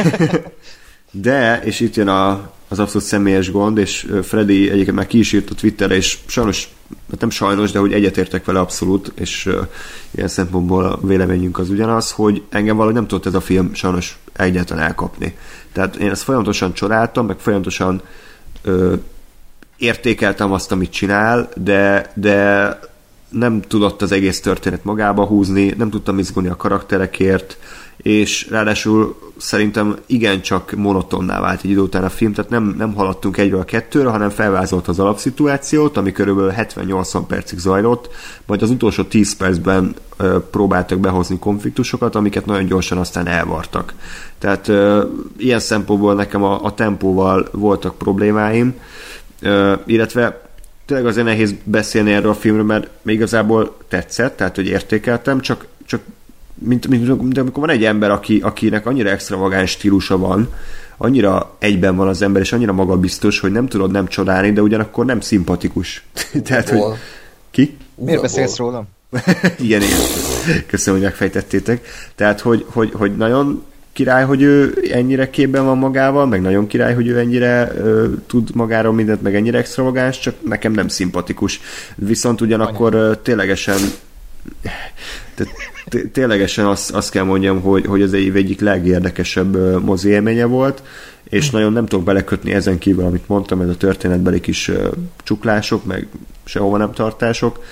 De, 1.12 1.62
és 1.64 1.80
itt 1.80 1.96
jön 1.96 2.08
a, 2.08 2.52
az 2.68 2.80
abszolút 2.80 3.08
személyes 3.08 3.52
gond, 3.52 3.78
és 3.78 4.08
Freddy 4.24 4.70
egyébként 4.70 4.96
már 4.96 5.08
ki 5.08 5.18
is 5.18 5.34
írt 5.34 5.50
a 5.50 5.56
Twitterre, 5.56 5.96
és 5.96 6.18
sajnos, 6.26 6.70
hát 7.12 7.20
nem 7.20 7.30
sajnos, 7.30 7.72
de 7.72 7.80
hogy 7.80 7.94
egyetértek 7.94 8.46
vele 8.46 8.60
abszolút, 8.60 9.12
és 9.16 9.50
ilyen 10.12 10.28
szempontból 10.28 10.86
a 10.86 11.00
véleményünk 11.02 11.60
az 11.60 11.70
ugyanaz, 11.70 12.12
hogy 12.12 12.42
engem 12.50 12.76
valahogy 12.76 12.96
nem 12.96 13.08
tudott 13.08 13.26
ez 13.26 13.34
a 13.34 13.42
film 13.42 13.74
sajnos 13.74 14.18
egyáltalán 14.34 14.84
elkapni. 14.84 15.38
Tehát 15.72 15.96
én 15.96 16.10
ezt 16.10 16.24
folyamatosan 16.24 16.74
csodáltam, 16.74 17.26
meg 17.26 17.40
folyamatosan 17.40 18.02
uh, 18.66 18.94
értékeltem 19.78 20.52
azt, 20.52 20.72
amit 20.72 20.92
csinál, 20.92 21.50
de, 21.56 22.12
de 22.16 22.80
nem 23.30 23.62
tudott 23.62 24.02
az 24.02 24.12
egész 24.12 24.42
történet 24.42 24.84
magába 24.84 25.26
húzni, 25.26 25.74
nem 25.78 25.90
tudtam 25.90 26.20
izgulni 26.20 26.50
a 26.50 26.56
karakterekért, 26.56 27.58
és 27.98 28.48
ráadásul 28.50 29.16
szerintem 29.38 29.96
igencsak 30.06 30.72
monotonná 30.72 31.40
vált 31.40 31.64
egy 31.64 31.70
idő 31.70 31.80
után 31.80 32.04
a 32.04 32.10
film, 32.10 32.34
tehát 32.34 32.50
nem, 32.50 32.76
nem 32.78 32.94
haladtunk 32.94 33.38
egyről 33.38 33.60
a 33.60 33.64
kettőre, 33.64 34.10
hanem 34.10 34.30
felvázolt 34.30 34.88
az 34.88 35.00
alapszituációt, 35.00 35.98
ami 35.98 36.12
körülbelül 36.12 36.54
70-80 36.58 37.22
percig 37.28 37.60
zajlott, 37.60 38.10
majd 38.46 38.62
az 38.62 38.70
utolsó 38.70 39.04
10 39.04 39.36
percben 39.36 39.96
ö, 40.18 40.38
próbáltak 40.52 41.00
behozni 41.00 41.40
konfliktusokat, 41.40 42.16
amiket 42.16 42.46
nagyon 42.46 42.66
gyorsan 42.66 42.98
aztán 42.98 43.28
elvartak. 43.28 43.94
Tehát 44.40 44.68
ö, 44.68 45.04
ilyen 45.38 45.60
szempontból 45.60 46.14
nekem 46.14 46.44
a, 46.44 46.64
a 46.64 46.74
tempóval 46.74 47.48
voltak 47.52 47.98
problémáim, 47.98 48.76
ö, 49.42 49.74
illetve 49.86 50.46
tényleg 50.86 51.06
azért 51.06 51.26
nehéz 51.26 51.56
beszélni 51.64 52.12
erről 52.14 52.32
a 52.32 52.34
filmről, 52.34 52.66
mert 52.66 52.90
még 53.02 53.16
igazából 53.16 53.78
tetszett, 53.88 54.38
tehát 54.38 54.56
hogy 54.56 54.68
értékeltem, 54.68 55.40
csak, 55.40 55.66
csak 55.86 56.02
mint, 56.60 56.88
mint, 56.88 57.22
mint 57.22 57.38
amikor 57.38 57.66
van 57.66 57.76
egy 57.76 57.86
ember, 57.86 58.12
aki, 58.12 58.40
akinek 58.44 58.86
annyira 58.86 59.10
extravagáns 59.10 59.72
stílusa 59.72 60.18
van, 60.18 60.54
annyira 60.98 61.56
egyben 61.60 61.96
van 61.96 62.08
az 62.08 62.22
ember, 62.22 62.42
és 62.42 62.54
annyira 62.54 62.74
magabiztos, 62.74 63.40
hogy 63.40 63.52
nem 63.52 63.68
tudod 63.68 63.92
nem 63.92 64.08
csodálni, 64.08 64.52
de 64.52 64.62
ugyanakkor 64.62 65.06
nem 65.06 65.20
szimpatikus. 65.20 66.06
Tehát, 66.46 66.70
hogy... 66.70 66.82
Ki? 67.52 67.78
Miért 67.96 68.22
beszélsz 68.22 68.58
rólam? 68.58 68.88
igen, 69.60 69.82
igen. 69.82 70.00
Köszönöm, 70.68 71.00
hogy 71.00 71.10
megfejtettétek. 71.10 71.88
Tehát, 72.16 72.40
hogy, 72.40 72.66
hogy, 72.70 72.92
hogy 72.94 73.16
nagyon 73.16 73.64
király, 73.94 74.24
hogy 74.24 74.42
ő 74.42 74.84
ennyire 74.92 75.30
képben 75.30 75.66
van 75.66 75.78
magával, 75.78 76.26
meg 76.26 76.42
nagyon 76.42 76.68
király, 76.68 76.94
hogy 76.94 77.08
ő 77.08 77.18
ennyire 77.18 77.72
ö, 77.76 78.08
tud 78.28 78.56
magáról 78.56 78.94
mindent, 78.94 79.22
meg 79.22 79.36
ennyire 79.36 79.58
extravagáns, 79.58 80.20
csak 80.20 80.36
nekem 80.44 80.72
nem 80.72 80.88
szimpatikus. 80.88 81.62
Viszont 81.96 82.42
ugyanakkor 82.42 82.94
ö, 82.94 83.12
ténylegesen 83.24 83.78
ténylegesen 86.12 86.66
azt, 86.66 86.92
azt 86.92 87.12
kell 87.12 87.24
mondjam, 87.24 87.62
hogy, 87.62 87.86
hogy 87.86 88.02
az 88.02 88.14
év 88.14 88.36
egyik 88.36 88.60
legérdekesebb 88.60 89.84
mozi 89.84 90.10
élménye 90.10 90.46
volt, 90.46 90.84
és 91.24 91.50
nagyon 91.50 91.74
nem 91.74 91.86
tudok 91.86 92.06
belekötni 92.06 92.54
ezen 92.54 92.78
kívül, 92.78 93.06
amit 93.06 93.28
mondtam, 93.28 93.62
ez 93.62 93.70
a 93.70 93.78
történetbeli 93.78 94.40
kis 94.40 94.72
csuklások, 95.24 95.86
meg 95.86 96.08
sehova 96.44 96.78
nem 96.78 96.92
tartások. 96.92 97.64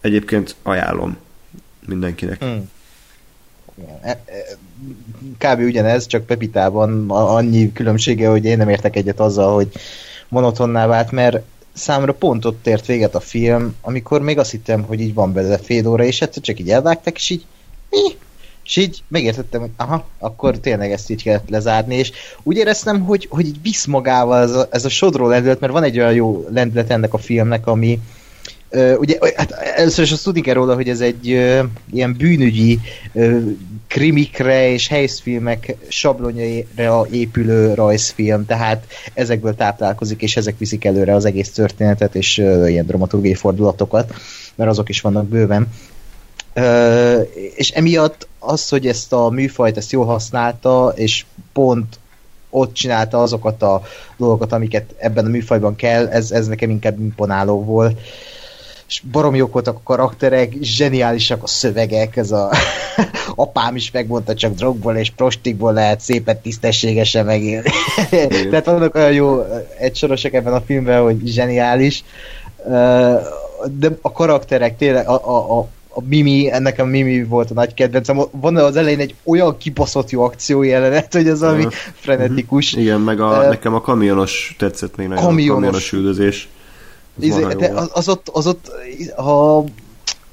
Egyébként 0.00 0.54
ajánlom 0.62 1.16
mindenkinek. 1.86 2.44
E, 4.02 4.18
kb. 5.38 5.60
ugyanez, 5.60 6.06
csak 6.06 6.26
Pepitában 6.26 7.10
annyi 7.10 7.72
különbsége, 7.72 8.28
hogy 8.28 8.44
én 8.44 8.56
nem 8.56 8.68
értek 8.68 8.96
egyet 8.96 9.20
azzal, 9.20 9.54
hogy 9.54 9.68
monotonná 10.28 10.86
vált, 10.86 11.10
mert 11.10 11.42
számra 11.76 12.14
pont 12.14 12.44
ott 12.44 12.66
ért 12.66 12.86
véget 12.86 13.14
a 13.14 13.20
film, 13.20 13.74
amikor 13.80 14.20
még 14.20 14.38
azt 14.38 14.50
hittem, 14.50 14.82
hogy 14.82 15.00
így 15.00 15.14
van 15.14 15.32
belőle 15.32 15.58
fél 15.58 15.88
óra, 15.88 16.04
és 16.04 16.20
egyszer 16.20 16.42
csak 16.42 16.60
így 16.60 16.70
elvágták, 16.70 17.16
és 17.16 17.30
így 17.30 17.44
mi? 17.90 18.16
És 18.64 18.76
így 18.76 19.02
megértettem, 19.08 19.60
hogy 19.60 19.70
aha, 19.76 20.06
akkor 20.18 20.58
tényleg 20.58 20.92
ezt 20.92 21.10
így 21.10 21.22
kellett 21.22 21.48
lezárni, 21.48 21.94
és 21.94 22.12
úgy 22.42 22.56
éreztem, 22.56 23.00
hogy, 23.00 23.26
hogy 23.30 23.46
így 23.46 23.62
visz 23.62 23.84
magával 23.84 24.42
ez 24.42 24.50
a, 24.50 24.68
ez 24.70 24.84
a 24.84 24.88
sodró 24.88 25.28
lendület, 25.28 25.60
mert 25.60 25.72
van 25.72 25.82
egy 25.82 25.98
olyan 25.98 26.14
jó 26.14 26.46
lendület 26.50 26.90
ennek 26.90 27.14
a 27.14 27.18
filmnek, 27.18 27.66
ami, 27.66 28.00
ugye, 28.72 29.18
hát 29.36 29.50
először 29.52 30.04
is 30.04 30.12
azt 30.12 30.24
tudni 30.24 30.40
kell 30.40 30.54
róla, 30.54 30.74
hogy 30.74 30.88
ez 30.88 31.00
egy 31.00 31.32
uh, 31.32 31.64
ilyen 31.92 32.14
bűnügyi 32.18 32.80
uh, 33.12 33.42
krimikre 33.86 34.68
és 34.68 34.88
helyszfilmek 34.88 35.74
sablonjaira 35.88 37.06
épülő 37.10 37.74
rajzfilm, 37.74 38.46
tehát 38.46 38.86
ezekből 39.14 39.54
táplálkozik, 39.54 40.22
és 40.22 40.36
ezek 40.36 40.58
viszik 40.58 40.84
előre 40.84 41.14
az 41.14 41.24
egész 41.24 41.50
történetet, 41.50 42.14
és 42.14 42.38
uh, 42.38 42.70
ilyen 42.70 42.86
dramaturgiai 42.86 43.34
fordulatokat, 43.34 44.14
mert 44.54 44.70
azok 44.70 44.88
is 44.88 45.00
vannak 45.00 45.28
bőven. 45.28 45.68
Uh, 46.56 47.28
és 47.54 47.70
emiatt 47.70 48.28
az, 48.38 48.68
hogy 48.68 48.86
ezt 48.86 49.12
a 49.12 49.30
műfajt 49.30 49.76
ezt 49.76 49.92
jól 49.92 50.04
használta, 50.04 50.92
és 50.96 51.24
pont 51.52 51.98
ott 52.50 52.74
csinálta 52.74 53.22
azokat 53.22 53.62
a 53.62 53.82
dolgokat, 54.16 54.52
amiket 54.52 54.94
ebben 54.98 55.24
a 55.24 55.28
műfajban 55.28 55.76
kell, 55.76 56.06
ez, 56.06 56.30
ez 56.30 56.46
nekem 56.46 56.70
inkább 56.70 57.00
imponáló 57.00 57.64
volt. 57.64 57.92
Uh, 57.92 58.06
és 58.88 59.02
barom 59.12 59.34
jók 59.34 59.52
voltak 59.52 59.76
a 59.76 59.80
karakterek, 59.84 60.52
zseniálisak 60.60 61.42
a 61.42 61.46
szövegek, 61.46 62.16
ez 62.16 62.30
a 62.30 62.50
apám 63.34 63.76
is 63.76 63.90
megmondta, 63.90 64.34
csak 64.34 64.54
drogból 64.54 64.96
és 64.96 65.10
prostikból 65.10 65.72
lehet 65.72 66.00
szépen 66.00 66.40
tisztességesen 66.40 67.24
megélni. 67.24 67.70
Tehát 68.50 68.64
vannak 68.64 68.94
olyan 68.94 69.12
jó 69.12 69.42
egysorosok 69.78 70.32
ebben 70.32 70.52
a 70.52 70.60
filmben, 70.60 71.02
hogy 71.02 71.20
zseniális, 71.24 72.04
de 73.64 73.98
a 74.00 74.12
karakterek 74.12 74.76
tényleg, 74.76 75.08
a, 75.08 75.28
a, 75.28 75.58
a, 75.58 75.68
a 75.88 76.02
Mimi, 76.08 76.52
ennek 76.52 76.78
a 76.78 76.84
Mimi 76.84 77.24
volt 77.24 77.50
a 77.50 77.54
nagy 77.54 77.74
kedvencem. 77.74 78.20
Van 78.30 78.56
az 78.56 78.76
elején 78.76 79.00
egy 79.00 79.14
olyan 79.24 79.56
kibaszott 79.56 80.10
jó 80.10 80.22
akció 80.22 80.62
jelenet, 80.62 81.12
hogy 81.12 81.28
az, 81.28 81.42
ami 81.42 81.66
frenetikus. 81.94 82.72
Igen, 82.72 83.00
meg 83.00 83.20
a, 83.20 83.28
uh, 83.28 83.48
nekem 83.48 83.74
a 83.74 83.80
kamionos 83.80 84.54
tetszett 84.58 84.96
még 84.96 85.08
nagyon, 85.08 85.24
kamionos, 85.24 85.50
a 85.50 85.54
kamionos 85.54 85.92
üldözés. 85.92 86.48
Izé, 87.18 87.46
de 87.58 87.68
az, 87.68 87.90
az, 87.92 88.08
ott, 88.08 88.28
az 88.28 88.46
ott, 88.46 88.70
ha 89.16 89.64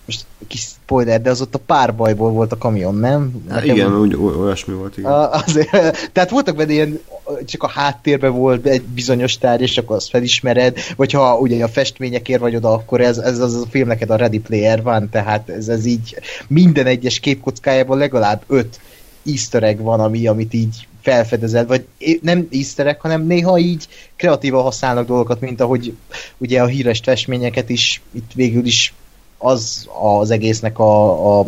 most 0.05 0.25
kis 0.47 0.61
spoiler, 0.61 1.21
de 1.21 1.29
az 1.29 1.41
ott 1.41 1.55
a 1.55 1.59
párbajból 1.65 2.31
volt 2.31 2.51
a 2.51 2.57
kamion, 2.57 2.95
nem? 2.95 3.45
Hát 3.49 3.65
igen, 3.65 3.99
úgy, 3.99 4.15
olyasmi 4.15 4.73
volt, 4.73 4.97
igen. 4.97 5.11
azért, 5.11 6.09
tehát 6.11 6.29
voltak 6.29 6.55
benne 6.55 6.71
ilyen, 6.71 6.99
csak 7.45 7.63
a 7.63 7.67
háttérben 7.67 8.31
volt 8.31 8.65
egy 8.65 8.81
bizonyos 8.81 9.37
tárgy, 9.37 9.61
és 9.61 9.77
akkor 9.77 9.95
azt 9.95 10.09
felismered, 10.09 10.77
vagy 10.95 11.11
ha 11.11 11.37
ugye 11.37 11.63
a 11.63 11.67
festményekért 11.67 12.39
vagy 12.39 12.55
oda, 12.55 12.73
akkor 12.73 13.01
ez, 13.01 13.17
ez 13.17 13.39
az 13.39 13.55
a 13.55 13.65
film 13.69 13.87
neked 13.87 14.09
a 14.09 14.15
Ready 14.15 14.39
Player 14.39 14.81
van, 14.81 15.09
tehát 15.09 15.49
ez, 15.49 15.67
ez 15.67 15.85
így 15.85 16.15
minden 16.47 16.85
egyes 16.85 17.19
képkockájában 17.19 17.97
legalább 17.97 18.43
öt 18.47 18.79
easter 19.25 19.63
egg 19.63 19.79
van, 19.79 19.99
ami, 19.99 20.27
amit 20.27 20.53
így 20.53 20.87
felfedezel, 21.03 21.65
vagy 21.65 21.85
nem 22.21 22.47
easter 22.51 22.97
hanem 22.99 23.25
néha 23.25 23.57
így 23.57 23.87
kreatívan 24.15 24.63
használnak 24.63 25.07
dolgokat, 25.07 25.39
mint 25.39 25.61
ahogy 25.61 25.93
ugye 26.37 26.61
a 26.61 26.65
híres 26.65 26.99
festményeket 27.03 27.69
is 27.69 28.01
itt 28.11 28.31
végül 28.35 28.65
is 28.65 28.93
az 29.37 29.87
az 30.01 30.31
egésznek 30.31 30.79
a, 30.79 31.39
a 31.39 31.45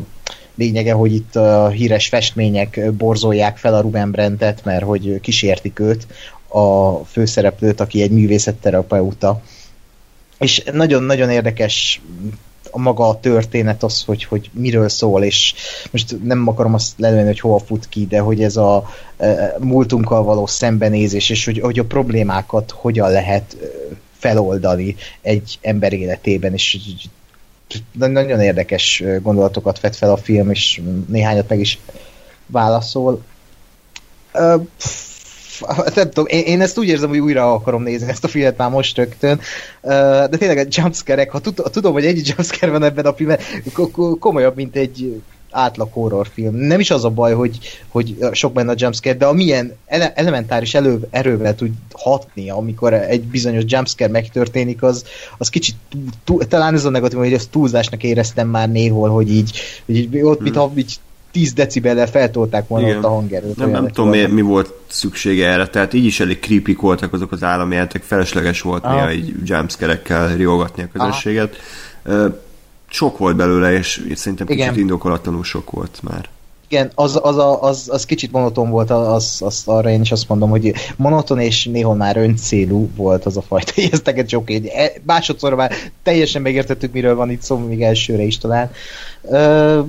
lényege, 0.55 0.93
hogy 0.93 1.13
itt 1.13 1.35
a 1.35 1.67
híres 1.67 2.07
festmények 2.07 2.91
borzolják 2.93 3.57
fel 3.57 3.73
a 3.73 3.81
Ruben 3.81 4.11
Brentet, 4.11 4.63
mert 4.63 4.83
hogy 4.83 5.19
kísértik 5.21 5.79
őt, 5.79 6.07
a 6.47 6.95
főszereplőt, 7.05 7.79
aki 7.79 8.01
egy 8.01 8.11
művészetterapeuta. 8.11 9.41
És 10.39 10.63
nagyon-nagyon 10.73 11.29
érdekes 11.29 12.01
a 12.75 12.79
maga 12.79 13.07
a 13.07 13.19
történet 13.19 13.83
az, 13.83 14.03
hogy, 14.03 14.23
hogy 14.23 14.49
miről 14.53 14.89
szól, 14.89 15.23
és 15.23 15.53
most 15.91 16.23
nem 16.23 16.47
akarom 16.47 16.73
azt 16.73 16.93
lelőni, 16.97 17.25
hogy 17.25 17.39
hova 17.39 17.59
fut 17.59 17.89
ki, 17.89 18.05
de 18.07 18.19
hogy 18.19 18.43
ez 18.43 18.55
a 18.55 18.89
e, 19.17 19.55
múltunkkal 19.59 20.23
való 20.23 20.45
szembenézés, 20.45 21.29
és 21.29 21.45
hogy, 21.45 21.59
hogy 21.59 21.79
a 21.79 21.83
problémákat 21.83 22.71
hogyan 22.71 23.11
lehet 23.11 23.57
e, 23.61 23.65
feloldani 24.17 24.95
egy 25.21 25.57
ember 25.61 25.93
életében, 25.93 26.53
és 26.53 26.77
nagyon 27.91 28.41
érdekes 28.41 29.03
gondolatokat 29.21 29.79
vet 29.79 29.95
fel 29.95 30.11
a 30.11 30.17
film, 30.17 30.49
és 30.49 30.81
néhányat 31.07 31.49
meg 31.49 31.59
is 31.59 31.79
válaszol. 32.45 33.23
Uh, 34.33 34.67
nem 35.95 36.09
tudom, 36.09 36.25
én, 36.27 36.43
én 36.43 36.61
ezt 36.61 36.77
úgy 36.77 36.87
érzem, 36.87 37.09
hogy 37.09 37.19
újra 37.19 37.53
akarom 37.53 37.83
nézni 37.83 38.09
ezt 38.09 38.23
a 38.23 38.27
filmet 38.27 38.57
már 38.57 38.69
most 38.69 38.97
rögtön, 38.97 39.39
de 39.81 40.37
tényleg 40.37 40.57
a 40.57 40.67
jumpscare 40.69 41.27
ha 41.29 41.69
tudom, 41.69 41.93
hogy 41.93 42.05
egy 42.05 42.27
jumpscare 42.27 42.71
van 42.71 42.83
ebben 42.83 43.05
a 43.05 43.13
filmben, 43.13 43.39
komolyabb, 44.19 44.55
mint 44.55 44.75
egy 44.75 45.21
átlag 45.55 45.89
horrorfilm. 45.91 46.55
Nem 46.55 46.79
is 46.79 46.91
az 46.91 47.05
a 47.05 47.09
baj, 47.09 47.33
hogy, 47.33 47.59
hogy 47.87 48.17
sok 48.31 48.53
benne 48.53 48.71
a 48.71 48.75
jumpscare, 48.77 49.17
de 49.17 49.25
amilyen 49.25 49.73
ele- 49.85 50.17
elementáris 50.17 50.73
elő, 50.73 51.07
erővel 51.09 51.55
tud 51.55 51.71
hatni, 51.93 52.49
amikor 52.49 52.93
egy 52.93 53.23
bizonyos 53.23 53.63
jumpscare 53.65 54.11
megtörténik, 54.11 54.83
az, 54.83 55.05
az 55.37 55.49
kicsit 55.49 55.75
túl, 55.89 56.03
túl, 56.23 56.47
talán 56.47 56.73
ez 56.73 56.85
a 56.85 56.89
negatív, 56.89 57.17
hogy 57.17 57.33
ezt 57.33 57.49
túlzásnak 57.49 58.03
éreztem 58.03 58.47
már 58.47 58.71
néhol, 58.71 59.09
hogy 59.09 59.31
így, 59.31 59.59
hogy 59.85 59.95
így 59.95 60.21
ott, 60.21 60.35
hmm. 60.35 60.43
mintha 60.43 60.71
így 60.75 60.99
10 61.35 61.53
decibellel 61.53 62.07
feltolták 62.07 62.67
volna 62.67 62.85
Igen. 62.87 62.97
ott 62.97 63.03
a 63.03 63.09
hangerőt. 63.09 63.55
Nem, 63.55 63.69
nem 63.69 63.87
tudom, 63.87 64.09
mi, 64.09 64.25
mi 64.25 64.41
volt 64.41 64.73
szüksége 64.87 65.47
erre, 65.47 65.67
tehát 65.67 65.93
így 65.93 66.05
is 66.05 66.19
elég 66.19 66.39
creepy 66.39 66.73
voltak 66.73 67.13
azok 67.13 67.31
az 67.31 67.43
állami 67.43 67.75
játék, 67.75 68.03
felesleges 68.03 68.61
volt 68.61 68.83
Aha. 68.83 68.95
néha 68.95 69.11
így 69.11 69.33
jumpscare-ekkel 69.43 70.35
riogatni 70.35 70.83
a 70.83 70.87
közönséget. 70.93 71.55
Aha 72.05 72.43
sok 72.89 73.17
volt 73.17 73.35
belőle, 73.35 73.73
és 73.73 74.07
szerintem 74.15 74.47
kicsit 74.47 74.61
Igen. 74.61 74.77
indokolatlanul 74.77 75.43
sok 75.43 75.71
volt 75.71 75.99
már. 76.01 76.29
Igen, 76.67 76.91
az, 76.95 77.19
az, 77.23 77.37
az, 77.61 77.87
az 77.91 78.05
kicsit 78.05 78.31
monoton 78.31 78.69
volt, 78.69 78.89
az, 78.89 79.41
az, 79.45 79.61
arra 79.65 79.89
én 79.89 80.01
is 80.01 80.11
azt 80.11 80.29
mondom, 80.29 80.49
hogy 80.49 80.73
monoton 80.95 81.39
és 81.39 81.65
néhol 81.65 81.95
már 81.95 82.17
öncélú 82.17 82.89
volt 82.95 83.25
az 83.25 83.37
a 83.37 83.41
fajta 83.41 83.71
ijeszteket 83.81 84.29
sok 84.29 84.49
egy. 84.49 84.71
Másodszor 85.03 85.53
már 85.53 85.71
teljesen 86.03 86.41
megértettük, 86.41 86.93
miről 86.93 87.15
van 87.15 87.29
itt 87.29 87.41
szó, 87.41 87.57
még 87.57 87.81
elsőre 87.81 88.23
is 88.23 88.37
talán. 88.37 88.71
Ö, 89.21 89.79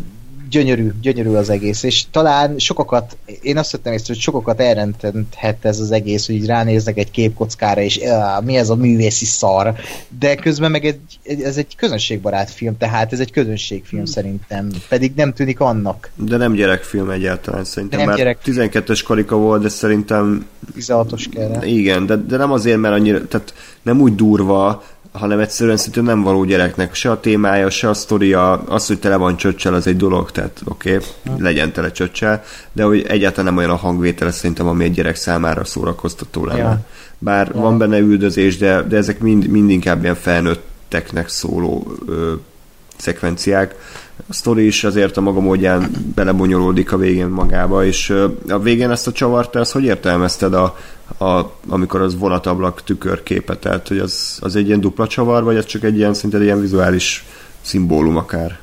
gyönyörű, 0.50 0.90
gyönyörű 1.00 1.30
az 1.30 1.50
egész, 1.50 1.82
és 1.82 2.04
talán 2.10 2.58
sokakat, 2.58 3.16
én 3.42 3.58
azt 3.58 3.72
vettem 3.72 3.92
észre, 3.92 4.12
hogy 4.12 4.22
sokakat 4.22 4.60
elrendhet 4.60 5.64
ez 5.64 5.80
az 5.80 5.90
egész, 5.90 6.26
hogy 6.26 6.34
így 6.34 6.46
ránéznek 6.46 6.98
egy 6.98 7.10
képkockára, 7.10 7.80
és 7.80 8.00
mi 8.44 8.56
ez 8.56 8.70
a 8.70 8.74
művészi 8.74 9.24
szar, 9.24 9.74
de 10.18 10.34
közben 10.34 10.70
meg 10.70 10.84
egy, 10.84 11.00
ez 11.44 11.56
egy 11.56 11.76
közönségbarát 11.76 12.50
film, 12.50 12.76
tehát 12.76 13.12
ez 13.12 13.20
egy 13.20 13.32
közönségfilm 13.32 14.02
hmm. 14.02 14.12
szerintem, 14.12 14.70
pedig 14.88 15.12
nem 15.16 15.32
tűnik 15.32 15.60
annak. 15.60 16.10
De 16.14 16.36
nem 16.36 16.52
gyerekfilm 16.52 17.10
egyáltalán, 17.10 17.64
szerintem, 17.64 17.98
nem 17.98 18.08
mert 18.08 18.18
gyerek... 18.18 18.38
12-es 18.44 19.00
karika 19.04 19.36
volt, 19.36 19.62
de 19.62 19.68
szerintem 19.68 20.46
16-os 20.78 21.24
kell. 21.30 21.62
Igen, 21.62 22.06
de, 22.06 22.16
de 22.16 22.36
nem 22.36 22.52
azért, 22.52 22.78
mert 22.78 22.94
annyira, 22.94 23.26
tehát 23.26 23.54
nem 23.82 24.00
úgy 24.00 24.14
durva, 24.14 24.82
hanem 25.18 25.38
egyszerűen 25.38 25.76
szerintem 25.76 26.04
nem 26.04 26.22
való 26.22 26.44
gyereknek. 26.44 26.94
Se 26.94 27.10
a 27.10 27.20
témája, 27.20 27.70
se 27.70 27.88
a 27.88 27.94
sztoria, 27.94 28.52
az, 28.52 28.86
hogy 28.86 28.98
tele 28.98 29.16
van 29.16 29.36
csöccsel, 29.36 29.74
az 29.74 29.86
egy 29.86 29.96
dolog, 29.96 30.30
tehát 30.30 30.60
oké, 30.64 30.94
okay, 30.94 31.06
legyen 31.38 31.72
tele 31.72 31.90
csöccsel, 31.90 32.42
de 32.72 32.82
hogy 32.82 33.04
egyáltalán 33.08 33.44
nem 33.44 33.56
olyan 33.56 33.70
a 33.70 33.76
hangvétele 33.76 34.30
szerintem, 34.30 34.66
ami 34.66 34.84
egy 34.84 34.92
gyerek 34.92 35.16
számára 35.16 35.64
szórakoztató 35.64 36.44
lenne. 36.44 36.58
Ja. 36.58 36.80
Bár 37.18 37.50
ja. 37.54 37.60
van 37.60 37.78
benne 37.78 37.98
üldözés, 37.98 38.56
de, 38.56 38.82
de 38.82 38.96
ezek 38.96 39.18
mind, 39.18 39.46
mind 39.46 39.70
inkább 39.70 40.02
ilyen 40.02 40.14
felnőtteknek 40.14 41.28
szóló 41.28 41.92
ö, 42.06 42.32
szekvenciák. 42.96 43.74
A 44.28 44.32
sztori 44.32 44.66
is 44.66 44.84
azért 44.84 45.16
a 45.16 45.20
maga 45.20 45.40
módján 45.40 45.90
belebonyolódik 46.14 46.92
a 46.92 46.96
végén 46.96 47.26
magába, 47.26 47.84
és 47.84 48.10
a 48.48 48.58
végén 48.58 48.90
ezt 48.90 49.06
a 49.06 49.12
csavart, 49.12 49.50
te 49.50 49.60
azt 49.60 49.72
hogy 49.72 49.84
értelmezted, 49.84 50.54
a, 50.54 50.76
a, 51.18 51.42
amikor 51.68 52.00
az 52.00 52.18
vonatablak 52.18 52.82
tükörképe, 52.84 53.56
tehát 53.56 53.88
hogy 53.88 53.98
az, 53.98 54.38
az 54.40 54.56
egy 54.56 54.66
ilyen 54.66 54.80
dupla 54.80 55.06
csavar, 55.06 55.44
vagy 55.44 55.56
ez 55.56 55.64
csak 55.64 55.84
egy 55.84 55.96
ilyen 55.96 56.14
szinte 56.14 56.42
ilyen 56.42 56.60
vizuális 56.60 57.24
szimbólum 57.60 58.16
akár? 58.16 58.58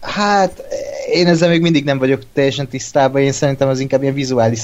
Hát 0.00 0.62
én 1.12 1.26
ezzel 1.26 1.48
még 1.48 1.60
mindig 1.60 1.84
nem 1.84 1.98
vagyok 1.98 2.22
teljesen 2.32 2.68
tisztában, 2.68 3.22
én 3.22 3.32
szerintem 3.32 3.68
az 3.68 3.80
inkább 3.80 4.02
ilyen 4.02 4.14
vizuális 4.14 4.60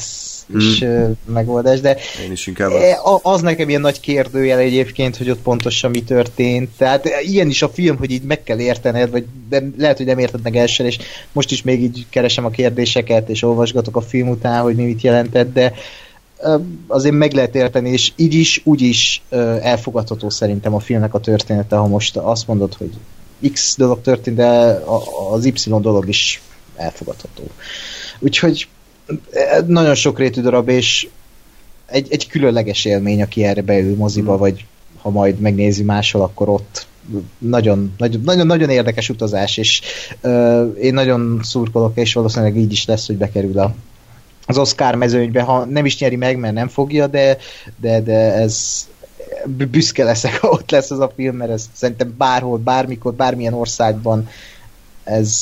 is 0.55 0.85
mm. 0.85 1.11
megoldás, 1.25 1.81
de 1.81 1.97
Én 2.25 2.33
is 2.33 2.47
inkább 2.47 2.71
az. 2.71 3.21
az 3.23 3.41
nekem 3.41 3.69
ilyen 3.69 3.81
nagy 3.81 4.01
kérdőjel 4.01 4.59
egyébként, 4.59 5.17
hogy 5.17 5.31
ott 5.31 5.41
pontosan 5.41 5.91
mi 5.91 6.03
történt. 6.03 6.71
Tehát 6.77 7.09
ilyen 7.23 7.49
is 7.49 7.63
a 7.63 7.69
film, 7.69 7.97
hogy 7.97 8.11
így 8.11 8.23
meg 8.23 8.43
kell 8.43 8.59
értened, 8.59 9.11
vagy 9.11 9.25
de 9.49 9.63
lehet, 9.79 9.97
hogy 9.97 10.07
nem 10.07 10.19
érted 10.19 10.43
meg 10.43 10.57
első, 10.57 10.85
és 10.85 10.99
most 11.33 11.51
is 11.51 11.63
még 11.63 11.83
így 11.83 12.07
keresem 12.11 12.45
a 12.45 12.51
kérdéseket, 12.51 13.29
és 13.29 13.43
olvasgatok 13.43 13.97
a 13.97 14.01
film 14.01 14.29
után, 14.29 14.63
hogy 14.63 14.75
mi 14.77 14.85
mit 14.85 15.03
jelentett, 15.03 15.53
de 15.53 15.73
azért 16.87 17.15
meg 17.15 17.33
lehet 17.33 17.55
érteni, 17.55 17.91
és 17.91 18.13
így 18.17 18.35
is, 18.35 18.61
úgy 18.65 18.81
is 18.81 19.23
elfogadható 19.61 20.31
szerintem 20.31 20.75
a 20.75 20.81
filmnek 20.81 21.15
a 21.15 21.21
története, 21.21 21.77
ha 21.77 21.87
most 21.87 22.17
azt 22.17 22.47
mondod, 22.47 22.75
hogy 22.75 22.91
X 23.53 23.77
dolog 23.77 24.01
történt, 24.01 24.37
de 24.37 24.81
az 25.31 25.45
Y 25.45 25.53
dolog 25.81 26.09
is 26.09 26.43
elfogadható. 26.77 27.43
Úgyhogy 28.19 28.69
nagyon 29.67 29.95
sok 29.95 30.19
rétű 30.19 30.41
darab, 30.41 30.69
és 30.69 31.09
egy, 31.87 32.07
egy 32.11 32.29
különleges 32.29 32.85
élmény, 32.85 33.23
aki 33.23 33.45
erre 33.45 33.63
beül 33.63 33.97
moziba, 33.97 34.37
mm. 34.37 34.39
vagy 34.39 34.65
ha 35.03 35.11
majd 35.11 35.39
megnézi 35.39 35.83
máshol, 35.83 36.23
akkor 36.23 36.49
ott 36.49 36.87
nagyon, 37.39 37.95
nagyon, 37.99 38.21
nagyon, 38.25 38.47
nagyon 38.47 38.71
érdekes 38.71 39.09
utazás, 39.09 39.57
és 39.57 39.81
uh, 40.23 40.77
én 40.81 40.95
nagyon 40.95 41.41
szurkolok, 41.43 41.97
és 41.97 42.13
valószínűleg 42.13 42.57
így 42.57 42.73
is 42.73 42.87
lesz, 42.87 43.07
hogy 43.07 43.17
bekerül 43.17 43.59
a, 43.59 43.75
az 44.47 44.59
Oscar 44.59 44.95
mezőnybe, 44.95 45.43
ha 45.43 45.65
nem 45.65 45.85
is 45.85 45.99
nyeri 45.99 46.17
meg, 46.17 46.39
mert 46.39 46.55
nem 46.55 46.69
fogja, 46.69 47.07
de, 47.07 47.37
de, 47.77 48.01
de 48.01 48.33
ez 48.33 48.87
büszke 49.47 50.05
leszek, 50.05 50.41
ha 50.41 50.49
ott 50.49 50.71
lesz 50.71 50.91
ez 50.91 50.99
a 50.99 51.13
film, 51.17 51.37
mert 51.37 51.51
ez 51.51 51.65
szerintem 51.73 52.15
bárhol, 52.19 52.59
bármikor, 52.59 53.15
bármilyen 53.15 53.55
országban 53.55 54.29
ez 55.05 55.41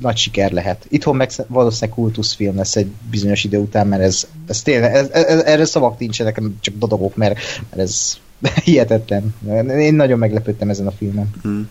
nagy 0.00 0.16
siker 0.16 0.52
lehet. 0.52 0.86
Itthon 0.88 1.16
meg 1.16 1.30
valószínűleg 1.46 1.94
kultuszfilm 1.94 2.56
lesz 2.56 2.76
egy 2.76 2.90
bizonyos 3.10 3.44
idő 3.44 3.58
után, 3.58 3.86
mert 3.86 4.02
ez, 4.02 4.26
ez 4.46 4.62
tényleg, 4.62 4.94
ez, 4.94 5.08
ez, 5.10 5.42
erre 5.42 5.64
szavak 5.64 5.98
nincsenek, 5.98 6.40
csak 6.60 6.74
dadogok, 6.78 7.16
mert, 7.16 7.38
mert 7.70 7.82
ez 7.82 8.18
hihetetlen. 8.64 9.34
Én 9.68 9.94
nagyon 9.94 10.18
meglepődtem 10.18 10.70
ezen 10.70 10.86
a 10.86 10.90
filmen. 10.90 11.30
Hmm. 11.42 11.70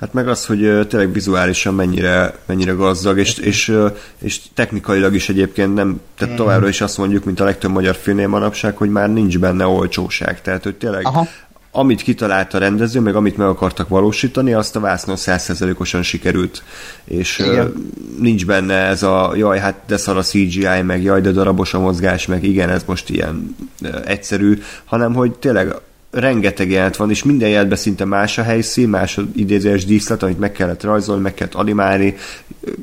Hát 0.00 0.12
meg 0.12 0.28
az, 0.28 0.46
hogy 0.46 0.86
tényleg 0.88 1.12
vizuálisan 1.12 1.74
mennyire, 1.74 2.38
mennyire 2.46 2.72
gazdag, 2.72 3.18
és, 3.18 3.36
és, 3.36 3.76
és 4.18 4.40
technikailag 4.54 5.14
is 5.14 5.28
egyébként 5.28 5.74
nem, 5.74 6.00
tehát 6.16 6.34
hmm. 6.34 6.44
továbbra 6.44 6.68
is 6.68 6.80
azt 6.80 6.98
mondjuk, 6.98 7.24
mint 7.24 7.40
a 7.40 7.44
legtöbb 7.44 7.70
magyar 7.70 7.94
filmnél 7.94 8.28
manapság, 8.28 8.76
hogy 8.76 8.90
már 8.90 9.12
nincs 9.12 9.38
benne 9.38 9.66
olcsóság. 9.66 10.42
Tehát, 10.42 10.62
hogy 10.62 10.74
tényleg 10.74 11.06
Aha 11.06 11.26
amit 11.70 12.02
kitalált 12.02 12.54
a 12.54 12.58
rendező, 12.58 13.00
meg 13.00 13.16
amit 13.16 13.36
meg 13.36 13.46
akartak 13.46 13.88
valósítani, 13.88 14.52
azt 14.52 14.76
a 14.76 14.80
vásznon 14.80 15.16
százszerzelékosan 15.16 16.02
sikerült. 16.02 16.62
És 17.04 17.38
igen. 17.38 17.92
nincs 18.18 18.46
benne 18.46 18.74
ez 18.74 19.02
a 19.02 19.32
jaj, 19.36 19.58
hát 19.58 19.80
de 19.86 19.96
szar 19.96 20.16
a 20.16 20.22
CGI, 20.22 20.82
meg 20.82 21.02
jaj, 21.02 21.20
de 21.20 21.30
darabos 21.30 21.74
a 21.74 21.80
mozgás, 21.80 22.26
meg 22.26 22.44
igen, 22.44 22.68
ez 22.68 22.82
most 22.86 23.10
ilyen 23.10 23.56
egyszerű, 24.04 24.62
hanem 24.84 25.14
hogy 25.14 25.32
tényleg 25.32 25.74
rengeteg 26.18 26.70
jelent 26.70 26.96
van, 26.96 27.10
és 27.10 27.22
minden 27.22 27.48
jelentben 27.48 27.78
szinte 27.78 28.04
más 28.04 28.38
a 28.38 28.42
helyszín, 28.42 28.88
más 28.88 29.18
az 29.18 29.24
idézős 29.34 29.84
díszlet, 29.84 30.22
amit 30.22 30.38
meg 30.38 30.52
kellett 30.52 30.82
rajzolni, 30.82 31.22
meg 31.22 31.34
kellett 31.34 31.54
animálni, 31.54 32.16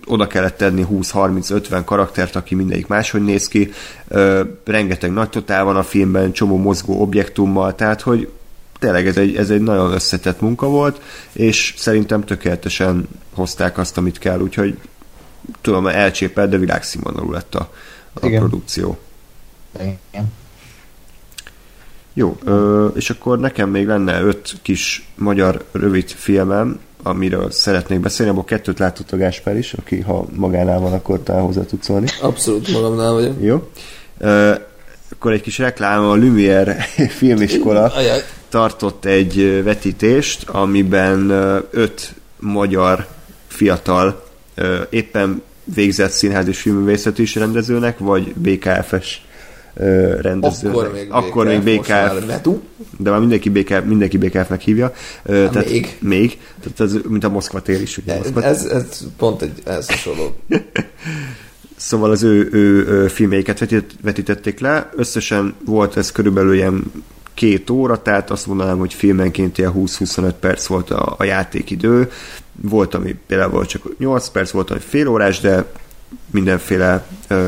oda 0.06 0.28
kellett 0.28 0.58
tenni 0.58 0.86
20-30-50 0.92 1.82
karaktert, 1.86 2.36
aki 2.36 2.56
mindegyik 2.56 2.88
máshogy 2.88 3.24
néz 3.24 3.48
ki, 3.48 3.72
rengeteg 4.64 5.12
nagy 5.12 5.30
totál 5.30 5.64
van 5.64 5.76
a 5.76 5.84
filmben, 5.84 6.32
csomó 6.32 6.58
mozgó 6.58 7.02
objektummal, 7.02 7.76
tehát 7.76 8.02
hogy 8.02 8.30
tényleg 8.80 9.08
ez 9.08 9.18
egy, 9.18 9.36
ez 9.36 9.50
egy 9.50 9.62
nagyon 9.62 9.92
összetett 9.92 10.42
munka 10.42 10.68
volt, 10.68 11.02
és 11.32 11.74
szerintem 11.78 12.24
tökéletesen 12.24 13.08
hozták 13.34 13.78
azt, 13.78 13.98
amit 13.98 14.18
kell, 14.18 14.40
úgyhogy 14.40 14.78
tudom, 15.62 15.88
elcsépelt, 15.88 16.50
de 16.50 16.58
világszínvonalú 16.58 17.32
lett 17.32 17.56
a, 17.56 17.72
a 18.14 18.26
Igen. 18.26 18.40
produkció. 18.40 18.98
Igen. 19.80 20.32
Jó, 22.18 22.38
ö, 22.44 22.86
és 22.88 23.10
akkor 23.10 23.40
nekem 23.40 23.70
még 23.70 23.88
lenne 23.88 24.22
öt 24.22 24.56
kis 24.62 25.08
magyar 25.16 25.64
rövid 25.72 26.10
filmem, 26.10 26.80
amiről 27.04 27.52
szeretnék 27.52 28.00
beszélni, 28.00 28.32
abból 28.32 28.44
kettőt 28.44 28.80
látott 28.80 29.12
a 29.12 29.18
Gáspár 29.18 29.58
is, 29.58 29.74
aki 29.74 30.00
ha 30.00 30.26
magánál 30.36 30.80
van, 30.80 30.94
akkor 30.94 31.20
te 31.20 31.34
hozzá 31.34 31.62
tudsz 31.66 31.86
szólni. 31.86 32.08
Abszolút 32.22 32.72
magamnál 32.72 33.14
vagyok. 33.14 33.34
Jó. 33.42 33.70
Ö, 34.18 34.54
akkor 35.12 35.32
egy 35.32 35.42
kis 35.42 35.58
reklám, 35.58 36.04
a 36.04 36.16
Lumière 36.16 36.86
filmiskola 37.18 37.94
tartott 38.50 39.06
egy 39.06 39.64
vetítést, 39.64 40.50
amiben 40.50 41.30
öt 41.72 42.14
magyar 42.40 43.08
fiatal 43.48 44.24
éppen 44.90 45.42
végzett 45.64 46.12
színház 46.12 46.48
és 46.48 46.62
filmművészet 46.62 47.20
is 47.20 47.36
rendezőnek, 47.36 48.00
vagy 48.00 48.34
BKF-es 48.34 49.26
rendezőnek. 50.22 50.78
Akkor 50.78 50.92
még 50.94 51.08
Akkor 51.10 51.46
BKF, 51.46 51.64
még 51.64 51.80
BKF 51.80 51.88
már 51.88 52.42
de 52.98 53.10
már 53.10 53.20
mindenki, 53.20 53.50
BKF, 53.50 53.84
mindenki 53.86 54.18
BKF-nek 54.18 54.62
hívja. 54.62 54.94
Uh, 55.26 55.50
tehát 55.50 55.70
még? 55.70 55.98
Még. 56.00 56.40
Tehát 56.62 56.80
ez, 56.80 57.02
mint 57.10 57.24
a 57.24 57.30
Moszkva 57.30 57.62
tér 57.62 57.82
is. 57.82 57.98
Ugye, 57.98 58.18
Moszkva 58.18 58.44
ez, 58.44 58.64
ez, 58.64 59.08
pont 59.18 59.42
egy 59.42 59.62
ez 59.66 59.88
hasonló. 59.90 60.36
Szóval 61.78 62.12
az 62.12 62.24
ő, 62.24 62.50
ő, 62.52 62.88
ő 62.88 63.08
filmjeiket 63.08 63.84
vetítették 64.02 64.60
le. 64.60 64.90
Összesen 64.96 65.56
volt 65.66 65.98
ez 65.98 66.12
körülbelül 66.12 66.54
ilyen 66.54 66.84
két 67.34 67.70
óra, 67.70 68.02
tehát 68.02 68.32
azt 68.32 68.48
mondanám, 68.48 68.78
hogy 68.78 68.94
filmenként 68.94 69.58
ilyen 69.58 69.74
20-25 69.76 70.34
perc 70.40 70.66
volt 70.66 70.90
a, 70.90 71.16
a 71.18 71.24
játékidő. 71.24 72.12
Volt, 72.62 72.94
ami 72.94 73.16
például 73.28 73.66
csak 73.66 73.98
8 73.98 74.28
perc, 74.28 74.52
volt, 74.52 74.72
ami 74.72 74.80
fél 74.80 75.08
órás, 75.08 75.40
de 75.40 75.66
mindenféle 76.32 77.06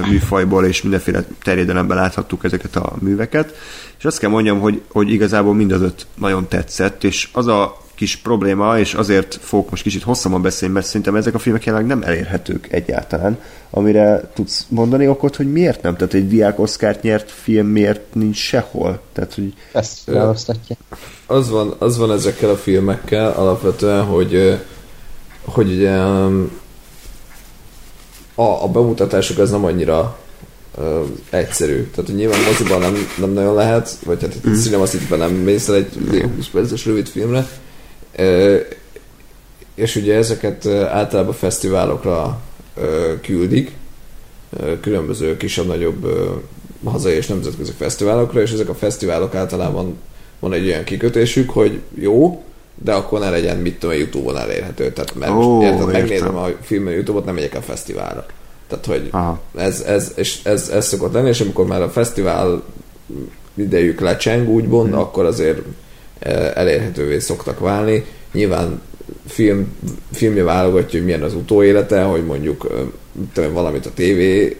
műfajból 0.09 0.65
és 0.65 0.81
mindenféle 0.81 1.23
terjedelemben 1.43 1.97
láthattuk 1.97 2.43
ezeket 2.43 2.75
a 2.75 2.95
műveket. 2.99 3.55
És 3.97 4.05
azt 4.05 4.19
kell 4.19 4.29
mondjam, 4.29 4.59
hogy, 4.59 4.81
hogy 4.91 5.11
igazából 5.11 5.53
mind 5.53 5.71
az 5.71 5.81
öt 5.81 6.07
nagyon 6.15 6.47
tetszett, 6.47 7.03
és 7.03 7.29
az 7.31 7.47
a 7.47 7.77
kis 7.95 8.15
probléma, 8.15 8.79
és 8.79 8.93
azért 8.93 9.39
fogok 9.41 9.69
most 9.69 9.83
kicsit 9.83 10.03
hosszabban 10.03 10.41
beszélni, 10.41 10.73
mert 10.73 10.85
szerintem 10.85 11.15
ezek 11.15 11.33
a 11.33 11.39
filmek 11.39 11.65
jelenleg 11.65 11.89
nem 11.89 12.03
elérhetők 12.03 12.67
egyáltalán, 12.71 13.39
amire 13.69 14.31
tudsz 14.33 14.65
mondani 14.69 15.07
okot, 15.07 15.35
hogy 15.35 15.51
miért 15.51 15.81
nem? 15.81 15.95
Tehát 15.95 16.13
egy 16.13 16.27
diák 16.27 16.59
Oscar 16.59 16.97
nyert 17.01 17.31
film 17.31 17.67
miért 17.67 18.13
nincs 18.13 18.37
sehol? 18.37 19.01
Tehát, 19.13 19.33
hogy... 19.33 19.53
Ezt 19.71 20.05
választatják. 20.05 20.79
Az 21.25 21.49
van, 21.49 21.75
az 21.77 21.97
van 21.97 22.11
ezekkel 22.11 22.49
a 22.49 22.57
filmekkel 22.57 23.31
alapvetően, 23.31 24.03
hogy 24.03 24.59
hogy 25.47 25.71
ugye 25.71 25.97
a, 28.39 28.63
a 28.63 28.67
bemutatások 28.67 29.37
az 29.37 29.51
nem 29.51 29.65
annyira 29.65 30.17
ö, 30.77 31.03
egyszerű. 31.29 31.83
Tehát, 31.83 32.05
hogy 32.05 32.15
nyilván 32.15 32.39
moziban 32.43 32.79
nem, 32.79 32.95
nem 33.19 33.29
nagyon 33.29 33.53
lehet, 33.53 33.97
vagy 34.05 34.21
hát 34.21 34.47
mm. 34.47 34.53
Cinema 34.53 34.85
City-ben 34.85 35.19
nem 35.19 35.31
mész 35.31 35.67
el 35.67 35.75
egy 35.75 35.89
20 36.35 36.47
perces 36.47 36.85
rövid 36.85 37.07
filmre. 37.07 37.47
Ö, 38.15 38.57
és 39.75 39.95
ugye 39.95 40.15
ezeket 40.15 40.65
általában 40.65 41.33
fesztiválokra 41.33 42.41
ö, 42.75 43.13
küldik, 43.21 43.71
különböző 44.81 45.37
kisebb-nagyobb 45.37 46.07
hazai 46.83 47.15
és 47.15 47.27
nemzetközi 47.27 47.71
fesztiválokra, 47.77 48.41
és 48.41 48.51
ezek 48.51 48.69
a 48.69 48.75
fesztiválok 48.75 49.35
általában 49.35 49.97
van 50.39 50.53
egy 50.53 50.67
olyan 50.67 50.83
kikötésük, 50.83 51.49
hogy 51.49 51.81
jó, 51.95 52.43
de 52.83 52.93
akkor 52.93 53.19
ne 53.19 53.29
legyen, 53.29 53.57
mit 53.57 53.79
tudom, 53.79 53.95
a 53.95 53.97
Youtube-on 53.99 54.37
elérhető. 54.37 54.91
Tehát 54.91 55.15
mert 55.15 55.31
Ó, 55.31 55.55
most 55.55 55.67
érted, 55.67 55.91
megnézem 55.91 56.35
a 56.35 56.47
filmen 56.61 56.93
Youtube-ot, 56.93 57.25
nem 57.25 57.33
megyek 57.33 57.55
a 57.55 57.61
fesztiválra. 57.61 58.25
Tehát, 58.67 58.85
hogy 58.85 59.07
Aha. 59.11 59.39
ez, 59.55 59.81
ez, 59.81 60.11
és 60.15 60.39
ez, 60.43 60.69
ez 60.69 60.87
szokott 60.87 61.13
lenni, 61.13 61.29
és 61.29 61.41
amikor 61.41 61.65
már 61.65 61.81
a 61.81 61.89
fesztivál 61.89 62.63
idejük 63.53 63.99
lecseng, 63.99 64.49
úgymond, 64.49 64.89
hmm. 64.89 64.99
akkor 64.99 65.25
azért 65.25 65.59
eh, 66.19 66.51
elérhetővé 66.55 67.19
szoktak 67.19 67.59
válni. 67.59 68.05
Nyilván 68.31 68.81
film, 69.27 69.75
filmje 70.11 70.43
válogatja, 70.43 70.99
hogy 70.99 71.05
milyen 71.05 71.23
az 71.23 71.33
utóélete, 71.33 72.01
hogy 72.01 72.25
mondjuk 72.25 72.67
tudom, 73.33 73.53
valamit 73.53 73.85
a 73.85 73.91
tévé 73.93 74.57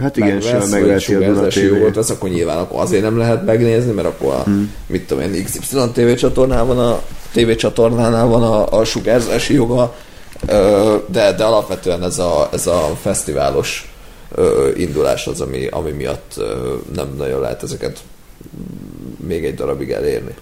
Hát 0.00 0.16
igen, 0.16 0.34
megvesz, 0.34 0.70
vagy 0.70 1.00
sugárzási 1.00 1.64
jogot 1.64 1.94
vesz, 1.94 2.10
akkor 2.10 2.28
nyilván 2.28 2.58
akkor 2.58 2.80
azért 2.80 3.02
nem 3.02 3.18
lehet 3.18 3.44
megnézni, 3.44 3.92
mert 3.92 4.08
akkor 4.08 4.32
a, 4.32 4.42
hmm. 4.42 4.72
mit 4.86 5.06
tudom 5.06 5.22
én, 5.22 5.44
XY 5.44 5.76
TV 5.92 6.14
csatornán 6.14 6.66
van 6.66 6.78
a 6.78 7.02
TV 7.32 7.50
csatornánál 7.50 8.26
van 8.26 8.42
a, 8.42 8.78
a 8.78 8.84
sugárzási 8.84 9.54
joga, 9.54 9.94
de, 11.06 11.32
de 11.32 11.44
alapvetően 11.44 12.02
ez 12.02 12.18
a, 12.18 12.48
ez 12.52 12.66
a 12.66 12.96
fesztiválos 13.00 13.92
indulás 14.76 15.26
az, 15.26 15.40
ami, 15.40 15.66
ami 15.66 15.90
miatt 15.90 16.34
nem 16.94 17.14
nagyon 17.16 17.40
lehet 17.40 17.62
ezeket 17.62 17.98
még 19.26 19.44
egy 19.44 19.54
darabig 19.54 19.90
elérni. 19.90 20.34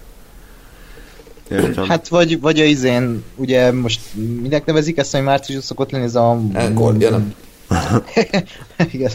Értem. 1.51 1.87
Hát 1.87 2.07
vagy, 2.07 2.39
vagy 2.39 2.59
a 2.59 2.63
izén, 2.63 3.23
ugye 3.35 3.71
most 3.71 3.99
minek 4.41 4.65
nevezik 4.65 4.97
ezt, 4.97 5.11
hogy 5.11 5.23
márciusban 5.23 5.65
szokott 5.65 5.91
lenni 5.91 6.03
ez 6.03 6.15
a... 6.15 6.39
Enkor, 6.53 6.95
ja 6.99 7.09
nem. 7.09 7.33
Igen. 8.91 9.11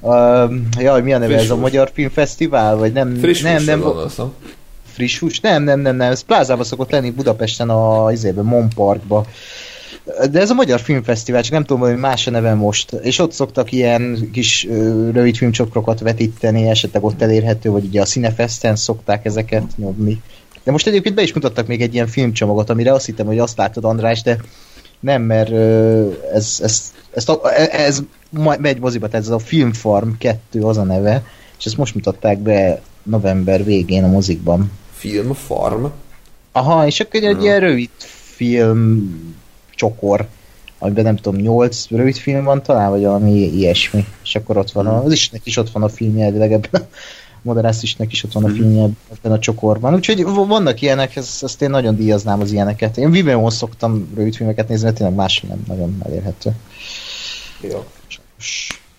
Uh, 0.00 0.52
jaj, 0.78 1.02
mi 1.02 1.12
a 1.12 1.18
neve 1.18 1.34
Friss 1.34 1.44
ez 1.44 1.50
a. 1.50 1.56
Magyar 1.56 1.90
Filmfesztivál? 1.94 2.76
Vagy 2.76 2.92
nem, 2.92 3.14
Friss 3.14 3.40
nem, 3.40 3.64
nem, 3.64 3.80
gondolszom. 3.80 4.32
friss 4.92 5.18
hús? 5.18 5.40
Nem, 5.40 5.62
nem, 5.62 5.80
nem, 5.80 5.96
nem, 5.96 6.10
ez 6.10 6.22
plázában 6.22 6.64
szokott 6.64 6.90
lenni 6.90 7.10
Budapesten 7.10 7.70
a 7.70 8.12
izében, 8.12 8.44
Mon 8.44 8.68
Parkba. 8.74 9.26
De 10.30 10.40
ez 10.40 10.50
a 10.50 10.54
Magyar 10.54 10.80
Filmfesztivál, 10.80 11.42
csak 11.42 11.52
nem 11.52 11.64
tudom, 11.64 11.82
hogy 11.82 11.96
más 11.96 12.26
a 12.26 12.30
neve 12.30 12.54
most. 12.54 12.92
És 12.92 13.18
ott 13.18 13.32
szoktak 13.32 13.72
ilyen 13.72 14.30
kis 14.32 14.66
ö, 14.70 15.10
rövid 15.12 15.36
filmcsokrokat 15.36 16.00
vetíteni, 16.00 16.68
esetleg 16.68 17.04
ott 17.04 17.22
elérhető, 17.22 17.70
vagy 17.70 17.84
ugye 17.84 18.00
a 18.00 18.04
Cinefesten 18.04 18.76
szokták 18.76 19.24
ezeket 19.24 19.64
nyomni. 19.76 20.20
De 20.68 20.74
most 20.74 20.86
egyébként 20.86 21.14
be 21.14 21.22
is 21.22 21.32
mutattak 21.32 21.66
még 21.66 21.82
egy 21.82 21.94
ilyen 21.94 22.06
filmcsomagot, 22.06 22.70
amire 22.70 22.92
azt 22.92 23.06
hittem, 23.06 23.26
hogy 23.26 23.38
azt 23.38 23.56
látod, 23.56 23.84
András, 23.84 24.22
de 24.22 24.38
nem, 25.00 25.22
mert 25.22 25.50
ez, 26.32 26.58
ez, 26.62 26.92
ez, 27.12 27.24
ez, 27.56 27.70
ez 27.70 28.02
ma- 28.30 28.58
megy 28.58 28.78
moziba, 28.78 29.08
tehát 29.08 29.26
ez 29.26 29.32
a 29.32 29.38
Filmfarm 29.38 30.10
2 30.18 30.62
az 30.62 30.76
a 30.76 30.82
neve, 30.82 31.24
és 31.58 31.64
ezt 31.64 31.76
most 31.76 31.94
mutatták 31.94 32.38
be 32.38 32.80
november 33.02 33.64
végén 33.64 34.04
a 34.04 34.08
mozikban. 34.08 34.72
Film 34.92 35.32
Farm. 35.32 35.84
Aha, 36.52 36.86
és 36.86 37.00
akkor 37.00 37.22
egy 37.22 37.42
ilyen 37.42 37.60
rövid 37.60 37.90
film 38.34 39.12
csokor, 39.70 40.26
amiben 40.78 41.04
nem 41.04 41.16
tudom, 41.16 41.40
nyolc 41.40 41.88
rövid 41.90 42.16
film 42.16 42.44
van 42.44 42.62
talán, 42.62 42.90
vagy 42.90 43.02
valami 43.02 43.32
ilyesmi. 43.32 44.06
És 44.22 44.34
akkor 44.34 44.56
ott 44.56 44.70
van, 44.70 44.86
a, 44.86 45.04
az 45.04 45.12
isnek 45.12 45.40
is 45.44 45.56
ott 45.56 45.70
van 45.70 45.82
a 45.82 45.88
filmje 45.88 46.24
elvileg 46.24 46.52
ebben 46.52 46.82
a 46.82 46.86
Isnek 47.80 48.12
is 48.12 48.24
ott 48.24 48.32
van 48.32 48.44
a 48.44 48.48
filmje 48.48 48.88
ebben 49.16 49.32
a 49.32 49.38
csokorban. 49.38 49.94
Úgyhogy 49.94 50.22
vannak 50.24 50.80
ilyenek, 50.80 51.16
ezt, 51.16 51.42
ezt 51.42 51.62
én 51.62 51.70
nagyon 51.70 51.96
díjaznám 51.96 52.40
az 52.40 52.52
ilyeneket. 52.52 52.96
Én 52.96 53.10
Vimeo-on 53.10 53.50
szoktam 53.50 54.08
rövid 54.16 54.34
filmeket 54.34 54.68
nézni, 54.68 54.84
mert 54.84 54.96
tényleg 54.96 55.16
más 55.16 55.44
nem 55.48 55.64
nagyon 55.66 56.00
elérhető. 56.04 56.50
Jó. 57.60 57.84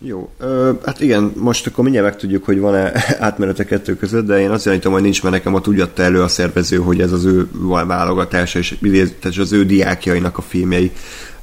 Jó, 0.01 0.29
ö, 0.37 0.71
hát 0.85 1.01
igen, 1.01 1.33
most 1.35 1.67
akkor 1.67 1.83
mindjárt 1.83 2.07
megtudjuk, 2.07 2.45
hogy 2.45 2.59
van-e 2.59 2.91
átmenet 3.19 3.59
a 3.59 3.63
kettő 3.63 3.95
között, 3.95 4.25
de 4.25 4.39
én 4.39 4.49
azt 4.49 4.65
gyanítom, 4.65 4.93
hogy 4.93 5.01
nincs, 5.01 5.23
mert 5.23 5.35
nekem 5.35 5.53
ott 5.53 5.67
úgy 5.67 5.79
adta 5.79 6.03
elő 6.03 6.21
a 6.21 6.27
szervező, 6.27 6.77
hogy 6.77 7.01
ez 7.01 7.11
az 7.11 7.25
ő 7.25 7.49
válogatása, 7.87 8.59
és 8.59 8.77
tehát 9.19 9.37
az 9.37 9.51
ő 9.51 9.65
diákjainak 9.65 10.37
a 10.37 10.41
filmjei 10.41 10.91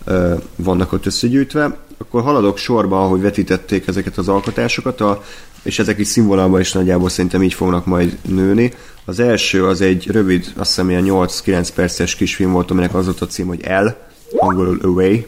ö, 0.05 0.35
vannak 0.57 0.93
ott 0.93 1.07
összegyűjtve. 1.07 1.77
Akkor 1.99 2.23
haladok 2.23 2.59
sorba, 2.59 3.05
ahogy 3.05 3.21
vetítették 3.21 3.87
ezeket 3.87 4.19
az 4.19 4.29
alkotásokat, 4.29 5.01
a, 5.01 5.23
és 5.67 5.79
ezek 5.79 5.99
is 5.99 6.07
színvonalban 6.07 6.61
is 6.61 6.73
nagyjából 6.73 7.09
szerintem 7.09 7.43
így 7.43 7.55
fognak 7.55 7.87
majd 7.87 8.19
nőni. 8.23 8.73
Az 9.05 9.21
első 9.21 9.67
az 9.67 9.81
egy 9.81 10.07
rövid, 10.11 10.53
azt 10.57 10.69
hiszem 10.69 10.91
ilyen 10.91 11.05
8-9 11.07 11.69
perces 11.75 12.15
kisfilm 12.15 12.53
volt, 12.53 12.71
aminek 12.71 12.95
az 12.95 13.05
volt 13.05 13.21
a 13.21 13.27
cím, 13.27 13.47
hogy 13.47 13.63
El, 13.63 14.09
angolul 14.37 14.79
Away, 14.83 15.19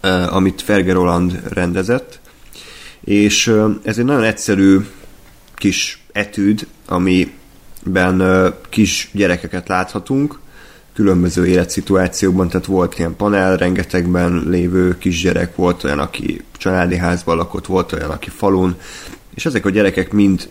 eh, 0.00 0.34
amit 0.36 0.62
Ferger 0.62 0.94
Roland 0.94 1.42
rendezett, 1.48 2.20
és 3.00 3.46
eh, 3.46 3.64
ez 3.82 3.98
egy 3.98 4.04
nagyon 4.04 4.24
egyszerű 4.24 4.78
kis 5.54 6.04
etűd, 6.12 6.66
amiben 6.86 8.20
eh, 8.20 8.52
kis 8.68 9.10
gyerekeket 9.12 9.68
láthatunk, 9.68 10.38
különböző 10.94 11.46
életszituációkban, 11.46 12.48
tehát 12.48 12.66
volt 12.66 12.98
ilyen 12.98 13.16
panel, 13.16 13.56
rengetegben 13.56 14.42
lévő 14.46 14.98
kisgyerek, 14.98 15.56
volt 15.56 15.84
olyan, 15.84 15.98
aki 15.98 16.44
családi 16.52 16.96
házban 16.96 17.36
lakott, 17.36 17.66
volt 17.66 17.92
olyan, 17.92 18.10
aki 18.10 18.30
falun, 18.30 18.76
és 19.34 19.46
ezek 19.46 19.66
a 19.66 19.70
gyerekek 19.70 20.12
mind 20.12 20.48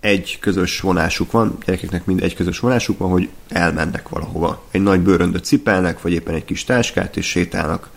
egy 0.00 0.38
közös 0.40 0.80
vonásuk 0.80 1.30
van, 1.30 1.58
gyerekeknek 1.64 2.04
mind 2.04 2.22
egy 2.22 2.34
közös 2.34 2.58
vonásuk 2.58 2.98
van, 2.98 3.10
hogy 3.10 3.28
elmennek 3.48 4.08
valahova. 4.08 4.64
Egy 4.70 4.82
nagy 4.82 5.00
bőröndöt 5.00 5.44
cipelnek, 5.44 6.02
vagy 6.02 6.12
éppen 6.12 6.34
egy 6.34 6.44
kis 6.44 6.64
táskát, 6.64 7.16
és 7.16 7.26
sétálnak. 7.26 7.90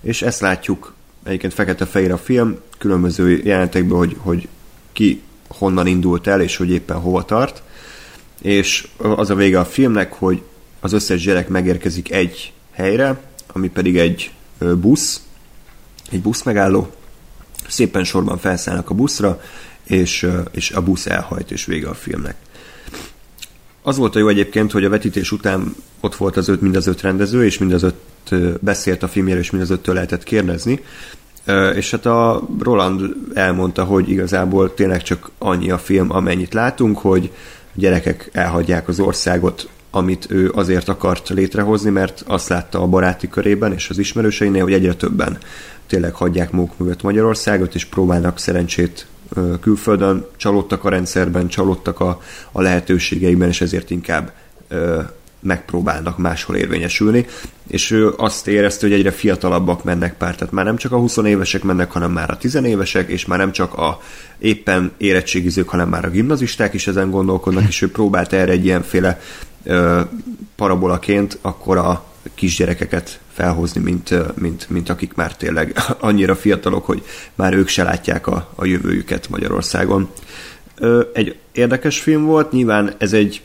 És 0.00 0.22
ezt 0.22 0.40
látjuk, 0.40 0.94
egyébként 1.24 1.54
fekete-fehér 1.54 2.12
a 2.12 2.18
film, 2.18 2.58
különböző 2.78 3.40
jelenetekből, 3.44 3.98
hogy, 3.98 4.16
hogy 4.18 4.48
ki 4.92 5.22
honnan 5.48 5.86
indult 5.86 6.26
el, 6.26 6.40
és 6.40 6.56
hogy 6.56 6.70
éppen 6.70 6.96
hova 6.96 7.24
tart. 7.24 7.62
És 8.42 8.88
az 8.96 9.30
a 9.30 9.34
vége 9.34 9.58
a 9.58 9.64
filmnek, 9.64 10.12
hogy 10.12 10.42
az 10.84 10.92
összes 10.92 11.22
gyerek 11.22 11.48
megérkezik 11.48 12.12
egy 12.12 12.52
helyre, 12.70 13.20
ami 13.46 13.68
pedig 13.68 13.98
egy 13.98 14.30
busz, 14.80 15.20
egy 16.10 16.20
buszmegálló, 16.20 16.92
szépen 17.68 18.04
sorban 18.04 18.38
felszállnak 18.38 18.90
a 18.90 18.94
buszra, 18.94 19.40
és, 19.84 20.26
és 20.50 20.70
a 20.70 20.82
busz 20.82 21.06
elhajt, 21.06 21.50
és 21.50 21.64
vége 21.64 21.88
a 21.88 21.94
filmnek. 21.94 22.36
Az 23.82 23.96
volt 23.96 24.16
a 24.16 24.18
jó 24.18 24.28
egyébként, 24.28 24.72
hogy 24.72 24.84
a 24.84 24.88
vetítés 24.88 25.32
után 25.32 25.74
ott 26.00 26.14
volt 26.14 26.36
az 26.36 26.48
öt, 26.48 26.60
mind 26.60 26.76
az 26.76 26.86
öt 26.86 27.00
rendező, 27.00 27.44
és 27.44 27.58
mind 27.58 27.72
az 27.72 27.82
öt 27.82 28.60
beszélt 28.60 29.02
a 29.02 29.08
filmjéről, 29.08 29.42
és 29.42 29.50
mind 29.50 29.62
az 29.62 29.70
öttől 29.70 29.94
lehetett 29.94 30.22
kérdezni. 30.22 30.80
És 31.74 31.90
hát 31.90 32.06
a 32.06 32.48
Roland 32.60 33.14
elmondta, 33.34 33.84
hogy 33.84 34.10
igazából 34.10 34.74
tényleg 34.74 35.02
csak 35.02 35.30
annyi 35.38 35.70
a 35.70 35.78
film, 35.78 36.10
amennyit 36.10 36.54
látunk, 36.54 36.98
hogy 36.98 37.30
gyerekek 37.74 38.30
elhagyják 38.32 38.88
az 38.88 39.00
országot, 39.00 39.68
amit 39.94 40.26
ő 40.30 40.50
azért 40.54 40.88
akart 40.88 41.28
létrehozni, 41.28 41.90
mert 41.90 42.24
azt 42.26 42.48
látta 42.48 42.80
a 42.80 42.86
baráti 42.86 43.28
körében 43.28 43.72
és 43.72 43.90
az 43.90 43.98
ismerőseinél, 43.98 44.62
hogy 44.62 44.72
egyre 44.72 44.94
többen 44.94 45.38
tényleg 45.86 46.14
hagyják 46.14 46.50
maguk 46.50 46.78
mögött 46.78 47.02
Magyarországot, 47.02 47.74
és 47.74 47.84
próbálnak 47.84 48.38
szerencsét 48.38 49.06
külföldön, 49.60 50.26
csalódtak 50.36 50.84
a 50.84 50.88
rendszerben, 50.88 51.48
csalódtak 51.48 52.00
a, 52.00 52.20
a 52.52 52.62
lehetőségeikben, 52.62 53.48
és 53.48 53.60
ezért 53.60 53.90
inkább 53.90 54.32
ö, 54.68 55.00
megpróbálnak 55.40 56.18
máshol 56.18 56.56
érvényesülni, 56.56 57.26
és 57.66 57.90
ő 57.90 58.12
azt 58.16 58.48
érezte, 58.48 58.86
hogy 58.86 58.96
egyre 58.96 59.10
fiatalabbak 59.10 59.84
mennek 59.84 60.16
pár, 60.16 60.34
tehát 60.34 60.52
már 60.52 60.64
nem 60.64 60.76
csak 60.76 60.92
a 60.92 60.98
20 60.98 61.16
évesek 61.16 61.62
mennek, 61.62 61.90
hanem 61.90 62.12
már 62.12 62.30
a 62.30 62.36
10 62.36 62.54
évesek, 62.54 63.08
és 63.08 63.26
már 63.26 63.38
nem 63.38 63.52
csak 63.52 63.74
a 63.74 64.00
éppen 64.38 64.92
érettségizők, 64.96 65.68
hanem 65.68 65.88
már 65.88 66.04
a 66.04 66.10
gimnazisták 66.10 66.74
is 66.74 66.86
ezen 66.86 67.10
gondolkodnak, 67.10 67.68
és 67.68 67.82
ő 67.82 67.90
próbált 67.90 68.32
erre 68.32 68.52
egy 68.52 68.64
ilyenféle 68.64 69.20
parabolaként 70.56 71.38
akkor 71.40 71.76
a 71.76 72.04
kisgyerekeket 72.34 73.20
felhozni, 73.32 73.80
mint, 73.80 74.38
mint, 74.40 74.70
mint 74.70 74.88
akik 74.88 75.14
már 75.14 75.36
tényleg 75.36 75.76
annyira 75.98 76.36
fiatalok, 76.36 76.86
hogy 76.86 77.02
már 77.34 77.54
ők 77.54 77.68
se 77.68 77.82
látják 77.82 78.26
a, 78.26 78.52
a 78.54 78.64
jövőjüket 78.64 79.28
Magyarországon. 79.28 80.08
Egy 81.12 81.36
érdekes 81.52 82.00
film 82.00 82.24
volt, 82.24 82.52
nyilván 82.52 82.94
ez 82.98 83.12
egy, 83.12 83.42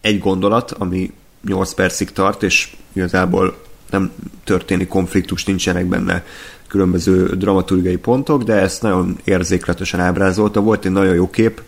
egy 0.00 0.18
gondolat, 0.18 0.70
ami 0.70 1.12
8 1.46 1.72
percig 1.72 2.12
tart, 2.12 2.42
és 2.42 2.76
igazából 2.92 3.56
nem 3.90 4.12
történik 4.44 4.88
konfliktus, 4.88 5.44
nincsenek 5.44 5.86
benne 5.86 6.24
különböző 6.68 7.36
dramaturgiai 7.36 7.96
pontok, 7.96 8.42
de 8.42 8.54
ezt 8.54 8.82
nagyon 8.82 9.18
érzékletesen 9.24 10.00
ábrázolta. 10.00 10.60
Volt 10.60 10.84
egy 10.84 10.92
nagyon 10.92 11.14
jó 11.14 11.30
kép, 11.30 11.62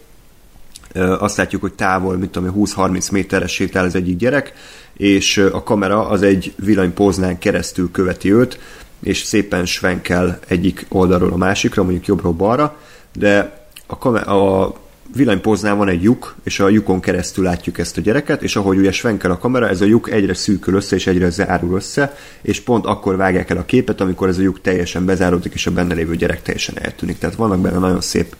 azt 0.95 1.37
látjuk, 1.37 1.61
hogy 1.61 1.73
távol, 1.73 2.17
mint 2.17 2.31
tudom, 2.31 2.55
20-30 2.57 3.13
méteres 3.13 3.53
sétál 3.53 3.85
az 3.85 3.95
egyik 3.95 4.17
gyerek, 4.17 4.53
és 4.97 5.39
a 5.53 5.63
kamera 5.63 6.09
az 6.09 6.23
egy 6.23 6.53
villanypóznán 6.57 7.39
keresztül 7.39 7.91
követi 7.91 8.33
őt, 8.33 8.59
és 9.03 9.19
szépen 9.19 9.67
svenkel 9.67 10.39
egyik 10.49 10.87
oldalról 10.89 11.33
a 11.33 11.37
másikra, 11.37 11.83
mondjuk 11.83 12.07
jobbról 12.07 12.33
balra, 12.33 12.77
de 13.13 13.59
a, 13.87 13.99
kamer- 13.99 14.27
a 14.27 14.75
villanypóznán 15.15 15.77
van 15.77 15.89
egy 15.89 16.03
lyuk, 16.03 16.35
és 16.45 16.61
a 16.61 16.69
lyukon 16.69 17.01
keresztül 17.01 17.45
látjuk 17.45 17.79
ezt 17.79 17.97
a 17.97 18.01
gyereket, 18.01 18.43
és 18.43 18.57
ahogy 18.57 18.79
ugye 18.79 18.93
svenkel 18.93 19.31
a 19.31 19.39
kamera, 19.39 19.69
ez 19.69 19.81
a 19.81 19.85
lyuk 19.85 20.11
egyre 20.11 20.35
szűkül 20.35 20.75
össze, 20.75 20.97
és 20.97 21.07
egyre 21.07 21.31
zárul 21.31 21.77
össze, 21.77 22.17
és 22.43 22.61
pont 22.61 22.87
akkor 22.87 23.17
vágják 23.17 23.51
el 23.51 23.57
a 23.57 23.65
képet, 23.65 24.01
amikor 24.01 24.29
ez 24.29 24.39
a 24.39 24.43
lyuk 24.43 24.61
teljesen 24.61 25.05
bezáródik, 25.05 25.55
és 25.55 25.67
a 25.67 25.71
benne 25.71 25.95
lévő 25.95 26.17
gyerek 26.17 26.43
teljesen 26.43 26.79
eltűnik. 26.79 27.19
Tehát 27.19 27.37
vannak 27.37 27.61
benne 27.61 27.79
nagyon 27.79 28.01
szép 28.01 28.37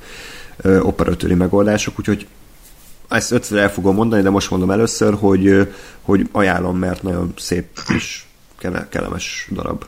operatőri 0.83 1.35
megoldások, 1.35 1.99
úgyhogy 1.99 2.27
ezt 3.11 3.33
ötször 3.33 3.59
el 3.59 3.71
fogom 3.71 3.95
mondani, 3.95 4.23
de 4.23 4.31
most 4.31 4.51
mondom 4.51 4.71
először, 4.71 5.15
hogy, 5.15 5.73
hogy 6.03 6.29
ajánlom, 6.33 6.79
mert 6.79 7.03
nagyon 7.03 7.33
szép 7.37 7.67
és 7.97 8.23
kellemes 8.89 9.49
darab. 9.53 9.85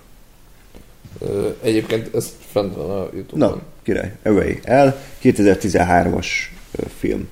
Egyébként 1.62 2.14
ez 2.14 2.32
fent 2.50 2.74
van 2.74 2.90
a 2.90 3.08
Youtube-on. 3.14 3.50
Na, 3.50 3.60
király, 3.82 4.16
Away 4.24 4.58
el, 4.62 5.02
2013-as 5.22 6.26
film. 6.98 7.28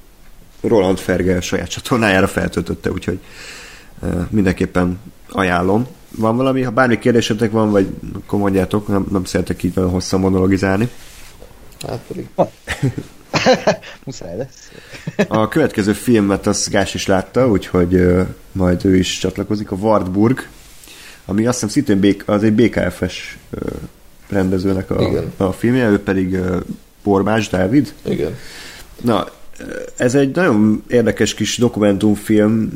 Roland 0.61 0.99
Ferge 0.99 1.41
saját 1.41 1.69
csatornájára 1.69 2.27
feltöltötte, 2.27 2.91
úgyhogy 2.91 3.19
mindenképpen 4.29 5.01
ajánlom. 5.29 5.87
Van 6.17 6.37
valami, 6.37 6.63
ha 6.63 6.71
bármi 6.71 6.99
kérdésetek 6.99 7.51
van, 7.51 7.71
vagy 7.71 7.89
akkor 8.15 8.39
mondjátok, 8.39 8.89
nem, 8.89 9.07
nem 9.11 9.25
szeretek 9.25 9.63
így 9.63 9.75
nagyon 9.75 9.91
hosszan 9.91 10.21
monologizálni. 10.21 10.89
Hát 11.87 12.01
pedig. 12.09 12.29
Muszáj 14.05 14.37
lesz. 14.37 14.71
A 15.29 15.49
következő 15.49 15.93
filmet 15.93 16.47
az 16.47 16.69
Gás 16.71 16.95
is 16.95 17.07
látta, 17.07 17.49
úgyhogy 17.49 17.95
uh, 17.95 18.27
majd 18.53 18.85
ő 18.85 18.97
is 18.97 19.19
csatlakozik, 19.19 19.71
a 19.71 19.77
Wartburg, 19.77 20.47
ami 21.25 21.47
azt 21.47 21.61
hiszem 21.61 21.69
szintén 21.69 22.01
BK, 22.01 22.29
az 22.29 22.43
egy 22.43 22.53
BKF-es 22.53 23.39
uh, 23.51 23.61
rendezőnek 24.29 24.91
a, 24.91 25.03
Igen. 25.03 25.33
a 25.37 25.53
filmje, 25.53 25.89
ő 25.89 26.03
pedig 26.03 26.33
uh, 26.33 26.57
Borbás 27.03 27.49
Dávid. 27.49 27.95
Igen. 28.03 28.37
Na, 29.01 29.29
ez 29.97 30.15
egy 30.15 30.35
nagyon 30.35 30.85
érdekes 30.89 31.35
kis 31.35 31.59
dokumentumfilm, 31.59 32.71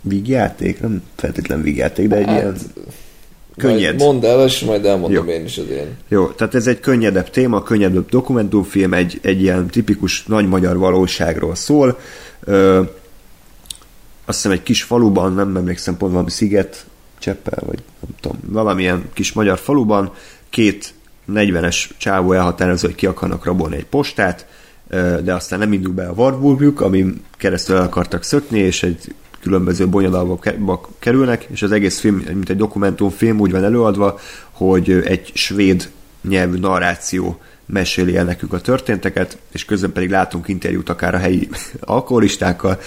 vígjáték, 0.00 0.80
nem 0.80 1.02
feltétlen 1.16 1.62
vígjáték, 1.62 2.08
de 2.08 2.16
egy 2.16 2.26
hát, 2.26 2.40
ilyen 2.40 2.56
könnyed. 3.60 3.96
Majd 3.96 3.98
mondd 3.98 4.24
el, 4.24 4.44
és 4.44 4.60
majd 4.60 4.84
elmondom 4.84 5.26
Jó. 5.26 5.32
én 5.32 5.44
is 5.44 5.58
az 5.58 5.68
én. 5.68 5.96
Jó, 6.08 6.26
tehát 6.26 6.54
ez 6.54 6.66
egy 6.66 6.80
könnyedebb 6.80 7.30
téma, 7.30 7.62
könnyedebb 7.62 8.08
dokumentumfilm, 8.08 8.94
egy, 8.94 9.18
egy 9.22 9.42
ilyen 9.42 9.66
tipikus 9.66 10.24
nagy 10.24 10.48
magyar 10.48 10.78
valóságról 10.78 11.54
szól. 11.54 11.98
Ö, 12.44 12.80
azt 14.24 14.42
hiszem 14.42 14.52
egy 14.52 14.62
kis 14.62 14.82
faluban, 14.82 15.34
nem 15.34 15.56
emlékszem 15.56 15.96
pont 15.96 16.12
valami 16.12 16.30
sziget, 16.30 16.84
Cseppel, 17.18 17.62
vagy 17.66 17.82
nem 18.00 18.10
tudom, 18.20 18.38
valamilyen 18.46 19.08
kis 19.12 19.32
magyar 19.32 19.58
faluban 19.58 20.12
két 20.50 20.94
40-es 21.32 21.88
csávó 21.96 22.32
elhatározó, 22.32 22.86
hogy 22.86 22.96
ki 22.96 23.06
akarnak 23.06 23.44
rabolni 23.44 23.76
egy 23.76 23.86
postát, 23.86 24.46
de 25.22 25.34
aztán 25.34 25.58
nem 25.58 25.72
indul 25.72 25.92
be 25.92 26.06
a 26.06 26.12
Warburgjuk, 26.12 26.80
ami 26.80 27.06
keresztül 27.36 27.76
el 27.76 27.82
akartak 27.82 28.22
szökni, 28.22 28.58
és 28.58 28.82
egy 28.82 29.14
különböző 29.42 29.88
bonyodalba 29.88 30.38
kerülnek, 30.98 31.46
és 31.50 31.62
az 31.62 31.72
egész 31.72 32.00
film, 32.00 32.16
mint 32.16 32.50
egy 32.50 32.56
dokumentumfilm 32.56 33.40
úgy 33.40 33.50
van 33.50 33.64
előadva, 33.64 34.18
hogy 34.50 34.90
egy 34.90 35.30
svéd 35.34 35.90
nyelvű 36.28 36.58
narráció 36.58 37.40
meséli 37.66 38.16
el 38.16 38.24
nekünk 38.24 38.52
a 38.52 38.60
történteket, 38.60 39.38
és 39.52 39.64
közben 39.64 39.92
pedig 39.92 40.10
látunk 40.10 40.48
interjút 40.48 40.88
akár 40.88 41.14
a 41.14 41.18
helyi 41.18 41.48
alkoholistákkal, 41.80 42.80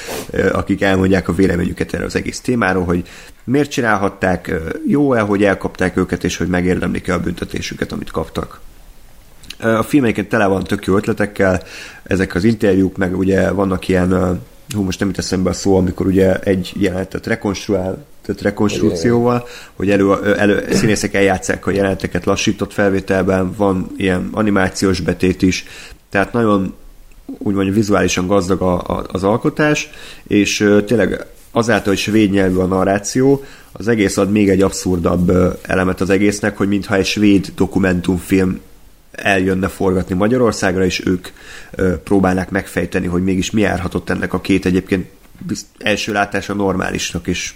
akik 0.51 0.81
elmondják 0.81 1.27
a 1.27 1.33
véleményüket 1.33 1.93
erre 1.93 2.05
az 2.05 2.15
egész 2.15 2.39
témáról, 2.39 2.83
hogy 2.83 3.07
miért 3.43 3.71
csinálhatták, 3.71 4.53
jó-e, 4.87 5.19
hogy 5.19 5.43
elkapták 5.43 5.97
őket, 5.97 6.23
és 6.23 6.37
hogy 6.37 6.47
megérdemlik-e 6.47 7.13
a 7.13 7.19
büntetésüket, 7.19 7.91
amit 7.91 8.11
kaptak. 8.11 8.61
A 9.59 9.83
film 9.83 10.13
tele 10.13 10.45
van 10.45 10.63
tök 10.63 10.85
jó 10.85 10.95
ötletekkel, 10.95 11.63
ezek 12.03 12.35
az 12.35 12.43
interjúk, 12.43 12.97
meg 12.97 13.17
ugye 13.17 13.51
vannak 13.51 13.87
ilyen 13.87 14.41
hú, 14.75 14.81
most 14.81 14.99
nem 14.99 15.11
teszem 15.11 15.43
be 15.43 15.49
a 15.49 15.53
szó, 15.53 15.77
amikor 15.77 16.05
ugye 16.05 16.39
egy 16.39 16.71
jelenetet 16.75 17.27
rekonstruál, 17.27 18.05
tehát 18.21 18.41
rekonstrukcióval, 18.41 19.47
hogy 19.73 19.89
elő, 19.89 20.35
elő, 20.37 20.67
színészek 20.71 21.13
eljátszák 21.13 21.67
a 21.67 21.71
jeleneteket 21.71 22.25
lassított 22.25 22.73
felvételben, 22.73 23.53
van 23.57 23.87
ilyen 23.97 24.29
animációs 24.31 24.99
betét 24.99 25.41
is, 25.41 25.65
tehát 26.09 26.33
nagyon 26.33 26.73
úgymond 27.25 27.73
vizuálisan 27.73 28.27
gazdag 28.27 28.61
a, 28.61 28.73
a, 28.73 29.05
az 29.11 29.23
alkotás, 29.23 29.89
és 30.27 30.69
tényleg 30.85 31.25
azáltal, 31.51 31.87
hogy 31.87 32.01
svéd 32.01 32.31
nyelvű 32.31 32.57
a 32.57 32.65
narráció, 32.65 33.43
az 33.71 33.87
egész 33.87 34.17
ad 34.17 34.31
még 34.31 34.49
egy 34.49 34.61
abszurdabb 34.61 35.31
elemet 35.61 36.01
az 36.01 36.09
egésznek, 36.09 36.57
hogy 36.57 36.67
mintha 36.67 36.95
egy 36.95 37.05
svéd 37.05 37.51
dokumentumfilm 37.55 38.59
eljönne 39.15 39.67
forgatni 39.67 40.15
Magyarországra, 40.15 40.85
és 40.85 41.05
ők 41.05 41.27
ö, 41.71 41.97
próbálnák 41.97 42.49
megfejteni, 42.49 43.07
hogy 43.07 43.23
mégis 43.23 43.51
mi 43.51 43.61
járhatott 43.61 44.09
ennek 44.09 44.33
a 44.33 44.41
két 44.41 44.65
egyébként 44.65 45.09
első 45.77 46.11
látása 46.11 46.53
normálisnak 46.53 47.27
és 47.27 47.53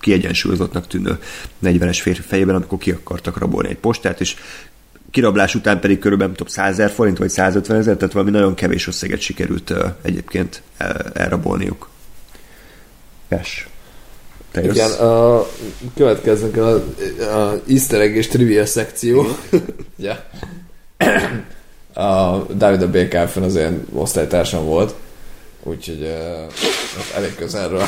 kiegyensúlyozottnak 0.00 0.86
tűnő 0.86 1.18
40-es 1.62 1.98
férfi 2.00 2.22
fejében, 2.22 2.54
amikor 2.54 2.78
ki 2.78 2.90
akartak 2.90 3.38
rabolni 3.38 3.68
egy 3.68 3.78
postát, 3.78 4.20
és 4.20 4.36
kirablás 5.10 5.54
után 5.54 5.80
pedig 5.80 5.98
körülbelül 5.98 6.34
több 6.34 6.48
100 6.48 6.70
ezer 6.70 6.90
forint, 6.90 7.18
vagy 7.18 7.30
150 7.30 7.76
ezer, 7.76 7.96
tehát 7.96 8.12
valami 8.14 8.30
nagyon 8.30 8.54
kevés 8.54 8.86
összeget 8.86 9.20
sikerült 9.20 9.70
uh, 9.70 9.84
egyébként 10.02 10.62
uh, 10.80 10.88
elrabolniuk. 11.12 11.88
Yes. 13.28 13.68
Te 14.50 14.62
Igen, 14.62 14.90
a, 14.90 15.46
következnek 15.94 16.56
a, 16.56 16.74
a 17.20 17.60
easter 17.68 18.00
egg 18.00 18.14
és 18.14 18.26
trivia 18.26 18.66
szekció. 18.66 19.26
ja 19.96 20.24
a 21.94 22.36
David 22.54 22.82
a 22.82 22.88
BKF-en 22.88 23.42
az 23.42 23.54
én 23.54 23.86
osztálytársam 23.94 24.64
volt, 24.64 24.94
úgyhogy 25.62 26.00
uh, 26.00 26.52
elég 27.16 27.34
közelről 27.34 27.82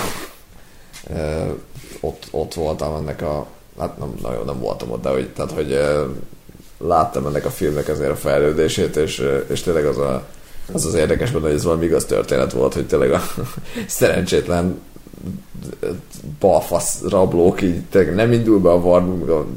uh, 1.08 1.48
ott, 2.00 2.26
ott 2.30 2.54
voltam 2.54 2.94
ennek 2.94 3.22
a 3.22 3.46
hát 3.78 3.98
nem, 3.98 4.14
nagyon 4.22 4.44
nem 4.44 4.60
voltam 4.60 4.90
ott, 4.90 5.02
de 5.02 5.08
hogy, 5.08 5.28
tehát, 5.28 5.50
hogy 5.50 5.72
uh, 5.72 6.88
láttam 6.88 7.26
ennek 7.26 7.44
a 7.44 7.50
filmnek 7.50 7.88
azért 7.88 8.10
a 8.10 8.16
fejlődését, 8.16 8.96
és, 8.96 9.18
uh, 9.18 9.44
és 9.48 9.60
tényleg 9.60 9.84
az 9.84 9.98
a, 9.98 10.26
az 10.72 10.84
az 10.84 10.94
érdekes 10.94 11.30
benne, 11.30 11.44
hogy 11.46 11.54
ez 11.54 11.64
valami 11.64 11.84
igaz 11.84 12.04
történet 12.04 12.52
volt, 12.52 12.74
hogy 12.74 12.86
tényleg 12.86 13.12
a 13.12 13.22
szerencsétlen 13.86 14.80
balfasz 16.38 17.02
rablók 17.08 17.62
így 17.62 17.82
nem 18.14 18.32
indul 18.32 18.58
be 18.58 18.70
a 18.70 19.06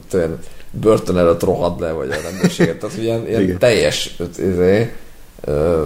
tényleg 0.09 0.37
börtön 0.81 1.17
előtt 1.17 1.43
rohad 1.43 1.79
le, 1.79 1.91
vagy 1.91 2.09
a 2.09 2.29
rendőrséget. 2.29 2.77
Tehát 2.77 2.97
ilyen, 2.97 3.27
ilyen 3.27 3.57
teljes 3.57 4.17
izé, 4.37 4.93
ö, 5.41 5.85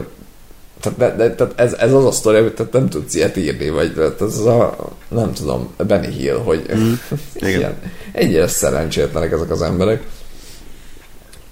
tehát, 0.80 0.98
de, 0.98 1.16
de, 1.16 1.36
tehát 1.36 1.54
ez, 1.56 1.74
ez 1.74 1.94
az 1.94 2.06
a 2.06 2.12
sztori, 2.12 2.38
amit 2.38 2.54
tehát 2.54 2.72
nem 2.72 2.90
tudsz 2.90 3.16
ilyet 3.16 3.38
írni, 3.38 3.70
vagy 3.70 3.94
tehát 3.94 4.22
ez 4.22 4.38
a, 4.38 4.76
nem 5.08 5.34
tudom, 5.34 5.74
Benny 5.88 6.12
Hill, 6.12 6.36
hogy 6.36 6.66
mm. 6.76 6.94
ilyen, 7.34 7.76
ennyire 8.12 8.48
szerencsétlenek 8.48 9.32
ezek 9.32 9.52
az 9.52 9.62
emberek. 9.62 10.04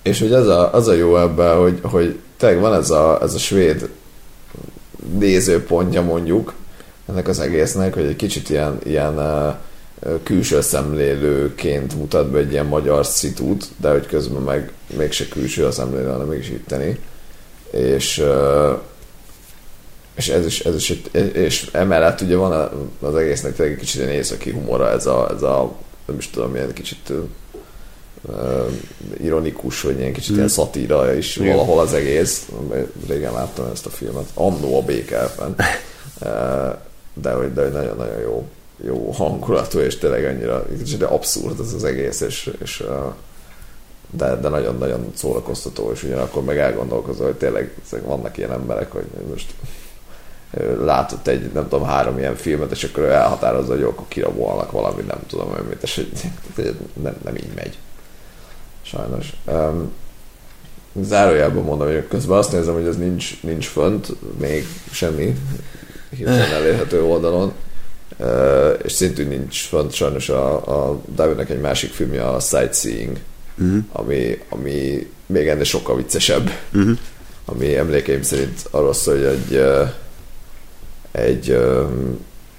És 0.01 0.19
hogy 0.19 0.33
az 0.33 0.47
a, 0.47 0.73
az 0.73 0.87
a 0.87 0.93
jó 0.93 1.17
ebben, 1.17 1.57
hogy, 1.57 1.79
hogy 1.81 2.19
tényleg 2.37 2.59
van 2.59 2.73
ez 2.73 2.89
a, 2.89 3.19
ez 3.21 3.33
a 3.33 3.37
svéd 3.37 3.89
nézőpontja 5.17 6.01
mondjuk 6.01 6.53
ennek 7.09 7.27
az 7.27 7.39
egésznek, 7.39 7.93
hogy 7.93 8.05
egy 8.05 8.15
kicsit 8.15 8.49
ilyen, 8.49 8.77
ilyen 8.83 9.17
uh, 9.17 9.53
külső 10.23 10.61
szemlélőként 10.61 11.95
mutat 11.95 12.31
be 12.31 12.37
egy 12.39 12.51
ilyen 12.51 12.65
magyar 12.65 13.05
szitút, 13.05 13.67
de 13.77 13.89
hogy 13.89 14.05
közben 14.05 14.41
meg 14.41 14.71
mégse 14.97 15.27
külső 15.27 15.65
a 15.65 15.71
szemlélő, 15.71 16.07
hanem 16.07 16.27
mégis 16.27 16.49
itteni. 16.49 16.99
És, 17.71 18.23
és 20.15 20.27
ez 20.27 20.45
is, 20.45 20.59
ez 20.59 20.75
is 20.75 20.89
egy, 20.89 21.35
és 21.35 21.69
emellett 21.71 22.21
ugye 22.21 22.35
van 22.35 22.69
az 22.99 23.15
egésznek 23.15 23.55
tényleg 23.55 23.73
egy 23.73 23.79
kicsit 23.79 24.01
ilyen 24.01 24.13
északi 24.13 24.51
humora, 24.51 24.89
ez 24.89 25.05
a, 25.05 25.29
ez 25.35 25.41
a 25.41 25.75
nem 26.05 26.17
is 26.17 26.29
tudom, 26.29 26.55
ilyen 26.55 26.73
kicsit 26.73 27.09
uh, 27.09 28.71
ironikus, 29.17 29.81
vagy 29.81 29.99
ilyen 29.99 30.13
kicsit 30.13 30.35
ilyen 30.35 30.47
szatíra 30.47 31.13
is 31.13 31.37
Igen. 31.37 31.55
valahol 31.55 31.79
az 31.79 31.93
egész. 31.93 32.49
Régen 33.07 33.33
láttam 33.33 33.69
ezt 33.73 33.85
a 33.85 33.89
filmet, 33.89 34.29
annó 34.33 34.79
a 34.79 34.83
békelfen. 34.83 35.55
Uh, 36.21 36.27
de 37.21 37.31
hogy, 37.31 37.53
de 37.53 37.61
hogy 37.61 37.71
nagyon-nagyon 37.71 38.19
jó, 38.19 38.47
jó 38.83 39.11
hangulatú, 39.11 39.79
és 39.79 39.97
tényleg 39.97 40.25
annyira 40.25 40.65
kicsit 40.77 41.03
abszurd 41.03 41.59
ez 41.59 41.73
az 41.73 41.83
egész, 41.83 42.21
és, 42.21 42.51
és 42.61 42.83
de, 44.09 44.35
de 44.35 44.49
nagyon-nagyon 44.49 45.11
szórakoztató, 45.13 45.91
és 45.91 46.03
ugyanakkor 46.03 46.43
meg 46.43 46.57
elgondolkozol, 46.57 47.25
hogy 47.25 47.35
tényleg 47.35 47.73
vannak 48.05 48.37
ilyen 48.37 48.51
emberek, 48.51 48.91
hogy 48.91 49.05
most 49.29 49.53
látott 50.79 51.27
egy, 51.27 51.51
nem 51.53 51.67
tudom, 51.69 51.85
három 51.85 52.17
ilyen 52.17 52.35
filmet, 52.35 52.71
és 52.71 52.83
akkor 52.83 53.03
ő 53.03 53.11
elhatározza, 53.11 53.71
hogy 53.71 53.81
jó, 53.81 53.89
akkor 53.89 54.07
kirabolnak 54.07 54.71
valamit, 54.71 55.07
nem 55.07 55.19
tudom, 55.27 55.49
hogy 55.49 55.67
mit, 55.69 55.83
és 55.83 55.95
hogy 55.95 56.11
nem, 57.03 57.15
nem 57.23 57.35
így 57.35 57.53
megy. 57.55 57.77
Sajnos. 58.81 59.33
Um, 59.45 59.91
zárójelben 61.01 61.63
mondom, 61.63 61.87
hogy 61.87 62.07
közben 62.07 62.37
azt 62.37 62.51
nézem, 62.51 62.73
hogy 62.73 62.87
ez 62.87 62.97
nincs, 62.97 63.41
nincs 63.43 63.67
fönt, 63.67 64.07
még 64.39 64.65
semmi 64.91 65.35
hirtelen 66.09 66.51
elérhető 66.51 67.03
oldalon, 67.03 67.53
és 68.83 68.91
szintén 68.91 69.27
nincs 69.27 69.67
fönt 69.67 69.93
sajnos 69.93 70.29
a, 70.29 70.55
a 70.89 70.99
Davidnek 71.15 71.49
egy 71.49 71.61
másik 71.61 71.93
filmje, 71.93 72.27
a 72.27 72.39
Sightseeing, 72.39 73.17
Uh-huh. 73.57 73.83
ami, 73.91 74.41
ami 74.49 75.07
még 75.25 75.47
ennél 75.47 75.63
sokkal 75.63 75.95
viccesebb, 75.95 76.49
Uh-huh. 76.73 76.97
ami 77.45 77.75
emlékeim 77.75 78.21
szerint 78.21 78.67
arról 78.71 78.93
szól, 78.93 79.15
hogy 79.15 79.23
egy, 79.25 79.61
egy 81.11 81.57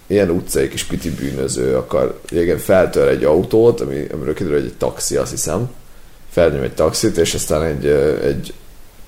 ilyen 0.06 0.30
utcai 0.30 0.68
kis 0.68 0.84
piti 0.84 1.10
bűnöző 1.10 1.76
akar, 1.76 2.20
régen 2.28 2.58
feltör 2.58 3.08
egy 3.08 3.24
autót, 3.24 3.80
ami, 3.80 4.06
amiről 4.12 4.34
kiderül, 4.34 4.58
hogy 4.58 4.68
egy 4.68 4.76
taxi, 4.76 5.16
azt 5.16 5.30
hiszem, 5.30 5.70
felnyom 6.30 6.62
egy 6.62 6.74
taxit, 6.74 7.16
és 7.16 7.34
aztán 7.34 7.62
egy, 7.62 7.86
egy 8.24 8.52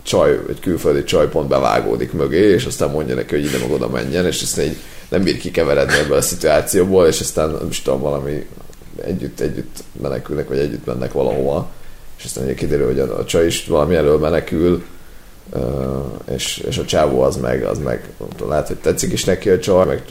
csaj, 0.03 0.39
egy 0.49 0.61
külföldi 0.61 1.05
csaj 1.05 1.29
pont 1.29 1.49
bevágódik 1.49 2.13
mögé, 2.13 2.53
és 2.53 2.65
aztán 2.65 2.91
mondja 2.91 3.15
neki, 3.15 3.35
hogy 3.35 3.45
ide 3.45 3.59
meg 3.59 3.71
oda 3.71 3.89
menjen, 3.89 4.27
és 4.27 4.43
aztán 4.43 4.65
így 4.65 4.77
nem 5.09 5.23
bír 5.23 5.39
kikeveredni 5.39 5.95
ebből 5.95 6.17
a 6.17 6.23
szituációból, 6.23 7.07
és 7.07 7.21
aztán 7.21 7.51
nem 7.51 7.69
is 7.69 7.83
tudom, 7.83 8.01
valami 8.01 8.47
együtt, 9.05 9.41
együtt 9.41 9.85
menekülnek, 10.01 10.49
vagy 10.49 10.59
együtt 10.59 10.87
mennek 10.87 11.13
valahova, 11.13 11.71
és 12.19 12.25
aztán 12.25 12.45
ugye 12.45 12.55
kiderül, 12.55 12.87
hogy 12.87 12.99
a, 12.99 13.19
a 13.19 13.25
csaj 13.25 13.47
is 13.47 13.67
valami 13.67 13.95
elől 13.95 14.19
menekül, 14.19 14.85
és, 16.35 16.59
és 16.69 16.79
a 16.79 16.85
csávó 16.85 17.21
az 17.21 17.37
meg, 17.37 17.65
az 17.65 17.79
meg 17.79 18.09
tudom, 18.29 18.49
lehet, 18.49 18.67
hogy 18.67 18.77
tetszik 18.77 19.13
is 19.13 19.25
neki 19.25 19.51
a 19.51 19.59
csaj, 19.59 19.87
meg 19.87 20.03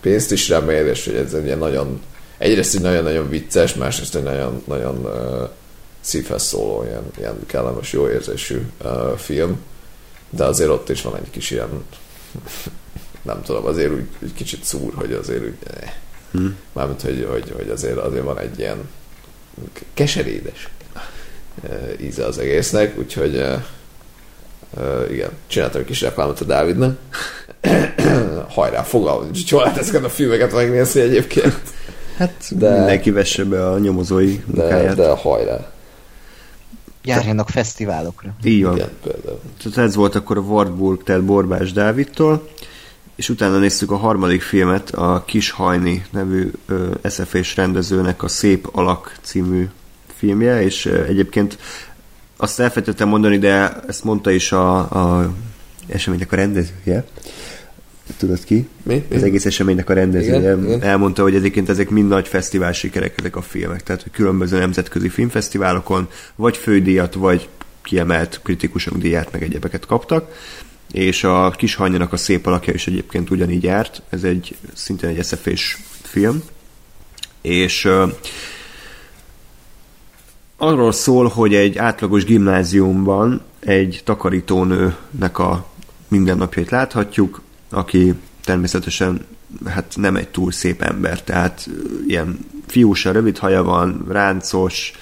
pénzt 0.00 0.32
is 0.32 0.48
remél, 0.48 0.86
és 0.86 1.04
hogy 1.04 1.14
ez 1.14 1.34
egy 1.34 1.58
nagyon, 1.58 2.00
egyrészt 2.38 2.74
egy 2.74 2.80
nagyon-nagyon 2.80 3.28
vicces, 3.28 3.74
másrészt 3.74 4.16
egy 4.16 4.22
nagyon, 4.22 4.62
nagyon 4.64 5.04
ö, 5.04 5.44
szívhez 6.00 6.42
szóló, 6.42 6.84
ilyen, 6.84 7.02
ilyen 7.18 7.36
kellemes, 7.46 7.92
jó 7.92 8.08
érzésű 8.08 8.60
ö, 8.82 9.12
film, 9.16 9.60
de 10.30 10.44
azért 10.44 10.70
ott 10.70 10.88
is 10.88 11.02
van 11.02 11.16
egy 11.16 11.30
kis 11.30 11.50
ilyen 11.50 11.84
nem 13.28 13.42
tudom, 13.42 13.66
azért 13.66 13.92
úgy, 13.92 14.06
úgy 14.22 14.34
kicsit 14.34 14.64
szúr, 14.64 14.92
hogy 14.94 15.12
azért 15.12 15.42
úgy 15.42 15.56
eh. 15.80 15.92
Hmm. 16.30 16.56
mármint, 16.72 17.00
hogy, 17.02 17.26
hogy, 17.30 17.52
hogy 17.56 17.68
azért, 17.70 17.96
azért 17.96 18.24
van 18.24 18.38
egy 18.38 18.58
ilyen 18.58 18.76
keserédes 19.94 20.68
eh, 21.62 21.78
íze 22.00 22.24
az 22.24 22.38
egésznek, 22.38 22.98
úgyhogy 22.98 23.36
eh, 23.36 23.62
eh, 24.78 25.10
igen, 25.10 25.30
csináltam 25.46 25.80
egy 25.80 25.86
kis 25.86 26.00
reklámot 26.00 26.40
a 26.40 26.44
Dávidnak. 26.44 26.98
Hajrá, 28.54 28.82
fogalmam, 28.82 29.26
hogy 29.26 29.48
hol 29.48 29.62
lehet 29.62 29.78
ezeket 29.78 30.04
a 30.04 30.08
filmeket 30.08 30.52
megnézni 30.52 31.00
egyébként. 31.00 31.60
Hát 32.16 32.44
De- 32.50 32.68
de... 32.68 32.76
mindenki 32.76 33.10
vesse 33.10 33.44
be 33.44 33.68
a 33.68 33.78
nyomozói 33.78 34.36
De, 34.46 34.62
munkáját. 34.62 34.96
de 34.96 35.08
hajrá. 35.08 35.72
Járjanak 37.04 37.48
fesztiválokra. 37.48 38.34
Így 38.44 38.64
van. 38.64 38.76
Igen, 38.76 38.90
például. 39.02 39.40
Tehát 39.62 39.88
ez 39.88 39.94
volt 39.94 40.14
akkor 40.14 40.36
a 40.36 40.40
Wartburg, 40.40 41.02
tehát 41.02 41.24
Borbás 41.24 41.72
Dávidtól, 41.72 42.48
és 43.18 43.28
utána 43.28 43.58
néztük 43.58 43.90
a 43.90 43.96
harmadik 43.96 44.42
filmet, 44.42 44.90
a 44.90 45.22
Kis 45.26 45.50
Hajni 45.50 46.04
nevű 46.10 46.50
ö, 46.66 46.90
SF-és 47.08 47.56
rendezőnek 47.56 48.22
a 48.22 48.28
Szép 48.28 48.68
Alak 48.72 49.16
című 49.22 49.68
filmje, 50.16 50.62
és 50.62 50.86
egyébként 50.86 51.58
azt 52.36 52.60
elfelejtettem 52.60 53.08
mondani, 53.08 53.38
de 53.38 53.80
ezt 53.86 54.04
mondta 54.04 54.30
is 54.30 54.52
a, 54.52 54.78
a 54.78 55.32
eseménynek 55.88 56.32
a 56.32 56.36
rendezője. 56.36 57.04
Tudod 58.16 58.44
ki? 58.44 58.68
Mi? 58.82 59.04
Mi? 59.08 59.16
Az 59.16 59.22
egész 59.22 59.46
eseménynek 59.46 59.90
a 59.90 59.92
rendezője 59.92 60.38
Igen, 60.38 60.64
igen. 60.64 60.82
elmondta, 60.82 61.22
hogy 61.22 61.34
egyébként 61.34 61.68
ezek 61.68 61.90
mind 61.90 62.08
nagy 62.08 62.28
fesztivál 62.28 62.72
sikerek 62.72 63.14
ezek 63.18 63.36
a 63.36 63.42
filmek, 63.42 63.82
tehát 63.82 64.02
hogy 64.02 64.12
különböző 64.12 64.58
nemzetközi 64.58 65.08
filmfesztiválokon 65.08 66.08
vagy 66.36 66.56
fődíjat, 66.56 67.14
vagy 67.14 67.48
kiemelt 67.82 68.40
kritikusok 68.42 68.96
díját, 68.96 69.32
meg 69.32 69.42
egyebeket 69.42 69.86
kaptak, 69.86 70.32
és 70.92 71.24
a 71.24 71.50
kis 71.50 71.74
hajnyanak 71.74 72.12
a 72.12 72.16
szép 72.16 72.46
alakja 72.46 72.72
is 72.72 72.86
egyébként 72.86 73.30
ugyanígy 73.30 73.62
járt, 73.62 74.02
ez 74.08 74.22
egy 74.22 74.56
szintén 74.74 75.08
egy 75.08 75.24
SF-és 75.24 75.78
film, 76.02 76.42
és 77.40 77.88
arról 80.56 80.92
szól, 80.92 81.28
hogy 81.28 81.54
egy 81.54 81.78
átlagos 81.78 82.24
gimnáziumban 82.24 83.42
egy 83.60 84.00
takarítónőnek 84.04 85.38
a 85.38 85.66
mindennapjait 86.08 86.70
láthatjuk, 86.70 87.42
aki 87.70 88.14
természetesen 88.44 89.26
hát 89.66 89.94
nem 89.96 90.16
egy 90.16 90.28
túl 90.28 90.52
szép 90.52 90.82
ember, 90.82 91.22
tehát 91.22 91.68
ilyen 92.06 92.38
fiúsa, 92.66 93.12
rövid 93.12 93.38
haja 93.38 93.62
van, 93.62 94.04
ráncos, 94.08 94.92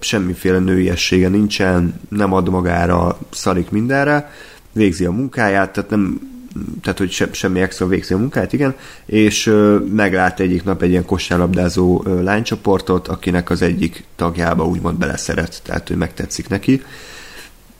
semmiféle 0.00 0.58
nőiessége 0.58 1.28
nincsen, 1.28 2.00
nem 2.08 2.32
ad 2.32 2.48
magára, 2.48 3.18
szarik 3.30 3.70
mindenre, 3.70 4.30
végzi 4.72 5.04
a 5.04 5.10
munkáját, 5.10 5.72
tehát 5.72 5.90
nem 5.90 6.36
tehát 6.82 6.98
hogy 6.98 7.10
se, 7.10 7.28
semmi 7.32 7.60
extra 7.60 7.86
végzi 7.86 8.14
a 8.14 8.18
munkáját, 8.18 8.52
igen, 8.52 8.74
és 9.06 9.46
ö, 9.46 9.78
meglát 9.78 10.40
egyik 10.40 10.64
nap 10.64 10.82
egy 10.82 10.90
ilyen 10.90 11.04
kosárlabdázó 11.04 12.02
ö, 12.04 12.22
lánycsoportot, 12.22 13.08
akinek 13.08 13.50
az 13.50 13.62
egyik 13.62 14.04
tagjába 14.16 14.66
úgymond 14.66 14.98
beleszeret, 14.98 15.60
tehát 15.64 15.88
hogy 15.88 15.96
megtetszik 15.96 16.48
neki. 16.48 16.82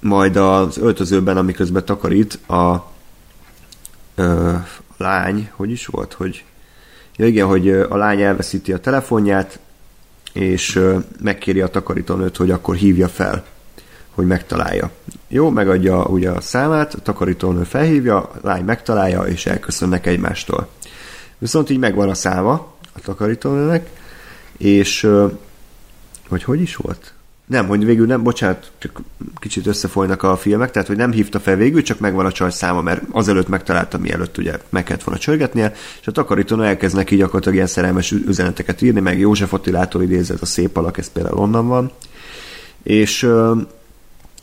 Majd 0.01 0.37
az 0.37 0.79
öltözőben, 0.79 1.37
amiközben 1.37 1.85
takarít, 1.85 2.35
a 2.49 2.93
ö, 4.15 4.53
lány, 4.97 5.51
hogy 5.53 5.71
is 5.71 5.87
volt, 5.87 6.13
hogy 6.13 6.45
ja 7.17 7.27
igen, 7.27 7.47
hogy 7.47 7.71
a 7.71 7.97
lány 7.97 8.21
elveszíti 8.21 8.73
a 8.73 8.79
telefonját, 8.79 9.59
és 10.33 10.81
megkéri 11.21 11.61
a 11.61 11.69
takarítónőt, 11.69 12.37
hogy 12.37 12.51
akkor 12.51 12.75
hívja 12.75 13.09
fel, 13.09 13.45
hogy 14.19 14.27
megtalálja. 14.27 14.91
Jó, 15.29 15.51
megadja 15.51 16.05
ugye 16.05 16.31
a 16.31 16.41
számát, 16.41 16.95
a 16.95 17.03
takarítónő 17.03 17.63
felhívja, 17.63 18.17
a 18.17 18.33
lány 18.43 18.65
megtalálja, 18.65 19.23
és 19.23 19.47
elköszönnek 19.47 20.07
egymástól. 20.07 20.69
Viszont 21.39 21.71
így 21.71 21.79
megvan 21.79 22.09
a 22.09 22.15
száma 22.15 22.53
a 22.93 23.01
takarítónőnek, 23.03 23.89
és 24.57 25.09
vagy 26.29 26.43
hogy 26.43 26.61
is 26.61 26.77
volt? 26.77 27.13
Nem, 27.47 27.67
hogy 27.67 27.85
végül 27.85 28.07
nem, 28.07 28.23
bocsánat, 28.23 28.71
csak 28.79 29.01
kicsit 29.37 29.67
összefolynak 29.67 30.23
a 30.23 30.37
filmek, 30.37 30.71
tehát 30.71 30.89
hogy 30.89 30.97
nem 30.97 31.13
hívta 31.13 31.41
fel 31.41 31.57
végül, 31.57 31.83
csak 31.83 31.99
megvan 31.99 32.27
a 32.27 32.33
csaj 32.33 32.51
száma, 32.51 32.83
mert 32.83 33.03
azelőtt 33.11 33.49
megtalálta, 33.49 33.99
mielőtt 33.99 34.39
ugye 34.39 34.59
meg 34.69 34.85
kellett 34.85 35.05
volna 35.05 35.21
csörgetnie, 35.21 35.73
és 36.01 36.07
a 36.07 36.13
takarítónő 36.13 36.65
elkezd 36.65 36.97
neki 36.97 37.17
gyakorlatilag 37.17 37.55
ilyen 37.55 37.67
szerelmes 37.67 38.11
üzeneteket 38.11 38.83
írni, 38.83 39.01
meg 39.01 39.19
József 39.19 39.53
Attilától 39.53 40.03
idézett 40.03 40.41
a 40.41 40.47
szép 40.47 40.77
alak, 40.77 40.99
ez 40.99 41.13
például 41.13 41.39
onnan 41.39 41.69
van. 41.69 41.91
És 42.83 43.29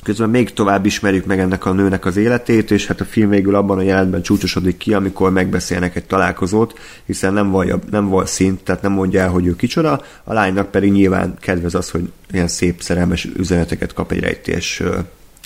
közben 0.06 0.30
még 0.30 0.54
tovább 0.54 0.86
ismerjük 0.86 1.26
meg 1.26 1.40
ennek 1.40 1.66
a 1.66 1.72
nőnek 1.72 2.06
az 2.06 2.18
életét, 2.18 2.72
és 2.72 2.88
hát 2.88 3.02
a 3.02 3.06
film 3.06 3.30
végül 3.30 3.56
abban 3.56 3.78
a 3.78 3.82
jelentben 3.82 4.22
csúcsosodik 4.22 4.78
ki, 4.78 4.94
amikor 4.94 5.32
megbeszélnek 5.32 5.96
egy 5.96 6.06
találkozót, 6.06 6.80
hiszen 7.06 7.34
nem 7.34 7.52
van, 7.52 7.82
nem 7.92 8.08
van 8.10 8.26
szint, 8.26 8.64
tehát 8.64 8.82
nem 8.82 8.92
mondja 8.92 9.22
el, 9.22 9.30
hogy 9.30 9.46
ő 9.46 9.56
kicsoda, 9.56 10.02
a 10.24 10.34
lánynak 10.34 10.72
pedig 10.72 10.92
nyilván 10.92 11.38
kedvez 11.40 11.76
az, 11.76 11.90
hogy 11.90 12.12
ilyen 12.32 12.48
szép 12.48 12.82
szerelmes 12.82 13.28
üzeneteket 13.38 13.94
kap 13.94 14.12
egy 14.12 14.20
rejtés 14.20 14.84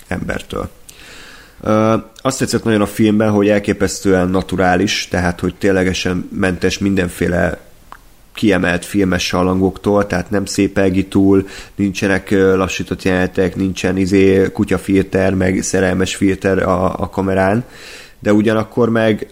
embertől. 0.07 0.69
Ö, 1.61 1.95
azt 2.21 2.39
tetszett 2.39 2.63
nagyon 2.63 2.81
a 2.81 2.85
filmben, 2.85 3.31
hogy 3.31 3.49
elképesztően 3.49 4.29
naturális, 4.29 5.07
tehát 5.07 5.39
hogy 5.39 5.55
ténylegesen 5.55 6.29
mentes 6.31 6.77
mindenféle 6.77 7.59
kiemelt 8.39 8.85
filmes 8.85 9.25
salangoktól, 9.25 10.07
tehát 10.07 10.29
nem 10.29 10.45
szépelgi 10.45 11.05
túl, 11.05 11.47
nincsenek 11.75 12.31
lassított 12.31 13.03
jelenetek, 13.03 13.55
nincsen 13.55 13.97
izé 13.97 14.51
kutyafilter, 14.53 15.33
meg 15.33 15.61
szerelmes 15.61 16.15
filter 16.15 16.57
a, 16.57 16.99
a 16.99 17.09
kamerán, 17.09 17.63
de 18.19 18.33
ugyanakkor 18.33 18.89
meg 18.89 19.27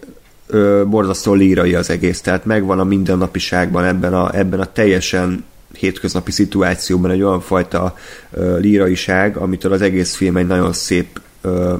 ö, 0.46 0.82
borzasztó 0.86 1.34
lírai 1.34 1.74
az 1.74 1.90
egész, 1.90 2.20
tehát 2.20 2.44
megvan 2.44 2.78
a 2.78 2.84
mindennapiságban 2.84 3.84
ebben 3.84 4.14
a, 4.14 4.36
ebben 4.36 4.60
a 4.60 4.72
teljesen 4.72 5.44
hétköznapi 5.78 6.30
szituációban 6.30 7.10
egy 7.10 7.22
olyan 7.22 7.40
fajta 7.40 7.96
ö, 8.30 8.58
líraiság, 8.58 9.36
amitől 9.36 9.72
az 9.72 9.82
egész 9.82 10.14
film 10.16 10.36
egy 10.36 10.46
nagyon 10.46 10.72
szép 10.72 11.20
ö, 11.40 11.74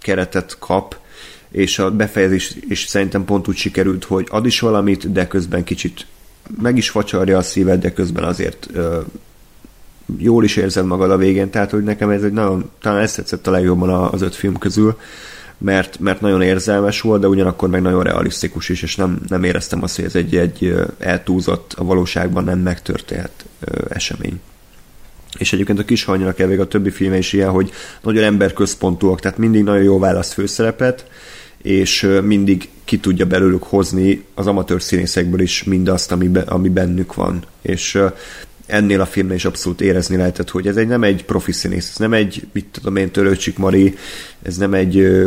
keretet 0.00 0.56
kap, 0.58 0.96
és 1.50 1.78
a 1.78 1.90
befejezés 1.90 2.56
is 2.68 2.84
szerintem 2.84 3.24
pont 3.24 3.48
úgy 3.48 3.56
sikerült, 3.56 4.04
hogy 4.04 4.26
ad 4.30 4.46
is 4.46 4.60
valamit, 4.60 5.12
de 5.12 5.26
közben 5.26 5.64
kicsit 5.64 6.06
meg 6.62 6.76
is 6.76 6.90
facsarja 6.90 7.38
a 7.38 7.42
szíved, 7.42 7.80
de 7.80 7.92
közben 7.92 8.24
azért 8.24 8.68
ö, 8.72 9.00
jól 10.18 10.44
is 10.44 10.56
érzed 10.56 10.86
magad 10.86 11.10
a 11.10 11.16
végén, 11.16 11.50
tehát 11.50 11.70
hogy 11.70 11.82
nekem 11.82 12.10
ez 12.10 12.22
egy 12.22 12.32
nagyon, 12.32 12.70
talán 12.80 13.02
ezt 13.02 13.16
tetszett 13.16 13.46
a 13.46 13.50
legjobban 13.50 13.90
az 14.12 14.22
öt 14.22 14.34
film 14.34 14.58
közül, 14.58 14.98
mert, 15.58 15.98
mert 15.98 16.20
nagyon 16.20 16.42
érzelmes 16.42 17.00
volt, 17.00 17.20
de 17.20 17.28
ugyanakkor 17.28 17.68
meg 17.68 17.82
nagyon 17.82 18.02
realisztikus 18.02 18.68
is, 18.68 18.82
és 18.82 18.96
nem, 18.96 19.20
nem 19.28 19.44
éreztem 19.44 19.82
azt, 19.82 19.96
hogy 19.96 20.04
ez 20.04 20.14
egy, 20.14 20.36
egy 20.36 20.74
eltúzott, 20.98 21.72
a 21.72 21.84
valóságban 21.84 22.44
nem 22.44 22.58
megtörténhet 22.58 23.44
esemény. 23.88 24.40
És 25.38 25.52
egyébként 25.52 25.78
a 25.78 25.84
kis 25.84 26.04
hanyra 26.04 26.32
kell 26.32 26.60
a 26.60 26.66
többi 26.66 26.90
filme 26.90 27.16
is 27.16 27.32
ilyen, 27.32 27.50
hogy 27.50 27.70
nagyon 28.02 28.24
emberközpontúak, 28.24 29.20
tehát 29.20 29.38
mindig 29.38 29.64
nagyon 29.64 29.82
jó 29.82 29.98
választ 29.98 30.32
főszerepet, 30.32 31.06
és 31.64 32.08
mindig 32.22 32.68
ki 32.84 32.98
tudja 32.98 33.26
belőlük 33.26 33.62
hozni 33.62 34.24
az 34.34 34.46
amatőr 34.46 34.82
színészekből 34.82 35.40
is 35.40 35.64
mindazt, 35.64 36.12
ami, 36.12 36.28
be, 36.28 36.40
ami 36.40 36.68
bennük 36.68 37.14
van. 37.14 37.44
És 37.62 38.02
ennél 38.66 39.00
a 39.00 39.06
filmnél 39.06 39.36
is 39.36 39.44
abszolút 39.44 39.80
érezni 39.80 40.16
lehetett, 40.16 40.50
hogy 40.50 40.66
ez 40.66 40.76
egy 40.76 40.86
nem 40.86 41.02
egy 41.02 41.24
profi 41.24 41.52
színész, 41.52 41.88
ez 41.90 41.96
nem 41.96 42.12
egy, 42.12 42.46
mit 42.52 42.66
tudom 42.70 42.96
én, 42.96 43.10
Törőcsik 43.10 43.58
Mari, 43.58 43.96
ez 44.42 44.56
nem 44.56 44.74
egy 44.74 45.22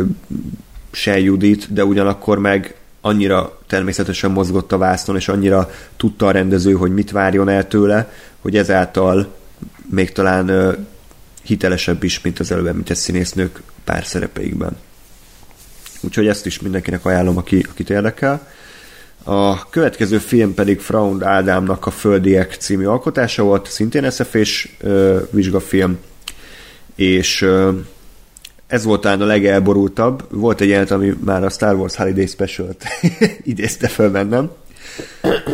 Se 0.90 1.20
Judit, 1.20 1.72
de 1.72 1.84
ugyanakkor 1.84 2.38
meg 2.38 2.74
annyira 3.00 3.58
természetesen 3.66 4.30
mozgott 4.30 4.72
a 4.72 4.78
vásznon, 4.78 5.16
és 5.16 5.28
annyira 5.28 5.70
tudta 5.96 6.26
a 6.26 6.30
rendező, 6.30 6.72
hogy 6.72 6.92
mit 6.92 7.10
várjon 7.10 7.48
el 7.48 7.68
tőle, 7.68 8.12
hogy 8.40 8.56
ezáltal 8.56 9.34
még 9.90 10.12
talán 10.12 10.76
hitelesebb 11.42 12.02
is, 12.02 12.20
mint 12.20 12.38
az 12.38 12.50
előbb 12.50 12.66
említett 12.66 12.96
színésznők 12.96 13.62
pár 13.84 14.04
szerepeikben. 14.04 14.76
Úgyhogy 16.00 16.26
ezt 16.26 16.46
is 16.46 16.60
mindenkinek 16.60 17.04
ajánlom, 17.04 17.36
aki, 17.36 17.66
akit 17.70 17.90
érdekel. 17.90 18.48
A 19.24 19.68
következő 19.68 20.18
film 20.18 20.54
pedig 20.54 20.80
Fraund 20.80 21.22
Ádámnak 21.22 21.86
a 21.86 21.90
Földiek 21.90 22.56
című 22.58 22.84
alkotása 22.84 23.42
volt, 23.42 23.70
szintén 23.70 24.10
SZF-és 24.10 24.76
vizsgafilm, 25.30 25.98
és 26.94 27.42
ö, 27.42 27.70
ez 28.66 28.84
volt 28.84 29.00
talán 29.00 29.20
a 29.20 29.24
legelborultabb. 29.24 30.24
Volt 30.30 30.60
egy 30.60 30.68
jelent, 30.68 30.90
ami 30.90 31.14
már 31.24 31.44
a 31.44 31.50
Star 31.50 31.74
Wars 31.74 31.96
Holiday 31.96 32.26
Special-t 32.26 32.84
idézte 33.42 33.88
föl 33.88 34.10
bennem. 34.10 34.50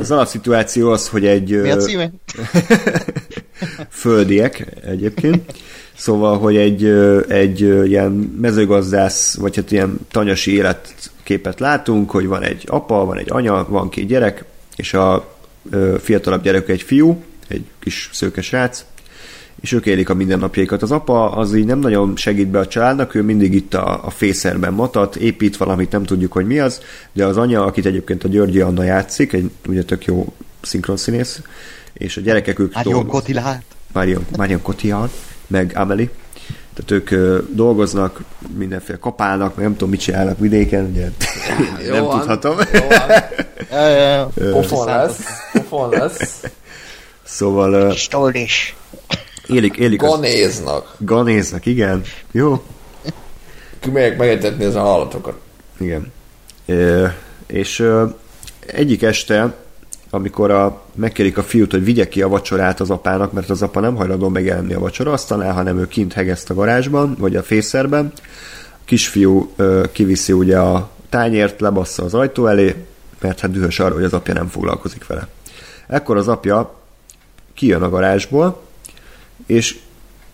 Az 0.00 0.10
alapszituáció 0.10 0.90
az, 0.90 1.08
hogy 1.08 1.26
egy... 1.26 1.60
Mi 1.60 1.70
a 1.70 1.76
címe? 1.76 2.10
Földiek 3.88 4.66
egyébként. 4.86 5.52
Szóval, 5.96 6.38
hogy 6.38 6.56
egy, 6.56 6.84
egy 7.28 7.60
ilyen 7.60 8.10
mezőgazdász, 8.40 9.36
vagy 9.36 9.56
hát 9.56 9.70
ilyen 9.70 9.98
tanyasi 10.10 10.54
életképet 10.54 11.60
látunk, 11.60 12.10
hogy 12.10 12.26
van 12.26 12.42
egy 12.42 12.64
apa, 12.66 13.04
van 13.04 13.18
egy 13.18 13.30
anya, 13.30 13.66
van 13.68 13.88
két 13.88 14.06
gyerek, 14.06 14.44
és 14.76 14.94
a 14.94 15.36
fiatalabb 15.98 16.42
gyerek 16.42 16.68
egy 16.68 16.82
fiú, 16.82 17.22
egy 17.48 17.64
kis 17.78 18.10
szőke 18.12 18.40
srác, 18.40 18.84
és 19.60 19.72
ők 19.72 19.86
élik 19.86 20.08
a 20.08 20.14
mindennapjaikat. 20.14 20.82
Az 20.82 20.90
apa 20.90 21.30
az 21.30 21.54
így 21.54 21.66
nem 21.66 21.78
nagyon 21.78 22.16
segít 22.16 22.48
be 22.48 22.58
a 22.58 22.66
családnak, 22.66 23.14
ő 23.14 23.22
mindig 23.22 23.54
itt 23.54 23.74
a, 23.74 24.04
a 24.04 24.10
fészerben 24.10 24.72
matat, 24.72 25.16
épít 25.16 25.56
valamit, 25.56 25.90
nem 25.90 26.04
tudjuk, 26.04 26.32
hogy 26.32 26.46
mi 26.46 26.58
az, 26.58 26.80
de 27.12 27.24
az 27.24 27.36
anya, 27.36 27.64
akit 27.64 27.86
egyébként 27.86 28.24
a 28.24 28.28
Györgyi 28.28 28.60
Anna 28.60 28.82
játszik, 28.82 29.32
egy 29.32 29.50
ugye 29.68 29.84
tök 29.84 30.04
jó 30.04 30.32
szinkronszínész, 30.60 31.42
és 31.92 32.16
a 32.16 32.20
gyerekek 32.20 32.58
ők... 32.58 32.74
Marion 32.74 33.06
Cotillard. 33.06 33.62
Marion, 33.92 34.26
Marion 34.36 34.62
Cotillard 34.62 35.10
meg 35.46 35.72
Amelie. 35.74 36.08
Tehát 36.74 36.90
ők 36.90 37.10
ö, 37.10 37.38
dolgoznak, 37.50 38.20
mindenféle 38.56 38.98
kapálnak, 38.98 39.54
meg 39.54 39.64
nem 39.64 39.72
tudom, 39.72 39.90
mit 39.90 40.00
csinálnak 40.00 40.38
vidéken, 40.38 40.84
ugye 40.84 41.10
nem 41.92 42.08
tudhatom. 42.08 42.56
Pofon 44.50 44.86
lesz. 44.86 45.20
Pofon 45.52 45.88
lesz. 45.90 46.42
Szóval 47.22 47.72
ö, 47.72 47.92
Stoldis. 47.92 48.76
Élik, 49.46 49.76
élik 49.76 50.02
az- 50.02 50.10
Ganéznak. 50.10 50.94
Ganéznak, 50.98 51.66
igen. 51.66 52.02
Jó, 52.32 52.62
Kimegyek 53.80 54.18
megetetni 54.18 54.64
az 54.64 54.76
állatokat. 54.76 55.34
igen. 55.80 56.12
Ö, 56.66 57.06
és 57.46 57.78
ö, 57.78 58.04
egyik 58.66 59.02
este, 59.02 59.54
amikor 60.10 60.50
a, 60.50 60.82
megkérik 60.94 61.38
a 61.38 61.42
fiút, 61.42 61.70
hogy 61.70 61.84
vigye 61.84 62.08
ki 62.08 62.22
a 62.22 62.28
vacsorát 62.28 62.80
az 62.80 62.90
apának, 62.90 63.32
mert 63.32 63.50
az 63.50 63.62
apa 63.62 63.80
nem 63.80 63.96
hajlandó 63.96 64.28
megjelenni 64.28 64.74
a 64.74 64.78
vacsora 64.78 65.12
asztalnál, 65.12 65.52
hanem 65.52 65.78
ő 65.78 65.88
kint 65.88 66.12
hegeszt 66.12 66.50
a 66.50 66.54
garázsban, 66.54 67.16
vagy 67.18 67.36
a 67.36 67.42
fészerben. 67.42 68.12
A 68.72 68.84
kisfiú 68.84 69.52
ö, 69.56 69.84
kiviszi 69.92 70.32
ugye 70.32 70.58
a 70.58 70.90
tányért, 71.08 71.60
lebassza 71.60 72.04
az 72.04 72.14
ajtó 72.14 72.46
elé, 72.46 72.74
mert 73.20 73.40
hát 73.40 73.50
dühös 73.50 73.78
arra, 73.80 73.94
hogy 73.94 74.04
az 74.04 74.12
apja 74.12 74.34
nem 74.34 74.48
foglalkozik 74.48 75.06
vele. 75.06 75.28
Ekkor 75.86 76.16
az 76.16 76.28
apja 76.28 76.74
kijön 77.54 77.82
a 77.82 77.88
garázsból, 77.88 78.62
és 79.46 79.78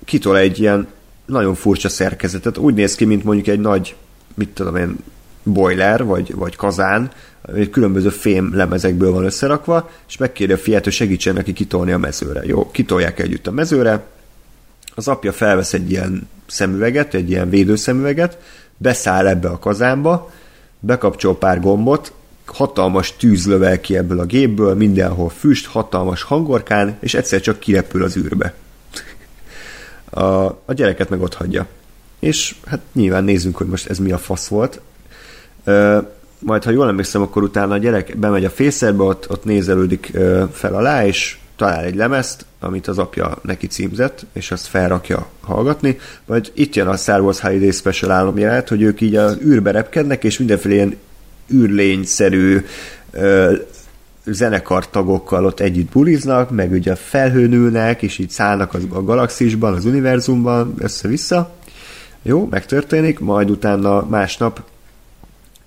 kitol 0.05 0.39
egy 0.39 0.61
ilyen 0.61 0.89
nagyon 1.27 1.55
furcsa 1.55 1.89
szerkezetet. 1.89 2.59
Úgy 2.59 2.75
néz 2.75 2.95
ki, 2.95 3.05
mint 3.05 3.25
mondjuk 3.25 3.47
egy 3.47 3.61
nagy, 3.61 3.97
mit 4.35 4.49
tudom 4.49 4.77
én, 4.77 4.97
boiler, 5.43 6.05
vagy, 6.05 6.35
vagy 6.35 6.57
kazán, 6.57 7.11
ami 7.43 7.70
különböző 7.70 8.09
fém 8.09 8.55
lemezekből 8.55 9.12
van 9.12 9.25
összerakva, 9.25 9.91
és 10.09 10.17
megkéri 10.17 10.53
a 10.53 10.59
fiát, 10.59 10.85
hogy 10.85 10.93
segítsen 10.93 11.35
neki 11.35 11.53
kitolni 11.53 11.93
a 11.93 11.99
mezőre. 11.99 12.41
Jó, 12.45 12.70
kitolják 12.70 13.19
együtt 13.19 13.47
a 13.47 13.51
mezőre, 13.51 14.05
az 14.95 15.09
apja 15.09 15.33
felvesz 15.33 15.73
egy 15.73 15.91
ilyen 15.91 16.29
szemüveget, 16.47 17.15
egy 17.15 17.31
ilyen 17.31 17.51
védőszemüveget, 17.51 18.39
beszáll 18.77 19.27
ebbe 19.27 19.49
a 19.49 19.59
kazánba, 19.59 20.33
bekapcsol 20.81 21.39
pár 21.39 21.61
gombot, 21.61 22.12
hatalmas 22.47 23.17
tűz 23.17 23.47
lövel 23.47 23.81
ki 23.81 23.97
ebből 23.97 24.20
a 24.20 24.25
gépből, 24.25 24.75
mindenhol 24.75 25.29
füst, 25.29 25.67
hatalmas 25.67 26.23
hangorkán, 26.23 26.97
és 27.01 27.15
egyszer 27.15 27.41
csak 27.41 27.59
kirepül 27.59 28.03
az 28.03 28.17
űrbe. 28.17 28.55
A, 30.11 30.23
a 30.45 30.73
gyereket 30.75 31.09
meg 31.09 31.23
ott 31.23 31.35
hagyja. 31.35 31.67
És 32.19 32.55
hát 32.67 32.81
nyilván 32.93 33.25
nézzünk, 33.25 33.57
hogy 33.57 33.67
most 33.67 33.89
ez 33.89 33.99
mi 33.99 34.13
a 34.13 34.19
fasz 34.19 34.49
volt. 34.49 34.81
Ö, 35.65 35.99
majd, 36.39 36.65
ha 36.65 36.71
jól 36.71 36.89
emlékszem, 36.89 37.23
akkor 37.23 37.43
utána 37.43 37.75
a 37.75 37.79
gyerek 37.79 38.17
bemegy 38.19 38.45
a 38.45 38.51
fészerbe, 38.51 39.03
ott, 39.03 39.31
ott 39.31 39.45
nézelődik 39.45 40.11
ö, 40.13 40.45
fel 40.53 40.75
alá, 40.75 41.07
és 41.07 41.39
talál 41.57 41.85
egy 41.85 41.95
lemezt, 41.95 42.45
amit 42.61 42.89
az 42.89 42.99
apja 42.99 43.39
neki 43.43 43.67
címzett, 43.67 44.27
és 44.33 44.51
azt 44.51 44.67
felrakja 44.67 45.27
hallgatni, 45.41 45.99
majd 46.27 46.51
itt 46.55 46.75
jön 46.75 46.87
a 46.87 46.97
Star 46.97 47.21
Wars 47.21 47.41
Holiday 47.41 47.71
Special 47.71 48.11
álomjelenet, 48.11 48.69
hogy 48.69 48.83
ők 48.83 49.01
így 49.01 49.17
az 49.17 49.39
űrbe 49.45 49.71
repkednek, 49.71 50.25
és 50.25 50.39
mindenféle 50.39 50.75
ilyen 50.75 50.97
űrlényszerű 51.53 52.65
ö, 53.11 53.53
zenekartagokkal 54.25 55.45
ott 55.45 55.61
együtt 55.61 55.91
buliznak, 55.91 56.51
meg 56.51 56.73
ugye 56.73 56.95
felhőn 56.95 57.53
ülnek, 57.53 58.03
és 58.03 58.19
így 58.19 58.31
szállnak 58.31 58.75
az, 58.75 58.87
a 58.91 59.03
galaxisban, 59.03 59.75
az 59.75 59.85
univerzumban, 59.85 60.75
össze-vissza. 60.79 61.55
Jó, 62.23 62.47
megtörténik, 62.51 63.19
majd 63.19 63.51
utána 63.51 64.07
másnap 64.07 64.63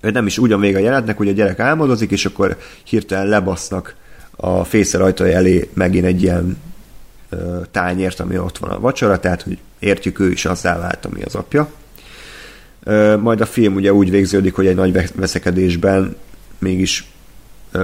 nem 0.00 0.26
is 0.26 0.38
ugyan 0.38 0.58
még 0.58 0.76
a 0.76 0.78
jelenetnek, 0.78 1.16
hogy 1.16 1.28
a 1.28 1.32
gyerek 1.32 1.58
álmodozik, 1.58 2.10
és 2.10 2.26
akkor 2.26 2.56
hirtelen 2.84 3.26
lebasznak 3.26 3.94
a 4.36 4.64
fészer 4.64 5.00
ajtaja 5.00 5.36
elé 5.36 5.68
megint 5.72 6.04
egy 6.04 6.22
ilyen 6.22 6.56
ö, 7.28 7.60
tányért, 7.70 8.20
ami 8.20 8.38
ott 8.38 8.58
van 8.58 8.70
a 8.70 8.80
vacsora, 8.80 9.20
tehát 9.20 9.42
hogy 9.42 9.58
értjük, 9.78 10.18
ő 10.18 10.30
is 10.30 10.44
azzá 10.44 10.78
vált, 10.78 11.04
ami 11.04 11.22
az 11.22 11.34
apja. 11.34 11.70
Ö, 12.82 13.16
majd 13.16 13.40
a 13.40 13.46
film 13.46 13.74
ugye 13.74 13.92
úgy 13.92 14.10
végződik, 14.10 14.54
hogy 14.54 14.66
egy 14.66 14.74
nagy 14.74 14.92
ve- 14.92 15.14
veszekedésben 15.14 16.16
mégis 16.58 17.13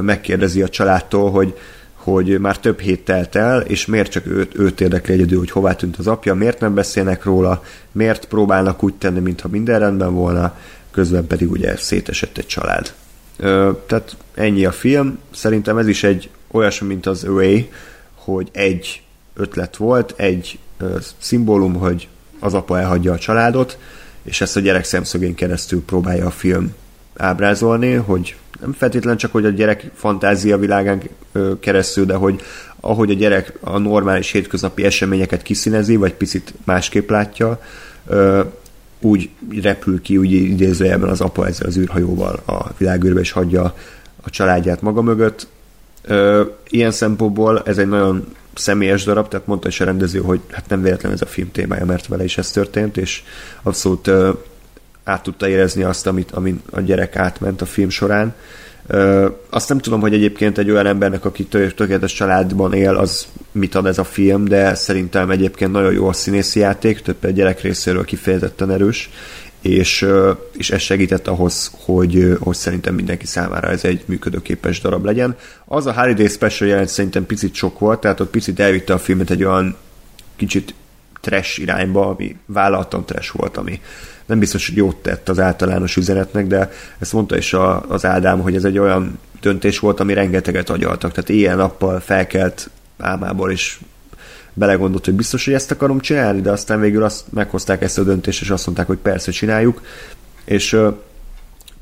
megkérdezi 0.00 0.62
a 0.62 0.68
családtól, 0.68 1.30
hogy 1.30 1.54
hogy 2.02 2.38
már 2.38 2.58
több 2.58 2.80
hét 2.80 3.04
telt 3.04 3.34
el, 3.34 3.60
és 3.60 3.86
miért 3.86 4.10
csak 4.10 4.26
őt, 4.26 4.58
őt 4.58 4.80
érdekli 4.80 5.14
egyedül, 5.14 5.38
hogy 5.38 5.50
hová 5.50 5.74
tűnt 5.74 5.96
az 5.96 6.06
apja, 6.06 6.34
miért 6.34 6.60
nem 6.60 6.74
beszélnek 6.74 7.24
róla, 7.24 7.64
miért 7.92 8.24
próbálnak 8.24 8.82
úgy 8.82 8.94
tenni, 8.94 9.18
mintha 9.20 9.48
minden 9.48 9.78
rendben 9.78 10.14
volna, 10.14 10.56
közben 10.90 11.26
pedig 11.26 11.50
ugye 11.50 11.76
szétesett 11.76 12.38
egy 12.38 12.46
család. 12.46 12.92
Ö, 13.36 13.70
tehát 13.86 14.16
ennyi 14.34 14.64
a 14.64 14.72
film. 14.72 15.18
Szerintem 15.30 15.78
ez 15.78 15.86
is 15.86 16.04
egy 16.04 16.30
olyasmi, 16.50 16.86
mint 16.86 17.06
az 17.06 17.24
Away, 17.24 17.60
hogy 18.14 18.48
egy 18.52 19.02
ötlet 19.34 19.76
volt, 19.76 20.14
egy 20.16 20.58
ö, 20.78 20.96
szimbólum, 21.18 21.74
hogy 21.74 22.08
az 22.38 22.54
apa 22.54 22.78
elhagyja 22.78 23.12
a 23.12 23.18
családot, 23.18 23.78
és 24.22 24.40
ezt 24.40 24.56
a 24.56 24.60
gyerek 24.60 24.84
szemszögén 24.84 25.34
keresztül 25.34 25.82
próbálja 25.84 26.26
a 26.26 26.30
film 26.30 26.74
ábrázolni, 27.16 27.92
hogy 27.92 28.36
nem 28.60 28.72
feltétlenül 28.72 29.18
csak, 29.18 29.32
hogy 29.32 29.44
a 29.44 29.50
gyerek 29.50 29.90
fantázia 29.94 30.58
világán 30.58 31.02
keresztül, 31.60 32.04
de 32.04 32.14
hogy 32.14 32.40
ahogy 32.80 33.10
a 33.10 33.14
gyerek 33.14 33.52
a 33.60 33.78
normális 33.78 34.30
hétköznapi 34.30 34.84
eseményeket 34.84 35.42
kiszínezi, 35.42 35.96
vagy 35.96 36.14
picit 36.14 36.54
másképp 36.64 37.10
látja, 37.10 37.60
úgy 39.00 39.30
repül 39.62 40.02
ki, 40.02 40.16
úgy 40.16 40.32
idézőjelben 40.32 41.08
az 41.08 41.20
apa 41.20 41.46
ezzel 41.46 41.66
az 41.66 41.76
űrhajóval 41.76 42.42
a 42.46 42.70
világűrbe, 42.78 43.20
és 43.20 43.30
hagyja 43.30 43.74
a 44.22 44.30
családját 44.30 44.82
maga 44.82 45.02
mögött. 45.02 45.46
Ilyen 46.68 46.90
szempontból 46.90 47.62
ez 47.64 47.78
egy 47.78 47.88
nagyon 47.88 48.34
személyes 48.54 49.04
darab, 49.04 49.28
tehát 49.28 49.46
mondta 49.46 49.68
is 49.68 49.80
a 49.80 49.84
rendező, 49.84 50.20
hogy 50.20 50.40
hát 50.50 50.68
nem 50.68 50.82
véletlen 50.82 51.12
ez 51.12 51.22
a 51.22 51.26
film 51.26 51.50
témája, 51.50 51.84
mert 51.84 52.06
vele 52.06 52.24
is 52.24 52.38
ez 52.38 52.50
történt, 52.50 52.96
és 52.96 53.22
abszolút 53.62 54.10
át 55.04 55.22
tudta 55.22 55.48
érezni 55.48 55.82
azt, 55.82 56.06
amit, 56.06 56.30
amit 56.30 56.60
a 56.70 56.80
gyerek 56.80 57.16
átment 57.16 57.60
a 57.60 57.66
film 57.66 57.88
során. 57.88 58.34
Ö, 58.86 59.28
azt 59.50 59.68
nem 59.68 59.78
tudom, 59.78 60.00
hogy 60.00 60.14
egyébként 60.14 60.58
egy 60.58 60.70
olyan 60.70 60.86
embernek, 60.86 61.24
aki 61.24 61.44
tö- 61.44 61.74
tökéletes 61.74 62.12
családban 62.12 62.72
él, 62.72 62.94
az 62.94 63.26
mit 63.52 63.74
ad 63.74 63.86
ez 63.86 63.98
a 63.98 64.04
film, 64.04 64.44
de 64.44 64.74
szerintem 64.74 65.30
egyébként 65.30 65.72
nagyon 65.72 65.92
jó 65.92 66.08
a 66.08 66.12
színészi 66.12 66.60
játék, 66.60 67.00
több 67.00 67.24
egy 67.24 67.34
gyerek 67.34 67.60
részéről 67.60 68.04
kifejezetten 68.04 68.70
erős, 68.70 69.10
és, 69.60 70.06
és 70.56 70.70
ez 70.70 70.80
segített 70.80 71.28
ahhoz, 71.28 71.70
hogy, 71.84 72.36
hogy 72.40 72.56
szerintem 72.56 72.94
mindenki 72.94 73.26
számára 73.26 73.68
ez 73.68 73.84
egy 73.84 74.02
működőképes 74.06 74.80
darab 74.80 75.04
legyen. 75.04 75.36
Az 75.64 75.86
a 75.86 75.92
Holiday 75.92 76.28
Special 76.28 76.70
jelent 76.70 76.88
szerintem 76.88 77.26
picit 77.26 77.54
sok 77.54 77.78
volt, 77.78 78.00
tehát 78.00 78.20
ott 78.20 78.30
picit 78.30 78.60
elvitte 78.60 78.92
a 78.92 78.98
filmet 78.98 79.30
egy 79.30 79.44
olyan 79.44 79.76
kicsit 80.36 80.74
trash 81.20 81.60
irányba, 81.60 82.08
ami 82.08 82.36
vállaltan 82.46 83.04
trash 83.04 83.36
volt, 83.36 83.56
ami 83.56 83.80
nem 84.30 84.38
biztos, 84.38 84.68
hogy 84.68 84.76
jót 84.76 84.96
tett 84.96 85.28
az 85.28 85.38
általános 85.38 85.96
üzenetnek, 85.96 86.46
de 86.46 86.70
ezt 86.98 87.12
mondta 87.12 87.36
is 87.36 87.52
a, 87.52 87.82
az 87.88 88.04
Ádám, 88.04 88.40
hogy 88.40 88.54
ez 88.54 88.64
egy 88.64 88.78
olyan 88.78 89.18
döntés 89.40 89.78
volt, 89.78 90.00
ami 90.00 90.14
rengeteget 90.14 90.70
agyaltak, 90.70 91.12
tehát 91.12 91.30
éjjel-nappal 91.30 92.00
felkelt 92.00 92.70
álmából, 92.98 93.50
és 93.50 93.78
belegondolt, 94.52 95.04
hogy 95.04 95.14
biztos, 95.14 95.44
hogy 95.44 95.54
ezt 95.54 95.70
akarom 95.70 96.00
csinálni, 96.00 96.40
de 96.40 96.50
aztán 96.50 96.80
végül 96.80 97.02
azt 97.02 97.24
meghozták 97.32 97.82
ezt 97.82 97.98
a 97.98 98.02
döntést, 98.02 98.42
és 98.42 98.50
azt 98.50 98.66
mondták, 98.66 98.86
hogy 98.86 98.98
persze 98.98 99.30
csináljuk, 99.30 99.82
és 100.44 100.76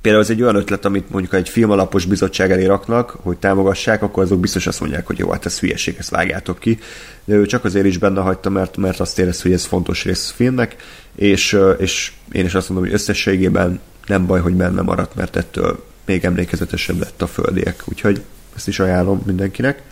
például 0.08 0.26
ez 0.26 0.36
egy 0.36 0.42
olyan 0.42 0.62
ötlet, 0.62 0.84
amit 0.84 1.10
mondjuk 1.10 1.34
egy 1.34 1.48
filmalapos 1.48 2.04
bizottság 2.04 2.50
elé 2.50 2.64
raknak, 2.64 3.10
hogy 3.22 3.36
támogassák, 3.36 4.02
akkor 4.02 4.22
azok 4.22 4.40
biztos 4.40 4.66
azt 4.66 4.80
mondják, 4.80 5.06
hogy 5.06 5.18
jó, 5.18 5.30
hát 5.30 5.46
ez 5.46 5.58
hülyeség, 5.58 5.96
ezt 5.98 6.10
vágjátok 6.10 6.58
ki. 6.58 6.78
De 7.24 7.34
ő 7.34 7.46
csak 7.46 7.64
azért 7.64 7.86
is 7.86 7.98
benne 7.98 8.20
hagyta, 8.20 8.50
mert, 8.50 8.76
mert 8.76 9.00
azt 9.00 9.18
érez, 9.18 9.42
hogy 9.42 9.52
ez 9.52 9.64
fontos 9.64 10.04
rész 10.04 10.30
a 10.30 10.34
filmnek, 10.34 10.76
és, 11.14 11.58
és 11.78 12.12
én 12.32 12.44
is 12.44 12.54
azt 12.54 12.68
mondom, 12.68 12.86
hogy 12.86 12.94
összességében 12.94 13.80
nem 14.06 14.26
baj, 14.26 14.40
hogy 14.40 14.54
benne 14.54 14.82
maradt, 14.82 15.14
mert 15.14 15.36
ettől 15.36 15.84
még 16.04 16.24
emlékezetesebb 16.24 16.98
lett 16.98 17.22
a 17.22 17.26
földiek. 17.26 17.82
Úgyhogy 17.84 18.22
ezt 18.56 18.68
is 18.68 18.80
ajánlom 18.80 19.22
mindenkinek. 19.26 19.82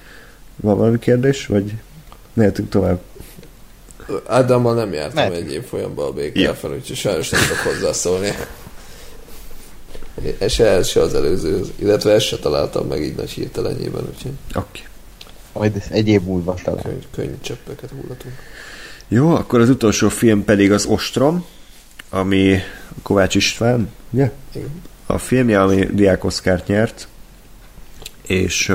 Van 0.56 0.76
valami 0.76 0.98
kérdés, 0.98 1.46
vagy 1.46 1.72
mehetünk 2.32 2.68
tovább? 2.68 3.00
Ádámmal 4.26 4.74
nem 4.74 4.92
jártam 4.92 5.14
Mehetünk. 5.14 5.48
egy 5.48 5.54
évfolyamban 5.54 6.06
a. 6.06 6.12
BKF-en, 6.12 6.72
úgyhogy 6.72 6.96
sajnos 6.96 7.28
nem 7.28 7.40
tudok 7.40 7.58
hozzászólni. 7.58 8.30
Se 10.48 10.66
ez, 10.66 10.86
se 10.86 11.00
az 11.00 11.14
előző, 11.14 11.60
illetve 11.76 12.12
ezt 12.12 12.26
se 12.26 12.38
találtam 12.38 12.86
meg 12.86 13.02
így 13.02 13.14
nagy 13.14 13.30
hirtelenjében, 13.30 14.04
úgyhogy 14.14 14.32
Oké. 14.54 14.80
Majd 15.52 15.82
egy 15.90 16.08
év 16.08 16.22
múlva 16.22 16.54
talán. 16.64 16.82
könny, 16.82 17.02
könnyű 17.14 17.34
cseppeket 17.40 17.90
hullatunk. 17.90 18.34
Jó, 19.08 19.34
akkor 19.34 19.60
az 19.60 19.68
utolsó 19.68 20.08
film 20.08 20.44
pedig 20.44 20.72
az 20.72 20.84
Ostrom, 20.86 21.44
ami 22.10 22.58
Kovács 23.02 23.34
István, 23.34 23.90
ugye? 24.10 24.32
Igen. 24.54 24.82
A 25.06 25.18
filmje, 25.18 25.62
ami 25.62 25.88
Diák 25.92 26.24
Oszkárt 26.24 26.66
nyert, 26.66 27.08
és 28.26 28.72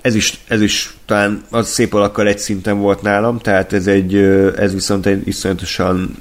ez 0.00 0.14
is, 0.14 0.40
ez 0.48 0.60
is 0.60 0.96
talán 1.06 1.44
az 1.50 1.68
szép 1.68 1.94
alakkal 1.94 2.26
egy 2.26 2.38
szinten 2.38 2.78
volt 2.78 3.02
nálam, 3.02 3.38
tehát 3.38 3.72
ez 3.72 3.86
egy, 3.86 4.14
ez 4.56 4.72
viszont 4.72 5.06
egy 5.06 5.28
iszonyatosan 5.28 6.16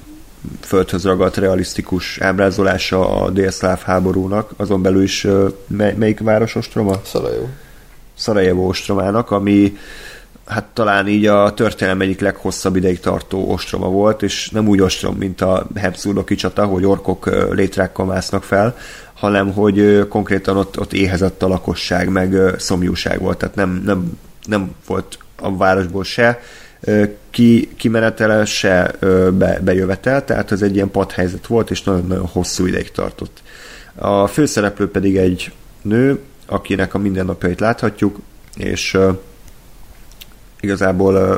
földhöz 0.62 1.04
ragadt, 1.04 1.38
realisztikus 1.38 2.20
ábrázolása 2.20 3.22
a 3.22 3.30
délszláv 3.30 3.82
háborúnak, 3.82 4.52
azon 4.58 4.82
belül 4.82 5.04
is 5.04 5.28
mely, 5.68 5.94
melyik 5.98 6.20
város 6.20 6.56
ostroma? 6.56 7.02
Szarajó. 7.04 7.50
Szarajevó 8.18 8.68
ostromának, 8.68 9.32
ami 9.32 9.78
hát 10.46 10.66
talán 10.74 11.08
így 11.08 11.26
a 11.26 11.54
történelem 11.54 12.02
egyik 12.02 12.20
leghosszabb 12.20 12.76
ideig 12.76 13.00
tartó 13.00 13.52
ostroma 13.52 13.90
volt, 13.90 14.24
és 14.24 14.50
nem 14.50 14.68
úgy 14.68 14.82
ostrom, 14.82 15.16
mint 15.16 15.42
a 15.42 15.68
Habsburgoki 15.82 16.36
csata, 16.36 16.66
hogy 16.66 16.86
orkok 16.86 17.30
létrákkal 17.52 18.06
másznak 18.06 18.44
fel, 18.44 18.78
hanem 19.14 19.54
hogy 19.54 20.08
konkrétan 20.08 20.58
ott, 20.58 20.80
ott 20.80 20.94
éhezett 20.94 21.44
a 21.44 21.48
lakosság, 21.48 22.10
meg 22.10 22.36
szomjúság 22.58 23.20
volt, 23.20 23.38
tehát 23.38 23.56
nem, 23.56 23.82
nem, 23.86 24.18
nem 24.46 24.76
volt 24.88 25.18
a 25.36 25.56
városból 25.58 26.04
se 26.04 26.40
ki, 27.30 27.70
kimenetele, 27.78 28.46
se 28.46 28.96
be, 29.38 29.60
bejövetel, 29.64 30.26
tehát 30.26 30.52
ez 30.52 30.62
egy 30.62 30.76
ilyen 30.76 30.92
padhelyzet 30.92 31.48
volt, 31.48 31.72
és 31.72 31.84
nagyon-nagyon 31.84 32.26
hosszú 32.26 32.66
ideig 32.66 32.92
tartott. 32.92 33.42
A 33.96 34.28
főszereplő 34.28 34.90
pedig 34.90 35.18
egy 35.18 35.52
nő, 35.82 36.20
akinek 36.46 36.94
a 36.94 36.98
mindennapjait 36.98 37.60
láthatjuk, 37.60 38.20
és 38.56 38.94
ö, 38.94 39.12
igazából 40.60 41.14
ö, 41.14 41.38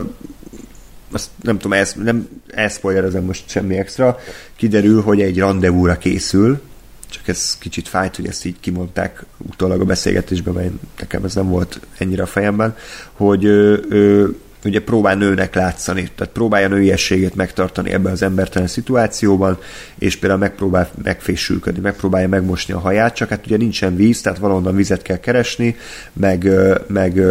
azt 1.11 1.29
nem 1.41 1.57
tudom, 1.57 1.77
ez, 1.77 1.93
nem 2.03 2.27
elszpoilerezem 2.47 3.23
most 3.23 3.49
semmi 3.49 3.77
extra, 3.77 4.17
kiderül, 4.55 5.01
hogy 5.01 5.21
egy 5.21 5.37
rendezvúra 5.37 5.97
készül, 5.97 6.61
csak 7.09 7.27
ez 7.27 7.57
kicsit 7.57 7.87
fájt, 7.87 8.15
hogy 8.15 8.27
ezt 8.27 8.45
így 8.45 8.59
kimondták 8.59 9.25
utólag 9.37 9.81
a 9.81 9.85
beszélgetésben, 9.85 10.53
mert 10.53 10.71
nekem 10.99 11.23
ez 11.23 11.35
nem 11.35 11.49
volt 11.49 11.79
ennyire 11.97 12.23
a 12.23 12.25
fejemben, 12.25 12.75
hogy 13.13 13.43
ő, 13.43 13.85
ő 13.89 14.35
ugye 14.67 14.81
próbál 14.81 15.15
nőnek 15.15 15.55
látszani, 15.55 16.09
tehát 16.15 16.33
próbálja 16.33 16.67
nőiességét 16.67 17.35
megtartani 17.35 17.91
ebben 17.91 18.11
az 18.11 18.21
embertelen 18.21 18.67
szituációban, 18.67 19.57
és 19.97 20.15
például 20.15 20.41
megpróbál 20.41 20.89
megfésülködni, 21.03 21.81
megpróbálja 21.81 22.27
megmosni 22.27 22.73
a 22.73 22.79
haját, 22.79 23.15
csak 23.15 23.29
hát 23.29 23.45
ugye 23.45 23.57
nincsen 23.57 23.95
víz, 23.95 24.21
tehát 24.21 24.39
valahonnan 24.39 24.75
vizet 24.75 25.01
kell 25.01 25.19
keresni, 25.19 25.75
meg, 26.13 26.49
meg 26.87 27.21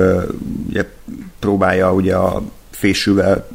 ugye 0.69 0.85
próbálja 1.39 1.93
ugye 1.93 2.15
a 2.15 2.43
fésűvel 2.71 3.49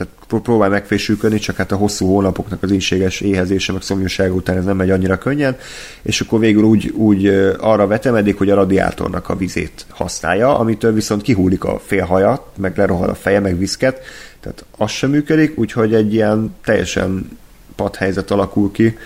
tehát 0.00 0.14
pró- 0.26 0.40
próbál 0.40 0.68
megfésülködni, 0.68 1.38
csak 1.38 1.56
hát 1.56 1.72
a 1.72 1.76
hosszú 1.76 2.06
hónapoknak 2.06 2.62
az 2.62 2.70
ínséges 2.70 3.20
éhezése, 3.20 3.72
meg 3.72 3.82
szomjúsága 3.82 4.34
után 4.34 4.56
ez 4.56 4.64
nem 4.64 4.76
megy 4.76 4.90
annyira 4.90 5.18
könnyen, 5.18 5.56
és 6.02 6.20
akkor 6.20 6.38
végül 6.38 6.62
úgy, 6.62 6.88
úgy 6.88 7.26
arra 7.58 7.86
vetemedik, 7.86 8.38
hogy 8.38 8.50
a 8.50 8.54
radiátornak 8.54 9.28
a 9.28 9.36
vizét 9.36 9.86
használja, 9.88 10.58
amitől 10.58 10.92
viszont 10.92 11.22
kihullik 11.22 11.64
a 11.64 11.80
félhaja, 11.86 12.46
meg 12.56 12.76
lerohad 12.76 13.08
a 13.08 13.14
feje, 13.14 13.40
meg 13.40 13.58
viszket, 13.58 14.00
tehát 14.40 14.64
az 14.76 14.90
sem 14.90 15.10
működik, 15.10 15.58
úgyhogy 15.58 15.94
egy 15.94 16.14
ilyen 16.14 16.54
teljesen 16.64 17.38
padhelyzet 17.76 18.30
alakul 18.30 18.72
ki, 18.72 18.96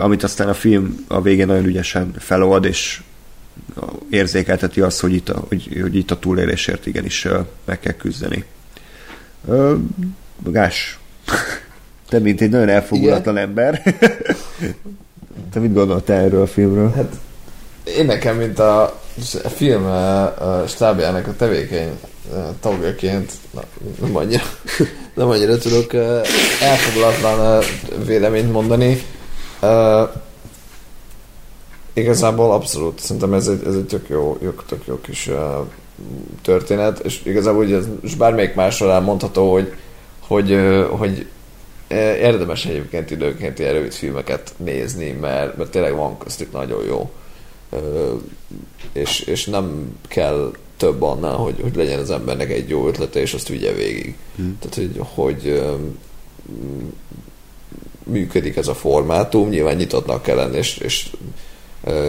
amit 0.00 0.22
aztán 0.22 0.48
a 0.48 0.54
film 0.54 1.04
a 1.08 1.22
végén 1.22 1.46
nagyon 1.46 1.66
ügyesen 1.66 2.14
felold, 2.18 2.64
és 2.64 3.00
érzékelteti 4.10 4.80
azt, 4.80 5.00
hogy 5.00 5.12
itt 5.12 5.28
a, 5.28 5.44
hogy, 5.48 5.78
hogy 5.80 5.96
itt 5.96 6.10
a 6.10 6.18
túlélésért 6.18 6.86
igenis 6.86 7.26
meg 7.64 7.80
kell 7.80 7.92
küzdeni. 7.92 8.44
Ö, 9.48 9.74
Gás, 10.44 10.98
te 12.08 12.18
mint 12.18 12.40
egy 12.40 12.50
nagyon 12.50 12.68
elfogulatlan 12.68 13.36
ember. 13.36 13.82
te 15.52 15.60
mit 15.60 15.72
gondoltál 15.72 16.24
erről 16.24 16.42
a 16.42 16.46
filmről? 16.46 16.90
Hát 16.90 17.16
én 17.84 18.06
nekem, 18.06 18.36
mint 18.36 18.58
a 18.58 19.00
film 19.54 19.84
uh, 19.84 20.66
stábjának 20.66 21.26
a 21.26 21.36
tevékeny 21.36 21.90
tagjaként 22.60 23.32
nem 24.00 24.16
annyira, 24.16 24.42
nem 25.14 25.28
annyira 25.28 25.58
tudok 25.58 25.94
elfogulatlan 26.60 27.58
uh, 27.58 27.64
véleményt 28.06 28.52
mondani. 28.52 29.02
Igazából 31.92 32.52
abszolút, 32.52 33.00
szerintem 33.00 33.32
ez 33.32 33.46
egy, 33.46 33.62
ez 33.66 33.74
egy 33.74 33.86
tök 33.86 34.08
jó, 34.08 34.38
jó, 34.40 34.50
tök 34.50 34.86
jó 34.86 35.00
kis 35.00 35.30
történet, 36.42 36.98
és 36.98 37.20
igazából 37.24 37.64
ugye 37.64 37.78
és 38.02 38.14
bármelyik 38.14 38.54
másról 38.54 38.90
elmondható, 38.90 39.52
hogy, 39.52 39.74
hogy, 40.20 40.58
hogy 40.90 41.26
érdemes 42.20 42.64
egyébként 42.64 43.10
időnként 43.10 43.58
ilyen 43.58 43.72
rövid 43.72 43.92
filmeket 43.92 44.54
nézni, 44.56 45.10
mert, 45.10 45.56
mert 45.56 45.70
tényleg 45.70 45.94
van 45.94 46.18
köztük 46.18 46.52
nagyon 46.52 46.84
jó. 46.84 47.10
És, 48.92 49.20
és 49.20 49.44
nem 49.44 49.96
kell 50.08 50.52
több 50.76 51.02
annál, 51.02 51.36
hogy, 51.36 51.54
hogy 51.62 51.76
legyen 51.76 51.98
az 51.98 52.10
embernek 52.10 52.50
egy 52.50 52.68
jó 52.68 52.88
ötlete, 52.88 53.20
és 53.20 53.34
azt 53.34 53.48
vigye 53.48 53.72
végig. 53.72 54.16
Hmm. 54.36 54.58
Tehát, 54.58 54.74
hogy, 54.74 55.00
hogy 55.14 55.62
működik 58.04 58.56
ez 58.56 58.68
a 58.68 58.74
formátum, 58.74 59.48
nyilván 59.48 59.76
nyitottnak 59.76 60.22
kell 60.22 60.36
lenni, 60.36 60.56
és, 60.56 60.76
és, 60.78 61.10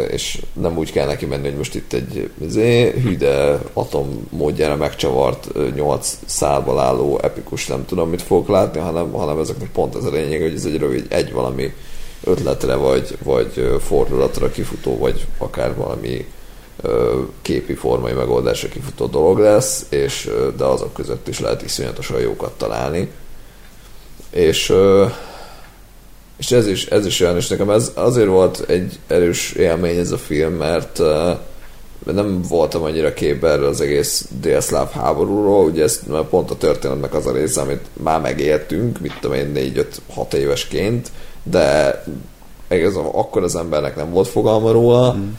és 0.10 0.42
nem 0.54 0.78
úgy 0.78 0.92
kell 0.92 1.06
neki 1.06 1.26
menni, 1.26 1.48
hogy 1.48 1.58
most 1.58 1.76
itt 1.76 1.94
egy 1.94 2.30
izé, 2.42 2.92
hüde 2.92 3.60
atom 3.74 4.28
módjára 4.30 4.76
megcsavart 4.76 5.48
ö, 5.54 5.68
nyolc 5.76 6.18
szálból 6.26 6.80
álló 6.80 7.20
epikus 7.24 7.68
nem 7.68 7.86
tudom 7.86 8.10
mit 8.10 8.22
fogok 8.22 8.48
látni, 8.48 8.80
hanem, 8.80 9.12
hanem 9.12 9.40
ezeknek 9.40 9.72
pont 9.72 9.96
ez 9.96 10.04
a 10.04 10.12
lényeg, 10.12 10.42
hogy 10.42 10.54
ez 10.54 10.66
egy 10.66 10.78
rövid, 10.78 11.06
egy 11.10 11.32
valami 11.32 11.74
ötletre, 12.24 12.76
vagy, 12.76 13.18
vagy 13.24 13.78
fordulatra 13.82 14.52
kifutó, 14.52 14.98
vagy 14.98 15.26
akár 15.38 15.76
valami 15.76 16.26
képi 17.42 17.74
formai 17.74 18.14
megoldásra 18.14 18.70
kifutó 18.70 19.06
dolog 19.06 19.40
lesz, 19.40 19.86
és 19.90 20.30
de 20.58 20.64
azok 20.64 20.94
között 20.94 21.28
is 21.28 21.40
lehet 21.40 21.62
iszonyatosan 21.62 22.20
jókat 22.20 22.52
találni. 22.58 23.12
És 24.30 24.74
és 26.38 26.52
ez 26.52 26.68
is, 26.68 26.86
ez 26.86 27.06
is 27.06 27.20
olyan, 27.20 27.36
és 27.36 27.48
nekem 27.48 27.70
ez 27.70 27.92
azért 27.94 28.28
volt 28.28 28.64
egy 28.68 29.00
erős 29.08 29.52
élmény 29.52 29.98
ez 29.98 30.12
a 30.12 30.18
film, 30.18 30.54
mert, 30.54 31.00
ö, 31.00 31.32
nem 32.06 32.42
voltam 32.42 32.84
annyira 32.84 33.14
képbe 33.14 33.50
erről 33.50 33.68
az 33.68 33.82
egész 33.82 34.28
délszláv 34.42 34.92
háborúról, 34.92 35.66
ugye 35.66 35.84
ez 35.84 36.02
pont 36.30 36.52
a 36.52 36.58
történetnek 36.58 37.14
az 37.14 37.26
a 37.26 37.32
része, 37.32 37.62
amit 37.62 37.86
már 37.94 38.22
megéltünk, 38.22 39.00
mit 39.00 39.20
tudom 39.20 39.36
én, 39.36 39.52
4-5-6 40.16 40.34
évesként, 40.34 41.12
de 41.44 42.04
ez, 42.68 42.96
akkor 42.96 43.44
az 43.44 43.56
embernek 43.56 43.96
nem 43.96 44.12
volt 44.12 44.28
fogalma 44.28 44.72
róla, 44.72 45.14
mm. 45.14 45.30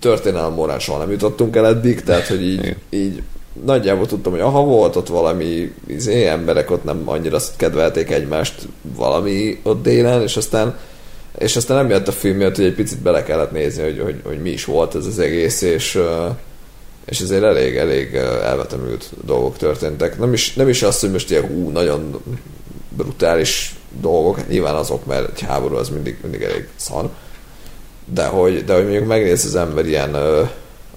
történelem 0.00 0.52
morán 0.52 0.78
soha 0.78 0.98
nem 0.98 1.10
jutottunk 1.10 1.56
el 1.56 1.66
eddig, 1.66 2.02
tehát 2.02 2.26
hogy 2.26 2.42
így, 2.42 2.76
így 2.90 3.22
nagyjából 3.64 4.06
tudtam, 4.06 4.32
hogy 4.32 4.40
aha, 4.40 4.64
volt 4.64 4.96
ott 4.96 5.08
valami 5.08 5.74
izé, 5.86 6.26
emberek 6.26 6.70
ott 6.70 6.84
nem 6.84 7.02
annyira 7.04 7.38
kedvelték 7.56 8.10
egymást 8.10 8.68
valami 8.96 9.60
ott 9.62 9.82
délen, 9.82 10.22
és 10.22 10.36
aztán 10.36 10.76
és 11.38 11.56
aztán 11.56 11.76
nem 11.76 11.90
jött 11.90 12.08
a 12.08 12.12
film 12.12 12.36
miatt, 12.36 12.56
hogy 12.56 12.64
egy 12.64 12.74
picit 12.74 12.98
bele 12.98 13.22
kellett 13.22 13.52
nézni, 13.52 13.82
hogy, 13.82 14.00
hogy, 14.00 14.20
hogy 14.24 14.42
mi 14.42 14.50
is 14.50 14.64
volt 14.64 14.94
ez 14.94 15.06
az 15.06 15.18
egész, 15.18 15.62
és, 15.62 16.00
és 17.04 17.20
ezért 17.20 17.42
elég, 17.42 17.76
elég 17.76 18.14
elvetemült 18.42 19.10
dolgok 19.24 19.56
történtek. 19.56 20.18
Nem 20.18 20.32
is, 20.32 20.54
nem 20.54 20.68
is 20.68 20.82
azt, 20.82 21.00
hogy 21.00 21.10
most 21.10 21.30
ilyen 21.30 21.46
hú, 21.46 21.70
nagyon 21.70 22.22
brutális 22.88 23.74
dolgok, 24.00 24.48
nyilván 24.48 24.74
azok, 24.74 25.06
mert 25.06 25.28
egy 25.30 25.40
háború 25.40 25.76
az 25.76 25.88
mindig, 25.88 26.18
mindig 26.22 26.42
elég 26.42 26.68
szar, 26.76 27.10
de 28.04 28.26
hogy, 28.26 28.64
de 28.64 28.74
hogy 28.74 28.82
mondjuk 28.82 29.06
megnéz 29.06 29.44
az 29.44 29.54
ember 29.54 29.86
ilyen 29.86 30.16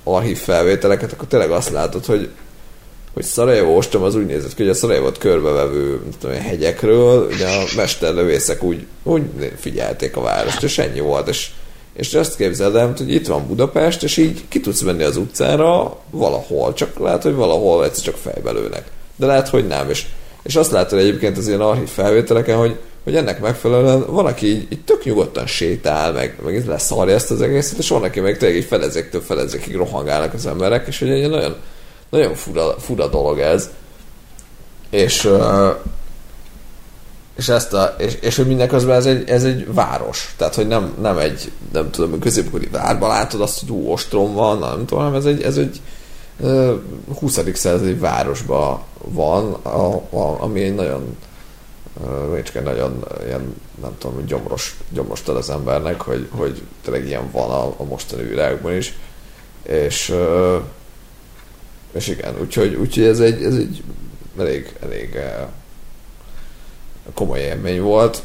archív 0.03 0.37
felvételeket, 0.37 1.11
akkor 1.11 1.27
tényleg 1.27 1.51
azt 1.51 1.69
látod, 1.69 2.05
hogy 2.05 2.29
hogy 3.13 3.23
Szarajevó 3.23 3.75
ostrom 3.75 4.03
az 4.03 4.15
úgy 4.15 4.25
nézett 4.25 4.53
ki, 4.53 4.61
hogy 4.61 4.71
a 4.71 4.73
Szarajevót 4.73 5.17
körbevevő 5.17 6.01
tudom, 6.19 6.35
hegyekről, 6.35 7.27
ugye 7.31 7.47
a 7.47 7.63
mesterlövészek 7.75 8.63
úgy, 8.63 8.85
úgy 9.03 9.21
figyelték 9.59 10.15
a 10.15 10.21
várost, 10.21 10.63
és 10.63 10.77
ennyi 10.77 10.99
volt, 10.99 11.27
és, 11.27 11.49
és 11.93 12.13
azt 12.13 12.35
képzeld 12.35 12.75
el, 12.75 12.93
hogy 12.97 13.13
itt 13.13 13.27
van 13.27 13.47
Budapest, 13.47 14.03
és 14.03 14.17
így 14.17 14.41
ki 14.47 14.59
tudsz 14.59 14.81
menni 14.81 15.03
az 15.03 15.17
utcára 15.17 15.97
valahol, 16.09 16.73
csak 16.73 16.99
lehet, 16.99 17.23
hogy 17.23 17.35
valahol 17.35 17.83
egyszer 17.83 18.03
csak 18.03 18.15
fejbe 18.15 18.51
lőnek. 18.51 18.85
De 19.15 19.25
lehet, 19.25 19.49
hogy 19.49 19.67
nem, 19.67 19.89
és, 19.89 20.05
és 20.43 20.55
azt 20.55 20.71
látod 20.71 20.99
egyébként 20.99 21.37
az 21.37 21.47
ilyen 21.47 21.61
archív 21.61 21.87
felvételeken, 21.87 22.57
hogy, 22.57 22.79
hogy 23.03 23.15
ennek 23.15 23.41
megfelelően 23.41 24.05
van, 24.07 24.25
aki 24.25 24.47
így, 24.47 24.67
így 24.69 24.83
tök 24.83 25.03
nyugodtan 25.03 25.47
sétál, 25.47 26.11
meg, 26.11 26.37
meg 26.45 26.67
leszarja 26.67 27.13
ezt 27.13 27.31
az 27.31 27.41
egészet, 27.41 27.77
és 27.77 27.89
van, 27.89 28.03
aki 28.03 28.19
meg 28.19 28.37
tényleg 28.37 28.57
így 28.57 28.65
fedezéktől 28.65 29.21
fedezékig 29.21 29.75
rohangálnak 29.75 30.33
az 30.33 30.45
emberek, 30.45 30.87
és 30.87 30.99
hogy 30.99 31.09
egy 31.09 31.29
nagyon 31.29 31.55
nagyon 32.11 32.35
fura, 32.35 32.79
fura 32.79 33.07
dolog 33.07 33.39
ez. 33.39 33.69
És, 34.89 35.29
és 37.37 37.49
ezt 37.49 37.73
a, 37.73 37.95
és, 37.97 38.17
és 38.21 38.35
hogy 38.35 38.47
mindeközben 38.47 38.95
ez 38.95 39.05
egy, 39.05 39.29
ez 39.29 39.43
egy 39.43 39.73
város. 39.73 40.33
Tehát, 40.37 40.55
hogy 40.55 40.67
nem, 40.67 40.93
nem 41.01 41.17
egy, 41.17 41.51
nem 41.73 41.91
tudom, 41.91 42.19
középkori 42.19 42.67
várban 42.67 43.09
látod 43.09 43.41
azt, 43.41 43.59
hogy 43.59 43.69
ú, 43.69 43.91
ostrom 43.91 44.33
van, 44.33 44.57
nem 44.57 44.85
tudom, 44.85 45.03
hanem 45.03 45.19
ez 45.19 45.25
egy, 45.25 45.41
ez 45.41 45.57
egy 45.57 45.81
20. 47.19 47.39
századi 47.53 47.93
városban 47.93 48.79
van, 48.97 49.53
a, 49.53 49.95
a, 49.95 50.41
ami 50.41 50.61
egy 50.61 50.75
nagyon 50.75 51.17
egy 52.35 52.63
nagyon 52.63 53.05
ilyen, 53.25 53.55
nem 53.81 53.91
tudom, 53.97 54.25
gyomros, 54.25 54.77
gyomros 54.89 55.27
az 55.27 55.49
embernek, 55.49 56.01
hogy, 56.01 56.27
hogy 56.31 56.61
tényleg 56.83 57.05
ilyen 57.05 57.31
van 57.31 57.49
a, 57.49 57.73
a 57.77 57.83
mostani 57.83 58.23
világban 58.23 58.75
is. 58.75 58.97
És 59.63 60.13
és 61.91 62.07
igen, 62.07 62.39
úgyhogy, 62.39 62.73
úgyhogy 62.75 63.03
ez 63.03 63.19
egy, 63.19 63.43
ez 63.43 63.55
egy 63.55 63.83
elég, 64.37 64.75
elég 64.81 65.13
uh, 65.13 65.49
komoly 67.13 67.39
élmény 67.39 67.81
volt. 67.81 68.23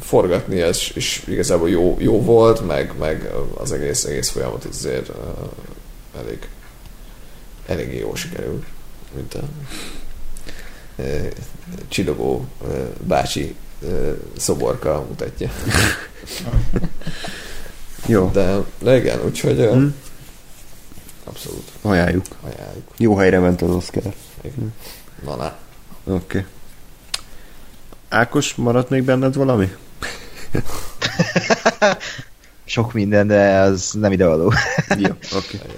Forgatni 0.00 0.60
ez 0.60 0.80
is 0.94 1.22
igazából 1.26 1.70
jó, 1.70 1.96
jó 2.00 2.22
volt, 2.22 2.66
meg, 2.66 2.92
meg 2.98 3.30
az 3.54 3.72
egész, 3.72 4.04
egész 4.04 4.28
folyamat 4.28 4.64
azért 4.64 5.08
uh, 5.08 5.14
elég, 6.18 6.48
elég 7.66 7.98
jó 7.98 8.14
sikerült, 8.14 8.64
mint 9.14 9.34
a 9.34 9.42
uh, 10.96 11.26
csillogó 11.88 12.46
bácsi 13.00 13.54
uh, 13.80 14.16
szoborka 14.36 15.04
mutatja. 15.08 15.50
jó. 18.06 18.30
De, 18.32 18.56
de 18.78 18.96
igen, 18.96 19.24
úgyhogy 19.24 19.56
hmm 19.56 19.94
Abszolút. 21.28 21.70
Ajánljuk. 21.82 22.24
Ajánljuk. 22.40 22.84
Jó 22.96 23.16
helyre 23.16 23.38
ment 23.38 23.62
az 23.62 23.70
Oscar. 23.70 24.02
Igen. 24.40 24.74
Na, 25.24 25.36
na. 25.36 25.56
Oké. 26.04 26.14
Okay. 26.14 26.44
Ákos, 28.08 28.54
maradt 28.54 28.88
még 28.88 29.02
benned 29.02 29.34
valami? 29.34 29.72
Sok 32.64 32.92
minden, 32.92 33.26
de 33.26 33.58
az 33.58 33.92
nem 33.92 34.12
idevaló. 34.12 34.52
jó, 34.96 35.10
oké. 35.36 35.56
Okay. 35.56 35.70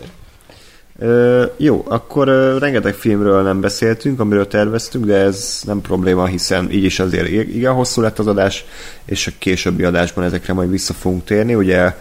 Ö, 0.99 1.45
jó, 1.57 1.85
akkor 1.89 2.29
ö, 2.29 2.59
rengeteg 2.59 2.95
filmről 2.95 3.43
nem 3.43 3.61
beszéltünk, 3.61 4.21
amiről 4.21 4.47
terveztünk, 4.47 5.05
de 5.05 5.17
ez 5.17 5.61
nem 5.65 5.81
probléma, 5.81 6.27
hiszen 6.27 6.71
így 6.71 6.85
is 6.85 6.99
azért 6.99 7.29
igen 7.29 7.73
hosszú 7.73 8.01
lett 8.01 8.19
az 8.19 8.27
adás, 8.27 8.65
és 9.05 9.27
a 9.27 9.31
későbbi 9.39 9.85
adásban 9.85 10.25
ezekre 10.25 10.53
majd 10.53 10.71
vissza 10.71 10.93
fogunk 10.93 11.25
térni. 11.25 11.55
Ugye 11.55 11.95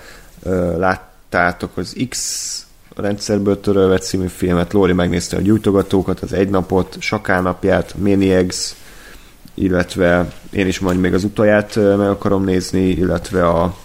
ö, 0.43 0.77
láttátok 0.77 1.77
az 1.77 1.95
X 2.09 2.67
rendszerből 3.01 3.59
törölve 3.59 3.97
című 3.97 4.27
filmet, 4.27 4.73
Lóri 4.73 4.93
megnézte 4.93 5.37
a 5.37 5.41
gyújtogatókat, 5.41 6.19
az 6.19 6.33
egynapot, 6.33 6.95
Sakálnapját, 6.99 7.93
Maniacs, 7.97 8.55
illetve 9.53 10.31
én 10.51 10.67
is 10.67 10.79
majd 10.79 10.99
még 10.99 11.13
az 11.13 11.23
utaját 11.23 11.75
meg 11.75 12.09
akarom 12.09 12.43
nézni, 12.43 12.87
illetve 12.87 13.47
a, 13.47 13.75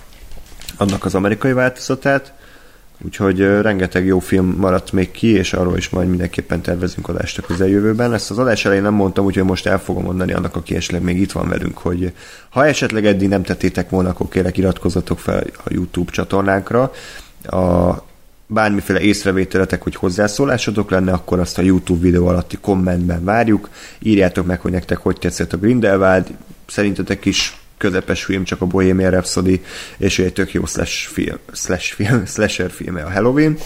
annak 0.76 1.05
az 1.05 1.15
amerikai 1.15 1.52
változatát. 1.52 2.33
Úgyhogy 3.05 3.39
rengeteg 3.41 4.07
jó 4.07 4.18
film 4.18 4.55
maradt 4.59 4.93
még 4.93 5.10
ki, 5.10 5.28
és 5.28 5.52
arról 5.52 5.76
is 5.76 5.89
majd 5.89 6.09
mindenképpen 6.09 6.60
tervezünk 6.60 7.09
adást 7.09 7.39
a 7.39 7.43
közeljövőben. 7.43 8.12
Ezt 8.12 8.31
az 8.31 8.39
adás 8.39 8.65
elején 8.65 8.83
nem 8.83 8.94
mondtam, 8.94 9.25
úgyhogy 9.25 9.44
most 9.44 9.67
el 9.67 9.78
fogom 9.78 10.05
mondani 10.05 10.33
annak, 10.33 10.57
aki 10.57 10.75
esetleg 10.75 11.02
még 11.02 11.20
itt 11.20 11.33
van 11.33 11.49
velünk, 11.49 11.78
hogy 11.78 12.12
ha 12.49 12.67
esetleg 12.67 13.07
eddig 13.07 13.28
nem 13.28 13.43
tettétek 13.43 13.91
volna, 13.91 14.09
akkor 14.09 14.28
kérek 14.28 14.57
iratkozzatok 14.57 15.18
fel 15.18 15.44
a 15.65 15.68
YouTube 15.73 16.10
csatornánkra. 16.10 16.93
A 17.43 17.94
bármiféle 18.55 19.00
észrevételetek, 19.00 19.83
hogy 19.83 19.94
hozzászólásotok 19.94 20.91
lenne, 20.91 21.12
akkor 21.12 21.39
azt 21.39 21.58
a 21.58 21.62
YouTube 21.62 22.00
videó 22.00 22.26
alatti 22.26 22.58
kommentben 22.60 23.24
várjuk. 23.24 23.68
Írjátok 23.99 24.47
meg, 24.47 24.60
hogy 24.60 24.70
nektek 24.70 24.99
hogy 24.99 25.18
tetszett 25.18 25.52
a 25.52 25.57
Grindelwald, 25.57 26.26
szerintetek 26.66 27.24
is 27.24 27.58
közepes 27.78 28.24
film, 28.24 28.44
csak 28.44 28.60
a 28.60 28.66
Bohemian 28.66 29.10
Rhapsody, 29.10 29.62
és 29.97 30.18
egy 30.18 30.33
tök 30.33 30.52
jó 30.52 30.66
slash 30.66 31.08
film, 31.08 31.39
slash 31.52 31.94
film, 31.94 32.26
slasher 32.34 32.70
filme 32.70 33.02
a 33.02 33.10
Halloween. 33.10 33.58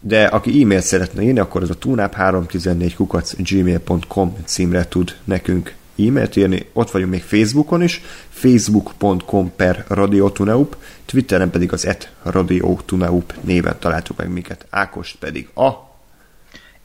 De 0.00 0.24
aki 0.24 0.62
e-mailt 0.62 0.84
szeretne 0.84 1.22
írni, 1.22 1.38
akkor 1.38 1.62
az 1.62 1.70
a 1.70 1.78
tunap314 1.78 2.92
kukac 2.96 3.34
gmail.com 3.36 4.36
címre 4.44 4.88
tud 4.88 5.16
nekünk 5.24 5.74
e-mailt 6.08 6.36
írni, 6.36 6.66
ott 6.72 6.90
vagyunk 6.90 7.10
még 7.10 7.22
Facebookon 7.22 7.82
is, 7.82 8.02
facebook.com 8.28 9.52
per 9.56 9.84
radiotuneup, 9.88 10.76
Twitteren 11.04 11.50
pedig 11.50 11.72
az 11.72 11.86
et 11.86 12.12
radiotuneup 12.22 13.34
néven 13.40 13.76
találtuk 13.78 14.16
meg 14.16 14.28
minket, 14.28 14.66
Ákost 14.70 15.16
pedig 15.18 15.48
a 15.54 15.88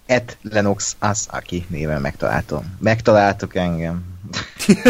et 0.05 0.37
Lenox 0.41 0.95
Asaki 0.99 1.65
néven 1.69 2.01
megtaláltam. 2.01 2.77
Megtaláltuk 2.79 3.55
engem. 3.55 4.03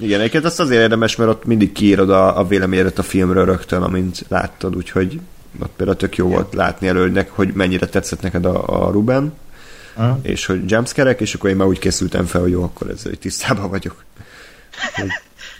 Igen, 0.00 0.20
egyébként 0.20 0.44
azt 0.44 0.60
azért 0.60 0.82
érdemes, 0.82 1.16
mert 1.16 1.30
ott 1.30 1.44
mindig 1.44 1.72
kiírod 1.72 2.10
a, 2.10 2.38
a 2.38 2.46
véleményedet 2.46 2.98
a 2.98 3.02
filmről 3.02 3.44
rögtön, 3.44 3.82
amint 3.82 4.24
láttad, 4.28 4.76
úgyhogy 4.76 5.20
ott 5.60 5.72
például 5.76 5.98
tök 5.98 6.16
jó 6.16 6.28
volt 6.28 6.54
látni 6.54 6.86
előnek, 6.88 7.30
hogy 7.30 7.52
mennyire 7.52 7.86
tetszett 7.86 8.22
neked 8.22 8.44
a, 8.44 8.86
a 8.86 8.90
Ruben, 8.90 9.32
Aha. 9.98 10.18
és 10.22 10.46
hogy 10.46 10.70
jumpscare 10.70 11.10
és 11.10 11.34
akkor 11.34 11.50
én 11.50 11.56
már 11.56 11.66
úgy 11.66 11.78
készültem 11.78 12.24
fel, 12.24 12.40
hogy 12.40 12.50
jó, 12.50 12.62
akkor 12.62 12.90
ezzel 12.90 13.12
tisztában 13.12 13.70
vagyok. 13.70 14.04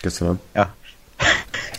Köszönöm. 0.01 0.41
Ja. 0.55 0.75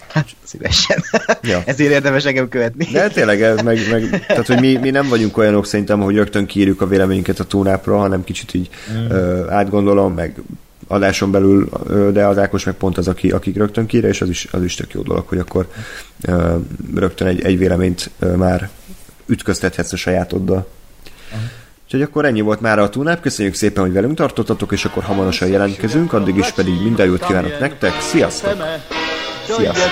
Hát, 0.07 0.27
szívesen. 0.43 1.03
Ja. 1.41 1.61
Ezért 1.65 1.91
érdemes 1.91 2.25
engem 2.25 2.49
követni. 2.49 2.85
De 2.91 3.07
tényleg, 3.07 3.63
meg, 3.63 3.89
meg, 3.91 4.25
tehát, 4.27 4.47
hogy 4.47 4.59
mi, 4.59 4.75
mi 4.75 4.89
nem 4.89 5.07
vagyunk 5.07 5.37
olyanok 5.37 5.65
szerintem, 5.65 5.99
hogy 5.99 6.15
rögtön 6.15 6.45
kiírjuk 6.45 6.81
a 6.81 6.87
véleményünket 6.87 7.39
a 7.39 7.43
túnápra, 7.43 7.97
hanem 7.97 8.23
kicsit 8.23 8.53
így 8.53 8.69
mm. 8.91 9.09
ö, 9.09 9.49
átgondolom, 9.49 10.13
meg 10.13 10.41
adáson 10.87 11.31
belül, 11.31 11.69
de 12.13 12.25
az 12.25 12.37
Ákos 12.37 12.63
meg 12.63 12.75
pont 12.75 12.97
az, 12.97 13.07
aki, 13.07 13.31
akik 13.31 13.55
rögtön 13.55 13.85
kírja, 13.85 14.09
és 14.09 14.21
az 14.21 14.29
is, 14.29 14.47
az 14.51 14.63
is 14.63 14.75
tök 14.75 14.93
jó 14.93 15.01
dolog, 15.01 15.27
hogy 15.27 15.37
akkor 15.37 15.71
ö, 16.21 16.55
rögtön 16.95 17.27
egy, 17.27 17.41
egy 17.41 17.57
véleményt 17.57 18.09
ö, 18.19 18.35
már 18.35 18.69
ütköztethetsz 19.25 19.93
a 19.93 19.97
sajátoddal. 19.97 20.67
Uh-huh. 21.31 21.49
Úgyhogy 21.91 22.07
akkor 22.09 22.25
ennyi 22.25 22.41
volt 22.41 22.61
már 22.61 22.79
a 22.79 22.89
túnáp. 22.89 23.21
Köszönjük 23.21 23.53
szépen, 23.53 23.83
hogy 23.83 23.93
velünk 23.93 24.15
tartottatok, 24.15 24.71
és 24.71 24.85
akkor 24.85 25.03
hamarosan 25.03 25.47
jelentkezünk. 25.47 26.13
Addig 26.13 26.37
is 26.37 26.51
pedig 26.51 26.81
minden 26.83 27.05
jót 27.05 27.25
kívánok 27.25 27.59
nektek. 27.59 28.01
Sziasztok! 28.01 28.63
Sziasztok! 29.47 29.89